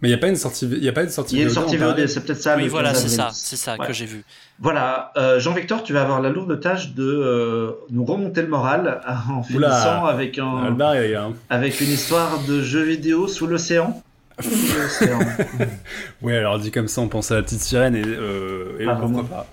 Mais 0.00 0.08
il 0.08 0.12
n'y 0.12 0.14
a 0.14 0.18
pas 0.18 0.28
une 0.28 0.36
sortie, 0.36 0.64
il 0.64 0.84
y 0.84 0.88
a 0.88 0.92
pas 0.92 1.02
une 1.02 1.10
sortie. 1.10 1.34
Il 1.34 1.38
y 1.40 1.42
a 1.42 1.46
une 1.46 1.50
sortie 1.50 1.76
VOD, 1.76 2.06
c'est 2.06 2.24
peut-être 2.24 2.40
ça. 2.40 2.56
Oui, 2.56 2.68
voilà, 2.68 2.94
c'est 2.94 3.08
ça, 3.08 3.30
c'est 3.32 3.56
ça 3.56 3.76
que 3.78 3.92
j'ai 3.92 4.06
vu. 4.06 4.24
Voilà, 4.60 5.10
euh, 5.16 5.40
Jean-Victor, 5.40 5.82
tu 5.82 5.92
vas 5.92 6.02
avoir 6.02 6.22
la 6.22 6.28
lourde 6.28 6.60
tâche 6.60 6.94
de 6.94 7.02
euh, 7.02 7.72
nous 7.90 8.04
remonter 8.04 8.42
le 8.42 8.48
moral 8.48 9.00
en 9.28 9.42
finissant 9.42 10.06
avec 10.06 10.38
un, 10.38 10.76
avec 11.50 11.80
une 11.80 11.90
histoire 11.90 12.38
de 12.46 12.62
jeu 12.62 12.82
vidéo 12.82 13.26
sous 13.26 13.48
l'océan. 13.48 14.00
ouais, 16.22 16.36
alors 16.36 16.58
dit 16.58 16.70
comme 16.70 16.88
ça, 16.88 17.00
on 17.00 17.08
pense 17.08 17.30
à 17.30 17.36
la 17.36 17.42
petite 17.42 17.62
sirène 17.62 17.96
et, 17.96 18.02
euh, 18.04 18.78
et 18.78 18.86
ah, 18.86 18.96
pourquoi 19.00 19.24
pas 19.24 19.46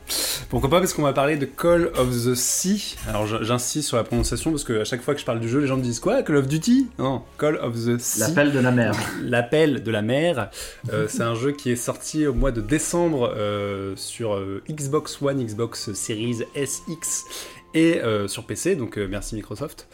Pourquoi 0.49 0.69
pas 0.69 0.80
Parce 0.80 0.93
qu'on 0.93 1.03
va 1.03 1.14
parler 1.14 1.38
de 1.38 1.45
Call 1.45 1.89
of 1.95 2.10
the 2.10 2.35
Sea. 2.35 2.97
Alors 3.07 3.26
j'insiste 3.26 3.88
sur 3.88 3.95
la 3.95 4.03
prononciation 4.03 4.51
parce 4.51 4.65
que 4.65 4.81
à 4.81 4.84
chaque 4.84 5.01
fois 5.01 5.14
que 5.14 5.22
je 5.22 5.26
parle 5.26 5.39
du 5.39 5.47
jeu, 5.47 5.60
les 5.60 5.68
gens 5.68 5.77
me 5.77 5.81
disent 5.81 6.01
quoi 6.01 6.22
Call 6.22 6.35
of 6.35 6.47
Duty? 6.47 6.89
Non, 6.99 7.23
Call 7.38 7.55
of 7.57 7.76
the 7.76 7.97
Sea. 7.97 8.19
L'appel 8.19 8.51
de 8.51 8.60
la 8.60 8.72
mer. 8.72 8.93
L'appel 9.22 9.84
de 9.84 9.91
la 9.91 10.01
mer. 10.01 10.49
Euh, 10.91 11.07
c'est 11.07 11.23
un 11.23 11.35
jeu 11.35 11.53
qui 11.53 11.72
est 11.72 11.77
sorti 11.77 12.27
au 12.27 12.34
mois 12.34 12.51
de 12.51 12.60
décembre 12.60 13.34
euh, 13.38 13.93
sur 13.95 14.38
Xbox 14.69 15.22
One, 15.22 15.45
Xbox 15.45 15.93
Series 15.93 16.43
SX 16.55 17.26
et 17.73 18.01
sur 18.27 18.45
PC. 18.45 18.76
Donc 18.76 18.97
merci 18.97 19.35
Microsoft. 19.35 19.88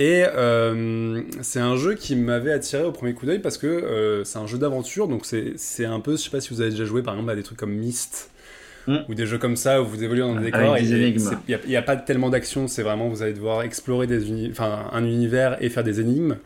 Et 0.00 0.24
euh, 0.34 1.20
c'est 1.42 1.60
un 1.60 1.76
jeu 1.76 1.94
qui 1.94 2.16
m'avait 2.16 2.52
attiré 2.52 2.82
au 2.82 2.90
premier 2.90 3.12
coup 3.12 3.26
d'œil 3.26 3.38
parce 3.38 3.58
que 3.58 3.66
euh, 3.66 4.24
c'est 4.24 4.38
un 4.38 4.46
jeu 4.46 4.56
d'aventure, 4.56 5.08
donc 5.08 5.26
c'est 5.26 5.84
un 5.84 6.00
peu, 6.00 6.12
je 6.12 6.22
sais 6.22 6.30
pas 6.30 6.40
si 6.40 6.54
vous 6.54 6.62
avez 6.62 6.70
déjà 6.70 6.86
joué 6.86 7.02
par 7.02 7.12
exemple 7.12 7.30
à 7.30 7.36
des 7.36 7.42
trucs 7.42 7.58
comme 7.58 7.74
Myst, 7.74 8.30
hmm. 8.86 8.96
ou 9.10 9.14
des 9.14 9.26
jeux 9.26 9.36
comme 9.36 9.56
ça 9.56 9.82
où 9.82 9.84
vous 9.84 10.02
évoluez 10.02 10.22
dans 10.22 10.34
des 10.36 10.46
décors. 10.46 10.78
Il 10.78 11.58
n'y 11.68 11.76
a, 11.76 11.82
pas 11.82 11.96
tellement 11.96 12.30
d'action, 12.30 12.66
c'est 12.66 12.82
vraiment 12.82 13.10
vous 13.10 13.20
allez 13.20 13.34
devoir 13.34 13.60
explorer 13.60 14.06
des 14.06 14.24
un 14.58 15.04
univers 15.04 15.62
et 15.62 15.68
faire 15.68 15.84
des 15.84 16.00
énigmes. 16.00 16.36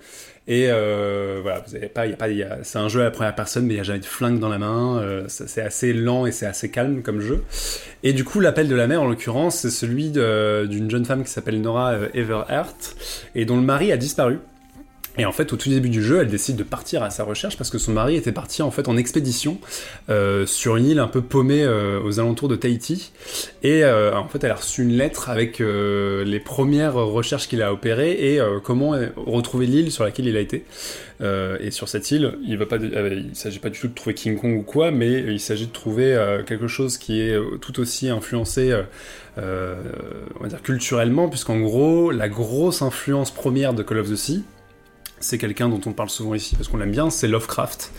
Et 0.47 0.66
euh, 0.69 1.41
voilà, 1.43 1.65
vous 1.66 1.75
avez 1.75 1.89
pas, 1.89 2.07
y 2.07 2.12
a 2.12 2.16
pas, 2.16 2.27
c'est 2.62 2.79
un 2.79 2.89
jeu 2.89 3.01
à 3.01 3.05
la 3.05 3.11
première 3.11 3.35
personne, 3.35 3.65
mais 3.65 3.75
il 3.75 3.77
n'y 3.77 3.81
a 3.81 3.85
jamais 3.85 4.01
de 4.01 4.05
flingue 4.05 4.39
dans 4.39 4.51
la 4.51 4.59
main. 4.59 4.99
Euh, 4.99 5.25
c'est 5.29 5.62
assez 5.62 5.95
lent 5.95 6.27
et 6.27 6.33
c'est 6.33 6.47
assez 6.47 6.71
calme 6.71 7.03
comme 7.03 7.21
jeu. 7.21 7.43
Et 8.03 8.12
du 8.12 8.25
coup, 8.25 8.41
l'appel 8.41 8.69
de 8.69 8.75
la 8.75 8.87
mer, 8.87 9.01
en 9.01 9.09
l'occurrence, 9.09 9.57
c'est 9.61 9.71
celui 9.71 10.11
d'une 10.11 10.91
jeune 10.91 11.07
femme 11.07 11.25
qui 11.25 11.31
s'appelle 11.31 11.61
Nora 11.62 11.93
euh, 11.93 12.09
Everhart 12.12 12.77
et 13.35 13.47
dont 13.47 13.57
le 13.57 13.62
mari 13.62 13.91
a 13.91 13.97
disparu. 13.97 14.39
Et 15.16 15.24
en 15.24 15.32
fait, 15.32 15.53
au 15.53 15.57
tout 15.57 15.69
début 15.69 15.91
du 15.91 16.03
jeu, 16.03 16.20
elle 16.20 16.28
décide 16.28 16.57
de 16.57 16.65
partir 16.65 17.03
à 17.05 17.11
sa 17.11 17.23
recherche 17.23 17.57
parce 17.57 17.70
que 17.70 17.78
son 17.78 17.93
mari 17.93 18.16
était 18.16 18.32
parti 18.32 18.62
en 18.62 18.70
fait 18.73 18.89
en 18.89 18.97
expédition 18.97 19.59
euh, 20.09 20.45
sur 20.45 20.77
une 20.77 20.86
île 20.86 20.99
un 20.99 21.07
peu 21.07 21.23
paumée 21.23 21.62
euh, 21.62 22.01
aux 22.03 22.19
alentours 22.19 22.49
de 22.49 22.57
Tahiti. 22.57 23.12
Et 23.62 23.85
euh, 23.85 24.16
en 24.16 24.27
fait, 24.27 24.43
elle 24.43 24.51
a 24.51 24.57
reçu 24.57 24.82
une 24.82 24.97
lettre 24.97 25.31
avec 25.31 25.61
les 25.61 26.41
premières 26.41 26.95
recherches 26.95 27.49
qu'il 27.49 27.62
a 27.62 27.73
opérées 27.73 28.35
et 28.35 28.41
comment 28.62 28.97
retrouver 29.16 29.66
l'île 29.66 29.93
sur 29.93 30.05
laquelle 30.05 30.27
il 30.27 30.36
a 30.36 30.41
été. 30.41 30.65
Et 31.23 31.70
sur 31.70 31.89
cette 31.89 32.11
île, 32.11 32.36
il 32.47 32.59
va 32.59 32.66
s'agit 33.32 33.59
pas 33.59 33.70
du 33.70 33.78
tout 33.78 33.89
de 33.89 33.95
trouver 33.95 34.15
King 34.15 34.39
Kong 34.39 34.59
ou 34.59 34.62
quoi, 34.62 34.91
mais 34.91 35.12
il 35.12 35.41
s'agit 35.41 35.66
de 35.66 35.73
trouver 35.73 36.19
quelque 36.47 36.66
chose 36.66 36.99
qui 36.99 37.20
est 37.20 37.39
tout 37.61 37.78
aussi 37.81 38.09
influencé. 38.09 38.74
On 39.36 39.41
va 40.41 40.49
dire 40.49 40.62
culturellement, 40.62 41.28
puisqu'en 41.28 41.61
gros, 41.61 42.11
la 42.11 42.28
grosse 42.28 42.82
influence 42.82 43.31
première 43.31 43.74
de 43.74 43.82
Call 43.82 43.99
of 43.99 44.11
the 44.11 44.16
Sea, 44.16 44.43
c'est 45.25 45.39
quelqu'un 45.39 45.69
dont 45.69 45.81
on 45.87 45.93
parle 45.93 46.11
souvent 46.11 46.35
ici 46.35 46.55
parce 46.55 46.69
qu'on 46.69 46.77
l'aime 46.77 46.91
bien, 46.91 47.11
c'est 47.11 47.29
Lovecraft. 47.29 47.93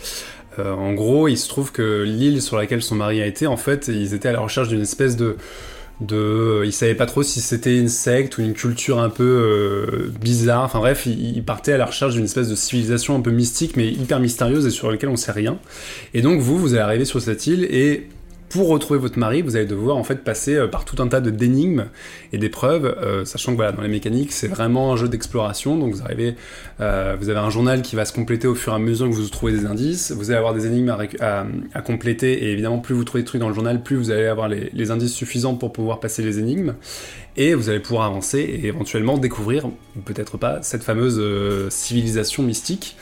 Euh, 0.58 0.72
en 0.72 0.94
gros, 0.94 1.28
il 1.28 1.36
se 1.36 1.48
trouve 1.48 1.72
que 1.72 2.02
l'île 2.02 2.40
sur 2.40 2.56
laquelle 2.56 2.82
son 2.82 2.94
mari 2.94 3.20
a 3.20 3.26
été, 3.26 3.46
en 3.46 3.56
fait, 3.56 3.88
ils 3.88 4.14
étaient 4.14 4.28
à 4.28 4.32
la 4.32 4.40
recherche 4.40 4.68
d'une 4.68 4.82
espèce 4.82 5.16
de 5.16 5.36
de 6.02 6.62
ils 6.66 6.74
savaient 6.74 6.94
pas 6.94 7.06
trop 7.06 7.22
si 7.22 7.40
c'était 7.40 7.78
une 7.78 7.88
secte 7.88 8.36
ou 8.36 8.42
une 8.42 8.52
culture 8.52 8.98
un 8.98 9.08
peu 9.08 9.24
euh, 9.24 10.12
bizarre 10.20 10.64
enfin 10.64 10.78
bref 10.78 11.06
ils, 11.06 11.42
partaient 11.42 11.72
à 11.72 11.78
la 11.78 11.86
recherche 11.86 12.12
d'une 12.12 12.26
espèce 12.26 12.50
de 12.50 12.54
civilisation 12.54 13.16
un 13.16 13.20
peu 13.20 13.30
mystique 13.30 13.78
mais 13.78 13.88
hyper 13.88 14.20
mystérieuse 14.20 14.66
et 14.66 14.70
sur 14.70 14.90
laquelle 14.90 15.08
on 15.08 15.16
sait 15.16 15.32
rien 15.32 15.58
et 16.12 16.20
donc 16.20 16.40
vous 16.40 16.58
vous 16.58 16.74
allez 16.74 16.82
arriver 16.82 17.06
sur 17.06 17.22
cette 17.22 17.46
île 17.46 17.64
et 17.64 18.08
pour 18.48 18.68
retrouver 18.68 18.98
votre 18.98 19.18
mari, 19.18 19.42
vous 19.42 19.56
allez 19.56 19.66
devoir 19.66 19.96
en 19.96 20.04
fait 20.04 20.22
passer 20.22 20.54
euh, 20.54 20.68
par 20.68 20.84
tout 20.84 21.02
un 21.02 21.08
tas 21.08 21.20
de 21.20 21.30
d'énigmes 21.30 21.86
et 22.32 22.38
d'épreuves, 22.38 22.84
euh, 22.84 23.24
sachant 23.24 23.52
que 23.52 23.56
voilà, 23.56 23.72
dans 23.72 23.82
les 23.82 23.88
mécaniques, 23.88 24.32
c'est 24.32 24.46
vraiment 24.46 24.92
un 24.92 24.96
jeu 24.96 25.08
d'exploration. 25.08 25.76
Donc 25.76 25.94
vous 25.94 26.02
arrivez, 26.02 26.36
euh, 26.80 27.16
vous 27.18 27.28
avez 27.28 27.40
un 27.40 27.50
journal 27.50 27.82
qui 27.82 27.96
va 27.96 28.04
se 28.04 28.12
compléter 28.12 28.46
au 28.46 28.54
fur 28.54 28.72
et 28.72 28.76
à 28.76 28.78
mesure 28.78 29.08
que 29.08 29.14
vous 29.14 29.28
trouvez 29.28 29.52
des 29.52 29.66
indices. 29.66 30.12
Vous 30.12 30.30
allez 30.30 30.38
avoir 30.38 30.54
des 30.54 30.66
énigmes 30.66 30.94
à, 31.20 31.82
compléter 31.82 32.44
et 32.44 32.52
évidemment, 32.52 32.78
plus 32.78 32.94
vous 32.94 33.04
trouvez 33.04 33.22
des 33.22 33.26
trucs 33.26 33.40
dans 33.40 33.48
le 33.48 33.54
journal, 33.54 33.82
plus 33.82 33.96
vous 33.96 34.10
allez 34.10 34.26
avoir 34.26 34.48
les, 34.48 34.90
indices 34.90 35.12
suffisants 35.12 35.54
pour 35.54 35.72
pouvoir 35.72 35.98
passer 35.98 36.22
les 36.22 36.38
énigmes. 36.38 36.74
Et 37.38 37.54
vous 37.54 37.68
allez 37.68 37.80
pouvoir 37.80 38.06
avancer 38.06 38.38
et 38.38 38.66
éventuellement 38.66 39.18
découvrir, 39.18 39.66
ou 39.66 40.00
peut-être 40.04 40.38
pas, 40.38 40.62
cette 40.62 40.82
fameuse 40.82 41.20
civilisation 41.68 42.42
mystique. 42.42 42.96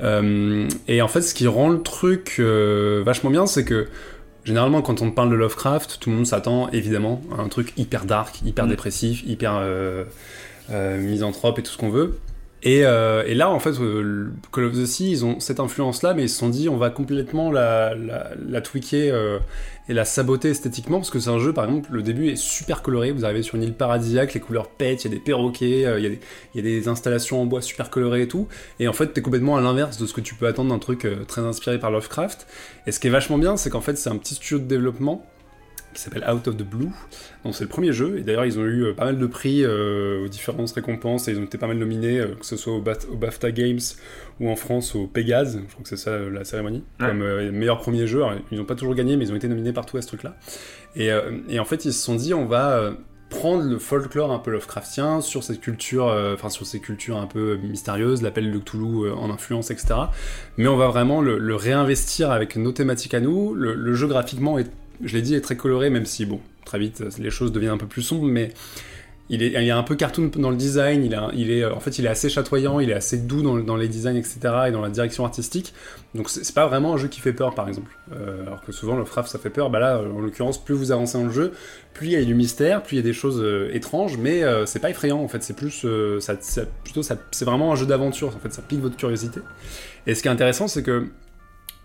Et 0.00 1.02
en 1.02 1.08
fait, 1.08 1.22
ce 1.22 1.34
qui 1.34 1.48
rend 1.48 1.70
le 1.70 1.82
truc 1.82 2.38
vachement 2.38 3.30
bien, 3.30 3.46
c'est 3.46 3.64
que 3.64 3.88
Généralement, 4.44 4.82
quand 4.82 5.02
on 5.02 5.10
parle 5.10 5.30
de 5.30 5.34
Lovecraft, 5.34 5.98
tout 6.00 6.10
le 6.10 6.16
monde 6.16 6.26
s'attend 6.26 6.70
évidemment 6.70 7.20
à 7.36 7.42
un 7.42 7.48
truc 7.48 7.72
hyper 7.76 8.04
dark, 8.04 8.40
hyper 8.44 8.66
mm. 8.66 8.70
dépressif, 8.70 9.22
hyper 9.26 9.56
euh, 9.56 10.04
euh, 10.70 10.98
misanthrope 10.98 11.58
et 11.58 11.62
tout 11.62 11.72
ce 11.72 11.78
qu'on 11.78 11.90
veut. 11.90 12.18
Et, 12.62 12.84
euh, 12.84 13.24
et, 13.26 13.34
là, 13.34 13.48
en 13.48 13.58
fait, 13.58 13.80
euh, 13.80 14.30
Call 14.52 14.64
of 14.64 14.74
the 14.74 14.84
Sea, 14.84 15.10
ils 15.10 15.24
ont 15.24 15.40
cette 15.40 15.60
influence-là, 15.60 16.12
mais 16.12 16.24
ils 16.24 16.28
se 16.28 16.38
sont 16.38 16.50
dit, 16.50 16.68
on 16.68 16.76
va 16.76 16.90
complètement 16.90 17.50
la, 17.50 17.94
la, 17.94 18.30
la 18.46 18.60
tweaker 18.60 19.14
euh, 19.14 19.38
et 19.90 19.92
la 19.92 20.04
saboter 20.04 20.50
esthétiquement, 20.50 20.98
parce 20.98 21.10
que 21.10 21.18
c'est 21.18 21.30
un 21.30 21.40
jeu, 21.40 21.52
par 21.52 21.64
exemple, 21.64 21.90
le 21.92 22.02
début 22.04 22.28
est 22.28 22.36
super 22.36 22.80
coloré, 22.80 23.10
vous 23.10 23.24
arrivez 23.24 23.42
sur 23.42 23.56
une 23.56 23.64
île 23.64 23.74
paradisiaque, 23.74 24.34
les 24.34 24.40
couleurs 24.40 24.68
pètent, 24.68 25.04
il 25.04 25.10
y 25.10 25.12
a 25.12 25.16
des 25.16 25.20
perroquets, 25.20 25.84
euh, 25.84 25.98
il 25.98 26.18
y, 26.54 26.58
a 26.60 26.62
des, 26.62 26.86
installations 26.86 27.42
en 27.42 27.46
bois 27.46 27.60
super 27.60 27.90
colorées 27.90 28.22
et 28.22 28.28
tout, 28.28 28.46
et 28.78 28.86
en 28.86 28.92
fait, 28.92 29.08
t'es 29.08 29.20
complètement 29.20 29.56
à 29.56 29.60
l'inverse 29.60 29.98
de 29.98 30.06
ce 30.06 30.14
que 30.14 30.20
tu 30.20 30.36
peux 30.36 30.46
attendre 30.46 30.70
d'un 30.70 30.78
truc 30.78 31.04
euh, 31.06 31.24
très 31.24 31.40
inspiré 31.40 31.80
par 31.80 31.90
Lovecraft. 31.90 32.46
Et 32.86 32.92
ce 32.92 33.00
qui 33.00 33.08
est 33.08 33.10
vachement 33.10 33.36
bien, 33.36 33.56
c'est 33.56 33.68
qu'en 33.68 33.80
fait, 33.80 33.98
c'est 33.98 34.10
un 34.10 34.16
petit 34.16 34.36
studio 34.36 34.60
de 34.60 34.64
développement 34.64 35.26
qui 35.94 36.00
s'appelle 36.00 36.24
Out 36.28 36.46
of 36.48 36.56
the 36.56 36.62
Blue. 36.62 36.88
Donc 37.44 37.54
c'est 37.54 37.64
le 37.64 37.70
premier 37.70 37.92
jeu, 37.92 38.18
et 38.18 38.22
d'ailleurs 38.22 38.44
ils 38.44 38.58
ont 38.58 38.64
eu 38.64 38.84
euh, 38.84 38.94
pas 38.94 39.04
mal 39.06 39.18
de 39.18 39.26
prix 39.26 39.64
euh, 39.64 40.24
aux 40.24 40.28
différentes 40.28 40.70
récompenses, 40.70 41.28
et 41.28 41.32
ils 41.32 41.38
ont 41.38 41.44
été 41.44 41.58
pas 41.58 41.66
mal 41.66 41.78
nominés, 41.78 42.20
euh, 42.20 42.34
que 42.38 42.46
ce 42.46 42.56
soit 42.56 42.74
au, 42.74 42.78
au, 42.78 43.16
BAFTA 43.16 43.50
Games 43.50 43.80
ou 44.40 44.48
en 44.48 44.56
France 44.56 44.94
au 44.94 45.06
Pégase, 45.06 45.60
je 45.66 45.72
crois 45.72 45.82
que 45.82 45.88
c'est 45.88 45.96
ça 45.96 46.18
la 46.18 46.44
cérémonie, 46.44 46.84
ouais. 47.00 47.06
comme 47.06 47.22
euh, 47.22 47.50
meilleur 47.50 47.78
premier 47.78 48.06
jeu. 48.06 48.22
Alors, 48.22 48.38
ils 48.50 48.58
n'ont 48.58 48.64
pas 48.64 48.74
toujours 48.74 48.94
gagné, 48.94 49.16
mais 49.16 49.24
ils 49.26 49.32
ont 49.32 49.36
été 49.36 49.48
nominés 49.48 49.72
partout 49.72 49.96
à 49.96 50.02
ce 50.02 50.08
truc-là. 50.08 50.36
Et, 50.96 51.10
et, 51.48 51.60
en 51.60 51.64
fait 51.64 51.84
ils 51.84 51.92
se 51.92 52.02
sont 52.02 52.16
dit 52.16 52.34
on 52.34 52.46
va 52.46 52.92
prendre 53.28 53.62
le 53.62 53.78
folklore 53.78 54.32
un 54.32 54.40
peu 54.40 54.50
Lovecraftien 54.50 55.20
sur 55.20 55.44
cette 55.44 55.60
culture, 55.60 56.06
enfin 56.34 56.48
sur 56.48 56.66
ces 56.66 56.80
cultures 56.80 57.16
un 57.16 57.28
peu 57.28 57.58
mystérieuses, 57.62 58.22
l'appel 58.22 58.50
de 58.50 58.58
Cthulhu 58.58 59.08
en 59.12 59.30
influence, 59.30 59.70
etc. 59.70 59.94
Mais 60.56 60.66
on 60.66 60.76
va 60.76 60.88
vraiment 60.88 61.20
le, 61.20 61.38
le 61.38 61.54
réinvestir 61.54 62.32
avec 62.32 62.56
nos 62.56 62.72
thématiques 62.72 63.14
à 63.14 63.20
nous. 63.20 63.54
Le, 63.54 63.74
le 63.74 63.94
jeu 63.94 64.08
graphiquement 64.08 64.58
est 64.58 64.68
je 65.02 65.16
l'ai 65.16 65.22
dit, 65.22 65.34
est 65.34 65.40
très 65.40 65.56
coloré, 65.56 65.90
même 65.90 66.06
si, 66.06 66.26
bon, 66.26 66.40
très 66.64 66.78
vite, 66.78 67.02
les 67.18 67.30
choses 67.30 67.52
deviennent 67.52 67.72
un 67.72 67.78
peu 67.78 67.86
plus 67.86 68.02
sombres, 68.02 68.26
mais 68.26 68.52
il, 69.30 69.44
est, 69.44 69.62
il 69.62 69.70
a 69.70 69.78
un 69.78 69.82
peu 69.84 69.94
cartoon 69.94 70.28
dans 70.36 70.50
le 70.50 70.56
design, 70.56 71.04
il, 71.04 71.14
est, 71.50 71.64
en 71.64 71.78
fait, 71.78 71.98
il 72.00 72.04
est 72.04 72.08
assez 72.08 72.28
chatoyant, 72.28 72.80
il 72.80 72.90
est 72.90 72.94
assez 72.94 73.16
doux 73.16 73.42
dans, 73.42 73.76
les 73.76 73.86
designs, 73.86 74.16
etc., 74.16 74.38
et 74.68 74.72
dans 74.72 74.80
la 74.80 74.90
direction 74.90 75.24
artistique. 75.24 75.72
Donc, 76.16 76.28
c'est 76.28 76.52
pas 76.52 76.66
vraiment 76.66 76.94
un 76.94 76.96
jeu 76.96 77.06
qui 77.06 77.20
fait 77.20 77.32
peur, 77.32 77.54
par 77.54 77.68
exemple. 77.68 77.96
Euh, 78.12 78.44
alors 78.44 78.60
que 78.60 78.72
souvent, 78.72 78.96
le 78.96 79.04
frappe, 79.04 79.28
ça 79.28 79.38
fait 79.38 79.50
peur. 79.50 79.70
Bah 79.70 79.78
là, 79.78 80.00
en 80.00 80.18
l'occurrence, 80.18 80.62
plus 80.62 80.74
vous 80.74 80.90
avancez 80.90 81.16
dans 81.16 81.24
le 81.24 81.32
jeu, 81.32 81.52
plus 81.94 82.08
il 82.08 82.12
y 82.12 82.16
a 82.16 82.24
du 82.24 82.34
mystère, 82.34 82.82
plus 82.82 82.96
il 82.96 82.98
y 82.98 83.02
a 83.02 83.04
des 83.04 83.12
choses 83.12 83.40
euh, 83.40 83.70
étranges, 83.72 84.16
mais 84.16 84.42
euh, 84.42 84.66
c'est 84.66 84.80
pas 84.80 84.90
effrayant, 84.90 85.20
en 85.20 85.28
fait, 85.28 85.44
c'est 85.44 85.54
plus, 85.54 85.82
euh, 85.84 86.18
plutôt, 86.82 87.02
c'est 87.02 87.44
vraiment 87.44 87.72
un 87.72 87.76
jeu 87.76 87.86
d'aventure, 87.86 88.34
en 88.34 88.40
fait, 88.40 88.52
ça 88.52 88.62
pique 88.62 88.80
votre 88.80 88.96
curiosité. 88.96 89.40
Et 90.08 90.16
ce 90.16 90.22
qui 90.22 90.28
est 90.28 90.32
intéressant, 90.32 90.66
c'est 90.66 90.82
que 90.82 91.06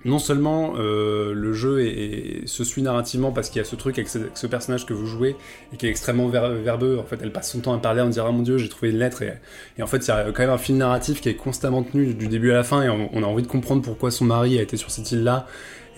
non 0.06 0.20
seulement 0.20 0.76
euh, 0.78 1.34
le 1.34 1.54
jeu 1.54 2.46
se 2.46 2.64
suit 2.64 2.82
narrativement 2.84 3.32
parce 3.32 3.50
qu'il 3.50 3.60
y 3.60 3.66
a 3.66 3.66
ce 3.66 3.76
truc 3.76 3.98
avec 3.98 4.08
ce, 4.08 4.48
personnage 4.48 4.86
que 4.86 4.94
vous 4.94 5.08
jouez 5.08 5.36
et 5.74 5.78
qui 5.78 5.88
est 5.88 5.90
extrêmement 5.90 6.30
ver 6.30 6.50
verbeux, 6.50 6.98
en 7.00 7.04
fait 7.04 7.20
elle 7.22 7.32
passe 7.32 7.52
son 7.52 7.60
temps 7.60 7.74
à 7.74 7.80
parler, 7.80 8.04
me 8.04 8.12
dire 8.12 8.26
ah 8.26 8.32
mon 8.32 8.44
dieu 8.44 8.58
j'ai 8.58 8.70
trouvé 8.70 8.92
une 8.92 9.00
lettre 9.00 9.24
et, 9.24 9.84
en 9.84 9.88
fait 9.88 9.98
il 9.98 10.08
y 10.08 10.12
a 10.12 10.32
quand 10.32 10.44
même 10.44 10.52
un 10.52 10.60
fil 10.60 10.78
narratif 10.78 11.22
qui 11.22 11.30
est 11.30 11.36
constamment 11.36 11.84
tenu 11.84 12.14
du 12.14 12.28
début 12.28 12.52
à 12.52 12.56
la 12.56 12.64
fin 12.64 12.84
et 12.84 12.90
on, 12.90 13.24
a 13.24 13.26
envie 13.26 13.44
de 13.44 13.48
comprendre 13.48 13.82
pourquoi 13.82 14.12
son 14.12 14.26
mari 14.26 14.60
a 14.60 14.62
été 14.62 14.78
sur 14.78 14.92
cette 14.92 15.12
île 15.12 15.24
là 15.24 15.48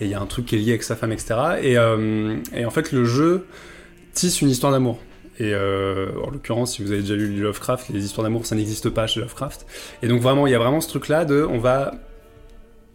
et 0.00 0.06
il 0.06 0.10
y 0.10 0.14
a 0.14 0.20
un 0.20 0.26
truc 0.26 0.46
qui 0.46 0.56
est 0.56 0.58
lié 0.58 0.70
avec 0.70 0.82
sa 0.82 0.96
femme 0.96 1.12
etc. 1.12 1.34
Et, 1.62 1.76
euh, 1.76 2.36
et 2.54 2.64
en 2.64 2.70
fait 2.70 2.92
le 2.92 3.04
jeu 3.04 3.46
tisse 4.14 4.40
une 4.40 4.48
histoire 4.48 4.72
d'amour. 4.72 4.98
Et 5.40 5.54
euh, 5.54 6.08
en 6.24 6.30
l'occurrence, 6.30 6.74
si 6.74 6.82
vous 6.82 6.90
avez 6.90 7.02
déjà 7.02 7.14
lu 7.14 7.40
Lovecraft, 7.40 7.90
les 7.90 8.04
histoires 8.04 8.24
d'amour, 8.24 8.44
ça 8.44 8.56
n'existe 8.56 8.90
pas 8.90 9.06
chez 9.06 9.20
Lovecraft. 9.20 9.66
Et 10.02 10.08
donc 10.08 10.20
vraiment, 10.20 10.48
il 10.48 10.50
y 10.50 10.56
a 10.56 10.58
vraiment 10.58 10.80
ce 10.80 10.88
truc-là 10.88 11.24
de, 11.24 11.46
on 11.48 11.58
va 11.58 11.92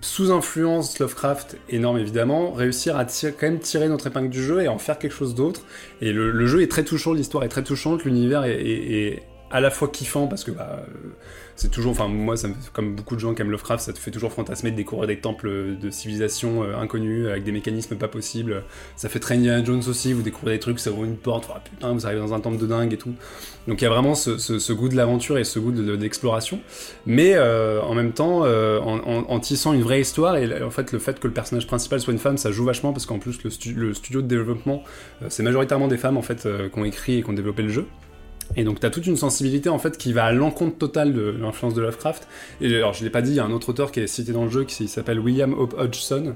sous 0.04 0.32
influence 0.32 1.00
Lovecraft 1.00 1.58
énorme 1.70 1.98
évidemment, 1.98 2.52
réussir 2.52 2.98
à 2.98 3.06
tirer, 3.06 3.32
quand 3.32 3.48
même 3.48 3.60
tirer 3.60 3.88
notre 3.88 4.08
épingle 4.08 4.30
du 4.30 4.44
jeu 4.44 4.62
et 4.62 4.68
en 4.68 4.78
faire 4.78 5.00
quelque 5.00 5.14
chose 5.14 5.34
d'autre. 5.34 5.62
Et 6.02 6.12
le, 6.12 6.46
jeu 6.46 6.62
est 6.62 6.70
très 6.70 6.84
touchant, 6.84 7.14
l'histoire 7.14 7.46
est 7.46 7.50
très 7.50 7.64
touchante, 7.64 8.04
l'univers 8.04 8.44
est, 8.44 8.62
est, 8.62 8.92
est, 8.92 9.24
à 9.50 9.62
la 9.62 9.72
fois 9.72 9.88
kiffant 9.88 10.28
parce 10.28 10.44
que 10.44 10.52
bah, 10.52 10.86
c'est 11.56 11.70
toujours, 11.70 11.92
enfin 11.92 12.08
moi, 12.08 12.36
comme 12.74 12.96
beaucoup 12.96 13.16
de 13.16 13.20
gens 13.20 13.34
qui 13.34 13.42
aiment 13.42 13.52
Lovecraft, 13.52 13.84
ça 13.84 13.94
te 13.94 14.00
fait 14.00 14.12
toujours 14.12 14.32
fantasmer 14.32 14.72
de 14.72 14.76
découvrir 14.76 15.08
des 15.08 15.20
temples 15.20 15.78
de 15.80 15.90
civilisation 15.90 16.64
euh, 16.64 16.78
inconnus 16.78 17.28
avec 17.28 17.44
des 17.44 17.52
mécanismes 17.52 17.96
pas 17.96 18.08
possibles. 18.08 18.64
Ça 18.96 19.10
fait 19.10 19.20
très 19.20 19.36
Indiana 19.36 19.64
Jones 19.64 19.84
aussi, 19.88 20.14
vous 20.14 20.22
découvrez 20.22 20.54
des 20.54 20.60
trucs, 20.60 20.80
ça 20.80 20.92
ouvre 20.92 21.04
une 21.06 21.18
porte, 21.18 21.48
putain, 21.64 21.94
vous 21.94 22.06
arrivez 22.06 22.22
dans 22.22 22.34
un 22.34 22.40
temple 22.40 22.58
de 22.58 22.68
dingue 22.68 22.94
et 22.94 22.98
tout. 22.98 23.14
Donc 23.68 23.82
il 23.82 23.86
y 23.86 23.88
a 23.88 23.90
vraiment 23.90 24.14
ce, 24.16 24.74
goût 24.74 24.90
de 24.90 24.96
l'aventure 24.96 25.38
et 25.38 25.44
ce 25.44 25.60
goût 25.60 25.72
d'exploration, 25.72 26.58
de, 26.58 26.62
mais 27.06 27.34
euh, 27.36 27.82
en 27.82 27.94
même 27.94 28.12
temps, 28.12 28.42
euh, 28.44 28.80
en, 28.80 29.40
tissant 29.40 29.74
une 29.74 29.82
vraie 29.82 30.02
histoire 30.02 30.36
et 30.38 30.62
en 30.62 30.70
fait 30.70 30.92
le 30.92 31.00
fait 31.00 31.20
que 31.20 31.28
le 31.28 31.34
personnage 31.34 31.68
principal 31.68 32.00
soit 32.00 32.14
une 32.14 32.20
femme, 32.20 32.38
ça 32.38 32.52
joue 32.52 32.66
vachement 32.66 32.92
parce 32.92 33.06
qu'en 33.06 33.20
plus 33.20 33.42
le, 33.44 33.52
le, 33.76 33.94
studio 33.94 34.22
de 34.22 34.28
développement, 34.28 34.84
euh, 35.22 35.28
c'est 35.30 35.44
majoritairement 35.44 35.88
des 35.88 35.98
femmes 35.98 36.18
en 36.18 36.22
fait 36.22 36.48
qui 36.72 36.80
ont 36.80 36.86
écrit 36.86 37.20
et 37.20 37.24
qui 37.24 37.30
ont 37.30 37.34
développé 37.34 37.64
le 37.64 37.70
jeu. 37.70 37.86
Et 38.56 38.64
donc, 38.64 38.80
tu 38.80 38.86
as 38.86 38.90
toute 38.90 39.08
une 39.08 39.18
sensibilité 39.18 39.70
en 39.70 39.80
fait 39.80 39.98
qui 39.98 40.14
va 40.14 40.26
à 40.26 40.32
l'encontre 40.32 40.78
totale 40.78 41.14
de 41.14 41.36
l'influence 41.40 41.74
de 41.74 41.82
Lovecraft. 41.82 42.28
Et 42.62 42.76
alors, 42.76 42.94
je 42.94 43.04
l'ai 43.04 43.10
pas 43.10 43.22
dit, 43.22 43.32
il 43.32 43.36
y 43.36 43.40
a 43.40 43.46
un 43.46 43.52
autre 43.52 43.70
auteur 43.70 43.92
qui 43.92 44.00
est 44.00 44.08
cité 44.08 44.32
dans 44.32 44.46
le 44.46 44.50
jeu 44.50 44.64
qui 44.64 44.88
s'appelle 44.88 45.20
William 45.20 45.54
Hope 45.54 45.76
Hodgson. 45.78 46.36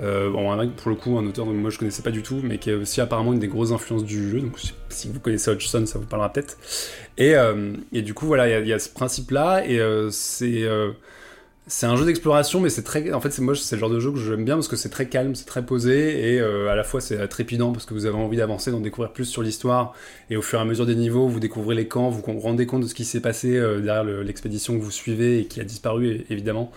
Euh, 0.00 0.30
bon, 0.30 0.70
pour 0.76 0.90
le 0.90 0.96
coup, 0.96 1.16
un 1.18 1.26
auteur 1.26 1.46
que 1.46 1.50
moi 1.50 1.70
je 1.70 1.78
connaissais 1.78 2.02
pas 2.02 2.10
du 2.10 2.22
tout, 2.22 2.40
mais 2.42 2.58
qui 2.58 2.70
est 2.70 2.74
aussi 2.74 3.00
apparemment 3.00 3.32
une 3.32 3.38
des 3.38 3.48
grosses 3.48 3.72
influences 3.72 4.04
du 4.04 4.30
jeu. 4.30 4.40
Donc, 4.40 4.58
si 4.88 5.08
vous 5.08 5.20
connaissez 5.20 5.50
Hodgson, 5.50 5.84
ça 5.86 5.98
vous 5.98 6.06
parlera 6.06 6.32
peut-être. 6.32 6.58
Et, 7.18 7.34
euh, 7.34 7.72
et, 7.92 8.02
du 8.02 8.14
coup, 8.14 8.26
voilà, 8.26 8.60
il 8.60 8.66
y, 8.66 8.70
y, 8.70 8.72
a 8.72 8.78
ce 8.78 8.90
principe-là, 8.90 9.66
et 9.66 9.80
euh, 9.80 10.10
c'est 10.10 10.64
euh, 10.64 10.90
c'est 11.68 11.86
un 11.86 11.96
jeu 11.96 12.04
d'exploration, 12.04 12.60
mais 12.60 12.70
c'est 12.70 12.84
très. 12.84 13.12
En 13.12 13.20
fait, 13.20 13.30
c'est 13.32 13.42
moi, 13.42 13.56
c'est 13.56 13.74
le 13.74 13.80
genre 13.80 13.90
de 13.90 13.98
jeu 13.98 14.12
que 14.12 14.18
j'aime 14.18 14.44
bien 14.44 14.54
parce 14.54 14.68
que 14.68 14.76
c'est 14.76 14.88
très 14.88 15.08
calme, 15.08 15.34
c'est 15.34 15.46
très 15.46 15.66
posé 15.66 16.34
et 16.34 16.40
euh, 16.40 16.70
à 16.70 16.76
la 16.76 16.84
fois 16.84 17.00
c'est 17.00 17.26
trépidant 17.26 17.72
parce 17.72 17.84
que 17.84 17.92
vous 17.92 18.06
avez 18.06 18.16
envie 18.16 18.36
d'avancer, 18.36 18.70
d'en 18.70 18.78
découvrir 18.78 19.12
plus 19.12 19.24
sur 19.24 19.42
l'histoire 19.42 19.92
et 20.30 20.36
au 20.36 20.42
fur 20.42 20.60
et 20.60 20.62
à 20.62 20.64
mesure 20.64 20.86
des 20.86 20.94
niveaux, 20.94 21.26
vous 21.26 21.40
découvrez 21.40 21.74
les 21.74 21.88
camps, 21.88 22.08
vous 22.08 22.22
rendez 22.38 22.66
compte 22.66 22.82
de 22.82 22.86
ce 22.86 22.94
qui 22.94 23.04
s'est 23.04 23.20
passé 23.20 23.56
euh, 23.56 23.80
derrière 23.80 24.04
l'expédition 24.04 24.78
que 24.78 24.82
vous 24.82 24.92
suivez 24.92 25.40
et 25.40 25.46
qui 25.46 25.60
a 25.60 25.64
disparu 25.64 26.24
évidemment. 26.30 26.70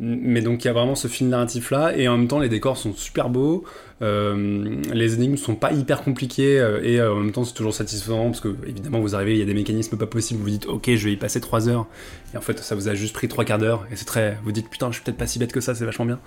Mais 0.00 0.40
donc 0.40 0.64
il 0.64 0.66
y 0.66 0.70
a 0.70 0.72
vraiment 0.72 0.96
ce 0.96 1.06
fil 1.06 1.28
narratif 1.28 1.70
là 1.70 1.96
et 1.96 2.08
en 2.08 2.18
même 2.18 2.26
temps 2.26 2.40
les 2.40 2.48
décors 2.48 2.76
sont 2.76 2.92
super 2.94 3.30
beaux, 3.30 3.62
euh, 4.02 4.82
les 4.92 5.14
énigmes 5.14 5.36
sont 5.36 5.54
pas 5.54 5.70
hyper 5.70 6.02
compliquées 6.02 6.58
euh, 6.58 6.80
et 6.82 6.98
euh, 6.98 7.12
en 7.12 7.20
même 7.20 7.30
temps 7.30 7.44
c'est 7.44 7.54
toujours 7.54 7.72
satisfaisant 7.72 8.24
parce 8.24 8.40
que 8.40 8.56
évidemment 8.66 8.98
vous 8.98 9.14
arrivez, 9.14 9.34
il 9.34 9.38
y 9.38 9.42
a 9.42 9.44
des 9.44 9.54
mécanismes 9.54 9.96
pas 9.96 10.08
possibles, 10.08 10.38
vous 10.38 10.46
vous 10.46 10.50
dites 10.50 10.66
ok 10.66 10.90
je 10.96 11.04
vais 11.04 11.12
y 11.12 11.16
passer 11.16 11.40
3 11.40 11.68
heures. 11.68 11.86
Et 12.34 12.36
en 12.36 12.40
fait 12.40 12.58
ça 12.58 12.74
vous 12.74 12.88
a 12.88 12.94
juste 12.94 13.14
pris 13.14 13.28
3 13.28 13.44
quarts 13.44 13.58
d'heure. 13.58 13.86
Et 13.92 13.94
c'est 13.96 14.04
très, 14.04 14.36
vous 14.42 14.50
dites 14.50 14.68
putain 14.68 14.88
je 14.88 14.94
suis 14.94 15.04
peut-être 15.04 15.16
pas 15.16 15.28
si 15.28 15.38
bête 15.38 15.52
que 15.52 15.60
ça, 15.60 15.76
c'est 15.76 15.84
vachement 15.84 16.06
bien. 16.06 16.18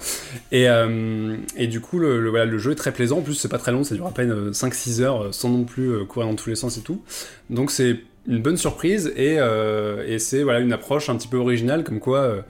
Et, 0.54 0.68
et 1.58 1.68
du 1.68 1.82
coup 1.82 2.00
le, 2.00 2.22
le, 2.22 2.30
voilà, 2.30 2.46
le 2.46 2.58
jeu 2.58 2.72
est 2.72 2.76
très 2.76 2.94
plaisant, 2.94 3.18
en 3.18 3.22
plus 3.22 3.34
c'est 3.34 3.50
pas 3.50 3.58
très 3.58 3.74
long, 3.74 3.84
ça 3.84 3.96
dure 3.96 4.08
à 4.08 4.12
peine 4.12 4.52
5-6 4.52 5.02
heures 5.02 5.34
sans 5.34 5.50
non 5.50 5.66
plus 5.66 6.06
courir 6.06 6.30
dans 6.30 6.36
tous 6.36 6.50
les 6.50 6.56
sens 6.56 6.78
et 6.78 6.82
tout. 6.82 7.02
Donc 7.50 7.72
c'est 7.72 8.00
une 8.30 8.42
bonne 8.42 8.58
surprise. 8.58 9.12
Et, 9.18 9.40
et 10.08 10.20
c'est 10.20 10.44
voilà 10.44 10.62
une 10.62 10.72
approche 10.72 11.10
un 11.10 11.18
petit 11.18 11.28
peu 11.28 11.38
originale 11.38 11.84
comme 11.84 12.00
quoi 12.00 12.46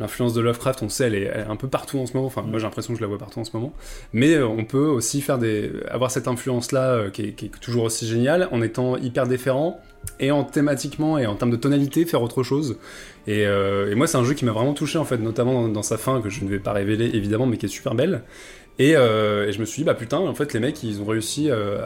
l'influence 0.00 0.32
de 0.34 0.40
Lovecraft, 0.40 0.82
on 0.82 0.88
sait, 0.88 1.04
elle 1.04 1.14
est, 1.14 1.32
un 1.32 1.56
peu 1.56 1.68
partout 1.68 1.98
en 1.98 2.06
ce 2.06 2.14
moment. 2.14 2.26
Enfin, 2.26 2.42
moi 2.42 2.58
j'ai 2.58 2.64
l'impression 2.64 2.94
que 2.94 2.98
je 2.98 3.02
la 3.02 3.08
vois 3.08 3.18
partout 3.18 3.38
en 3.38 3.44
ce 3.44 3.50
moment. 3.54 3.72
Mais 4.12 4.34
euh, 4.34 4.46
on 4.46 4.64
peut 4.64 4.86
aussi 4.86 5.20
faire 5.20 5.38
des, 5.38 5.70
avoir 5.88 6.10
cette 6.10 6.26
influence-là 6.26 6.90
euh, 6.90 7.10
qui, 7.10 7.22
est 7.22 7.60
toujours 7.60 7.84
aussi 7.84 8.06
géniale 8.06 8.48
en 8.50 8.62
étant 8.62 8.96
hyper 8.96 9.26
différent 9.26 9.80
et 10.18 10.30
en 10.30 10.44
thématiquement 10.44 11.18
et 11.18 11.26
en 11.26 11.34
termes 11.34 11.50
de 11.50 11.56
tonalité 11.56 12.06
faire 12.06 12.22
autre 12.22 12.42
chose. 12.42 12.78
Et, 13.26 13.46
euh, 13.46 13.94
moi 13.94 14.06
c'est 14.06 14.16
un 14.16 14.24
jeu 14.24 14.32
qui 14.32 14.46
m'a 14.46 14.52
vraiment 14.52 14.72
touché 14.72 14.98
en 14.98 15.04
fait, 15.04 15.18
notamment 15.18 15.68
dans, 15.68 15.82
sa 15.82 15.98
fin 15.98 16.20
que 16.22 16.30
je 16.30 16.42
ne 16.42 16.48
vais 16.48 16.58
pas 16.58 16.72
révéler 16.72 17.10
évidemment, 17.14 17.46
mais 17.46 17.58
qui 17.58 17.66
est 17.66 17.70
super 17.70 17.94
belle. 17.94 18.22
Euh, 18.80 19.46
et, 19.46 19.52
je 19.52 19.60
me 19.60 19.64
suis 19.64 19.82
dit, 19.82 19.84
bah 19.84 19.94
putain, 19.94 20.18
en 20.18 20.34
fait, 20.34 20.52
les 20.52 20.60
mecs, 20.60 20.82
ils 20.82 21.00
ont 21.00 21.04
réussi 21.04 21.50
euh, 21.50 21.84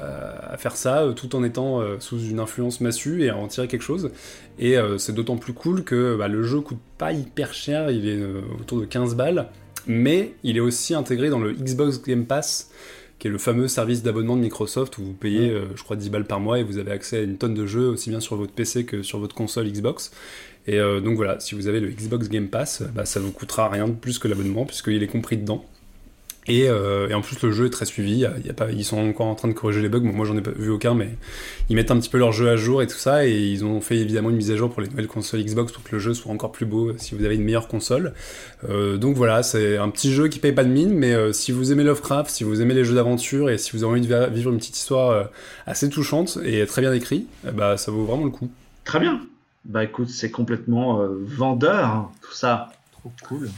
à, 0.49 0.57
faire 0.57 0.77
ça 0.77 1.03
euh, 1.03 1.13
tout 1.13 1.35
en 1.35 1.43
étant 1.43 1.83
sous 1.99 2.21
une 2.21 2.41
influence 2.41 2.81
massue 2.81 3.23
et 3.23 3.31
à 3.31 3.37
en 3.37 3.49
tirer 3.49 3.69
quelque 3.69 3.83
chose. 3.83 4.11
Et 4.59 4.77
c'est 4.99 5.15
d'autant 5.15 5.37
plus 5.37 5.53
cool 5.53 5.85
que 5.85 6.17
bah, 6.17 6.29
le 6.29 6.43
jeu 6.43 6.61
coûte 6.61 6.79
pas 6.99 7.13
hyper 7.13 7.53
cher, 7.53 7.91
il 7.91 8.09
est 8.09 8.23
autour 8.61 8.81
de 8.81 8.85
15 8.85 9.17
balles, 9.17 9.49
mais 9.87 10.35
il 10.45 10.57
est 10.57 10.61
aussi 10.61 10.95
intégré 10.95 11.29
dans 11.29 11.41
le 11.41 11.53
Xbox 11.53 12.01
Game 12.03 12.25
Pass, 12.25 12.71
qui 13.19 13.29
est 13.29 13.31
le 13.31 13.39
fameux 13.39 13.69
service 13.69 14.03
d'abonnement 14.03 14.37
de 14.37 14.43
Microsoft 14.43 14.99
où 14.99 15.05
vous 15.05 15.13
payez, 15.13 15.57
je 15.75 15.83
crois, 15.83 15.97
10 15.97 16.11
balles 16.11 16.25
par 16.25 16.39
mois 16.39 16.61
et 16.61 16.63
vous 16.63 16.79
avez 16.79 16.93
accès 16.93 17.19
à 17.19 17.23
une 17.23 17.37
tonne 17.37 17.55
de 17.55 17.67
jeux, 17.67 17.89
aussi 17.89 18.11
bien 18.11 18.21
sur 18.21 18.37
votre 18.37 18.53
PC 18.53 18.85
que 18.85 19.03
sur 19.03 19.19
votre 19.19 19.35
console 19.35 19.71
Xbox. 19.71 20.13
Et 20.67 20.79
donc 20.79 21.17
voilà, 21.17 21.41
si 21.41 21.57
vous 21.57 21.67
avez 21.67 21.81
le 21.81 21.89
Xbox 21.89 22.29
Game 22.29 22.49
Pass, 22.49 22.85
bah, 22.95 23.05
ça 23.05 23.19
vous 23.19 23.33
coûtera 23.33 23.69
rien 23.69 23.89
de 23.89 23.95
plus 23.95 24.21
que 24.21 24.29
l'abonnement, 24.29 24.65
puisqu'il 24.67 25.03
est 25.03 25.09
compris 25.09 25.37
dedans. 25.37 25.65
Euh, 26.49 27.09
et, 27.09 27.15
en 27.15 27.21
plus, 27.21 27.41
le 27.43 27.51
jeu 27.51 27.67
est 27.67 27.71
très 27.71 27.85
suivi. 27.85 28.19
Y 28.19 28.51
a 28.51 28.53
pas, 28.55 28.71
ils 28.71 28.85
sont 28.85 28.99
encore 28.99 29.27
en 29.27 29.35
train 29.35 29.49
de 29.49 29.53
corriger 29.53 29.81
les 29.81 29.89
bugs. 29.89 30.01
moi, 30.01 30.27
j'en 30.27 30.37
ai 30.37 30.43
pas 30.43 30.51
vu 30.51 30.71
aucun, 30.71 30.95
mais 30.95 31.11
ils 31.69 31.77
mettent 31.77 31.91
un 31.91 31.99
petit 31.99 32.11
peu 32.11 32.19
leur 32.19 32.33
jeu 32.33 32.49
à 32.49 32.57
jour 32.57 32.83
et 32.83 32.87
tout 32.87 32.97
ça. 32.97 33.27
Et 33.27 33.33
ils 33.33 33.65
ont 33.65 33.81
fait 33.81 33.97
évidemment 33.97 34.31
une 34.31 34.37
mise 34.37 34.51
à 34.51 34.57
jour 34.57 34.71
pour 34.71 34.83
les 34.83 34.89
nouvelles 34.89 35.07
consoles 35.07 35.43
Xbox 35.43 35.73
pour 35.73 35.83
que 35.83 35.93
le 35.93 35.99
jeu 35.99 36.15
soit 36.15 36.33
encore 36.33 36.53
plus 36.53 36.67
beau 36.67 36.93
si 36.99 37.15
vous 37.15 37.25
avez 37.25 37.35
une 37.35 37.45
meilleure 37.45 37.69
console. 37.69 38.13
Euh, 38.69 38.97
donc 38.97 39.17
voilà, 39.17 39.43
c'est 39.43 39.77
un 39.77 39.89
petit 39.89 40.13
jeu 40.13 40.29
qui 40.29 40.39
paye 40.39 40.53
pas 40.53 40.65
de 40.65 40.71
mine, 40.71 40.93
mais 40.93 41.15
euh, 41.15 41.33
si 41.33 41.53
vous 41.53 41.73
aimez 41.73 41.85
Lovecraft, 41.85 42.31
si 42.31 42.45
vous 42.45 42.61
aimez 42.61 42.75
les 42.75 42.85
jeux 42.85 42.95
d'aventure 42.95 43.51
et 43.51 43.59
si 43.59 43.73
vous 43.73 43.85
avez 43.85 43.93
envie 43.93 44.07
de 44.07 44.31
vivre 44.31 44.51
une 44.51 44.59
petite 44.59 44.77
histoire 44.77 45.29
assez 45.67 45.89
touchante 45.89 46.39
et 46.45 46.65
très 46.67 46.83
bien 46.83 46.93
écrite, 46.93 47.29
bah 47.53 47.77
ça 47.77 47.91
vaut 47.91 48.05
vraiment 48.05 48.25
le 48.25 48.31
coup. 48.31 48.51
Très 48.85 49.01
bien. 49.01 49.21
Bah 49.65 49.83
écoute, 49.83 50.11
c'est 50.11 50.31
complètement 50.31 51.01
vendeur 51.09 51.87
hein, 51.87 52.11
tout 52.21 52.35
ça. 52.35 52.73
Trop 52.93 53.13
cool. 53.27 53.49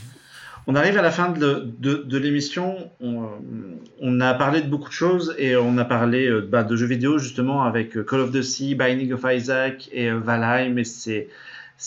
On 0.68 0.74
arrive 0.74 0.98
à 0.98 1.02
la 1.02 1.12
fin 1.12 1.30
de, 1.30 2.18
l'émission. 2.18 2.90
On, 3.00 4.20
a 4.20 4.34
parlé 4.34 4.60
de 4.60 4.68
beaucoup 4.68 4.88
de 4.88 4.94
choses 4.94 5.34
et 5.38 5.54
on 5.54 5.78
a 5.78 5.84
parlé 5.84 6.26
euh, 6.26 6.40
bah, 6.40 6.64
de 6.64 6.74
jeux 6.74 6.86
vidéo 6.86 7.18
justement 7.18 7.62
avec 7.62 7.96
euh, 7.96 8.02
Call 8.02 8.20
of 8.20 8.32
the 8.32 8.42
Sea, 8.42 8.74
Binding 8.74 9.12
of 9.12 9.24
Isaac 9.28 9.88
et 9.92 10.10
euh, 10.10 10.18
Valheim 10.18 10.76
et 10.78 10.84
ses, 10.84 11.28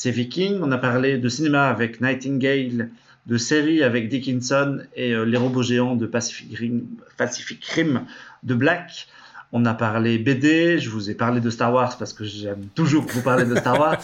Vikings. 0.06 0.60
On 0.62 0.72
a 0.72 0.78
parlé 0.78 1.18
de 1.18 1.28
cinéma 1.28 1.68
avec 1.68 2.00
Nightingale, 2.00 2.90
de 3.26 3.38
séries 3.38 3.84
avec 3.84 4.08
Dickinson 4.08 4.80
et 4.96 5.14
Les 5.26 5.38
robots 5.38 5.64
géants 5.64 5.96
de 5.96 6.06
Pacific 6.06 6.58
Rim, 6.58 6.84
Pacific 7.18 7.64
Rim 7.66 8.06
de 8.44 8.54
Black. 8.54 9.08
On 9.52 9.66
a 9.66 9.74
parlé 9.74 10.20
BD, 10.20 10.78
je 10.78 10.92
vous 10.92 11.10
ai 11.10 11.16
parlé 11.16 11.42
de 11.42 11.50
Star 11.50 11.74
Wars 11.74 11.98
parce 11.98 12.14
que 12.14 12.24
j'aime 12.24 12.68
toujours 12.76 13.06
vous 13.08 13.22
parler 13.24 13.46
de 13.46 13.56
Star 13.56 13.80
Wars. 13.80 14.02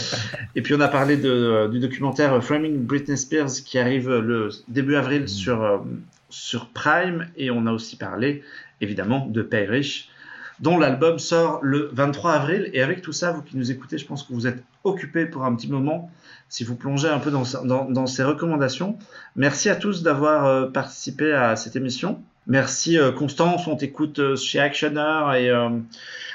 et 0.54 0.60
puis 0.60 0.74
on 0.74 0.80
a 0.80 0.88
parlé 0.88 1.16
de, 1.16 1.68
du 1.72 1.80
documentaire 1.80 2.44
Framing 2.44 2.84
Britney 2.84 3.16
Spears 3.16 3.50
qui 3.64 3.78
arrive 3.78 4.10
le 4.10 4.50
début 4.68 4.96
avril 4.96 5.22
mm. 5.22 5.28
sur, 5.28 5.62
euh, 5.62 5.78
sur 6.28 6.68
Prime. 6.68 7.26
Et 7.36 7.50
on 7.50 7.66
a 7.66 7.72
aussi 7.72 7.96
parlé 7.96 8.42
évidemment 8.82 9.26
de 9.26 9.40
Pay 9.40 9.66
dont 10.60 10.78
l'album 10.78 11.18
sort 11.18 11.60
le 11.62 11.88
23 11.94 12.32
avril. 12.32 12.70
Et 12.74 12.82
avec 12.82 13.00
tout 13.00 13.12
ça, 13.12 13.32
vous 13.32 13.40
qui 13.40 13.56
nous 13.56 13.70
écoutez, 13.70 13.96
je 13.96 14.06
pense 14.06 14.22
que 14.22 14.34
vous 14.34 14.46
êtes 14.46 14.62
occupés 14.84 15.24
pour 15.24 15.44
un 15.44 15.54
petit 15.54 15.68
moment 15.68 16.10
si 16.50 16.64
vous 16.64 16.76
plongez 16.76 17.08
un 17.08 17.18
peu 17.18 17.30
dans, 17.30 17.44
dans, 17.64 17.90
dans 17.90 18.06
ces 18.06 18.24
recommandations. 18.24 18.98
Merci 19.36 19.70
à 19.70 19.76
tous 19.76 20.02
d'avoir 20.02 20.44
euh, 20.44 20.66
participé 20.66 21.32
à 21.32 21.56
cette 21.56 21.76
émission. 21.76 22.22
Merci 22.46 22.98
euh, 22.98 23.12
Constance, 23.12 23.66
on 23.66 23.76
t'écoute 23.76 24.18
euh, 24.18 24.36
chez 24.36 24.58
Actioner 24.58 25.38
et 25.38 25.50
euh, 25.50 25.68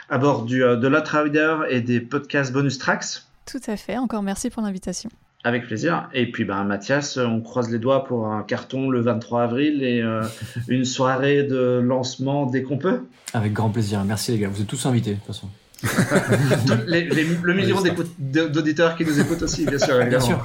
à 0.09 0.17
bord 0.17 0.43
du, 0.43 0.59
de 0.59 0.87
Rider 0.87 1.57
et 1.69 1.81
des 1.81 1.99
podcasts 1.99 2.53
bonus 2.53 2.77
tracks. 2.77 3.23
Tout 3.45 3.61
à 3.67 3.75
fait, 3.77 3.97
encore 3.97 4.23
merci 4.23 4.49
pour 4.49 4.61
l'invitation. 4.61 5.09
Avec 5.43 5.67
plaisir. 5.67 6.09
Et 6.13 6.31
puis 6.31 6.45
ben, 6.45 6.63
Mathias, 6.63 7.17
on 7.17 7.41
croise 7.41 7.69
les 7.69 7.79
doigts 7.79 8.05
pour 8.05 8.27
un 8.27 8.43
carton 8.43 8.89
le 8.89 9.01
23 9.01 9.43
avril 9.43 9.83
et 9.83 10.03
une 10.67 10.85
soirée 10.85 11.43
de 11.43 11.79
lancement 11.83 12.45
dès 12.45 12.63
qu'on 12.63 12.77
peut. 12.77 13.03
Avec 13.33 13.53
grand 13.53 13.69
plaisir. 13.69 14.03
Merci 14.03 14.31
les 14.31 14.39
gars, 14.39 14.49
vous 14.49 14.61
êtes 14.61 14.67
tous 14.67 14.85
invités 14.85 15.11
de 15.11 15.15
toute 15.15 15.27
façon. 15.27 15.47
Le 15.83 17.53
million 17.53 17.77
d'auditeurs 18.19 18.95
qui 18.95 19.05
nous 19.05 19.19
écoutent 19.19 19.43
aussi, 19.43 19.65
bien 19.65 19.77
sûr. 19.77 20.03
Bien 20.05 20.19
sûr. 20.19 20.43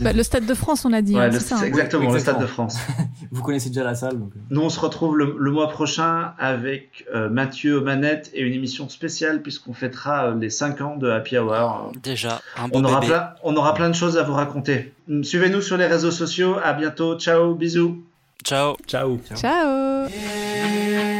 Bah, 0.00 0.12
le 0.12 0.22
Stade 0.22 0.46
de 0.46 0.54
France, 0.54 0.84
on 0.84 0.88
l'a 0.88 1.02
dit. 1.02 1.18
Hein, 1.18 1.30
hein. 1.32 1.62
exactement, 1.62 2.12
le 2.12 2.18
Stade 2.18 2.40
de 2.40 2.46
France. 2.46 2.78
Vous 3.30 3.42
connaissez 3.42 3.68
déjà 3.68 3.84
la 3.84 3.94
salle. 3.94 4.18
Donc... 4.18 4.30
Euh. 4.36 4.40
Nous, 4.50 4.60
on 4.60 4.70
se 4.70 4.80
retrouve 4.80 5.16
le, 5.16 5.50
mois 5.50 5.68
prochain 5.68 6.32
avec 6.38 7.04
euh, 7.14 7.28
Mathieu 7.28 7.80
Manette 7.80 8.30
et 8.34 8.42
une 8.42 8.54
émission 8.54 8.88
spéciale 8.88 9.42
puisqu'on 9.42 9.74
fêtera 9.74 10.26
euh, 10.26 10.34
les 10.38 10.50
5 10.50 10.80
ans 10.80 10.96
de 10.96 11.08
Happy 11.10 11.38
Hour. 11.38 11.92
Déjà, 12.02 12.40
un 12.56 12.68
bon 12.68 12.80
on 12.80 12.84
aura, 12.84 13.00
bébé. 13.00 13.12
Plein, 13.12 13.30
on 13.42 13.56
aura 13.56 13.74
plein 13.74 13.88
de 13.88 13.94
choses 13.94 14.16
à 14.16 14.22
vous 14.22 14.34
raconter. 14.34 14.92
Suivez-nous 15.22 15.60
sur 15.60 15.76
les 15.76 15.86
réseaux 15.86 16.10
sociaux. 16.10 16.56
À 16.62 16.72
bientôt. 16.72 17.18
Ciao. 17.18 17.54
Bisous. 17.54 18.02
Ciao. 18.44 18.76
Ciao. 18.86 19.18
Ciao. 19.26 19.38
Ciao. 19.38 21.13